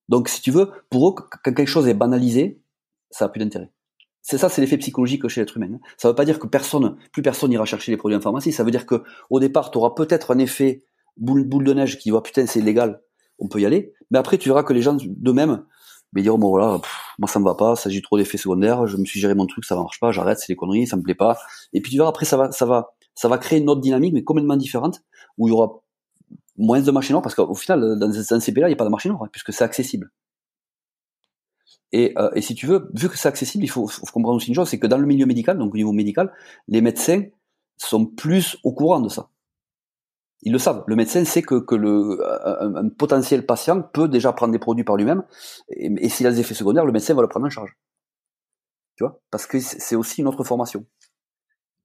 Donc 0.09 0.29
si 0.29 0.41
tu 0.41 0.51
veux, 0.51 0.69
pour 0.89 1.09
eux, 1.09 1.15
quand 1.15 1.53
quelque 1.53 1.65
chose 1.65 1.87
est 1.87 1.93
banalisé, 1.93 2.61
ça 3.09 3.25
a 3.25 3.29
plus 3.29 3.39
d'intérêt. 3.39 3.71
C'est 4.21 4.37
ça, 4.37 4.49
c'est 4.49 4.61
l'effet 4.61 4.77
psychologique 4.77 5.27
chez 5.27 5.41
l'être 5.41 5.57
humain. 5.57 5.69
Hein. 5.75 5.79
Ça 5.97 6.07
veut 6.07 6.15
pas 6.15 6.25
dire 6.25 6.39
que 6.39 6.47
personne, 6.47 6.97
plus 7.11 7.21
personne 7.21 7.51
ira 7.51 7.65
chercher 7.65 7.91
les 7.91 7.97
produits 7.97 8.17
en 8.17 8.21
pharmacie. 8.21 8.51
Ça 8.51 8.63
veut 8.63 8.71
dire 8.71 8.85
que 8.85 9.03
au 9.29 9.39
départ, 9.39 9.71
tu 9.71 9.77
auras 9.77 9.91
peut-être 9.91 10.31
un 10.31 10.39
effet 10.39 10.83
boule, 11.17 11.43
boule 11.43 11.63
de 11.63 11.73
neige 11.73 11.97
qui 11.97 12.11
va 12.11 12.21
putain 12.21 12.45
c'est 12.45 12.59
illégal, 12.59 13.01
on 13.39 13.47
peut 13.47 13.61
y 13.61 13.65
aller. 13.65 13.93
Mais 14.11 14.17
après, 14.17 14.37
tu 14.37 14.49
verras 14.49 14.63
que 14.63 14.73
les 14.73 14.81
gens 14.81 14.97
d'eux-mêmes, 14.99 15.63
mais 16.13 16.21
diront 16.21 16.37
bon 16.37 16.49
voilà, 16.49 16.79
moi 17.19 17.27
ça 17.27 17.39
me 17.39 17.45
va 17.45 17.55
pas, 17.55 17.75
ça 17.75 17.89
j'ai 17.89 18.01
trop 18.01 18.17
d'effets 18.17 18.37
secondaires, 18.37 18.87
je 18.87 18.97
me 18.97 19.05
suis 19.05 19.19
géré 19.19 19.35
mon 19.35 19.45
truc, 19.45 19.65
ça 19.65 19.75
marche 19.75 19.99
pas, 19.99 20.11
j'arrête, 20.11 20.39
c'est 20.39 20.51
des 20.51 20.55
conneries, 20.55 20.87
ça 20.87 20.95
me 20.95 21.01
plaît 21.01 21.15
pas. 21.15 21.37
Et 21.73 21.81
puis 21.81 21.91
tu 21.91 21.97
verras 21.97 22.09
après 22.09 22.25
ça 22.25 22.37
va, 22.37 22.49
ça 22.51 22.65
va, 23.27 23.37
créer 23.37 23.59
une 23.59 23.69
autre 23.69 23.81
dynamique, 23.81 24.13
mais 24.13 24.23
complètement 24.23 24.57
différente, 24.57 25.01
où 25.37 25.47
il 25.47 25.51
y 25.51 25.53
aura 25.53 25.81
moins 26.57 26.81
de 26.81 26.91
machines 26.91 27.13
noires, 27.13 27.21
parce 27.21 27.35
qu'au 27.35 27.55
final, 27.55 27.99
dans, 27.99 28.33
un 28.33 28.39
CP 28.39 28.61
là, 28.61 28.67
il 28.67 28.71
n'y 28.71 28.75
a 28.75 28.77
pas 28.77 28.85
de 28.85 28.89
machine 28.89 29.11
noire, 29.11 29.23
hein, 29.23 29.29
puisque 29.31 29.51
c'est 29.53 29.63
accessible. 29.63 30.11
Et, 31.91 32.13
euh, 32.17 32.29
si 32.41 32.55
tu 32.55 32.65
veux, 32.65 32.89
vu 32.93 33.09
que 33.09 33.17
c'est 33.17 33.27
accessible, 33.27 33.63
il 33.63 33.69
faut, 33.69 33.89
comprendre 34.13 34.37
aussi 34.37 34.49
une 34.49 34.55
chose, 34.55 34.69
c'est 34.69 34.79
que 34.79 34.87
dans 34.87 34.97
le 34.97 35.05
milieu 35.05 35.25
médical, 35.25 35.57
donc 35.57 35.73
au 35.73 35.77
niveau 35.77 35.91
médical, 35.91 36.33
les 36.67 36.81
médecins 36.81 37.23
sont 37.77 38.05
plus 38.05 38.57
au 38.63 38.73
courant 38.73 38.99
de 38.99 39.09
ça. 39.09 39.29
Ils 40.41 40.51
le 40.51 40.59
savent. 40.59 40.83
Le 40.87 40.95
médecin 40.95 41.23
sait 41.25 41.41
que, 41.41 41.55
que 41.55 41.75
le, 41.75 42.19
un, 42.23 42.89
potentiel 42.89 43.45
patient 43.45 43.81
peut 43.81 44.07
déjà 44.07 44.33
prendre 44.33 44.51
des 44.51 44.59
produits 44.59 44.83
par 44.83 44.95
lui-même, 44.95 45.23
et, 45.69 45.91
et 45.97 46.09
s'il 46.09 46.27
a 46.27 46.31
des 46.31 46.39
effets 46.39 46.53
secondaires, 46.53 46.85
le 46.85 46.91
médecin 46.91 47.13
va 47.13 47.21
le 47.21 47.27
prendre 47.27 47.45
en 47.45 47.49
charge. 47.49 47.75
Tu 48.95 49.03
vois? 49.03 49.19
Parce 49.31 49.45
que 49.45 49.59
c'est 49.59 49.95
aussi 49.95 50.21
une 50.21 50.27
autre 50.27 50.43
formation 50.43 50.85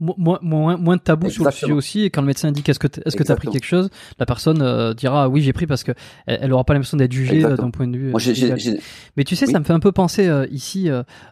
moins, 0.00 0.38
moins, 0.42 0.76
moins 0.76 0.96
de 0.96 1.02
tabou 1.02 1.30
sur 1.30 1.44
le 1.44 1.50
sujet 1.50 1.72
aussi. 1.72 2.02
Et 2.02 2.10
quand 2.10 2.22
le 2.22 2.26
médecin 2.26 2.50
dit 2.52 2.62
qu'est-ce 2.62 2.78
que 2.78 2.88
est-ce 3.04 3.16
que 3.16 3.22
tu 3.22 3.32
as 3.32 3.36
pris 3.36 3.48
quelque 3.48 3.66
chose, 3.66 3.90
la 4.18 4.26
personne 4.26 4.62
euh, 4.62 4.94
dira 4.94 5.28
oui 5.28 5.42
j'ai 5.42 5.52
pris 5.52 5.66
parce 5.66 5.84
que 5.84 5.92
elle, 6.26 6.52
aura 6.52 6.64
pas 6.64 6.72
l'impression 6.72 6.96
d'être 6.96 7.12
jugée 7.12 7.44
euh, 7.44 7.56
d'un 7.56 7.70
point 7.70 7.86
de 7.86 7.96
vue. 7.96 8.12
Euh, 8.14 8.76
Mais 9.16 9.24
tu 9.24 9.36
sais, 9.36 9.46
ça 9.46 9.58
me 9.58 9.64
fait 9.64 9.72
un 9.72 9.80
peu 9.80 9.92
penser 9.92 10.30
ici 10.50 10.88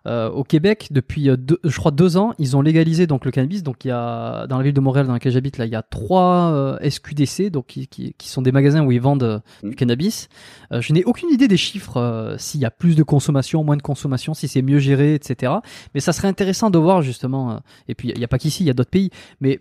au 0.07 0.45
Québec 0.45 0.89
depuis 0.91 1.29
deux, 1.39 1.59
je 1.65 1.77
crois 1.77 1.91
deux 1.91 2.17
ans, 2.17 2.35
ils 2.39 2.57
ont 2.57 2.63
légalisé 2.63 3.07
donc 3.07 3.25
le 3.25 3.31
cannabis. 3.31 3.63
Donc 3.63 3.85
il 3.85 3.89
y 3.89 3.91
a 3.91 4.47
dans 4.47 4.59
la 4.59 4.65
ville 4.65 4.75
de 4.75 4.81
Montréal 4.81 5.07
dans 5.07 5.13
laquelle 5.13 5.33
j'habite 5.33 5.59
là, 5.59 5.67
il 5.67 5.73
y 5.73 5.77
a 5.77 5.83
trois 5.83 6.79
SQDC 6.87 7.51
donc 7.51 7.67
qui, 7.67 7.87
qui, 7.87 8.15
qui, 8.17 8.29
sont 8.29 8.43
des 8.43 8.53
magasins 8.53 8.85
où 8.85 8.93
ils 8.93 9.01
vendent 9.01 9.43
du 9.63 9.71
mmh. 9.71 9.75
cannabis. 9.75 10.29
je 10.71 10.93
n'ai 10.93 11.05
aucune 11.05 11.31
idée 11.31 11.49
des 11.49 11.57
chiffres 11.57 12.37
s'il 12.39 12.61
y 12.61 12.65
a 12.65 12.71
plus 12.71 12.95
de 12.95 13.03
consommation, 13.03 13.65
moins 13.65 13.77
de 13.77 13.83
consommation, 13.83 14.35
si 14.35 14.49
c'est 14.49 14.63
mieux 14.63 14.79
géré, 14.79 15.15
etc. 15.15 15.53
Mais 15.95 16.01
ça 16.01 16.13
serait 16.13 16.29
intéressant 16.29 16.71
de 16.71 16.79
voir 16.79 17.03
justement. 17.03 17.61
et 17.89 17.95
puis 17.95 18.11
il 18.11 18.19
n'y 18.19 18.25
a 18.25 18.29
pas 18.29 18.39
qu'ici 18.39 18.58
il 18.65 18.67
y 18.67 18.71
a 18.71 18.75
d'autres 18.75 18.91
pays, 18.91 19.11
mais 19.41 19.61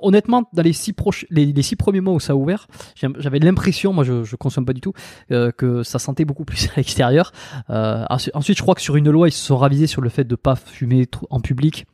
honnêtement, 0.00 0.48
dans 0.52 0.62
les 0.62 0.72
six, 0.72 0.94
les, 1.30 1.62
six 1.62 1.76
premiers 1.76 2.00
mois 2.00 2.14
où 2.14 2.20
ça 2.20 2.32
a 2.32 2.36
ouvert, 2.36 2.66
j'avais 2.94 3.38
l'impression, 3.38 3.92
moi 3.92 4.04
je, 4.04 4.24
je 4.24 4.36
consomme 4.36 4.64
pas 4.64 4.72
du 4.72 4.80
tout, 4.80 4.92
euh, 5.32 5.50
que 5.50 5.82
ça 5.82 5.98
sentait 5.98 6.24
beaucoup 6.24 6.44
plus 6.44 6.68
à 6.68 6.72
l'extérieur. 6.76 7.32
Euh, 7.70 8.04
ensuite, 8.08 8.56
je 8.56 8.62
crois 8.62 8.74
que 8.74 8.82
sur 8.82 8.96
une 8.96 9.10
loi, 9.10 9.28
ils 9.28 9.32
se 9.32 9.44
sont 9.44 9.56
ravisés 9.56 9.86
sur 9.86 10.02
le 10.02 10.08
fait 10.08 10.24
de 10.24 10.36
pas 10.36 10.56
fumer 10.56 11.08
en 11.30 11.40
public. 11.40 11.86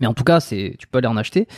Mais 0.00 0.06
en 0.06 0.14
tout 0.14 0.24
cas, 0.24 0.40
c'est, 0.40 0.76
tu 0.78 0.86
peux 0.86 0.98
aller 0.98 1.06
en 1.06 1.16
acheter. 1.16 1.48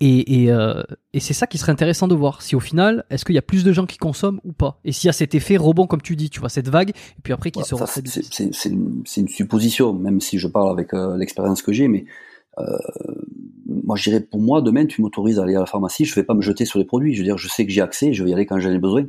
Et, 0.00 0.44
et, 0.44 0.52
euh, 0.52 0.82
et 1.12 1.18
c'est 1.18 1.34
ça 1.34 1.48
qui 1.48 1.58
serait 1.58 1.72
intéressant 1.72 2.06
de 2.06 2.14
voir. 2.14 2.42
Si 2.42 2.54
au 2.54 2.60
final, 2.60 3.04
est-ce 3.10 3.24
qu'il 3.24 3.34
y 3.34 3.38
a 3.38 3.42
plus 3.42 3.64
de 3.64 3.72
gens 3.72 3.84
qui 3.84 3.98
consomment 3.98 4.40
ou 4.44 4.52
pas? 4.52 4.78
Et 4.84 4.92
s'il 4.92 5.08
y 5.08 5.10
a 5.10 5.12
cet 5.12 5.34
effet 5.34 5.56
rebond, 5.56 5.88
comme 5.88 6.02
tu 6.02 6.14
dis, 6.14 6.30
tu 6.30 6.38
vois, 6.38 6.50
cette 6.50 6.68
vague, 6.68 6.90
et 6.90 7.22
puis 7.22 7.32
après 7.32 7.50
qui 7.50 7.62
se 7.64 7.74
C'est 7.90 8.68
une, 8.68 9.28
supposition, 9.28 9.92
même 9.92 10.20
si 10.20 10.38
je 10.38 10.46
parle 10.46 10.70
avec 10.70 10.92
l'expérience 10.92 11.62
que 11.62 11.72
j'ai, 11.72 11.88
mais 11.88 12.04
moi, 13.66 13.96
je 13.96 14.02
dirais 14.10 14.20
pour 14.20 14.40
moi, 14.40 14.62
demain, 14.62 14.86
tu 14.86 15.02
m'autorises 15.02 15.38
à 15.38 15.42
aller 15.42 15.56
à 15.56 15.60
la 15.60 15.66
pharmacie, 15.66 16.04
je 16.04 16.14
vais 16.14 16.24
pas 16.24 16.34
me 16.34 16.42
jeter 16.42 16.64
sur 16.64 16.78
les 16.78 16.84
produits. 16.84 17.14
Je 17.14 17.20
veux 17.20 17.24
dire, 17.24 17.38
je 17.38 17.48
sais 17.48 17.66
que 17.66 17.72
j'ai 17.72 17.80
accès, 17.80 18.12
je 18.12 18.24
vais 18.24 18.30
y 18.30 18.32
aller 18.34 18.46
quand 18.46 18.58
j'en 18.58 18.70
ai 18.70 18.78
besoin. 18.78 19.04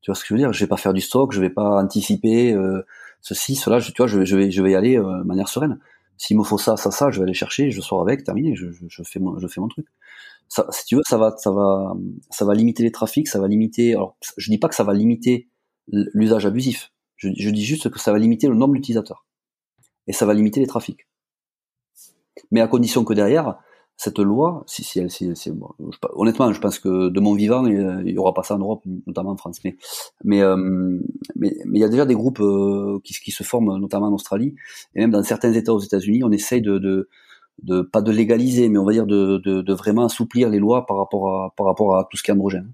Tu 0.00 0.10
vois 0.10 0.14
ce 0.14 0.22
que 0.22 0.28
je 0.28 0.34
veux 0.34 0.38
dire? 0.38 0.52
Je 0.52 0.60
vais 0.60 0.68
pas 0.68 0.76
faire 0.76 0.92
du 0.92 1.00
stock, 1.00 1.32
je 1.32 1.40
vais 1.40 1.50
pas 1.50 1.82
anticiper 1.82 2.52
euh, 2.52 2.82
ceci, 3.20 3.56
cela. 3.56 3.78
Je, 3.78 3.90
tu 3.90 3.96
vois, 3.98 4.06
je, 4.06 4.18
vais, 4.18 4.50
je 4.50 4.62
vais 4.62 4.70
y 4.70 4.74
aller 4.74 4.96
euh, 4.96 5.18
de 5.18 5.24
manière 5.24 5.48
sereine. 5.48 5.78
S'il 6.18 6.38
me 6.38 6.44
faut 6.44 6.58
ça, 6.58 6.76
ça, 6.76 6.90
ça, 6.90 7.10
je 7.10 7.18
vais 7.18 7.24
aller 7.24 7.34
chercher, 7.34 7.70
je 7.70 7.80
sors 7.80 8.00
avec, 8.00 8.24
terminé, 8.24 8.54
je, 8.54 8.68
fais 9.04 9.18
mon, 9.18 9.38
je 9.38 9.46
fais 9.48 9.60
mon 9.60 9.68
truc. 9.68 9.86
Ça, 10.48 10.66
si 10.70 10.86
tu 10.86 10.96
veux, 10.96 11.02
ça 11.04 11.18
va, 11.18 11.34
ça 11.36 11.50
va, 11.50 11.94
ça 12.30 12.44
va 12.44 12.54
limiter 12.54 12.82
les 12.82 12.92
trafics, 12.92 13.28
ça 13.28 13.40
va 13.40 13.48
limiter. 13.48 13.94
Alors, 13.94 14.16
je 14.36 14.50
dis 14.50 14.58
pas 14.58 14.68
que 14.68 14.74
ça 14.74 14.84
va 14.84 14.94
limiter 14.94 15.48
l'usage 15.88 16.46
abusif. 16.46 16.92
Je 17.16 17.50
dis 17.50 17.64
juste 17.64 17.90
que 17.90 17.98
ça 17.98 18.12
va 18.12 18.18
limiter 18.18 18.46
le 18.48 18.54
nombre 18.54 18.74
d'utilisateurs 18.74 19.26
et 20.06 20.12
ça 20.12 20.26
va 20.26 20.34
limiter 20.34 20.60
les 20.60 20.66
trafics 20.66 21.06
mais 22.50 22.60
à 22.60 22.68
condition 22.68 23.04
que 23.04 23.14
derrière, 23.14 23.56
cette 23.96 24.18
loi, 24.18 24.62
si, 24.66 24.84
si 24.84 24.98
elle, 24.98 25.10
si, 25.10 25.30
honnêtement, 26.14 26.52
je 26.52 26.60
pense 26.60 26.78
que 26.78 27.08
de 27.08 27.20
mon 27.20 27.34
vivant, 27.34 27.66
il 27.66 28.04
n'y 28.04 28.18
aura 28.18 28.34
pas 28.34 28.42
ça 28.42 28.54
en 28.54 28.58
Europe, 28.58 28.82
notamment 29.06 29.30
en 29.30 29.36
France. 29.36 29.58
Mais, 29.64 29.76
mais, 30.22 30.42
euh, 30.42 30.56
mais, 31.34 31.56
mais, 31.64 31.78
il 31.78 31.80
y 31.80 31.84
a 31.84 31.88
déjà 31.88 32.04
des 32.04 32.14
groupes 32.14 32.40
euh, 32.40 33.00
qui, 33.04 33.14
qui, 33.14 33.30
se 33.30 33.42
forment, 33.42 33.78
notamment 33.78 34.08
en 34.08 34.12
Australie, 34.12 34.54
et 34.94 35.00
même 35.00 35.10
dans 35.10 35.22
certains 35.22 35.52
États 35.52 35.72
aux 35.72 35.80
États-Unis, 35.80 36.22
on 36.24 36.30
essaye 36.30 36.60
de, 36.60 36.78
de, 36.78 37.08
de, 37.62 37.80
pas 37.80 38.02
de 38.02 38.12
légaliser, 38.12 38.68
mais 38.68 38.78
on 38.78 38.84
va 38.84 38.92
dire 38.92 39.06
de, 39.06 39.38
de, 39.38 39.62
de, 39.62 39.74
vraiment 39.74 40.04
assouplir 40.04 40.50
les 40.50 40.58
lois 40.58 40.84
par 40.84 40.98
rapport 40.98 41.28
à, 41.28 41.54
par 41.56 41.66
rapport 41.66 41.96
à 41.96 42.06
tout 42.10 42.18
ce 42.18 42.22
qui 42.22 42.30
est 42.30 42.34
androgène. 42.34 42.70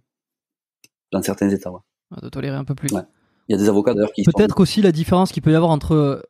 Dans 1.12 1.22
certains 1.22 1.50
États, 1.50 1.70
ouais. 1.70 1.80
De 2.20 2.28
tolérer 2.28 2.56
un 2.56 2.64
peu 2.64 2.74
plus. 2.74 2.92
Ouais. 2.92 3.02
Il 3.48 3.52
y 3.52 3.54
a 3.54 3.58
des 3.58 3.68
avocats 3.68 3.94
d'ailleurs 3.94 4.12
qui. 4.12 4.24
Peut-être 4.24 4.60
aussi 4.60 4.82
la 4.82 4.92
différence 4.92 5.32
qu'il 5.32 5.42
peut 5.42 5.52
y 5.52 5.54
avoir 5.54 5.70
entre 5.70 6.28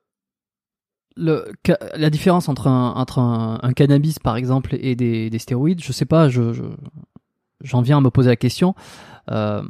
le, 1.17 1.53
la 1.97 2.11
différence 2.11 2.49
entre 2.49 2.67
un, 2.67 2.93
entre 2.95 3.19
un, 3.19 3.73
cannabis 3.75 4.19
par 4.19 4.37
exemple 4.37 4.77
et 4.81 4.95
des, 4.95 5.31
des 5.31 5.39
stéroïdes, 5.39 5.83
je 5.83 5.93
sais 5.93 6.05
pas, 6.05 6.29
je, 6.29 6.53
j'en 7.63 7.83
viens 7.83 7.99
à 7.99 8.01
me 8.01 8.11
poser 8.11 8.29
la 8.29 8.37
question. 8.37 8.75
Euh, 9.31 9.63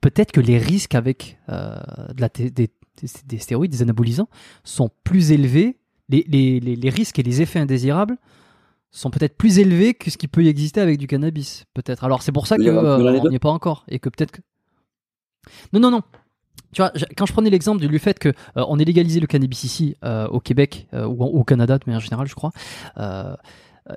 peut-être 0.00 0.32
que 0.32 0.40
les 0.40 0.58
risques 0.58 0.94
avec 0.94 1.38
euh, 1.48 1.76
de 2.14 2.20
la 2.20 2.28
des, 2.28 2.50
des, 2.50 3.38
stéroïdes, 3.38 3.70
des 3.70 3.82
anabolisants, 3.82 4.28
sont 4.64 4.90
plus 5.04 5.32
élevés. 5.32 5.76
Les, 6.08 6.24
les, 6.26 6.60
les, 6.60 6.90
risques 6.90 7.18
et 7.18 7.22
les 7.22 7.42
effets 7.42 7.58
indésirables 7.58 8.16
sont 8.90 9.10
peut-être 9.10 9.36
plus 9.36 9.58
élevés 9.58 9.92
que 9.92 10.10
ce 10.10 10.16
qui 10.16 10.26
peut 10.26 10.42
y 10.42 10.48
exister 10.48 10.80
avec 10.80 10.98
du 10.98 11.06
cannabis, 11.06 11.66
peut-être. 11.74 12.02
Alors 12.02 12.22
c'est 12.22 12.32
pour 12.32 12.46
ça 12.46 12.56
qu'on 12.56 13.28
n'y 13.28 13.36
est 13.36 13.38
pas 13.38 13.50
encore 13.50 13.84
et 13.88 13.98
que 13.98 14.08
peut-être 14.08 14.32
que. 14.32 14.40
Non, 15.72 15.80
non, 15.80 15.90
non 15.90 16.02
tu 16.72 16.82
vois, 16.82 16.92
quand 17.16 17.26
je 17.26 17.32
prenais 17.32 17.50
l'exemple 17.50 17.86
du 17.86 17.98
fait 17.98 18.18
que 18.18 18.28
euh, 18.28 18.64
on 18.68 18.78
ait 18.78 18.84
légalisé 18.84 19.20
le 19.20 19.26
cannabis 19.26 19.64
ici 19.64 19.96
euh, 20.04 20.26
au 20.28 20.40
Québec 20.40 20.86
euh, 20.92 21.06
ou 21.06 21.22
au 21.24 21.44
Canada 21.44 21.78
de 21.78 21.84
manière 21.86 22.00
générale, 22.00 22.26
je 22.26 22.34
crois. 22.34 22.52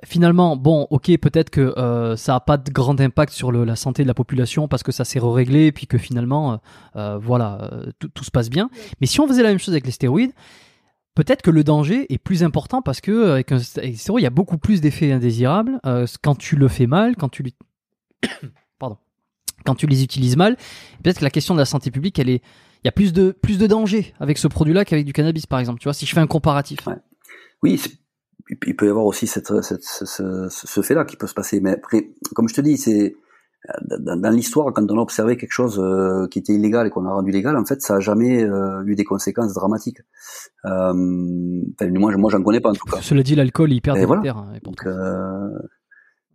finalement, 0.04 0.56
bon, 0.56 0.86
ok, 0.88 1.18
peut-être 1.18 1.50
que 1.50 1.74
ça 2.16 2.36
a 2.36 2.40
pas 2.40 2.56
de 2.56 2.70
grand 2.70 2.98
impact 2.98 3.32
sur 3.32 3.52
le, 3.52 3.64
la 3.64 3.76
santé 3.76 4.02
de 4.02 4.08
la 4.08 4.14
population 4.14 4.66
parce 4.66 4.82
que 4.82 4.92
ça 4.92 5.04
s'est 5.04 5.20
réglé 5.22 5.66
et 5.66 5.72
puis 5.72 5.86
que 5.86 5.98
finalement, 5.98 6.60
voilà, 6.94 7.70
tout 7.98 8.24
se 8.24 8.30
passe 8.30 8.48
bien. 8.48 8.70
Mais 9.00 9.06
si 9.06 9.20
on 9.20 9.28
faisait 9.28 9.42
la 9.42 9.50
même 9.50 9.58
chose 9.58 9.74
avec 9.74 9.84
les 9.84 9.92
stéroïdes, 9.92 10.32
peut-être 11.14 11.42
que 11.42 11.50
le 11.50 11.62
danger 11.62 12.10
est 12.10 12.16
plus 12.16 12.42
important 12.42 12.80
parce 12.80 13.02
que 13.02 13.32
avec 13.32 13.52
un 13.52 13.58
stéroïde, 13.58 14.22
il 14.22 14.24
y 14.24 14.26
a 14.26 14.30
beaucoup 14.30 14.56
plus 14.56 14.80
d'effets 14.80 15.12
indésirables 15.12 15.78
quand 16.22 16.36
tu 16.36 16.56
le 16.56 16.68
fais 16.68 16.86
mal, 16.86 17.16
quand 17.16 17.28
tu 17.28 17.44
pardon 18.78 18.96
quand 19.64 19.74
tu 19.74 19.86
les 19.86 20.02
utilises 20.02 20.36
mal, 20.36 20.56
peut-être 21.02 21.18
que 21.18 21.24
la 21.24 21.30
question 21.30 21.54
de 21.54 21.58
la 21.58 21.64
santé 21.64 21.90
publique, 21.90 22.18
elle 22.18 22.30
est, 22.30 22.42
il 22.82 22.86
y 22.86 22.88
a 22.88 22.92
plus 22.92 23.12
de 23.12 23.30
plus 23.30 23.58
de 23.58 23.66
danger 23.66 24.14
avec 24.18 24.38
ce 24.38 24.48
produit-là 24.48 24.84
qu'avec 24.84 25.04
du 25.04 25.12
cannabis, 25.12 25.46
par 25.46 25.60
exemple. 25.60 25.80
Tu 25.80 25.84
vois, 25.84 25.94
si 25.94 26.06
je 26.06 26.14
fais 26.14 26.20
un 26.20 26.26
comparatif. 26.26 26.80
Oui, 27.62 27.80
il 28.66 28.76
peut 28.76 28.86
y 28.86 28.88
avoir 28.88 29.06
aussi 29.06 29.26
cette, 29.26 29.52
ce, 29.62 30.82
fait-là 30.82 31.04
qui 31.04 31.16
peut 31.16 31.26
se 31.26 31.34
passer. 31.34 31.60
Mais 31.60 31.72
après, 31.72 32.10
comme 32.34 32.48
je 32.48 32.54
te 32.54 32.60
dis, 32.60 32.76
c'est 32.76 33.14
dans, 34.00 34.34
l'histoire, 34.34 34.72
quand 34.72 34.90
on 34.90 34.98
a 34.98 35.00
observé 35.00 35.36
quelque 35.36 35.52
chose 35.52 35.78
euh, 35.78 36.26
qui 36.28 36.40
était 36.40 36.52
illégal 36.52 36.88
et 36.88 36.90
qu'on 36.90 37.06
a 37.06 37.12
rendu 37.12 37.30
légal, 37.30 37.56
en 37.56 37.64
fait, 37.64 37.80
ça 37.80 37.96
a 37.96 38.00
jamais 38.00 38.42
euh, 38.42 38.82
eu 38.86 38.96
des 38.96 39.04
conséquences 39.04 39.54
dramatiques. 39.54 40.00
Euh, 40.64 40.92
moi, 40.92 42.16
moi, 42.16 42.30
j'en 42.30 42.42
connais 42.42 42.60
pas 42.60 42.70
en 42.70 42.74
tout 42.74 42.86
cas. 42.86 43.00
Cela 43.00 43.22
dit, 43.22 43.36
l'alcool 43.36 43.72
est 43.72 43.76
hyper 43.76 43.94
délétère. 43.94 44.38
Hein, 44.38 44.54
donc, 44.64 44.84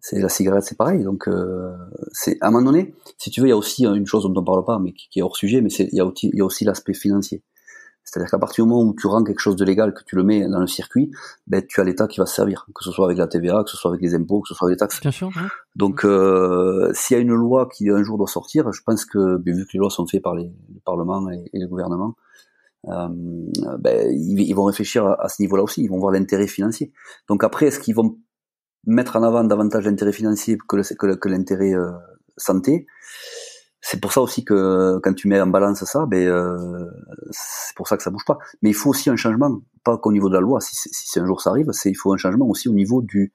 c'est 0.10 0.20
la 0.22 0.30
cigarette, 0.30 0.64
c'est 0.64 0.78
pareil. 0.78 1.04
Donc, 1.04 1.28
euh, 1.28 1.76
c'est 2.14 2.38
à 2.40 2.48
un 2.48 2.52
moment 2.52 2.72
donné, 2.72 2.96
si 3.18 3.30
tu 3.30 3.42
veux, 3.42 3.48
il 3.48 3.50
y 3.50 3.54
a 3.54 3.58
aussi 3.58 3.86
une 3.86 4.06
chose 4.06 4.24
dont 4.24 4.32
on 4.34 4.40
ne 4.40 4.46
parle 4.46 4.64
pas, 4.64 4.80
mais 4.80 4.94
qui, 4.94 5.20
est 5.20 5.22
hors 5.22 5.36
sujet, 5.36 5.60
mais 5.60 5.70
il 5.70 5.94
y 5.94 6.00
a 6.00 6.06
aussi, 6.06 6.30
il 6.32 6.38
y 6.38 6.42
a 6.42 6.46
aussi 6.46 6.64
l'aspect 6.64 6.94
financier. 6.94 7.44
C'est-à-dire 8.06 8.32
qu'à 8.32 8.40
partir 8.40 8.64
du 8.64 8.70
moment 8.70 8.90
où 8.90 8.96
tu 8.98 9.06
rends 9.08 9.22
quelque 9.22 9.42
chose 9.42 9.58
de 9.58 9.66
légal, 9.66 9.94
que 9.94 10.06
tu 10.06 10.16
le 10.16 10.24
mets 10.24 10.48
dans 10.48 10.62
le 10.62 10.68
circuit, 10.68 11.12
ben, 11.46 11.62
tu 11.68 11.82
as 11.82 11.84
l'État 11.84 12.08
qui 12.08 12.22
va 12.22 12.26
se 12.26 12.36
servir, 12.36 12.66
que 12.74 12.86
ce 12.86 12.92
soit 12.92 13.04
avec 13.04 13.18
la 13.18 13.28
TVA, 13.28 13.66
que 13.66 13.70
ce 13.70 13.76
soit 13.76 13.92
avec 13.92 14.02
les 14.02 14.16
impôts, 14.16 14.40
que 14.40 14.48
ce 14.48 14.54
soit 14.54 14.70
avec 14.70 14.78
les 14.78 14.80
taxes. 14.80 15.02
Bien 15.02 15.12
sûr. 15.12 15.30
Donc, 15.76 16.06
euh, 16.06 16.90
s'il 16.94 17.18
y 17.18 17.20
a 17.20 17.22
une 17.22 17.34
loi 17.34 17.68
qui 17.68 17.90
un 17.90 18.02
jour 18.02 18.18
doit 18.18 18.28
sortir, 18.28 18.72
je 18.72 18.82
pense 18.86 19.04
que, 19.04 19.36
ben, 19.36 19.54
vu 19.54 19.66
que 19.66 19.72
les 19.74 19.80
lois 19.80 19.90
sont 19.90 20.08
faites 20.08 20.24
par 20.24 20.36
les, 20.36 20.46
le 20.46 20.80
Parlement 20.86 21.30
et, 21.30 21.50
les 21.52 21.68
gouvernements, 21.68 22.16
euh, 22.88 23.10
ben, 23.78 24.10
ils, 24.10 24.54
vont 24.54 24.64
réfléchir 24.64 25.06
à, 25.06 25.26
à 25.26 25.28
ce 25.28 25.42
niveau-là 25.42 25.64
aussi. 25.64 25.84
Ils 25.84 25.90
vont 25.90 26.00
voir 26.00 26.14
l'intérêt 26.14 26.48
financier. 26.48 26.94
Donc 27.28 27.44
après, 27.44 27.66
est-ce 27.66 27.82
qu'ils 27.82 27.96
vont 27.96 28.16
mettre 28.88 29.18
en 29.18 29.24
avant 29.24 29.44
davantage 29.44 29.86
l'intérêt 29.86 30.14
financier 30.14 30.58
que, 30.68 31.28
l'intérêt 31.28 31.74
euh, 31.74 31.92
santé. 32.38 32.88
C'est 33.82 34.02
pour 34.02 34.12
ça 34.12 34.22
aussi 34.22 34.44
que 34.44 35.00
quand 35.04 35.14
tu 35.14 35.28
mets 35.28 35.40
en 35.40 35.48
balance 35.48 35.84
ça, 35.84 36.06
ben, 36.08 36.28
euh, 36.28 36.90
c'est 37.30 37.76
pour 37.76 37.88
ça 37.88 37.96
que 37.96 38.04
ça 38.04 38.10
bouge 38.10 38.26
pas. 38.26 38.38
Mais 38.62 38.70
il 38.70 38.74
faut 38.74 38.90
aussi 38.90 39.10
un 39.10 39.16
changement, 39.16 39.62
pas 39.84 39.98
qu'au 39.98 40.12
niveau 40.12 40.30
de 40.30 40.34
la 40.34 40.42
loi, 40.42 40.60
si, 40.62 40.76
si 40.76 41.20
un 41.20 41.26
jour 41.26 41.42
ça 41.42 41.52
arrive, 41.52 41.68
c'est 41.72 41.90
il 41.90 41.96
faut 41.96 42.12
un 42.14 42.18
changement 42.18 42.48
aussi 42.48 42.70
au 42.70 42.74
niveau 42.74 43.02
du 43.02 43.32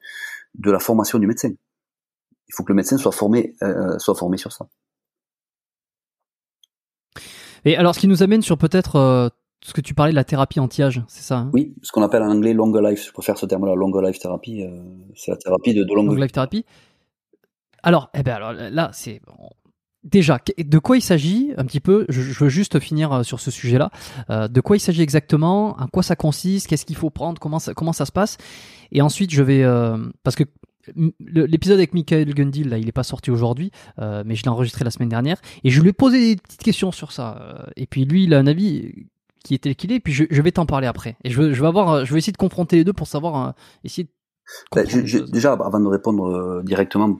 de 0.55 0.71
la 0.71 0.79
formation 0.79 1.17
du 1.17 1.27
médecin. 1.27 1.49
Il 1.49 2.55
faut 2.55 2.63
que 2.63 2.71
le 2.71 2.75
médecin 2.75 2.97
soit 2.97 3.11
formé, 3.11 3.55
euh, 3.63 3.97
soit 3.99 4.15
formé 4.15 4.37
sur 4.37 4.51
ça. 4.51 4.67
Et 7.65 7.77
alors, 7.77 7.95
ce 7.95 7.99
qui 7.99 8.07
nous 8.07 8.21
amène 8.21 8.41
sur 8.41 8.57
peut-être 8.57 9.31
ce 9.63 9.73
que 9.73 9.81
tu 9.81 9.93
parlais 9.93 10.11
de 10.11 10.15
la 10.15 10.23
thérapie 10.23 10.59
anti-âge, 10.59 11.01
c'est 11.07 11.23
ça 11.23 11.37
hein? 11.37 11.51
Oui, 11.53 11.73
ce 11.81 11.91
qu'on 11.91 12.01
appelle 12.01 12.21
en 12.21 12.31
anglais 12.31 12.53
longer 12.53 12.81
life. 12.83 13.07
Je 13.07 13.11
préfère 13.11 13.37
ce 13.37 13.45
terme-là, 13.45 13.75
longer 13.75 14.01
life 14.05 14.19
thérapie. 14.19 14.63
Euh, 14.63 14.81
c'est 15.15 15.31
la 15.31 15.37
thérapie 15.37 15.73
de, 15.73 15.83
de 15.83 15.93
longue 15.93 16.17
life 16.17 16.31
thérapie. 16.31 16.65
Alors, 17.81 18.09
eh 18.13 18.23
ben 18.23 18.35
alors 18.35 18.53
là, 18.53 18.91
c'est 18.93 19.21
déjà 20.03 20.39
de 20.57 20.79
quoi 20.79 20.97
il 20.97 21.01
s'agit 21.01 21.53
un 21.57 21.65
petit 21.65 21.79
peu. 21.79 22.05
Je, 22.09 22.21
veux 22.21 22.49
juste 22.49 22.79
finir 22.79 23.13
euh, 23.13 23.23
sur 23.23 23.39
ce 23.39 23.51
sujet-là. 23.51 23.89
Euh, 24.29 24.47
de 24.49 24.61
quoi 24.61 24.75
il 24.75 24.81
s'agit 24.81 25.01
exactement 25.01 25.77
À 25.77 25.87
quoi 25.87 26.03
ça 26.03 26.17
consiste 26.17 26.67
Qu'est-ce 26.67 26.85
qu'il 26.85 26.97
faut 26.97 27.09
prendre 27.09 27.39
Comment 27.39 27.59
ça, 27.59 27.73
comment 27.73 27.93
ça 27.93 28.05
se 28.05 28.11
passe 28.11 28.37
Et 28.91 29.01
ensuite, 29.01 29.31
je 29.31 29.43
vais 29.43 29.63
parce 30.23 30.35
que 30.35 30.43
l'épisode 31.21 31.77
avec 31.77 31.93
Michael 31.93 32.33
Gundil 32.33 32.65
là 32.65 32.77
il 32.77 32.89
est 32.89 32.91
pas 32.91 33.03
sorti 33.03 33.31
aujourd'hui 33.31 33.71
mais 33.97 34.35
je 34.35 34.43
l'ai 34.43 34.49
enregistré 34.49 34.83
la 34.83 34.91
semaine 34.91 35.07
dernière 35.07 35.37
et 35.63 35.69
je 35.69 35.79
lui 35.79 35.91
ai 35.91 35.93
posé 35.93 36.35
des 36.35 36.41
petites 36.41 36.61
questions 36.61 36.91
sur 36.91 37.13
ça 37.13 37.69
et 37.77 37.87
puis 37.87 38.03
lui 38.03 38.25
il 38.25 38.33
a 38.33 38.39
un 38.39 38.47
avis 38.47 39.07
qui 39.43 39.53
est 39.55 39.59
tel 39.59 39.75
qu'il 39.75 39.91
est, 39.91 39.99
puis 39.99 40.13
je, 40.13 40.41
vais 40.41 40.51
t'en 40.51 40.65
parler 40.65 40.87
après. 40.87 41.17
Et 41.23 41.29
je 41.29 41.41
vais 41.41 41.67
avoir, 41.67 42.05
je 42.05 42.13
vais 42.13 42.19
essayer 42.19 42.33
de 42.33 42.37
confronter 42.37 42.77
les 42.77 42.83
deux 42.83 42.93
pour 42.93 43.07
savoir, 43.07 43.47
euh, 43.47 43.51
essayer 43.83 44.05
de 44.05 44.09
ben, 44.75 44.85
déjà, 45.31 45.53
avant 45.53 45.79
de 45.79 45.87
répondre 45.87 46.25
euh, 46.25 46.63
directement 46.63 47.17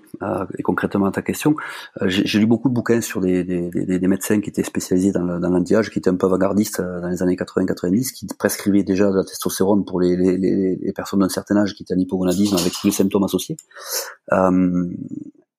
et 0.58 0.62
concrètement 0.62 1.06
à 1.06 1.12
ta 1.12 1.22
question, 1.22 1.56
euh, 2.02 2.06
j'ai 2.10 2.38
lu 2.38 2.46
beaucoup 2.46 2.68
de 2.68 2.74
bouquins 2.74 3.00
sur 3.00 3.22
des, 3.22 3.46
des, 3.46 3.70
des, 3.70 3.98
des 3.98 4.08
médecins 4.10 4.42
qui 4.42 4.50
étaient 4.50 4.64
spécialisés 4.64 5.14
dans, 5.14 5.24
l'anti-âge, 5.24 5.90
qui 5.90 6.00
étaient 6.00 6.10
un 6.10 6.18
peu 6.18 6.26
avant-gardistes 6.26 6.82
dans 6.82 7.08
les 7.08 7.24
années 7.24 7.38
80-90, 7.38 8.12
qui 8.12 8.28
prescrivaient 8.38 8.84
déjà 8.84 9.10
de 9.10 9.16
la 9.16 9.24
testostérone 9.24 9.86
pour 9.86 10.02
les, 10.02 10.18
les, 10.18 10.38
les 10.38 10.94
personnes 10.94 11.22
d'un 11.22 11.30
certain 11.30 11.56
âge 11.56 11.76
qui 11.76 11.84
étaient 11.84 11.94
en 11.94 12.00
hypogonadisme 12.00 12.58
avec 12.58 12.74
tous 12.74 12.88
les 12.88 12.94
symptômes 12.94 13.24
associés. 13.24 13.56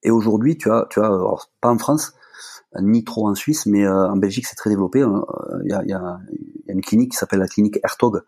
Et 0.03 0.11
aujourd'hui, 0.11 0.59
tu 0.59 0.71
as, 0.71 0.87
tu 0.91 1.01
as 1.01 1.07
alors, 1.07 1.51
pas 1.63 1.71
en 1.71 1.79
France, 1.79 2.13
ni 2.81 3.05
trop 3.05 3.29
en 3.29 3.35
Suisse, 3.35 3.67
mais 3.67 3.87
en 3.87 4.17
Belgique 4.17 4.47
c'est 4.47 4.57
très 4.57 4.71
développé. 4.71 5.05
Il 5.65 5.71
y 5.71 5.73
a, 5.73 5.85
y 5.85 5.93
a 5.93 6.19
une 6.75 6.81
clinique 6.81 7.13
qui 7.13 7.17
s'appelle 7.17 7.39
la 7.39 7.49
clinique 7.49 7.79
Hertog, 7.83 8.23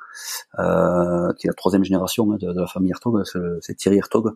euh, 0.58 1.32
qui 1.34 1.46
est 1.46 1.50
la 1.50 1.54
troisième 1.54 1.84
génération 1.84 2.30
hein, 2.32 2.36
de, 2.40 2.60
la 2.60 2.66
famille 2.66 2.90
Hertog, 2.90 3.22
c'est 3.60 3.74
Thierry 3.74 3.98
Hertog, 3.98 4.32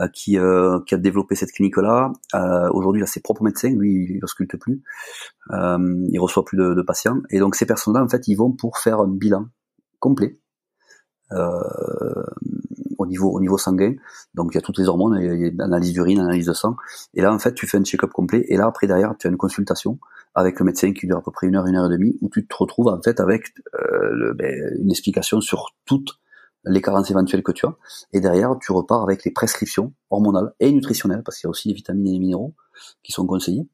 euh, 0.00 0.08
qui, 0.08 0.38
euh, 0.38 0.80
qui 0.86 0.94
a 0.94 0.98
développé 0.98 1.34
cette 1.34 1.52
clinique-là. 1.52 2.12
Euh, 2.34 2.70
aujourd'hui, 2.72 3.00
il 3.00 3.04
a 3.04 3.06
ses 3.06 3.20
propres 3.20 3.42
médecins, 3.42 3.70
lui, 3.70 4.06
il 4.10 4.20
ne 4.20 4.58
plus, 4.58 4.82
euh, 5.52 6.06
il 6.10 6.18
reçoit 6.18 6.44
plus 6.44 6.56
de, 6.56 6.74
de, 6.74 6.82
patients, 6.82 7.20
et 7.30 7.38
donc 7.38 7.54
ces 7.54 7.66
personnes-là, 7.66 8.02
en 8.02 8.08
fait, 8.08 8.28
ils 8.28 8.36
vont 8.36 8.52
pour 8.52 8.78
faire 8.78 9.00
un 9.00 9.08
bilan 9.08 9.46
complet. 9.98 10.38
Au 11.32 13.06
niveau 13.06 13.30
au 13.30 13.40
niveau 13.40 13.58
sanguin 13.58 13.94
donc 14.34 14.52
il 14.52 14.54
y 14.54 14.58
a 14.58 14.60
toutes 14.60 14.78
les 14.78 14.88
hormones 14.88 15.18
il 15.20 15.40
y 15.40 15.60
a, 15.60 15.64
analyse 15.64 15.92
d'urine 15.92 16.20
analyse 16.20 16.46
de 16.46 16.52
sang 16.52 16.76
et 17.14 17.20
là 17.20 17.32
en 17.32 17.38
fait 17.38 17.52
tu 17.54 17.66
fais 17.66 17.78
un 17.78 17.84
check-up 17.84 18.10
complet 18.12 18.44
et 18.48 18.56
là 18.56 18.66
après 18.66 18.86
derrière 18.86 19.14
tu 19.18 19.26
as 19.26 19.30
une 19.30 19.36
consultation 19.36 19.98
avec 20.36 20.60
le 20.60 20.66
médecin 20.66 20.92
qui 20.92 21.06
dure 21.06 21.16
à 21.16 21.22
peu 21.22 21.32
près 21.32 21.48
une 21.48 21.56
heure, 21.56 21.66
une 21.66 21.76
heure 21.76 21.90
et 21.90 21.96
demie, 21.96 22.16
où 22.20 22.28
tu 22.28 22.46
te 22.46 22.54
retrouves 22.54 22.88
en 22.88 23.00
fait 23.00 23.20
avec 23.20 23.54
euh, 23.74 24.34
ben, 24.34 24.78
une 24.78 24.90
explication 24.90 25.40
sur 25.40 25.74
toutes 25.86 26.20
les 26.66 26.82
carences 26.82 27.10
éventuelles 27.10 27.42
que 27.42 27.52
tu 27.52 27.64
as, 27.64 27.74
et 28.12 28.20
derrière 28.20 28.54
tu 28.60 28.70
repars 28.72 29.02
avec 29.02 29.24
les 29.24 29.30
prescriptions 29.30 29.94
hormonales 30.10 30.52
et 30.60 30.70
nutritionnelles, 30.70 31.22
parce 31.24 31.38
qu'il 31.38 31.46
y 31.46 31.48
a 31.48 31.50
aussi 31.50 31.68
les 31.68 31.74
vitamines 31.74 32.06
et 32.06 32.12
les 32.12 32.18
minéraux 32.18 32.54
qui 33.02 33.12
sont 33.12 33.26
conseillés. 33.26 33.66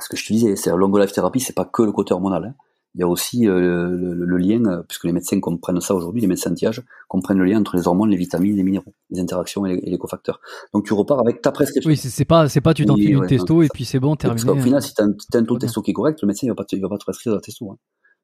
Ce 0.00 0.08
que 0.08 0.16
je 0.16 0.24
te 0.24 0.32
disais, 0.32 0.54
c'est 0.54 0.70
la 0.70 0.76
long 0.76 0.94
life 0.94 1.10
thérapie, 1.10 1.40
c'est 1.40 1.54
pas 1.54 1.64
que 1.64 1.82
le 1.82 1.90
côté 1.90 2.14
hormonal. 2.14 2.44
Hein 2.44 2.54
il 2.94 3.00
y 3.00 3.04
a 3.04 3.08
aussi 3.08 3.46
euh, 3.46 3.90
le, 3.90 4.36
lien, 4.38 4.64
euh, 4.64 4.82
puisque 4.82 5.04
les 5.04 5.12
médecins 5.12 5.38
comprennent 5.40 5.80
ça 5.80 5.94
aujourd'hui, 5.94 6.20
les 6.20 6.26
médecins 6.26 6.50
anti-âge 6.50 6.82
comprennent 7.06 7.38
le 7.38 7.44
lien 7.44 7.60
entre 7.60 7.76
les 7.76 7.86
hormones, 7.86 8.10
les 8.10 8.16
vitamines, 8.16 8.56
les 8.56 8.62
minéraux, 8.62 8.94
les 9.10 9.20
interactions 9.20 9.66
et 9.66 9.76
les, 9.76 9.98
cofacteurs. 9.98 10.40
Donc 10.72 10.84
tu 10.84 10.94
repars 10.94 11.20
avec 11.20 11.42
ta 11.42 11.52
prescription. 11.52 11.88
Oui, 11.88 11.96
c'est 11.96 12.24
pas, 12.24 12.48
c'est 12.48 12.60
pas 12.60 12.74
tu 12.74 12.86
t'enfiles 12.86 13.16
une 13.16 13.26
testo 13.26 13.62
et 13.62 13.68
puis 13.72 13.84
c'est 13.84 14.00
bon, 14.00 14.16
terminé. 14.16 14.42
Parce 14.44 14.56
qu'au 14.56 14.62
final, 14.62 14.82
si 14.82 14.94
tu 14.94 15.02
as 15.02 15.04
un, 15.38 15.44
taux 15.44 15.54
de 15.54 15.60
testo 15.60 15.82
qui 15.82 15.90
est 15.90 15.94
correct, 15.94 16.20
le 16.22 16.26
médecin 16.26 16.46
il 16.46 16.50
va 16.50 16.56
pas 16.56 16.64
te, 16.64 16.74
il 16.74 16.82
va 16.82 16.88
pas 16.88 16.98
te 16.98 17.04
prescrire 17.04 17.34
la 17.34 17.40
testo. 17.40 17.70
Hein. 17.70 17.76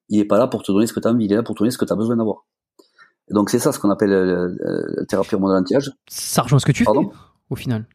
Il 0.09 0.19
est 0.19 0.25
pas 0.25 0.39
là 0.39 0.47
pour 0.49 0.63
te 0.63 0.73
donner 0.73 0.87
ce 0.87 0.93
que 0.93 1.01
tu 1.01 1.09
as 1.09 1.11
envie, 1.11 1.27
il 1.27 1.33
est 1.33 1.37
là 1.37 1.43
pour 1.43 1.55
te 1.55 1.61
donner 1.61 1.71
ce 1.71 1.79
que 1.79 1.85
tu 1.85 1.93
as 1.93 1.97
besoin 1.97 2.17
d'avoir. 2.17 2.47
Donc 3.31 3.51
c'est 3.51 3.59
ça 3.59 3.73
ce 3.73 3.79
qu'on 3.79 3.91
appelle 3.91 4.13
euh, 4.13 4.55
la 4.97 5.07
thérapie 5.07 5.35
hormonale 5.35 5.61
anti-âge. 5.61 5.93
Ça 6.09 6.43
rejoint 6.43 6.59
ce 6.59 6.67
que 6.67 6.73
tu 6.73 6.85
fais 6.85 6.91
au 7.51 7.57
final 7.57 7.87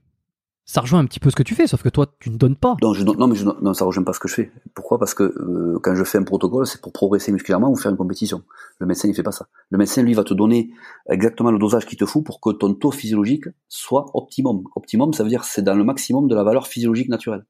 ça 0.69 0.81
rejoint 0.81 0.99
un 0.99 1.05
petit 1.05 1.19
peu 1.19 1.31
ce 1.31 1.35
que 1.35 1.41
tu 1.41 1.55
fais, 1.55 1.65
sauf 1.65 1.81
que 1.81 1.89
toi, 1.89 2.05
tu 2.19 2.29
ne 2.29 2.37
donnes 2.37 2.55
pas. 2.55 2.75
Non, 2.83 2.93
non 3.17 3.27
mais 3.27 3.73
ça 3.73 3.85
rejoint 3.85 4.03
pas 4.03 4.13
ce 4.13 4.19
que 4.19 4.27
je 4.27 4.35
fais. 4.35 4.51
Pourquoi? 4.75 4.99
Parce 4.99 5.15
que 5.15 5.23
euh, 5.23 5.79
quand 5.81 5.95
je 5.95 6.03
fais 6.03 6.19
un 6.19 6.23
protocole, 6.23 6.67
c'est 6.67 6.79
pour 6.79 6.93
progresser 6.93 7.31
musculairement 7.31 7.71
ou 7.71 7.75
faire 7.75 7.89
une 7.89 7.97
compétition. 7.97 8.43
Le 8.77 8.85
médecin, 8.85 9.07
il 9.07 9.15
fait 9.15 9.23
pas 9.23 9.31
ça. 9.31 9.47
Le 9.71 9.79
médecin, 9.79 10.03
lui, 10.03 10.13
va 10.13 10.23
te 10.23 10.35
donner 10.35 10.69
exactement 11.09 11.49
le 11.49 11.57
dosage 11.57 11.87
qu'il 11.87 11.97
te 11.97 12.05
faut 12.05 12.21
pour 12.21 12.39
que 12.39 12.51
ton 12.51 12.75
taux 12.75 12.91
physiologique 12.91 13.45
soit 13.67 14.11
optimum. 14.13 14.61
Optimum, 14.75 15.11
ça 15.11 15.23
veut 15.23 15.29
dire 15.29 15.43
c'est 15.43 15.63
dans 15.63 15.73
le 15.73 15.83
maximum 15.83 16.27
de 16.27 16.35
la 16.35 16.43
valeur 16.43 16.67
physiologique 16.67 17.09
naturelle, 17.09 17.47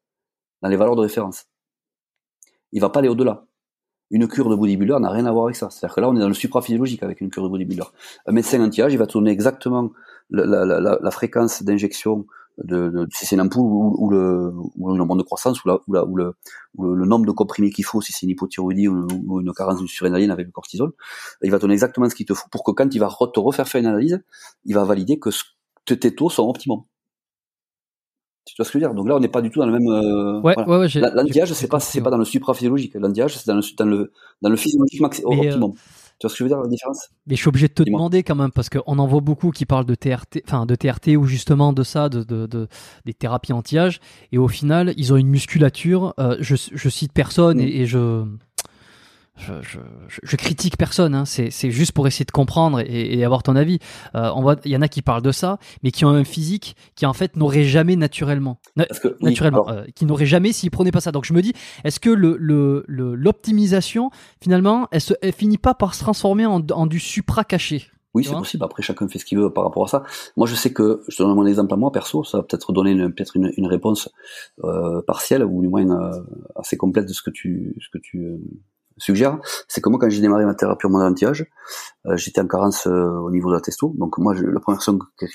dans 0.61 0.69
les 0.69 0.77
valeurs 0.77 0.95
de 0.95 1.01
référence. 1.01 1.47
Il 2.71 2.79
va 2.79 2.87
pas 2.87 2.99
aller 2.99 3.09
au-delà. 3.09 3.47
Une 4.11 4.29
cure 4.29 4.47
de 4.49 4.55
bodybuilder 4.55 4.95
n'a 5.01 5.09
rien 5.09 5.25
à 5.25 5.31
voir 5.33 5.43
avec 5.43 5.57
ça. 5.57 5.69
C'est-à-dire 5.69 5.93
que 5.93 5.99
là, 5.99 6.09
on 6.09 6.15
est 6.15 6.21
dans 6.21 6.29
le 6.29 6.33
supraphysiologique 6.33 7.03
avec 7.03 7.19
une 7.19 7.29
cure 7.29 7.43
de 7.43 7.49
bodybuilder. 7.49 7.83
Un 8.27 8.31
médecin 8.31 8.63
anti-âge, 8.63 8.93
il 8.93 8.97
va 8.97 9.07
te 9.07 9.13
donner 9.13 9.31
exactement 9.31 9.91
la 10.31 11.11
fréquence 11.11 11.63
d'injection 11.63 12.25
de, 12.63 12.89
de, 12.89 13.07
si 13.11 13.25
c'est 13.25 13.35
une 13.35 13.41
ampoule 13.41 13.65
ou, 13.65 13.95
ou, 13.97 14.09
le, 14.09 14.51
ou 14.77 14.95
une 14.95 15.17
de 15.17 15.23
croissance 15.23 15.63
ou, 15.63 15.67
la, 15.67 15.79
ou, 15.87 15.93
la, 15.93 16.05
ou, 16.05 16.15
le, 16.15 16.33
ou 16.75 16.93
le, 16.93 17.05
nombre 17.05 17.25
de 17.25 17.31
comprimés 17.31 17.69
qu'il 17.69 17.85
faut 17.85 18.01
si 18.01 18.11
c'est 18.11 18.25
une 18.25 18.31
hypothyroïdie 18.31 18.87
ou, 18.87 19.39
une 19.39 19.53
carence 19.53 19.83
surrénaline 19.85 20.31
avec 20.31 20.45
le 20.45 20.51
cortisol, 20.51 20.91
il 21.41 21.51
va 21.51 21.57
te 21.57 21.61
donner 21.61 21.73
exactement 21.73 22.09
ce 22.09 22.15
qu'il 22.15 22.25
te 22.25 22.33
faut 22.33 22.47
pour 22.49 22.63
que 22.63 22.71
quand 22.71 22.93
il 22.93 22.99
va 22.99 23.09
te 23.33 23.39
refaire 23.39 23.67
faire 23.67 23.79
une 23.79 23.87
analyse, 23.87 24.21
il 24.65 24.75
va 24.75 24.83
valider 24.83 25.19
que 25.19 25.29
tes 25.93 26.15
taux 26.15 26.29
sont 26.29 26.47
optimums. 26.47 26.83
Tu 28.45 28.55
vois 28.57 28.65
ce 28.65 28.71
que 28.71 28.79
je 28.79 28.83
veux 28.83 28.89
dire? 28.89 28.95
Donc 28.95 29.07
là, 29.07 29.15
on 29.15 29.19
n'est 29.19 29.27
pas 29.27 29.41
du 29.41 29.49
tout 29.51 29.59
dans 29.59 29.67
le 29.67 29.73
même. 29.73 29.87
Euh, 29.87 30.41
ouais, 30.41 30.53
voilà. 30.55 30.69
ouais, 30.69 30.77
ouais 30.77 30.89
c'est 31.45 31.67
pas, 31.67 31.79
c'est 31.79 32.01
pas 32.01 32.09
dans 32.09 32.17
le 32.17 32.25
supraphysiologique. 32.25 32.95
L'anti-âge, 32.95 33.37
c'est 33.37 33.47
dans 33.47 33.55
le, 33.55 33.61
dans 33.77 33.85
le, 33.85 34.11
dans 34.41 34.49
le 34.49 34.55
physiologique 34.55 35.01
max, 35.01 35.21
optimum. 35.23 35.73
Tu 36.19 36.27
vois 36.27 36.29
ce 36.29 36.35
que 36.35 36.39
je 36.39 36.43
veux 36.43 36.49
dire, 36.49 36.61
la 36.61 36.67
différence? 36.67 37.09
Mais 37.27 37.35
je 37.35 37.39
suis 37.39 37.47
obligé 37.47 37.67
de 37.69 37.73
te 37.73 37.83
demander 37.83 38.23
quand 38.23 38.35
même, 38.35 38.51
parce 38.51 38.69
qu'on 38.69 38.99
en 38.99 39.07
voit 39.07 39.21
beaucoup 39.21 39.51
qui 39.51 39.65
parlent 39.65 39.85
de 39.85 39.95
TRT, 39.95 40.41
enfin 40.45 40.65
de 40.65 40.75
TRT 40.75 41.15
ou 41.17 41.25
justement 41.25 41.71
de 41.71 41.83
ça, 41.83 42.09
de, 42.09 42.23
de, 42.23 42.45
de 42.45 42.67
des 43.05 43.13
thérapies 43.13 43.53
anti-âge, 43.53 44.01
et 44.31 44.37
au 44.37 44.49
final, 44.49 44.93
ils 44.97 45.13
ont 45.13 45.17
une 45.17 45.29
musculature. 45.29 46.13
Euh, 46.19 46.35
je, 46.41 46.55
je 46.73 46.89
cite 46.89 47.13
personne 47.13 47.57
mm. 47.57 47.61
et, 47.61 47.81
et, 47.81 47.85
je 47.85 48.25
je, 49.39 49.53
je, 49.61 49.79
je, 50.21 50.35
critique 50.35 50.77
personne, 50.77 51.15
hein. 51.15 51.25
c'est 51.25 51.71
juste 51.71 51.91
pour 51.93 52.07
essayer 52.07 52.25
de 52.25 52.31
comprendre 52.31 52.79
et, 52.79 53.17
et 53.17 53.25
avoir 53.25 53.43
ton 53.43 53.55
avis. 53.55 53.79
Euh, 54.15 54.31
on 54.35 54.55
il 54.65 54.71
y 54.71 54.77
en 54.77 54.81
a 54.81 54.87
qui 54.87 55.01
parlent 55.01 55.21
de 55.21 55.31
ça, 55.31 55.57
mais 55.83 55.91
qui 55.91 56.05
ont 56.05 56.09
un 56.09 56.23
physique 56.23 56.75
qui 56.95 57.05
en 57.05 57.13
fait 57.13 57.35
n'aurait 57.35 57.63
jamais 57.63 57.95
naturellement, 57.95 58.59
que, 58.75 59.17
naturellement, 59.21 59.69
euh, 59.69 59.85
qui 59.95 60.05
n'aurait 60.05 60.25
jamais 60.25 60.51
s'ils 60.51 60.71
prenaient 60.71 60.91
pas 60.91 61.01
ça. 61.01 61.11
Donc 61.11 61.25
je 61.25 61.33
me 61.33 61.41
dis, 61.41 61.53
est-ce 61.83 61.99
que 61.99 62.09
le 62.09 62.37
l'optimisation 62.87 64.11
finalement, 64.41 64.87
elle, 64.91 65.01
se, 65.01 65.13
elle 65.21 65.33
finit 65.33 65.57
pas 65.57 65.73
par 65.73 65.93
se 65.93 66.01
transformer 66.01 66.45
en, 66.45 66.61
en 66.71 66.87
du 66.87 66.99
supra 66.99 67.43
caché? 67.43 67.87
Oui, 68.15 68.23
c'est 68.23 68.33
possible. 68.33 68.63
Après, 68.63 68.81
chacun 68.81 69.07
fait 69.07 69.19
ce 69.19 69.25
qu'il 69.25 69.37
veut 69.37 69.53
par 69.53 69.63
rapport 69.63 69.83
à 69.83 69.87
ça. 69.87 70.03
Moi, 70.35 70.47
je 70.47 70.55
sais 70.55 70.73
que, 70.73 71.01
je 71.07 71.15
te 71.15 71.21
donne 71.21 71.35
mon 71.35 71.45
exemple 71.45 71.73
à 71.73 71.77
moi, 71.77 71.91
perso, 71.91 72.23
ça 72.23 72.39
va 72.39 72.43
peut-être 72.43 72.73
donner 72.73 72.95
peut-être 73.09 73.35
une, 73.37 73.51
une, 73.55 73.67
réponse 73.67 74.09
euh, 74.63 75.03
partielle 75.03 75.43
ou 75.43 75.61
du 75.61 75.67
moins 75.67 75.85
assez 76.55 76.75
complète 76.75 77.05
de 77.05 77.13
ce 77.13 77.21
que 77.21 77.29
tu, 77.29 77.75
ce 77.79 77.87
que 77.95 77.99
tu, 78.01 78.39
suggère, 78.99 79.37
c'est 79.67 79.81
moi, 79.89 79.99
quand 79.99 80.09
j'ai 80.09 80.21
démarré 80.21 80.45
ma 80.45 80.55
thérapie 80.55 80.85
hormonale 80.85 81.11
anti-âge, 81.11 81.41
euh, 81.41 81.98
j'étais 82.17 82.41
en 82.41 82.47
carence 82.47 82.87
euh, 82.87 83.09
au 83.19 83.31
niveau 83.31 83.49
de 83.49 83.55
la 83.55 83.61
testo. 83.61 83.93
Donc 83.97 84.17
moi, 84.17 84.33
je, 84.33 84.45
la 84.45 84.59
première 84.59 84.81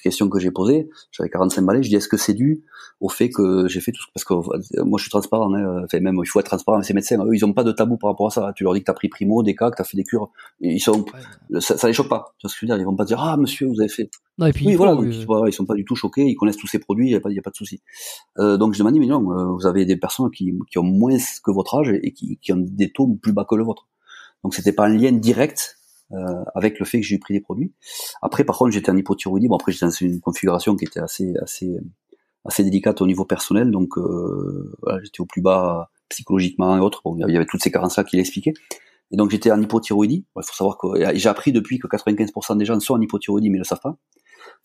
question 0.02 0.28
que 0.28 0.38
j'ai 0.38 0.50
posée, 0.50 0.88
j'avais 1.10 1.28
45 1.28 1.62
balais, 1.62 1.82
je 1.82 1.88
dis 1.88 1.96
est-ce 1.96 2.08
que 2.08 2.16
c'est 2.16 2.34
dû 2.34 2.64
au 3.00 3.08
fait 3.08 3.28
que 3.28 3.66
j'ai 3.68 3.80
fait 3.80 3.92
tout 3.92 4.02
ce 4.02 4.08
parce 4.14 4.24
que 4.24 4.34
euh, 4.34 4.84
moi 4.84 4.98
je 4.98 5.04
suis 5.04 5.10
transparent, 5.10 5.52
hein, 5.54 5.82
enfin 5.84 6.00
même 6.00 6.18
il 6.22 6.26
faut 6.26 6.40
être 6.40 6.46
transparent 6.46 6.76
avec 6.76 6.86
ces 6.86 6.94
médecins, 6.94 7.18
eux 7.24 7.34
ils 7.34 7.44
ont 7.44 7.52
pas 7.52 7.64
de 7.64 7.72
tabou 7.72 7.96
par 7.96 8.10
rapport 8.10 8.28
à 8.28 8.30
ça. 8.30 8.52
Tu 8.56 8.64
leur 8.64 8.74
dis 8.74 8.80
que 8.80 8.86
tu 8.86 8.90
as 8.90 8.94
pris 8.94 9.08
primo, 9.08 9.42
des 9.42 9.54
cas, 9.54 9.70
que 9.70 9.76
tu 9.76 9.82
as 9.82 9.84
fait 9.84 9.96
des 9.96 10.04
cures, 10.04 10.30
ils 10.60 10.80
sont, 10.80 11.04
ça, 11.58 11.76
ça, 11.76 11.86
les 11.86 11.92
choque 11.92 12.08
pas. 12.08 12.34
Tu 12.38 12.46
vois 12.46 12.50
ce 12.50 12.54
que 12.54 12.60
je 12.60 12.66
veux 12.66 12.74
dire? 12.74 12.82
Ils 12.82 12.86
vont 12.86 12.96
pas 12.96 13.04
dire 13.04 13.20
ah 13.20 13.36
monsieur 13.36 13.66
vous 13.66 13.80
avez 13.80 13.88
fait. 13.88 14.10
Non, 14.38 14.46
et 14.46 14.52
puis 14.52 14.66
oui 14.66 14.74
voilà, 14.74 14.96
ils 15.46 15.52
sont 15.52 15.66
pas 15.66 15.74
du 15.74 15.84
tout 15.84 15.94
choqués, 15.94 16.24
ils 16.24 16.34
connaissent 16.34 16.56
tous 16.56 16.66
ces 16.66 16.78
produits, 16.78 17.08
il 17.08 17.12
y 17.12 17.14
a 17.14 17.18
a 17.18 17.20
pas 17.20 17.50
de 17.50 17.56
souci. 17.56 17.82
Euh, 18.38 18.56
donc 18.56 18.74
je 18.74 18.78
demande 18.78 18.98
mais 18.98 19.06
non, 19.06 19.20
vous 19.54 19.66
avez 19.66 19.84
des 19.84 19.96
personnes 19.96 20.30
qui, 20.30 20.52
qui 20.70 20.78
ont 20.78 20.82
moins 20.82 21.16
que 21.44 21.50
votre 21.50 21.74
âge 21.76 21.92
et 22.02 22.12
qui, 22.12 22.38
qui 22.38 22.52
ont 22.52 22.64
des 22.64 22.90
taux 22.90 23.06
plus 23.20 23.32
bas 23.32 23.46
que 23.48 23.54
le 23.54 23.64
vôtre. 23.64 23.86
Donc 24.42 24.54
c'était 24.54 24.72
pas 24.72 24.86
un 24.86 24.88
lien 24.88 25.12
direct 25.12 25.78
euh, 26.14 26.44
avec 26.54 26.78
le 26.78 26.84
fait 26.84 27.00
que 27.00 27.06
j'ai 27.06 27.18
pris 27.18 27.34
des 27.34 27.40
produits. 27.40 27.72
Après, 28.22 28.44
par 28.44 28.58
contre, 28.58 28.72
j'étais 28.72 28.90
en 28.90 28.96
hypothyroïdie. 28.96 29.48
Bon, 29.48 29.56
après, 29.56 29.72
j'étais 29.72 29.86
dans 29.86 29.90
une 29.90 30.20
configuration 30.20 30.76
qui 30.76 30.84
était 30.84 31.00
assez, 31.00 31.34
assez, 31.42 31.78
assez 32.44 32.62
délicate 32.62 33.00
au 33.00 33.06
niveau 33.06 33.24
personnel. 33.24 33.70
Donc, 33.70 33.98
euh, 33.98 34.74
voilà, 34.82 35.02
j'étais 35.02 35.20
au 35.20 35.26
plus 35.26 35.42
bas 35.42 35.90
psychologiquement 36.08 36.76
et 36.76 36.80
autres. 36.80 37.00
Bon, 37.04 37.16
il 37.16 37.32
y 37.32 37.36
avait 37.36 37.46
toutes 37.46 37.62
ces 37.62 37.70
carences-là 37.70 38.04
qui 38.04 38.16
l'expliquaient. 38.16 38.54
Et 39.10 39.16
donc, 39.16 39.30
j'étais 39.30 39.50
en 39.50 39.60
hypothyroïdie. 39.60 40.24
Il 40.36 40.42
faut 40.42 40.54
savoir 40.54 40.78
que 40.78 40.88
j'ai 41.14 41.28
appris 41.28 41.52
depuis 41.52 41.78
que 41.78 41.86
95% 41.86 42.56
des 42.58 42.64
gens 42.64 42.78
sont 42.80 42.94
en 42.94 43.00
hypothyroïdie, 43.00 43.50
mais 43.50 43.58
ne 43.58 43.62
le 43.62 43.64
savent 43.64 43.80
pas. 43.80 43.96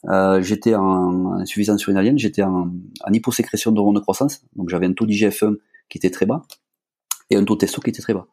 Euh, 0.10 0.42
j'étais 0.42 0.76
en 0.76 1.34
insuffisance 1.34 1.84
urinaire, 1.84 2.14
j'étais 2.16 2.44
en, 2.44 2.72
en 3.04 3.14
hyposécrétion 3.14 3.72
d'hormones 3.72 3.96
de 3.96 4.00
croissance. 4.00 4.42
Donc, 4.56 4.70
j'avais 4.70 4.86
un 4.86 4.94
taux 4.94 5.06
d'IGF-1 5.06 5.56
qui 5.90 5.98
était 5.98 6.12
très 6.12 6.26
bas 6.26 6.44
et 7.30 7.36
un 7.36 7.44
taux 7.44 7.56
de 7.56 7.60
testo 7.60 7.82
qui 7.82 7.90
était 7.90 8.02
très 8.02 8.14
bas. 8.14 8.28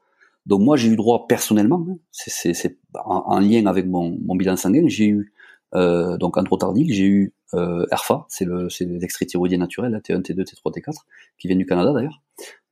Donc 0.46 0.60
moi 0.60 0.76
j'ai 0.76 0.88
eu 0.88 0.96
droit 0.96 1.26
personnellement, 1.26 1.84
hein, 1.88 1.96
c'est 2.12 2.78
en, 2.94 3.40
lien 3.40 3.66
avec 3.66 3.86
mon, 3.86 4.10
bilan 4.36 4.56
sanguin, 4.56 4.84
j'ai 4.86 5.08
eu 5.08 5.32
euh, 5.74 6.16
donc 6.18 6.38
androtardil, 6.38 6.92
j'ai 6.92 7.04
eu 7.04 7.34
euh, 7.54 7.86
c'est 8.28 8.44
le 8.44 8.68
c'est 8.68 8.84
l'extrait 8.84 9.26
thyroïdien 9.26 9.58
naturel, 9.58 9.92
T1, 10.04 10.22
T2, 10.22 10.44
T3, 10.44 10.72
T4, 10.72 10.94
qui 11.38 11.48
vient 11.48 11.56
du 11.56 11.66
Canada 11.66 11.92
d'ailleurs, 11.92 12.22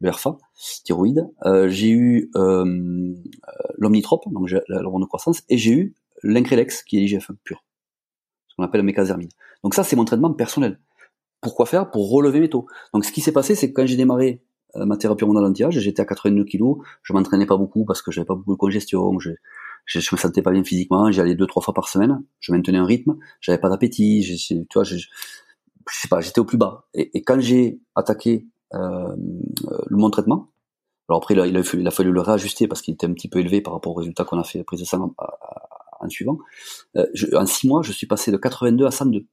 le 0.01 0.09
ERFA, 0.09 0.37
thyroïde. 0.85 1.29
Euh, 1.45 1.69
j'ai 1.69 1.91
eu 1.91 2.31
euh, 2.37 3.15
l'omnitrope, 3.77 4.33
donc 4.33 4.51
l'hormone 4.69 5.03
de 5.03 5.07
croissance, 5.07 5.43
et 5.49 5.59
j'ai 5.59 5.73
eu 5.73 5.95
l'increlex, 6.23 6.83
qui 6.83 6.99
est 6.99 7.01
l'IGF1 7.01 7.37
pur, 7.45 7.65
ce 8.49 8.57
qu'on 8.57 8.65
appelle 8.65 8.81
le 8.81 8.87
mécasermine. 8.87 9.29
Donc 9.63 9.75
ça 9.75 9.85
c'est 9.85 9.97
mon 9.97 10.05
traitement 10.05 10.33
personnel. 10.33 10.81
Pourquoi 11.41 11.67
faire? 11.67 11.91
Pour 11.91 12.11
relever 12.11 12.41
mes 12.41 12.49
taux. 12.49 12.67
Donc 12.93 13.05
ce 13.05 13.13
qui 13.13 13.21
s'est 13.21 13.33
passé, 13.33 13.55
c'est 13.55 13.69
que 13.69 13.75
quand 13.75 13.87
j'ai 13.87 13.97
démarré 13.97 14.43
ma 14.77 14.97
thérapie 14.97 15.25
hormonale 15.25 15.51
anti-âge, 15.51 15.79
j'étais 15.79 16.03
à 16.03 16.05
82 16.05 16.45
kilos, 16.45 16.79
je 17.03 17.13
m'entraînais 17.13 17.47
pas 17.47 17.57
beaucoup 17.57 17.85
parce 17.85 18.03
que 18.03 18.11
j'avais 18.11 18.27
pas 18.27 18.35
beaucoup 18.35 18.53
de 18.53 18.59
congestion, 18.59 19.19
je, 19.19 19.31
je, 19.87 20.15
me 20.15 20.19
sentais 20.19 20.43
pas 20.43 20.51
bien 20.51 20.65
physiquement, 20.65 21.11
j'y 21.11 21.21
allais 21.21 21.35
deux 21.35 21.47
trois 21.47 21.63
fois 21.63 21.75
par 21.75 21.89
semaine, 21.89 22.23
je 22.41 22.53
maintenais 22.53 22.79
un 22.79 22.87
rythme, 22.87 23.17
j'avais 23.41 23.59
pas 23.59 23.69
d'appétit, 23.69 24.25
tu 24.49 24.67
vois, 24.75 24.85
je, 24.85 24.97
je, 24.97 25.07
sais 25.89 26.09
pas, 26.09 26.21
j'étais 26.21 26.41
au 26.41 26.45
plus 26.45 26.59
bas. 26.59 26.87
Et, 26.95 27.23
quand 27.23 27.41
j'ai 27.41 27.81
attaqué 27.95 28.47
euh, 28.75 29.15
mon 29.91 30.11
traitement, 30.11 30.51
alors 31.09 31.23
après 31.23 31.35
il 31.35 31.41
a, 31.41 31.47
il 31.47 31.57
a, 31.57 31.91
fallu, 31.91 32.13
le 32.13 32.21
réajuster 32.21 32.67
parce 32.67 32.81
qu'il 32.81 32.95
était 32.95 33.07
un 33.07 33.13
petit 33.13 33.29
peu 33.29 33.39
élevé 33.39 33.61
par 33.61 33.75
rapport 33.75 33.93
au 33.93 33.97
résultat 33.97 34.25
qu'on 34.25 34.39
a 34.39 34.45
fait 34.45 34.65
prise 34.65 34.81
de 34.81 34.87
sang 34.87 35.15
en, 36.01 36.09
suivant. 36.09 36.39
Euh, 36.97 37.07
en 37.35 37.47
six 37.47 37.69
mois, 37.69 37.83
je 37.83 37.93
suis 37.93 38.07
passé 38.07 38.31
de 38.31 38.37
82 38.37 38.87
à 38.87 38.91
102 38.91 39.27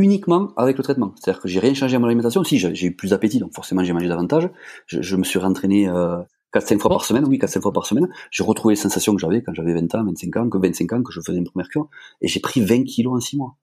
uniquement 0.00 0.52
avec 0.56 0.76
le 0.76 0.82
traitement. 0.82 1.12
C'est-à-dire 1.16 1.40
que 1.40 1.48
j'ai 1.48 1.60
rien 1.60 1.74
changé 1.74 1.96
à 1.96 1.98
mon 1.98 2.06
alimentation. 2.06 2.44
Si, 2.44 2.58
j'ai 2.58 2.86
eu 2.86 2.94
plus 2.94 3.10
d'appétit, 3.10 3.38
donc 3.38 3.54
forcément 3.54 3.84
j'ai 3.84 3.92
mangé 3.92 4.08
davantage. 4.08 4.48
Je, 4.86 5.02
je 5.02 5.16
me 5.16 5.24
suis 5.24 5.38
rentraîné 5.38 5.88
euh, 5.88 6.18
4-5 6.54 6.78
fois 6.78 6.90
par 6.90 7.04
semaine, 7.04 7.24
oui, 7.26 7.38
4-5 7.38 7.60
fois 7.60 7.72
par 7.72 7.86
semaine. 7.86 8.08
J'ai 8.30 8.42
retrouvé 8.42 8.72
les 8.72 8.80
sensations 8.80 9.14
que 9.14 9.20
j'avais 9.20 9.42
quand 9.42 9.52
j'avais 9.54 9.74
20 9.74 9.94
ans, 9.94 10.04
25 10.04 10.36
ans, 10.36 10.48
que 10.48 10.58
25 10.58 10.92
ans, 10.92 11.02
que 11.02 11.12
je 11.12 11.20
faisais 11.20 11.38
une 11.38 11.44
première 11.44 11.68
cure. 11.68 11.88
Et 12.20 12.28
j'ai 12.28 12.40
pris 12.40 12.60
20 12.60 12.84
kilos 12.84 13.14
en 13.14 13.20
6 13.20 13.36
mois. 13.36 13.56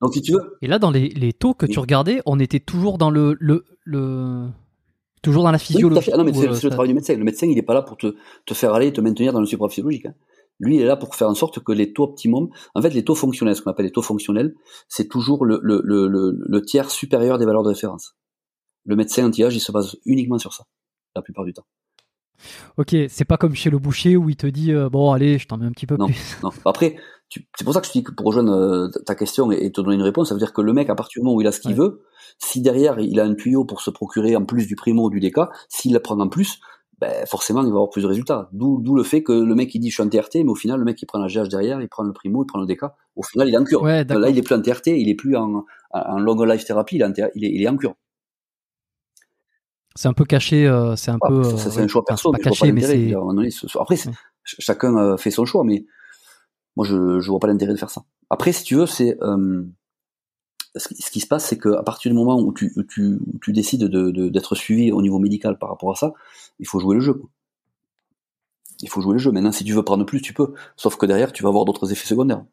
Donc 0.00 0.14
si 0.14 0.22
tu 0.22 0.32
veux... 0.32 0.58
Et 0.62 0.66
là, 0.66 0.78
dans 0.78 0.90
les, 0.90 1.08
les 1.08 1.32
taux 1.32 1.54
que 1.54 1.66
tu 1.66 1.78
regardais, 1.78 2.20
on 2.26 2.38
était 2.38 2.60
toujours 2.60 2.98
dans 2.98 3.10
le... 3.10 3.36
le, 3.38 3.64
le... 3.84 4.48
Toujours 5.22 5.42
dans 5.44 5.52
la 5.52 5.58
physiologie. 5.58 6.10
Ah 6.12 6.18
non, 6.18 6.24
mais 6.24 6.34
c'est 6.34 6.46
le 6.46 6.70
travail 6.70 6.88
du 6.88 6.94
médecin. 6.94 7.16
Le 7.16 7.24
médecin, 7.24 7.46
il 7.46 7.54
n'est 7.54 7.62
pas 7.62 7.72
là 7.72 7.80
pour 7.80 7.96
te, 7.96 8.14
te 8.44 8.52
faire 8.52 8.74
aller, 8.74 8.92
te 8.92 9.00
maintenir 9.00 9.32
dans 9.32 9.40
le 9.40 9.46
supraphysiologique. 9.46 10.04
Hein. 10.04 10.14
Lui, 10.60 10.76
il 10.76 10.82
est 10.82 10.86
là 10.86 10.96
pour 10.96 11.14
faire 11.14 11.28
en 11.28 11.34
sorte 11.34 11.60
que 11.60 11.72
les 11.72 11.92
taux 11.92 12.04
optimum, 12.04 12.48
en 12.74 12.82
fait, 12.82 12.90
les 12.90 13.04
taux 13.04 13.14
fonctionnels, 13.14 13.56
ce 13.56 13.62
qu'on 13.62 13.70
appelle 13.70 13.86
les 13.86 13.92
taux 13.92 14.02
fonctionnels, 14.02 14.54
c'est 14.88 15.08
toujours 15.08 15.44
le, 15.44 15.58
le, 15.62 15.82
le, 15.84 16.08
le, 16.08 16.62
tiers 16.62 16.90
supérieur 16.90 17.38
des 17.38 17.44
valeurs 17.44 17.64
de 17.64 17.68
référence. 17.68 18.14
Le 18.84 18.96
médecin 18.96 19.26
anti-âge, 19.26 19.56
il 19.56 19.60
se 19.60 19.72
base 19.72 19.96
uniquement 20.04 20.38
sur 20.38 20.52
ça, 20.52 20.64
la 21.16 21.22
plupart 21.22 21.44
du 21.44 21.52
temps. 21.52 21.66
Ok, 22.76 22.94
c'est 23.08 23.24
pas 23.24 23.36
comme 23.36 23.54
chez 23.54 23.70
le 23.70 23.78
boucher 23.78 24.16
où 24.16 24.28
il 24.28 24.36
te 24.36 24.46
dit 24.46 24.72
euh, 24.72 24.88
bon 24.88 25.12
allez, 25.12 25.38
je 25.38 25.46
t'en 25.46 25.56
mets 25.56 25.66
un 25.66 25.70
petit 25.70 25.86
peu 25.86 25.96
non, 25.96 26.06
plus. 26.06 26.36
Non, 26.42 26.50
après, 26.64 26.96
c'est 27.30 27.64
pour 27.64 27.72
ça 27.72 27.80
que 27.80 27.86
je 27.86 27.92
te 27.92 27.98
dis 27.98 28.04
que 28.04 28.12
pour 28.12 28.26
rejoindre 28.26 28.52
euh, 28.52 28.88
ta 29.06 29.14
question 29.14 29.50
et, 29.50 29.70
te 29.72 29.80
donner 29.80 29.96
une 29.96 30.02
réponse, 30.02 30.28
ça 30.28 30.34
veut 30.34 30.40
dire 30.40 30.52
que 30.52 30.60
le 30.60 30.72
mec, 30.72 30.90
à 30.90 30.94
partir 30.94 31.20
du 31.20 31.24
moment 31.24 31.36
où 31.36 31.40
il 31.40 31.46
a 31.46 31.52
ce 31.52 31.60
qu'il 31.60 31.74
veut, 31.74 32.02
si 32.38 32.60
derrière 32.60 32.98
il 32.98 33.18
a 33.20 33.24
un 33.24 33.34
tuyau 33.34 33.64
pour 33.64 33.80
se 33.80 33.90
procurer 33.90 34.36
en 34.36 34.44
plus 34.44 34.66
du 34.66 34.76
primo 34.76 35.04
ou 35.06 35.10
du 35.10 35.20
DK, 35.20 35.40
s'il 35.68 35.92
la 35.92 36.00
prend 36.00 36.18
en 36.18 36.28
plus, 36.28 36.60
ben, 37.04 37.26
forcément, 37.26 37.60
il 37.60 37.66
va 37.66 37.72
avoir 37.72 37.90
plus 37.90 38.02
de 38.02 38.06
résultats. 38.06 38.48
D'où, 38.52 38.96
le 38.96 39.02
fait 39.02 39.22
que 39.22 39.32
le 39.32 39.54
mec, 39.54 39.74
il 39.74 39.80
dit, 39.80 39.90
je 39.90 39.94
suis 39.94 40.02
en 40.02 40.08
TRT, 40.08 40.36
mais 40.36 40.50
au 40.50 40.54
final, 40.54 40.78
le 40.78 40.86
mec, 40.86 41.00
il 41.02 41.06
prend 41.06 41.18
la 41.18 41.28
GH 41.28 41.48
derrière, 41.48 41.82
il 41.82 41.88
prend 41.88 42.02
le 42.02 42.12
primo, 42.12 42.44
il 42.44 42.46
prend 42.46 42.58
le 42.58 42.66
DK. 42.66 42.84
Au 43.16 43.22
final, 43.22 43.48
il 43.48 43.54
est 43.54 43.58
en 43.58 43.64
cure. 43.64 43.84
Là, 43.84 44.02
il 44.02 44.38
est 44.38 44.42
plus 44.42 44.54
en 44.54 44.62
TRT, 44.62 44.88
il 44.88 45.08
est 45.10 45.14
plus 45.14 45.36
en, 45.36 45.64
en 45.90 46.18
long 46.18 46.42
life 46.44 46.64
thérapie, 46.64 46.96
il 46.96 47.02
est, 47.02 47.30
il 47.34 47.62
est, 47.62 47.68
en 47.68 47.76
cure. 47.76 47.94
C'est 49.94 50.08
un 50.08 50.14
peu 50.14 50.24
caché, 50.24 50.66
euh, 50.66 50.96
c'est 50.96 51.10
un 51.10 51.18
peu. 51.20 51.44
c'est 51.44 51.78
un 51.78 51.88
choix 51.88 52.04
perso, 52.04 52.32
pas 52.32 52.38
caché, 52.38 52.72
mais 52.72 52.80
c'est. 52.80 53.14
Après, 53.78 53.96
chacun 54.44 54.96
euh, 54.96 55.16
fait 55.18 55.30
son 55.30 55.44
choix, 55.44 55.62
mais 55.62 55.84
moi, 56.76 56.86
je, 56.86 57.20
je 57.20 57.30
vois 57.30 57.38
pas 57.38 57.48
l'intérêt 57.48 57.74
de 57.74 57.78
faire 57.78 57.90
ça. 57.90 58.02
Après, 58.30 58.52
si 58.52 58.64
tu 58.64 58.76
veux, 58.76 58.86
c'est, 58.86 59.18
euh, 59.22 59.62
ce 60.76 61.10
qui 61.10 61.20
se 61.20 61.26
passe, 61.26 61.46
c'est 61.46 61.58
qu'à 61.58 61.82
partir 61.82 62.10
du 62.10 62.16
moment 62.16 62.40
où 62.40 62.52
tu, 62.52 62.72
décides 63.48 63.84
d'être 63.84 64.54
suivi 64.54 64.90
au 64.92 65.02
niveau 65.02 65.18
médical 65.18 65.58
par 65.58 65.68
rapport 65.68 65.92
à 65.92 65.94
ça, 65.94 66.12
il 66.58 66.66
faut 66.66 66.80
jouer 66.80 66.96
le 66.96 67.00
jeu. 67.00 67.22
Il 68.80 68.88
faut 68.88 69.00
jouer 69.00 69.12
le 69.12 69.18
jeu. 69.18 69.30
Maintenant, 69.30 69.52
si 69.52 69.64
tu 69.64 69.72
veux 69.72 69.84
prendre 69.84 70.04
plus, 70.04 70.20
tu 70.20 70.34
peux. 70.34 70.52
Sauf 70.76 70.96
que 70.96 71.06
derrière, 71.06 71.32
tu 71.32 71.42
vas 71.42 71.48
avoir 71.48 71.64
d'autres 71.64 71.92
effets 71.92 72.06
secondaires. 72.06 72.44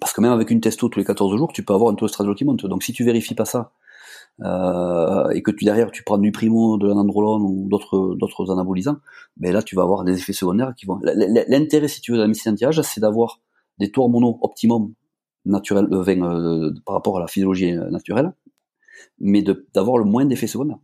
Parce 0.00 0.12
que 0.12 0.20
même 0.20 0.32
avec 0.32 0.50
une 0.50 0.60
testo 0.60 0.88
tous 0.88 0.98
les 0.98 1.04
14 1.04 1.36
jours, 1.36 1.52
tu 1.52 1.64
peux 1.64 1.74
avoir 1.74 1.92
un 1.92 1.94
taux 1.94 2.06
de 2.06 2.34
qui 2.34 2.44
monte. 2.44 2.66
Donc 2.66 2.82
si 2.82 2.92
tu 2.92 3.04
vérifies 3.04 3.34
pas 3.34 3.44
ça, 3.44 3.72
euh, 4.42 5.30
et 5.30 5.42
que 5.42 5.50
tu 5.50 5.64
derrière 5.64 5.90
tu 5.90 6.04
prends 6.04 6.18
du 6.18 6.30
primo, 6.30 6.76
de 6.76 6.86
l'anandrolone 6.86 7.42
ou 7.42 7.66
d'autres 7.68 8.14
d'autres 8.14 8.52
anabolisants, 8.52 8.98
ben 9.36 9.52
là 9.52 9.62
tu 9.62 9.74
vas 9.74 9.82
avoir 9.82 10.04
des 10.04 10.16
effets 10.18 10.32
secondaires 10.32 10.74
qui 10.76 10.86
vont. 10.86 11.00
L'intérêt, 11.02 11.88
si 11.88 12.00
tu 12.00 12.12
veux, 12.12 12.18
de 12.18 12.22
la 12.22 12.28
médecine 12.28 12.52
anti-âge, 12.52 12.80
c'est 12.82 13.00
d'avoir 13.00 13.40
des 13.78 13.90
taux 13.90 14.02
hormonaux 14.02 14.38
optimum 14.42 14.92
naturel, 15.48 15.86
euh, 15.90 16.04
euh, 16.06 16.74
par 16.84 16.94
rapport 16.94 17.16
à 17.16 17.20
la 17.20 17.26
physiologie 17.26 17.72
euh, 17.72 17.90
naturelle, 17.90 18.32
mais 19.18 19.42
d'avoir 19.74 19.98
le 19.98 20.04
moins 20.04 20.24
d'effets 20.24 20.46
secondaires. 20.46 20.78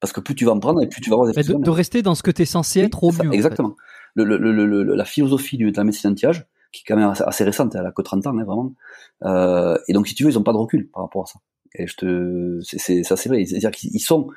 Parce 0.00 0.12
que 0.12 0.20
plus 0.20 0.34
tu 0.34 0.44
vas 0.44 0.52
en 0.52 0.60
prendre 0.60 0.82
et 0.82 0.88
plus 0.88 1.00
tu 1.00 1.10
vas 1.10 1.14
avoir 1.14 1.32
des 1.32 1.42
de, 1.42 1.54
de, 1.54 1.70
rester 1.70 2.02
dans 2.02 2.14
ce 2.14 2.22
que 2.22 2.30
tu 2.30 2.42
es 2.42 2.46
censé 2.46 2.80
être 2.80 3.02
au 3.02 3.12
mieux. 3.12 3.32
Exactement. 3.32 3.76
Le, 4.14 4.24
le, 4.24 4.38
le, 4.38 4.82
la 4.82 5.04
philosophie 5.04 5.58
de 5.58 5.70
la 5.76 5.84
médecine 5.84 6.10
anti-âge, 6.10 6.46
qui 6.72 6.82
est 6.82 6.84
quand 6.86 6.96
même 6.96 7.12
assez, 7.26 7.44
récente, 7.44 7.74
elle 7.74 7.86
a 7.86 7.92
que 7.92 8.02
30 8.02 8.26
ans, 8.26 8.38
hein, 8.38 8.44
vraiment. 8.44 8.74
Euh, 9.24 9.78
et 9.88 9.92
donc, 9.92 10.08
si 10.08 10.14
tu 10.14 10.24
veux, 10.24 10.30
ils 10.30 10.38
ont 10.38 10.42
pas 10.42 10.52
de 10.52 10.56
recul 10.56 10.88
par 10.90 11.02
rapport 11.04 11.24
à 11.24 11.26
ça. 11.26 11.40
Et 11.74 11.86
je 11.86 11.96
te, 11.96 12.60
c'est, 12.62 13.04
ça 13.04 13.16
c'est 13.16 13.28
vrai. 13.28 13.44
C'est-à-dire 13.44 13.70
qu'ils 13.70 14.00
sont, 14.00 14.28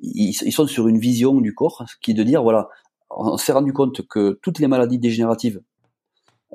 ils, 0.00 0.34
sont 0.34 0.66
sur 0.66 0.88
une 0.88 0.98
vision 0.98 1.40
du 1.40 1.54
corps 1.54 1.84
qui 2.00 2.10
est 2.10 2.14
de 2.14 2.22
dire, 2.22 2.42
voilà, 2.42 2.68
on 3.10 3.36
s'est 3.36 3.52
rendu 3.52 3.72
compte 3.72 4.06
que 4.08 4.38
toutes 4.42 4.58
les 4.58 4.68
maladies 4.68 4.98
dégénératives 4.98 5.62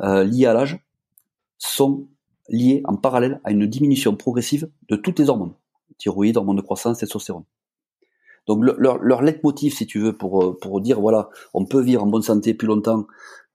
euh, 0.02 0.24
liées 0.24 0.46
à 0.46 0.54
l'âge 0.54 0.80
sont 1.58 2.08
liées 2.50 2.82
en 2.86 2.96
parallèle 2.96 3.42
à 3.44 3.52
une 3.52 3.68
diminution 3.68 4.16
progressive 4.16 4.70
de 4.90 4.96
toutes 4.96 5.20
les 5.20 5.30
hormones, 5.30 5.54
thyroïde, 5.98 6.38
hormones 6.38 6.58
de 6.58 6.62
croissance, 6.62 7.00
testostérone. 7.00 7.44
Donc 8.48 8.64
leur, 8.64 8.98
leur 9.00 9.22
leitmotiv, 9.22 9.74
si 9.74 9.86
tu 9.86 10.00
veux, 10.00 10.16
pour, 10.16 10.42
euh, 10.42 10.58
pour 10.58 10.80
dire 10.80 11.02
voilà, 11.02 11.30
on 11.54 11.66
peut 11.66 11.82
vivre 11.82 12.04
en 12.04 12.08
bonne 12.08 12.22
santé 12.22 12.54
plus 12.54 12.68
longtemps, 12.68 13.06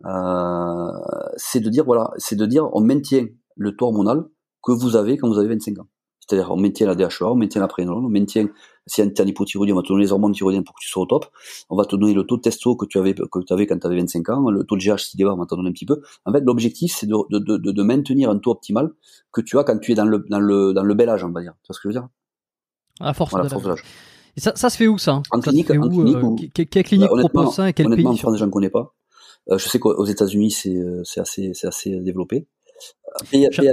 euh, 0.05 0.91
c'est 1.37 1.61
de 1.61 1.71
dire 1.71 1.85
voilà, 1.85 2.11
c'est 2.19 2.37
de 2.37 2.45
dire 2.45 2.69
on 2.75 2.81
maintient 2.81 3.27
le 3.57 3.75
taux 3.75 3.87
hormonal 3.87 4.25
que 4.63 4.73
vous 4.73 4.97
avez 4.97 5.17
quand 5.17 5.29
vous 5.29 5.39
avez 5.39 5.49
25 5.49 5.79
ans. 5.79 5.87
C'est-à-dire 6.21 6.51
on 6.51 6.57
maintient 6.57 6.87
la 6.87 6.95
DHEA, 6.95 7.31
on 7.31 7.35
maintient 7.35 7.61
la 7.61 7.69
prénolone, 7.69 8.05
on 8.05 8.11
maintient 8.11 8.49
si 8.87 9.15
tu 9.15 9.23
as 9.23 9.25
hypothyroïdie, 9.25 9.73
on 9.73 9.77
va 9.77 9.83
te 9.83 9.89
donner 9.89 10.03
les 10.03 10.13
hormones 10.13 10.33
thyroïdiennes 10.33 10.65
pour 10.65 10.75
que 10.75 10.81
tu 10.81 10.89
sois 10.89 11.03
au 11.03 11.07
top. 11.07 11.27
On 11.71 11.77
va 11.77 11.85
te 11.85 11.97
donner 11.97 12.15
le 12.15 12.25
taux 12.25 12.37
de 12.37 12.43
testo 12.43 12.77
que 12.77 12.87
tu 12.87 12.99
avais 12.99 13.15
que 13.15 13.39
tu 13.47 13.53
avais 13.53 13.67
quand 13.67 13.79
tu 13.79 13.87
avais 13.87 13.97
25 13.97 14.29
ans, 14.31 14.51
le 14.51 14.65
taux 14.65 14.77
de 14.77 14.81
GH 14.81 14.99
si 14.99 15.25
on 15.25 15.37
va 15.37 15.47
te 15.47 15.55
donner 15.55 15.69
un 15.69 15.73
petit 15.73 15.87
peu. 15.87 16.01
En 16.25 16.33
fait, 16.33 16.41
l'objectif 16.41 16.95
c'est 16.97 17.07
de, 17.07 17.17
de, 17.31 17.39
de, 17.39 17.73
de, 17.73 17.83
maintenir 17.83 18.31
un 18.31 18.39
taux 18.39 18.51
optimal 18.51 18.91
que 19.33 19.41
tu 19.41 19.59
as 19.59 19.65
quand 19.65 19.79
tu 19.79 19.93
es 19.93 19.95
dans 19.95 20.05
le 20.05 20.25
dans 20.29 20.41
le 20.41 20.73
dans 20.73 20.83
le 20.83 20.95
bel 20.95 21.09
âge, 21.09 21.25
on 21.25 21.31
va 21.31 21.43
dire. 21.43 21.55
Tu 21.63 21.69
vois 21.69 21.75
ce 21.75 21.81
que 21.81 21.89
je 21.91 21.95
veux 21.95 22.01
dire? 22.01 22.09
À 23.01 23.15
force 23.15 23.33
de 23.35 23.69
l'âge. 23.69 23.83
Et 24.37 24.41
ça, 24.41 24.53
ça 24.57 24.71
se 24.71 24.77
fait 24.77 24.89
où 24.89 24.99
ça? 24.99 25.23
En 25.31 25.41
clinique, 25.41 25.71
en 25.71 25.89
clinique 25.89 26.17
euh, 26.17 26.65
Quelle 26.65 26.85
clinique 26.85 27.11
bah, 27.11 27.29
propose 27.29 27.55
ça 27.55 27.69
et 27.69 27.73
quel 27.73 27.89
pays 27.95 28.07
en 28.07 28.17
France, 28.17 28.39
je 28.39 28.45
ne 28.45 28.51
connais 28.51 28.71
pas. 28.71 28.95
Euh, 29.51 29.59
je 29.59 29.69
sais 29.69 29.79
qu'aux 29.79 30.05
États-Unis, 30.05 30.51
c'est 30.51 30.75
euh, 30.75 31.03
assez, 31.17 31.53
assez 31.65 32.01
développé. 32.01 32.47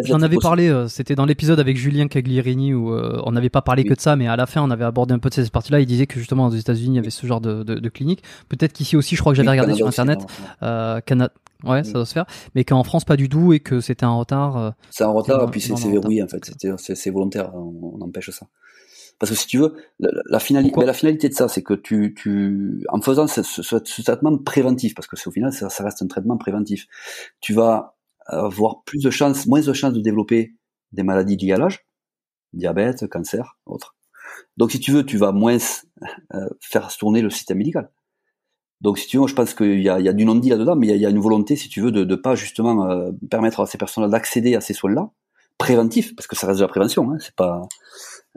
J'en 0.03 0.22
avais 0.22 0.38
parlé, 0.38 0.68
euh, 0.68 0.88
c'était 0.88 1.15
dans 1.15 1.26
l'épisode 1.26 1.60
avec 1.60 1.77
Julien 1.77 2.07
Cagliarini 2.07 2.73
où 2.73 2.94
euh, 2.94 3.22
on 3.26 3.31
n'avait 3.31 3.49
pas 3.49 3.61
parlé 3.61 3.84
que 3.84 3.94
de 3.94 3.99
ça, 3.99 4.15
mais 4.15 4.27
à 4.27 4.36
la 4.36 4.45
fin 4.45 4.61
on 4.61 4.69
avait 4.69 4.84
abordé 4.84 5.14
un 5.14 5.19
peu 5.19 5.30
de 5.30 5.34
cette 5.34 5.52
partie-là. 5.52 5.80
Il 5.80 5.86
disait 5.86 6.07
que 6.07 6.19
justement 6.19 6.48
aux 6.48 6.52
États-Unis 6.52 6.95
il 6.95 6.95
y 6.95 6.99
avait 6.99 7.10
ce 7.10 7.26
genre 7.26 7.41
de, 7.41 7.64
de, 7.64 7.76
de 7.76 7.90
clinique. 7.90 8.23
Peut-être 8.49 8.73
qu'ici 8.73 8.98
aussi, 8.98 9.15
je 9.15 9.22
crois 9.22 9.31
que 9.34 9.38
j'avais 9.38 9.49
regardé 9.49 9.73
sur 9.73 9.88
internet, 9.88 10.19
euh, 10.64 10.99
Canada. 11.02 11.34
Ouais, 11.65 11.84
ça 11.84 11.91
doit 11.91 12.06
se 12.06 12.14
faire, 12.14 12.26
mais 12.56 12.64
qu'en 12.64 12.84
France 12.84 13.03
pas 13.03 13.18
du 13.18 13.27
tout 13.27 13.52
et 13.52 13.60
que 13.60 13.81
c'était 13.81 14.06
un 14.06 14.15
retard. 14.15 14.73
C'est 14.91 15.03
un 15.03 15.10
retard 15.10 15.44
et 15.44 15.52
puis 15.52 15.60
c'est 15.60 15.73
verrouillé 15.90 16.23
en 16.23 16.27
fait. 16.27 16.52
C'est 16.77 17.10
volontaire, 17.10 17.53
on, 17.53 17.99
empêche 18.02 18.30
ça. 18.30 18.48
Parce 19.19 19.31
que 19.31 19.38
si 19.38 19.48
tu 19.48 19.57
veux, 19.57 19.76
la, 19.99 20.40
finalité, 20.40 20.86
la 20.86 20.94
finalité 20.94 21.27
de 21.27 21.34
ça, 21.34 21.49
c'est 21.49 21.61
que 21.61 21.73
tu, 21.73 22.14
tu, 22.14 22.86
en 22.88 23.02
faisant 23.02 23.27
ce, 23.27 23.44
ce, 23.44 24.02
traitement 24.02 24.38
préventif, 24.38 24.95
parce 24.95 25.07
que 25.07 25.18
au 25.27 25.31
final, 25.31 25.52
ça, 25.52 25.69
ça, 25.69 25.84
reste 25.84 26.02
un 26.02 26.07
traitement 26.07 26.38
préventif, 26.38 26.88
tu 27.41 27.53
vas 27.53 27.98
avoir 28.30 28.84
plus 28.84 29.01
de 29.03 29.10
chances, 29.10 29.47
moins 29.47 29.61
de 29.61 29.73
chances 29.73 29.93
de 29.93 30.01
développer 30.01 30.53
des 30.91 31.03
maladies 31.03 31.38
liées 31.38 31.53
à 31.53 31.57
l'âge, 31.57 31.85
diabète, 32.53 33.07
cancer, 33.07 33.57
autres. 33.65 33.95
Donc 34.57 34.72
si 34.72 34.80
tu 34.80 34.91
veux, 34.91 35.06
tu 35.06 35.18
vas 35.18 35.31
moins 35.31 35.57
euh, 36.34 36.49
faire 36.61 36.88
tourner 36.97 37.22
le 37.22 37.30
système 37.30 37.57
médical. 37.57 37.91
Donc 38.81 38.97
si 38.97 39.07
tu 39.07 39.18
veux, 39.18 39.27
je 39.27 39.35
pense 39.35 39.53
qu'il 39.53 39.81
y 39.81 39.89
a, 39.89 39.95
a 39.95 40.14
du 40.14 40.26
non-dit 40.26 40.49
là-dedans, 40.49 40.76
mais 40.76 40.88
il 40.88 40.97
y, 40.97 41.06
a, 41.06 41.10
une 41.10 41.19
volonté, 41.19 41.56
si 41.56 41.69
tu 41.69 41.81
veux, 41.81 41.91
de 41.91 42.03
ne 42.03 42.15
pas 42.15 42.35
justement 42.35 42.89
euh, 42.89 43.11
permettre 43.30 43.60
à 43.61 43.65
ces 43.65 43.77
personnes-là 43.77 44.10
d'accéder 44.10 44.56
à 44.56 44.61
ces 44.61 44.73
soins-là, 44.73 45.10
préventifs, 45.57 46.15
parce 46.15 46.27
que 46.27 46.35
ça 46.35 46.47
reste 46.47 46.60
de 46.60 46.64
la 46.64 46.69
prévention, 46.69 47.11
hein, 47.11 47.18
c'est 47.19 47.35
pas 47.35 47.61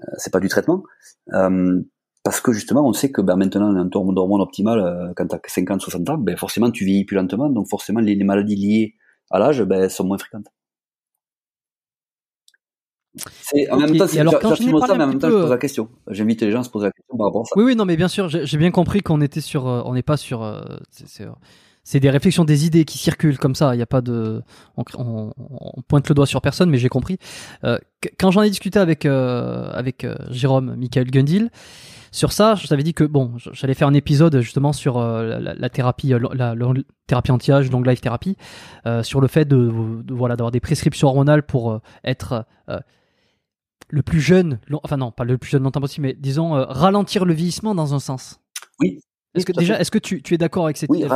euh, 0.00 0.02
c'est 0.16 0.32
pas 0.32 0.40
du 0.40 0.48
traitement. 0.48 0.82
parce 2.24 2.40
que 2.40 2.52
justement, 2.52 2.86
on 2.86 2.92
sait 2.92 3.12
que 3.12 3.20
ben, 3.20 3.36
maintenant, 3.36 3.74
un 3.74 3.88
taux 3.88 4.12
d'hormone 4.12 4.40
optimal, 4.40 5.12
quand 5.16 5.26
tu 5.28 5.36
as 5.36 5.40
50, 5.46 5.80
60 5.80 6.10
ans, 6.10 6.18
ben, 6.18 6.36
forcément, 6.36 6.70
tu 6.70 6.84
vieillis 6.84 7.04
plus 7.04 7.16
lentement, 7.16 7.48
donc 7.48 7.68
forcément, 7.68 8.00
les 8.00 8.16
maladies 8.24 8.56
liées 8.56 8.96
à 9.32 9.38
l'âge, 9.38 9.62
ben, 9.62 9.88
sont 9.88 10.04
moins 10.04 10.18
fréquentes. 10.18 10.46
C'est, 13.42 13.70
en 13.70 13.78
même 13.78 13.96
temps, 13.96 14.06
c'est, 14.06 14.20
alors, 14.20 14.38
quand 14.38 14.54
je 14.54 14.62
ça, 14.62 14.94
mais 14.94 15.04
en 15.04 15.08
même 15.08 15.18
temps, 15.18 15.28
je 15.28 15.34
pose 15.34 15.50
la 15.50 15.58
question. 15.58 15.88
J'invite 16.08 16.40
les 16.40 16.50
gens 16.50 16.60
à 16.60 16.64
se 16.64 16.70
poser 16.70 16.86
la 16.86 16.92
question 16.92 17.16
par 17.16 17.26
rapport 17.26 17.42
à 17.42 17.44
ça. 17.44 17.52
Oui, 17.56 17.64
oui, 17.64 17.76
non, 17.76 17.84
mais 17.84 17.96
bien 17.96 18.08
sûr, 18.08 18.28
j'ai 18.28 18.56
bien 18.56 18.70
compris 18.70 19.02
qu'on 19.02 19.20
était 19.20 19.42
sur, 19.42 19.68
euh, 19.68 19.82
on 19.84 19.92
n'est 19.92 20.02
pas 20.02 20.16
sur, 20.16 20.42
euh, 20.42 20.62
c'est, 21.84 22.00
des 22.00 22.08
réflexions, 22.08 22.44
des 22.44 22.64
idées 22.64 22.86
qui 22.86 22.96
circulent 22.96 23.38
comme 23.38 23.54
ça. 23.54 23.74
Il 23.74 23.76
n'y 23.76 23.82
a 23.82 23.86
pas 23.86 24.00
de, 24.00 24.42
on, 24.76 25.32
pointe 25.88 26.08
le 26.08 26.14
doigt 26.14 26.26
sur 26.26 26.40
personne, 26.40 26.70
mais 26.70 26.78
j'ai 26.78 26.88
compris. 26.88 27.18
Euh, 27.64 27.78
quand 28.18 28.30
j'en 28.30 28.42
ai 28.42 28.48
discuté 28.48 28.78
avec 28.78 29.04
avec 29.04 30.06
Jérôme, 30.30 30.76
Michael 30.76 31.10
Gundil, 31.10 31.50
sur 32.12 32.30
ça, 32.30 32.54
je 32.54 32.68
t'avais 32.68 32.82
dit 32.82 32.92
que 32.92 33.04
bon, 33.04 33.32
j'allais 33.52 33.72
faire 33.72 33.88
un 33.88 33.94
épisode 33.94 34.38
justement 34.40 34.74
sur 34.74 34.98
euh, 34.98 35.38
la, 35.40 35.70
thérapie, 35.70 36.12
euh, 36.12 36.20
la, 36.34 36.54
thérapie 37.06 37.32
anti-âge, 37.32 37.70
long 37.70 37.80
life 37.80 38.02
thérapie, 38.02 38.36
euh, 38.84 39.02
sur 39.02 39.22
le 39.22 39.28
fait 39.28 39.46
de, 39.46 39.72
voilà 40.12 40.36
d'avoir 40.36 40.50
des 40.50 40.60
prescriptions 40.60 41.08
hormonales 41.08 41.42
pour 41.42 41.80
être 42.04 42.46
le 43.88 44.02
plus 44.02 44.20
jeune, 44.20 44.60
enfin 44.84 44.98
non, 44.98 45.10
pas 45.10 45.24
le 45.24 45.38
plus 45.38 45.50
jeune 45.50 45.62
longtemps 45.62 45.80
possible, 45.80 46.06
mais 46.06 46.14
disons 46.14 46.52
ralentir 46.52 47.24
le 47.24 47.32
vieillissement 47.32 47.74
dans 47.74 47.94
un 47.94 47.98
sens. 47.98 48.40
Oui. 48.78 49.00
Est-ce 49.34 49.46
que 49.46 49.52
déjà, 49.52 49.80
est-ce 49.80 49.90
que 49.90 49.98
tu, 49.98 50.22
tu, 50.22 50.34
es 50.34 50.38
d'accord 50.38 50.66
avec 50.66 50.76
cette 50.76 50.90
oui, 50.90 50.98
idée 50.98 51.08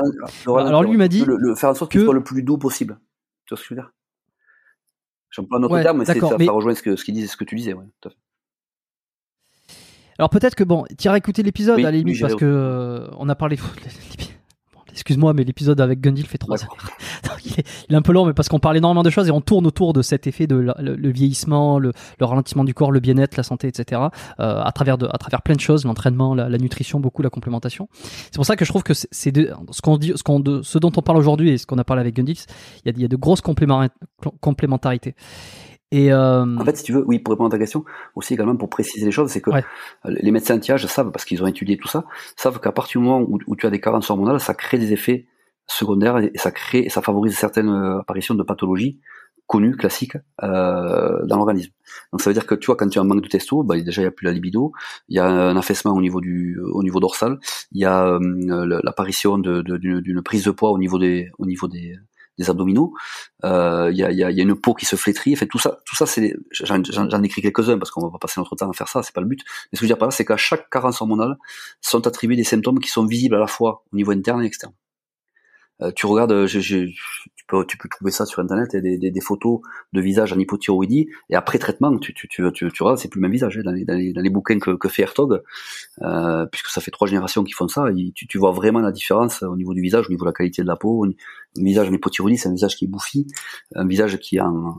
Alors 0.47 0.83
lui 0.83 0.97
m'a 0.97 1.09
dit 1.09 1.27
le, 1.27 1.55
faire 1.55 1.71
en 1.71 1.75
sorte 1.75 1.93
qu'il 1.93 2.03
soit 2.03 2.15
le 2.15 2.25
plus 2.25 2.43
doux 2.43 2.57
possible. 2.57 2.99
Tu 3.45 3.55
vois 3.55 3.59
ce 3.59 3.63
que 3.63 3.69
je 3.69 3.75
veux 3.75 3.81
dire? 3.83 3.93
J'emploie 5.29 5.59
un 5.59 5.63
autre 5.65 5.83
terme, 5.83 5.99
mais 5.99 6.07
ça, 6.07 6.15
ça 6.15 6.53
rejoint 6.53 6.75
ce 6.75 6.83
que 6.83 6.97
ce 6.97 7.05
qu'il 7.05 7.13
disait, 7.13 7.27
ce 7.27 7.37
que 7.37 7.45
tu 7.45 7.55
disais, 7.55 7.75
ouais, 7.75 7.85
tout 8.01 8.09
à 8.09 8.11
fait. 8.13 8.17
Alors 10.19 10.31
peut-être 10.31 10.55
que 10.55 10.65
bon, 10.65 10.85
tu 10.99 11.07
iras 11.07 11.17
écouter 11.17 11.43
l'épisode 11.43 11.79
à 11.79 11.83
la 11.83 11.91
limite 11.91 12.21
parce 12.21 12.35
que 12.35 12.45
euh, 12.45 13.09
on 13.19 13.29
a 13.29 13.35
parlé. 13.35 13.59
Excuse-moi, 14.93 15.35
mais 15.35 15.45
l'épisode 15.45 15.79
avec 15.83 16.01
Gundil 16.01 16.25
fait 16.25 16.39
trois 16.39 16.65
heures. 16.65 16.75
il, 17.45 17.53
est, 17.59 17.95
un 17.95 18.01
peu 18.01 18.13
long, 18.13 18.25
mais 18.25 18.33
parce 18.33 18.49
qu'on 18.49 18.59
parle 18.59 18.79
énormément 18.79 19.03
de 19.03 19.11
choses 19.11 19.29
et 19.29 19.31
on 19.31 19.43
tourne 19.43 19.67
autour 19.67 19.93
de 19.93 20.01
cet 20.01 20.27
effet 20.27 20.47
de 20.47 20.57
le, 20.57 21.11
vieillissement, 21.11 21.79
le, 21.79 21.93
ralentissement 22.19 22.65
du 22.65 22.73
corps, 22.73 22.91
le 22.91 23.01
bien-être, 23.01 23.37
la 23.37 23.43
santé, 23.43 23.69
etc. 23.69 24.01
Euh, 24.41 24.63
à 24.63 24.73
travers 24.73 24.97
de, 24.97 25.07
à 25.07 25.19
travers 25.19 25.43
plein 25.43 25.55
de 25.55 25.61
choses, 25.61 25.85
l'entraînement, 25.85 26.35
la, 26.35 26.49
nutrition, 26.57 26.99
beaucoup 26.99 27.21
la 27.21 27.29
complémentation. 27.29 27.91
C'est 27.93 28.37
pour 28.37 28.47
ça 28.47 28.57
que 28.57 28.65
je 28.65 28.71
trouve 28.71 28.85
que 28.85 28.95
c'est 28.95 29.11
ce 29.13 29.83
qu'on 29.83 29.99
dit, 29.99 30.15
ce, 30.17 30.23
qu'on, 30.23 30.43
ce 30.63 30.79
dont 30.79 30.93
on 30.97 31.03
parle 31.03 31.19
aujourd'hui 31.19 31.51
et 31.51 31.59
ce 31.59 31.67
qu'on 31.67 31.77
a 31.77 31.85
parlé 31.85 32.01
avec 32.01 32.17
Gundil, 32.17 32.39
il 32.85 32.89
y 32.89 32.89
a, 32.89 32.95
il 32.97 33.03
y 33.03 33.05
a 33.05 33.09
de 33.09 33.17
grosses 33.17 33.43
complémentarités. 33.43 35.15
Et 35.93 36.13
euh... 36.13 36.57
En 36.57 36.65
fait, 36.65 36.77
si 36.77 36.83
tu 36.83 36.93
veux, 36.93 37.05
oui, 37.07 37.19
pour 37.19 37.33
répondre 37.33 37.49
à 37.49 37.51
ta 37.51 37.59
question, 37.59 37.85
aussi 38.15 38.35
également 38.35 38.57
pour 38.57 38.69
préciser 38.69 39.05
les 39.05 39.13
choses, 39.13 39.31
c'est 39.31 39.41
que 39.41 39.51
les 40.05 40.31
médecins 40.31 40.57
anti-âge 40.57 40.87
savent, 40.87 41.13
parce 41.13 41.25
qu'ils 41.25 41.43
ont 41.43 41.47
étudié 41.47 41.77
tout 41.77 41.89
ça, 41.89 42.05
savent 42.37 42.61
qu'à 42.61 42.73
partir 42.73 43.01
du 43.01 43.07
moment 43.07 43.25
où, 43.29 43.39
où, 43.47 43.57
tu 43.57 43.67
as 43.67 43.71
des 43.71 43.81
carences 43.81 44.11
hormonales, 44.11 44.41
ça 44.41 44.55
crée 44.55 44.79
des 44.79 44.93
effets 44.93 45.27
secondaires 45.67 46.19
et 46.19 46.33
ça 46.35 46.51
crée, 46.51 46.81
et 46.81 46.89
ça 46.89 47.03
favorise 47.03 47.37
certaines 47.37 47.69
euh, 47.69 48.01
apparitions 48.01 48.35
de 48.35 48.43
pathologies 48.43 49.01
connues, 49.47 49.77
classiques, 49.77 50.17
euh, 50.43 51.25
dans 51.25 51.37
l'organisme. 51.37 51.71
Donc 52.13 52.21
ça 52.21 52.31
veut 52.31 52.35
dire 52.35 52.47
que 52.47 52.57
tu 52.57 52.67
vois, 52.67 52.77
quand 52.77 52.89
tu 52.89 52.99
as 52.99 53.03
un 53.03 53.05
manque 53.05 53.23
de 53.23 53.29
testo, 53.29 53.63
bah, 53.63 53.81
déjà 53.81 54.03
il 54.03 54.05
n'y 54.05 54.09
a 54.09 54.11
plus 54.11 54.25
la 54.25 54.33
libido, 54.33 54.73
il 55.09 55.17
y 55.17 55.21
a 55.21 55.27
un 55.27 55.57
affaissement 55.57 55.93
au 55.93 56.01
niveau 56.01 56.21
du, 56.21 56.59
au 56.73 56.83
niveau 56.83 56.99
dorsal, 56.99 57.39
il 57.71 57.81
y 57.81 57.85
a 57.85 58.07
euh, 58.07 58.81
l'apparition 58.83 59.39
d'une 59.39 59.63
de, 59.63 60.21
prise 60.21 60.45
de 60.45 60.51
poids 60.51 60.73
au 60.73 60.79
niveau 60.79 60.99
des, 60.99 61.31
au 61.39 61.47
niveau 61.47 61.69
des, 61.69 61.95
des 62.39 62.51
abdominaux. 62.51 62.95
Euh, 63.45 63.89
il 63.91 63.99
y, 63.99 64.05
a, 64.05 64.11
y, 64.11 64.23
a, 64.23 64.43
une 64.43 64.55
peau 64.55 64.75
qui 64.75 64.87
se 64.87 64.97
flétrit. 64.97 65.33
En 65.35 65.37
fait, 65.37 65.47
tout 65.47 65.59
ça, 65.59 65.79
tout 65.85 65.97
ça, 65.97 66.07
c'est 66.07 66.35
j'en 66.51 67.23
écrit 67.23 67.43
quelques-uns 67.43 67.79
parce 67.79 67.91
qu'on 67.91 68.03
va 68.03 68.11
pas 68.11 68.19
passer 68.19 68.41
notre 68.41 68.57
temps 68.57 68.71
à 68.71 68.73
faire 68.73 68.89
ça, 68.89 69.03
c'est 69.03 69.15
pas 69.15 69.21
le 69.21 69.27
but. 69.27 69.43
Mais 69.45 69.77
ce 69.77 69.81
que 69.81 69.81
je 69.81 69.83
veux 69.83 69.89
dire 69.89 69.99
par 69.99 70.09
là, 70.09 70.13
c'est 70.13 70.25
qu'à 70.25 70.37
chaque 70.37 70.69
carence 70.71 71.01
hormonale 71.01 71.37
sont 71.81 72.07
attribués 72.07 72.37
des 72.37 72.45
symptômes 72.45 72.81
qui 72.81 72.89
sont 72.89 73.07
visibles 73.07 73.37
à 73.37 73.41
la 73.41 73.47
fois 73.47 73.85
au 73.93 73.97
niveau 73.97 74.13
interne 74.13 74.43
et 74.43 74.47
externe. 74.47 74.73
Euh, 75.83 75.91
tu 75.95 76.07
regardes, 76.07 76.47
j'ai 76.47 76.95
tu 77.69 77.77
peux 77.77 77.89
trouver 77.89 78.11
ça 78.11 78.27
sur 78.27 78.43
internet, 78.43 78.75
des, 78.75 78.99
des, 78.99 79.11
des, 79.11 79.21
photos 79.21 79.61
de 79.93 80.01
visage 80.01 80.33
en 80.33 80.39
hypothyroïdie, 80.39 81.09
et 81.31 81.37
après 81.37 81.59
traitement, 81.59 81.97
tu, 81.99 82.13
tu, 82.13 82.27
tu, 82.29 82.43
tu, 82.53 82.69
c'est 82.97 83.09
plus 83.09 83.19
le 83.19 83.23
même 83.23 83.33
visage, 83.33 83.59
hein, 83.59 83.63
dans, 83.65 83.73
les, 84.23 84.31
bouquins 84.31 84.59
que, 84.59 84.73
que 84.73 84.89
fait 84.89 85.03
Hertog, 85.03 85.43
euh, 86.03 86.47
puisque 86.47 86.69
ça 86.69 86.81
fait 86.81 86.91
trois 86.91 87.07
générations 87.07 87.45
qui 87.45 87.53
font 87.53 87.69
ça, 87.69 87.87
tu, 88.15 88.39
vois 88.39 88.51
vraiment 88.51 88.81
la 88.81 88.91
différence 88.91 89.43
au 89.43 89.57
niveau 89.57 89.75
du 89.75 89.81
visage, 89.81 90.07
au 90.07 90.11
niveau 90.11 90.25
de 90.25 90.31
la 90.31 90.33
qualité 90.33 90.63
de 90.63 90.67
la 90.67 90.77
peau, 90.77 91.05
un 91.07 91.13
visage 91.63 91.89
en 91.89 91.93
hypothyroïdie, 91.93 92.39
c'est 92.39 92.49
un 92.49 92.53
visage 92.53 92.77
qui 92.77 92.87
est 92.87 92.89
bouffi, 92.89 93.27
un 93.75 93.87
visage 93.87 94.19
qui 94.19 94.37
est 94.37 94.41
en, 94.41 94.77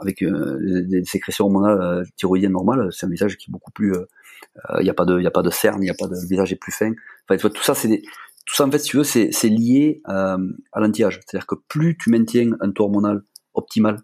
avec 0.00 0.22
euh, 0.22 0.84
des 0.86 1.04
sécrétions 1.04 1.46
hormonales 1.46 1.80
euh, 1.80 2.04
thyroïdiennes 2.16 2.52
normales, 2.52 2.88
c'est 2.92 3.06
un 3.06 3.10
visage 3.10 3.36
qui 3.36 3.50
est 3.50 3.52
beaucoup 3.52 3.72
plus, 3.72 3.92
il 3.92 4.76
euh, 4.76 4.82
n'y 4.82 4.90
a 4.90 4.94
pas 4.94 5.04
de, 5.04 5.14
il 5.14 5.16
a 5.16 5.20
il 5.20 5.24
y 5.24 5.26
a 5.26 5.30
pas 5.30 5.42
de 5.42 6.14
le 6.14 6.28
visage 6.28 6.52
est 6.52 6.56
plus 6.56 6.72
fin. 6.72 6.92
Enfin, 7.26 7.36
tu 7.36 7.42
vois, 7.42 7.50
tout 7.50 7.62
ça, 7.62 7.74
c'est 7.74 7.88
des, 7.88 8.02
tout 8.44 8.54
ça 8.54 8.64
en 8.64 8.70
fait, 8.70 8.78
si 8.78 8.90
tu 8.90 8.96
veux, 8.98 9.04
c'est, 9.04 9.30
c'est 9.32 9.48
lié 9.48 10.02
euh, 10.08 10.38
à 10.72 10.80
l'anti-âge. 10.80 11.20
C'est-à-dire 11.24 11.46
que 11.46 11.54
plus 11.68 11.96
tu 11.96 12.10
maintiens 12.10 12.50
un 12.60 12.70
taux 12.70 12.84
hormonal 12.84 13.22
optimal, 13.54 14.00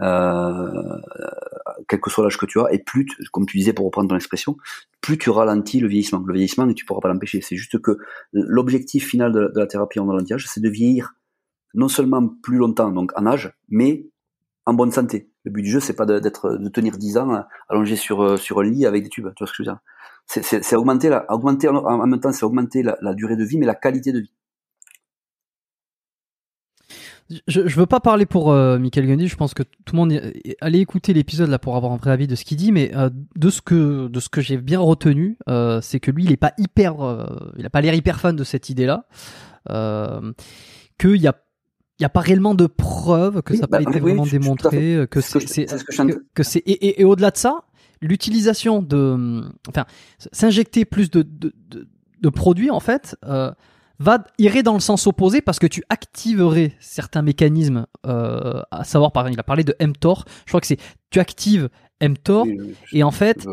euh, 0.00 0.98
quel 1.88 2.00
que 2.00 2.10
soit 2.10 2.24
l'âge 2.24 2.36
que 2.36 2.46
tu 2.46 2.60
as, 2.60 2.72
et 2.72 2.78
plus, 2.78 3.06
comme 3.32 3.46
tu 3.46 3.56
disais 3.56 3.72
pour 3.72 3.86
reprendre 3.86 4.08
ton 4.08 4.16
expression, 4.16 4.56
plus 5.00 5.18
tu 5.18 5.30
ralentis 5.30 5.80
le 5.80 5.88
vieillissement. 5.88 6.22
Le 6.26 6.34
vieillissement, 6.34 6.70
tu 6.72 6.84
pourras 6.84 7.00
pas 7.00 7.08
l'empêcher. 7.08 7.40
C'est 7.40 7.56
juste 7.56 7.80
que 7.80 7.98
l'objectif 8.32 9.08
final 9.08 9.32
de, 9.32 9.52
la 9.54 9.66
thérapie 9.66 10.00
en 10.00 10.08
anti-âge, 10.08 10.46
c'est 10.46 10.60
de 10.60 10.68
vieillir 10.68 11.14
non 11.74 11.88
seulement 11.88 12.28
plus 12.28 12.58
longtemps, 12.58 12.90
donc 12.90 13.12
en 13.16 13.26
âge, 13.26 13.52
mais 13.68 14.06
en 14.66 14.74
bonne 14.74 14.92
santé. 14.92 15.30
Le 15.44 15.50
but 15.50 15.62
du 15.62 15.70
jeu, 15.70 15.80
c'est 15.80 15.94
pas 15.94 16.06
d'être 16.06 16.56
de 16.56 16.68
tenir 16.68 16.96
10 16.96 17.18
ans 17.18 17.44
allongé 17.68 17.96
sur 17.96 18.38
sur 18.38 18.60
un 18.60 18.64
lit 18.64 18.86
avec 18.86 19.02
des 19.02 19.10
tubes. 19.10 19.28
Tu 19.36 19.44
vois 19.44 19.46
ce 19.46 19.52
que 19.52 19.62
je 19.62 19.62
veux 19.62 19.74
dire? 19.74 19.80
C'est 20.26 20.74
augmenter 20.74 21.08
la 21.10 21.30
augmenter 21.32 21.68
en 21.68 22.06
même 22.06 22.20
temps, 22.20 22.32
c'est 22.32 22.44
augmenter 22.44 22.82
la, 22.82 23.14
durée 23.14 23.36
de 23.36 23.44
vie, 23.44 23.58
mais 23.58 23.66
la 23.66 23.74
qualité 23.74 24.12
de 24.12 24.20
vie. 24.20 24.32
Je, 27.48 27.66
je 27.66 27.80
veux 27.80 27.86
pas 27.86 28.00
parler 28.00 28.26
pour 28.26 28.52
euh, 28.52 28.78
Michael 28.78 29.06
Gundy. 29.06 29.28
Je 29.28 29.36
pense 29.36 29.54
que 29.54 29.62
tout 29.62 29.94
le 29.94 29.96
monde 29.96 30.20
allez 30.60 30.80
écouter 30.80 31.14
l'épisode 31.14 31.48
là 31.48 31.58
pour 31.58 31.74
avoir 31.76 31.92
un 31.92 31.96
vrai 31.96 32.10
avis 32.10 32.26
de 32.26 32.34
ce 32.34 32.44
qu'il 32.44 32.58
dit. 32.58 32.70
Mais 32.70 32.94
euh, 32.94 33.08
de 33.36 33.50
ce 33.50 33.62
que 33.62 34.08
de 34.08 34.20
ce 34.20 34.28
que 34.28 34.40
j'ai 34.40 34.58
bien 34.58 34.80
retenu, 34.80 35.38
euh, 35.48 35.80
c'est 35.80 36.00
que 36.00 36.10
lui, 36.10 36.24
il 36.24 36.32
est 36.32 36.36
pas 36.36 36.52
hyper, 36.58 36.96
il 37.56 37.64
a 37.64 37.70
pas 37.70 37.80
l'air 37.80 37.94
hyper 37.94 38.20
fan 38.20 38.36
de 38.36 38.44
cette 38.44 38.68
idée 38.68 38.86
là. 38.86 39.06
qu'il 40.98 41.16
y 41.16 41.26
a 41.26 41.34
il 42.00 42.02
n'y 42.02 42.06
a 42.06 42.10
pas 42.10 42.20
réellement 42.20 42.56
de 42.56 42.66
preuves 42.66 43.40
que 43.42 43.54
ça 43.54 43.62
n'a 43.62 43.68
pas 43.68 43.80
été 43.80 44.00
vraiment 44.00 44.26
démontré, 44.26 45.06
que 45.08 45.20
c'est 45.20 45.66
que, 46.34 46.42
c'est 46.42 46.58
et, 46.58 47.00
et, 47.00 47.04
au-delà 47.04 47.30
de 47.30 47.36
ça, 47.36 47.62
l'utilisation 48.04 48.82
de, 48.82 49.42
enfin, 49.68 49.84
s'injecter 50.32 50.84
plus 50.84 51.10
de, 51.10 51.22
de, 51.22 51.52
de, 51.68 51.88
de, 52.20 52.28
produits 52.28 52.70
en 52.70 52.80
fait. 52.80 53.16
Euh, 53.24 53.50
va 53.98 54.24
irait 54.38 54.62
dans 54.62 54.74
le 54.74 54.80
sens 54.80 55.06
opposé 55.06 55.40
parce 55.40 55.58
que 55.58 55.66
tu 55.66 55.82
activerais 55.88 56.72
certains 56.80 57.22
mécanismes, 57.22 57.86
euh, 58.06 58.60
à 58.70 58.84
savoir 58.84 59.12
par 59.12 59.22
exemple, 59.22 59.36
il 59.36 59.40
a 59.40 59.44
parlé 59.44 59.64
de 59.64 59.74
mTOR. 59.80 60.24
Je 60.46 60.50
crois 60.50 60.60
que 60.60 60.66
c'est 60.66 60.80
tu 61.10 61.20
actives 61.20 61.68
mTOR 62.02 62.46
et 62.92 63.02
en 63.02 63.12
fait 63.12 63.46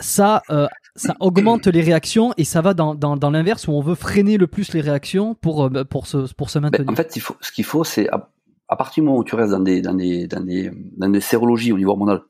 ça 0.00 0.42
euh, 0.50 0.66
ça 0.96 1.14
augmente 1.20 1.68
les 1.68 1.80
réactions 1.80 2.34
et 2.36 2.44
ça 2.44 2.60
va 2.60 2.74
dans, 2.74 2.94
dans, 2.94 3.16
dans 3.16 3.30
l'inverse 3.30 3.68
où 3.68 3.72
on 3.72 3.80
veut 3.80 3.94
freiner 3.94 4.36
le 4.36 4.48
plus 4.48 4.72
les 4.74 4.80
réactions 4.80 5.34
pour 5.34 5.64
euh, 5.64 5.84
pour 5.84 6.06
se 6.06 6.32
pour 6.34 6.50
se 6.50 6.58
maintenir. 6.58 6.88
en 6.88 6.96
fait, 6.96 7.14
il 7.16 7.20
faut 7.20 7.36
ce 7.40 7.52
qu'il 7.52 7.64
faut 7.64 7.84
c'est 7.84 8.08
à, 8.10 8.76
partir 8.76 9.02
du 9.02 9.06
moment 9.06 9.18
où 9.18 9.24
tu 9.24 9.36
restes 9.36 9.52
dans 9.52 9.60
des 9.60 9.80
dans 9.80 9.94
des 9.94 10.26
dans 10.26 10.40
des 10.40 10.72
dans 10.96 11.08
des 11.08 11.20
sérologies 11.20 11.72
au 11.72 11.78
niveau 11.78 11.92
hormonal 11.92 12.22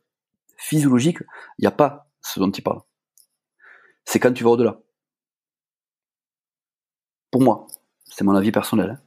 physiologique, 0.59 1.21
il 1.59 1.63
n'y 1.63 1.69
a 1.69 1.73
pas 1.73 2.11
ce 2.21 2.39
dont 2.41 2.51
il 2.51 2.63
parle. 2.63 2.81
C'est 4.05 4.19
quand 4.19 4.33
tu 4.33 4.45
vas 4.45 4.51
au-delà. 4.51 4.81
Pour 7.31 7.43
moi, 7.43 7.67
c'est 8.05 8.25
mon 8.25 8.35
avis 8.35 8.53
personnel. 8.53 8.91
Hein. 8.91 9.03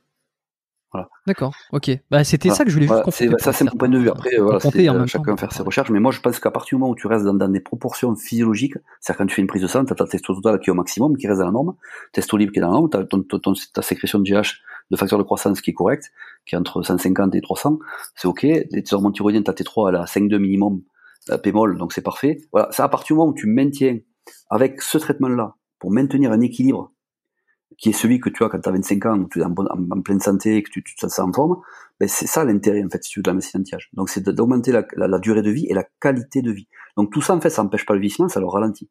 Voilà. 0.91 1.09
D'accord, 1.25 1.53
ok. 1.71 1.89
Bah, 2.09 2.23
c'était 2.25 2.49
ça 2.49 2.65
que 2.65 2.69
je 2.69 2.75
voulais 2.75 2.85
voilà. 2.85 3.05
juste 3.05 3.39
Ça, 3.39 3.53
c'est 3.53 3.63
mon 3.63 3.71
point 3.71 3.87
de 3.87 3.97
vue. 3.97 4.09
Après, 4.09 4.35
voilà, 4.37 4.59
euh, 4.65 5.07
chacun 5.07 5.37
faire 5.37 5.53
ses 5.53 5.63
recherches. 5.63 5.89
Mais 5.89 6.01
moi, 6.01 6.11
je 6.11 6.19
pense 6.19 6.37
qu'à 6.39 6.51
partir 6.51 6.77
du 6.77 6.81
moment 6.81 6.91
où 6.91 6.95
tu 6.95 7.07
restes 7.07 7.23
dans, 7.23 7.33
dans 7.33 7.47
des 7.47 7.61
proportions 7.61 8.13
physiologiques, 8.15 8.75
c'est-à-dire 8.99 9.19
quand 9.19 9.25
tu 9.27 9.35
fais 9.35 9.41
une 9.41 9.47
prise 9.47 9.61
de 9.61 9.67
sang, 9.67 9.85
tu 9.85 9.93
as 9.93 9.95
ta 9.95 10.05
testo 10.05 10.35
totale 10.35 10.59
qui 10.59 10.69
est 10.69 10.71
au 10.71 10.75
maximum, 10.75 11.15
qui 11.15 11.27
reste 11.27 11.39
dans 11.39 11.45
la 11.45 11.51
norme, 11.51 11.75
testo 12.11 12.35
libre 12.35 12.51
qui 12.51 12.59
est 12.59 12.61
dans 12.61 12.67
la 12.67 12.73
norme, 12.73 12.89
tu 12.89 12.97
as 12.97 13.53
ta 13.73 13.81
sécrétion 13.81 14.19
de 14.19 14.25
GH, 14.25 14.59
de 14.91 14.97
facteur 14.97 15.17
de 15.17 15.23
croissance 15.23 15.61
qui 15.61 15.69
est 15.69 15.73
correct, 15.73 16.11
qui 16.45 16.55
est 16.55 16.57
entre 16.57 16.83
150 16.83 17.35
et 17.35 17.41
300, 17.41 17.79
c'est 18.15 18.27
ok. 18.27 18.43
Les 18.43 18.83
hormones 18.91 19.13
thyroïdiennes, 19.13 19.45
tu 19.45 19.51
as 19.51 19.53
T3 19.53 19.87
à 19.87 19.91
la 19.91 20.03
5,2 20.03 20.37
minimum, 20.37 20.81
euh, 21.29 21.37
Pmol, 21.37 21.77
donc 21.77 21.93
c'est 21.93 22.01
parfait. 22.01 22.41
Voilà, 22.51 22.69
c'est 22.71 22.83
à 22.83 22.89
partir 22.89 23.15
du 23.15 23.19
moment 23.19 23.31
où 23.31 23.33
tu 23.33 23.47
maintiens, 23.47 23.99
avec 24.49 24.81
ce 24.81 24.97
traitement-là, 24.97 25.55
pour 25.79 25.91
maintenir 25.91 26.31
un 26.31 26.41
équilibre 26.41 26.91
qui 27.77 27.89
est 27.89 27.93
celui 27.93 28.19
que 28.19 28.29
tu 28.29 28.43
as 28.43 28.49
quand 28.49 28.59
tu 28.59 28.69
as 28.69 28.71
25 28.71 29.05
ans, 29.07 29.19
où 29.19 29.27
tu 29.27 29.39
es 29.39 29.43
en, 29.43 29.53
en, 29.57 30.01
pleine 30.01 30.19
santé 30.19 30.57
et 30.57 30.63
que 30.63 30.69
tu, 30.69 30.83
tu 30.83 30.95
te 30.95 31.01
sens 31.01 31.19
en 31.19 31.33
forme, 31.33 31.61
ben 31.99 32.07
c'est 32.07 32.27
ça 32.27 32.43
l'intérêt 32.43 32.83
en 32.83 32.89
fait 32.89 33.03
si 33.03 33.11
tu 33.11 33.19
veux 33.19 33.23
de 33.23 33.29
la 33.29 33.33
médecine 33.33 33.61
anti-âge. 33.61 33.89
Donc 33.93 34.09
c'est 34.09 34.21
d'augmenter 34.21 34.71
la, 34.71 34.85
la, 34.95 35.07
la, 35.07 35.19
durée 35.19 35.41
de 35.41 35.49
vie 35.49 35.65
et 35.67 35.73
la 35.73 35.83
qualité 35.99 36.41
de 36.41 36.51
vie. 36.51 36.67
Donc 36.97 37.11
tout 37.11 37.21
ça 37.21 37.33
en 37.33 37.41
fait 37.41 37.49
ça 37.49 37.63
n'empêche 37.63 37.85
pas 37.85 37.93
le 37.93 37.99
vieillissement, 37.99 38.27
ça 38.27 38.39
le 38.39 38.47
ralentit. 38.47 38.89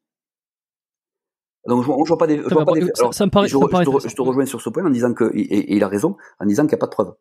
Donc 1.66 1.82
je, 1.82 1.86
je 1.86 2.08
vois 2.08 2.18
pas 2.18 2.26
des, 2.26 2.38
je 2.38 2.54
vois 2.54 2.64
pas 2.64 2.72
des 2.72 2.90
alors, 2.98 3.14
ça, 3.14 3.26
me 3.26 3.30
paraît, 3.30 3.46
je, 3.46 3.52
je, 3.52 4.14
te, 4.14 4.22
rejoins 4.22 4.46
sur 4.46 4.60
ce 4.60 4.70
point 4.70 4.84
en 4.84 4.90
disant 4.90 5.12
que 5.12 5.30
et, 5.34 5.76
il 5.76 5.84
a 5.84 5.88
raison 5.88 6.16
en 6.40 6.46
disant 6.46 6.64
qu'il 6.64 6.70
n'y 6.70 6.78
a 6.78 6.78
pas 6.78 6.86
de 6.86 6.92
preuves. 6.92 7.14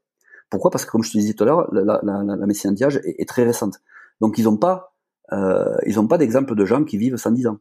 Pourquoi? 0.49 0.71
Parce 0.71 0.85
que 0.85 0.91
comme 0.91 1.03
je 1.03 1.11
te 1.11 1.17
disais 1.17 1.33
tout 1.33 1.43
à 1.43 1.47
l'heure, 1.47 1.69
la, 1.71 2.45
médecine 2.47 2.71
anti-âge 2.71 2.97
est, 2.97 3.21
est, 3.21 3.27
très 3.27 3.43
récente. 3.43 3.79
Donc 4.21 4.37
ils 4.37 4.45
n'ont 4.45 4.57
pas 4.57 4.95
euh, 5.33 5.77
ils 5.85 5.99
ont 5.99 6.07
pas 6.07 6.17
d'exemple 6.17 6.55
de 6.55 6.65
gens 6.65 6.83
qui 6.83 6.97
vivent 6.97 7.17
110 7.17 7.47
ans. 7.47 7.59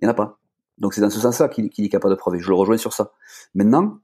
Il 0.00 0.06
n'y 0.06 0.08
en 0.08 0.12
a 0.12 0.14
pas. 0.14 0.38
Donc 0.78 0.94
c'est 0.94 1.00
dans 1.00 1.10
ce 1.10 1.20
sens-là 1.20 1.48
qu'il 1.48 1.70
qu'il 1.70 1.94
a 1.94 2.00
pas 2.00 2.08
de 2.08 2.14
preuve. 2.14 2.36
Et 2.36 2.40
je 2.40 2.48
le 2.48 2.54
rejoins 2.54 2.76
sur 2.76 2.92
ça. 2.92 3.12
Maintenant, 3.54 3.98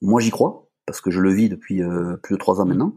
moi 0.00 0.20
j'y 0.20 0.30
crois 0.30 0.68
parce 0.86 1.00
que 1.00 1.10
je 1.10 1.20
le 1.20 1.32
vis 1.32 1.48
depuis 1.48 1.82
euh, 1.82 2.16
plus 2.16 2.34
de 2.34 2.38
trois 2.38 2.60
ans 2.60 2.64
mmh. 2.64 2.68
maintenant. 2.68 2.96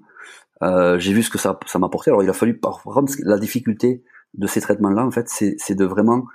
Euh, 0.61 0.99
j'ai 0.99 1.13
vu 1.13 1.23
ce 1.23 1.29
que 1.29 1.37
ça 1.37 1.59
ça 1.67 1.79
m'a 1.79 1.87
apporté. 1.87 2.09
Alors 2.09 2.23
il 2.23 2.29
a 2.29 2.33
fallu 2.33 2.57
par 2.57 2.81
contre 2.81 3.13
la 3.19 3.37
difficulté 3.37 4.03
de 4.33 4.47
ces 4.47 4.61
traitements-là 4.61 5.05
en 5.05 5.11
fait, 5.11 5.27
c'est 5.27 5.75
de 5.75 5.85
vraiment 5.85 6.25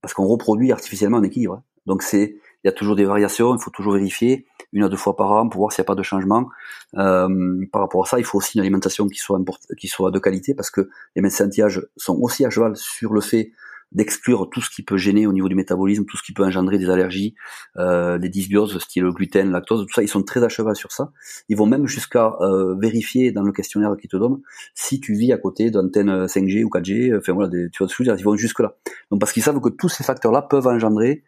parce 0.00 0.14
qu'on 0.14 0.26
reproduit 0.26 0.72
artificiellement 0.72 1.18
un 1.18 1.22
équilibre. 1.22 1.54
Hein. 1.54 1.64
Donc 1.86 2.02
c'est 2.02 2.36
il 2.64 2.68
y 2.68 2.70
a 2.70 2.72
toujours 2.72 2.96
des 2.96 3.04
variations, 3.04 3.54
il 3.54 3.62
faut 3.62 3.70
toujours 3.70 3.94
vérifier 3.94 4.46
une 4.72 4.84
à 4.84 4.88
deux 4.88 4.96
fois 4.96 5.16
par 5.16 5.32
an 5.32 5.48
pour 5.48 5.60
voir 5.60 5.72
s'il 5.72 5.82
n'y 5.82 5.86
a 5.86 5.90
pas 5.90 5.94
de 5.94 6.02
changement. 6.02 6.48
Euh, 6.96 7.66
par 7.72 7.82
rapport 7.82 8.04
à 8.04 8.06
ça, 8.06 8.18
il 8.18 8.24
faut 8.24 8.38
aussi 8.38 8.58
une 8.58 8.60
alimentation 8.60 9.06
qui 9.08 9.18
soit 9.18 9.38
qui 9.78 9.88
soit 9.88 10.10
de 10.10 10.18
qualité 10.18 10.54
parce 10.54 10.70
que 10.70 10.88
les 11.16 11.22
médecins 11.22 11.46
anti-âge 11.46 11.86
sont 11.96 12.18
aussi 12.20 12.44
à 12.44 12.50
cheval 12.50 12.76
sur 12.76 13.12
le 13.12 13.20
fait 13.20 13.52
d'exclure 13.94 14.48
tout 14.50 14.60
ce 14.60 14.70
qui 14.70 14.82
peut 14.82 14.96
gêner 14.96 15.26
au 15.26 15.34
niveau 15.34 15.48
du 15.48 15.54
métabolisme, 15.54 16.04
tout 16.06 16.16
ce 16.16 16.22
qui 16.22 16.32
peut 16.32 16.44
engendrer 16.44 16.78
des 16.78 16.88
allergies, 16.88 17.34
euh, 17.76 18.16
des 18.16 18.30
dysbioses, 18.30 18.78
style 18.78 19.04
gluten, 19.10 19.50
lactose, 19.50 19.86
tout 19.86 19.92
ça, 19.92 20.02
ils 20.02 20.08
sont 20.08 20.22
très 20.22 20.42
à 20.42 20.48
cheval 20.48 20.74
sur 20.76 20.92
ça. 20.92 21.12
Ils 21.50 21.56
vont 21.56 21.66
même 21.66 21.86
jusqu'à 21.86 22.34
euh, 22.40 22.74
vérifier 22.80 23.32
dans 23.32 23.42
le 23.42 23.52
questionnaire 23.52 23.94
qu'ils 24.00 24.08
te 24.08 24.16
donnent 24.16 24.40
si 24.74 25.00
tu 25.00 25.14
vis 25.14 25.32
à 25.32 25.36
côté 25.36 25.70
d'antennes 25.70 26.24
5G 26.24 26.64
ou 26.64 26.68
4G, 26.68 27.18
enfin 27.18 27.32
voilà, 27.32 27.50
des, 27.50 27.68
tu 27.70 27.82
vois 27.82 27.88
ce 27.88 28.02
que 28.02 28.18
ils 28.18 28.24
vont 28.24 28.36
jusque 28.36 28.60
là. 28.60 28.76
Donc 29.10 29.20
parce 29.20 29.32
qu'ils 29.32 29.42
savent 29.42 29.60
que 29.60 29.68
tous 29.68 29.90
ces 29.90 30.04
facteurs-là 30.04 30.42
peuvent 30.42 30.66
engendrer 30.66 31.22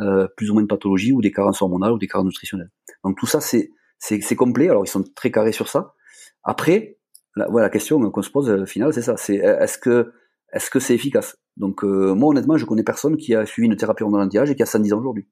euh, 0.00 0.28
plus 0.36 0.50
ou 0.50 0.54
moins 0.54 0.62
de 0.62 0.68
pathologie 0.68 1.12
ou 1.12 1.20
des 1.20 1.32
carences 1.32 1.62
hormonales 1.62 1.92
ou 1.92 1.98
des 1.98 2.06
carences 2.06 2.26
nutritionnelles. 2.26 2.70
Donc 3.04 3.18
tout 3.18 3.26
ça, 3.26 3.40
c'est 3.40 3.70
c'est 3.98 4.36
complet. 4.36 4.68
Alors 4.68 4.84
ils 4.84 4.88
sont 4.88 5.04
très 5.14 5.30
carrés 5.30 5.52
sur 5.52 5.68
ça. 5.68 5.94
Après, 6.42 6.98
la, 7.36 7.48
voilà, 7.48 7.66
la 7.66 7.70
question 7.70 8.10
qu'on 8.10 8.22
se 8.22 8.30
pose 8.30 8.50
euh, 8.50 8.64
finale, 8.66 8.92
c'est 8.92 9.02
ça. 9.02 9.16
C'est 9.16 9.36
est-ce 9.36 9.78
que 9.78 10.12
est-ce 10.52 10.70
que 10.70 10.80
c'est 10.80 10.94
efficace? 10.94 11.36
Donc 11.56 11.84
euh, 11.84 12.14
moi 12.14 12.30
honnêtement, 12.30 12.56
je 12.56 12.64
connais 12.64 12.82
personne 12.82 13.16
qui 13.16 13.34
a 13.34 13.46
suivi 13.46 13.68
une 13.68 13.76
thérapie 13.76 14.02
hormonale 14.02 14.26
anti-âge 14.26 14.50
et 14.50 14.56
qui 14.56 14.62
a 14.62 14.66
110 14.66 14.92
ans 14.94 14.98
aujourd'hui. 14.98 15.28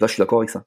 Là, 0.00 0.06
je 0.06 0.14
suis 0.14 0.20
d'accord 0.20 0.38
avec 0.38 0.50
ça. 0.50 0.64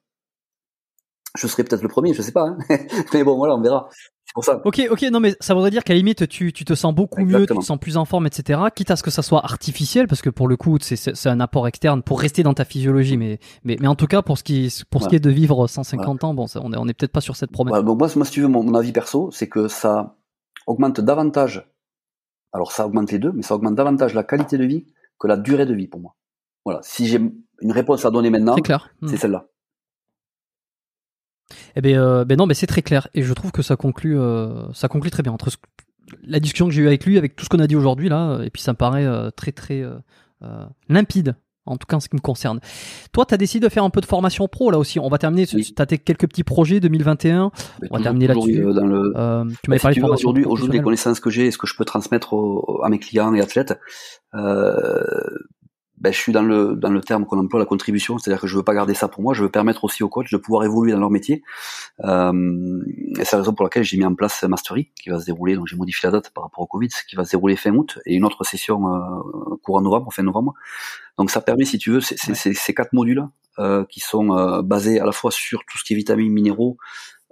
Je 1.36 1.46
serais 1.46 1.64
peut-être 1.64 1.82
le 1.82 1.88
premier, 1.88 2.12
je 2.12 2.20
sais 2.20 2.32
pas. 2.32 2.46
Hein 2.48 2.58
mais 3.14 3.24
bon, 3.24 3.36
voilà, 3.36 3.54
on 3.54 3.62
verra. 3.62 3.88
C'est 4.32 4.34
pour 4.34 4.44
ça. 4.44 4.60
Ok, 4.64 4.80
ok, 4.90 5.02
non, 5.12 5.20
mais 5.20 5.36
ça 5.40 5.52
voudrait 5.52 5.70
dire 5.70 5.84
qu'à 5.84 5.92
la 5.92 5.98
limite, 5.98 6.26
tu, 6.26 6.52
tu 6.52 6.64
te 6.64 6.74
sens 6.74 6.94
beaucoup 6.94 7.22
mieux, 7.22 7.46
tu 7.46 7.54
te 7.54 7.60
sens 7.60 7.78
plus 7.78 7.96
en 7.96 8.04
forme, 8.06 8.26
etc. 8.26 8.60
Quitte 8.74 8.90
à 8.90 8.96
ce 8.96 9.02
que 9.02 9.10
ça 9.10 9.22
soit 9.22 9.44
artificiel, 9.44 10.06
parce 10.06 10.22
que 10.22 10.30
pour 10.30 10.48
le 10.48 10.56
coup, 10.56 10.78
c'est 10.80 11.26
un 11.26 11.40
apport 11.40 11.68
externe 11.68 12.02
pour 12.02 12.20
rester 12.20 12.42
dans 12.42 12.54
ta 12.54 12.64
physiologie. 12.64 13.16
Mais, 13.16 13.38
mais, 13.64 13.76
mais 13.80 13.88
en 13.88 13.94
tout 13.94 14.06
cas, 14.06 14.22
pour 14.22 14.38
ce 14.38 14.42
qui, 14.42 14.72
pour 14.90 15.02
ce 15.02 15.08
qui 15.08 15.16
est 15.16 15.20
de 15.20 15.30
vivre 15.30 15.66
150 15.66 16.24
ans, 16.24 16.34
bon, 16.34 16.46
ça, 16.46 16.60
on 16.62 16.72
est, 16.72 16.76
on 16.78 16.88
est 16.88 16.94
peut-être 16.94 17.12
pas 17.12 17.20
sur 17.20 17.36
cette 17.36 17.52
promesse. 17.52 17.82
moi, 17.82 17.96
moi, 17.96 18.08
si 18.08 18.32
tu 18.32 18.40
veux, 18.40 18.48
mon 18.48 18.74
avis 18.74 18.92
perso, 18.92 19.30
c'est 19.30 19.48
que 19.48 19.68
ça 19.68 20.16
augmente 20.66 21.00
davantage 21.00 21.66
alors 22.52 22.72
ça 22.72 22.86
augmente 22.86 23.10
les 23.10 23.18
deux, 23.18 23.32
mais 23.32 23.42
ça 23.42 23.54
augmente 23.54 23.74
davantage 23.74 24.14
la 24.14 24.24
qualité 24.24 24.58
de 24.58 24.64
vie 24.64 24.86
que 25.18 25.26
la 25.26 25.36
durée 25.36 25.66
de 25.66 25.74
vie 25.74 25.88
pour 25.88 26.00
moi. 26.00 26.16
Voilà. 26.64 26.80
Si 26.82 27.06
j'ai 27.06 27.20
une 27.60 27.72
réponse 27.72 28.04
à 28.04 28.10
donner 28.10 28.30
maintenant, 28.30 28.56
hmm. 28.56 29.08
c'est 29.08 29.16
celle-là. 29.16 29.46
Eh 31.76 31.80
ben, 31.80 31.96
euh, 31.96 32.24
ben 32.24 32.36
non, 32.36 32.46
mais 32.46 32.54
c'est 32.54 32.66
très 32.66 32.82
clair 32.82 33.08
et 33.14 33.22
je 33.22 33.32
trouve 33.32 33.52
que 33.52 33.62
ça 33.62 33.76
conclut, 33.76 34.18
euh, 34.18 34.72
ça 34.72 34.88
conclut 34.88 35.10
très 35.10 35.22
bien 35.22 35.32
entre 35.32 35.50
la 36.24 36.40
discussion 36.40 36.66
que 36.66 36.72
j'ai 36.72 36.82
eue 36.82 36.86
avec 36.86 37.04
lui, 37.04 37.18
avec 37.18 37.36
tout 37.36 37.44
ce 37.44 37.48
qu'on 37.48 37.60
a 37.60 37.66
dit 37.66 37.76
aujourd'hui 37.76 38.08
là, 38.08 38.40
et 38.42 38.50
puis 38.50 38.62
ça 38.62 38.72
me 38.72 38.76
paraît 38.76 39.06
euh, 39.06 39.30
très 39.30 39.52
très 39.52 39.84
limpide 40.88 41.36
en 41.66 41.76
tout 41.76 41.86
cas 41.86 41.96
en 41.96 42.00
ce 42.00 42.08
qui 42.08 42.16
me 42.16 42.20
concerne. 42.20 42.60
Toi, 43.12 43.24
tu 43.26 43.34
as 43.34 43.36
décidé 43.36 43.66
de 43.66 43.72
faire 43.72 43.84
un 43.84 43.90
peu 43.90 44.00
de 44.00 44.06
formation 44.06 44.48
pro 44.48 44.70
là 44.70 44.78
aussi. 44.78 44.98
On 44.98 45.08
va 45.08 45.18
terminer, 45.18 45.46
tu 45.46 45.62
as 45.78 45.86
quelques 45.86 46.28
petits 46.28 46.44
projets 46.44 46.80
202021. 46.80 47.50
on 47.90 47.96
va 47.96 48.02
terminer 48.02 48.26
là-dessus. 48.26 48.64
Euh, 48.64 48.72
le... 48.72 49.12
euh, 49.16 49.44
tu 49.62 49.70
m'avais 49.70 49.80
parlé 49.80 49.96
de 49.96 50.00
formation 50.00 50.28
Aujourd'hui, 50.28 50.44
aujourd'hui, 50.44 50.78
les 50.78 50.84
connaissances 50.84 51.20
que 51.20 51.30
j'ai, 51.30 51.50
ce 51.50 51.58
que 51.58 51.66
je 51.66 51.76
peux 51.76 51.84
transmettre 51.84 52.34
à 52.82 52.88
mes 52.88 52.98
clients 52.98 53.32
et 53.34 53.40
athlètes, 53.40 53.78
euh, 54.34 55.04
ben, 56.02 56.12
je 56.12 56.18
suis 56.18 56.32
dans 56.32 56.42
le 56.42 56.74
dans 56.74 56.90
le 56.90 57.00
terme 57.00 57.24
qu'on 57.26 57.38
emploie 57.38 57.60
la 57.60 57.66
contribution, 57.66 58.18
c'est-à-dire 58.18 58.40
que 58.40 58.48
je 58.48 58.56
veux 58.56 58.64
pas 58.64 58.74
garder 58.74 58.92
ça 58.92 59.06
pour 59.06 59.22
moi, 59.22 59.34
je 59.34 59.44
veux 59.44 59.50
permettre 59.50 59.84
aussi 59.84 60.02
aux 60.02 60.08
coachs 60.08 60.32
de 60.32 60.36
pouvoir 60.36 60.64
évoluer 60.64 60.90
dans 60.90 60.98
leur 60.98 61.10
métier. 61.10 61.44
Euh, 62.00 62.82
et 63.20 63.24
c'est 63.24 63.36
la 63.36 63.42
raison 63.42 63.54
pour 63.54 63.62
laquelle 63.62 63.84
j'ai 63.84 63.96
mis 63.96 64.04
en 64.04 64.14
place 64.16 64.42
Mastery, 64.42 64.90
qui 65.00 65.10
va 65.10 65.20
se 65.20 65.26
dérouler, 65.26 65.54
donc 65.54 65.68
j'ai 65.68 65.76
modifié 65.76 66.08
la 66.08 66.18
date 66.18 66.30
par 66.30 66.42
rapport 66.42 66.64
au 66.64 66.66
Covid, 66.66 66.88
qui 67.08 67.14
va 67.14 67.24
se 67.24 67.30
dérouler 67.30 67.54
fin 67.54 67.72
août, 67.72 68.00
et 68.04 68.16
une 68.16 68.24
autre 68.24 68.42
session 68.42 68.92
euh, 68.92 69.56
courant 69.62 69.80
novembre, 69.80 70.12
fin 70.12 70.24
novembre. 70.24 70.54
Donc 71.18 71.30
ça 71.30 71.40
permet, 71.40 71.64
si 71.64 71.78
tu 71.78 71.92
veux, 71.92 72.00
ces, 72.00 72.16
ces, 72.16 72.74
quatre 72.74 72.92
modules 72.92 73.28
euh, 73.60 73.84
qui 73.88 74.00
sont 74.00 74.36
euh, 74.36 74.60
basés 74.60 74.98
à 74.98 75.04
la 75.04 75.12
fois 75.12 75.30
sur 75.30 75.60
tout 75.70 75.78
ce 75.78 75.84
qui 75.84 75.92
est 75.92 75.96
vitamines, 75.96 76.32
minéraux, 76.32 76.78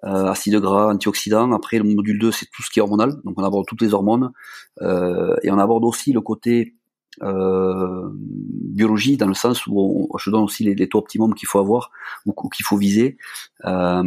euh, 0.04 0.26
acides 0.26 0.56
gras, 0.56 0.92
antioxydants. 0.92 1.52
Après, 1.52 1.78
le 1.78 1.84
module 1.84 2.18
2, 2.18 2.32
c'est 2.32 2.46
tout 2.46 2.62
ce 2.62 2.70
qui 2.70 2.78
est 2.78 2.82
hormonal. 2.82 3.20
Donc, 3.24 3.34
on 3.36 3.44
aborde 3.44 3.66
toutes 3.66 3.82
les 3.82 3.92
hormones. 3.92 4.32
Euh, 4.80 5.36
et 5.42 5.50
on 5.50 5.58
aborde 5.58 5.84
aussi 5.84 6.12
le 6.12 6.20
côté 6.20 6.74
euh, 7.22 8.08
biologie 8.12 9.16
dans 9.16 9.26
le 9.26 9.34
sens 9.34 9.66
où 9.66 10.08
on, 10.10 10.18
je 10.18 10.30
donne 10.30 10.42
aussi 10.42 10.64
les, 10.64 10.88
taux 10.88 10.98
optimums 10.98 11.34
qu'il 11.34 11.48
faut 11.48 11.58
avoir 11.58 11.90
ou, 12.26 12.32
qu'il 12.48 12.64
faut 12.64 12.76
viser. 12.76 13.18
Euh, 13.64 14.02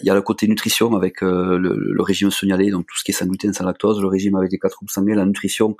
il 0.00 0.06
y 0.06 0.10
a 0.10 0.14
le 0.14 0.22
côté 0.22 0.46
nutrition 0.46 0.94
avec 0.94 1.22
euh, 1.22 1.58
le, 1.58 1.74
le, 1.74 2.02
régime 2.02 2.30
signalé, 2.30 2.70
donc 2.70 2.86
tout 2.86 2.96
ce 2.96 3.04
qui 3.04 3.10
est 3.10 3.14
sans 3.14 3.26
gluten, 3.26 3.52
sans 3.52 3.64
lactose, 3.64 4.00
le 4.00 4.06
régime 4.06 4.36
avec 4.36 4.52
les 4.52 4.58
quatre 4.58 4.76
groupes 4.76 4.90
sanguins, 4.90 5.16
la 5.16 5.26
nutrition, 5.26 5.76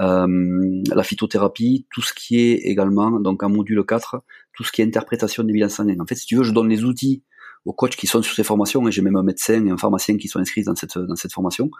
euh, 0.00 0.82
la 0.94 1.02
phytothérapie, 1.02 1.86
tout 1.90 2.02
ce 2.02 2.12
qui 2.12 2.38
est 2.38 2.56
également 2.56 3.12
donc 3.20 3.42
en 3.42 3.48
module 3.48 3.84
4, 3.84 4.22
tout 4.52 4.64
ce 4.64 4.72
qui 4.72 4.82
est 4.82 4.84
interprétation 4.84 5.44
des 5.44 5.52
bilans 5.52 5.68
sanguins. 5.68 5.96
En 6.00 6.06
fait, 6.06 6.16
si 6.16 6.26
tu 6.26 6.36
veux, 6.36 6.42
je 6.42 6.52
donne 6.52 6.68
les 6.68 6.84
outils 6.84 7.22
aux 7.66 7.72
coachs 7.72 7.96
qui 7.96 8.06
sont 8.06 8.22
sur 8.22 8.34
ces 8.34 8.44
formations. 8.44 8.86
Et 8.88 8.92
j'ai 8.92 9.02
même 9.02 9.16
un 9.16 9.22
médecin 9.22 9.66
et 9.66 9.70
un 9.70 9.76
pharmacien 9.76 10.16
qui 10.16 10.28
sont 10.28 10.38
inscrits 10.38 10.62
dans 10.62 10.74
cette 10.74 10.96
dans 10.96 11.16
cette 11.16 11.32
formation. 11.32 11.70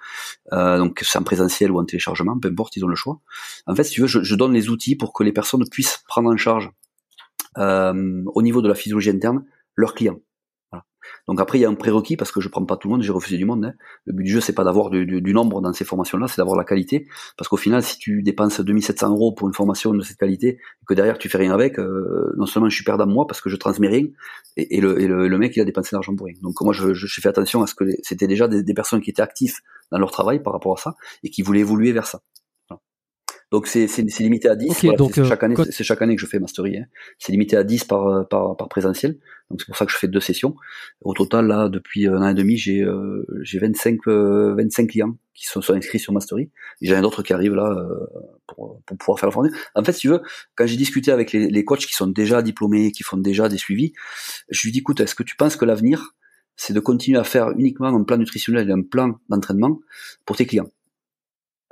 Euh, 0.52 0.78
donc 0.78 1.00
c'est 1.02 1.18
en 1.18 1.22
présentiel 1.22 1.70
ou 1.70 1.78
en 1.78 1.84
téléchargement, 1.84 2.38
peu 2.38 2.48
importe, 2.48 2.76
ils 2.76 2.84
ont 2.84 2.88
le 2.88 2.96
choix. 2.96 3.20
En 3.66 3.74
fait, 3.74 3.84
si 3.84 3.92
tu 3.92 4.02
veux, 4.02 4.06
je, 4.06 4.22
je 4.22 4.34
donne 4.34 4.52
les 4.52 4.68
outils 4.68 4.96
pour 4.96 5.14
que 5.14 5.24
les 5.24 5.32
personnes 5.32 5.64
puissent 5.70 6.02
prendre 6.06 6.30
en 6.30 6.36
charge 6.36 6.70
euh, 7.58 8.22
au 8.34 8.42
niveau 8.42 8.60
de 8.60 8.68
la 8.68 8.74
physiologie 8.74 9.10
interne 9.10 9.44
leurs 9.76 9.94
clients. 9.94 10.20
Donc 11.28 11.40
après, 11.40 11.58
il 11.58 11.62
y 11.62 11.64
a 11.64 11.68
un 11.68 11.74
prérequis 11.74 12.16
parce 12.16 12.30
que 12.32 12.40
je 12.40 12.48
prends 12.48 12.64
pas 12.64 12.76
tout 12.76 12.88
le 12.88 12.92
monde, 12.92 13.02
j'ai 13.02 13.12
refusé 13.12 13.36
du 13.36 13.44
monde. 13.44 13.64
Hein. 13.64 13.74
Le 14.04 14.12
but 14.12 14.24
du 14.24 14.32
jeu, 14.32 14.40
c'est 14.40 14.52
pas 14.52 14.64
d'avoir 14.64 14.90
du, 14.90 15.32
nombre 15.34 15.60
dans 15.60 15.72
ces 15.72 15.84
formations-là, 15.84 16.28
c'est 16.28 16.38
d'avoir 16.38 16.56
la 16.56 16.64
qualité. 16.64 17.06
Parce 17.36 17.48
qu'au 17.48 17.56
final, 17.56 17.82
si 17.82 17.98
tu 17.98 18.22
dépenses 18.22 18.60
2700 18.60 19.10
euros 19.10 19.32
pour 19.32 19.48
une 19.48 19.54
formation 19.54 19.92
de 19.92 20.02
cette 20.02 20.18
qualité 20.18 20.48
et 20.48 20.84
que 20.86 20.94
derrière 20.94 21.18
tu 21.18 21.28
fais 21.28 21.38
rien 21.38 21.52
avec, 21.52 21.78
euh, 21.78 22.32
non 22.36 22.46
seulement 22.46 22.68
je 22.68 22.74
suis 22.74 22.84
perdant 22.84 23.06
moi 23.06 23.26
parce 23.26 23.40
que 23.40 23.50
je 23.50 23.56
transmets 23.56 23.88
rien, 23.88 24.06
et, 24.56 24.80
le, 24.80 25.00
et 25.00 25.06
le, 25.06 25.38
mec 25.38 25.56
il 25.56 25.60
a 25.60 25.64
dépensé 25.64 25.90
l'argent 25.92 26.14
pour 26.14 26.26
rien. 26.26 26.36
Donc 26.42 26.60
moi, 26.60 26.72
je, 26.72 26.94
je, 26.94 27.20
fait 27.20 27.28
attention 27.28 27.62
à 27.62 27.66
ce 27.66 27.74
que 27.74 27.84
c'était 28.02 28.26
déjà 28.26 28.48
des, 28.48 28.62
des 28.62 28.74
personnes 28.74 29.00
qui 29.00 29.10
étaient 29.10 29.22
actifs 29.22 29.60
dans 29.90 29.98
leur 29.98 30.10
travail 30.10 30.42
par 30.42 30.52
rapport 30.52 30.78
à 30.78 30.80
ça 30.80 30.94
et 31.22 31.30
qui 31.30 31.42
voulaient 31.42 31.60
évoluer 31.60 31.92
vers 31.92 32.06
ça. 32.06 32.20
Donc 33.52 33.68
c'est 33.68 33.86
limité 34.18 34.48
à 34.48 34.56
10. 34.56 34.72
c'est 34.72 35.24
chaque, 35.24 35.42
année, 35.44 35.54
c'est 35.70 35.84
chaque 35.84 36.02
année 36.02 36.16
que 36.16 36.20
je 36.20 36.26
fais 36.26 36.40
Mastery. 36.40 36.78
Hein. 36.78 36.86
C'est 37.18 37.30
limité 37.30 37.56
à 37.56 37.62
10 37.62 37.84
par, 37.84 38.26
par, 38.28 38.56
par 38.56 38.68
présentiel. 38.68 39.18
Donc 39.50 39.60
c'est 39.60 39.66
pour 39.66 39.76
ça 39.76 39.86
que 39.86 39.92
je 39.92 39.96
fais 39.96 40.08
deux 40.08 40.20
sessions. 40.20 40.56
Au 41.02 41.14
total, 41.14 41.46
là, 41.46 41.68
depuis 41.68 42.08
un 42.08 42.22
an 42.22 42.28
et 42.28 42.34
demi, 42.34 42.56
j'ai 42.56 42.82
euh, 42.82 43.24
j'ai 43.42 43.60
25, 43.60 44.00
25 44.06 44.88
clients 44.88 45.16
qui 45.34 45.46
sont, 45.46 45.60
sont 45.60 45.74
inscrits 45.74 46.00
sur 46.00 46.12
Mastery. 46.12 46.50
Et 46.80 46.88
j'en 46.88 46.98
ai 46.98 47.02
d'autres 47.02 47.22
qui 47.22 47.32
arrivent 47.32 47.54
là 47.54 47.70
euh, 47.70 48.06
pour, 48.48 48.82
pour 48.84 48.98
pouvoir 48.98 49.20
faire 49.20 49.28
la 49.28 49.32
formation. 49.32 49.56
En 49.76 49.84
fait, 49.84 49.92
si 49.92 50.00
tu 50.00 50.08
veux, 50.08 50.22
quand 50.56 50.66
j'ai 50.66 50.76
discuté 50.76 51.12
avec 51.12 51.32
les, 51.32 51.48
les 51.48 51.64
coachs 51.64 51.86
qui 51.86 51.94
sont 51.94 52.08
déjà 52.08 52.42
diplômés, 52.42 52.90
qui 52.90 53.04
font 53.04 53.16
déjà 53.16 53.48
des 53.48 53.58
suivis, 53.58 53.92
je 54.48 54.62
lui 54.62 54.72
dis, 54.72 54.80
écoute, 54.80 55.00
est-ce 55.00 55.14
que 55.14 55.22
tu 55.22 55.36
penses 55.36 55.54
que 55.56 55.64
l'avenir, 55.64 56.14
c'est 56.56 56.72
de 56.72 56.80
continuer 56.80 57.18
à 57.18 57.24
faire 57.24 57.50
uniquement 57.52 57.88
un 57.88 58.02
plan 58.02 58.16
nutritionnel 58.16 58.68
et 58.68 58.72
un 58.72 58.82
plan 58.82 59.20
d'entraînement 59.28 59.78
pour 60.24 60.36
tes 60.36 60.46
clients? 60.46 60.70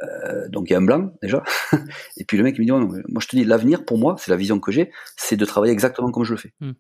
Euh, 0.03 0.49
donc 0.49 0.69
il 0.69 0.73
y 0.73 0.77
a 0.77 0.79
un 0.79 0.83
blanc 0.83 1.13
déjà. 1.23 1.43
et 2.17 2.25
puis 2.25 2.37
le 2.37 2.45
mec 2.45 2.57
il 2.59 2.61
me 2.61 2.67
dit 2.67 2.89
moi 3.09 3.21
je 3.21 3.29
te 3.29 3.37
dis 3.37 3.45
l'avenir 3.45 3.85
pour 3.85 3.99
moi, 3.99 4.17
c'est 4.19 4.31
la 4.31 4.37
vision 4.37 4.61
que 4.61 4.73
j'ai, 4.73 4.91
c'est 5.17 5.37
de 5.37 5.45
travailler 5.45 5.73
exactement 5.73 6.11
comme 6.11 6.25
je 6.25 6.33
le 6.33 6.39
fais. 6.39 6.53
Hmm. 6.61 6.73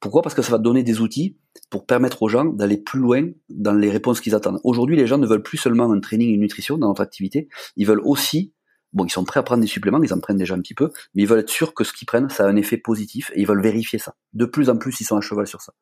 Pourquoi? 0.00 0.22
Parce 0.22 0.34
que 0.34 0.42
ça 0.42 0.52
va 0.52 0.58
donner 0.58 0.82
des 0.82 1.00
outils 1.00 1.38
pour 1.70 1.86
permettre 1.86 2.22
aux 2.22 2.28
gens 2.28 2.44
d'aller 2.44 2.76
plus 2.76 3.00
loin 3.00 3.30
dans 3.48 3.72
les 3.72 3.90
réponses 3.90 4.20
qu'ils 4.20 4.34
attendent. 4.34 4.60
Aujourd'hui, 4.62 4.94
les 4.96 5.06
gens 5.06 5.16
ne 5.16 5.26
veulent 5.26 5.42
plus 5.42 5.56
seulement 5.56 5.90
un 5.90 6.00
training 6.00 6.28
et 6.28 6.34
une 6.34 6.40
nutrition 6.40 6.76
dans 6.76 6.88
notre 6.88 7.00
activité, 7.02 7.48
ils 7.76 7.86
veulent 7.86 8.02
aussi 8.04 8.52
bon, 8.92 9.04
ils 9.04 9.10
sont 9.10 9.24
prêts 9.24 9.40
à 9.40 9.42
prendre 9.42 9.60
des 9.60 9.68
suppléments, 9.68 10.02
ils 10.02 10.14
en 10.14 10.20
prennent 10.20 10.38
déjà 10.38 10.54
un 10.54 10.60
petit 10.60 10.74
peu, 10.74 10.90
mais 11.14 11.22
ils 11.22 11.28
veulent 11.28 11.40
être 11.40 11.50
sûrs 11.50 11.74
que 11.74 11.84
ce 11.84 11.92
qu'ils 11.92 12.06
prennent, 12.06 12.28
ça 12.30 12.44
a 12.44 12.48
un 12.48 12.56
effet 12.56 12.78
positif 12.78 13.30
et 13.34 13.40
ils 13.40 13.46
veulent 13.46 13.62
vérifier 13.62 13.98
ça. 13.98 14.14
De 14.32 14.46
plus 14.46 14.70
en 14.70 14.76
plus, 14.78 15.00
ils 15.00 15.04
sont 15.04 15.16
à 15.16 15.20
cheval 15.20 15.46
sur 15.46 15.60
ça. 15.60 15.74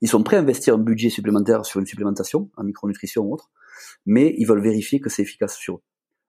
Ils 0.00 0.08
sont 0.08 0.22
prêts 0.22 0.36
à 0.36 0.40
investir 0.40 0.74
un 0.74 0.78
budget 0.78 1.10
supplémentaire 1.10 1.66
sur 1.66 1.80
une 1.80 1.86
supplémentation, 1.86 2.50
en 2.56 2.64
micronutrition 2.64 3.22
ou 3.22 3.34
autre, 3.34 3.50
mais 4.06 4.34
ils 4.38 4.46
veulent 4.46 4.62
vérifier 4.62 5.00
que 5.00 5.10
c'est 5.10 5.22
efficace 5.22 5.56
sur 5.56 5.76
eux. 5.76 5.82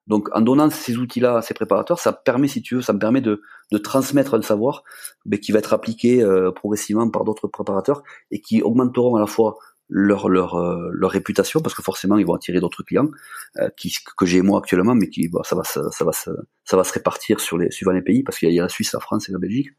Donc 0.07 0.29
en 0.33 0.41
donnant 0.41 0.69
ces 0.69 0.97
outils-là 0.97 1.37
à 1.37 1.41
ces 1.41 1.53
préparateurs, 1.53 1.99
ça 1.99 2.11
permet, 2.11 2.47
si 2.47 2.61
tu 2.61 2.75
veux, 2.75 2.81
ça 2.81 2.93
me 2.93 2.99
permet 2.99 3.21
de, 3.21 3.41
transmettre 3.83 4.33
un 4.33 4.41
savoir 4.41 4.83
mais 5.25 5.39
qui 5.39 5.53
va 5.53 5.59
être 5.59 5.73
appliqué 5.73 6.21
euh, 6.21 6.51
progressivement 6.51 7.09
par 7.09 7.23
d'autres 7.23 7.47
préparateurs 7.47 8.03
et 8.29 8.41
qui 8.41 8.61
augmenteront 8.61 9.15
à 9.15 9.19
la 9.19 9.27
fois 9.27 9.57
euh, 9.93 10.89
leur 10.93 11.11
réputation 11.11 11.61
parce 11.61 11.73
que 11.75 11.81
forcément 11.81 12.17
ils 12.17 12.25
vont 12.25 12.33
attirer 12.33 12.59
d'autres 12.59 12.83
clients 12.83 13.09
euh, 13.59 13.69
qui 13.77 13.93
que 14.17 14.25
j'ai 14.25 14.41
moi 14.41 14.59
actuellement 14.59 14.95
mais 14.95 15.09
qui 15.09 15.29
bah, 15.29 15.41
ça 15.43 15.55
va 15.55 16.83
se 16.83 16.93
répartir 16.93 17.39
sur 17.39 17.57
les 17.57 17.71
suivant 17.71 17.91
les 17.91 18.01
pays 18.01 18.23
parce 18.23 18.39
qu'il 18.39 18.51
y, 18.51 18.59
a 18.59 18.63
la 18.63 18.69
Suisse, 18.69 18.91
la 18.93 18.99
France 18.99 19.29
et 19.29 19.31
la 19.31 19.39
Belgique. 19.39 19.69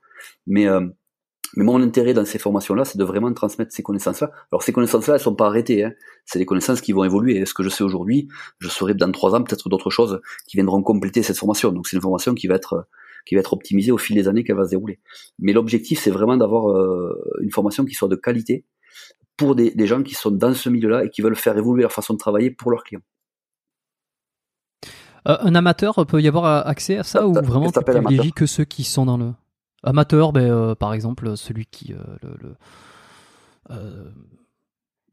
Mais 0.46 0.66
mais 1.56 1.64
mon 1.64 1.82
intérêt 1.82 2.14
dans 2.14 2.24
ces 2.24 2.38
formations-là, 2.38 2.84
c'est 2.84 2.98
de 2.98 3.04
vraiment 3.04 3.32
transmettre 3.32 3.72
ces 3.72 3.82
connaissances-là. 3.82 4.30
Alors 4.50 4.62
ces 4.62 4.72
connaissances-là, 4.72 5.14
elles 5.14 5.20
sont 5.20 5.34
pas 5.34 5.46
arrêtées. 5.46 5.84
Hein. 5.84 5.92
C'est 6.24 6.38
des 6.38 6.46
connaissances 6.46 6.80
qui 6.80 6.92
vont 6.92 7.04
évoluer. 7.04 7.36
Et 7.36 7.46
ce 7.46 7.54
que 7.54 7.62
je 7.62 7.68
sais 7.68 7.84
aujourd'hui, 7.84 8.28
je 8.58 8.68
saurai 8.68 8.94
dans 8.94 9.10
trois 9.12 9.34
ans 9.34 9.42
peut-être 9.42 9.68
d'autres 9.68 9.90
choses 9.90 10.20
qui 10.46 10.56
viendront 10.56 10.82
compléter 10.82 11.22
cette 11.22 11.36
formation. 11.36 11.72
Donc 11.72 11.86
c'est 11.86 11.96
une 11.96 12.02
formation 12.02 12.34
qui 12.34 12.46
va 12.46 12.54
être 12.54 12.86
qui 13.26 13.36
va 13.36 13.40
être 13.40 13.52
optimisée 13.52 13.92
au 13.92 13.98
fil 13.98 14.16
des 14.16 14.26
années 14.26 14.42
qu'elle 14.42 14.56
va 14.56 14.64
se 14.64 14.70
dérouler. 14.70 14.98
Mais 15.38 15.52
l'objectif, 15.52 16.00
c'est 16.00 16.10
vraiment 16.10 16.36
d'avoir 16.36 16.70
euh, 16.70 17.14
une 17.40 17.52
formation 17.52 17.84
qui 17.84 17.94
soit 17.94 18.08
de 18.08 18.16
qualité 18.16 18.64
pour 19.36 19.54
des, 19.54 19.70
des 19.70 19.86
gens 19.86 20.02
qui 20.02 20.14
sont 20.14 20.32
dans 20.32 20.54
ce 20.54 20.68
milieu-là 20.68 21.04
et 21.04 21.10
qui 21.10 21.22
veulent 21.22 21.36
faire 21.36 21.56
évoluer 21.56 21.82
leur 21.82 21.92
façon 21.92 22.14
de 22.14 22.18
travailler 22.18 22.50
pour 22.50 22.72
leurs 22.72 22.82
clients. 22.82 23.02
Euh, 25.28 25.36
un 25.40 25.54
amateur 25.54 26.04
peut 26.06 26.20
y 26.20 26.26
avoir 26.26 26.66
accès 26.66 26.98
à 26.98 27.04
ça, 27.04 27.26
ou 27.26 27.32
vraiment 27.32 27.70
tu 27.70 27.80
privilégies 27.80 28.32
que 28.32 28.46
ceux 28.46 28.64
qui 28.64 28.82
sont 28.82 29.06
dans 29.06 29.16
le 29.16 29.32
Amateur, 29.84 30.32
ben, 30.32 30.50
euh, 30.50 30.74
par 30.74 30.94
exemple, 30.94 31.36
celui 31.36 31.66
qui. 31.66 31.92
Euh, 31.92 31.98
le, 32.22 32.54
euh, 33.70 34.10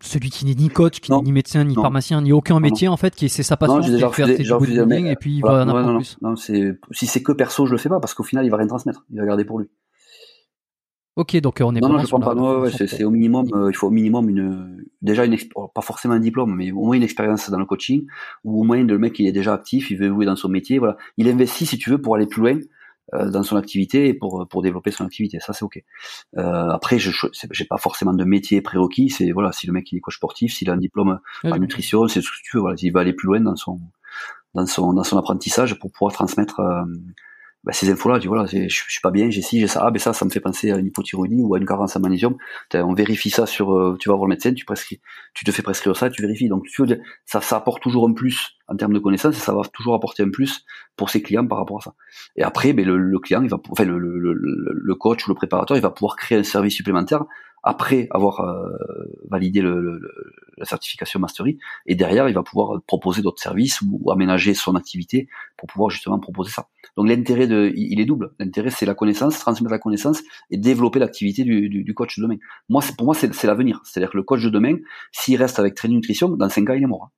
celui 0.02 0.30
qui 0.30 0.46
n'est 0.46 0.54
ni 0.54 0.70
coach, 0.70 1.02
qui 1.02 1.12
n'est 1.12 1.22
ni 1.22 1.32
médecin, 1.32 1.64
ni 1.64 1.76
pharmacien, 1.76 2.22
ni 2.22 2.32
aucun 2.32 2.60
métier 2.60 2.88
en 2.88 2.96
fait, 2.96 3.16
qui 3.16 3.28
c'est 3.28 3.44
sa 3.44 3.58
passion, 3.58 3.80
de 3.80 3.98
faire 3.98 4.28
ses 4.28 4.41
et 4.41 5.16
puis 5.16 5.38
il 5.38 5.41
va 5.41 5.66
en 5.66 5.68
apprendre 5.68 5.98
plus. 5.98 6.18
Non, 6.22 6.36
si 6.36 6.76
c'est 6.91 7.22
que 7.22 7.32
perso, 7.32 7.66
je 7.66 7.74
le 7.74 7.78
fais 7.78 7.90
pas 7.90 8.00
parce 8.00 8.14
qu'au 8.14 8.24
final, 8.24 8.46
il 8.46 8.50
va 8.50 8.58
rien 8.58 8.68
transmettre, 8.68 9.06
il 9.12 9.20
va 9.20 9.26
garder 9.26 9.44
pour 9.44 9.60
lui. 9.60 9.68
Ok, 11.18 11.36
donc 11.41 11.60
on 11.62 11.76
est. 11.76 11.82
Non, 11.82 11.90
non, 11.90 12.00
je 12.00 12.08
prends 12.08 12.20
pas. 12.20 12.34
Ouais, 12.34 12.72
c'est 12.72 13.04
au 13.04 13.10
minimum, 13.10 13.68
il 13.70 13.76
faut 13.76 13.88
au 13.88 13.91
minimum 13.91 14.30
une, 14.30 14.86
déjà 15.02 15.26
une, 15.26 15.36
pas 15.74 15.82
forcément 15.82 16.14
un 16.14 16.20
diplôme, 16.20 16.56
mais 16.56 16.72
au 16.72 16.86
moins 16.86 16.96
une 16.96 17.04
expérience 17.04 17.50
dans 17.50 17.60
le 17.60 17.66
coaching, 17.66 18.06
ou 18.46 18.62
au 18.62 18.64
moins 18.64 18.82
le 18.82 18.98
mec 18.98 19.20
il 19.20 19.28
est 19.28 19.34
déjà 19.34 19.54
actif, 19.54 19.91
il 19.91 19.98
veut 19.98 20.08
jouer 20.08 20.26
dans 20.26 20.38
son 20.38 20.48
métier, 20.48 20.80
voilà. 20.80 20.96
Il 21.18 21.28
investit 21.28 21.66
si 21.66 21.78
tu 21.78 21.90
veux 21.90 22.02
pour 22.02 22.16
aller 22.16 22.28
plus 22.28 22.41
loin 22.41 22.60
dans 23.14 23.44
son 23.44 23.56
activité 23.56 24.07
et 24.07 24.14
pour 24.14 24.48
pour 24.48 24.61
développer 24.61 24.91
son 24.91 25.06
activité. 25.06 25.40
Ça 25.40 25.53
c'est 25.53 25.64
ok. 25.64 25.84
Euh, 26.38 26.69
après, 26.69 26.99
je 26.99 27.11
j'ai 27.52 27.65
pas 27.65 27.77
forcément 27.77 28.14
de 28.14 28.23
métier 28.23 28.61
prérequis. 28.61 29.10
C'est 29.10 29.31
voilà, 29.31 29.52
si 29.52 29.68
le 29.68 29.73
mec 29.73 29.91
il 29.91 29.98
est 29.98 30.02
coach 30.02 30.18
sportif, 30.18 30.53
s'il 30.53 30.69
a 30.69 30.73
un 30.73 30.77
diplôme 30.77 31.19
en 31.44 31.57
nutrition, 31.57 32.07
c'est 32.07 32.22
ce 32.22 32.30
que 32.30 32.36
tu 32.44 32.57
veux. 32.57 32.61
Voilà, 32.61 32.76
il 32.81 32.91
va 32.91 33.02
aller 33.02 33.14
plus 33.14 33.27
loin 33.27 33.40
dans 33.40 33.56
son 33.56 33.80
dans 34.53 34.65
son 34.65 34.94
dans 34.94 35.03
son 35.03 35.18
apprentissage 35.18 35.77
pour 35.80 35.91
pouvoir 35.91 36.14
transmettre 36.14 36.60
euh, 36.60 36.84
bah, 37.65 37.73
ces 37.73 37.91
infos-là, 37.91 38.19
tu 38.19 38.30
vois, 38.30 38.38
là, 38.38 38.45
je, 38.45 38.68
suis 38.69 39.02
pas 39.02 39.11
bien, 39.11 39.30
j'ai 39.30 39.41
ci, 39.41 39.60
j'ai 39.60 39.68
ça, 39.68 39.81
ah 39.86 39.91
ben 39.91 39.99
ça, 39.99 40.14
ça 40.14 40.23
me 40.23 40.30
fait 40.30 40.40
penser 40.40 40.72
à 40.72 40.77
une 40.77 40.88
hypothyroïdie 40.88 41.41
ou 41.44 41.56
à 41.56 41.57
une 41.57 41.65
carence 41.65 41.95
en 41.98 41.99
magnésium. 41.99 42.38
On 42.73 42.94
vérifie 42.94 43.30
ça 43.30 43.45
sur, 43.45 43.73
euh, 43.73 43.98
tu 43.99 44.07
vas 44.07 44.15
voir 44.15 44.27
le 44.27 44.30
médecin, 44.30 44.53
tu 44.53 44.64
prescris, 44.64 45.02
tu 45.34 45.44
te 45.44 45.52
fais 45.52 45.61
prescrire 45.61 45.95
ça, 45.98 46.10
tu 46.10 46.22
vérifies. 46.22 46.48
Donc 46.48 46.64
tu 46.68 46.86
veux, 46.86 47.02
ça, 47.26 47.41
ça 47.41 47.57
apporte 47.57 47.84
toujours 47.84 48.07
un 48.07 48.14
plus 48.14 48.57
en 48.69 48.77
termes 48.77 48.94
de 48.94 48.99
connaissances 48.99 49.36
et 49.36 49.41
ça 49.41 49.53
va 49.53 49.61
toujours 49.73 49.94
apporter 49.94 50.23
un 50.23 50.30
plus 50.30 50.64
pour 50.95 51.10
ses 51.10 51.22
clients 51.22 51.45
par 51.45 51.57
rapport 51.57 51.80
à 51.80 51.81
ça. 51.81 51.94
Et 52.38 52.44
après, 52.44 52.72
ben, 52.72 52.86
le, 52.86 52.98
le 52.98 53.19
client, 53.19 53.44
il 53.44 53.49
va, 53.49 53.57
enfin 53.69 53.84
le, 53.84 53.98
le, 53.99 54.34
le, 54.34 54.95
coach 54.95 55.27
ou 55.27 55.30
le 55.30 55.36
préparateur, 55.36 55.76
il 55.76 55.81
va 55.81 55.90
pouvoir 55.90 56.15
créer 56.15 56.38
un 56.38 56.44
service 56.44 56.76
supplémentaire 56.76 57.26
après 57.64 58.07
avoir 58.11 58.41
euh, 58.41 58.69
validé 59.30 59.61
la 59.61 60.65
certification 60.65 61.19
Mastery, 61.19 61.57
et 61.86 61.95
derrière, 61.95 62.27
il 62.30 62.36
va 62.36 62.44
pouvoir 62.44 62.81
proposer 62.86 63.22
d'autres 63.22 63.41
services 63.41 63.81
ou, 63.81 64.11
aménager 64.11 64.53
son 64.53 64.76
activité 64.76 65.27
pour 65.57 65.68
pouvoir 65.68 65.90
justement 65.90 66.19
proposer 66.19 66.52
ça. 66.52 66.68
Donc 66.98 67.07
l'intérêt 67.07 67.48
de, 67.48 67.72
il 67.76 67.99
est 67.99 68.06
double. 68.06 68.34
L'intérêt, 68.40 68.69
c'est 68.69 68.86
la 68.86 68.95
connaissance, 68.95 69.40
transmettre 69.40 69.72
la 69.72 69.80
connaissance 69.80 70.22
et 70.49 70.57
développer 70.57 70.99
l'activité 70.99 71.44
du, 71.44 71.94
coach 71.94 72.18
de 72.18 72.23
demain. 72.23 72.38
Moi, 72.69 72.84
pour 72.98 73.06
moi, 73.06 73.15
c'est 73.15 73.44
l'avenir. 73.44 73.81
C'est-à-dire 73.84 74.11
que 74.11 74.18
le 74.18 74.23
coach 74.23 74.44
de 74.44 74.49
demain, 74.49 74.76
s'il 75.11 75.38
reste 75.38 75.60
avec 75.60 75.76
Training 75.76 75.98
Nutrition, 75.98 76.30
dans 76.30 76.49
5 76.49 76.69
ans, 76.69 76.73
il 76.73 76.84
est 76.84 76.88
mort. 76.88 77.11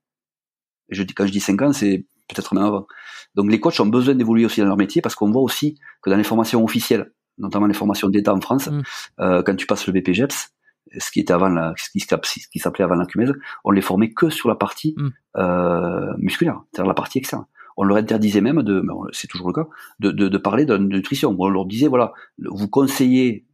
Et 0.90 1.06
quand 1.06 1.26
je 1.26 1.32
dis 1.32 1.40
5 1.40 1.62
ans, 1.62 1.74
c'est 1.74 2.06
peut-être 2.28 2.54
même 2.54 2.64
avant. 2.64 2.88
Donc 3.36 3.50
les 3.50 3.60
coachs 3.60 3.80
ont 3.80 3.86
besoin 3.86 4.16
d'évoluer 4.16 4.46
aussi 4.46 4.62
dans 4.62 4.68
leur 4.68 4.78
métier 4.78 5.02
parce 5.02 5.16
qu'on 5.16 5.32
voit 5.32 5.42
aussi 5.42 5.78
que 6.02 6.10
dans 6.10 6.18
les 6.18 6.24
formations 6.24 6.64
officielles, 6.64 7.12
notamment 7.38 7.68
les 7.68 7.74
formations 7.74 8.10
d'État 8.10 8.34
en 8.34 8.42
France, 8.42 8.68
mm. 8.68 8.82
euh, 9.20 9.44
quand 9.44 9.56
tu 9.56 9.66
passes 9.66 9.88
le 9.88 9.94
BPGEPS, 9.94 10.54
ce 10.98 11.12
qui 11.12 11.20
était 11.20 11.34
avant 11.34 11.50
la, 11.50 11.74
ce 11.78 11.90
qui, 11.92 12.60
s'appelait 12.60 12.84
avant 12.84 12.96
la 12.96 13.06
cumèse, 13.06 13.34
on 13.64 13.72
les 13.72 13.82
formait 13.82 14.12
que 14.12 14.30
sur 14.30 14.50
la 14.50 14.56
partie 14.56 14.96
mm. 14.98 15.10
euh, 15.38 16.14
musculaire, 16.18 16.62
c'est-à-dire 16.72 16.88
la 16.88 16.94
partie 16.94 17.20
externe. 17.20 17.46
On 17.78 17.84
leur 17.84 17.98
interdisait 17.98 18.42
même 18.42 18.64
de, 18.64 18.84
c'est 19.12 19.28
toujours 19.28 19.48
le 19.48 19.54
cas, 19.54 19.68
de, 20.00 20.12
de, 20.12 20.28
de 20.28 20.38
parler 20.38 20.66
de, 20.66 20.78
nutrition. 20.78 21.36
On 21.40 21.48
leur 21.48 21.66
disait 21.66 21.88
voilà, 21.88 22.14
vous 22.38 22.68
conseillez 22.68 23.46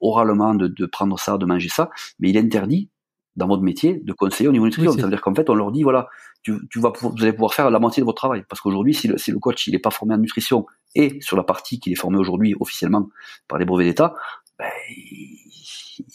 oralement 0.00 0.54
de, 0.54 0.68
de, 0.68 0.86
prendre 0.86 1.18
ça, 1.18 1.38
de 1.38 1.44
manger 1.44 1.68
ça, 1.68 1.90
mais 2.20 2.30
il 2.30 2.36
est 2.36 2.40
interdit 2.40 2.88
dans 3.36 3.48
votre 3.48 3.62
métier 3.62 4.00
de 4.02 4.12
conseiller 4.12 4.48
au 4.48 4.52
niveau 4.52 4.66
nutrition. 4.66 4.92
ça 4.92 5.02
veut 5.02 5.10
dire 5.10 5.20
qu'en 5.20 5.34
fait, 5.34 5.50
on 5.50 5.54
leur 5.54 5.72
dit 5.72 5.82
voilà, 5.82 6.08
tu, 6.42 6.54
tu 6.70 6.78
vas, 6.78 6.92
vous 7.00 7.14
allez 7.20 7.32
pouvoir 7.32 7.52
faire 7.52 7.70
la 7.70 7.78
moitié 7.80 8.00
de 8.00 8.04
votre 8.04 8.18
travail, 8.18 8.44
parce 8.48 8.60
qu'aujourd'hui, 8.60 8.94
si 8.94 9.08
le, 9.08 9.18
si 9.18 9.32
le 9.32 9.38
coach 9.38 9.66
il 9.66 9.72
n'est 9.72 9.80
pas 9.80 9.90
formé 9.90 10.14
en 10.14 10.18
nutrition 10.18 10.66
et 10.94 11.20
sur 11.20 11.36
la 11.36 11.42
partie 11.42 11.80
qu'il 11.80 11.92
est 11.92 11.96
formé 11.96 12.18
aujourd'hui 12.18 12.54
officiellement 12.60 13.08
par 13.48 13.58
les 13.58 13.64
brevets 13.64 13.86
d'État, 13.86 14.14
ben, 14.58 14.70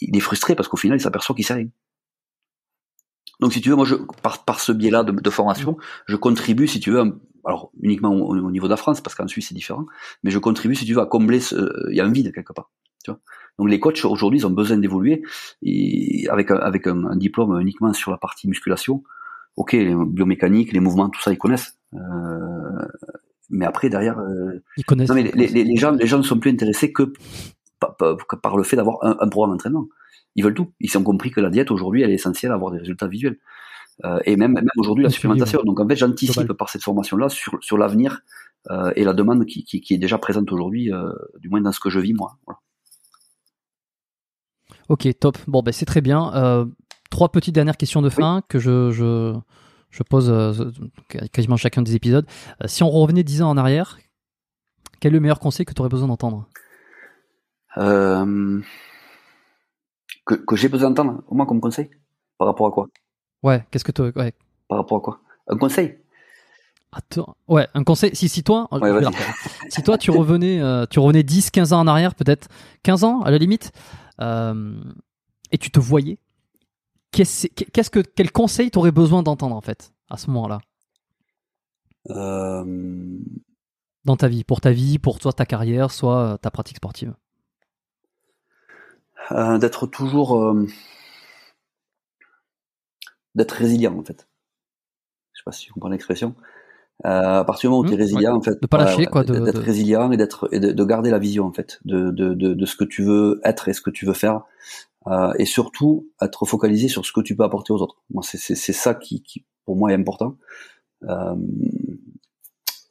il 0.00 0.16
est 0.16 0.20
frustré 0.20 0.54
parce 0.54 0.68
qu'au 0.68 0.76
final, 0.76 0.98
il 0.98 1.02
s'aperçoit 1.02 1.34
qu'il 1.34 1.44
sait 1.44 1.54
rien. 1.54 1.68
Donc, 3.40 3.52
si 3.54 3.60
tu 3.60 3.70
veux, 3.70 3.76
moi, 3.76 3.86
je, 3.86 3.94
par, 4.22 4.44
par 4.44 4.60
ce 4.60 4.70
biais-là 4.70 5.02
de, 5.02 5.30
formation, 5.30 5.78
je 6.06 6.16
contribue, 6.16 6.66
si 6.66 6.78
tu 6.78 6.90
veux, 6.90 7.20
alors 7.44 7.72
uniquement 7.80 8.12
au, 8.12 8.50
niveau 8.50 8.66
de 8.66 8.70
la 8.70 8.76
France, 8.76 9.00
parce 9.00 9.16
qu'en 9.16 9.26
Suisse 9.26 9.48
c'est 9.48 9.54
différent, 9.54 9.86
mais 10.22 10.30
je 10.30 10.38
contribue, 10.38 10.74
si 10.74 10.84
tu 10.84 10.92
veux, 10.92 11.00
à 11.00 11.06
combler 11.06 11.40
ce, 11.40 11.56
il 11.90 11.96
y 11.96 12.00
a 12.00 12.04
un 12.04 12.12
vide 12.12 12.32
quelque 12.34 12.52
part. 12.52 12.70
Tu 13.02 13.10
vois 13.10 13.20
Donc, 13.58 13.70
les 13.70 13.80
coachs 13.80 14.04
aujourd'hui, 14.04 14.40
ils 14.40 14.46
ont 14.46 14.50
besoin 14.50 14.76
d'évoluer 14.76 15.22
avec 16.28 16.50
avec 16.50 16.86
un, 16.86 17.16
diplôme 17.16 17.58
uniquement 17.60 17.92
sur 17.94 18.10
la 18.10 18.18
partie 18.18 18.46
musculation. 18.46 19.02
Ok, 19.56 19.72
les 19.72 19.94
biomécaniques, 19.94 20.72
les 20.72 20.80
mouvements, 20.80 21.08
tout 21.08 21.20
ça, 21.20 21.32
ils 21.32 21.38
connaissent. 21.38 21.78
Euh, 21.94 21.98
mais 23.50 23.66
après 23.66 23.90
derrière, 23.90 24.18
euh, 24.18 24.62
ils 24.76 24.84
connaissent. 24.84 25.08
Non, 25.08 25.14
mais 25.14 25.30
les, 25.34 25.48
les, 25.48 25.64
les, 25.64 25.76
gens, 25.76 25.92
les 25.92 26.06
gens 26.06 26.18
ne 26.18 26.22
sont 26.22 26.38
plus 26.38 26.50
intéressés 26.50 26.92
que 26.92 27.12
par, 27.78 28.56
le 28.56 28.62
fait 28.62 28.76
d'avoir 28.76 28.98
un, 29.02 29.16
un 29.20 29.28
programme 29.28 29.52
d'entraînement. 29.54 29.86
Ils 30.36 30.44
veulent 30.44 30.54
tout. 30.54 30.72
Ils 30.80 30.96
ont 30.96 31.02
compris 31.02 31.30
que 31.30 31.40
la 31.40 31.50
diète 31.50 31.70
aujourd'hui, 31.70 32.02
elle 32.02 32.10
est 32.10 32.14
essentielle 32.14 32.52
à 32.52 32.54
avoir 32.54 32.70
des 32.70 32.78
résultats 32.78 33.08
visuels. 33.08 33.38
Euh, 34.04 34.18
et 34.24 34.36
même, 34.36 34.52
même 34.52 34.68
aujourd'hui 34.78 35.04
la 35.04 35.10
supplémentation. 35.10 35.62
Donc 35.64 35.80
en 35.80 35.88
fait, 35.88 35.96
j'anticipe 35.96 36.52
par 36.54 36.68
cette 36.68 36.82
formation-là 36.82 37.28
sur, 37.28 37.58
sur 37.60 37.76
l'avenir 37.76 38.20
euh, 38.70 38.92
et 38.96 39.04
la 39.04 39.12
demande 39.12 39.44
qui, 39.44 39.64
qui, 39.64 39.80
qui 39.80 39.94
est 39.94 39.98
déjà 39.98 40.18
présente 40.18 40.50
aujourd'hui, 40.52 40.90
du 41.40 41.48
moins 41.48 41.60
dans 41.60 41.72
ce 41.72 41.80
que 41.80 41.90
je 41.90 41.98
vis 41.98 42.14
moi. 42.14 42.38
Voilà. 42.46 42.60
Ok, 44.88 45.08
top. 45.18 45.38
Bon, 45.46 45.62
ben 45.62 45.72
c'est 45.72 45.86
très 45.86 46.00
bien. 46.00 46.66
Trois 47.10 47.30
petites 47.30 47.54
dernières 47.54 47.76
questions 47.76 48.02
de 48.02 48.08
fin 48.08 48.42
que 48.48 48.60
je, 48.60 48.92
je, 48.92 49.34
je 49.90 50.02
pose 50.02 50.30
euh, 50.30 50.70
quasiment 51.32 51.56
chacun 51.56 51.82
des 51.82 51.94
épisodes. 51.94 52.26
Euh, 52.62 52.66
si 52.68 52.82
on 52.82 52.90
revenait 52.90 53.24
dix 53.24 53.42
ans 53.42 53.50
en 53.50 53.56
arrière, 53.56 53.98
quel 55.00 55.12
est 55.12 55.14
le 55.14 55.20
meilleur 55.20 55.40
conseil 55.40 55.66
que 55.66 55.72
tu 55.72 55.80
aurais 55.80 55.88
besoin 55.88 56.08
d'entendre? 56.08 56.48
Euh, 57.76 58.60
Que, 60.24 60.34
que 60.34 60.56
j'ai 60.56 60.68
besoin 60.68 60.90
d'entendre, 60.90 61.22
au 61.28 61.34
moins 61.34 61.46
comme 61.46 61.60
conseil? 61.60 61.90
Par 62.38 62.46
rapport 62.46 62.66
à 62.66 62.70
quoi? 62.70 62.88
Ouais, 63.42 63.64
qu'est-ce 63.70 63.84
que 63.84 63.92
tu. 63.92 64.02
Ouais. 64.18 64.32
Par 64.68 64.78
rapport 64.78 64.98
à 64.98 65.00
quoi? 65.00 65.20
Un 65.48 65.56
conseil? 65.56 65.98
Attends, 66.92 67.36
ouais, 67.46 67.68
un 67.74 67.84
conseil. 67.84 68.10
Si, 68.14 68.28
si 68.28 68.42
toi, 68.42 68.68
si 69.68 69.82
toi 69.82 69.96
tu 69.96 70.10
revenais, 70.10 70.60
euh, 70.60 70.86
tu 70.90 70.98
revenais 70.98 71.22
10, 71.22 71.50
15 71.50 71.72
ans 71.72 71.80
en 71.80 71.86
arrière, 71.86 72.14
peut-être 72.16 72.48
15 72.82 73.04
ans 73.04 73.20
à 73.22 73.30
la 73.30 73.38
limite, 73.38 73.70
euh, 74.20 74.74
et 75.52 75.58
tu 75.58 75.70
te 75.70 75.78
voyais, 75.78 76.18
qu'est-ce, 77.12 77.90
que, 77.90 78.00
quel 78.00 78.32
conseil 78.32 78.70
t'aurais 78.70 78.92
besoin 78.92 79.22
d'entendre 79.22 79.56
en 79.56 79.60
fait 79.60 79.92
à 80.08 80.16
ce 80.16 80.28
moment-là? 80.28 80.60
Euh... 82.10 83.18
Dans 84.04 84.16
ta 84.16 84.28
vie, 84.28 84.44
pour 84.44 84.60
ta 84.60 84.72
vie, 84.72 84.98
pour 84.98 85.18
toi 85.18 85.32
ta 85.32 85.44
carrière, 85.44 85.90
soit 85.90 86.38
ta 86.40 86.50
pratique 86.50 86.78
sportive. 86.78 87.14
Euh, 89.32 89.58
d'être 89.58 89.86
toujours 89.86 90.56
d'être 93.34 93.52
résilient 93.52 93.98
en 93.98 94.02
fait. 94.02 94.26
Je 95.32 95.40
sais 95.40 95.44
pas 95.44 95.52
si 95.52 95.66
tu 95.66 95.72
comprends 95.72 95.90
l'expression. 95.90 96.34
Euh, 97.06 97.40
à 97.40 97.44
partir 97.44 97.70
du 97.70 97.72
moment 97.72 97.82
où 97.82 97.86
tu 97.86 97.94
es 97.94 97.96
mmh, 97.96 98.00
résilient, 98.00 98.36
en 98.36 98.42
fait, 98.42 98.60
de 98.60 98.66
pas 98.66 98.76
lâcher, 98.76 99.06
quoi, 99.06 99.24
d'être 99.24 99.58
résilient 99.58 100.12
et 100.12 100.18
d'être 100.18 100.48
et 100.52 100.60
de, 100.60 100.84
garder 100.84 101.10
la 101.10 101.18
vision 101.18 101.46
en 101.46 101.52
fait 101.52 101.80
de, 101.86 102.10
de, 102.10 102.34
de, 102.34 102.52
de, 102.52 102.66
ce 102.66 102.76
que 102.76 102.84
tu 102.84 103.02
veux 103.02 103.40
être 103.42 103.68
et 103.68 103.72
ce 103.72 103.80
que 103.80 103.88
tu 103.88 104.04
veux 104.04 104.12
faire, 104.12 104.42
euh, 105.06 105.32
et 105.38 105.44
surtout 105.44 106.08
être 106.20 106.44
focalisé 106.46 106.88
sur 106.88 107.06
ce 107.06 107.12
que 107.12 107.20
tu 107.20 107.36
peux 107.36 107.44
apporter 107.44 107.72
aux 107.72 107.82
autres. 107.82 108.02
Moi, 108.10 108.22
c'est 108.24 108.72
ça 108.72 108.94
qui, 108.94 109.22
qui 109.22 109.44
pour 109.64 109.76
moi 109.76 109.90
est 109.90 109.94
important. 109.94 110.36
Euh, 111.04 111.36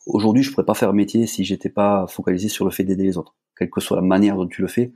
Aujourd'hui, 0.10 0.42
je 0.42 0.52
pourrais 0.52 0.66
pas 0.66 0.74
faire 0.74 0.92
métier 0.94 1.28
si 1.28 1.44
j'étais 1.44 1.70
pas 1.70 2.08
focalisé 2.08 2.50
sur 2.50 2.66
le 2.66 2.72
fait 2.72 2.84
d'aider 2.84 3.04
les 3.04 3.18
autres, 3.18 3.36
quelle 3.56 3.70
que 3.70 3.80
soit 3.80 3.96
la 3.96 4.02
manière 4.02 4.36
dont 4.38 4.48
tu 4.48 4.62
le 4.62 4.68
fais. 4.68 4.92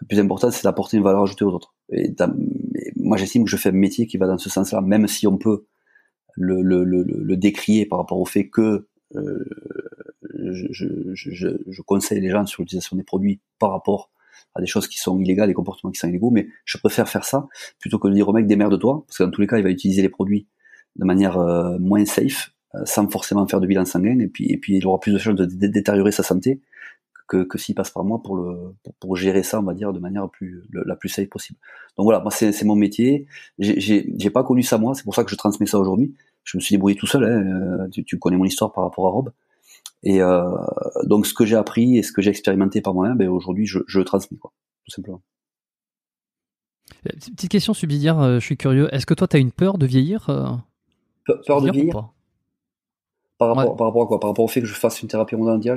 Le 0.00 0.06
plus 0.06 0.18
important, 0.18 0.50
c'est 0.50 0.64
d'apporter 0.64 0.96
une 0.96 1.02
valeur 1.02 1.22
ajoutée 1.22 1.44
aux 1.44 1.52
autres. 1.52 1.74
Et, 1.90 2.06
et 2.08 2.92
moi, 2.96 3.18
j'estime 3.18 3.44
que 3.44 3.50
je 3.50 3.56
fais 3.58 3.68
un 3.68 3.72
métier 3.72 4.06
qui 4.06 4.16
va 4.16 4.26
dans 4.26 4.38
ce 4.38 4.48
sens-là, 4.48 4.80
même 4.80 5.06
si 5.08 5.26
on 5.26 5.36
peut 5.36 5.66
le, 6.34 6.62
le, 6.62 6.84
le, 6.84 7.02
le, 7.02 7.36
décrier 7.36 7.84
par 7.84 7.98
rapport 7.98 8.18
au 8.18 8.24
fait 8.24 8.48
que 8.48 8.88
euh, 9.14 9.44
je, 10.34 10.66
je, 10.70 11.56
je, 11.66 11.82
conseille 11.82 12.20
les 12.20 12.30
gens 12.30 12.44
sur 12.46 12.62
l'utilisation 12.62 12.96
des 12.96 13.04
produits 13.04 13.40
par 13.58 13.70
rapport 13.70 14.10
à 14.56 14.60
des 14.60 14.66
choses 14.66 14.88
qui 14.88 14.98
sont 14.98 15.18
illégales, 15.20 15.48
des 15.48 15.54
comportements 15.54 15.90
qui 15.90 15.98
sont 15.98 16.08
illégaux, 16.08 16.30
mais 16.30 16.48
je 16.64 16.78
préfère 16.78 17.08
faire 17.08 17.24
ça 17.24 17.46
plutôt 17.78 17.98
que 17.98 18.08
de 18.08 18.14
dire 18.14 18.28
au 18.28 18.32
mec 18.32 18.46
de 18.46 18.76
toi, 18.76 19.04
parce 19.06 19.18
que 19.18 19.24
dans 19.24 19.30
tous 19.30 19.40
les 19.40 19.46
cas, 19.46 19.58
il 19.58 19.62
va 19.62 19.70
utiliser 19.70 20.02
les 20.02 20.08
produits 20.08 20.46
de 20.96 21.04
manière 21.04 21.38
euh, 21.38 21.78
moins 21.78 22.04
safe, 22.04 22.52
euh, 22.74 22.80
sans 22.84 23.08
forcément 23.08 23.46
faire 23.46 23.60
de 23.60 23.66
bilan 23.66 23.84
sanguin, 23.84 24.18
et 24.18 24.28
puis, 24.28 24.50
et 24.50 24.56
puis 24.56 24.76
il 24.76 24.86
aura 24.86 24.98
plus 24.98 25.12
de 25.12 25.18
chances 25.18 25.34
de, 25.34 25.44
détériorer 25.44 26.12
sa 26.12 26.22
santé 26.22 26.60
que, 27.28 27.42
que 27.42 27.58
s'il 27.58 27.74
passe 27.74 27.90
par 27.90 28.04
moi 28.04 28.22
pour 28.22 28.36
le 28.36 28.74
pour, 29.00 29.16
gérer 29.16 29.42
ça, 29.42 29.60
on 29.60 29.64
va 29.64 29.74
dire, 29.74 29.92
de 29.92 29.98
manière 29.98 30.30
plus 30.30 30.62
la 30.72 30.94
plus 30.94 31.08
safe 31.08 31.28
possible. 31.28 31.58
Donc 31.98 32.04
voilà, 32.04 32.20
moi 32.20 32.30
c'est 32.30 32.64
mon 32.64 32.76
métier. 32.76 33.26
J'ai 33.58 34.30
pas 34.30 34.44
connu 34.44 34.62
ça 34.62 34.78
moi, 34.78 34.94
c'est 34.94 35.02
pour 35.02 35.14
ça 35.14 35.24
que 35.24 35.30
je 35.30 35.36
transmets 35.36 35.66
ça 35.66 35.78
aujourd'hui 35.78 36.14
je 36.46 36.56
me 36.56 36.62
suis 36.62 36.74
débrouillé 36.74 36.96
tout 36.96 37.06
seul. 37.06 37.24
Hein, 37.24 37.82
euh, 37.82 37.88
tu, 37.90 38.04
tu, 38.04 38.18
connais 38.18 38.36
mon 38.36 38.44
histoire 38.44 38.72
par 38.72 38.84
rapport 38.84 39.06
à 39.06 39.10
Rob. 39.10 39.32
Et 40.02 40.22
euh, 40.22 40.44
donc 41.04 41.26
ce 41.26 41.34
que 41.34 41.44
j'ai 41.44 41.56
appris 41.56 41.98
et 41.98 42.02
ce 42.02 42.12
que 42.12 42.22
j'ai 42.22 42.30
expérimenté 42.30 42.80
par 42.80 42.94
moi-même, 42.94 43.16
ben, 43.16 43.28
aujourd'hui 43.28 43.66
je, 43.66 43.80
je, 43.86 43.98
le 43.98 44.04
transmets, 44.04 44.38
quoi, 44.38 44.52
tout 44.84 44.92
simplement. 44.92 45.22
Euh, 47.06 47.10
petite 47.12 47.48
question 47.48 47.74
subsidiaire, 47.74 48.38
je 48.38 48.44
suis 48.44 48.56
curieux. 48.56 48.94
Est-ce 48.94 49.06
que 49.06 49.14
toi, 49.14 49.26
tu 49.26 49.36
as 49.36 49.40
une 49.40 49.52
peur 49.52 49.78
de 49.78 49.86
vieillir 49.86 50.26
Peur 51.46 51.60
de 51.60 51.70
vieillir 51.70 52.10
par 53.38 53.54
rapport, 53.54 53.76
par 53.76 53.86
rapport 53.88 54.02
à 54.02 54.06
quoi? 54.06 54.20
Par 54.20 54.30
rapport 54.30 54.44
au 54.44 54.48
fait 54.48 54.60
que 54.60 54.66
je 54.66 54.74
fasse 54.74 55.02
une 55.02 55.08
thérapie 55.08 55.34
en 55.34 55.46
anti 55.46 55.68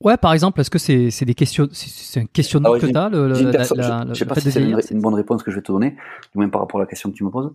Ouais, 0.00 0.16
par 0.16 0.32
exemple, 0.32 0.60
est-ce 0.60 0.70
que 0.70 0.78
c'est 0.78 1.10
c'est 1.10 1.24
des 1.24 1.34
questions, 1.34 1.68
c'est 1.72 2.20
un 2.20 2.26
questionnement 2.26 2.72
ah 2.72 2.78
que 2.78 2.86
tu 2.86 2.96
as 2.96 3.08
le, 3.08 3.34
Je 3.34 4.14
sais 4.14 4.24
pas 4.26 4.36
si 4.36 4.52
c'est 4.52 4.60
une, 4.92 5.00
bonne 5.00 5.14
réponse 5.14 5.42
que 5.42 5.50
je 5.50 5.56
vais 5.56 5.62
te 5.62 5.72
donner, 5.72 5.90
du 5.90 6.38
moins 6.38 6.48
par 6.48 6.60
rapport 6.60 6.78
à 6.78 6.84
la 6.84 6.86
question 6.86 7.10
que 7.10 7.16
tu 7.16 7.24
me 7.24 7.30
poses. 7.30 7.52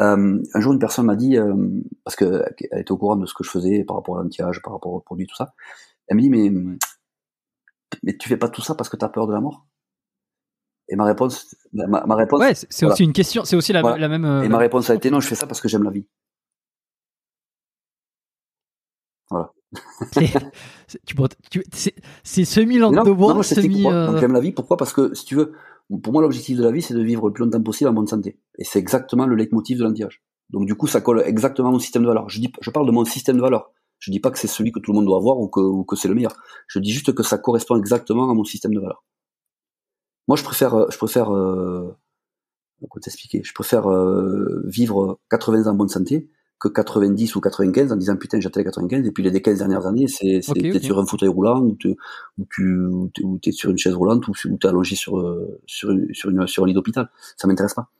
Euh, 0.00 0.38
un 0.52 0.60
jour, 0.60 0.74
une 0.74 0.78
personne 0.78 1.06
m'a 1.06 1.16
dit, 1.16 1.38
euh, 1.38 1.54
parce 2.04 2.14
qu'elle 2.14 2.44
était 2.72 2.92
au 2.92 2.98
courant 2.98 3.16
de 3.16 3.24
ce 3.24 3.32
que 3.32 3.42
je 3.42 3.48
faisais 3.48 3.84
par 3.84 3.96
rapport 3.96 4.18
à 4.18 4.22
l'anti-âge, 4.22 4.60
par 4.62 4.74
rapport 4.74 4.92
au 4.92 5.00
produit, 5.00 5.26
tout 5.26 5.34
ça. 5.34 5.54
Elle 6.08 6.18
me 6.18 6.20
dit, 6.20 6.28
mais 6.28 6.52
mais 8.02 8.18
tu 8.18 8.28
fais 8.28 8.36
pas 8.36 8.50
tout 8.50 8.60
ça 8.60 8.74
parce 8.74 8.90
que 8.90 8.98
tu 8.98 9.04
as 9.06 9.08
peur 9.08 9.26
de 9.26 9.32
la 9.32 9.40
mort? 9.40 9.66
Et 10.90 10.96
ma 10.96 11.06
réponse, 11.06 11.56
ma, 11.72 12.04
ma 12.04 12.14
réponse. 12.16 12.40
Ouais, 12.40 12.52
c'est 12.54 12.84
aussi 12.84 13.02
une 13.02 13.14
question, 13.14 13.46
c'est 13.46 13.56
aussi 13.56 13.72
la, 13.72 13.80
la 13.80 14.08
même. 14.08 14.42
Et 14.44 14.48
ma 14.48 14.58
réponse 14.58 14.90
a 14.90 14.94
été 14.94 15.10
non, 15.10 15.20
je 15.20 15.28
fais 15.28 15.34
ça 15.34 15.46
parce 15.46 15.62
que 15.62 15.68
j'aime 15.68 15.84
la 15.84 15.90
vie. 15.90 16.06
Voilà 19.30 19.52
c'est 22.22 22.44
semi 22.44 22.78
langue 22.78 23.04
de 23.04 23.12
bois, 23.12 23.42
semi. 23.42 23.86
Euh, 23.86 24.18
j'aime 24.18 24.32
la 24.32 24.40
vie. 24.40 24.52
Pourquoi? 24.52 24.76
Parce 24.76 24.92
que 24.92 25.14
si 25.14 25.24
tu 25.24 25.34
veux, 25.34 25.52
pour 26.02 26.12
moi 26.12 26.22
l'objectif 26.22 26.56
de 26.56 26.64
la 26.64 26.70
vie 26.70 26.82
c'est 26.82 26.94
de 26.94 27.02
vivre 27.02 27.26
le 27.28 27.32
plus 27.32 27.44
longtemps 27.44 27.62
possible 27.62 27.90
en 27.90 27.92
bonne 27.92 28.06
santé. 28.06 28.38
Et 28.58 28.64
c'est 28.64 28.78
exactement 28.78 29.26
le 29.26 29.36
leitmotiv 29.36 29.78
de 29.78 29.84
l'anti-âge. 29.84 30.22
Donc 30.50 30.66
du 30.66 30.74
coup 30.74 30.86
ça 30.86 31.00
colle 31.00 31.22
exactement 31.26 31.70
mon 31.70 31.78
système 31.78 32.02
de 32.02 32.08
valeurs. 32.08 32.28
Je 32.28 32.40
dis, 32.40 32.52
je 32.60 32.70
parle 32.70 32.86
de 32.86 32.92
mon 32.92 33.04
système 33.04 33.36
de 33.36 33.42
valeurs. 33.42 33.72
Je 33.98 34.10
dis 34.10 34.20
pas 34.20 34.30
que 34.30 34.38
c'est 34.38 34.46
celui 34.46 34.72
que 34.72 34.78
tout 34.78 34.92
le 34.92 34.96
monde 34.96 35.06
doit 35.06 35.18
avoir 35.18 35.38
ou 35.38 35.48
que, 35.48 35.60
ou 35.60 35.84
que 35.84 35.96
c'est 35.96 36.08
le 36.08 36.14
meilleur. 36.14 36.36
Je 36.68 36.78
dis 36.78 36.92
juste 36.92 37.12
que 37.12 37.22
ça 37.22 37.36
correspond 37.36 37.76
exactement 37.76 38.30
à 38.30 38.34
mon 38.34 38.44
système 38.44 38.72
de 38.72 38.80
valeurs. 38.80 39.04
Moi 40.28 40.36
je 40.36 40.44
préfère, 40.44 40.74
euh, 40.74 40.86
je 40.90 40.96
préfère, 40.98 41.34
euh, 41.34 41.96
comment 42.88 43.00
t'expliquer? 43.02 43.42
Je 43.44 43.52
préfère 43.52 43.90
euh, 43.90 44.62
vivre 44.66 45.18
80 45.30 45.66
ans 45.66 45.72
en 45.72 45.74
bonne 45.74 45.88
santé 45.88 46.30
que 46.60 46.68
90 46.68 47.36
ou 47.36 47.40
95 47.40 47.92
en 47.92 47.96
disant 47.96 48.16
putain 48.16 48.40
j'attends 48.40 48.60
les 48.60 48.64
95 48.64 49.06
et 49.06 49.10
puis 49.12 49.22
les 49.22 49.42
15 49.42 49.58
dernières 49.58 49.86
années 49.86 50.08
c'est 50.08 50.40
c'est 50.42 50.50
okay, 50.50 50.80
sur 50.80 50.98
un 50.98 51.06
fauteuil 51.06 51.28
roulant 51.28 51.60
ou, 51.60 51.76
tu 51.76 51.96
ou 52.38 53.08
tu 53.08 53.48
es 53.48 53.52
sur 53.52 53.70
une 53.70 53.78
chaise 53.78 53.94
roulante 53.94 54.26
ou, 54.28 54.32
ou 54.48 54.56
t'es 54.56 54.68
allongé 54.68 54.96
sur 54.96 55.36
sur 55.66 55.90
sur, 56.12 56.30
une, 56.30 56.46
sur 56.46 56.64
un 56.64 56.66
lit 56.66 56.74
d'hôpital. 56.74 57.08
Ça 57.36 57.46
m'intéresse 57.46 57.74
pas 57.74 57.90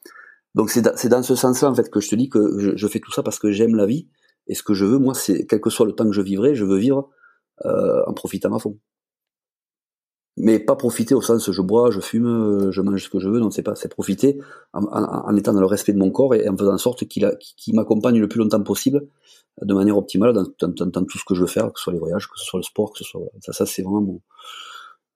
donc 0.54 0.70
c'est 0.70 0.96
c'est 0.96 1.08
dans 1.08 1.22
ce 1.22 1.34
sens-là 1.34 1.70
en 1.70 1.74
fait 1.74 1.90
que 1.90 2.00
je 2.00 2.08
te 2.08 2.14
dis 2.16 2.28
que 2.28 2.58
je, 2.58 2.76
je 2.76 2.88
fais 2.88 3.00
tout 3.00 3.12
ça 3.12 3.22
parce 3.22 3.38
que 3.38 3.52
j'aime 3.52 3.76
la 3.76 3.86
vie 3.86 4.08
et 4.46 4.54
ce 4.54 4.62
que 4.62 4.74
je 4.74 4.84
veux 4.84 4.98
moi 4.98 5.14
c'est 5.14 5.46
quel 5.46 5.60
que 5.60 5.70
soit 5.70 5.86
le 5.86 5.92
temps 5.92 6.06
que 6.06 6.12
je 6.12 6.22
vivrai 6.22 6.54
je 6.54 6.64
veux 6.64 6.78
vivre 6.78 7.10
euh, 7.64 8.02
en 8.06 8.12
profitant 8.12 8.54
à 8.54 8.58
fond 8.58 8.78
mais 10.40 10.58
pas 10.58 10.76
profiter 10.76 11.14
au 11.14 11.20
sens 11.20 11.50
je 11.50 11.62
bois, 11.62 11.90
je 11.90 12.00
fume, 12.00 12.70
je 12.70 12.80
mange 12.80 13.02
ce 13.02 13.08
que 13.08 13.18
je 13.18 13.28
veux, 13.28 13.40
non 13.40 13.50
c'est 13.50 13.62
pas, 13.62 13.74
c'est 13.74 13.88
profiter 13.88 14.40
en, 14.72 15.36
étant 15.36 15.52
dans 15.52 15.60
le 15.60 15.66
respect 15.66 15.92
de 15.92 15.98
mon 15.98 16.10
corps 16.10 16.34
et 16.34 16.48
en 16.48 16.56
faisant 16.56 16.74
en 16.74 16.78
sorte 16.78 17.06
qu'il 17.06 17.30
qu 17.56 17.72
m'accompagne 17.72 18.18
le 18.18 18.28
plus 18.28 18.38
longtemps 18.38 18.62
possible 18.62 19.06
de 19.62 19.74
manière 19.74 19.98
optimale 19.98 20.32
dans, 20.32 21.04
tout 21.04 21.18
ce 21.18 21.24
que 21.24 21.34
je 21.34 21.40
veux 21.40 21.46
faire, 21.48 21.72
que 21.72 21.78
ce 21.78 21.84
soit 21.84 21.92
les 21.92 21.98
voyages, 21.98 22.28
que 22.28 22.38
ce 22.38 22.44
soit 22.44 22.60
le 22.60 22.64
sport, 22.64 22.92
que 22.92 22.98
ce 22.98 23.04
soit 23.04 23.22
ça, 23.40 23.52
ça 23.52 23.66
c'est 23.66 23.82
vraiment 23.82 24.00
mon 24.00 24.20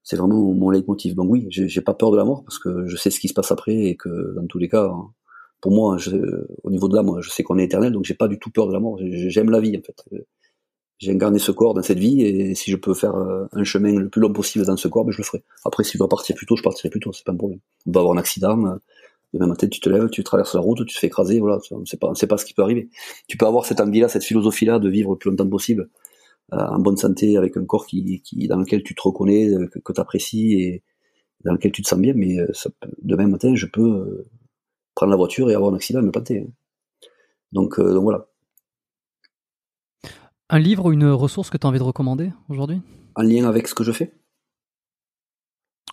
c'est 0.02 0.16
vraiment 0.16 0.52
mon 0.52 0.70
leitmotiv. 0.70 1.14
Donc 1.14 1.30
oui, 1.30 1.46
j'ai 1.48 1.80
pas 1.80 1.94
peur 1.94 2.10
de 2.10 2.16
la 2.16 2.24
mort 2.24 2.44
parce 2.44 2.58
que 2.58 2.86
je 2.86 2.96
sais 2.96 3.10
ce 3.10 3.20
qui 3.20 3.28
se 3.28 3.34
passe 3.34 3.52
après 3.52 3.74
et 3.74 3.96
que 3.96 4.34
dans 4.34 4.46
tous 4.46 4.58
les 4.58 4.68
cas, 4.68 4.90
pour 5.60 5.70
moi, 5.70 5.96
au 6.64 6.70
niveau 6.70 6.88
de 6.88 6.96
l'âme, 6.96 7.20
je 7.20 7.30
sais 7.30 7.44
qu'on 7.44 7.58
est 7.58 7.64
éternel, 7.64 7.92
donc 7.92 8.04
j'ai 8.04 8.14
pas 8.14 8.26
du 8.26 8.38
tout 8.38 8.50
peur 8.50 8.66
de 8.66 8.72
la 8.72 8.80
mort. 8.80 8.98
J'aime 9.00 9.50
la 9.50 9.60
vie 9.60 9.76
en 9.78 9.82
fait 9.82 10.24
j'ai 11.02 11.10
incarné 11.10 11.40
ce 11.40 11.50
corps 11.50 11.74
dans 11.74 11.82
cette 11.82 11.98
vie 11.98 12.22
et 12.22 12.54
si 12.54 12.70
je 12.70 12.76
peux 12.76 12.94
faire 12.94 13.16
euh, 13.16 13.46
un 13.50 13.64
chemin 13.64 13.98
le 13.98 14.08
plus 14.08 14.20
long 14.20 14.32
possible 14.32 14.64
dans 14.64 14.76
ce 14.76 14.86
corps, 14.86 15.04
ben 15.04 15.10
je 15.10 15.18
le 15.18 15.24
ferai. 15.24 15.42
Après, 15.64 15.82
si 15.82 15.94
je 15.94 15.98
dois 15.98 16.08
partir 16.08 16.36
plus 16.36 16.46
tôt, 16.46 16.54
je 16.54 16.62
partirai 16.62 16.90
plus 16.90 17.00
tôt, 17.00 17.12
c'est 17.12 17.24
pas 17.24 17.32
un 17.32 17.36
problème. 17.36 17.58
On 17.86 17.90
va 17.90 18.00
avoir 18.00 18.14
un 18.16 18.20
accident, 18.20 18.64
euh, 18.66 18.76
demain 19.34 19.48
matin 19.48 19.66
tu 19.66 19.80
te 19.80 19.88
lèves, 19.88 20.10
tu 20.10 20.22
traverses 20.22 20.54
la 20.54 20.60
route, 20.60 20.86
tu 20.86 20.94
te 20.94 21.00
fais 21.00 21.08
écraser, 21.08 21.40
voilà, 21.40 21.58
on 21.72 21.84
sait 21.84 21.96
pas, 21.96 22.08
on 22.08 22.14
sait 22.14 22.28
pas 22.28 22.36
ce 22.38 22.44
qui 22.44 22.54
peut 22.54 22.62
arriver. 22.62 22.88
Tu 23.26 23.36
peux 23.36 23.46
avoir 23.46 23.66
cette 23.66 23.80
envie-là, 23.80 24.08
cette 24.08 24.22
philosophie-là 24.22 24.78
de 24.78 24.88
vivre 24.88 25.10
le 25.10 25.18
plus 25.18 25.30
longtemps 25.30 25.48
possible 25.48 25.90
euh, 26.52 26.58
en 26.58 26.78
bonne 26.78 26.96
santé 26.96 27.36
avec 27.36 27.56
un 27.56 27.64
corps 27.64 27.86
qui, 27.86 28.22
qui 28.22 28.46
dans 28.46 28.58
lequel 28.58 28.84
tu 28.84 28.94
te 28.94 29.02
reconnais, 29.02 29.50
que, 29.84 29.92
tu 29.92 30.00
apprécies 30.00 30.52
et 30.52 30.82
dans 31.44 31.52
lequel 31.52 31.72
tu 31.72 31.82
te 31.82 31.88
sens 31.88 31.98
bien, 31.98 32.12
mais 32.14 32.36
demain 33.02 33.26
matin 33.26 33.56
je 33.56 33.66
peux 33.66 34.24
prendre 34.94 35.10
la 35.10 35.16
voiture 35.16 35.50
et 35.50 35.54
avoir 35.56 35.72
un 35.72 35.76
accident 35.76 36.00
et 36.00 36.04
me 36.04 36.12
planter. 36.12 36.46
Donc, 37.50 37.80
donc 37.80 38.02
voilà. 38.04 38.28
Un 40.54 40.58
livre 40.58 40.84
ou 40.84 40.92
une 40.92 41.06
ressource 41.08 41.48
que 41.48 41.56
tu 41.56 41.66
as 41.66 41.70
envie 41.70 41.78
de 41.78 41.82
recommander 41.82 42.30
aujourd'hui? 42.50 42.82
En 43.14 43.22
lien 43.22 43.48
avec 43.48 43.66
ce 43.66 43.74
que 43.74 43.84
je 43.84 43.90
fais? 43.90 44.12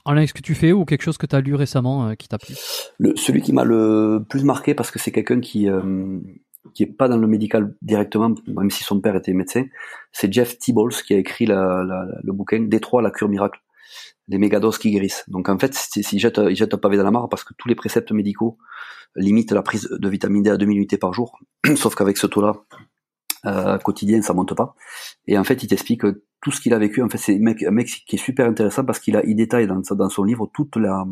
En 0.03 0.11
lien 0.11 0.17
avec 0.17 0.29
ce 0.29 0.33
que 0.33 0.41
tu 0.41 0.53
fais 0.53 0.73
ou 0.73 0.83
quelque 0.83 1.01
chose 1.01 1.17
que 1.17 1.25
tu 1.25 1.33
as 1.33 1.39
lu 1.39 1.55
récemment 1.55 2.09
euh, 2.09 2.15
qui 2.15 2.27
t'a 2.27 2.37
plu? 2.37 2.55
Le, 2.97 3.15
Celui 3.15 3.41
qui 3.41 3.53
m'a 3.53 3.63
le 3.63 4.21
plus 4.29 4.43
marqué 4.43 4.73
parce 4.73 4.91
que 4.91 4.99
c'est 4.99 5.13
quelqu'un 5.13 5.39
qui 5.39 5.69
euh, 5.69 6.19
qui 6.73 6.83
est 6.83 6.87
pas 6.87 7.07
dans 7.07 7.15
le 7.15 7.25
médical 7.25 7.73
directement, 7.81 8.35
même 8.47 8.69
si 8.69 8.83
son 8.83 8.99
père 8.99 9.15
était 9.15 9.31
médecin, 9.31 9.63
c'est 10.11 10.31
Jeff 10.31 10.59
Tibbles 10.59 10.93
qui 11.07 11.13
a 11.13 11.17
écrit 11.17 11.45
la, 11.45 11.85
la, 11.85 12.05
le 12.21 12.33
bouquin 12.33 12.59
Détroit, 12.59 13.01
la 13.01 13.11
cure 13.11 13.29
miracle. 13.29 13.61
les 14.27 14.37
mégadoses 14.37 14.77
qui 14.77 14.91
guérissent. 14.91 15.23
Donc 15.29 15.47
en 15.47 15.57
fait, 15.57 15.73
ils 15.95 16.19
jettent, 16.19 16.41
ils 16.49 16.57
jettent 16.57 16.73
un 16.73 16.77
pavé 16.77 16.97
dans 16.97 17.03
la 17.05 17.11
mare 17.11 17.29
parce 17.29 17.45
que 17.45 17.53
tous 17.57 17.69
les 17.69 17.75
préceptes 17.75 18.11
médicaux 18.11 18.57
limitent 19.15 19.53
la 19.53 19.61
prise 19.63 19.87
de 19.89 20.09
vitamine 20.09 20.43
D 20.43 20.49
à 20.49 20.57
2000 20.57 20.77
unités 20.77 20.97
par 20.97 21.13
jour. 21.13 21.39
Sauf 21.75 21.95
qu'avec 21.95 22.17
ce 22.17 22.27
taux-là, 22.27 22.55
euh, 23.45 23.77
quotidien, 23.77 24.21
ça 24.21 24.33
monte 24.33 24.53
pas. 24.55 24.75
Et 25.27 25.37
en 25.37 25.43
fait, 25.43 25.63
il 25.63 25.67
t'explique 25.67 26.01
tout 26.41 26.51
ce 26.51 26.61
qu'il 26.61 26.73
a 26.73 26.79
vécu. 26.79 27.01
En 27.01 27.09
fait, 27.09 27.17
c'est 27.17 27.35
un 27.35 27.39
mec, 27.39 27.63
un 27.63 27.71
mec 27.71 27.87
qui 28.07 28.15
est 28.15 28.19
super 28.19 28.47
intéressant 28.47 28.85
parce 28.85 28.99
qu'il 28.99 29.15
a, 29.15 29.25
il 29.25 29.35
détaille 29.35 29.67
dans, 29.67 29.81
dans 29.91 30.09
son 30.09 30.23
livre 30.23 30.49
toute 30.53 30.75
la, 30.75 31.05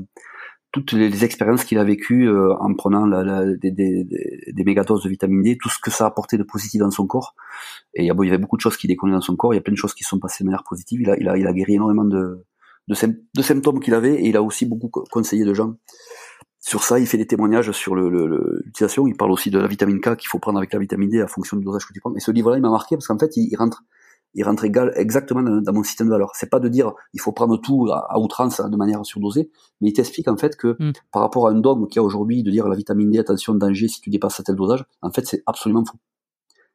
toutes 0.72 0.92
les, 0.92 1.24
expériences 1.24 1.64
qu'il 1.64 1.78
a 1.78 1.84
vécues 1.84 2.28
euh, 2.28 2.54
en 2.60 2.74
prenant 2.74 3.06
la, 3.06 3.24
la, 3.24 3.46
des, 3.46 3.72
des, 3.72 4.04
des 4.04 4.64
mégadoses 4.64 5.04
de 5.04 5.10
vitamine 5.10 5.42
D, 5.42 5.58
tout 5.62 5.70
ce 5.70 5.80
que 5.80 5.92
ça 5.92 6.06
a 6.06 6.08
apporté 6.08 6.38
de 6.38 6.44
positif 6.44 6.80
dans 6.80 6.92
son 6.92 7.08
corps. 7.08 7.36
Et 7.94 8.04
il 8.04 8.06
y, 8.06 8.12
avait 8.12 8.38
beaucoup 8.38 8.58
de 8.58 8.62
choses 8.62 8.78
qui 8.78 8.88
déconnaient 8.88 9.14
dans 9.14 9.22
son 9.22 9.36
corps. 9.36 9.54
Il 9.54 9.58
y 9.58 9.60
a 9.60 9.62
plein 9.62 9.74
de 9.74 9.78
choses 9.78 9.94
qui 9.94 10.04
sont 10.04 10.20
passées 10.20 10.44
de 10.44 10.50
manière 10.50 10.64
positive. 10.64 11.02
Il 11.02 11.10
a, 11.10 11.18
il 11.20 11.30
a, 11.30 11.38
il 11.38 11.48
a 11.48 11.54
guéri 11.54 11.76
énormément 11.76 12.06
de, 12.06 12.46
de, 12.88 12.96
de 13.36 13.42
symptômes 13.42 13.80
qu'il 13.80 13.94
avait 13.94 14.16
et 14.16 14.28
il 14.28 14.38
a 14.38 14.44
aussi 14.44 14.66
beaucoup 14.66 14.90
conseillé 14.90 15.46
de 15.46 15.54
gens 15.54 15.76
sur 16.68 16.84
ça. 16.84 17.00
Il 17.00 17.08
fait 17.08 17.18
des 17.18 17.26
témoignages 17.26 17.72
sur 17.72 17.96
l'utilisation. 17.96 19.06
Le, 19.06 19.10
il 19.10 19.16
parle 19.16 19.32
aussi 19.32 19.50
de 19.50 19.58
la 19.58 19.68
vitamine 19.68 20.02
K 20.02 20.18
qu'il 20.18 20.28
faut 20.28 20.38
prendre 20.38 20.58
avec 20.58 20.74
la 20.74 20.80
vitamine 20.80 21.10
D 21.10 21.22
à 21.22 21.28
fonction 21.28 21.56
du 21.56 21.64
dosage 21.64 21.88
que 21.88 21.94
tu 21.94 22.02
prends. 22.02 22.14
Et 22.14 22.20
ce 22.20 22.30
livre-là, 22.32 22.58
il 22.58 22.62
m'a 22.62 22.70
marqué 22.70 22.98
parce 22.98 23.08
qu'en 23.08 23.18
fait, 23.18 23.38
il, 23.38 23.56
rentre 23.56 23.84
il 24.34 24.44
rentre 24.44 24.66
égal, 24.66 24.92
exactement 24.98 25.42
dans, 25.42 25.74
mon 25.74 25.84
système 25.84 26.08
de 26.08 26.12
valeur. 26.12 26.32
C'est 26.34 26.50
pas 26.50 26.60
de 26.60 26.68
dire 26.68 26.92
il 27.14 27.22
faut 27.22 27.32
prendre 27.32 27.56
tout 27.56 27.88
à, 27.90 28.20
outrance 28.20 28.60
de 28.60 28.76
manière 28.76 29.06
surdosée, 29.06 29.50
mais 29.80 29.90
il 29.90 29.94
t'explique 29.94 30.28
en 30.28 30.36
fait 30.36 30.58
que 30.58 30.76
mm. 30.78 30.92
par 31.14 31.22
rapport 31.22 31.48
à 31.48 31.52
un 31.52 31.60
dogme 31.60 31.88
qu'il 31.88 32.02
y 32.02 32.04
a 32.04 32.04
aujourd'hui 32.04 32.44
de 32.44 32.52
dire 32.52 32.68
la 32.68 32.76
vitamine 32.76 33.12
D, 33.12 33.20
attention, 33.20 33.54
danger 33.54 33.88
si 33.88 34.02
tu 34.02 34.10
dépasses 34.10 34.42
tel 34.46 34.56
dosage, 34.58 34.84
en 35.02 35.12
fait 35.12 35.26
c'est 35.26 35.44
absolument 35.46 35.86
faux. 35.86 35.98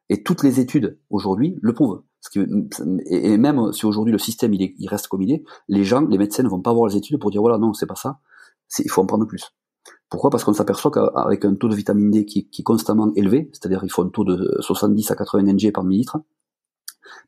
Et 0.09 0.23
toutes 0.23 0.43
les 0.43 0.59
études 0.59 0.99
aujourd'hui 1.11 1.59
le 1.61 1.75
prouvent. 1.75 2.03
Et 3.05 3.37
même 3.37 3.73
si 3.75 3.85
aujourd'hui 3.85 4.13
le 4.13 4.19
système 4.19 4.55
il, 4.55 4.73
il, 4.79 4.89
reste 4.89 5.09
comme 5.09 5.21
il 5.21 5.33
est, 5.33 5.45
les 5.69 5.85
gens, 5.85 6.01
les 6.01 6.17
médecins 6.17 6.45
ne 6.45 6.49
vont 6.49 6.63
pas 6.63 6.73
voir 6.73 6.89
les 6.89 6.97
études 6.97 7.19
pour 7.19 7.31
dire 7.31 7.43
voilà 7.43 7.59
non 7.59 7.75
c'est 7.75 7.87
pas 7.87 7.95
ça, 7.95 8.21
il 8.79 8.91
faut 8.91 9.03
en 9.03 9.07
prendre 9.07 9.27
plus. 9.27 9.53
Pourquoi? 10.13 10.29
Parce 10.29 10.45
qu'on 10.45 10.53
s'aperçoit 10.53 10.91
qu'avec 10.91 11.43
un 11.47 11.55
taux 11.55 11.71
de 11.71 11.75
vitamine 11.75 12.11
D 12.11 12.27
qui, 12.27 12.47
est 12.59 12.63
constamment 12.63 13.11
élevé, 13.17 13.49
c'est-à-dire 13.55 13.81
il 13.83 13.91
faut 13.91 14.03
un 14.03 14.11
taux 14.11 14.25
de 14.25 14.59
70 14.61 15.11
à 15.11 15.17
80 15.17 15.55
ng 15.55 15.73
par 15.73 15.85
millilitre, 15.85 16.19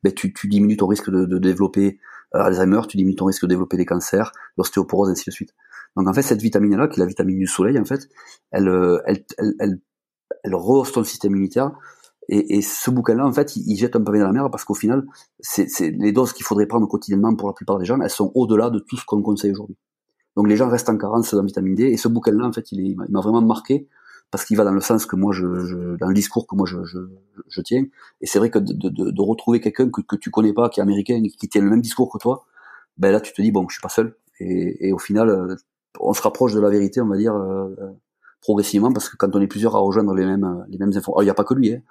ben 0.03 0.13
tu, 0.13 0.31
diminues 0.47 0.77
ton 0.77 0.85
risque 0.85 1.09
de, 1.09 1.39
développer 1.39 1.97
euh, 2.35 2.41
Alzheimer, 2.41 2.81
tu 2.87 2.97
diminues 2.97 3.15
ton 3.15 3.25
risque 3.25 3.41
de 3.41 3.47
développer 3.47 3.77
des 3.77 3.87
cancers, 3.87 4.31
l'ostéoporose, 4.55 5.09
ainsi 5.09 5.27
de 5.27 5.31
suite. 5.33 5.55
Donc 5.97 6.07
en 6.07 6.13
fait, 6.13 6.21
cette 6.21 6.43
vitamine-là, 6.43 6.87
qui 6.87 6.99
est 6.99 7.03
la 7.03 7.07
vitamine 7.07 7.39
du 7.39 7.47
soleil, 7.47 7.79
en 7.79 7.85
fait, 7.85 8.07
elle, 8.51 8.67
euh, 8.67 8.99
rehausse 10.45 10.91
ton 10.91 11.03
système 11.03 11.31
immunitaire. 11.31 11.71
Et, 12.29 12.57
et 12.57 12.61
ce 12.61 12.91
bouquin-là, 12.91 13.25
en 13.25 13.33
fait, 13.33 13.55
il, 13.55 13.75
jette 13.77 13.95
un 13.95 14.01
pavé 14.01 14.19
dans 14.19 14.27
la 14.27 14.31
mer 14.31 14.51
parce 14.51 14.63
qu'au 14.63 14.75
final, 14.75 15.07
c'est 15.39 15.89
les 15.89 16.11
doses 16.11 16.33
qu'il 16.33 16.45
faudrait 16.45 16.67
prendre 16.67 16.87
quotidiennement 16.87 17.35
pour 17.35 17.47
la 17.47 17.55
plupart 17.55 17.79
des 17.79 17.85
gens, 17.85 17.99
elles 17.99 18.11
sont 18.11 18.31
au-delà 18.35 18.69
de 18.69 18.77
tout 18.77 18.95
ce 18.95 19.05
qu'on 19.05 19.23
conseille 19.23 19.53
aujourd'hui. 19.53 19.77
Donc 20.35 20.47
les 20.47 20.55
gens 20.55 20.69
restent 20.69 20.89
en 20.89 20.97
carence 20.97 21.33
la 21.33 21.41
vitamine 21.41 21.75
D. 21.75 21.83
Et 21.83 21.97
ce 21.97 22.07
bouquin-là, 22.07 22.45
en 22.45 22.51
fait, 22.51 22.71
il, 22.71 22.79
il 22.81 22.95
m'a 22.95 23.21
vraiment 23.21 23.41
marqué 23.41 23.87
parce 24.31 24.45
qu'il 24.45 24.57
va 24.57 24.63
dans 24.63 24.73
le 24.73 24.81
sens 24.81 25.05
que 25.05 25.15
moi 25.15 25.33
je, 25.33 25.95
dans 25.95 26.07
le 26.07 26.13
discours 26.13 26.47
que 26.47 26.55
moi 26.55 26.67
je, 26.67 27.61
tiens 27.61 27.85
et 28.21 28.25
c'est 28.25 28.39
vrai 28.39 28.49
que 28.49 28.59
de, 28.59 29.21
retrouver 29.21 29.61
quelqu'un 29.61 29.89
que, 29.89 30.01
que 30.01 30.15
tu 30.15 30.31
connais 30.31 30.53
pas 30.53 30.69
qui 30.69 30.79
est 30.79 30.83
américain 30.83 31.21
qui 31.21 31.47
tient 31.47 31.61
le 31.61 31.69
même 31.69 31.81
discours 31.81 32.11
que 32.11 32.17
toi 32.17 32.45
ben 32.97 33.11
là 33.11 33.21
tu 33.21 33.33
te 33.33 33.41
dis 33.41 33.51
bon 33.51 33.67
je 33.69 33.75
suis 33.75 33.81
pas 33.81 33.89
seul 33.89 34.15
et, 34.39 34.87
et 34.87 34.91
au 34.93 34.97
final 34.97 35.29
euh, 35.29 35.55
on 35.99 36.13
se 36.13 36.21
rapproche 36.21 36.53
de 36.53 36.59
la 36.59 36.69
vérité 36.69 37.01
on 37.01 37.07
va 37.07 37.17
dire 37.17 37.35
euh, 37.35 37.75
progressivement 38.41 38.91
parce 38.93 39.09
que 39.09 39.17
quand 39.17 39.35
on 39.35 39.41
est 39.41 39.47
plusieurs 39.47 39.75
à 39.75 39.79
rejoindre 39.79 40.13
les 40.13 40.25
mêmes 40.25 40.65
les 40.69 40.77
mêmes 40.77 40.91
infos 40.95 41.19
il 41.21 41.23
n'y 41.23 41.29
a 41.29 41.33
pas 41.33 41.43
que 41.43 41.53
lui 41.53 41.73
hein, 41.73 41.81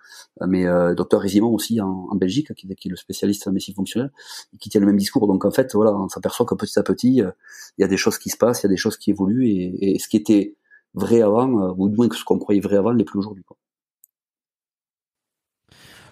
mais 0.47 0.67
euh, 0.67 0.95
docteur 0.95 1.21
Résimon 1.21 1.53
aussi 1.53 1.81
en, 1.81 2.15
Belgique 2.15 2.55
qui, 2.55 2.67
est 2.71 2.89
le 2.89 2.97
spécialiste 2.97 3.49
en 3.49 3.53
médecine 3.53 3.75
fonctionnelle 3.75 4.13
qui 4.61 4.69
tient 4.69 4.81
le 4.81 4.87
même 4.87 4.97
discours 4.97 5.27
donc 5.27 5.45
en 5.45 5.51
fait 5.51 5.75
voilà 5.75 5.93
on 5.95 6.09
s'aperçoit 6.09 6.47
que 6.47 6.55
petit 6.55 6.79
à 6.79 6.83
petit 6.83 7.23
euh, 7.23 7.31
il 7.79 7.83
y 7.83 7.85
a 7.85 7.89
des 7.89 7.97
choses 7.97 8.19
qui 8.19 8.31
se 8.31 8.37
passent 8.37 8.63
il 8.63 8.67
y 8.67 8.69
a 8.69 8.71
des 8.71 8.77
choses 8.77 8.97
qui 8.97 9.11
évoluent 9.11 9.47
et, 9.49 9.99
ce 9.99 10.09
qui 10.09 10.17
était 10.17 10.57
vrai 10.95 11.23
avant, 11.23 11.61
euh, 11.61 11.75
ou 11.77 11.89
du 11.89 11.97
moins 11.97 12.09
que 12.09 12.17
ce 12.17 12.25
qu'on 12.25 12.39
croyait 12.39 12.61
vrai 12.61 12.77
avant 12.77 12.95
n'est 12.95 13.05
plus 13.05 13.19
aujourd'hui. 13.19 13.45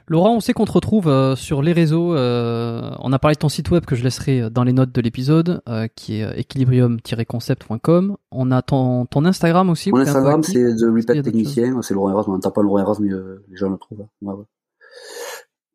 Laurent, 0.06 0.36
on 0.36 0.40
sait 0.40 0.52
qu'on 0.52 0.64
te 0.64 0.72
retrouve 0.72 1.08
euh, 1.08 1.36
sur 1.36 1.62
les 1.62 1.72
réseaux. 1.72 2.14
Euh, 2.14 2.90
on 3.00 3.12
a 3.12 3.18
parlé 3.18 3.34
de 3.34 3.38
ton 3.38 3.48
site 3.48 3.70
web 3.70 3.84
que 3.84 3.94
je 3.94 4.04
laisserai 4.04 4.50
dans 4.50 4.64
les 4.64 4.72
notes 4.72 4.92
de 4.92 5.00
l'épisode, 5.00 5.62
qui 5.96 6.20
est 6.20 6.40
equilibrium-concept.com. 6.40 8.16
On 8.30 8.50
a 8.50 8.62
ton, 8.62 9.06
ton 9.06 9.24
Instagram 9.24 9.70
aussi. 9.70 9.90
Mon 9.90 9.98
Instagram, 9.98 10.42
c'est 10.42 10.76
The 10.76 10.84
Repair 10.84 11.22
Technicien. 11.22 11.80
C'est 11.82 11.94
Laurent 11.94 12.10
Erasme. 12.10 12.32
On 12.32 12.38
tape 12.38 12.54
pas 12.54 12.62
Laurent 12.62 12.78
Erasme, 12.78 13.04
mais 13.04 13.12
les 13.48 13.56
gens 13.56 13.70
le 13.70 13.78
trouvent. 13.78 14.06
Ouais, 14.22 14.34
ouais. 14.34 14.44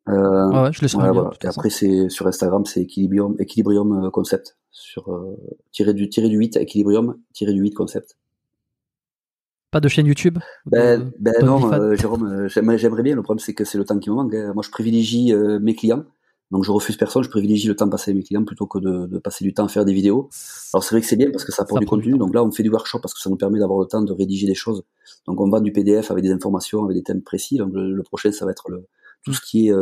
Euh, 0.08 0.62
ouais, 0.62 0.72
je 0.72 0.96
voilà. 0.96 1.30
Et 1.42 1.46
après, 1.46 1.70
c'est 1.70 2.08
sur 2.08 2.26
Instagram, 2.26 2.64
c'est 2.64 2.80
Equilibrium, 2.82 3.36
Equilibrium 3.38 4.10
Concept. 4.10 4.56
Sur 4.70 5.10
tiré 5.72 5.92
du 5.92 6.08
tiré 6.08 6.28
du 6.28 6.36
8, 6.36 6.56
Equilibrium 6.56 7.18
tiré 7.32 7.52
du 7.52 7.60
8 7.60 7.72
Concept. 7.72 8.16
Pas 9.70 9.80
de 9.80 9.88
chaîne 9.88 10.06
YouTube 10.06 10.38
Ben, 10.64 11.12
ben 11.18 11.34
non, 11.44 11.72
euh, 11.72 11.94
Jérôme, 11.94 12.26
euh, 12.26 12.48
j'aimerais 12.48 13.02
bien. 13.02 13.14
Le 13.14 13.22
problème, 13.22 13.38
c'est 13.38 13.52
que 13.52 13.64
c'est 13.64 13.76
le 13.76 13.84
temps 13.84 13.98
qui 13.98 14.08
me 14.08 14.14
manque. 14.14 14.34
Hein. 14.34 14.52
Moi, 14.54 14.62
je 14.64 14.70
privilégie 14.70 15.34
euh, 15.34 15.58
mes 15.60 15.74
clients. 15.74 16.04
Donc, 16.50 16.64
je 16.64 16.70
refuse 16.70 16.96
personne. 16.96 17.22
Je 17.22 17.28
privilégie 17.28 17.68
le 17.68 17.76
temps 17.76 17.88
passé 17.90 18.10
avec 18.10 18.22
mes 18.22 18.26
clients 18.26 18.44
plutôt 18.44 18.66
que 18.66 18.78
de, 18.78 19.06
de 19.06 19.18
passer 19.18 19.44
du 19.44 19.52
temps 19.52 19.66
à 19.66 19.68
faire 19.68 19.84
des 19.84 19.92
vidéos. 19.92 20.30
Alors, 20.72 20.82
c'est 20.82 20.94
vrai 20.94 21.02
que 21.02 21.06
c'est 21.06 21.16
bien 21.16 21.30
parce 21.30 21.44
que 21.44 21.52
ça 21.52 21.64
apporte 21.64 21.82
du 21.82 21.86
contenu. 21.86 22.16
donc 22.16 22.34
là, 22.34 22.42
on 22.42 22.50
fait 22.50 22.62
du 22.62 22.70
workshop 22.70 23.00
parce 23.00 23.12
que 23.12 23.20
ça 23.20 23.28
nous 23.28 23.36
permet 23.36 23.58
d'avoir 23.58 23.78
le 23.80 23.86
temps 23.86 24.00
de 24.00 24.12
rédiger 24.12 24.46
des 24.46 24.54
choses. 24.54 24.84
Donc, 25.26 25.38
on 25.38 25.50
va 25.50 25.60
du 25.60 25.70
PDF 25.70 26.10
avec 26.10 26.24
des 26.24 26.32
informations, 26.32 26.82
avec 26.84 26.96
des 26.96 27.02
thèmes 27.02 27.22
précis. 27.22 27.58
Donc, 27.58 27.72
le, 27.74 28.02
prochain, 28.02 28.32
ça 28.32 28.46
va 28.46 28.52
être 28.52 28.70
le, 28.70 28.86
tout 29.22 29.34
ce 29.34 29.42
qui 29.42 29.68
est 29.68 29.74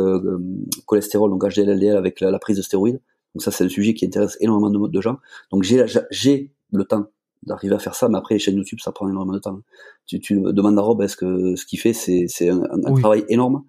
cholestérol, 0.85 1.31
donc 1.31 1.45
HDL, 1.45 1.77
LDL 1.77 1.95
avec 1.95 2.19
la, 2.19 2.39
prise 2.39 2.57
de 2.57 2.61
stéroïdes. 2.61 2.99
Donc, 3.35 3.41
ça, 3.41 3.51
c'est 3.51 3.63
un 3.63 3.69
sujet 3.69 3.93
qui 3.93 4.05
intéresse 4.05 4.35
énormément 4.41 4.69
de, 4.69 4.91
de 4.91 5.01
gens. 5.01 5.19
Donc, 5.49 5.63
j'ai 5.63 6.51
le 6.73 6.83
temps 6.83 7.07
d'arriver 7.43 7.75
à 7.75 7.79
faire 7.79 7.95
ça, 7.95 8.09
mais 8.09 8.17
après 8.17 8.35
les 8.35 8.39
chaînes 8.39 8.57
YouTube, 8.57 8.79
ça 8.81 8.91
prend 8.91 9.07
énormément 9.07 9.33
de 9.33 9.39
temps. 9.39 9.59
Tu, 10.05 10.19
tu 10.19 10.39
demandes 10.39 10.77
à 10.77 10.81
Rob, 10.81 11.01
est-ce 11.01 11.17
que 11.17 11.55
ce 11.55 11.65
qu'il 11.65 11.79
fait, 11.79 11.93
c'est, 11.93 12.25
c'est 12.27 12.49
un, 12.49 12.61
travail 12.99 13.25
énorme 13.29 13.63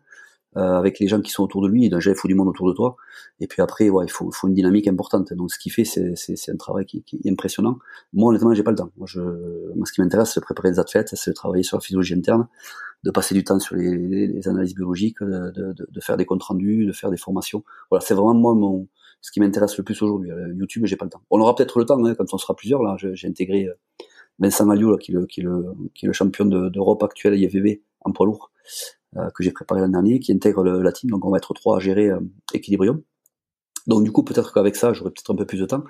euh, 0.56 0.78
avec 0.78 0.98
les 0.98 1.08
gens 1.08 1.20
qui 1.20 1.30
sont 1.30 1.42
autour 1.42 1.62
de 1.62 1.68
lui, 1.68 1.84
et 1.84 1.88
déjà 1.88 2.10
il 2.10 2.16
faut 2.16 2.28
du 2.28 2.34
monde 2.34 2.48
autour 2.48 2.68
de 2.68 2.74
toi, 2.74 2.96
et 3.40 3.46
puis 3.46 3.62
après, 3.62 3.90
ouais, 3.90 4.06
il 4.06 4.10
faut, 4.10 4.30
faut 4.32 4.48
une 4.48 4.54
dynamique 4.54 4.88
importante. 4.88 5.32
Donc 5.32 5.50
ce 5.52 5.58
qu'il 5.58 5.72
fait, 5.72 5.84
c'est, 5.84 6.14
c'est, 6.16 6.36
c'est 6.36 6.52
un 6.52 6.56
travail 6.56 6.86
qui, 6.86 7.02
qui, 7.02 7.20
est 7.24 7.30
impressionnant. 7.30 7.78
Moi, 8.12 8.30
honnêtement, 8.30 8.52
j'ai 8.54 8.62
pas 8.62 8.70
le 8.70 8.76
temps. 8.76 8.90
Moi, 8.96 9.06
je, 9.08 9.20
moi 9.20 9.86
ce 9.86 9.92
qui 9.92 10.00
m'intéresse, 10.00 10.32
c'est 10.34 10.40
préparer 10.40 10.70
des 10.70 10.78
athlètes, 10.78 11.10
c'est 11.14 11.32
travailler 11.34 11.62
sur 11.62 11.76
la 11.76 11.80
physiologie 11.80 12.14
interne, 12.14 12.48
de 13.04 13.10
passer 13.10 13.34
du 13.34 13.44
temps 13.44 13.60
sur 13.60 13.76
les, 13.76 13.96
les, 13.96 14.48
analyses 14.48 14.74
biologiques, 14.74 15.20
de, 15.20 15.50
de, 15.50 15.74
de, 15.88 16.00
faire 16.00 16.16
des 16.16 16.24
comptes 16.24 16.42
rendus, 16.42 16.86
de 16.86 16.92
faire 16.92 17.10
des 17.10 17.16
formations. 17.16 17.62
Voilà, 17.90 18.04
c'est 18.04 18.14
vraiment 18.14 18.34
moi 18.34 18.54
mon 18.54 18.88
ce 19.20 19.30
qui 19.30 19.40
m'intéresse 19.40 19.76
le 19.76 19.84
plus 19.84 20.00
aujourd'hui. 20.02 20.30
Euh, 20.30 20.54
YouTube, 20.54 20.84
j'ai 20.86 20.96
pas 20.96 21.04
le 21.04 21.10
temps. 21.10 21.22
On 21.30 21.40
aura 21.40 21.54
peut-être 21.54 21.78
le 21.78 21.84
temps 21.84 22.02
hein, 22.04 22.14
quand 22.14 22.32
on 22.32 22.38
sera 22.38 22.54
plusieurs. 22.54 22.82
Là, 22.82 22.96
j'ai 22.98 23.28
intégré 23.28 23.66
euh, 23.66 23.74
Vincent 24.38 24.64
Malio, 24.64 24.90
là, 24.90 24.98
qui, 24.98 25.10
est 25.10 25.14
le, 25.14 25.26
qui, 25.26 25.42
le, 25.42 25.64
qui 25.94 26.06
est 26.06 26.08
le 26.08 26.12
champion 26.12 26.44
d'Europe 26.44 27.02
actuel 27.02 27.34
IFVB 27.38 27.80
en 28.02 28.12
poids 28.12 28.26
lourd, 28.26 28.50
euh, 29.16 29.30
que 29.30 29.42
j'ai 29.42 29.50
préparé 29.50 29.80
l'an 29.80 29.88
dernier, 29.88 30.20
qui 30.20 30.32
intègre 30.32 30.62
le, 30.62 30.82
la 30.82 30.92
team. 30.92 31.10
Donc 31.10 31.24
on 31.24 31.30
va 31.30 31.38
être 31.38 31.52
trois 31.54 31.76
à 31.76 31.80
gérer 31.80 32.08
euh, 32.08 32.20
Equilibrium. 32.54 33.02
Donc 33.86 34.04
du 34.04 34.12
coup, 34.12 34.22
peut-être 34.22 34.52
qu'avec 34.52 34.76
ça, 34.76 34.92
j'aurai 34.92 35.10
peut-être 35.10 35.32
un 35.32 35.36
peu 35.36 35.46
plus 35.46 35.58
de 35.58 35.64
temps, 35.64 35.82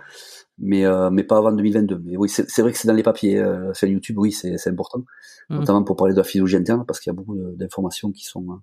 mais 0.56 0.84
mais 1.10 1.24
pas 1.24 1.38
avant 1.38 1.50
2022. 1.50 2.00
Mais 2.04 2.16
oui, 2.16 2.28
c'est 2.28 2.62
vrai 2.62 2.70
que 2.70 2.78
c'est 2.78 2.86
dans 2.86 2.94
les 2.94 3.02
papiers 3.02 3.38
euh, 3.38 3.74
sur 3.74 3.88
YouTube. 3.88 4.18
Oui, 4.18 4.30
c'est 4.30 4.68
important, 4.68 5.00
mmh. 5.48 5.58
notamment 5.58 5.82
pour 5.82 5.96
parler 5.96 6.14
de 6.14 6.18
la 6.18 6.22
physiologie 6.22 6.56
interne, 6.56 6.84
parce 6.86 7.00
qu'il 7.00 7.10
y 7.10 7.12
a 7.12 7.16
beaucoup 7.16 7.36
d'informations 7.56 8.12
qui 8.12 8.24
sont 8.24 8.60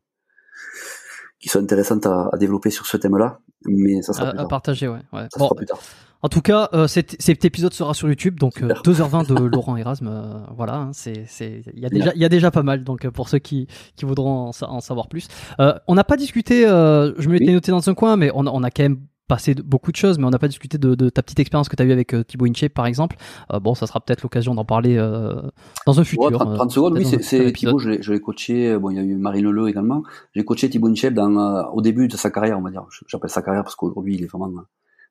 qui 1.39 1.49
sont 1.49 1.59
intéressantes 1.59 2.05
à, 2.05 2.30
à 2.31 2.38
développer 2.38 2.69
sur 2.69 2.85
ce 2.85 2.97
thème-là, 2.97 3.39
mais 3.65 4.01
ça 4.01 4.14
sera 4.14 4.27
à, 4.27 4.30
plus 4.31 4.38
tard. 4.38 4.45
À 4.45 4.49
partager, 4.49 4.88
ouais. 4.88 5.01
ouais. 5.14 5.27
Ça 5.31 5.39
sera 5.39 5.55
plus 5.55 5.65
tard. 5.65 5.80
En 6.25 6.27
tout 6.27 6.41
cas, 6.41 6.69
euh, 6.73 6.88
cet, 6.88 7.15
cet, 7.19 7.45
épisode 7.45 7.72
sera 7.73 7.93
sur 7.93 8.07
YouTube, 8.07 8.39
donc 8.39 8.64
euh, 8.64 8.69
2h20 8.83 9.27
de 9.27 9.45
Laurent 9.45 9.77
Erasme. 9.77 10.07
Euh, 10.07 10.39
voilà, 10.55 10.75
hein, 10.75 10.89
c'est, 10.91 11.25
c'est, 11.27 11.61
il 11.73 11.80
y 11.80 11.85
a 11.85 11.89
déjà, 11.89 12.14
il 12.15 12.22
y 12.22 12.25
a 12.25 12.30
déjà 12.30 12.49
pas 12.49 12.64
mal. 12.64 12.83
Donc 12.83 13.05
euh, 13.05 13.11
pour 13.11 13.30
ceux 13.30 13.38
qui, 13.38 13.67
qui 13.95 14.05
voudront 14.05 14.49
en, 14.49 14.51
en 14.64 14.81
savoir 14.81 15.07
plus, 15.07 15.27
euh, 15.59 15.75
on 15.88 15.93
n'a 15.93 16.03
pas 16.03 16.17
discuté. 16.17 16.64
je 16.64 17.30
me 17.30 17.33
l'étais 17.33 17.51
noté 17.51 17.72
dans 17.72 17.88
un 17.88 17.93
coin, 17.93 18.17
mais 18.17 18.31
on, 18.33 18.47
on 18.47 18.64
a 18.64 18.72
quand 18.72 18.81
même 18.81 19.01
passé 19.27 19.55
beaucoup 19.55 19.91
de 19.91 19.95
choses, 19.95 20.19
mais 20.19 20.25
on 20.25 20.29
n'a 20.29 20.39
pas 20.39 20.47
discuté 20.47 20.77
de, 20.77 20.95
de, 20.95 21.09
ta 21.09 21.23
petite 21.23 21.39
expérience 21.39 21.69
que 21.69 21.75
tu 21.75 21.81
as 21.81 21.85
eue 21.85 21.91
avec 21.91 22.13
euh, 22.13 22.23
Thibaut 22.23 22.45
Inche, 22.45 22.67
par 22.69 22.85
exemple. 22.85 23.17
Euh, 23.51 23.59
bon, 23.59 23.73
ça 23.73 23.87
sera 23.87 23.99
peut-être 23.99 24.21
l'occasion 24.21 24.53
d'en 24.53 24.65
parler 24.65 24.97
euh, 24.97 25.41
dans 25.85 25.99
un 25.99 26.03
futur. 26.03 26.25
Ouais, 26.25 26.31
30, 26.31 26.55
30 26.55 26.71
secondes, 26.71 26.97
oui, 26.97 27.05
c'est 27.21 27.51
Thibaut, 27.51 27.79
je 27.79 28.11
l'ai 28.11 28.19
coaché, 28.19 28.77
bon, 28.77 28.91
il 28.91 28.97
y 28.97 28.99
a 28.99 29.03
eu 29.03 29.15
Marine 29.15 29.45
Leleu 29.45 29.67
également. 29.67 30.03
J'ai 30.35 30.43
coaché 30.43 30.69
Thibaut 30.69 30.89
Inche 30.89 31.05
dans, 31.05 31.69
au 31.71 31.81
début 31.81 32.07
de 32.07 32.17
sa 32.17 32.29
carrière, 32.29 32.59
on 32.59 32.61
va 32.61 32.71
dire. 32.71 32.85
J'appelle 33.07 33.29
sa 33.29 33.41
carrière 33.41 33.63
parce 33.63 33.75
qu'aujourd'hui, 33.75 34.15
il 34.15 34.23
est 34.23 34.27
vraiment 34.27 34.51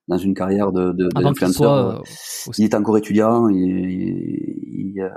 dans 0.06 0.18
une 0.18 0.34
carrière 0.34 0.70
de, 0.70 0.92
de, 0.92 1.08
d'influenceur. 1.08 2.02
Il, 2.58 2.64
était 2.64 2.76
encore 2.76 2.98
étudiant, 2.98 3.48
il, 3.48 3.56
il, 3.56 5.10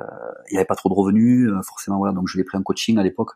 il, 0.50 0.58
avait 0.58 0.66
pas 0.66 0.76
trop 0.76 0.90
de 0.90 0.93
revenus, 0.93 1.51
forcément, 1.64 1.98
voilà, 1.98 2.14
donc 2.14 2.27
je 2.27 2.38
l'ai 2.38 2.43
pris 2.43 2.58
en 2.58 2.64
coaching 2.64 2.98
à 2.98 3.03
l'époque. 3.03 3.32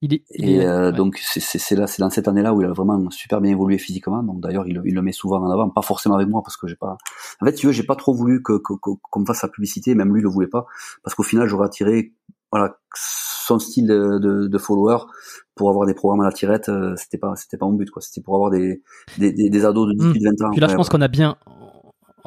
Il 0.00 0.14
est, 0.14 0.22
et 0.30 0.64
euh, 0.64 0.92
donc 0.92 1.18
c'est 1.18 1.74
là, 1.74 1.88
c'est 1.88 2.00
dans 2.00 2.10
cette 2.10 2.28
année-là 2.28 2.54
où 2.54 2.62
il 2.62 2.66
a 2.66 2.72
vraiment 2.72 3.10
super 3.10 3.40
bien 3.40 3.50
évolué 3.50 3.78
physiquement. 3.78 4.22
Donc 4.22 4.40
d'ailleurs, 4.40 4.64
il, 4.68 4.80
il, 4.84 4.94
le 4.94 5.02
met 5.02 5.10
souvent 5.10 5.42
en 5.42 5.50
avant, 5.50 5.68
pas 5.70 5.82
forcément 5.82 6.14
avec 6.14 6.28
moi 6.28 6.40
parce 6.44 6.56
que 6.56 6.68
j'ai 6.68 6.76
pas. 6.76 6.96
En 7.40 7.46
fait, 7.46 7.54
tu 7.54 7.72
j'ai 7.72 7.82
pas 7.82 7.96
trop 7.96 8.14
voulu 8.14 8.42
que 8.42 8.52
qu'on 8.52 9.20
me 9.20 9.26
fasse 9.26 9.40
sa 9.40 9.48
publicité, 9.48 9.96
même 9.96 10.12
lui 10.12 10.20
il 10.20 10.22
le 10.22 10.30
voulait 10.30 10.46
pas, 10.46 10.66
parce 11.02 11.16
qu'au 11.16 11.24
final, 11.24 11.48
j'aurais 11.48 11.66
attiré 11.66 12.12
voilà 12.52 12.78
son 12.94 13.58
style 13.58 13.86
de, 13.86 14.18
de, 14.18 14.46
de 14.46 14.58
follower 14.58 14.98
pour 15.54 15.68
avoir 15.70 15.86
des 15.86 15.94
programmes 15.94 16.20
à 16.20 16.24
la 16.24 16.32
tirette. 16.32 16.68
Euh, 16.68 16.94
c'était 16.96 17.18
pas 17.18 17.34
c'était 17.34 17.56
pas 17.56 17.66
mon 17.66 17.72
but 17.72 17.90
quoi. 17.90 18.00
C'était 18.00 18.20
pour 18.20 18.36
avoir 18.36 18.50
des 18.50 18.82
des, 19.18 19.32
des, 19.32 19.50
des 19.50 19.64
ados 19.64 19.88
de 19.88 19.94
18 19.94 20.24
20 20.24 20.30
mmh. 20.30 20.44
ans. 20.44 20.50
Puis 20.52 20.60
là, 20.60 20.68
je 20.68 20.76
pense 20.76 20.88
qu'on 20.88 21.00
a 21.00 21.08
bien 21.08 21.36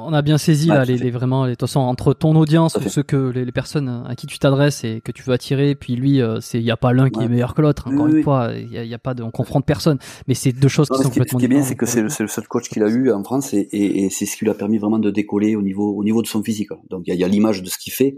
on 0.06 0.14
a 0.14 0.22
bien 0.22 0.38
saisi 0.38 0.68
là 0.68 0.86
les, 0.86 0.98
les, 0.98 1.12
vraiment 1.12 1.46
les, 1.46 1.52
de 1.52 1.56
toute 1.56 1.70
façon 1.70 1.80
entre 1.80 2.14
ton 2.14 2.36
audience 2.36 2.76
ou 2.76 2.90
ceux 2.90 3.04
que 3.04 3.30
les, 3.30 3.46
les, 3.46 3.52
personnes 3.52 4.04
à 4.08 4.16
qui 4.16 4.28
tu 4.28 4.40
t'adresses 4.40 4.84
et 4.84 5.02
que 5.02 5.12
tu 5.12 5.24
veux 5.24 5.34
attirer 5.34 5.76
puis 5.76 5.96
lui 5.96 6.22
euh, 6.22 6.40
c'est 6.42 6.60
il 6.60 6.64
y 6.64 6.72
a 6.72 6.78
pas 6.78 6.94
l'un 6.94 7.10
qui 7.10 7.22
est 7.22 7.28
meilleur 7.28 7.54
que 7.54 7.62
l'autre 7.62 7.88
encore 7.88 8.08
une 8.08 8.24
fois 8.24 8.52
il 8.56 8.72
y, 8.72 8.78
a, 8.78 8.84
y 8.84 8.94
a 8.94 9.00
pas 9.00 9.14
de 9.14 9.24
on 9.24 9.32
confronte 9.32 9.66
personne. 9.66 9.98
Mais 10.28 10.34
c'est 10.34 10.52
deux 10.52 10.68
choses 10.68 10.90
qui 10.90 10.98
sont 10.98 11.04
complètement 11.04 11.40
ce 11.40 11.42
qui 11.42 11.46
est 11.46 11.56
bien 11.56 11.64
c'est 11.64 11.76
que 11.76 11.86
c'est 11.86 12.02
le, 12.02 12.10
le, 12.20 12.28
seul 12.28 12.48
coach 12.48 12.70
qu'il 12.70 12.84
a 12.84 12.90
eu 12.90 13.12
en 13.12 13.24
France 13.24 13.54
et, 13.54 13.68
et, 13.72 14.06
et 14.06 14.10
c'est 14.10 14.26
ce 14.26 14.38
qui 14.38 14.46
lui 14.46 14.52
a 14.52 14.56
permis 14.56 14.78
vraiment 14.78 15.00
de 15.00 15.10
décoller 15.10 15.56
au 15.56 15.62
niveau 15.62 15.96
au 15.96 16.04
niveau 16.04 16.22
de 16.22 16.28
son 16.28 16.44
physique. 16.44 16.70
Donc 16.90 17.04
il 17.06 17.16
y 17.16 17.24
a, 17.24 17.28
l'image 17.28 17.62
de 17.64 17.70
ce 17.70 17.78
qu'il 17.78 17.94
fait 17.94 18.18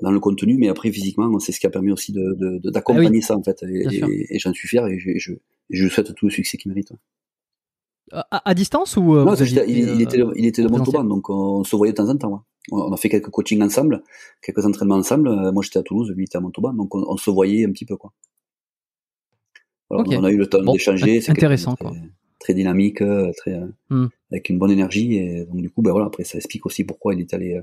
dans 0.00 0.10
le 0.10 0.20
contenu 0.20 0.56
mais 0.58 0.68
après 0.68 0.90
physiquement 0.90 1.38
c'est 1.38 1.52
ce 1.52 1.60
qui 1.60 1.66
a 1.66 1.70
permis 1.70 1.92
aussi 1.92 2.12
de 2.12 2.70
d'accompagner 2.70 3.20
de, 3.20 3.24
ah 3.24 3.26
ça 3.26 3.36
en 3.36 3.42
fait. 3.42 3.62
Et, 3.62 4.38
j'en 4.38 4.52
suis 4.52 4.68
fier 4.68 4.86
et 4.86 4.98
je, 4.98 5.10
je, 5.16 5.32
je 5.70 5.88
souhaite 5.88 6.14
tout 6.14 6.26
le 6.26 6.32
succès 6.32 6.56
qu'il 6.56 6.70
mérite 6.70 6.92
à, 8.12 8.54
distance 8.54 8.96
ou 8.96 9.16
euh, 9.16 9.24
Non, 9.24 9.34
il, 9.34 9.46
il, 9.68 10.02
était, 10.02 10.22
il 10.36 10.46
était 10.46 10.62
de 10.62 10.68
Montauban, 10.68 11.04
donc 11.04 11.30
on 11.30 11.64
se 11.64 11.74
voyait 11.76 11.92
de 11.92 11.96
temps 11.96 12.08
en 12.08 12.16
temps. 12.16 12.44
On 12.70 12.92
a 12.92 12.96
fait 12.96 13.08
quelques 13.08 13.30
coachings 13.30 13.62
ensemble, 13.62 14.02
quelques 14.42 14.64
entraînements 14.64 14.96
ensemble. 14.96 15.28
Euh, 15.28 15.52
moi, 15.52 15.62
j'étais 15.62 15.78
à 15.78 15.82
Toulouse, 15.82 16.12
lui 16.14 16.24
était 16.24 16.36
à 16.36 16.40
Montauban, 16.40 16.72
donc 16.74 16.94
on, 16.94 17.16
se 17.16 17.30
voyait 17.30 17.64
un 17.64 17.72
petit 17.72 17.86
peu, 17.86 17.96
quoi. 17.96 18.12
On 19.90 20.24
a 20.24 20.30
eu 20.30 20.36
le 20.36 20.46
temps 20.46 20.62
d'échanger. 20.62 21.20
C'est 21.20 21.32
intéressant, 21.32 21.74
très, 21.74 21.84
quoi. 21.84 21.94
Très 22.38 22.54
dynamique, 22.54 23.02
euh, 23.02 23.32
très 23.36 23.58
hmm. 23.90 24.08
avec 24.30 24.48
une 24.48 24.58
bonne 24.58 24.70
énergie, 24.70 25.16
et 25.16 25.44
donc 25.44 25.60
du 25.60 25.70
coup, 25.70 25.82
ben 25.82 25.90
voilà. 25.90 26.06
Après, 26.06 26.24
ça 26.24 26.38
explique 26.38 26.66
aussi 26.66 26.84
pourquoi 26.84 27.14
il 27.14 27.20
est 27.20 27.34
allé 27.34 27.60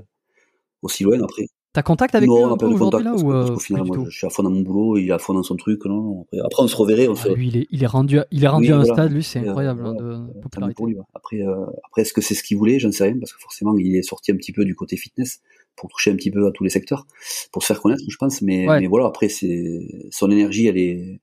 aussi 0.82 1.04
loin. 1.04 1.20
Après, 1.22 1.46
T'as 1.72 1.82
contact 1.82 2.16
avec 2.16 2.28
lui 2.28 2.42
un 2.42 2.56
peu 2.56 2.66
aujourd'hui 2.66 3.04
là 3.04 3.14
ou 3.14 3.32
euh, 3.32 3.56
final, 3.58 3.84
moi, 3.84 3.98
je 4.08 4.10
suis 4.10 4.26
à 4.26 4.30
fond 4.30 4.42
dans 4.42 4.50
mon 4.50 4.62
boulot, 4.62 4.98
il 4.98 5.08
est 5.08 5.12
à 5.12 5.20
fond 5.20 5.34
dans 5.34 5.44
son 5.44 5.54
truc, 5.54 5.84
non 5.84 6.26
après, 6.44 6.64
on 6.64 6.66
se 6.66 6.74
reverrait. 6.74 7.06
On 7.06 7.14
ah, 7.14 7.28
lui, 7.28 7.46
il 7.46 7.56
est, 7.58 7.66
il 7.70 7.84
est 7.84 7.86
rendu, 7.86 8.18
à, 8.18 8.26
il 8.32 8.42
est 8.42 8.48
rendu 8.48 8.72
à 8.72 8.78
un 8.78 8.84
stade, 8.84 9.12
lui, 9.12 9.22
c'est 9.22 9.38
incroyable 9.38 9.84
de 9.96 10.40
popularité. 10.40 10.74
Pour 10.74 10.88
lui, 10.88 10.96
Après, 11.14 11.42
euh, 11.42 11.66
après, 11.84 12.02
est-ce 12.02 12.12
que 12.12 12.20
c'est 12.20 12.34
ce 12.34 12.42
qu'il 12.42 12.56
voulait 12.56 12.80
J'en 12.80 12.90
sais 12.90 13.04
rien, 13.04 13.16
parce 13.20 13.32
que 13.32 13.40
forcément, 13.40 13.76
il 13.78 13.94
est 13.94 14.02
sorti 14.02 14.32
un 14.32 14.36
petit 14.36 14.52
peu 14.52 14.64
du 14.64 14.74
côté 14.74 14.96
fitness 14.96 15.42
pour 15.76 15.88
toucher 15.90 16.10
un 16.10 16.16
petit 16.16 16.32
peu 16.32 16.44
à 16.48 16.50
tous 16.50 16.64
les 16.64 16.70
secteurs, 16.70 17.06
pour 17.52 17.62
se 17.62 17.68
faire 17.68 17.80
connaître, 17.80 18.02
je 18.08 18.16
pense. 18.16 18.42
Mais, 18.42 18.66
mais 18.68 18.88
voilà, 18.88 19.06
après, 19.06 19.28
c'est 19.28 20.08
son 20.10 20.28
énergie, 20.28 20.66
elle 20.66 20.78
est, 20.78 21.20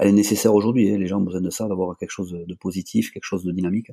elle 0.00 0.08
est 0.08 0.12
nécessaire 0.12 0.52
aujourd'hui. 0.52 0.90
Hein. 0.90 0.98
Les 0.98 1.06
gens 1.06 1.18
ont 1.18 1.24
besoin 1.24 1.40
de 1.40 1.50
ça, 1.50 1.68
d'avoir 1.68 1.96
quelque 1.96 2.10
chose 2.10 2.32
de 2.32 2.54
positif, 2.56 3.12
quelque 3.12 3.24
chose 3.24 3.44
de 3.44 3.52
dynamique. 3.52 3.92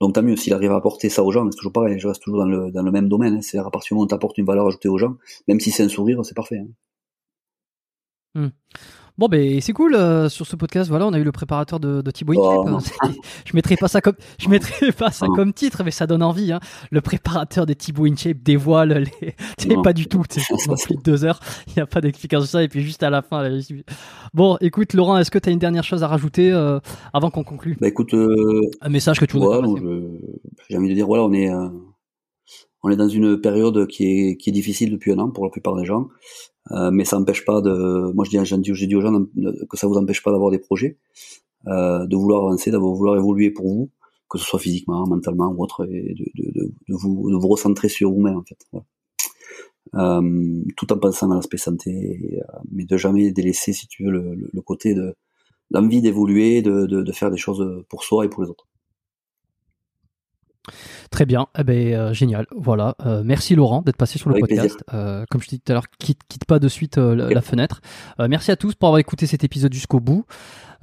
Donc 0.00 0.14
tant 0.14 0.22
mieux, 0.22 0.36
s'il 0.36 0.52
arrive 0.52 0.72
à 0.72 0.76
apporter 0.76 1.08
ça 1.08 1.24
aux 1.24 1.32
gens, 1.32 1.50
c'est 1.50 1.56
toujours 1.56 1.72
pareil, 1.72 1.98
je 1.98 2.06
reste 2.06 2.22
toujours 2.22 2.40
dans 2.40 2.46
le, 2.46 2.90
même 2.90 3.08
domaine, 3.08 3.36
hein. 3.36 3.42
c'est 3.42 3.58
à 3.58 3.70
partir 3.70 3.94
du 3.96 4.00
moment 4.00 4.08
où 4.10 4.32
tu 4.32 4.40
une 4.40 4.46
valeur 4.46 4.66
ajoutée 4.66 4.88
aux 4.88 4.98
gens, 4.98 5.16
même 5.48 5.58
si 5.60 5.70
c'est 5.70 5.82
un 5.82 5.88
sourire, 5.88 6.24
c'est 6.24 6.36
parfait. 6.36 6.58
Hein. 6.58 6.68
Hmm. 8.34 8.48
Bon, 9.18 9.26
ben 9.26 9.60
c'est 9.60 9.72
cool 9.72 9.96
euh, 9.96 10.28
sur 10.28 10.46
ce 10.46 10.54
podcast. 10.54 10.88
Voilà, 10.88 11.04
on 11.08 11.12
a 11.12 11.18
eu 11.18 11.24
le 11.24 11.32
préparateur 11.32 11.80
de, 11.80 12.02
de 12.02 12.10
Thibaut 12.12 12.34
oh, 12.36 12.78
Je 13.44 13.52
mettrai 13.52 13.74
pas 13.76 13.88
ça 13.88 14.00
comme, 14.00 14.14
je 14.38 14.48
mettrai 14.48 14.92
pas 14.92 15.10
ça 15.10 15.26
comme 15.34 15.52
titre, 15.52 15.82
mais 15.84 15.90
ça 15.90 16.06
donne 16.06 16.22
envie. 16.22 16.52
Hein. 16.52 16.60
Le 16.92 17.00
préparateur 17.00 17.66
de 17.66 17.72
Thibaut 17.72 18.06
InShape 18.06 18.38
dévoile 18.44 19.04
les. 19.20 19.34
Pas 19.82 19.92
du 19.92 20.06
tout. 20.06 20.22
C'est 20.30 20.40
plus 20.84 20.96
de 20.96 21.02
deux 21.02 21.24
heures. 21.24 21.40
Il 21.66 21.72
n'y 21.76 21.82
a 21.82 21.86
pas 21.86 22.00
d'explication 22.00 22.42
sur 22.42 22.50
ça. 22.50 22.62
Et 22.62 22.68
puis 22.68 22.82
juste 22.82 23.02
à 23.02 23.10
la 23.10 23.22
fin. 23.22 23.48
Bon, 24.34 24.56
écoute, 24.60 24.92
Laurent, 24.92 25.18
est-ce 25.18 25.30
que 25.30 25.38
tu 25.38 25.48
as 25.48 25.52
une 25.52 25.58
dernière 25.58 25.84
chose 25.84 26.02
à 26.02 26.08
rajouter 26.08 26.52
euh, 26.52 26.78
avant 27.12 27.30
qu'on 27.30 27.44
conclue? 27.44 27.76
Bah 27.80 27.88
écoute, 27.88 28.14
euh, 28.14 28.60
un 28.80 28.88
message 28.88 29.18
que 29.18 29.24
tu 29.24 29.36
voudrais 29.36 29.60
J'ai 30.70 30.76
envie 30.76 30.88
de 30.88 30.94
dire, 30.94 31.06
voilà, 31.06 31.24
on 31.24 31.32
est 31.32 31.50
on 32.82 32.90
est 32.90 32.96
dans 32.96 33.08
une 33.08 33.40
période 33.40 33.86
qui 33.88 34.04
est, 34.04 34.36
qui 34.36 34.50
est 34.50 34.52
difficile 34.52 34.90
depuis 34.90 35.12
un 35.12 35.18
an 35.18 35.30
pour 35.30 35.44
la 35.44 35.50
plupart 35.50 35.74
des 35.76 35.84
gens, 35.84 36.08
euh, 36.72 36.90
mais 36.90 37.04
ça 37.04 37.18
n'empêche 37.18 37.44
pas 37.44 37.60
de. 37.60 38.12
Moi, 38.12 38.24
je 38.24 38.30
dis, 38.30 38.74
j'ai 38.74 38.86
dit 38.86 38.96
aux 38.96 39.00
gens 39.00 39.24
que 39.68 39.76
ça 39.76 39.86
vous 39.86 39.96
empêche 39.96 40.22
pas 40.22 40.32
d'avoir 40.32 40.50
des 40.50 40.58
projets, 40.58 40.98
euh, 41.66 42.06
de 42.06 42.16
vouloir 42.16 42.46
avancer, 42.46 42.70
d'avoir 42.70 42.92
vouloir 42.94 43.16
évoluer 43.16 43.50
pour 43.50 43.66
vous, 43.66 43.90
que 44.28 44.38
ce 44.38 44.44
soit 44.44 44.58
physiquement, 44.58 45.06
mentalement 45.06 45.48
ou 45.48 45.62
autre, 45.62 45.86
et 45.90 46.14
de, 46.14 46.24
de, 46.34 46.72
de, 46.88 46.94
vous, 46.94 47.30
de 47.30 47.36
vous 47.36 47.48
recentrer 47.48 47.88
sur 47.88 48.10
vous-même 48.10 48.36
en 48.36 48.44
fait. 48.44 48.58
Euh, 49.94 50.62
tout 50.76 50.92
en 50.92 50.98
pensant 50.98 51.30
à 51.30 51.36
l'aspect 51.36 51.56
santé, 51.56 52.36
euh, 52.36 52.58
mais 52.70 52.84
de 52.84 52.96
jamais 52.98 53.30
délaisser, 53.32 53.72
si 53.72 53.86
tu 53.88 54.04
veux, 54.04 54.10
le, 54.10 54.50
le 54.52 54.60
côté 54.62 54.94
de 54.94 55.14
l'envie 55.70 56.02
d'évoluer, 56.02 56.60
de, 56.60 56.86
de, 56.86 57.02
de 57.02 57.12
faire 57.12 57.30
des 57.30 57.38
choses 57.38 57.84
pour 57.88 58.04
soi 58.04 58.26
et 58.26 58.28
pour 58.28 58.42
les 58.42 58.50
autres. 58.50 58.66
Très 61.10 61.26
bien, 61.26 61.46
eh 61.58 61.64
ben, 61.64 61.94
euh, 61.94 62.12
génial. 62.12 62.46
Voilà, 62.56 62.96
euh, 63.04 63.22
merci 63.24 63.54
Laurent 63.54 63.82
d'être 63.82 63.96
passé 63.96 64.18
sur 64.18 64.30
le 64.30 64.38
podcast. 64.38 64.82
Euh, 64.94 65.24
comme 65.30 65.40
je 65.40 65.46
te 65.46 65.54
dis 65.54 65.60
tout 65.60 65.72
à 65.72 65.74
l'heure, 65.74 65.88
quitte, 65.98 66.20
quitte 66.28 66.44
pas 66.44 66.58
de 66.58 66.68
suite 66.68 66.96
la, 66.96 67.40
fenêtre. 67.40 67.80
merci 68.18 68.50
à 68.50 68.56
tous 68.56 68.74
pour 68.74 68.88
avoir 68.88 68.98
écouté 68.98 69.26
cet 69.26 69.44
épisode 69.44 69.72
jusqu'au 69.72 70.00
bout, 70.00 70.24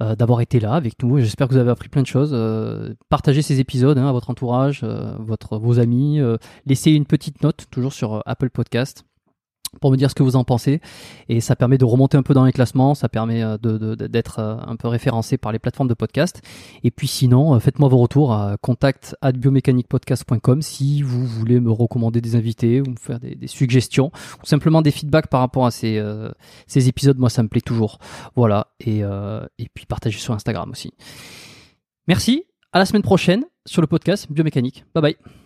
d'avoir 0.00 0.40
été 0.40 0.60
là 0.60 0.72
avec 0.72 1.02
nous. 1.02 1.18
J'espère 1.18 1.48
que 1.48 1.52
vous 1.52 1.58
avez 1.58 1.70
appris 1.70 1.88
plein 1.88 2.02
de 2.02 2.06
choses. 2.06 2.36
partagez 3.08 3.42
ces 3.42 3.60
épisodes 3.60 3.98
hein, 3.98 4.08
à 4.08 4.12
votre 4.12 4.30
entourage, 4.30 4.84
votre, 5.18 5.58
vos 5.58 5.78
amis. 5.78 6.20
laissez 6.64 6.92
une 6.92 7.06
petite 7.06 7.42
note 7.42 7.66
toujours 7.70 7.92
sur 7.92 8.22
Apple 8.26 8.50
Podcast 8.50 9.04
pour 9.80 9.90
me 9.90 9.96
dire 9.96 10.10
ce 10.10 10.14
que 10.14 10.22
vous 10.22 10.36
en 10.36 10.44
pensez. 10.44 10.80
Et 11.28 11.40
ça 11.40 11.56
permet 11.56 11.78
de 11.78 11.84
remonter 11.84 12.16
un 12.16 12.22
peu 12.22 12.34
dans 12.34 12.44
les 12.44 12.52
classements, 12.52 12.94
ça 12.94 13.08
permet 13.08 13.42
euh, 13.42 13.56
d'être 13.96 14.38
euh, 14.38 14.56
un 14.66 14.76
peu 14.76 14.88
référencé 14.88 15.38
par 15.38 15.52
les 15.52 15.58
plateformes 15.58 15.88
de 15.88 15.94
podcast. 15.94 16.42
Et 16.84 16.90
puis 16.90 17.08
sinon, 17.08 17.54
euh, 17.54 17.58
faites-moi 17.58 17.88
vos 17.88 17.98
retours 17.98 18.32
à 18.32 18.56
contact@biomécaniquepodcast.com 18.60 20.62
si 20.62 21.02
vous 21.02 21.26
voulez 21.26 21.60
me 21.60 21.70
recommander 21.70 22.20
des 22.20 22.36
invités 22.36 22.80
ou 22.80 22.90
me 22.90 22.96
faire 22.96 23.20
des, 23.20 23.36
suggestions 23.46 24.10
ou 24.42 24.46
simplement 24.46 24.82
des 24.82 24.90
feedbacks 24.90 25.28
par 25.28 25.40
rapport 25.40 25.66
à 25.66 25.70
ces, 25.70 26.02
ces 26.66 26.88
épisodes. 26.88 27.18
Moi, 27.18 27.30
ça 27.30 27.42
me 27.42 27.48
plaît 27.48 27.60
toujours. 27.60 27.98
Voilà. 28.34 28.68
Et, 28.80 29.00
et 29.00 29.68
puis 29.72 29.86
partagez 29.86 30.18
sur 30.18 30.34
Instagram 30.34 30.70
aussi. 30.70 30.92
Merci. 32.08 32.44
À 32.72 32.78
la 32.78 32.86
semaine 32.86 33.02
prochaine 33.02 33.44
sur 33.64 33.80
le 33.80 33.86
podcast 33.86 34.26
Biomécanique. 34.30 34.84
Bye 34.94 35.02
bye. 35.02 35.45